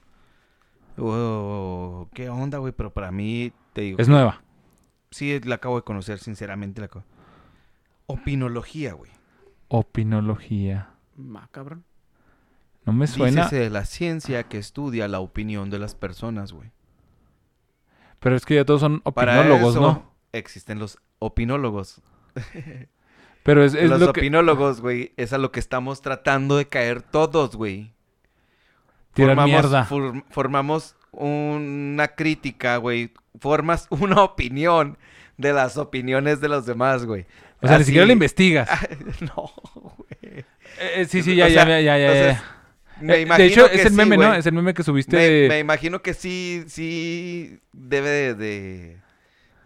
Qué 2.14 2.30
onda, 2.30 2.58
güey, 2.60 2.74
pero 2.74 2.92
para 2.94 3.12
mí, 3.12 3.52
te 3.74 3.82
digo, 3.82 3.98
Es 4.00 4.08
nueva. 4.10 4.42
sí 5.10 5.40
la 5.42 5.56
acabo 5.56 5.78
de 5.78 5.84
conocer, 5.84 6.20
sinceramente 6.20 6.82
la 6.82 6.86
acabo. 6.86 7.06
Opinología, 8.08 8.94
güey. 8.94 9.12
Opinología. 9.70 10.90
Ma, 11.16 11.48
cabrón. 11.52 11.86
No 12.86 12.94
me 12.94 13.08
suena, 13.08 13.44
Dícese 13.44 13.58
de 13.62 13.70
la 13.70 13.86
ciencia 13.86 14.44
que 14.44 14.58
estudia 14.58 15.08
la 15.08 15.20
opinión 15.20 15.70
de 15.70 15.80
las 15.80 15.96
personas, 15.96 16.52
güey. 16.52 16.72
pero 18.20 18.36
es 18.36 18.46
que 18.46 18.56
ya 18.56 18.66
todos 18.66 18.82
son 18.82 19.00
Para 19.02 19.40
opinólogos, 19.40 19.76
eso 19.76 19.82
¿no? 19.82 20.14
existen 20.34 20.80
los 20.80 20.98
opinólogos. 21.20 22.02
Pero 23.44 23.64
es, 23.64 23.74
es 23.74 23.90
los 23.90 24.00
lo 24.00 24.14
que... 24.14 24.20
opinólogos, 24.22 24.82
güey, 24.82 25.14
es 25.18 25.34
a 25.34 25.38
lo 25.38 25.52
que 25.52 25.60
estamos 25.60 26.02
tratando 26.02 26.58
de 26.58 26.68
caer 26.68 27.02
todos, 27.02 27.56
güey. 27.56 27.92
Tirar 29.14 29.44
mierda. 29.46 29.86
for- 29.86 30.24
formamos 30.30 30.96
una 31.12 32.08
crítica, 32.10 32.78
güey. 32.78 33.12
Formas 33.40 33.88
una 33.90 34.24
opinión 34.24 34.98
de 35.38 35.54
las 35.54 35.78
opiniones 35.78 36.40
de 36.40 36.50
los 36.50 36.66
demás, 36.66 37.06
güey. 37.06 37.26
O 37.62 37.68
sea, 37.68 37.78
ni 37.78 37.84
siquiera 37.84 38.06
lo 38.06 38.14
investigas. 38.14 38.70
no, 39.22 39.52
güey. 39.76 40.06
Eh, 40.22 40.46
eh, 40.96 41.06
sí, 41.08 41.22
sí, 41.22 41.36
ya, 41.36 41.46
O 41.46 41.50
ya, 41.50 41.66
sea, 41.66 41.80
ya, 41.80 41.82
ya, 41.82 41.98
ya, 41.98 42.06
entonces, 42.12 42.44
ya. 42.44 42.58
Me 43.02 43.16
Eh, 43.16 43.22
imagino 43.22 43.38
de 43.44 43.52
hecho, 43.52 43.70
que 43.70 43.76
es 43.78 43.86
el 43.86 43.92
sí, 43.92 43.98
meme, 43.98 44.18
¿no? 44.18 44.34
Es 44.34 44.46
el 44.46 44.54
meme 44.54 44.74
que 44.74 44.84
subiste 44.84 45.16
Me, 45.18 45.24
de... 45.24 45.50
me 45.50 45.60
imagino 45.60 46.02
que 46.02 46.14
sí, 46.14 46.64
sí 46.68 47.60
debe 47.74 48.10
de, 48.10 48.36
de, 48.36 48.98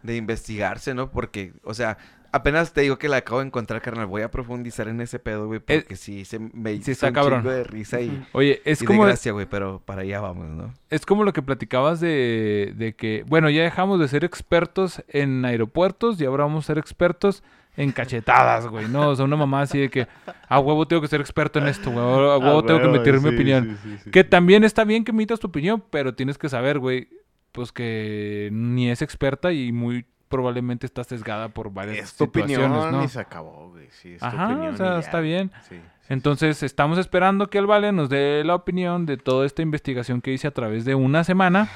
de 0.04 0.16
investigarse, 0.16 0.94
¿no? 0.94 1.12
Porque, 1.12 1.54
o 1.64 1.74
sea, 1.74 1.98
apenas 2.36 2.74
te 2.74 2.82
digo 2.82 2.98
que 2.98 3.08
la 3.08 3.18
acabo 3.18 3.40
de 3.40 3.48
encontrar, 3.48 3.82
carnal. 3.82 4.08
Voy 4.08 4.22
a 4.22 4.30
profundizar 4.30 4.90
en 4.90 5.00
ese 5.00 5.20
pedo, 5.20 5.48
güey, 5.48 5.62
porque 5.62 5.96
sí, 5.96 6.26
se 6.26 6.38
me 6.40 6.74
hizo 6.74 6.86
sí 6.86 6.92
está 6.92 7.08
un 7.08 7.14
cabrón. 7.14 7.42
chingo 7.42 7.54
de 7.54 7.64
risa 7.64 8.02
y, 8.02 8.26
Oye, 8.34 8.62
es 8.66 8.82
y 8.82 8.86
como, 8.86 9.06
de 9.06 9.12
gracia, 9.12 9.32
güey, 9.32 9.46
pero 9.46 9.82
para 9.86 10.02
allá 10.02 10.20
vamos, 10.20 10.48
¿no? 10.48 10.74
es 10.90 11.06
como 11.06 11.24
lo 11.24 11.32
que 11.32 11.42
platicabas 11.42 12.02
de, 12.02 12.74
de 12.76 12.94
que, 12.94 13.24
bueno, 13.28 13.50
ya 13.50 13.64
dejamos 13.64 14.00
de 14.00 14.08
ser 14.10 14.26
expertos 14.26 15.02
en 15.08 15.46
aeropuertos 15.46 16.20
y 16.20 16.26
ahora 16.26 16.44
vamos 16.44 16.66
a 16.66 16.68
ser 16.68 16.78
expertos 16.78 17.42
en 17.78 17.92
cachetadas, 17.92 18.68
güey, 18.68 18.88
¿no? 18.88 19.10
O 19.10 19.16
sea, 19.16 19.26
una 19.26 19.38
mamá 19.38 19.62
así 19.62 19.80
de 19.80 19.90
que, 19.90 20.08
a 20.48 20.60
huevo 20.60 20.88
tengo 20.88 21.02
que 21.02 21.08
ser 21.08 21.22
experto 21.22 21.60
en 21.60 21.68
esto, 21.68 21.90
güey, 21.92 22.04
a 22.04 22.38
huevo 22.38 22.64
tengo 22.64 22.82
que 22.82 22.88
meter 22.88 23.22
mi 23.22 23.30
opinión. 23.30 23.78
Que 24.12 24.24
también 24.26 24.64
está 24.64 24.84
bien 24.84 25.06
que 25.06 25.12
emitas 25.12 25.40
tu 25.40 25.48
opinión, 25.48 25.84
pero 25.90 26.14
tienes 26.14 26.38
que 26.38 26.50
saber, 26.50 26.80
güey, 26.80 27.08
pues 27.52 27.72
que 27.72 28.50
ni 28.52 28.90
es 28.90 29.02
experta 29.02 29.54
y 29.54 29.72
muy 29.72 30.06
probablemente 30.30 30.86
está 30.86 31.04
sesgada 31.04 31.50
por 31.50 31.72
varias 31.72 31.98
Es 32.00 32.14
tu 32.16 32.26
situaciones, 32.26 32.70
opinión 32.78 32.92
¿no? 32.92 33.04
y 33.04 33.08
se 33.08 33.20
acabó, 33.20 33.70
güey. 33.70 33.88
Sí, 33.92 34.14
es 34.14 34.20
tu 34.20 34.26
Ajá, 34.26 34.46
opinión 34.48 34.74
o 34.74 34.78
sea, 34.78 35.00
está 35.00 35.20
bien. 35.20 35.52
Sí, 35.70 35.76
sí, 35.76 35.82
Entonces, 36.10 36.64
estamos 36.64 36.98
esperando 36.98 37.50
que 37.50 37.58
el 37.58 37.68
Vale 37.68 37.92
nos 37.92 38.10
dé 38.10 38.44
la 38.44 38.56
opinión 38.56 39.06
de 39.06 39.18
toda 39.18 39.46
esta 39.46 39.62
investigación 39.62 40.22
que 40.22 40.32
hice 40.34 40.48
a 40.48 40.52
través 40.52 40.86
de 40.86 40.96
una 40.96 41.24
semana. 41.24 41.70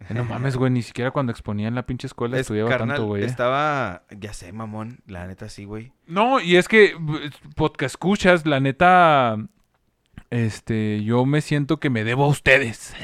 Eh, 0.00 0.14
No 0.14 0.24
mames, 0.24 0.56
güey, 0.56 0.70
ni 0.70 0.82
siquiera 0.82 1.10
cuando 1.10 1.32
exponía 1.32 1.66
en 1.68 1.74
la 1.74 1.84
pinche 1.84 2.06
escuela 2.06 2.36
Es, 2.36 2.42
estudiaba 2.42 2.70
carnal, 2.70 2.96
tanto, 2.96 3.06
güey. 3.06 3.22
eh. 3.22 3.26
Estaba, 3.26 4.02
ya 4.16 4.32
sé, 4.32 4.52
mamón, 4.52 5.00
la 5.06 5.26
neta 5.26 5.48
sí, 5.48 5.64
güey. 5.64 5.92
No, 6.06 6.40
y 6.40 6.56
es 6.56 6.68
que 6.68 6.94
b- 6.98 7.30
podcast 7.56 7.94
escuchas, 7.94 8.46
la 8.46 8.60
neta, 8.60 9.36
este, 10.30 11.02
yo 11.04 11.24
me 11.24 11.40
siento 11.40 11.78
que 11.80 11.90
me 11.90 12.04
debo 12.04 12.24
a 12.24 12.28
ustedes. 12.28 12.94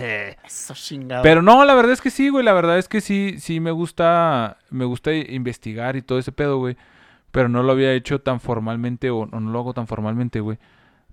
Eso 0.44 0.74
chingado. 0.74 1.22
Pero 1.22 1.42
no, 1.42 1.64
la 1.64 1.74
verdad 1.74 1.92
es 1.92 2.00
que 2.00 2.10
sí, 2.10 2.28
güey, 2.28 2.44
la 2.44 2.52
verdad 2.52 2.78
es 2.78 2.88
que 2.88 3.00
sí, 3.00 3.36
sí 3.38 3.60
me 3.60 3.70
gusta, 3.70 4.58
me 4.70 4.84
gusta 4.84 5.14
investigar 5.14 5.96
y 5.96 6.02
todo 6.02 6.18
ese 6.18 6.32
pedo, 6.32 6.58
güey. 6.58 6.76
Pero 7.30 7.48
no 7.48 7.62
lo 7.62 7.72
había 7.72 7.92
hecho 7.92 8.20
tan 8.20 8.40
formalmente 8.40 9.10
o, 9.10 9.20
o 9.20 9.40
no 9.40 9.50
lo 9.50 9.58
hago 9.58 9.74
tan 9.74 9.86
formalmente, 9.86 10.40
güey. 10.40 10.58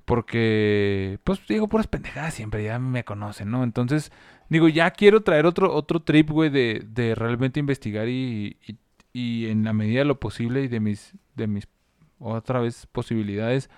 Porque, 0.05 1.19
pues 1.23 1.39
digo, 1.47 1.67
puras 1.69 1.87
pendejadas 1.87 2.33
siempre, 2.33 2.63
ya 2.63 2.79
me 2.79 3.03
conocen, 3.03 3.49
¿no? 3.49 3.63
Entonces, 3.63 4.11
digo, 4.49 4.67
ya 4.67 4.91
quiero 4.91 5.21
traer 5.21 5.45
otro, 5.45 5.73
otro 5.73 6.01
trip, 6.01 6.29
güey, 6.29 6.49
de, 6.49 6.83
de 6.85 7.15
realmente 7.15 7.59
investigar 7.59 8.09
y, 8.09 8.57
y, 8.67 8.77
y 9.13 9.47
en 9.47 9.63
la 9.63 9.73
medida 9.73 9.99
de 9.99 10.05
lo 10.05 10.19
posible 10.19 10.63
y 10.63 10.67
de 10.67 10.79
mis, 10.79 11.13
de 11.35 11.47
mis, 11.47 11.67
otra 12.19 12.59
vez, 12.59 12.87
posibilidades, 12.91 13.69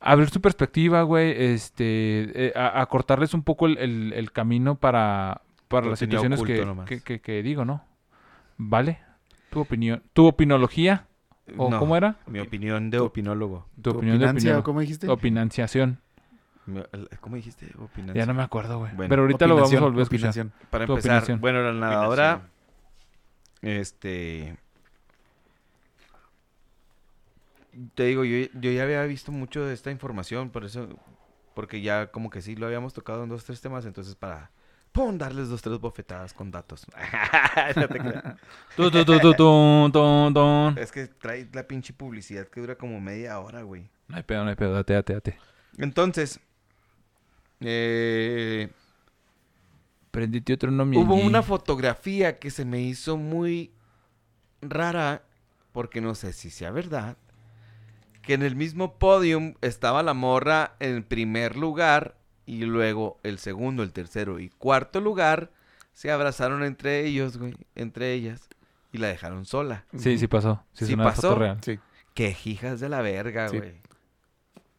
abrir 0.00 0.30
su 0.30 0.40
perspectiva, 0.40 1.02
güey, 1.02 1.34
este, 1.36 2.46
eh, 2.48 2.52
a, 2.56 2.80
a 2.80 2.86
cortarles 2.86 3.34
un 3.34 3.42
poco 3.42 3.66
el, 3.66 3.78
el- 3.78 4.12
el 4.12 4.32
camino 4.32 4.76
para, 4.76 5.42
para 5.68 5.86
las 5.88 5.98
situaciones 5.98 6.42
que, 6.42 6.64
nomás. 6.64 6.86
que, 6.86 7.00
que- 7.00 7.20
que 7.20 7.42
digo, 7.42 7.64
¿no? 7.64 7.84
¿Vale? 8.56 8.98
Tu 9.50 9.60
opinión, 9.60 10.02
tu 10.12 10.26
opinología, 10.26 11.06
o 11.56 11.70
No, 11.70 11.78
cómo 11.78 11.96
era? 11.96 12.16
Mi 12.26 12.38
opinión 12.40 12.90
de 12.90 12.98
opinólogo. 12.98 13.66
Tu, 13.80 13.90
opinión 13.90 14.18
de 14.18 14.24
opinancia, 14.26 14.50
opinión. 14.50 14.60
¿o 14.60 14.64
¿Cómo 14.64 14.80
dijiste? 14.80 15.08
Opinanciación. 15.08 16.00
¿Cómo 17.20 17.36
dijiste? 17.36 17.66
Opinancia. 17.78 18.22
Ya 18.22 18.26
no 18.26 18.34
me 18.34 18.42
acuerdo, 18.42 18.78
güey. 18.80 18.92
Bueno, 18.94 19.08
Pero 19.08 19.22
ahorita 19.22 19.46
lo 19.46 19.54
vamos 19.54 19.72
a 19.72 19.76
Opinación, 19.76 19.90
volver 19.90 20.00
a 20.00 20.02
escuchar. 20.02 20.28
opinación. 20.30 20.52
Para 20.68 20.84
empezar, 20.84 21.10
opinación. 21.12 21.40
bueno, 21.40 21.62
la 21.62 21.72
nadadora, 21.72 22.32
Opinación. 22.34 23.78
este... 23.80 24.56
Te 27.94 28.04
digo, 28.04 28.24
yo, 28.24 28.46
yo 28.54 28.70
ya 28.70 28.82
había 28.82 29.02
visto 29.04 29.32
mucho 29.32 29.64
de 29.64 29.74
esta 29.74 29.90
información, 29.90 30.50
por 30.50 30.64
eso, 30.64 30.88
porque 31.54 31.80
ya 31.80 32.10
como 32.10 32.30
que 32.30 32.42
sí 32.42 32.56
lo 32.56 32.66
habíamos 32.66 32.94
tocado 32.94 33.24
en 33.24 33.28
dos, 33.28 33.44
tres 33.44 33.60
temas, 33.60 33.84
entonces 33.84 34.14
para, 34.14 34.50
¡pum!, 34.92 35.16
darles 35.18 35.48
dos, 35.48 35.62
tres 35.62 35.78
bofetadas 35.78 36.32
con 36.32 36.50
datos. 36.50 36.86
Es 40.76 40.92
que 40.92 41.06
trae 41.06 41.48
la 41.52 41.66
pinche 41.66 41.92
publicidad 41.92 42.48
que 42.48 42.60
dura 42.60 42.76
como 42.76 43.00
media 43.00 43.38
hora, 43.38 43.62
güey. 43.62 43.88
No 44.08 44.16
hay 44.16 44.22
pedo, 44.22 44.44
no 44.44 44.50
hay 44.50 44.56
pedo. 44.56 44.74
Date, 44.74 44.94
date, 44.94 45.14
date. 45.14 45.38
Entonces, 45.76 46.40
eh, 47.60 48.70
Prendite 50.10 50.54
otro 50.54 50.70
no 50.70 50.84
Hubo 50.84 51.14
una 51.14 51.42
fotografía 51.42 52.38
que 52.38 52.50
se 52.50 52.64
me 52.64 52.80
hizo 52.80 53.16
muy 53.16 53.72
rara, 54.60 55.22
porque 55.72 56.00
no 56.00 56.14
sé 56.14 56.32
si 56.32 56.50
sea 56.50 56.70
verdad, 56.70 57.16
que 58.28 58.34
en 58.34 58.42
el 58.42 58.56
mismo 58.56 58.98
podium 58.98 59.54
estaba 59.62 60.02
la 60.02 60.12
morra 60.12 60.76
en 60.80 61.02
primer 61.02 61.56
lugar 61.56 62.18
y 62.44 62.66
luego 62.66 63.18
el 63.22 63.38
segundo, 63.38 63.82
el 63.82 63.94
tercero 63.94 64.38
y 64.38 64.50
cuarto 64.50 65.00
lugar 65.00 65.50
se 65.94 66.10
abrazaron 66.10 66.62
entre 66.62 67.06
ellos, 67.06 67.38
güey, 67.38 67.54
entre 67.74 68.12
ellas 68.12 68.50
y 68.92 68.98
la 68.98 69.06
dejaron 69.06 69.46
sola. 69.46 69.86
Sí, 69.96 70.18
sí 70.18 70.26
pasó. 70.26 70.62
Sí, 70.74 70.84
¿Sí 70.84 70.92
es 70.92 70.96
una 70.96 71.04
pasó? 71.04 71.22
foto 71.30 71.38
real. 71.40 71.58
Sí. 71.64 71.78
Qué 72.12 72.36
hijas 72.44 72.80
de 72.80 72.90
la 72.90 73.00
verga, 73.00 73.48
Sí. 73.48 73.56
güey. 73.56 73.80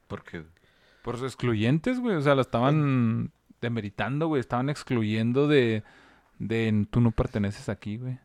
¿Por 0.07 0.23
qué? 0.23 0.43
Por 1.01 1.17
sus 1.17 1.25
excluyentes, 1.25 1.99
güey. 1.99 2.17
O 2.17 2.21
sea, 2.21 2.35
la 2.35 2.41
estaban 2.41 3.31
demeritando, 3.61 4.27
güey. 4.27 4.41
Estaban 4.41 4.69
excluyendo 4.69 5.47
de, 5.47 5.83
de 6.37 6.85
tú 6.91 7.01
no 7.01 7.09
perteneces 7.09 7.67
aquí, 7.67 7.97
güey. 7.97 8.19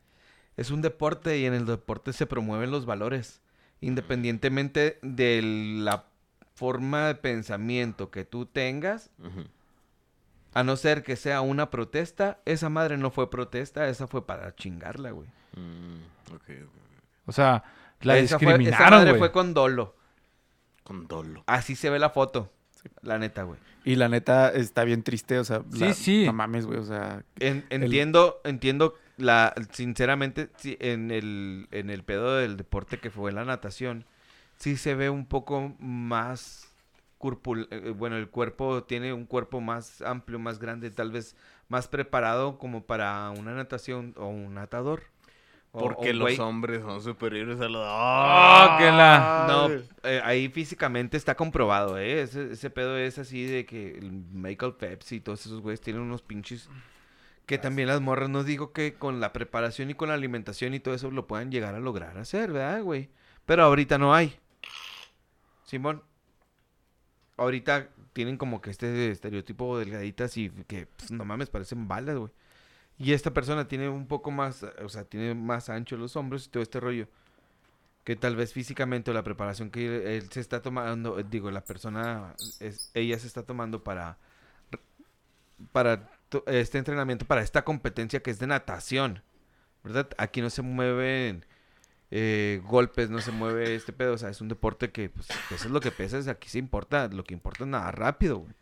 Es 0.58 0.70
un 0.70 0.82
deporte 0.82 1.38
y 1.38 1.46
en 1.46 1.54
el 1.54 1.64
deporte 1.64 2.12
se 2.12 2.26
promueven 2.26 2.70
los 2.70 2.84
valores. 2.84 3.40
Independientemente 3.86 4.98
de 5.02 5.40
la 5.42 6.04
forma 6.54 7.08
de 7.08 7.14
pensamiento 7.16 8.10
que 8.10 8.24
tú 8.24 8.46
tengas, 8.46 9.10
a 10.52 10.62
no 10.62 10.76
ser 10.76 11.02
que 11.02 11.16
sea 11.16 11.40
una 11.40 11.70
protesta, 11.70 12.38
esa 12.44 12.68
madre 12.68 12.96
no 12.96 13.10
fue 13.10 13.30
protesta, 13.30 13.88
esa 13.88 14.06
fue 14.06 14.24
para 14.26 14.54
chingarla, 14.54 15.10
güey. 15.10 15.28
Mm, 15.56 16.32
ok, 16.34 16.42
ok. 16.64 16.72
O 17.26 17.32
sea, 17.32 17.64
la 18.02 18.18
esa 18.18 18.38
fue- 18.38 18.48
esa 18.52 18.58
discriminaron, 18.58 18.90
madre 18.90 19.10
güey. 19.10 19.18
fue 19.18 19.32
con 19.32 19.52
dolo. 19.54 19.96
Con 20.84 21.06
dolo. 21.08 21.42
Así 21.46 21.74
se 21.76 21.90
ve 21.90 21.98
la 21.98 22.10
foto. 22.10 22.52
La 23.02 23.18
neta, 23.18 23.44
güey. 23.44 23.58
Y 23.84 23.96
la 23.96 24.08
neta 24.08 24.50
está 24.52 24.84
bien 24.84 25.02
triste, 25.02 25.38
o 25.38 25.44
sea. 25.44 25.62
Sí, 25.72 25.78
la- 25.80 25.94
sí. 25.94 26.26
No 26.26 26.32
mames, 26.34 26.66
güey, 26.66 26.78
o 26.78 26.84
sea. 26.84 27.24
En- 27.40 27.64
entiendo, 27.70 28.40
entiendo 28.44 28.94
la, 29.16 29.54
sinceramente, 29.72 30.50
sí, 30.56 30.76
en 30.80 31.10
el, 31.10 31.68
en 31.70 31.90
el 31.90 32.02
pedo 32.04 32.36
del 32.36 32.56
deporte 32.56 32.98
que 32.98 33.10
fue 33.10 33.32
la 33.32 33.44
natación, 33.44 34.04
sí 34.56 34.76
se 34.76 34.94
ve 34.94 35.10
un 35.10 35.26
poco 35.26 35.74
más 35.78 36.72
corpul- 37.20 37.68
eh, 37.70 37.90
bueno, 37.90 38.16
el 38.16 38.28
cuerpo 38.28 38.84
tiene 38.84 39.12
un 39.12 39.26
cuerpo 39.26 39.60
más 39.60 40.02
amplio, 40.02 40.38
más 40.38 40.58
grande, 40.58 40.90
tal 40.90 41.10
vez 41.10 41.36
más 41.68 41.88
preparado 41.88 42.58
como 42.58 42.84
para 42.84 43.30
una 43.30 43.54
natación 43.54 44.14
o 44.16 44.26
un 44.28 44.54
natador. 44.54 45.02
O- 45.72 45.80
Porque 45.80 46.10
o 46.10 46.12
los 46.12 46.38
hombres 46.38 46.82
son 46.82 47.02
superiores 47.02 47.60
a 47.60 47.68
los... 47.68 47.82
¡Ah, 47.84 48.76
que 48.78 48.92
la- 48.92 49.44
No, 49.48 49.68
eh, 50.04 50.20
ahí 50.22 50.48
físicamente 50.48 51.16
está 51.16 51.34
comprobado, 51.34 51.98
¿eh? 51.98 52.22
Ese, 52.22 52.52
ese 52.52 52.70
pedo 52.70 52.96
es 52.96 53.18
así 53.18 53.44
de 53.44 53.66
que 53.66 53.98
el 53.98 54.12
Michael 54.12 54.74
Phelps 54.74 55.10
y 55.12 55.20
todos 55.20 55.44
esos 55.46 55.60
güeyes 55.60 55.80
tienen 55.80 56.02
unos 56.02 56.22
pinches... 56.22 56.68
Que 57.46 57.58
también 57.58 57.88
las 57.88 58.00
morras, 58.00 58.30
no 58.30 58.42
digo 58.42 58.72
que 58.72 58.94
con 58.94 59.20
la 59.20 59.32
preparación 59.32 59.90
y 59.90 59.94
con 59.94 60.08
la 60.08 60.14
alimentación 60.14 60.72
y 60.74 60.80
todo 60.80 60.94
eso 60.94 61.10
lo 61.10 61.26
puedan 61.26 61.50
llegar 61.50 61.74
a 61.74 61.80
lograr 61.80 62.16
hacer, 62.16 62.52
¿verdad, 62.52 62.82
güey? 62.82 63.10
Pero 63.44 63.64
ahorita 63.64 63.98
no 63.98 64.14
hay. 64.14 64.38
Simón. 65.64 66.02
Ahorita 67.36 67.90
tienen 68.12 68.38
como 68.38 68.60
que 68.60 68.70
este 68.70 69.10
estereotipo 69.10 69.78
delgaditas 69.78 70.36
y 70.36 70.50
que, 70.50 70.86
pues, 70.86 71.10
no 71.10 71.24
mames, 71.24 71.50
parecen 71.50 71.88
balas, 71.88 72.16
güey. 72.16 72.32
Y 72.96 73.12
esta 73.12 73.32
persona 73.32 73.66
tiene 73.66 73.88
un 73.88 74.06
poco 74.06 74.30
más, 74.30 74.62
o 74.62 74.88
sea, 74.88 75.04
tiene 75.04 75.34
más 75.34 75.68
ancho 75.68 75.96
los 75.96 76.16
hombros 76.16 76.46
y 76.46 76.50
todo 76.50 76.62
este 76.62 76.80
rollo. 76.80 77.08
Que 78.04 78.16
tal 78.16 78.36
vez 78.36 78.52
físicamente 78.52 79.10
o 79.10 79.14
la 79.14 79.24
preparación 79.24 79.70
que 79.70 80.16
él, 80.16 80.30
se 80.30 80.40
está 80.40 80.62
tomando, 80.62 81.16
digo, 81.24 81.50
la 81.50 81.64
persona, 81.64 82.34
es, 82.60 82.90
ella 82.94 83.18
se 83.18 83.26
está 83.26 83.42
tomando 83.44 83.82
para, 83.82 84.18
para 85.72 86.08
este 86.46 86.78
entrenamiento, 86.78 87.26
para 87.26 87.42
esta 87.42 87.64
competencia 87.64 88.20
que 88.20 88.30
es 88.30 88.38
de 88.38 88.46
natación. 88.46 89.22
¿Verdad? 89.84 90.08
Aquí 90.16 90.40
no 90.40 90.48
se 90.48 90.62
mueven 90.62 91.44
eh, 92.10 92.62
golpes, 92.64 93.10
no 93.10 93.20
se 93.20 93.32
mueve 93.32 93.74
este 93.74 93.92
pedo. 93.92 94.14
O 94.14 94.18
sea, 94.18 94.30
es 94.30 94.40
un 94.40 94.48
deporte 94.48 94.90
que, 94.90 95.10
pues, 95.10 95.28
eso 95.50 95.66
es 95.66 95.70
lo 95.70 95.80
que 95.80 95.90
pesa. 95.90 96.18
es 96.18 96.28
Aquí 96.28 96.48
se 96.48 96.58
importa, 96.58 97.08
lo 97.08 97.24
que 97.24 97.34
importa 97.34 97.64
es 97.64 97.68
nada 97.68 97.90
rápido, 97.90 98.38
güey. 98.38 98.54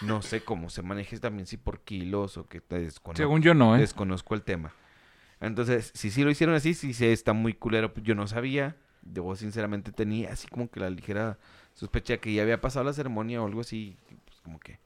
No 0.00 0.22
sé 0.22 0.42
cómo 0.42 0.70
se 0.70 0.82
maneje 0.82 1.18
también, 1.18 1.46
si 1.46 1.58
por 1.58 1.80
kilos 1.80 2.38
o 2.38 2.46
que 2.46 2.60
te 2.60 2.80
desconozco. 2.80 3.22
Según 3.22 3.42
yo 3.42 3.54
no, 3.54 3.76
¿eh? 3.76 3.80
Desconozco 3.80 4.34
el 4.34 4.42
tema. 4.42 4.72
Entonces, 5.40 5.92
si 5.94 6.10
sí 6.10 6.24
lo 6.24 6.30
hicieron 6.30 6.54
así, 6.54 6.74
si 6.74 6.94
se 6.94 7.12
está 7.12 7.32
muy 7.32 7.52
culero. 7.54 7.92
pues, 7.92 8.04
Yo 8.04 8.14
no 8.14 8.26
sabía. 8.26 8.76
Yo 9.02 9.36
sinceramente 9.36 9.92
tenía 9.92 10.32
así 10.32 10.48
como 10.48 10.68
que 10.68 10.80
la 10.80 10.90
ligera 10.90 11.38
sospecha 11.74 12.16
que 12.16 12.32
ya 12.32 12.42
había 12.42 12.60
pasado 12.60 12.84
la 12.84 12.92
ceremonia 12.92 13.40
o 13.42 13.46
algo 13.46 13.60
así. 13.60 13.96
Pues 14.24 14.40
como 14.40 14.58
que. 14.58 14.80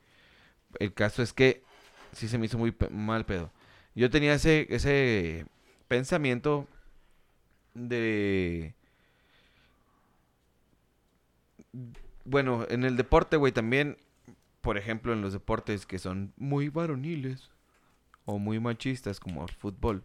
El 0.78 0.92
caso 0.92 1.22
es 1.22 1.32
que 1.32 1.64
sí 2.12 2.28
se 2.28 2.38
me 2.38 2.46
hizo 2.46 2.58
muy 2.58 2.70
pe- 2.72 2.88
mal 2.90 3.24
pedo. 3.26 3.50
Yo 3.94 4.10
tenía 4.10 4.34
ese, 4.34 4.66
ese 4.70 5.46
pensamiento 5.88 6.66
de. 7.74 8.74
Bueno, 12.24 12.66
en 12.68 12.84
el 12.84 12.96
deporte, 12.96 13.36
güey, 13.36 13.52
también. 13.52 13.96
Por 14.60 14.76
ejemplo, 14.76 15.14
en 15.14 15.22
los 15.22 15.32
deportes 15.32 15.86
que 15.86 15.98
son 15.98 16.34
muy 16.36 16.68
varoniles 16.68 17.48
o 18.26 18.38
muy 18.38 18.60
machistas, 18.60 19.18
como 19.18 19.42
el 19.42 19.50
fútbol. 19.50 20.02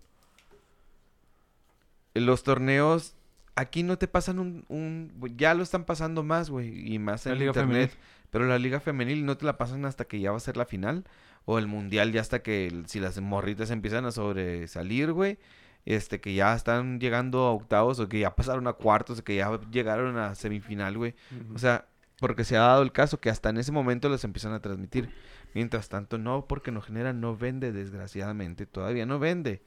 En 2.14 2.26
los 2.26 2.44
torneos, 2.44 3.16
aquí 3.56 3.84
no 3.84 3.98
te 3.98 4.08
pasan 4.08 4.40
un, 4.40 4.64
un- 4.70 5.12
Ya 5.36 5.54
lo 5.54 5.62
están 5.64 5.84
pasando 5.84 6.24
más, 6.24 6.50
güey, 6.50 6.94
y 6.94 7.00
más 7.00 7.26
en 7.26 7.38
internet. 7.50 7.92
Pero 8.30 8.46
la 8.46 8.58
liga 8.58 8.80
femenil 8.80 9.26
no 9.26 9.36
te 9.38 9.46
la 9.46 9.58
pasan 9.58 9.84
hasta 9.86 10.06
que 10.06 10.20
ya 10.22 10.32
va 10.32 10.38
a 10.38 10.42
ser 10.42 10.56
la 10.56 10.66
final. 10.66 11.04
O 11.46 11.60
el 11.60 11.68
mundial 11.68 12.12
ya 12.12 12.22
hasta 12.22 12.42
que 12.42 12.84
si 12.88 13.00
las 13.00 13.20
morritas 13.22 13.72
empiezan 13.72 14.06
a 14.06 14.12
sobresalir, 14.12 15.12
güey. 15.12 15.38
Este, 15.86 16.20
que 16.20 16.34
ya 16.34 16.56
están 16.56 17.00
llegando 17.00 17.44
a 17.44 17.52
octavos 17.52 18.00
o 18.00 18.10
que 18.10 18.20
ya 18.20 18.36
pasaron 18.36 18.66
a 18.68 18.74
cuartos 18.74 19.20
o 19.20 19.24
que 19.24 19.36
ya 19.36 19.60
llegaron 19.70 20.18
a 20.18 20.34
semifinal, 20.34 20.98
güey. 20.98 21.14
O 21.54 21.60
sea, 21.60 21.86
porque 22.20 22.44
se 22.44 22.58
ha 22.58 22.62
dado 22.62 22.82
el 22.82 22.92
caso 22.92 23.20
que 23.20 23.30
hasta 23.30 23.50
en 23.50 23.58
ese 23.58 23.72
momento 23.72 24.10
los 24.10 24.24
empiezan 24.24 24.54
a 24.54 24.62
transmitir. 24.62 25.10
Mientras 25.54 25.88
tanto, 25.90 26.18
no, 26.18 26.48
porque 26.48 26.72
no 26.72 26.82
genera, 26.82 27.14
no 27.14 27.38
vende, 27.38 27.72
desgraciadamente. 27.72 28.66
Todavía 28.66 29.06
no 29.06 29.20
vende. 29.20 29.62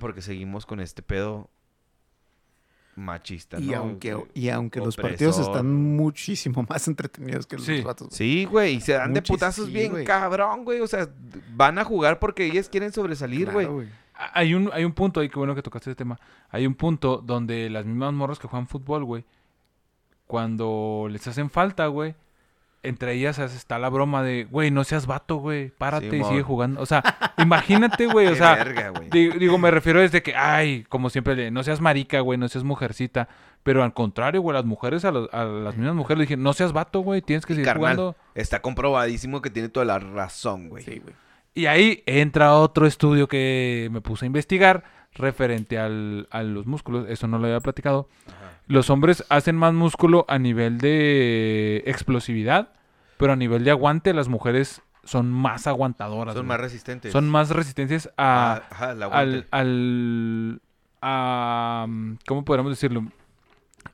Porque 0.00 0.22
seguimos 0.22 0.66
con 0.66 0.80
este 0.80 1.02
pedo 1.02 1.50
machista, 2.96 3.58
Y 3.60 3.66
¿no? 3.66 3.76
aunque, 3.76 4.10
Eh, 4.12 4.24
y 4.34 4.48
aunque 4.48 4.80
los 4.80 4.96
partidos 4.96 5.38
están 5.38 5.72
muchísimo 5.72 6.64
más 6.68 6.88
entretenidos 6.88 7.46
que 7.46 7.56
los 7.56 7.64
Sí. 7.66 7.80
vatos. 7.82 8.08
Sí, 8.10 8.44
güey, 8.46 8.74
y 8.76 8.80
se 8.80 8.92
dan 8.94 9.12
de 9.14 9.22
putazos 9.22 9.66
sí, 9.66 9.72
bien 9.72 9.92
güey. 9.92 10.04
cabrón, 10.04 10.64
güey. 10.64 10.80
O 10.80 10.86
sea, 10.86 11.08
van 11.54 11.78
a 11.78 11.84
jugar 11.84 12.18
porque 12.18 12.46
ellas 12.46 12.68
quieren 12.68 12.92
sobresalir, 12.92 13.50
güey. 13.52 13.66
Claro, 13.66 13.74
güey. 13.74 13.88
Hay 14.32 14.54
un, 14.54 14.70
hay 14.72 14.84
un 14.84 14.92
punto 14.92 15.20
ahí, 15.20 15.28
qué 15.28 15.38
bueno 15.38 15.54
que 15.54 15.60
tocaste 15.62 15.90
ese 15.90 15.94
tema. 15.96 16.18
Hay 16.48 16.66
un 16.66 16.74
punto 16.74 17.18
donde 17.18 17.68
las 17.68 17.84
mismas 17.84 18.14
morras 18.14 18.38
que 18.38 18.48
juegan 18.48 18.66
fútbol, 18.66 19.04
güey, 19.04 19.24
cuando 20.26 21.06
les 21.10 21.26
hacen 21.28 21.50
falta, 21.50 21.86
güey, 21.88 22.14
entre 22.88 23.12
ellas 23.14 23.38
está 23.38 23.78
la 23.78 23.88
broma 23.88 24.22
de, 24.22 24.44
güey, 24.44 24.70
no 24.70 24.84
seas 24.84 25.06
vato, 25.06 25.36
güey, 25.36 25.70
párate 25.70 26.16
y 26.16 26.24
sigue 26.24 26.42
jugando. 26.42 26.80
O 26.80 26.86
sea, 26.86 27.02
imagínate, 27.38 28.06
güey, 28.06 28.26
o 28.28 28.34
sea, 28.36 28.54
verga, 28.56 28.90
güey. 28.90 29.08
di- 29.10 29.30
digo, 29.38 29.58
me 29.58 29.70
refiero 29.70 30.00
desde 30.00 30.22
que, 30.22 30.34
ay, 30.34 30.84
como 30.88 31.10
siempre, 31.10 31.50
no 31.50 31.62
seas 31.62 31.80
marica, 31.80 32.20
güey, 32.20 32.38
no 32.38 32.48
seas 32.48 32.64
mujercita. 32.64 33.28
Pero 33.62 33.82
al 33.82 33.92
contrario, 33.94 34.40
güey, 34.42 34.54
las 34.54 34.64
mujeres, 34.64 35.04
a, 35.04 35.10
los- 35.10 35.28
a 35.32 35.44
las 35.44 35.76
mismas 35.76 35.96
mujeres 35.96 36.18
le 36.18 36.24
dije, 36.24 36.36
no 36.36 36.52
seas 36.52 36.72
vato, 36.72 37.00
güey, 37.00 37.20
tienes 37.22 37.44
que 37.46 37.54
seguir 37.54 37.64
Carnal, 37.66 37.80
jugando. 37.96 38.16
está 38.34 38.62
comprobadísimo 38.62 39.42
que 39.42 39.50
tiene 39.50 39.68
toda 39.68 39.86
la 39.86 39.98
razón, 39.98 40.68
güey. 40.68 40.84
Sí, 40.84 41.00
güey. 41.02 41.14
Y 41.54 41.66
ahí 41.66 42.02
entra 42.06 42.54
otro 42.54 42.86
estudio 42.86 43.28
que 43.28 43.88
me 43.90 44.00
puse 44.02 44.24
a 44.24 44.28
investigar 44.28 44.84
referente 45.16 45.78
al, 45.78 46.28
a 46.30 46.42
los 46.42 46.66
músculos. 46.66 47.06
Eso 47.08 47.26
no 47.26 47.38
lo 47.38 47.46
había 47.46 47.60
platicado. 47.60 48.08
Los 48.68 48.90
hombres 48.90 49.24
hacen 49.28 49.56
más 49.56 49.72
músculo 49.74 50.24
a 50.28 50.38
nivel 50.38 50.78
de 50.78 51.82
explosividad, 51.86 52.70
pero 53.16 53.32
a 53.32 53.36
nivel 53.36 53.64
de 53.64 53.70
aguante 53.70 54.12
las 54.12 54.28
mujeres 54.28 54.82
son 55.04 55.30
más 55.30 55.66
aguantadoras. 55.66 56.34
Son 56.34 56.42
güey. 56.42 56.48
más 56.48 56.60
resistentes. 56.60 57.12
Son 57.12 57.28
más 57.28 57.50
resistentes 57.50 58.08
a, 58.16 58.54
Ah, 58.54 58.62
ajá, 58.70 58.90
al, 58.90 59.46
al 59.50 60.60
a, 61.00 61.86
¿cómo 62.26 62.44
podríamos 62.44 62.72
decirlo? 62.72 63.04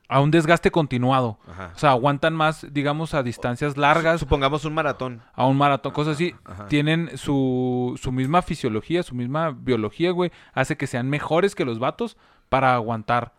A 0.09 0.19
un 0.19 0.29
desgaste 0.31 0.69
continuado. 0.69 1.39
Ajá. 1.47 1.71
O 1.75 1.79
sea, 1.79 1.91
aguantan 1.91 2.35
más, 2.35 2.67
digamos, 2.71 3.13
a 3.13 3.23
distancias 3.23 3.77
largas, 3.77 4.19
Supongamos 4.19 4.65
un 4.65 4.73
maratón. 4.73 5.21
a 5.33 5.45
un 5.47 5.57
maratón, 5.57 5.91
cosas 5.93 6.15
así. 6.15 6.35
Ajá. 6.45 6.67
Tienen 6.67 7.17
su, 7.17 7.97
su 8.01 8.11
misma 8.11 8.41
fisiología, 8.41 9.01
su 9.01 9.15
misma 9.15 9.51
biología, 9.51 10.11
güey. 10.11 10.31
Hace 10.53 10.77
que 10.77 10.87
sean 10.87 11.09
mejores 11.09 11.55
que 11.55 11.65
los 11.65 11.79
vatos 11.79 12.17
para 12.49 12.75
aguantar. 12.75 13.33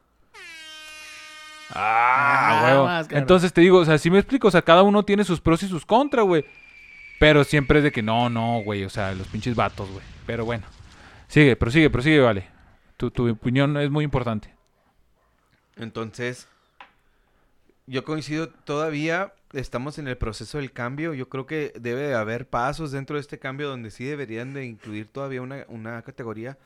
Ah, 1.70 2.61
Ah, 2.81 2.82
más, 2.85 3.09
claro. 3.09 3.20
Entonces 3.23 3.53
te 3.53 3.61
digo, 3.61 3.78
o 3.78 3.85
sea, 3.85 3.99
sí 3.99 4.11
me 4.11 4.19
explico, 4.19 4.49
o 4.49 4.51
sea, 4.51 4.62
cada 4.62 4.82
uno 4.82 5.03
tiene 5.05 5.24
sus 5.24 5.41
pros 5.41 5.62
y 5.62 5.69
sus 5.69 5.85
contras, 5.86 6.24
güey. 6.27 6.45
Pero 7.20 7.45
siempre 7.45 7.78
es 7.78 7.85
de 7.85 7.93
que 7.93 8.03
no, 8.03 8.28
no, 8.28 8.61
güey, 8.65 8.85
o 8.85 8.91
sea, 8.91 9.15
los 9.15 9.27
pinches 9.28 9.55
vatos, 9.55 9.89
güey. 9.91 10.05
Pero 10.27 10.45
bueno. 10.45 10.65
Sigue, 11.28 11.57
prosigue, 11.57 11.91
prosigue, 11.91 12.20
vale. 12.20 12.49
Tu, 12.97 13.11
tu 13.11 13.28
opinión 13.31 13.77
es 13.77 13.91
muy 13.91 14.05
importante. 14.05 14.55
Entonces, 15.77 16.49
yo 17.86 18.05
coincido 18.05 18.48
todavía, 18.48 19.35
estamos 19.52 19.98
en 19.98 20.09
el 20.09 20.16
proceso 20.16 20.59
del 20.59 20.73
cambio. 20.73 21.15
Yo 21.15 21.28
creo 21.28 21.47
que 21.47 21.73
debe 21.78 22.02
de 22.02 22.15
haber 22.15 22.48
pasos 22.48 22.93
dentro 22.93 23.16
de 23.16 23.20
este 23.20 23.39
cambio 23.39 23.69
donde 23.69 23.90
sí 23.90 24.05
deberían 24.05 24.55
de 24.55 24.65
incluir 24.65 25.09
todavía 25.09 25.43
una, 25.43 25.65
una 25.69 26.02
categoría 26.02 26.59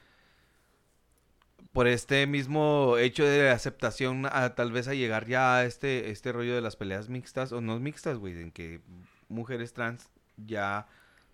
por 1.73 1.87
este 1.87 2.27
mismo 2.27 2.97
hecho 2.99 3.25
de 3.25 3.51
aceptación 3.51 4.27
a 4.27 4.55
tal 4.55 4.73
vez 4.73 4.89
a 4.89 4.95
llegar 4.95 5.27
ya 5.27 5.57
a 5.57 5.65
este, 5.65 6.11
este 6.11 6.33
rollo 6.33 6.55
de 6.55 6.61
las 6.61 6.77
peleas 6.77 7.09
mixtas 7.09 7.53
o 7.53 7.61
no 7.61 7.79
mixtas, 7.79 8.19
güey, 8.19 8.41
en 8.41 8.51
que 8.51 8.81
mujeres 9.29 9.73
trans 9.73 10.09
ya 10.37 10.87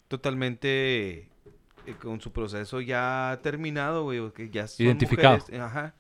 totalmente 0.08 1.28
eh, 1.86 1.94
con 2.00 2.20
su 2.20 2.32
proceso 2.32 2.80
ya 2.80 3.38
terminado, 3.42 4.04
güey, 4.04 4.18
o 4.18 4.32
que 4.32 4.50
ya 4.50 4.66
son 4.66 4.86
Identificado. 4.86 5.38
mujeres, 5.38 5.60
ajá, 5.60 5.94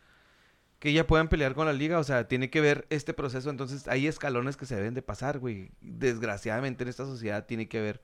que 0.84 0.92
ya 0.92 1.06
puedan 1.06 1.28
pelear 1.28 1.54
con 1.54 1.64
la 1.64 1.72
liga, 1.72 1.98
o 1.98 2.04
sea, 2.04 2.28
tiene 2.28 2.50
que 2.50 2.60
ver 2.60 2.86
este 2.90 3.14
proceso, 3.14 3.48
entonces 3.48 3.88
hay 3.88 4.06
escalones 4.06 4.58
que 4.58 4.66
se 4.66 4.76
deben 4.76 4.92
de 4.92 5.00
pasar, 5.00 5.38
güey. 5.38 5.70
Desgraciadamente 5.80 6.82
en 6.82 6.90
esta 6.90 7.06
sociedad 7.06 7.46
tiene 7.46 7.68
que 7.68 7.80
ver, 7.80 8.02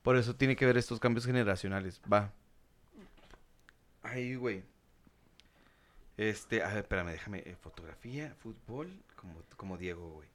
por 0.00 0.16
eso 0.16 0.36
tiene 0.36 0.54
que 0.54 0.64
ver 0.64 0.76
estos 0.76 1.00
cambios 1.00 1.26
generacionales, 1.26 2.00
va. 2.10 2.32
Ahí, 4.04 4.36
güey. 4.36 4.62
Este, 6.16 6.62
a 6.62 6.68
ver, 6.68 6.78
espérame, 6.84 7.08
déjame, 7.08 7.38
eh, 7.38 7.56
fotografía, 7.60 8.32
fútbol, 8.38 8.92
como, 9.16 9.34
como 9.56 9.76
Diego, 9.76 10.08
güey. 10.10 10.28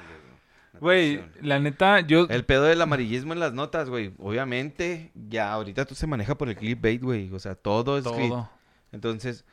Güey, 0.82 1.24
la 1.42 1.58
neta, 1.58 2.02
yo... 2.02 2.28
El 2.30 2.44
pedo 2.44 2.64
del 2.64 2.82
amarillismo 2.82 3.32
en 3.32 3.40
las 3.40 3.54
notas, 3.54 3.90
güey. 3.90 4.14
Obviamente, 4.18 5.10
ya 5.14 5.54
ahorita 5.54 5.86
tú 5.86 5.96
se 5.96 6.06
maneja 6.06 6.36
por 6.36 6.50
el 6.50 6.58
clickbait, 6.58 7.02
güey. 7.02 7.32
O 7.32 7.40
sea, 7.40 7.56
todo 7.56 7.98
es 7.98 8.04
todo. 8.04 8.50
Entonces, 8.92 9.46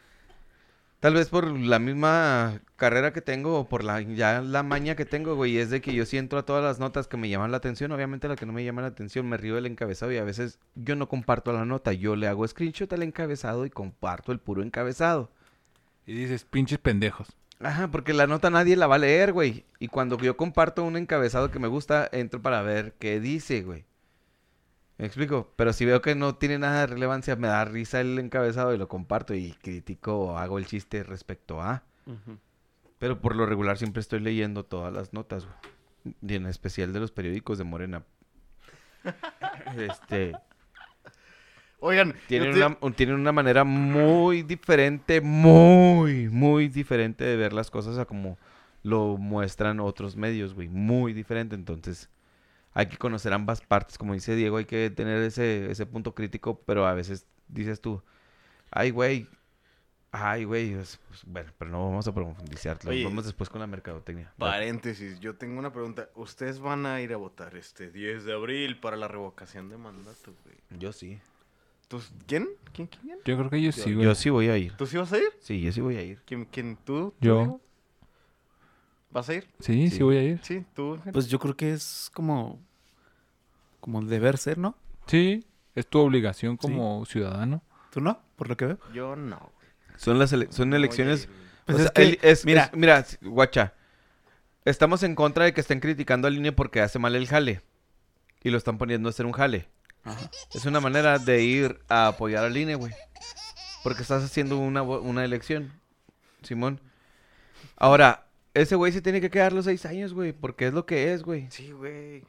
tal 1.02 1.14
vez 1.14 1.30
por 1.30 1.50
la 1.50 1.80
misma 1.80 2.60
carrera 2.76 3.12
que 3.12 3.20
tengo 3.20 3.58
o 3.58 3.68
por 3.68 3.82
la 3.82 4.00
ya 4.02 4.40
la 4.40 4.62
maña 4.62 4.94
que 4.94 5.04
tengo, 5.04 5.34
güey, 5.34 5.58
es 5.58 5.68
de 5.68 5.80
que 5.80 5.92
yo 5.92 6.06
sí 6.06 6.16
entro 6.16 6.38
a 6.38 6.44
todas 6.44 6.62
las 6.62 6.78
notas 6.78 7.08
que 7.08 7.16
me 7.16 7.28
llaman 7.28 7.50
la 7.50 7.56
atención. 7.56 7.90
Obviamente 7.90 8.28
la 8.28 8.36
que 8.36 8.46
no 8.46 8.52
me 8.52 8.64
llama 8.64 8.82
la 8.82 8.88
atención 8.88 9.28
me 9.28 9.36
río 9.36 9.56
del 9.56 9.66
encabezado 9.66 10.12
y 10.12 10.18
a 10.18 10.22
veces 10.22 10.60
yo 10.76 10.94
no 10.94 11.08
comparto 11.08 11.52
la 11.52 11.64
nota, 11.64 11.92
yo 11.92 12.14
le 12.14 12.28
hago 12.28 12.46
screenshot 12.46 12.92
al 12.92 13.02
encabezado 13.02 13.66
y 13.66 13.70
comparto 13.70 14.30
el 14.30 14.38
puro 14.38 14.62
encabezado. 14.62 15.32
Y 16.06 16.12
dices, 16.12 16.44
pinches 16.44 16.78
pendejos. 16.78 17.36
Ajá, 17.58 17.88
porque 17.88 18.12
la 18.12 18.28
nota 18.28 18.50
nadie 18.50 18.76
la 18.76 18.86
va 18.86 18.94
a 18.94 18.98
leer, 18.98 19.32
güey. 19.32 19.64
Y 19.80 19.88
cuando 19.88 20.16
yo 20.18 20.36
comparto 20.36 20.84
un 20.84 20.96
encabezado 20.96 21.50
que 21.50 21.58
me 21.58 21.66
gusta, 21.66 22.08
entro 22.12 22.40
para 22.40 22.62
ver 22.62 22.94
qué 23.00 23.18
dice, 23.18 23.62
güey. 23.62 23.86
¿Me 24.98 25.06
explico? 25.06 25.52
Pero 25.56 25.72
si 25.72 25.84
veo 25.84 26.00
que 26.02 26.14
no 26.14 26.36
tiene 26.36 26.58
nada 26.58 26.80
de 26.80 26.86
relevancia, 26.86 27.34
me 27.36 27.48
da 27.48 27.64
risa 27.64 28.00
el 28.00 28.18
encabezado 28.18 28.72
y 28.74 28.78
lo 28.78 28.88
comparto 28.88 29.34
y 29.34 29.52
critico 29.52 30.16
o 30.18 30.38
hago 30.38 30.58
el 30.58 30.66
chiste 30.66 31.02
respecto 31.02 31.60
a. 31.60 31.82
Pero 32.98 33.20
por 33.20 33.34
lo 33.34 33.46
regular 33.46 33.78
siempre 33.78 34.00
estoy 34.00 34.20
leyendo 34.20 34.64
todas 34.64 34.92
las 34.92 35.12
notas, 35.12 35.44
güey. 35.46 36.14
Y 36.20 36.34
en 36.34 36.46
especial 36.46 36.92
de 36.92 37.00
los 37.00 37.10
periódicos 37.10 37.58
de 37.58 37.64
Morena. 37.64 38.04
este, 39.78 40.34
Oigan, 41.80 42.14
tienen 42.28 42.52
te- 42.52 42.58
una, 42.64 42.78
un- 42.80 42.92
tienen 42.94 43.16
una 43.16 43.32
manera 43.32 43.64
muy 43.64 44.42
diferente, 44.42 45.20
muy, 45.20 46.28
muy 46.28 46.68
diferente 46.68 47.24
de 47.24 47.36
ver 47.36 47.52
las 47.52 47.70
cosas 47.70 47.98
a 47.98 48.04
como 48.04 48.38
lo 48.84 49.16
muestran 49.16 49.80
otros 49.80 50.16
medios, 50.16 50.54
güey. 50.54 50.68
Muy 50.68 51.12
diferente. 51.12 51.54
Entonces, 51.56 52.08
hay 52.74 52.86
que 52.86 52.96
conocer 52.96 53.32
ambas 53.32 53.60
partes. 53.60 53.98
Como 53.98 54.14
dice 54.14 54.34
Diego, 54.34 54.56
hay 54.56 54.64
que 54.64 54.90
tener 54.90 55.22
ese, 55.22 55.70
ese 55.70 55.86
punto 55.86 56.14
crítico, 56.14 56.60
pero 56.66 56.86
a 56.86 56.94
veces 56.94 57.26
dices 57.48 57.80
tú, 57.80 58.02
ay, 58.70 58.90
güey. 58.90 59.28
Ay, 60.14 60.44
güey. 60.44 60.74
es- 60.74 61.00
pues, 61.08 61.24
bueno, 61.24 61.50
pero 61.56 61.70
no 61.70 61.84
vamos 61.86 62.06
a 62.06 62.12
profundizar. 62.12 62.78
Lo 62.84 62.90
Oye, 62.90 63.04
vamos 63.04 63.24
después 63.24 63.48
con 63.48 63.60
la 63.62 63.66
mercadotecnia. 63.66 64.30
Paréntesis, 64.36 65.18
yo 65.20 65.36
tengo 65.36 65.58
una 65.58 65.72
pregunta. 65.72 66.10
¿Ustedes 66.14 66.58
van 66.60 66.84
a 66.84 67.00
ir 67.00 67.14
a 67.14 67.16
votar 67.16 67.56
este 67.56 67.90
10 67.90 68.24
de 68.24 68.34
abril 68.34 68.78
para 68.78 68.96
la 68.98 69.08
revocación 69.08 69.70
de 69.70 69.78
mandato, 69.78 70.34
güey? 70.44 70.56
Yo 70.78 70.92
sí. 70.92 71.18
¿Tú, 71.88 72.00
¿Quién? 72.26 72.46
¿Quién? 72.74 72.88
¿Quién? 72.88 73.00
quién? 73.02 73.18
Yo 73.24 73.38
creo 73.38 73.48
que 73.50 73.56
ellos 73.56 73.74
sí, 73.74 73.88
Yo, 73.90 73.96
güey. 73.96 74.04
yo 74.06 74.14
sí 74.14 74.28
voy 74.30 74.48
a 74.48 74.56
ir. 74.58 74.72
¿Tú 74.76 74.86
sí 74.86 74.96
vas 74.98 75.12
a 75.14 75.18
ir? 75.18 75.28
Sí, 75.40 75.60
yo 75.62 75.72
sí 75.72 75.80
voy 75.80 75.96
a 75.96 76.02
ir. 76.02 76.20
¿Quién? 76.26 76.44
quién 76.46 76.76
¿Tú? 76.76 77.14
¿Tú, 77.18 77.26
Yo. 77.26 77.60
¿Vas 79.12 79.28
a 79.28 79.34
ir? 79.34 79.48
Sí, 79.60 79.90
sí, 79.90 79.96
Sí. 79.98 80.02
voy 80.02 80.16
a 80.16 80.22
ir. 80.22 80.40
Sí, 80.42 80.64
tú. 80.74 80.98
Pues 81.12 81.28
yo 81.28 81.38
creo 81.38 81.56
que 81.56 81.72
es 81.72 82.10
como. 82.14 82.58
Como 83.80 84.00
deber 84.02 84.38
ser, 84.38 84.58
¿no? 84.58 84.76
Sí, 85.06 85.44
es 85.74 85.86
tu 85.86 85.98
obligación 85.98 86.56
como 86.56 87.04
ciudadano. 87.04 87.62
¿Tú 87.90 88.00
no? 88.00 88.20
Por 88.36 88.48
lo 88.48 88.56
que 88.56 88.66
veo. 88.66 88.78
yo 88.94 89.16
no. 89.16 89.50
Son 89.96 90.18
las 90.18 90.32
ele- 90.32 90.50
son 90.50 90.72
elecciones. 90.72 91.28
Pues 91.66 91.76
O 91.76 91.78
es 91.78 91.84
sea, 91.84 91.92
que, 91.92 92.02
el- 92.02 92.18
es- 92.22 92.44
mira, 92.44 92.64
es- 92.64 92.72
mira, 92.76 93.04
guacha. 93.20 93.74
Estamos 94.64 95.02
en 95.02 95.14
contra 95.14 95.44
de 95.44 95.52
que 95.52 95.60
estén 95.60 95.80
criticando 95.80 96.28
al 96.28 96.36
INE 96.36 96.52
porque 96.52 96.80
hace 96.80 96.98
mal 96.98 97.14
el 97.16 97.26
jale. 97.26 97.62
Y 98.42 98.50
lo 98.50 98.58
están 98.58 98.78
poniendo 98.78 99.08
a 99.08 99.10
hacer 99.10 99.26
un 99.26 99.32
jale. 99.32 99.68
Es 100.54 100.64
una 100.66 100.80
manera 100.80 101.18
de 101.18 101.42
ir 101.42 101.80
a 101.88 102.08
apoyar 102.08 102.44
al 102.44 102.56
INE, 102.56 102.74
güey. 102.76 102.92
Porque 103.84 104.02
estás 104.02 104.22
haciendo 104.24 104.58
una, 104.58 104.82
una 104.82 105.24
elección, 105.24 105.72
Simón. 106.42 106.80
Ahora, 107.76 108.26
ese 108.54 108.74
güey 108.76 108.92
se 108.92 109.02
tiene 109.02 109.20
que 109.20 109.30
quedar 109.30 109.52
los 109.52 109.64
seis 109.64 109.84
años, 109.86 110.12
güey. 110.14 110.32
Porque 110.32 110.66
es 110.66 110.74
lo 110.74 110.86
que 110.86 111.12
es, 111.12 111.22
güey. 111.22 111.46
Sí, 111.50 111.72
güey. 111.72 112.24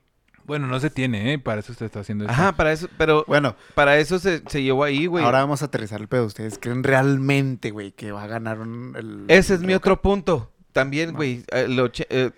Bueno, 0.46 0.68
no 0.68 0.78
se 0.82 0.90
tiene, 0.90 1.34
¿eh? 1.34 1.40
Para 1.40 1.62
eso 1.62 1.72
usted 1.72 1.86
está 1.86 2.02
haciendo 2.02 2.26
esto. 2.26 2.34
Ajá, 2.34 2.52
para 2.52 2.74
eso, 2.74 2.90
pero 2.98 3.24
bueno, 3.30 3.56
para 3.76 3.98
eso 3.98 4.20
se, 4.20 4.44
se 4.48 4.62
llevó 4.62 4.84
ahí, 4.84 5.06
güey. 5.06 5.24
ahora 5.24 5.40
vamos 5.40 5.62
a 5.62 5.66
aterrizar 5.66 6.02
el 6.02 6.10
pedo. 6.10 6.26
¿Ustedes 6.26 6.60
creen 6.60 6.84
realmente, 6.84 7.72
güey, 7.72 7.94
que 7.94 8.12
va 8.12 8.24
a 8.24 8.28
ganar 8.28 8.60
un, 8.60 8.94
el... 8.98 9.24
Ese 9.30 9.54
es 9.54 9.62
mi 9.62 9.74
otro 9.74 10.02
punto. 10.02 10.52
También, 10.74 11.14
güey, 11.14 11.46
eh, 11.52 11.68
lo 11.70 11.88
che- 11.88 12.08
eh, 12.10 12.32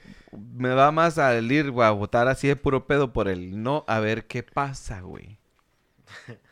me 0.55 0.69
va 0.69 0.91
más 0.91 1.17
al 1.17 1.51
ir 1.51 1.71
güey, 1.71 1.87
a 1.87 1.91
votar 1.91 2.27
así 2.27 2.47
de 2.47 2.55
puro 2.55 2.85
pedo 2.85 3.11
por 3.11 3.27
el 3.27 3.63
no, 3.63 3.85
a 3.87 3.99
ver 3.99 4.27
qué 4.27 4.43
pasa, 4.43 5.01
güey. 5.01 5.39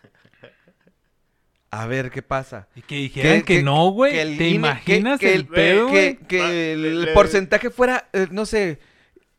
A 1.82 1.88
ver 1.88 2.12
qué 2.12 2.22
pasa. 2.22 2.68
Y 2.76 2.82
que 2.82 2.96
dijeran 2.96 3.42
que, 3.42 3.58
que- 3.58 3.64
no, 3.64 3.90
güey. 3.90 4.14
¿Te 4.14 4.24
INE 4.48 4.48
imaginas 4.50 5.20
que- 5.20 5.28
que 5.28 5.34
el 5.34 5.48
pedo, 5.48 5.88
Que, 5.92 6.42
Ah, 6.42 6.52
el, 6.52 7.10
porcentaje 7.14 7.70
fuera, 7.70 8.10
eh, 8.14 8.28
no 8.32 8.46
sé, 8.46 8.80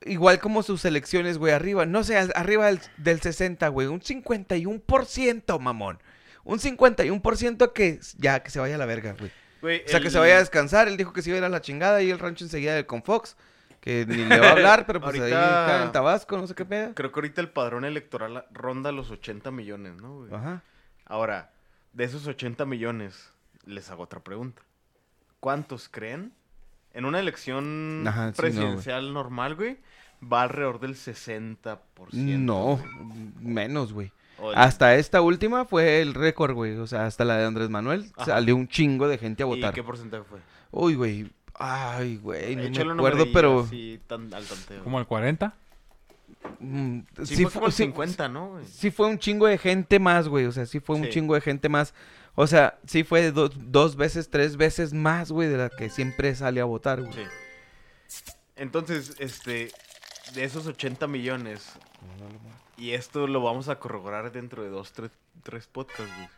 igual 0.04 0.38
como 0.40 0.62
sus 0.62 0.84
elecciones, 0.84 1.38
güey, 1.38 1.52
arriba, 1.52 1.86
no 1.86 2.02
sé, 2.04 2.16
arriba 2.18 2.66
del, 2.66 2.80
del 2.96 3.20
60, 3.20 3.68
güey, 3.68 3.86
un 3.86 4.00
51%, 4.00 5.58
mamón. 5.58 5.98
Un 6.44 6.58
51% 6.58 7.72
que 7.72 8.00
ya 8.18 8.40
que 8.42 8.50
se 8.50 8.60
vaya 8.60 8.74
a 8.74 8.78
la 8.78 8.86
verga, 8.86 9.14
güey. 9.18 9.30
Güey, 9.62 9.82
O 9.86 9.88
sea, 9.88 10.00
que 10.00 10.10
se 10.10 10.18
vaya 10.18 10.36
a 10.36 10.38
descansar. 10.40 10.88
Él 10.88 10.96
dijo 10.98 11.12
que 11.14 11.22
se 11.22 11.30
iba 11.30 11.36
a 11.36 11.38
ir 11.38 11.44
a 11.44 11.48
la 11.48 11.62
chingada 11.62 12.02
y 12.02 12.10
el 12.10 12.18
rancho 12.18 12.44
enseguida 12.44 12.74
de 12.74 12.84
con 12.84 13.02
Fox. 13.02 13.36
Que 13.80 14.04
ni 14.06 14.16
le 14.24 14.38
va 14.40 14.48
a 14.48 14.52
hablar, 14.52 14.84
pero 14.86 15.00
pues 15.00 15.14
ahí 15.20 15.30
está 15.30 15.84
en 15.84 15.92
Tabasco, 15.92 16.36
no 16.36 16.46
sé 16.46 16.54
qué 16.54 16.64
pedo. 16.66 16.94
Creo 16.94 17.12
que 17.12 17.18
ahorita 17.18 17.40
el 17.40 17.48
padrón 17.50 17.84
electoral 17.86 18.44
ronda 18.52 18.92
los 18.92 19.10
80 19.10 19.50
millones, 19.50 19.94
¿no, 19.96 20.18
güey? 20.20 20.34
Ajá. 20.34 20.62
Ahora, 21.06 21.50
de 21.94 22.04
esos 22.04 22.26
80 22.26 22.66
millones, 22.66 23.32
les 23.64 23.90
hago 23.90 24.02
otra 24.02 24.20
pregunta. 24.20 24.62
¿Cuántos 25.40 25.88
creen? 25.88 26.32
En 26.92 27.04
una 27.04 27.18
elección 27.20 28.04
Ajá, 28.06 28.26
sí, 28.26 28.28
no, 28.28 28.36
presidencial 28.36 29.12
normal, 29.12 29.56
güey, 29.56 29.78
va 30.22 30.42
alrededor 30.42 30.80
del 30.80 30.94
60%. 30.94 31.78
No, 32.12 32.76
güey. 32.76 33.32
menos, 33.40 33.92
güey. 33.92 34.12
Hasta 34.54 34.96
esta 34.96 35.22
última 35.22 35.64
fue 35.64 36.02
el 36.02 36.12
récord, 36.12 36.54
güey. 36.54 36.76
O 36.76 36.86
sea, 36.86 37.06
hasta 37.06 37.24
la 37.24 37.36
de 37.36 37.46
Andrés 37.46 37.70
Manuel 37.70 38.10
Ajá. 38.16 38.26
salió 38.26 38.56
un 38.56 38.68
chingo 38.68 39.08
de 39.08 39.16
gente 39.18 39.42
a 39.42 39.46
¿Y 39.46 39.48
votar. 39.48 39.72
qué 39.74 39.82
porcentaje 39.82 40.24
fue? 40.24 40.40
Uy, 40.70 40.94
güey. 40.94 41.30
Ay, 41.54 42.16
güey, 42.16 42.56
no 42.56 42.62
Échale 42.62 42.86
me 42.86 42.92
acuerdo, 42.94 43.26
pero... 43.32 43.60
así 43.60 44.00
tan, 44.08 44.34
al 44.34 44.44
tanteo. 44.44 44.82
Como 44.82 44.98
el 44.98 45.06
40. 45.06 45.54
Mm, 46.58 47.00
Sí, 47.24 47.36
sí 47.36 47.42
fue 47.44 47.52
como 47.52 47.66
el 47.66 47.72
sí- 47.72 47.84
50, 47.84 48.28
¿no, 48.28 48.50
güey? 48.50 48.64
sí 48.66 48.90
fue 48.90 49.06
un 49.08 49.18
chingo 49.18 49.46
de 49.46 49.58
gente 49.58 49.98
más, 49.98 50.28
güey. 50.28 50.46
O 50.46 50.52
sea, 50.52 50.66
sí 50.66 50.80
fue 50.80 50.96
un 50.96 51.04
Sí. 51.04 51.10
chingo 51.10 51.34
de 51.34 51.40
gente 51.40 51.68
más. 51.68 51.94
O 52.34 52.46
sea, 52.46 52.78
sí 52.86 53.04
fue 53.04 53.30
do- 53.30 53.48
dos 53.48 53.96
veces, 53.96 54.28
tres 54.30 54.56
veces 54.56 54.92
más, 54.92 55.30
güey, 55.30 55.48
de 55.48 55.56
la 55.56 55.70
que 55.70 55.88
siempre 55.90 56.34
sale 56.34 56.60
a 56.60 56.64
votar, 56.64 57.00
güey. 57.02 57.12
Sí. 58.08 58.24
Entonces, 58.56 59.14
este, 59.18 59.70
de 60.34 60.44
esos 60.44 60.66
80 60.66 61.06
millones, 61.06 61.72
y 62.76 62.90
esto 62.92 63.26
lo 63.26 63.40
vamos 63.42 63.68
a 63.68 63.78
corroborar 63.78 64.32
dentro 64.32 64.62
de 64.62 64.68
dos, 64.70 64.92
tres, 64.92 65.10
tres 65.42 65.66
podcasts, 65.66 66.12
güey. 66.16 66.28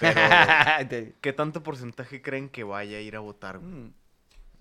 Pero, 0.00 0.20
¿qué 1.20 1.32
tanto 1.32 1.62
porcentaje 1.62 2.20
creen 2.22 2.48
que 2.48 2.64
vaya 2.64 2.98
a 2.98 3.00
ir 3.00 3.14
a 3.16 3.20
votar 3.20 3.58
güey? 3.58 3.92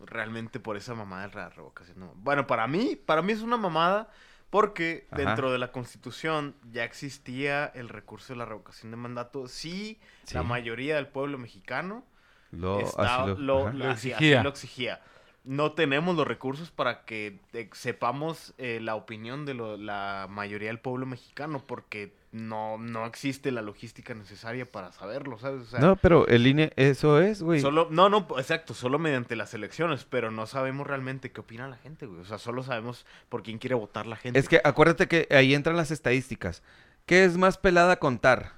realmente 0.06 0.60
por 0.60 0.76
esa 0.77 0.94
mamada 0.94 1.27
de 1.27 1.35
la 1.35 1.49
revocación? 1.49 1.99
No. 1.99 2.14
Bueno, 2.18 2.45
para 2.45 2.68
mí, 2.68 2.95
para 2.95 3.22
mí 3.22 3.31
es 3.34 3.41
una 3.41 3.57
mamada 3.57 4.10
porque 4.53 5.07
Ajá. 5.09 5.23
dentro 5.23 5.51
de 5.51 5.57
la 5.57 5.71
Constitución 5.71 6.55
ya 6.71 6.84
existía 6.84 7.65
el 7.73 7.89
recurso 7.89 8.34
de 8.34 8.38
la 8.38 8.45
revocación 8.45 8.91
de 8.91 8.97
mandato. 8.97 9.47
Sí, 9.47 9.99
la 10.31 10.41
Sí. 10.43 10.47
mayoría 10.47 10.95
del 10.97 11.07
pueblo 11.07 11.39
mexicano 11.39 12.05
Lo, 12.51 12.77
así 12.77 13.41
lo, 13.41 13.63
ajá. 13.69 13.73
lo 13.73 13.89
así- 13.89 13.89
así 13.89 14.09
exigía. 14.11 14.43
lo 14.43 14.49
exigía. 14.49 15.01
No 15.45 15.73
tenemos 15.73 16.15
los 16.15 16.25
recursos 16.25 16.71
para 16.71 17.03
que 17.03 17.37
eh, 17.51 17.69
sepamos 17.73 18.53
eh, 18.57 18.79
la 18.81 18.95
opinión 18.95 19.45
de 19.45 19.53
lo- 19.53 19.75
la 19.77 20.27
mayoría 20.29 20.69
del 20.69 20.79
pueblo 20.79 21.05
mexicano 21.05 21.61
porque 21.67 22.13
no, 22.31 22.77
no 22.77 23.05
existe 23.05 23.51
la 23.51 23.61
logística 23.61 24.13
necesaria 24.13 24.65
para 24.71 24.91
saberlo, 24.93 25.37
¿sabes? 25.37 25.63
O 25.63 25.65
sea, 25.65 25.79
No, 25.81 25.97
pero 25.97 26.25
el 26.27 26.47
INE, 26.47 26.71
eso 26.77 27.19
es, 27.21 27.43
güey. 27.43 27.59
Solo, 27.59 27.89
no, 27.91 28.07
no, 28.09 28.25
exacto, 28.37 28.73
solo 28.73 28.99
mediante 28.99 29.35
las 29.35 29.53
elecciones, 29.53 30.05
pero 30.09 30.31
no 30.31 30.47
sabemos 30.47 30.87
realmente 30.87 31.31
qué 31.31 31.41
opina 31.41 31.67
la 31.67 31.75
gente, 31.77 32.05
güey. 32.05 32.21
O 32.21 32.25
sea, 32.25 32.37
solo 32.37 32.63
sabemos 32.63 33.05
por 33.27 33.43
quién 33.43 33.57
quiere 33.59 33.75
votar 33.75 34.05
la 34.07 34.15
gente. 34.15 34.39
Es 34.39 34.47
que 34.47 34.61
acuérdate 34.63 35.07
que 35.09 35.27
ahí 35.29 35.53
entran 35.53 35.75
las 35.75 35.91
estadísticas. 35.91 36.63
¿Qué 37.05 37.25
es 37.25 37.37
más 37.37 37.57
pelada 37.57 37.97
contar? 37.99 38.53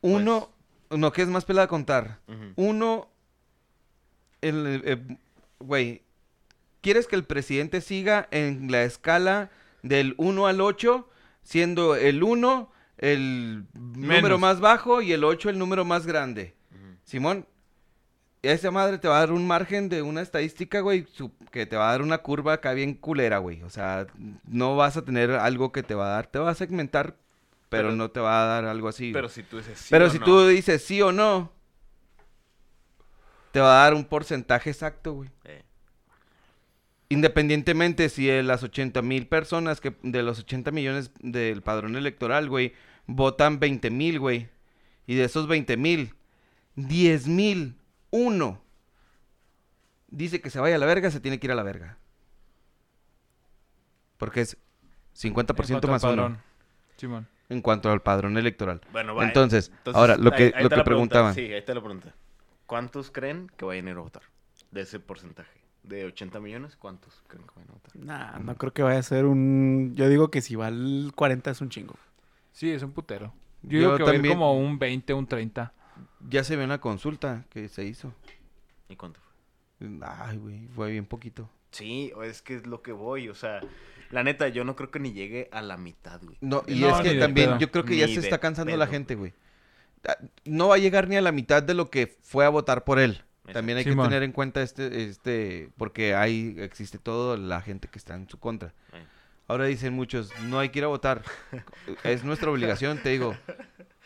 Uno, 0.00 0.48
no, 0.90 1.12
¿qué 1.12 1.22
es 1.22 1.28
más 1.28 1.44
pelada 1.44 1.66
contar? 1.68 2.18
Uno, 2.56 3.08
el, 4.40 4.82
eh, 4.84 5.16
güey, 5.58 6.02
¿quieres 6.80 7.06
que 7.06 7.16
el 7.16 7.24
presidente 7.24 7.80
siga 7.80 8.28
en 8.30 8.70
la 8.70 8.82
escala 8.84 9.50
del 9.82 10.14
1 10.18 10.46
al 10.46 10.60
8, 10.60 11.08
siendo 11.42 11.94
el 11.96 12.22
1 12.22 12.70
el 12.98 13.64
número 13.74 14.38
más 14.38 14.60
bajo 14.60 15.02
y 15.02 15.12
el 15.12 15.24
8 15.24 15.50
el 15.50 15.58
número 15.58 15.84
más 15.84 16.06
grande? 16.06 16.54
Simón, 17.04 17.46
esa 18.42 18.70
madre 18.70 18.98
te 18.98 19.08
va 19.08 19.16
a 19.16 19.20
dar 19.20 19.32
un 19.32 19.46
margen 19.46 19.88
de 19.88 20.02
una 20.02 20.20
estadística, 20.20 20.80
güey, 20.80 21.06
que 21.50 21.66
te 21.66 21.76
va 21.76 21.88
a 21.88 21.92
dar 21.92 22.02
una 22.02 22.18
curva 22.18 22.52
acá 22.54 22.72
bien 22.74 22.94
culera, 22.94 23.38
güey. 23.38 23.62
O 23.62 23.70
sea, 23.70 24.06
no 24.46 24.76
vas 24.76 24.96
a 24.96 25.04
tener 25.04 25.30
algo 25.32 25.72
que 25.72 25.82
te 25.82 25.94
va 25.94 26.06
a 26.06 26.10
dar, 26.10 26.26
te 26.26 26.38
va 26.38 26.50
a 26.50 26.54
segmentar, 26.54 27.16
pero, 27.68 27.88
Pero- 27.88 27.96
no 27.96 28.10
te 28.10 28.20
va 28.20 28.42
a 28.42 28.46
dar 28.46 28.64
algo 28.66 28.88
así. 28.88 29.10
Pero 29.12 29.28
si 29.28 29.42
tú 29.42 29.56
dices 29.58 29.78
sí 29.78 29.86
Pero 29.90 30.06
o 30.06 30.10
si 30.10 30.18
no. 30.18 30.24
tú 30.24 30.46
dices 30.46 30.84
sí 30.84 31.00
o 31.02 31.12
no, 31.12 31.50
te 33.58 33.62
va 33.62 33.80
a 33.80 33.84
dar 33.84 33.94
un 33.94 34.04
porcentaje 34.04 34.70
exacto, 34.70 35.14
güey. 35.14 35.30
Eh, 35.44 35.62
Independientemente 37.10 38.08
si 38.10 38.26
de 38.26 38.42
las 38.42 38.62
80 38.62 39.00
mil 39.02 39.26
personas, 39.26 39.80
que 39.80 39.96
de 40.02 40.22
los 40.22 40.38
80 40.40 40.70
millones 40.70 41.10
del 41.20 41.62
padrón 41.62 41.96
electoral, 41.96 42.48
güey, 42.48 42.74
votan 43.06 43.58
20 43.58 43.90
mil, 43.90 44.20
güey. 44.20 44.48
Y 45.06 45.14
de 45.14 45.24
esos 45.24 45.48
20 45.48 45.76
mil, 45.78 46.14
10 46.76 47.26
mil, 47.26 47.74
uno, 48.10 48.60
dice 50.08 50.40
que 50.42 50.50
se 50.50 50.60
vaya 50.60 50.76
a 50.76 50.78
la 50.78 50.86
verga, 50.86 51.10
se 51.10 51.18
tiene 51.20 51.40
que 51.40 51.46
ir 51.46 51.52
a 51.52 51.56
la 51.56 51.62
verga. 51.62 51.96
Porque 54.18 54.42
es 54.42 54.56
50% 55.14 55.28
En 55.28 55.34
cuanto 55.80 55.88
más 55.88 56.04
uno. 56.04 56.42
Simón. 56.96 57.26
en 57.48 57.62
cuanto 57.62 57.90
al 57.90 58.02
padrón 58.02 58.36
electoral. 58.36 58.80
Bueno, 58.92 59.14
va, 59.14 59.24
Entonces, 59.24 59.70
entonces, 59.78 59.98
ahora, 59.98 60.16
lo 60.16 60.30
ahí- 60.32 60.36
que, 60.36 60.52
ahí 60.56 60.62
lo 60.62 60.68
te 60.68 60.74
que 60.76 60.84
pregunta, 60.84 60.84
preguntaban. 60.84 61.34
Sí, 61.34 61.40
ahí 61.52 61.62
te 61.64 61.74
la 61.74 61.80
pregunta. 61.80 62.14
¿Cuántos 62.68 63.10
creen 63.10 63.50
que 63.56 63.64
vayan 63.64 63.88
a 63.88 63.90
ir 63.90 63.96
a 63.96 64.00
votar? 64.00 64.22
De 64.70 64.82
ese 64.82 65.00
porcentaje. 65.00 65.58
De 65.82 66.04
80 66.04 66.38
millones, 66.38 66.76
¿cuántos 66.76 67.24
creen 67.26 67.44
que 67.46 67.54
vayan 67.56 67.70
a 67.70 67.72
votar? 67.72 67.96
Nah, 67.96 68.38
no 68.38 68.56
creo 68.56 68.72
que 68.72 68.82
vaya 68.84 69.00
a 69.00 69.02
ser 69.02 69.24
un. 69.24 69.94
Yo 69.96 70.08
digo 70.08 70.30
que 70.30 70.40
si 70.42 70.54
va 70.54 70.68
al 70.68 71.10
40 71.16 71.50
es 71.50 71.60
un 71.60 71.70
chingo. 71.70 71.96
Sí, 72.52 72.70
es 72.70 72.82
un 72.84 72.92
putero. 72.92 73.32
Yo, 73.62 73.70
Yo 73.70 73.78
digo 73.78 73.96
que 73.96 74.02
va 74.04 74.10
a 74.10 74.12
ir 74.12 74.18
también- 74.18 74.34
como 74.34 74.56
un 74.56 74.78
20, 74.78 75.14
un 75.14 75.26
30. 75.26 75.72
Ya 76.28 76.44
se 76.44 76.54
ve 76.56 76.64
una 76.64 76.80
consulta 76.80 77.44
que 77.50 77.68
se 77.68 77.84
hizo. 77.84 78.12
¿Y 78.88 78.96
cuánto 78.96 79.20
fue? 79.20 79.88
Ay, 80.02 80.36
güey, 80.36 80.68
fue 80.68 80.90
bien 80.92 81.06
poquito. 81.06 81.50
Sí, 81.70 82.12
o 82.14 82.22
es 82.22 82.42
que 82.42 82.54
es 82.56 82.66
lo 82.66 82.82
que 82.82 82.92
voy, 82.92 83.28
o 83.28 83.34
sea, 83.34 83.60
la 84.10 84.24
neta, 84.24 84.48
yo 84.48 84.64
no 84.64 84.74
creo 84.76 84.90
que 84.90 84.98
ni 85.00 85.12
llegue 85.12 85.48
a 85.52 85.60
la 85.62 85.76
mitad, 85.76 86.20
güey. 86.22 86.36
No, 86.40 86.62
y 86.66 86.80
No, 86.80 86.88
es 87.00 87.08
que 87.08 87.18
también 87.18 87.58
yo 87.58 87.70
creo 87.70 87.84
que 87.84 87.96
ya 87.96 88.06
se 88.08 88.20
está 88.20 88.38
cansando 88.38 88.76
la 88.76 88.86
gente, 88.86 89.14
güey. 89.14 89.32
Ah, 90.06 90.16
No 90.44 90.68
va 90.68 90.76
a 90.76 90.78
llegar 90.78 91.08
ni 91.08 91.16
a 91.16 91.22
la 91.22 91.32
mitad 91.32 91.62
de 91.62 91.74
lo 91.74 91.90
que 91.90 92.18
fue 92.22 92.44
a 92.44 92.48
votar 92.48 92.84
por 92.84 92.98
él. 92.98 93.22
También 93.52 93.78
hay 93.78 93.84
que 93.84 93.96
tener 93.96 94.22
en 94.22 94.32
cuenta 94.32 94.62
este, 94.62 95.04
este, 95.04 95.70
porque 95.76 96.14
hay, 96.14 96.56
existe 96.58 96.98
toda 96.98 97.36
la 97.36 97.62
gente 97.62 97.88
que 97.88 97.98
está 97.98 98.14
en 98.14 98.28
su 98.28 98.38
contra. 98.38 98.74
Ahora 99.46 99.64
dicen 99.64 99.94
muchos, 99.94 100.30
no 100.42 100.58
hay 100.58 100.68
que 100.68 100.80
ir 100.80 100.84
a 100.84 100.88
votar. 100.88 101.22
es 102.04 102.24
nuestra 102.24 102.50
obligación, 102.50 102.98
te 102.98 103.08
digo. 103.08 103.34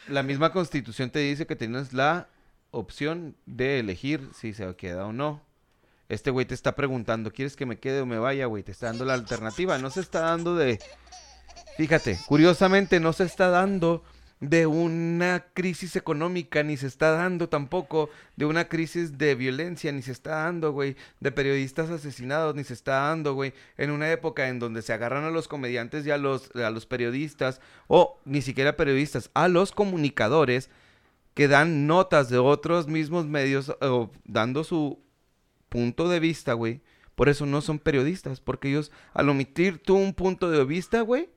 La 0.08 0.22
misma 0.22 0.52
constitución 0.52 1.10
te 1.10 1.18
dice 1.18 1.46
que 1.46 1.56
tienes 1.56 1.92
la 1.92 2.28
opción 2.70 3.36
de 3.46 3.80
elegir 3.80 4.30
si 4.34 4.52
se 4.52 4.74
queda 4.76 5.06
o 5.06 5.12
no. 5.12 5.42
Este 6.08 6.30
güey 6.30 6.46
te 6.46 6.54
está 6.54 6.76
preguntando, 6.76 7.32
¿quieres 7.32 7.56
que 7.56 7.66
me 7.66 7.78
quede 7.78 8.02
o 8.02 8.06
me 8.06 8.18
vaya, 8.18 8.46
güey? 8.46 8.62
Te 8.62 8.70
está 8.70 8.86
dando 8.86 9.04
la 9.04 9.14
alternativa. 9.14 9.78
No 9.78 9.90
se 9.90 10.00
está 10.00 10.20
dando 10.20 10.54
de... 10.54 10.78
Fíjate, 11.76 12.18
curiosamente 12.26 13.00
no 13.00 13.12
se 13.12 13.24
está 13.24 13.48
dando 13.48 14.04
de 14.42 14.66
una 14.66 15.46
crisis 15.54 15.94
económica, 15.94 16.64
ni 16.64 16.76
se 16.76 16.88
está 16.88 17.12
dando 17.12 17.48
tampoco 17.48 18.10
de 18.34 18.44
una 18.44 18.68
crisis 18.68 19.16
de 19.16 19.36
violencia, 19.36 19.92
ni 19.92 20.02
se 20.02 20.10
está 20.10 20.42
dando, 20.42 20.72
güey, 20.72 20.96
de 21.20 21.30
periodistas 21.30 21.90
asesinados, 21.90 22.56
ni 22.56 22.64
se 22.64 22.74
está 22.74 22.94
dando, 23.02 23.34
güey, 23.34 23.54
en 23.78 23.92
una 23.92 24.10
época 24.10 24.48
en 24.48 24.58
donde 24.58 24.82
se 24.82 24.92
agarran 24.92 25.22
a 25.22 25.30
los 25.30 25.46
comediantes 25.46 26.04
y 26.04 26.10
a 26.10 26.18
los, 26.18 26.50
a 26.56 26.70
los 26.70 26.86
periodistas, 26.86 27.60
o 27.86 28.18
ni 28.24 28.42
siquiera 28.42 28.76
periodistas, 28.76 29.30
a 29.32 29.46
los 29.46 29.70
comunicadores 29.70 30.70
que 31.34 31.46
dan 31.46 31.86
notas 31.86 32.28
de 32.28 32.38
otros 32.38 32.88
mismos 32.88 33.26
medios, 33.26 33.72
o 33.80 34.10
dando 34.24 34.64
su 34.64 34.98
punto 35.68 36.08
de 36.08 36.18
vista, 36.18 36.54
güey. 36.54 36.80
Por 37.14 37.28
eso 37.28 37.46
no 37.46 37.60
son 37.60 37.78
periodistas, 37.78 38.40
porque 38.40 38.70
ellos, 38.70 38.90
al 39.14 39.28
omitir 39.28 39.78
tú 39.78 39.94
un 39.94 40.14
punto 40.14 40.50
de 40.50 40.64
vista, 40.64 41.02
güey, 41.02 41.28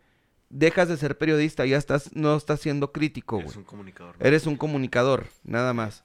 dejas 0.56 0.88
de 0.88 0.96
ser 0.96 1.18
periodista, 1.18 1.66
ya 1.66 1.78
estás, 1.78 2.16
no 2.16 2.36
estás 2.36 2.62
siendo 2.62 2.94
crítico, 2.94 3.42
güey. 3.42 3.58
un 3.58 3.64
comunicador. 3.66 4.16
Eres 4.20 4.48
un 4.48 4.56
comunicador, 4.56 5.28
nada 5.44 5.74
más. 5.74 6.04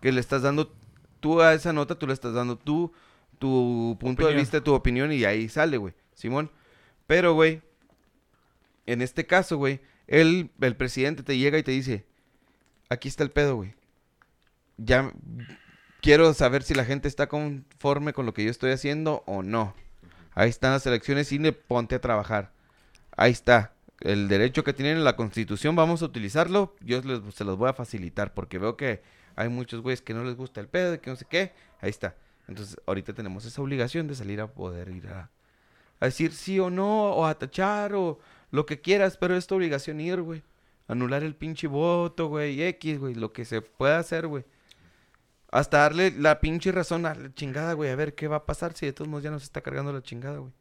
Que 0.00 0.10
le 0.10 0.20
estás 0.20 0.42
dando, 0.42 0.74
tú 1.20 1.40
a 1.40 1.54
esa 1.54 1.72
nota, 1.72 1.94
tú 1.94 2.08
le 2.08 2.12
estás 2.12 2.34
dando 2.34 2.56
tú, 2.56 2.92
tu 3.38 3.96
punto 4.00 4.26
de 4.26 4.34
vista, 4.34 4.60
tu 4.60 4.74
opinión 4.74 5.12
y 5.12 5.24
ahí 5.24 5.48
sale, 5.48 5.76
güey. 5.76 5.94
Simón. 6.14 6.50
Pero, 7.06 7.34
güey, 7.34 7.62
en 8.86 9.02
este 9.02 9.24
caso, 9.24 9.56
güey, 9.56 9.80
él, 10.08 10.50
el 10.60 10.76
presidente 10.76 11.22
te 11.22 11.38
llega 11.38 11.58
y 11.58 11.62
te 11.62 11.70
dice, 11.70 12.04
aquí 12.88 13.08
está 13.08 13.22
el 13.22 13.30
pedo, 13.30 13.54
güey. 13.54 13.74
Ya 14.78 15.12
quiero 16.00 16.34
saber 16.34 16.64
si 16.64 16.74
la 16.74 16.84
gente 16.84 17.06
está 17.06 17.28
conforme 17.28 18.12
con 18.12 18.26
lo 18.26 18.34
que 18.34 18.42
yo 18.42 18.50
estoy 18.50 18.72
haciendo 18.72 19.22
o 19.26 19.44
no. 19.44 19.76
Ahí 20.34 20.50
están 20.50 20.72
las 20.72 20.86
elecciones 20.86 21.30
y 21.30 21.38
le 21.38 21.52
ponte 21.52 21.94
a 21.94 22.00
trabajar. 22.00 22.50
Ahí 23.16 23.30
está. 23.30 23.72
El 24.04 24.28
derecho 24.28 24.64
que 24.64 24.72
tienen 24.72 24.96
en 24.98 25.04
la 25.04 25.16
constitución, 25.16 25.76
vamos 25.76 26.02
a 26.02 26.06
utilizarlo. 26.06 26.74
Yo 26.80 27.00
les- 27.02 27.34
se 27.34 27.44
los 27.44 27.56
voy 27.56 27.68
a 27.70 27.72
facilitar 27.74 28.34
porque 28.34 28.58
veo 28.58 28.76
que 28.76 29.02
hay 29.36 29.48
muchos 29.48 29.80
güeyes 29.80 30.02
que 30.02 30.14
no 30.14 30.24
les 30.24 30.36
gusta 30.36 30.60
el 30.60 30.68
pedo 30.68 31.00
que 31.00 31.10
no 31.10 31.16
sé 31.16 31.24
qué. 31.28 31.52
Ahí 31.80 31.90
está. 31.90 32.16
Entonces, 32.48 32.76
ahorita 32.86 33.12
tenemos 33.12 33.44
esa 33.44 33.62
obligación 33.62 34.08
de 34.08 34.14
salir 34.14 34.40
a 34.40 34.48
poder 34.48 34.88
ir 34.88 35.06
a, 35.08 35.30
a 36.00 36.04
decir 36.06 36.32
sí 36.32 36.58
o 36.58 36.70
no, 36.70 37.12
o 37.12 37.24
a 37.26 37.38
tachar, 37.38 37.94
o 37.94 38.18
lo 38.50 38.66
que 38.66 38.80
quieras, 38.80 39.16
pero 39.16 39.36
es 39.36 39.46
tu 39.46 39.54
obligación 39.54 40.00
ir, 40.00 40.20
güey. 40.20 40.42
Anular 40.88 41.22
el 41.22 41.36
pinche 41.36 41.68
voto, 41.68 42.26
güey, 42.26 42.60
X, 42.62 42.98
güey, 42.98 43.14
lo 43.14 43.32
que 43.32 43.44
se 43.44 43.62
pueda 43.62 43.98
hacer, 43.98 44.26
güey. 44.26 44.44
Hasta 45.50 45.78
darle 45.78 46.10
la 46.10 46.40
pinche 46.40 46.72
razón 46.72 47.06
a 47.06 47.14
la 47.14 47.32
chingada, 47.34 47.74
güey, 47.74 47.90
a 47.90 47.96
ver 47.96 48.14
qué 48.14 48.26
va 48.26 48.36
a 48.36 48.46
pasar 48.46 48.72
si 48.74 48.86
de 48.86 48.92
todos 48.92 49.08
modos 49.08 49.22
ya 49.22 49.30
nos 49.30 49.42
está 49.44 49.60
cargando 49.60 49.92
la 49.92 50.02
chingada, 50.02 50.38
güey. 50.38 50.52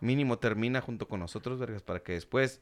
Mínimo 0.00 0.38
termina 0.38 0.80
junto 0.80 1.08
con 1.08 1.20
nosotros, 1.20 1.58
vergas, 1.58 1.82
para 1.82 2.00
que 2.02 2.12
después 2.12 2.60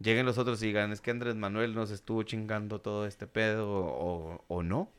lleguen 0.00 0.26
los 0.26 0.38
otros 0.38 0.62
y 0.62 0.66
digan, 0.66 0.92
es 0.92 1.00
que 1.00 1.10
Andrés 1.10 1.36
Manuel 1.36 1.74
nos 1.74 1.90
estuvo 1.90 2.22
chingando 2.24 2.80
todo 2.80 3.06
este 3.06 3.26
pedo, 3.26 3.68
o, 3.70 4.44
o 4.48 4.62
no, 4.62 4.90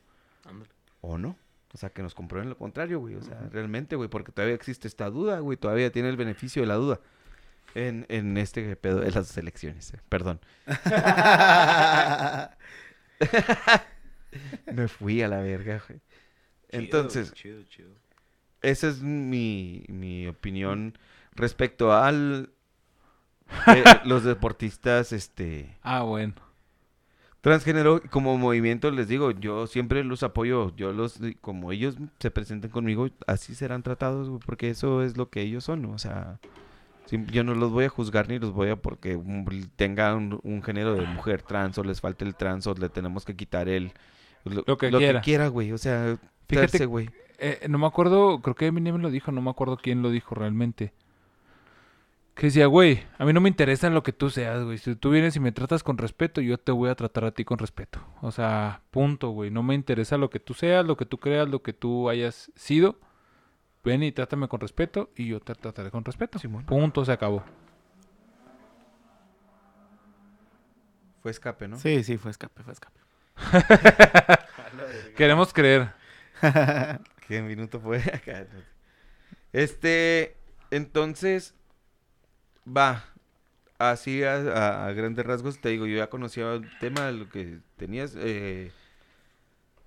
Ándale. 0.44 0.70
o 1.00 1.18
no. 1.18 1.36
O 1.74 1.78
sea, 1.78 1.88
que 1.90 2.02
nos 2.02 2.14
comprueben 2.14 2.48
lo 2.50 2.56
contrario, 2.58 3.00
güey. 3.00 3.14
O 3.14 3.22
sea, 3.22 3.48
realmente, 3.50 3.96
güey, 3.96 4.08
porque 4.10 4.30
todavía 4.30 4.54
existe 4.54 4.86
esta 4.88 5.08
duda, 5.08 5.38
güey. 5.40 5.56
Todavía 5.56 5.90
tiene 5.90 6.10
el 6.10 6.16
beneficio 6.18 6.60
de 6.62 6.68
la 6.68 6.74
duda 6.74 7.00
en, 7.74 8.04
en 8.10 8.36
este 8.36 8.76
pedo 8.76 9.00
de 9.00 9.10
las 9.10 9.34
elecciones. 9.38 9.94
eh. 9.94 9.98
Perdón. 10.10 10.38
Me 14.72 14.88
fui 14.88 15.22
a 15.22 15.28
la 15.28 15.40
verga, 15.40 15.82
güey. 15.88 16.00
Entonces, 16.70 17.32
Chido, 17.34 17.62
chido. 17.64 17.90
esa 18.62 18.88
es 18.88 19.02
mi, 19.02 19.84
mi 19.88 20.26
opinión 20.26 20.96
respecto 21.32 21.92
al... 21.92 22.50
eh, 23.66 23.84
los 24.04 24.24
deportistas, 24.24 25.12
este... 25.12 25.76
Ah, 25.82 26.02
bueno. 26.02 26.34
Transgénero, 27.42 28.00
como 28.10 28.38
movimiento, 28.38 28.90
les 28.92 29.08
digo, 29.08 29.32
yo 29.32 29.66
siempre 29.66 30.04
los 30.04 30.22
apoyo. 30.22 30.74
Yo 30.76 30.92
los, 30.92 31.18
como 31.40 31.72
ellos 31.72 31.96
se 32.20 32.30
presenten 32.30 32.70
conmigo, 32.70 33.08
así 33.26 33.56
serán 33.56 33.82
tratados, 33.82 34.30
porque 34.46 34.70
eso 34.70 35.02
es 35.02 35.16
lo 35.16 35.28
que 35.28 35.42
ellos 35.42 35.64
son. 35.64 35.84
O 35.86 35.98
sea, 35.98 36.38
yo 37.10 37.42
no 37.42 37.54
los 37.56 37.72
voy 37.72 37.86
a 37.86 37.88
juzgar 37.88 38.28
ni 38.28 38.38
los 38.38 38.52
voy 38.52 38.70
a 38.70 38.76
porque 38.76 39.20
tengan 39.74 40.16
un, 40.16 40.40
un 40.44 40.62
género 40.62 40.94
de 40.94 41.04
mujer 41.04 41.42
trans 41.42 41.76
o 41.78 41.82
les 41.82 42.00
falte 42.00 42.24
el 42.24 42.36
trans 42.36 42.68
o 42.68 42.74
le 42.74 42.88
tenemos 42.88 43.24
que 43.24 43.34
quitar 43.34 43.68
el. 43.68 43.92
Lo 44.44 44.78
que 44.78 44.90
quiera. 44.90 45.20
quiera, 45.20 45.48
güey. 45.48 45.72
O 45.72 45.78
sea, 45.78 46.16
Fíjate, 46.48 46.86
güey. 46.86 47.10
Eh, 47.38 47.66
no 47.68 47.78
me 47.78 47.86
acuerdo, 47.86 48.40
creo 48.40 48.54
que 48.54 48.66
Eminem 48.66 48.98
lo 48.98 49.10
dijo, 49.10 49.32
no 49.32 49.42
me 49.42 49.50
acuerdo 49.50 49.76
quién 49.76 50.02
lo 50.02 50.10
dijo 50.10 50.34
realmente. 50.34 50.92
Que 52.34 52.46
decía, 52.46 52.66
güey, 52.66 53.04
a 53.18 53.26
mí 53.26 53.32
no 53.32 53.40
me 53.40 53.48
interesa 53.50 53.90
lo 53.90 54.02
que 54.02 54.12
tú 54.12 54.30
seas, 54.30 54.64
güey. 54.64 54.78
Si 54.78 54.96
tú 54.96 55.10
vienes 55.10 55.36
y 55.36 55.40
me 55.40 55.52
tratas 55.52 55.82
con 55.82 55.98
respeto, 55.98 56.40
yo 56.40 56.58
te 56.58 56.72
voy 56.72 56.88
a 56.88 56.94
tratar 56.94 57.24
a 57.24 57.32
ti 57.32 57.44
con 57.44 57.58
respeto. 57.58 58.00
O 58.22 58.30
sea, 58.30 58.80
punto, 58.90 59.30
güey. 59.30 59.50
No 59.50 59.62
me 59.62 59.74
interesa 59.74 60.16
lo 60.16 60.30
que 60.30 60.40
tú 60.40 60.54
seas, 60.54 60.86
lo 60.86 60.96
que 60.96 61.04
tú 61.04 61.18
creas, 61.18 61.48
lo 61.48 61.62
que 61.62 61.74
tú 61.74 62.08
hayas 62.08 62.50
sido. 62.56 62.98
Ven 63.84 64.02
y 64.02 64.12
trátame 64.12 64.48
con 64.48 64.60
respeto 64.60 65.10
y 65.16 65.26
yo 65.26 65.40
te 65.40 65.54
trataré 65.54 65.90
con 65.90 66.04
respeto. 66.04 66.38
Simón. 66.38 66.64
Punto, 66.64 67.04
se 67.04 67.12
acabó. 67.12 67.44
Fue 71.20 71.30
escape, 71.30 71.68
¿no? 71.68 71.78
Sí, 71.78 72.02
sí, 72.02 72.16
fue 72.16 72.30
escape, 72.30 72.62
fue 72.62 72.72
escape. 72.72 72.98
Queremos 75.16 75.52
creer. 75.52 75.92
¿Qué 77.28 77.42
minuto 77.42 77.80
fue? 77.80 77.98
Acá. 77.98 78.46
Este, 79.52 80.38
entonces, 80.70 81.54
va. 82.66 83.04
Así 83.78 84.22
a, 84.24 84.36
a- 84.36 84.86
a 84.88 84.92
grandes 84.94 85.26
rasgos, 85.26 85.60
te 85.60 85.70
digo, 85.70 85.86
yo 85.86 85.96
ya 85.98 86.10
conocía 86.10 86.54
el 86.54 86.70
tema 86.78 87.06
de 87.06 87.12
lo 87.14 87.28
que 87.30 87.60
tenías. 87.76 88.14
eh, 88.18 88.72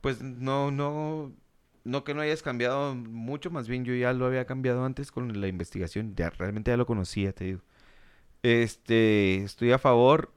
pues 0.01 0.21
no, 0.21 0.71
no, 0.71 1.31
no 1.83 2.03
que 2.03 2.13
no 2.13 2.21
hayas 2.21 2.43
cambiado 2.43 2.95
mucho, 2.95 3.49
más 3.51 3.67
bien 3.67 3.85
yo 3.85 3.93
ya 3.95 4.13
lo 4.13 4.25
había 4.25 4.45
cambiado 4.45 4.85
antes 4.85 5.11
con 5.11 5.39
la 5.39 5.47
investigación. 5.47 6.15
Ya 6.15 6.29
realmente 6.29 6.71
ya 6.71 6.77
lo 6.77 6.85
conocía, 6.85 7.33
te 7.33 7.45
digo. 7.45 7.61
Este, 8.43 9.37
estoy 9.43 9.71
a 9.73 9.79
favor 9.79 10.33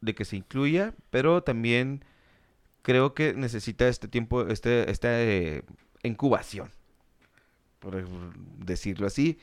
de 0.00 0.14
que 0.14 0.24
se 0.24 0.36
incluya, 0.36 0.94
pero 1.10 1.42
también 1.44 2.04
creo 2.82 3.14
que 3.14 3.34
necesita 3.34 3.88
este 3.88 4.08
tiempo, 4.08 4.46
este, 4.48 4.90
esta 4.90 5.22
eh, 5.22 5.64
incubación, 6.04 6.70
por 7.78 8.02
decirlo 8.64 9.06
así, 9.06 9.38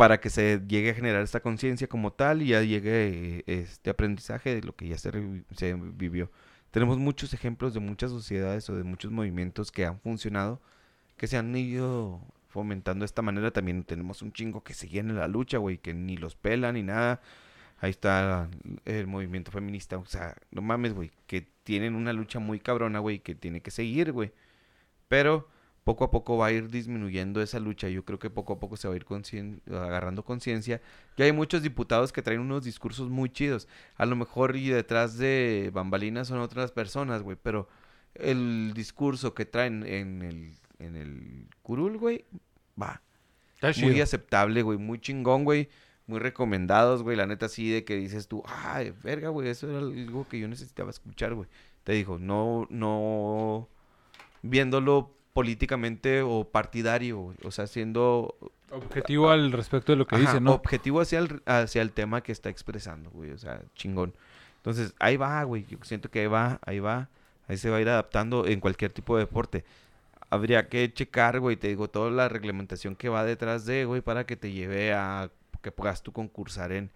para 0.00 0.18
que 0.18 0.30
se 0.30 0.62
llegue 0.66 0.92
a 0.92 0.94
generar 0.94 1.20
esta 1.20 1.40
conciencia 1.40 1.86
como 1.86 2.10
tal 2.10 2.40
y 2.40 2.46
ya 2.46 2.62
llegue 2.62 3.44
este 3.46 3.90
aprendizaje 3.90 4.54
de 4.54 4.62
lo 4.62 4.74
que 4.74 4.88
ya 4.88 4.96
se, 4.96 5.10
vivió. 5.12 6.30
Tenemos 6.70 6.96
muchos 6.96 7.34
ejemplos 7.34 7.74
de 7.74 7.80
muchas 7.80 8.10
sociedades 8.10 8.70
o 8.70 8.76
de 8.76 8.82
muchos 8.82 9.10
movimientos 9.10 9.70
que 9.70 9.84
han 9.84 10.00
funcionado, 10.00 10.58
que 11.18 11.26
se 11.26 11.36
han 11.36 11.54
ido 11.54 12.18
fomentando 12.48 13.02
de 13.02 13.08
esta 13.08 13.20
manera. 13.20 13.50
También 13.50 13.84
tenemos 13.84 14.22
un 14.22 14.32
chingo 14.32 14.64
que 14.64 14.72
seguían 14.72 15.10
en 15.10 15.16
la 15.16 15.28
lucha, 15.28 15.58
güey, 15.58 15.76
que 15.76 15.92
ni 15.92 16.16
los 16.16 16.34
pelan 16.34 16.76
ni 16.76 16.82
nada. 16.82 17.20
Ahí 17.78 17.90
está 17.90 18.48
el 18.86 19.06
movimiento 19.06 19.50
feminista. 19.50 19.98
O 19.98 20.06
sea, 20.06 20.34
no 20.50 20.62
mames, 20.62 20.94
güey. 20.94 21.10
Que 21.26 21.42
tienen 21.62 21.94
una 21.94 22.14
lucha 22.14 22.38
muy 22.38 22.58
cabrona, 22.58 23.00
güey. 23.00 23.18
Que 23.18 23.34
tiene 23.34 23.60
que 23.60 23.70
seguir, 23.70 24.12
güey. 24.12 24.32
Pero 25.08 25.50
poco 25.84 26.04
a 26.04 26.10
poco 26.10 26.36
va 26.36 26.46
a 26.46 26.52
ir 26.52 26.68
disminuyendo 26.70 27.40
esa 27.42 27.58
lucha. 27.58 27.88
Yo 27.88 28.04
creo 28.04 28.18
que 28.18 28.30
poco 28.30 28.52
a 28.54 28.60
poco 28.60 28.76
se 28.76 28.86
va 28.86 28.94
a 28.94 28.96
ir 28.96 29.04
concien- 29.04 29.60
agarrando 29.68 30.24
conciencia. 30.24 30.80
Ya 31.16 31.24
hay 31.24 31.32
muchos 31.32 31.62
diputados 31.62 32.12
que 32.12 32.22
traen 32.22 32.40
unos 32.40 32.64
discursos 32.64 33.08
muy 33.08 33.30
chidos. 33.30 33.66
A 33.96 34.06
lo 34.06 34.14
mejor 34.16 34.56
y 34.56 34.68
detrás 34.68 35.16
de 35.18 35.70
bambalinas 35.72 36.28
son 36.28 36.38
otras 36.40 36.70
personas, 36.72 37.22
güey. 37.22 37.36
Pero 37.42 37.68
el 38.14 38.72
discurso 38.74 39.34
que 39.34 39.46
traen 39.46 39.84
en 39.86 40.22
el, 40.22 40.52
en 40.78 40.96
el 40.96 41.46
curul, 41.62 41.96
güey, 41.98 42.24
va. 42.80 43.02
Está 43.54 43.68
Muy 43.82 43.92
chido. 43.92 44.02
aceptable, 44.04 44.62
güey, 44.62 44.78
muy 44.78 44.98
chingón, 45.00 45.44
güey. 45.44 45.68
Muy 46.06 46.18
recomendados, 46.18 47.02
güey. 47.02 47.16
La 47.16 47.26
neta, 47.26 47.48
sí, 47.48 47.70
de 47.70 47.84
que 47.84 47.96
dices 47.96 48.26
tú, 48.26 48.42
ay, 48.46 48.92
verga, 49.02 49.28
güey, 49.28 49.48
eso 49.48 49.68
era 49.68 49.78
algo 49.78 50.26
que 50.28 50.38
yo 50.40 50.48
necesitaba 50.48 50.90
escuchar, 50.90 51.34
güey. 51.34 51.48
Te 51.84 51.92
digo, 51.92 52.18
no, 52.18 52.66
no 52.70 53.68
viéndolo 54.42 55.14
políticamente 55.32 56.22
o 56.22 56.44
partidario. 56.44 57.34
O 57.44 57.50
sea, 57.50 57.66
siendo 57.66 58.34
Objetivo 58.70 59.30
al 59.30 59.50
respecto 59.52 59.92
de 59.92 59.96
lo 59.96 60.06
que 60.06 60.14
Ajá, 60.14 60.24
dice, 60.24 60.40
¿no? 60.40 60.52
objetivo 60.52 61.00
hacia 61.00 61.18
el, 61.18 61.42
hacia 61.44 61.82
el 61.82 61.92
tema 61.92 62.22
que 62.22 62.30
está 62.32 62.50
expresando, 62.50 63.10
güey. 63.10 63.32
O 63.32 63.38
sea, 63.38 63.62
chingón. 63.74 64.14
Entonces, 64.56 64.94
ahí 65.00 65.16
va, 65.16 65.42
güey. 65.42 65.66
Yo 65.66 65.78
siento 65.82 66.10
que 66.10 66.20
ahí 66.20 66.26
va, 66.26 66.60
ahí 66.64 66.78
va. 66.78 67.08
Ahí 67.48 67.56
se 67.56 67.68
va 67.68 67.78
a 67.78 67.80
ir 67.80 67.88
adaptando 67.88 68.46
en 68.46 68.60
cualquier 68.60 68.92
tipo 68.92 69.16
de 69.16 69.24
deporte. 69.24 69.64
Habría 70.28 70.68
que 70.68 70.92
checar, 70.92 71.40
güey, 71.40 71.56
te 71.56 71.66
digo, 71.66 71.88
toda 71.88 72.10
la 72.10 72.28
reglamentación 72.28 72.94
que 72.94 73.08
va 73.08 73.24
detrás 73.24 73.66
de, 73.66 73.84
güey, 73.84 74.00
para 74.00 74.24
que 74.24 74.36
te 74.36 74.52
lleve 74.52 74.92
a 74.92 75.30
que 75.60 75.72
puedas 75.72 76.02
tú 76.02 76.12
concursar 76.12 76.70
en, 76.70 76.90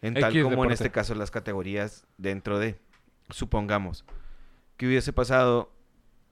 en 0.00 0.14
tal 0.14 0.40
como 0.42 0.64
en 0.64 0.70
este 0.70 0.90
caso 0.90 1.14
las 1.14 1.30
categorías 1.32 2.06
dentro 2.16 2.58
de, 2.60 2.78
supongamos, 3.28 4.04
que 4.76 4.86
hubiese 4.86 5.12
pasado 5.12 5.70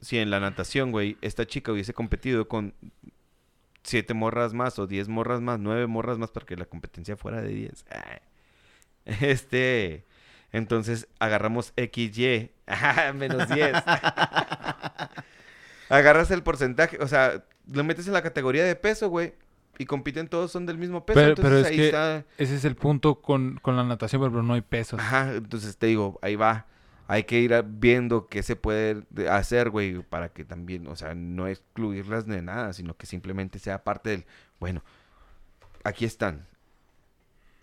si 0.01 0.19
en 0.19 0.31
la 0.31 0.41
natación, 0.41 0.93
güey, 0.93 1.17
esta 1.21 1.47
chica 1.47 1.73
hubiese 1.73 1.93
competido 1.95 2.49
con 2.49 2.75
siete 3.83 4.15
morras 4.15 4.53
más 4.55 4.79
o 4.79 4.87
diez 4.87 5.09
morras 5.09 5.41
más, 5.41 5.59
nueve 5.61 5.87
morras 5.87 6.19
más 6.19 6.31
para 6.31 6.45
que 6.47 6.57
la 6.57 6.65
competencia 6.67 7.17
fuera 7.17 7.41
de 7.41 7.49
10. 7.49 7.85
Ay. 7.91 8.19
Este, 9.21 10.05
entonces 10.53 11.07
agarramos 11.21 11.73
XY, 11.77 12.51
ah, 12.67 13.13
menos 13.17 13.49
10. 13.49 13.73
Agarras 15.89 16.31
el 16.33 16.43
porcentaje, 16.43 16.99
o 17.01 17.07
sea, 17.07 17.45
lo 17.73 17.85
metes 17.85 18.07
en 18.09 18.13
la 18.13 18.23
categoría 18.23 18.65
de 18.65 18.75
peso, 18.75 19.09
güey, 19.09 19.35
y 19.79 19.85
compiten 19.87 20.27
todos, 20.29 20.51
son 20.51 20.67
del 20.67 20.79
mismo 20.79 21.07
peso. 21.07 21.15
Pero- 21.21 21.29
entonces 21.31 21.49
pero 21.53 21.59
es 21.61 21.67
ahí 21.67 21.77
que- 21.77 21.87
está. 21.87 22.25
Ese 22.39 22.57
es 22.57 22.65
el 22.65 22.75
punto 22.75 23.21
con, 23.21 23.59
con 23.63 23.77
la 23.77 23.85
natación, 23.85 24.21
pero 24.23 24.43
no 24.43 24.55
hay 24.55 24.63
pesos. 24.63 24.99
Ajá, 24.99 25.35
entonces 25.35 25.77
te 25.77 25.87
digo, 25.87 26.19
ahí 26.23 26.35
va. 26.35 26.67
Hay 27.09 27.25
que 27.25 27.41
ir 27.41 27.55
viendo 27.67 28.27
qué 28.29 28.43
se 28.43 28.57
puede 28.57 29.05
de- 29.11 29.29
hacer, 29.31 29.71
güey, 29.71 30.03
para 30.03 30.31
que 30.33 30.45
también, 30.45 30.87
o 30.89 30.97
sea, 30.97 31.15
no 31.15 31.47
excluirlas 31.49 32.27
de 32.27 32.43
nada, 32.43 32.73
sino 32.73 32.97
que 32.97 33.07
simplemente 33.07 33.59
sea 33.61 33.85
parte 33.85 34.11
del, 34.11 34.27
bueno, 34.61 34.83
aquí 35.85 36.05
están. 36.05 36.47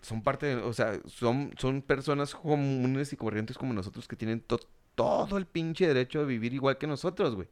Son 0.02 0.22
parte, 0.22 0.46
de- 0.46 0.56
o 0.56 0.72
sea, 0.72 0.98
son, 1.06 1.52
son 1.58 1.82
personas 1.82 2.34
comunes 2.34 3.12
y 3.12 3.16
corrientes 3.16 3.56
como 3.58 3.72
nosotros 3.72 4.06
que 4.08 4.16
tienen 4.16 4.40
to- 4.40 4.60
todo 4.94 5.38
el 5.38 5.46
pinche 5.46 5.86
derecho 5.88 6.20
de 6.20 6.26
vivir 6.26 6.54
igual 6.54 6.78
que 6.78 6.86
nosotros, 6.86 7.34
güey. 7.34 7.48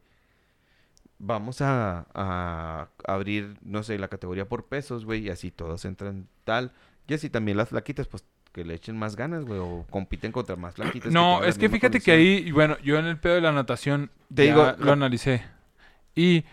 Vamos 1.19 1.61
a, 1.61 2.05
a 2.13 2.89
abrir, 3.05 3.57
no 3.61 3.81
sé, 3.83 3.97
la 3.97 4.09
categoría 4.09 4.49
por 4.49 4.65
pesos, 4.67 5.05
güey, 5.05 5.27
y 5.27 5.29
así 5.29 5.51
todos 5.51 5.85
entran 5.85 6.27
tal. 6.43 6.73
Y 7.07 7.13
así 7.13 7.29
también 7.29 7.57
las 7.57 7.69
flaquitas, 7.69 8.07
pues 8.07 8.25
que 8.53 8.63
le 8.63 8.75
echen 8.75 8.97
más 8.97 9.15
ganas, 9.15 9.45
güey, 9.45 9.59
o 9.59 9.85
compiten 9.89 10.31
contra 10.31 10.55
más 10.55 10.75
flaquitas. 10.75 11.11
No, 11.11 11.43
es 11.43 11.57
que 11.57 11.69
fíjate 11.69 11.99
que 11.99 12.11
ahí, 12.11 12.51
bueno, 12.51 12.77
yo 12.83 12.97
en 12.99 13.05
el 13.05 13.19
pedo 13.19 13.35
de 13.35 13.41
la 13.41 13.51
natación 13.51 14.11
Te 14.33 14.45
ya 14.45 14.53
digo, 14.53 14.73
lo 14.77 14.93
analicé. 14.93 15.43
Y 16.15 16.45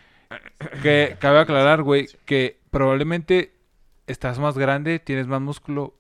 que 0.82 1.16
cabe 1.20 1.40
aclarar, 1.40 1.82
güey, 1.82 2.08
que 2.24 2.58
probablemente 2.70 3.54
estás 4.06 4.38
más 4.38 4.56
grande, 4.56 4.98
tienes 4.98 5.26
más 5.26 5.42
músculo, 5.42 5.94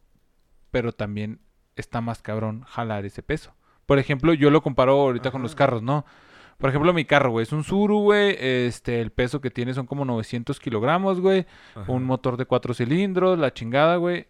pero 0.70 0.92
también 0.92 1.40
está 1.76 2.00
más 2.00 2.22
cabrón 2.22 2.62
jalar 2.62 3.04
ese 3.04 3.22
peso. 3.22 3.54
Por 3.84 3.98
ejemplo, 3.98 4.32
yo 4.32 4.50
lo 4.50 4.62
comparo 4.62 4.92
ahorita 4.92 5.30
con 5.30 5.42
los 5.42 5.54
carros, 5.54 5.82
¿no? 5.82 6.06
Por 6.56 6.70
ejemplo, 6.70 6.92
mi 6.92 7.04
carro, 7.04 7.30
güey, 7.30 7.42
es 7.42 7.52
un 7.52 7.64
Suru, 7.64 8.00
güey. 8.00 8.36
Este, 8.38 9.00
el 9.00 9.10
peso 9.10 9.40
que 9.40 9.50
tiene 9.50 9.74
son 9.74 9.86
como 9.86 10.04
900 10.04 10.60
kilogramos, 10.60 11.20
güey. 11.20 11.46
Un 11.88 12.04
motor 12.04 12.36
de 12.36 12.46
cuatro 12.46 12.72
cilindros, 12.72 13.38
la 13.38 13.52
chingada, 13.52 13.96
güey. 13.96 14.26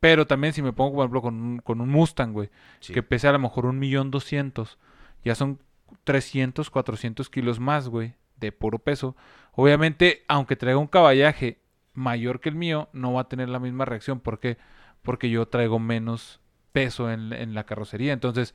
Pero 0.00 0.26
también 0.26 0.52
si 0.52 0.62
me 0.62 0.72
pongo, 0.72 0.94
por 0.96 1.02
ejemplo, 1.04 1.22
con 1.22 1.34
un, 1.34 1.58
con 1.58 1.80
un 1.80 1.88
Mustang, 1.88 2.32
güey, 2.32 2.50
Sí. 2.80 2.92
que 2.92 3.02
pese 3.02 3.26
a 3.28 3.32
lo 3.32 3.38
mejor 3.38 3.66
un 3.66 3.78
millón 3.78 4.10
doscientos, 4.10 4.78
ya 5.24 5.34
son 5.34 5.58
300, 6.04 6.70
400 6.70 7.28
kilos 7.30 7.58
más, 7.60 7.88
güey, 7.88 8.14
de 8.36 8.52
puro 8.52 8.78
peso. 8.78 9.16
Obviamente, 9.52 10.22
aunque 10.28 10.54
traiga 10.56 10.78
un 10.78 10.86
caballaje 10.86 11.58
mayor 11.94 12.40
que 12.40 12.48
el 12.48 12.54
mío, 12.54 12.88
no 12.92 13.12
va 13.14 13.22
a 13.22 13.28
tener 13.28 13.48
la 13.48 13.58
misma 13.58 13.84
reacción. 13.84 14.20
¿Por 14.20 14.38
qué? 14.38 14.56
Porque 15.02 15.30
yo 15.30 15.46
traigo 15.48 15.78
menos 15.80 16.40
peso 16.72 17.10
en, 17.10 17.32
en 17.32 17.54
la 17.54 17.64
carrocería. 17.64 18.12
Entonces, 18.12 18.54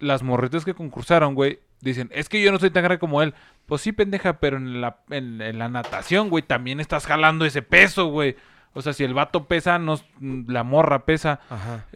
las 0.00 0.22
morritas 0.24 0.64
que 0.64 0.74
concursaron, 0.74 1.34
güey, 1.34 1.60
dicen, 1.80 2.10
es 2.12 2.28
que 2.28 2.42
yo 2.42 2.50
no 2.50 2.58
soy 2.58 2.70
tan 2.70 2.82
grande 2.82 2.98
como 2.98 3.22
él. 3.22 3.34
Pues 3.66 3.82
sí, 3.82 3.92
pendeja, 3.92 4.40
pero 4.40 4.56
en 4.56 4.80
la, 4.80 5.00
en, 5.10 5.40
en 5.40 5.58
la 5.58 5.68
natación, 5.68 6.30
güey, 6.30 6.42
también 6.42 6.80
estás 6.80 7.06
jalando 7.06 7.44
ese 7.44 7.62
peso, 7.62 8.06
güey. 8.06 8.34
O 8.72 8.82
sea, 8.82 8.92
si 8.92 9.02
el 9.04 9.14
vato 9.14 9.44
pesa, 9.46 9.78
no, 9.78 9.98
la 10.20 10.62
morra 10.62 11.04
pesa, 11.04 11.40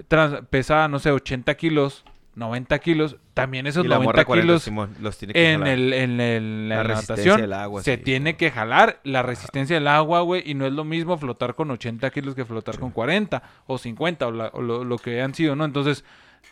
trans- 0.09 0.41
pesa, 0.51 0.89
no 0.89 0.99
sé, 0.99 1.11
80 1.13 1.55
kilos, 1.57 2.05
90 2.35 2.79
kilos, 2.81 3.17
también 3.33 3.67
esos 3.69 3.85
Y 3.85 3.89
la 3.89 3.97
90 3.97 4.09
morra 4.13 4.25
40, 4.25 4.45
kilos 4.47 4.63
Simón, 4.65 4.95
los 5.01 5.17
tiene 5.17 5.35
que 5.35 5.53
en, 5.53 5.61
jalar. 5.61 5.73
el, 5.75 5.93
en 5.93 6.21
el- 6.21 6.69
La 6.69 6.83
la 6.83 6.95
natación 6.95 7.41
del 7.41 7.53
agua, 7.53 7.83
se 7.83 7.97
sí, 7.97 8.03
tiene 8.03 8.37
que 8.37 8.51
jalar 8.51 8.99
la 9.05 9.23
resistencia 9.23 9.77
del 9.77 9.87
agua, 9.87 10.23
güey, 10.23 10.43
y 10.45 10.55
no 10.55 10.67
es 10.67 10.73
lo 10.73 10.83
mismo 10.85 11.17
flotar 11.17 11.55
con 11.55 11.71
80 11.71 12.11
kilos 12.11 12.35
que 12.35 12.45
flotar 12.45 12.79
con 12.81 12.91
40 12.91 13.43
o 13.67 13.79
50 13.79 14.27
o, 14.27 14.31
la- 14.33 14.51
o 14.53 14.61
lo, 14.61 14.83
lo 14.83 14.99
que 14.99 15.23
han 15.23 15.33
sido, 15.35 15.55
¿no? 15.55 15.65
Entonces, 15.65 16.05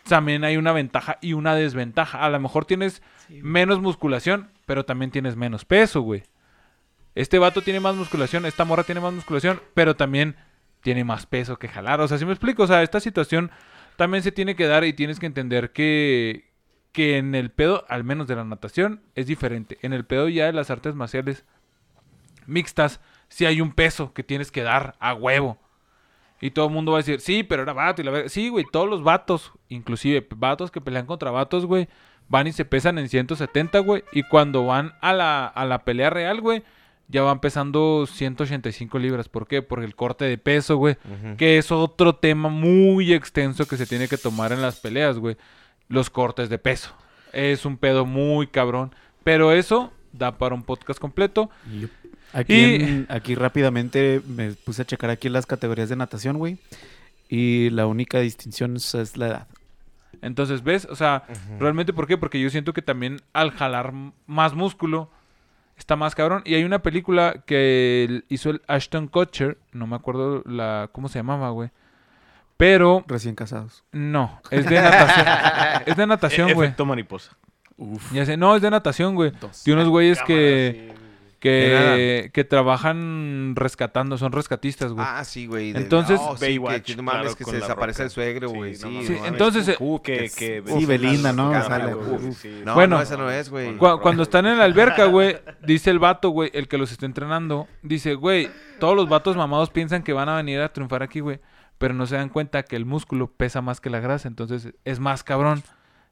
también 0.07 0.43
hay 0.45 0.55
una 0.57 0.71
ventaja 0.71 1.17
y 1.21 1.33
una 1.33 1.53
desventaja. 1.53 2.23
A 2.23 2.29
lo 2.29 2.39
mejor 2.39 2.63
tienes 2.65 3.01
menos 3.29 3.81
musculación, 3.81 4.49
pero 4.65 4.85
también 4.85 5.11
tienes 5.11 5.35
menos 5.35 5.65
peso, 5.65 6.01
güey. 6.01 6.23
Este 7.15 7.39
vato 7.39 7.61
tiene 7.61 7.79
más 7.79 7.95
musculación, 7.95 8.45
esta 8.45 8.65
morra 8.65 8.83
tiene 8.83 9.01
más 9.01 9.13
musculación, 9.13 9.61
pero 9.73 9.95
también 9.95 10.35
tiene 10.81 11.03
más 11.03 11.25
peso 11.25 11.57
que 11.57 11.67
jalar. 11.67 12.01
O 12.01 12.07
sea, 12.07 12.17
si 12.17 12.25
me 12.25 12.31
explico, 12.31 12.63
o 12.63 12.67
sea, 12.67 12.83
esta 12.83 12.99
situación 12.99 13.51
también 13.95 14.23
se 14.23 14.31
tiene 14.31 14.55
que 14.55 14.67
dar 14.67 14.83
y 14.83 14.93
tienes 14.93 15.19
que 15.19 15.25
entender 15.25 15.71
que, 15.71 16.51
que 16.91 17.17
en 17.17 17.35
el 17.35 17.51
pedo, 17.51 17.85
al 17.87 18.03
menos 18.03 18.27
de 18.27 18.35
la 18.35 18.43
natación, 18.43 19.01
es 19.15 19.27
diferente. 19.27 19.77
En 19.81 19.93
el 19.93 20.05
pedo 20.05 20.27
ya 20.27 20.47
de 20.47 20.53
las 20.53 20.71
artes 20.71 20.95
marciales 20.95 21.45
mixtas, 22.45 22.99
sí 23.29 23.45
hay 23.45 23.61
un 23.61 23.71
peso 23.71 24.13
que 24.13 24.23
tienes 24.23 24.51
que 24.51 24.63
dar 24.63 24.95
a 24.99 25.13
huevo. 25.13 25.57
Y 26.41 26.51
todo 26.51 26.65
el 26.65 26.73
mundo 26.73 26.91
va 26.91 26.97
a 26.97 27.01
decir, 27.01 27.21
sí, 27.21 27.43
pero 27.43 27.63
era 27.63 27.71
vato 27.73 28.01
y 28.01 28.05
la 28.05 28.11
verga". 28.11 28.29
Sí, 28.29 28.49
güey, 28.49 28.65
todos 28.69 28.89
los 28.89 29.01
vatos, 29.03 29.53
inclusive 29.69 30.27
vatos 30.35 30.71
que 30.71 30.81
pelean 30.81 31.05
contra 31.05 31.31
vatos, 31.31 31.65
güey, 31.65 31.87
van 32.27 32.47
y 32.47 32.51
se 32.51 32.65
pesan 32.65 32.97
en 32.97 33.07
170, 33.07 33.79
güey. 33.79 34.03
Y 34.11 34.23
cuando 34.23 34.65
van 34.65 34.93
a 34.99 35.13
la, 35.13 35.45
a 35.47 35.63
la 35.65 35.85
pelea 35.85 36.09
real, 36.09 36.41
güey, 36.41 36.63
ya 37.13 37.21
van 37.21 37.39
pesando 37.39 38.05
185 38.05 38.99
libras. 38.99 39.29
¿Por 39.29 39.47
qué? 39.47 39.61
Por 39.61 39.83
el 39.83 39.95
corte 39.95 40.25
de 40.25 40.37
peso, 40.37 40.75
güey. 40.75 40.97
Que 41.37 41.57
es 41.57 41.71
otro 41.71 42.15
tema 42.15 42.49
muy 42.49 43.13
extenso 43.13 43.65
que 43.67 43.77
se 43.77 43.85
tiene 43.85 44.07
que 44.09 44.17
tomar 44.17 44.51
en 44.51 44.61
las 44.61 44.79
peleas, 44.81 45.17
güey. 45.19 45.37
Los 45.87 46.09
cortes 46.09 46.49
de 46.49 46.57
peso. 46.57 46.93
Es 47.31 47.65
un 47.65 47.77
pedo 47.77 48.05
muy 48.05 48.47
cabrón. 48.47 48.93
Pero 49.23 49.53
eso 49.53 49.93
da 50.11 50.37
para 50.37 50.55
un 50.55 50.63
podcast 50.63 50.99
completo. 50.99 51.49
Aquí, 52.33 52.53
Y- 52.55 52.75
en- 52.75 53.05
aquí 53.09 53.35
rápidamente 53.35 54.21
me 54.27 54.51
puse 54.53 54.81
a 54.81 54.85
checar 54.85 55.09
aquí 55.11 55.29
las 55.29 55.45
categorías 55.45 55.89
de 55.89 55.95
natación, 55.95 56.37
güey. 56.37 56.57
Y 57.29 57.69
la 57.69 57.85
única 57.87 58.19
distinción 58.19 58.75
es, 58.75 59.15
la 59.17 59.27
edad. 59.27 59.47
Entonces, 60.21 60.63
¿ves? 60.63 60.85
O 60.89 60.95
sea, 60.95 61.23
realmente, 61.59 61.93
¿por 61.93 62.07
qué? 62.07 62.17
Porque 62.17 62.39
yo 62.39 62.49
siento 62.49 62.73
que 62.73 62.81
también 62.81 63.21
al 63.33 63.51
jalar 63.51 63.93
más 64.25 64.53
músculo 64.55 65.09
está 65.83 65.97
más 65.97 66.15
cabrón. 66.15 66.41
Y 66.45 66.55
hay 66.55 66.63
una 66.63 66.81
película 66.81 67.43
que 67.45 68.23
hizo 68.29 68.49
el 68.49 68.61
Ashton 68.67 69.07
Kutcher, 69.07 69.57
no 69.73 69.85
me 69.85 69.95
acuerdo 69.95 70.41
la 70.45 70.89
cómo 70.91 71.09
se 71.09 71.19
llamaba, 71.19 71.49
güey. 71.49 71.71
Pero 72.55 73.03
Recién 73.07 73.35
casados. 73.35 73.83
no, 73.91 74.39
es 74.49 74.65
de 74.65 74.81
natación. 74.81 75.27
es 75.85 75.97
de 75.97 76.07
natación, 76.07 76.53
güey. 76.53 76.67
Efecto 76.67 76.85
mariposa. 76.85 77.35
Ya 78.13 78.25
sé, 78.25 78.37
no, 78.37 78.55
es 78.55 78.61
de 78.61 78.71
natación, 78.71 79.15
güey. 79.15 79.33
De 79.65 79.73
unos 79.73 79.89
güeyes 79.89 80.21
que 80.23 80.93
que, 81.51 82.29
que 82.33 82.43
trabajan 82.45 83.53
rescatando, 83.55 84.17
son 84.17 84.31
rescatistas, 84.31 84.93
güey. 84.93 85.05
Ah, 85.07 85.23
sí, 85.25 85.45
güey. 85.45 85.71
Entonces- 85.75 86.19
no, 86.19 86.37
sí, 86.37 86.45
Baywatch, 86.45 86.75
que, 86.75 86.81
que 86.83 86.95
no 86.95 87.03
mames, 87.03 87.21
claro, 87.21 87.35
que 87.35 87.43
se 87.43 87.55
desaparece 87.57 87.97
Roca. 87.99 88.03
el 88.05 88.09
suegro, 88.09 88.49
güey. 88.49 88.71
no 88.71 88.77
Sí. 88.77 88.99
Sí, 89.03 89.09
no 89.13 89.17
mames. 89.17 89.31
entonces, 89.31 89.67
eh, 89.67 89.75
Uh, 89.79 89.99
que, 90.01 90.29
que 90.35 90.63
Sí, 90.65 90.85
Belinda, 90.85 91.33
¿no? 91.33 91.51
Sale. 91.63 91.91
No, 92.63 92.73
Bueno. 92.73 92.95
no, 92.97 93.01
esa 93.01 93.17
no 93.17 93.29
es, 93.29 93.49
güey. 93.49 93.75
Cu- 93.77 93.99
cuando 94.01 94.23
están 94.23 94.45
en 94.45 94.57
la 94.57 94.63
alberca, 94.63 95.05
güey, 95.05 95.37
dice 95.65 95.89
el 95.89 95.99
vato, 95.99 96.29
güey, 96.29 96.49
el 96.53 96.67
que 96.67 96.77
los 96.77 96.91
está 96.91 97.05
entrenando, 97.05 97.67
dice, 97.81 98.15
güey, 98.15 98.49
todos 98.79 98.95
los 98.95 99.09
vatos 99.09 99.35
mamados 99.35 99.69
piensan 99.69 100.01
que 100.03 100.13
van 100.13 100.29
a 100.29 100.37
venir 100.37 100.61
a 100.61 100.71
triunfar 100.71 101.03
aquí, 101.03 101.19
güey, 101.19 101.39
pero 101.77 101.93
no 101.93 102.05
se 102.05 102.15
dan 102.15 102.29
cuenta 102.29 102.63
que 102.63 102.75
el 102.77 102.85
músculo 102.85 103.27
pesa 103.31 103.61
más 103.61 103.81
que 103.81 103.89
la 103.89 103.99
grasa, 103.99 104.27
entonces 104.27 104.73
es 104.85 104.99
más 104.99 105.23
cabrón 105.23 105.61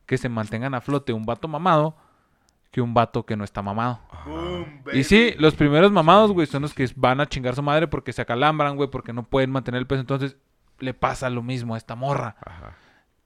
que 0.06 0.18
se 0.18 0.28
mantengan 0.28 0.74
a 0.74 0.82
flote 0.82 1.14
un 1.14 1.26
vato 1.26 1.48
mamado 1.48 1.96
que 2.72 2.82
un 2.82 2.94
vato 2.94 3.26
que 3.26 3.36
no 3.36 3.44
está 3.44 3.62
mamado. 3.62 4.00
Y 4.94 5.04
sí, 5.04 5.34
los 5.38 5.56
primeros 5.56 5.92
mamados, 5.92 6.32
güey, 6.32 6.48
son 6.48 6.62
los 6.62 6.74
que 6.74 6.90
van 6.96 7.20
a 7.20 7.26
chingar 7.26 7.56
su 7.56 7.62
madre 7.62 7.88
porque 7.88 8.14
se 8.14 8.22
acalambran, 8.22 8.78
güey, 8.78 8.90
porque 8.90 9.14
no 9.14 9.24
pueden 9.24 9.52
mantener 9.52 9.80
el 9.80 9.88
peso, 9.88 10.02
entonces 10.02 10.38
le 10.80 10.94
pasa 10.94 11.30
lo 11.30 11.44
mismo 11.44 11.76
a 11.76 11.78
esta 11.78 11.96
morra. 11.96 12.38
Ajá. 12.44 12.76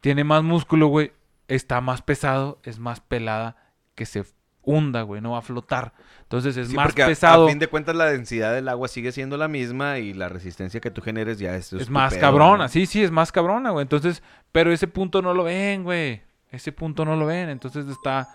Tiene 0.02 0.24
más 0.24 0.44
músculo, 0.44 0.88
güey. 0.88 1.14
Está 1.48 1.80
más 1.80 2.02
pesado, 2.02 2.60
es 2.64 2.80
más 2.80 3.00
pelada 3.00 3.56
que 3.94 4.06
se 4.06 4.24
hunda, 4.66 5.04
güey, 5.04 5.22
no 5.22 5.32
va 5.32 5.40
a 5.40 5.42
flotar. 5.42 5.94
Entonces 6.24 6.58
es 6.58 6.70
Sí, 6.70 6.76
más 6.76 6.88
porque 6.88 7.06
pesado. 7.06 7.46
A, 7.46 7.50
fin 7.50 7.60
de 7.60 7.68
cuentas, 7.68 7.96
la 7.96 8.06
densidad 8.06 8.54
del 8.54 8.68
agua 8.68 8.88
sigue 8.88 9.12
siendo 9.12 9.38
la 9.38 9.48
misma 9.48 10.00
y 10.00 10.14
la 10.14 10.28
resistencia 10.28 10.82
que 10.82 10.92
tú 10.92 11.02
generes 11.02 11.40
ya 11.40 11.56
es. 11.56 11.72
Es 11.72 11.88
tu 11.88 11.94
más 11.94 12.14
pedo, 12.14 12.22
cabrona, 12.22 12.64
¿no? 12.64 12.70
sí, 12.70 12.86
sí, 12.86 13.04
es 13.04 13.12
más 13.12 13.32
cabrona, 13.32 13.70
güey. 13.70 13.84
Entonces, 13.84 14.24
pero 14.52 14.72
ese 14.72 14.88
punto 14.88 15.22
no 15.22 15.34
lo 15.34 15.44
ven, 15.44 15.84
güey. 15.84 16.24
Ese 16.52 16.72
punto 16.72 17.06
no 17.06 17.16
lo 17.16 17.28
ven. 17.28 17.50
Entonces 17.50 17.86
está, 17.88 18.28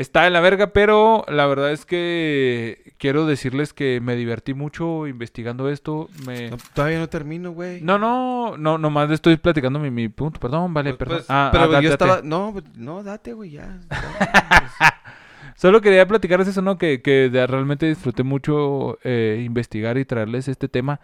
está 0.00 0.26
en 0.26 0.32
la 0.32 0.40
verga, 0.40 0.68
pero 0.72 1.24
la 1.28 1.46
verdad 1.46 1.72
es 1.72 1.84
que 1.84 2.94
quiero 2.98 3.26
decirles 3.26 3.72
que 3.72 4.00
me 4.00 4.16
divertí 4.16 4.54
mucho 4.54 5.06
investigando 5.06 5.68
esto. 5.68 6.08
Me... 6.26 6.50
No, 6.50 6.56
todavía 6.74 6.98
no 7.00 7.08
termino, 7.08 7.50
güey. 7.52 7.80
No, 7.82 7.98
no, 7.98 8.56
no, 8.56 8.78
nomás 8.78 9.10
estoy 9.10 9.36
platicando 9.36 9.78
mi, 9.78 9.90
mi 9.90 10.08
punto. 10.08 10.40
Perdón, 10.40 10.72
vale, 10.72 10.90
Pues, 10.90 10.98
perdón. 10.98 11.16
pues, 11.18 11.26
Ah, 11.28 11.48
pero 11.52 11.64
ah, 11.64 11.66
date, 11.68 11.84
yo 11.84 11.90
date. 11.90 12.04
estaba. 12.04 12.22
No, 12.22 12.54
no, 12.76 13.02
date, 13.02 13.32
güey, 13.32 13.50
ya. 13.50 13.78
ya. 13.90 14.94
Solo 15.56 15.80
quería 15.80 16.06
platicarles 16.06 16.46
eso, 16.48 16.62
¿no? 16.62 16.78
Que, 16.78 17.02
que 17.02 17.28
de- 17.30 17.46
realmente 17.46 17.86
disfruté 17.86 18.22
mucho 18.22 18.98
eh, 19.02 19.42
investigar 19.44 19.98
y 19.98 20.04
traerles 20.04 20.46
este 20.46 20.68
tema 20.68 21.00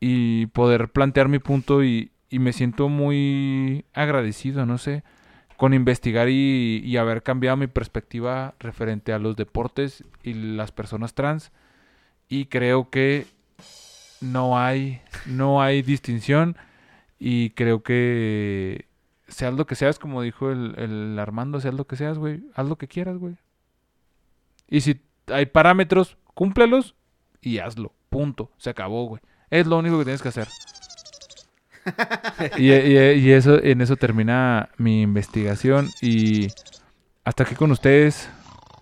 y 0.00 0.46
poder 0.48 0.90
plantear 0.90 1.28
mi 1.28 1.38
punto 1.38 1.82
y, 1.82 2.10
y 2.28 2.38
me 2.38 2.52
siento 2.52 2.88
muy 2.88 3.84
agradecido, 3.94 4.66
no 4.66 4.76
sé, 4.78 5.02
con 5.58 5.74
investigar 5.74 6.28
y, 6.28 6.96
haber 6.96 7.24
cambiado 7.24 7.56
mi 7.56 7.66
perspectiva 7.66 8.54
referente 8.60 9.12
a 9.12 9.18
los 9.18 9.34
deportes 9.34 10.04
y 10.22 10.32
las 10.32 10.70
personas 10.70 11.14
trans 11.14 11.50
y 12.28 12.46
creo 12.46 12.90
que 12.90 13.26
no 14.20 14.56
hay, 14.56 15.02
no 15.26 15.60
hay 15.60 15.82
distinción 15.82 16.56
y 17.18 17.50
creo 17.50 17.82
que 17.82 18.86
seas 19.26 19.52
lo 19.52 19.66
que 19.66 19.74
seas, 19.74 19.98
como 19.98 20.22
dijo 20.22 20.52
el, 20.52 20.78
el 20.78 21.18
Armando, 21.18 21.60
seas 21.60 21.74
lo 21.74 21.88
que 21.88 21.96
seas, 21.96 22.18
güey, 22.18 22.44
haz 22.54 22.68
lo 22.68 22.76
que 22.76 22.86
quieras, 22.86 23.18
güey. 23.18 23.36
Y 24.68 24.82
si 24.82 25.00
hay 25.26 25.46
parámetros, 25.46 26.18
cúmplelos 26.34 26.94
y 27.40 27.58
hazlo. 27.58 27.92
Punto. 28.10 28.52
Se 28.58 28.70
acabó, 28.70 29.06
güey. 29.06 29.20
Es 29.50 29.66
lo 29.66 29.78
único 29.78 29.98
que 29.98 30.04
tienes 30.04 30.22
que 30.22 30.28
hacer. 30.28 30.46
y, 32.58 32.72
y- 32.72 33.12
y 33.12 33.32
eso, 33.32 33.62
en 33.62 33.80
eso 33.80 33.96
termina 33.96 34.70
mi 34.76 35.02
investigación. 35.02 35.88
Y 36.00 36.48
hasta 37.24 37.44
aquí 37.44 37.54
con 37.54 37.70
ustedes. 37.70 38.28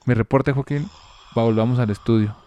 Mi 0.07 0.15
reporte, 0.15 0.52
Joaquín. 0.52 0.89
Volvamos 1.35 1.78
al 1.78 1.91
estudio. 1.91 2.36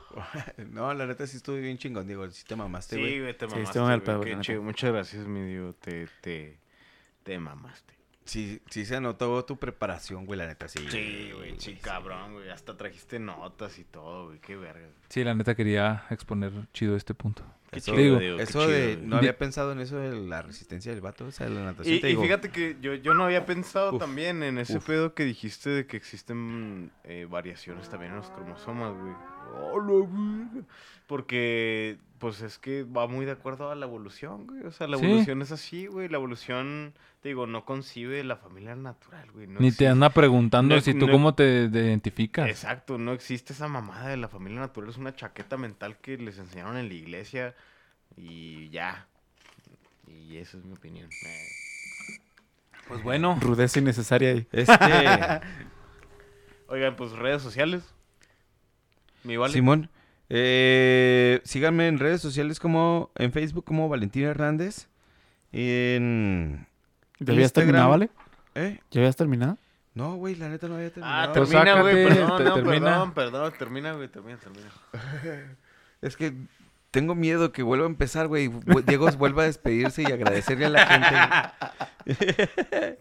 No, 0.71 0.93
la 0.93 1.05
neta 1.05 1.25
sí 1.27 1.38
estuve 1.38 1.61
bien 1.61 1.77
chingón, 1.77 2.05
digo, 2.07 2.29
sí 2.29 2.43
te 2.45 2.55
mamaste, 2.55 2.97
güey. 2.97 3.13
Sí, 3.13 3.19
güey, 3.21 3.38
te 3.38 3.47
Sí, 3.47 3.55
mamaste. 3.55 3.79
mal 3.79 3.88
güey, 4.01 4.05
pedo, 4.05 4.21
qué 4.21 4.38
chido. 4.41 4.61
Muchas 4.61 4.91
gracias, 4.91 5.25
mi 5.27 5.41
Dios. 5.49 5.75
Te, 5.79 6.07
te, 6.21 6.57
te 7.23 7.39
mamaste. 7.39 7.93
Sí, 8.25 8.61
sí 8.69 8.85
se 8.85 8.99
notó 8.99 9.43
tu 9.45 9.57
preparación, 9.57 10.25
güey, 10.25 10.38
la 10.38 10.45
neta, 10.47 10.67
sí. 10.67 10.79
Sí, 10.89 11.31
güey, 11.33 11.55
sí, 11.59 11.75
cabrón, 11.75 12.33
güey. 12.33 12.49
Hasta 12.49 12.75
trajiste 12.75 13.17
notas 13.19 13.79
y 13.79 13.85
todo, 13.85 14.27
güey. 14.27 14.39
Qué 14.39 14.55
verga. 14.57 14.88
Sí, 15.07 15.23
la 15.23 15.33
neta 15.33 15.55
quería 15.55 16.03
exponer 16.09 16.51
chido 16.73 16.95
este 16.97 17.13
punto. 17.13 17.43
Qué 17.72 17.80
Eso, 17.80 17.91
chido, 17.91 18.03
digo, 18.03 18.19
digo, 18.19 18.38
qué 18.38 18.43
eso 18.43 18.59
chido, 18.65 18.72
de, 18.72 18.98
no 19.03 19.17
había 19.17 19.38
pensado 19.38 19.72
en 19.73 19.80
eso 19.80 19.98
de 19.98 20.11
la 20.27 20.41
resistencia 20.41 20.91
del 20.91 21.01
vato, 21.01 21.25
o 21.25 21.31
sea, 21.31 21.48
de 21.48 21.53
la 21.56 21.64
natación. 21.65 21.95
Y, 21.95 21.99
te 21.99 22.07
y 22.07 22.09
digo, 22.11 22.23
fíjate 22.23 22.49
que 22.49 22.77
yo, 22.81 22.95
yo 22.95 23.14
no 23.14 23.25
había 23.25 23.45
pensado 23.45 23.93
Uf. 23.93 23.99
también 23.99 24.41
en 24.41 24.57
ese 24.57 24.77
Uf. 24.77 24.85
pedo 24.88 25.14
que 25.14 25.23
dijiste 25.23 25.69
de 25.69 25.85
que 25.85 25.95
existen 25.98 26.91
eh, 27.03 27.27
variaciones 27.30 27.88
también 27.89 28.11
en 28.14 28.17
los 28.17 28.31
cromosomas, 28.31 28.93
güey. 28.98 29.14
Porque, 31.07 31.98
pues 32.19 32.41
es 32.41 32.57
que 32.59 32.83
va 32.83 33.07
muy 33.07 33.25
de 33.25 33.31
acuerdo 33.31 33.72
a 33.72 33.75
la 33.75 33.85
evolución, 33.85 34.45
güey. 34.48 34.64
O 34.65 34.72
sea, 34.72 34.88
la 34.88 34.98
Sí. 34.98 35.06
evolución 35.06 35.41
es 35.41 35.51
así, 35.51 35.88
güey. 35.88 36.07
La 36.09 36.17
evolución, 36.17 36.93
te 37.22 37.30
digo, 37.30 37.45
no 37.48 37.65
concibe 37.65 38.23
la 38.23 38.38
familia 38.38 38.75
natural, 38.75 39.30
güey. 39.31 39.45
No 39.48 39.59
Ni 39.59 39.72
te 39.72 39.88
anda 39.88 40.09
preguntando 40.09 40.75
no- 40.75 40.81
si 40.81 40.93
tú 40.93 41.06
no- 41.07 41.11
cómo 41.11 41.35
te, 41.35 41.67
te 41.69 41.80
identificas. 41.80 42.48
Exacto, 42.49 42.98
no 42.98 43.11
existe 43.14 43.53
esa 43.53 43.67
mamada 43.67 44.07
de 44.09 44.17
la 44.17 44.30
familia 44.30 44.59
natural. 44.59 44.89
Es 44.89 44.98
una 44.98 45.15
chaqueta 45.15 45.57
mental 45.57 45.98
que 45.98 46.17
les 46.17 46.38
enseñaron 46.38 46.77
en 46.77 46.88
la 46.88 46.93
iglesia 46.93 47.56
y 48.15 48.69
ya. 48.69 49.07
Y 50.07 50.38
esa 50.38 50.57
es 50.57 50.64
mi 50.65 50.73
opinión. 50.73 51.09
Pues 52.88 53.03
bueno. 53.03 53.38
Rudeza 53.41 53.80
innecesaria 53.80 54.30
ahí. 54.31 54.48
Este, 54.51 54.73
Oigan, 56.67 56.95
pues 56.95 57.11
redes 57.11 57.41
sociales. 57.41 57.83
Mi 59.23 59.35
vale. 59.38 59.51
Simón, 59.53 59.89
eh, 60.30 61.41
síganme 61.43 61.88
en 61.89 61.99
redes 61.99 62.22
sociales 62.22 62.59
como, 62.59 63.11
en 63.15 63.33
Facebook 63.33 63.65
como 63.65 63.89
Valentín 63.89 64.23
Hernández, 64.23 64.88
en... 65.51 66.65
¿Ya 67.19 67.33
habías 67.33 67.45
Instagram. 67.48 67.67
terminado, 67.67 67.89
vale? 67.89 68.09
¿Eh? 68.56 68.80
¿Ya 68.91 69.01
habías 69.01 69.15
terminado? 69.15 69.57
No, 69.95 70.15
güey, 70.15 70.35
la 70.35 70.49
neta 70.49 70.67
no 70.67 70.75
había 70.75 70.88
Ah, 71.01 71.31
terminado. 71.31 71.33
Pues 71.33 71.49
termina, 71.49 71.81
güey. 71.81 72.07
Perdón, 72.07 72.38
te- 72.38 72.43
no, 72.43 72.53
termina. 72.53 72.80
perdón, 72.85 73.11
perdón. 73.14 73.53
Termina, 73.57 73.93
güey. 73.93 74.07
Termina, 74.07 74.38
termina. 74.38 74.69
Es 76.01 76.15
que 76.15 76.33
tengo 76.91 77.14
miedo 77.15 77.51
que 77.51 77.61
vuelva 77.61 77.85
a 77.85 77.89
empezar, 77.89 78.27
güey. 78.27 78.49
Diego 78.88 79.09
vuelva 79.17 79.43
a 79.43 79.45
despedirse 79.48 80.01
y 80.03 80.06
agradecerle 80.06 80.67
a 80.67 80.69
la 80.69 81.53
gente. 82.06 82.25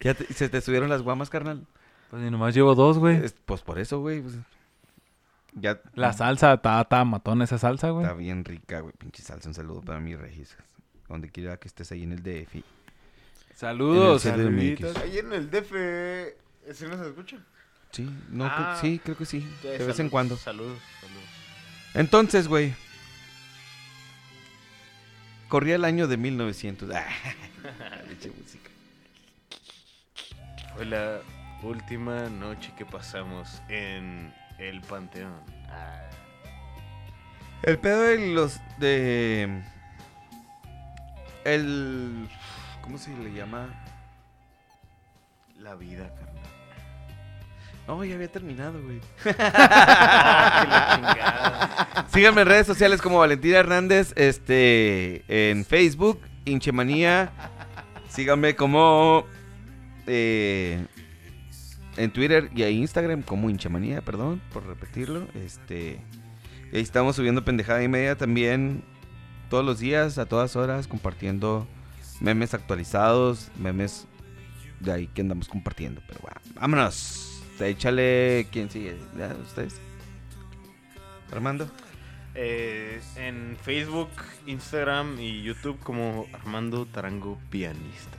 ¿Ya 0.00 0.14
te- 0.14 0.32
se 0.32 0.48
te 0.48 0.60
subieron 0.60 0.88
las 0.88 1.02
guamas, 1.02 1.28
carnal? 1.30 1.66
Pues 2.10 2.22
ni 2.22 2.30
nomás 2.30 2.54
llevo 2.54 2.74
dos, 2.74 2.98
güey. 2.98 3.16
Es- 3.24 3.34
Pues 3.44 3.60
por 3.62 3.78
eso, 3.78 4.00
güey. 4.00 4.22
pues, 4.22 4.36
ya 5.54 5.80
La 5.94 6.12
salsa, 6.12 6.54
está 6.54 6.80
está 6.80 7.04
matón 7.04 7.42
esa 7.42 7.58
salsa, 7.58 7.90
güey. 7.90 8.04
está 8.06 8.16
bien 8.16 8.44
rica, 8.44 8.80
güey. 8.80 8.94
Pinche 8.96 9.22
salsa. 9.22 9.48
Un 9.48 9.54
saludo 9.54 9.82
para 9.82 10.00
mi 10.00 10.14
Regis. 10.16 10.56
Donde 11.08 11.28
quiera 11.30 11.56
que 11.58 11.68
estés 11.68 11.90
ahí 11.92 12.02
en 12.04 12.12
el 12.12 12.22
DF. 12.22 12.62
Saludos. 13.58 14.24
En 14.24 14.34
el 14.34 14.40
CDMX. 14.40 14.80
saluditos. 14.80 14.96
Ahí 14.98 15.18
en 15.18 15.32
el 15.32 15.50
DF. 15.50 15.72
¿Ese 16.64 16.86
no 16.86 16.96
se 17.02 17.08
escucha? 17.08 17.38
Sí, 17.90 18.08
no, 18.30 18.44
Ah. 18.44 18.76
creo- 18.80 18.80
sí, 18.92 19.00
creo 19.02 19.16
que 19.16 19.24
sí. 19.26 19.40
Sí, 19.62 19.68
De 19.68 19.78
vez 19.84 19.98
en 19.98 20.10
cuando. 20.10 20.36
Saludos, 20.36 20.78
saludos. 21.00 21.24
Entonces, 21.94 22.46
güey. 22.46 22.72
Corría 25.48 25.74
el 25.74 25.84
año 25.84 26.06
de 26.06 26.16
1900. 26.16 26.88
Ah, 26.94 28.02
música. 28.40 28.70
Fue 30.76 30.84
la 30.84 31.18
última 31.62 32.28
noche 32.28 32.72
que 32.78 32.86
pasamos 32.86 33.60
en 33.68 34.32
el 34.58 34.80
Panteón. 34.82 35.34
Ah. 35.68 36.08
El 37.64 37.78
pedo 37.78 38.02
de 38.02 38.32
los 38.32 38.60
de 38.78 39.62
el 41.44 42.28
¿cómo 42.88 42.96
se 42.96 43.14
le 43.22 43.34
llama? 43.34 43.68
La 45.58 45.74
vida, 45.74 46.08
carnal. 46.14 46.42
No, 47.86 48.02
ya 48.02 48.14
había 48.14 48.32
terminado, 48.32 48.80
güey. 48.82 49.02
Síganme 52.08 52.40
en 52.40 52.48
redes 52.48 52.66
sociales 52.66 53.02
como 53.02 53.18
Valentina 53.18 53.58
Hernández, 53.58 54.14
este 54.16 55.22
en 55.28 55.66
Facebook, 55.66 56.18
Hinchemanía. 56.46 57.30
Síganme 58.08 58.56
como 58.56 59.26
eh, 60.06 60.86
en 61.98 62.10
Twitter 62.10 62.48
y 62.54 62.62
en 62.62 62.72
Instagram 62.72 63.20
como 63.20 63.50
Hinchemanía, 63.50 64.00
perdón 64.00 64.40
por 64.50 64.66
repetirlo. 64.66 65.28
Este 65.34 66.00
ahí 66.72 66.80
estamos 66.80 67.16
subiendo 67.16 67.44
pendejada 67.44 67.82
y 67.82 67.88
media 67.88 68.16
también 68.16 68.82
todos 69.50 69.62
los 69.62 69.78
días, 69.78 70.16
a 70.16 70.24
todas 70.24 70.56
horas, 70.56 70.88
compartiendo 70.88 71.68
memes 72.20 72.54
actualizados, 72.54 73.50
memes 73.58 74.06
de 74.80 74.92
ahí 74.92 75.06
que 75.08 75.22
andamos 75.22 75.48
compartiendo. 75.48 76.00
Pero 76.06 76.20
bueno, 76.20 76.40
vámonos. 76.54 77.42
Échale, 77.60 78.46
¿quién 78.52 78.70
sigue? 78.70 78.96
¿Ya, 79.16 79.34
¿Ustedes? 79.44 79.80
Armando. 81.32 81.68
Eh, 82.34 83.00
en 83.16 83.56
Facebook, 83.60 84.10
Instagram 84.46 85.18
y 85.18 85.42
YouTube 85.42 85.78
como 85.80 86.26
Armando 86.32 86.86
Tarango 86.86 87.38
Pianista. 87.50 88.18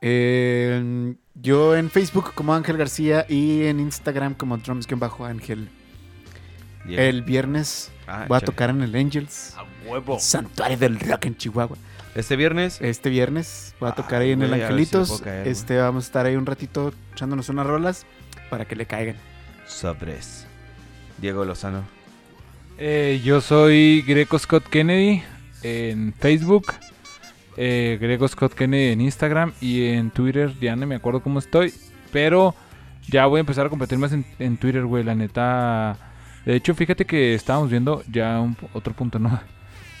Eh, 0.00 1.14
yo 1.34 1.76
en 1.76 1.90
Facebook 1.90 2.34
como 2.34 2.54
Ángel 2.54 2.76
García 2.76 3.26
y 3.28 3.64
en 3.64 3.80
Instagram 3.80 4.34
como 4.34 4.58
drums-ángel. 4.58 5.68
El 6.88 7.22
viernes 7.22 7.90
Ah, 8.06 8.26
voy 8.28 8.36
a 8.36 8.40
tocar 8.40 8.70
en 8.70 8.82
el 8.82 8.94
Angels, 8.94 9.54
A 9.56 9.64
huevo. 9.88 10.18
Santuario 10.20 10.76
del 10.78 10.98
Rock 11.00 11.26
en 11.26 11.36
Chihuahua. 11.36 11.76
Este 12.14 12.36
viernes. 12.36 12.80
Este 12.80 13.10
viernes 13.10 13.74
voy 13.80 13.90
a 13.90 13.92
tocar 13.94 14.22
ahí 14.22 14.30
en 14.32 14.42
el 14.42 14.48
güey, 14.48 14.60
si 14.60 14.64
Angelitos. 14.64 15.22
güey. 15.22 15.48
este 15.48 15.76
vamos 15.76 16.04
a 16.04 16.06
estar 16.06 16.26
ahí 16.26 16.36
un 16.36 16.46
ratito 16.46 16.92
echándonos 17.12 17.48
unas 17.48 17.66
rolas 17.66 18.06
para 18.48 18.64
que 18.64 18.76
le 18.76 18.86
caigan. 18.86 19.16
Sobres. 19.66 20.46
Diego 21.18 21.44
Lozano. 21.44 21.82
Eh, 22.78 23.20
yo 23.24 23.40
soy 23.40 24.02
Greco 24.06 24.38
Scott 24.38 24.64
Kennedy 24.68 25.22
en 25.62 26.12
Facebook, 26.18 26.66
eh, 27.56 27.98
Greco 28.00 28.28
Scott 28.28 28.54
Kennedy 28.54 28.92
en 28.92 29.00
Instagram 29.00 29.52
y 29.60 29.86
en 29.88 30.10
Twitter. 30.10 30.54
Ya 30.60 30.76
no 30.76 30.86
me 30.86 30.94
acuerdo 30.94 31.20
cómo 31.20 31.38
estoy, 31.38 31.72
pero 32.12 32.54
ya 33.08 33.26
voy 33.26 33.38
a 33.38 33.40
empezar 33.40 33.66
a 33.66 33.70
competir 33.70 33.98
más 33.98 34.12
en, 34.12 34.24
en 34.38 34.56
Twitter, 34.58 34.84
güey. 34.84 35.04
La 35.04 35.14
neta. 35.14 36.05
De 36.46 36.54
hecho, 36.56 36.74
fíjate 36.74 37.04
que 37.04 37.34
estábamos 37.34 37.68
viendo 37.70 38.02
ya 38.10 38.40
un, 38.40 38.56
otro 38.72 38.94
punto, 38.94 39.18
¿no? 39.18 39.38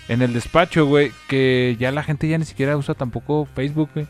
En 0.08 0.22
el 0.22 0.32
despacho, 0.32 0.86
güey, 0.86 1.10
que 1.28 1.76
ya 1.80 1.90
la 1.90 2.04
gente 2.04 2.28
ya 2.28 2.38
ni 2.38 2.44
siquiera 2.44 2.76
usa 2.76 2.94
tampoco 2.94 3.44
Facebook, 3.56 3.90
güey. 3.92 4.06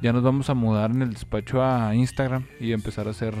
ya 0.00 0.12
nos 0.12 0.22
vamos 0.22 0.48
a 0.48 0.54
mudar 0.54 0.92
en 0.92 1.02
el 1.02 1.12
despacho 1.12 1.60
a 1.60 1.92
Instagram 1.92 2.44
y 2.60 2.72
empezar 2.72 3.08
a 3.08 3.10
hacer 3.10 3.34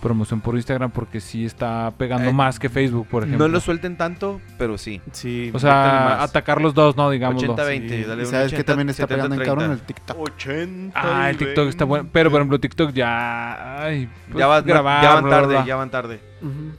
promoción 0.00 0.40
por 0.40 0.54
Instagram 0.54 0.92
porque 0.92 1.20
sí 1.20 1.44
está 1.44 1.92
pegando 1.98 2.30
Eh, 2.30 2.32
más 2.32 2.60
que 2.60 2.68
Facebook, 2.68 3.08
por 3.08 3.24
ejemplo. 3.24 3.48
No 3.48 3.52
lo 3.52 3.58
suelten 3.58 3.96
tanto, 3.96 4.40
pero 4.58 4.78
sí. 4.78 5.00
Sí. 5.10 5.50
o 5.52 5.58
sea, 5.58 6.22
atacar 6.22 6.60
los 6.60 6.72
dos, 6.72 6.96
¿no? 6.96 7.10
Digámoslo. 7.10 7.56
80-20, 7.56 7.88
sí. 7.88 8.04
sabes 8.26 8.50
que 8.50 8.56
80, 8.58 8.64
también 8.64 8.88
está 8.90 9.02
70, 9.08 9.14
pegando 9.16 9.34
en 9.34 9.40
cabrón 9.44 9.64
30. 9.66 9.80
el 9.80 9.86
TikTok. 9.86 10.18
80 10.20 10.92
Ah, 10.94 11.30
el 11.30 11.36
TikTok 11.36 11.68
está 11.68 11.84
bueno. 11.84 12.04
20. 12.04 12.12
Pero, 12.12 12.30
por 12.30 12.40
ejemplo, 12.40 12.60
TikTok 12.60 12.92
ya... 12.92 13.82
Ay, 13.82 14.08
pues, 14.28 14.38
ya, 14.38 14.46
vas- 14.46 14.64
grabar, 14.64 15.02
ya 15.02 15.14
van 15.14 15.24
bla, 15.24 15.28
bla, 15.30 15.40
tarde, 15.40 15.54
bla. 15.56 15.66
ya 15.66 15.74
van 15.76 15.90
tarde. 15.90 16.29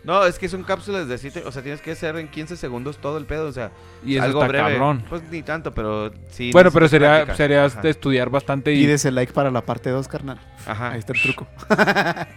No, 0.04 0.26
es 0.26 0.40
que 0.40 0.50
son 0.50 0.64
cápsulas 0.64 1.08
de 1.08 1.18
7, 1.18 1.44
o 1.46 1.52
sea, 1.52 1.62
tienes 1.62 1.82
que 1.82 1.92
hacer 1.92 2.16
en 2.18 2.28
15 2.30 2.58
segundos 2.58 2.98
todo 2.98 3.18
el 3.18 3.26
pedo, 3.26 3.48
o 3.48 3.52
sea, 3.52 3.72
Y 4.04 4.16
eso 4.16 4.24
algo 4.26 4.42
está 4.42 4.48
breve. 4.48 4.70
cabrón. 4.74 5.04
Pues 5.08 5.22
ni 5.32 5.44
tanto, 5.44 5.72
pero 5.74 6.12
sí. 6.30 6.52
Bueno, 6.52 6.72
pero 6.72 6.88
sería, 6.88 7.10
práctica. 7.10 7.36
sería 7.36 7.66
Ajá. 7.66 7.88
estudiar 7.88 8.30
bastante 8.30 8.74
y... 8.74 8.84
Pides 8.84 9.06
el 9.06 9.16
like 9.16 9.34
para 9.34 9.52
la 9.52 9.62
parte 9.64 9.90
2, 9.92 10.08
carnal. 10.08 10.40
Ajá. 10.66 10.92
Ahí 10.92 11.00
está 11.00 11.14
el 11.14 11.22
truco. 11.22 11.48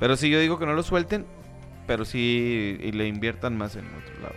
Pero 0.00 0.16
sí, 0.16 0.28
yo 0.30 0.40
digo 0.40 0.58
que 0.58 0.66
no 0.66 0.72
lo 0.74 0.82
suelten, 0.82 1.24
pero 1.86 2.04
sí 2.04 2.76
y 2.82 2.90
le 2.90 3.06
inviertan 3.06 3.56
más 3.56 3.76
en 3.76 3.86
otro 3.86 4.20
lado. 4.20 4.34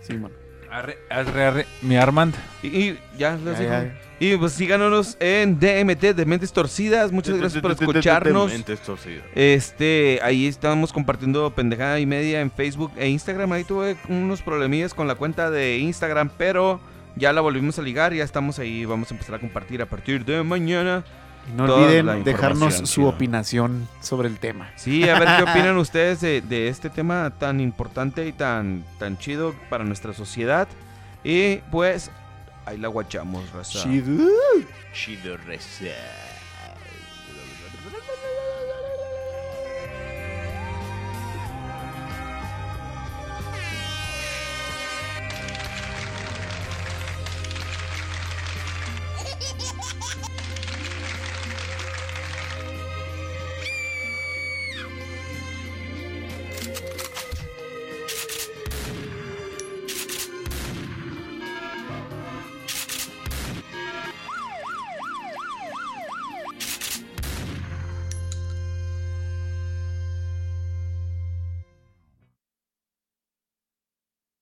Sí, 0.00 0.14
man. 0.14 0.32
Arre, 0.70 0.98
arre, 1.10 1.44
arre. 1.44 1.66
Mi 1.82 1.96
Armand. 1.96 2.34
Y, 2.62 2.68
y 2.68 2.98
ya, 3.16 3.38
ya, 3.44 3.60
ya. 3.60 3.98
Y 4.20 4.36
pues 4.36 4.52
síganos 4.52 5.16
en 5.20 5.60
DMT 5.60 6.14
de 6.14 6.26
Mentes 6.26 6.52
Torcidas. 6.52 7.12
Muchas 7.12 7.36
gracias 7.36 7.62
por 7.62 7.70
escucharnos. 7.70 8.50
Mentes 8.50 8.80
torcidas. 8.80 9.24
Este, 9.34 10.18
ahí 10.22 10.46
estamos 10.46 10.92
compartiendo 10.92 11.54
pendejada 11.54 12.00
y 12.00 12.06
media 12.06 12.40
en 12.40 12.50
Facebook 12.50 12.90
e 12.96 13.08
Instagram. 13.08 13.52
Ahí 13.52 13.64
tuve 13.64 13.96
unos 14.08 14.42
problemillas 14.42 14.92
con 14.92 15.06
la 15.06 15.14
cuenta 15.14 15.50
de 15.50 15.78
Instagram, 15.78 16.30
pero 16.36 16.80
ya 17.14 17.32
la 17.32 17.40
volvimos 17.40 17.78
a 17.78 17.82
ligar. 17.82 18.12
Ya 18.12 18.24
estamos 18.24 18.58
ahí. 18.58 18.84
Vamos 18.84 19.10
a 19.10 19.14
empezar 19.14 19.36
a 19.36 19.38
compartir 19.38 19.80
a 19.82 19.86
partir 19.86 20.24
de 20.24 20.42
mañana. 20.42 21.04
No 21.54 21.66
Toda 21.66 21.86
olviden 21.86 22.24
dejarnos 22.24 22.74
su 22.74 22.84
chida. 22.84 23.06
opinación 23.06 23.88
sobre 24.00 24.28
el 24.28 24.38
tema. 24.38 24.70
Sí, 24.76 25.08
a 25.08 25.18
ver 25.18 25.28
qué 25.36 25.42
opinan 25.50 25.76
ustedes 25.78 26.20
de, 26.20 26.40
de 26.40 26.68
este 26.68 26.90
tema 26.90 27.32
tan 27.38 27.60
importante 27.60 28.26
y 28.26 28.32
tan, 28.32 28.84
tan 28.98 29.18
chido 29.18 29.54
para 29.70 29.84
nuestra 29.84 30.12
sociedad. 30.12 30.68
Y 31.24 31.56
pues, 31.70 32.10
ahí 32.66 32.78
la 32.78 32.88
guachamos, 32.88 33.50
raza. 33.52 33.82
Chido. 33.82 34.28
Chido 34.92 35.36
reza. 35.38 35.86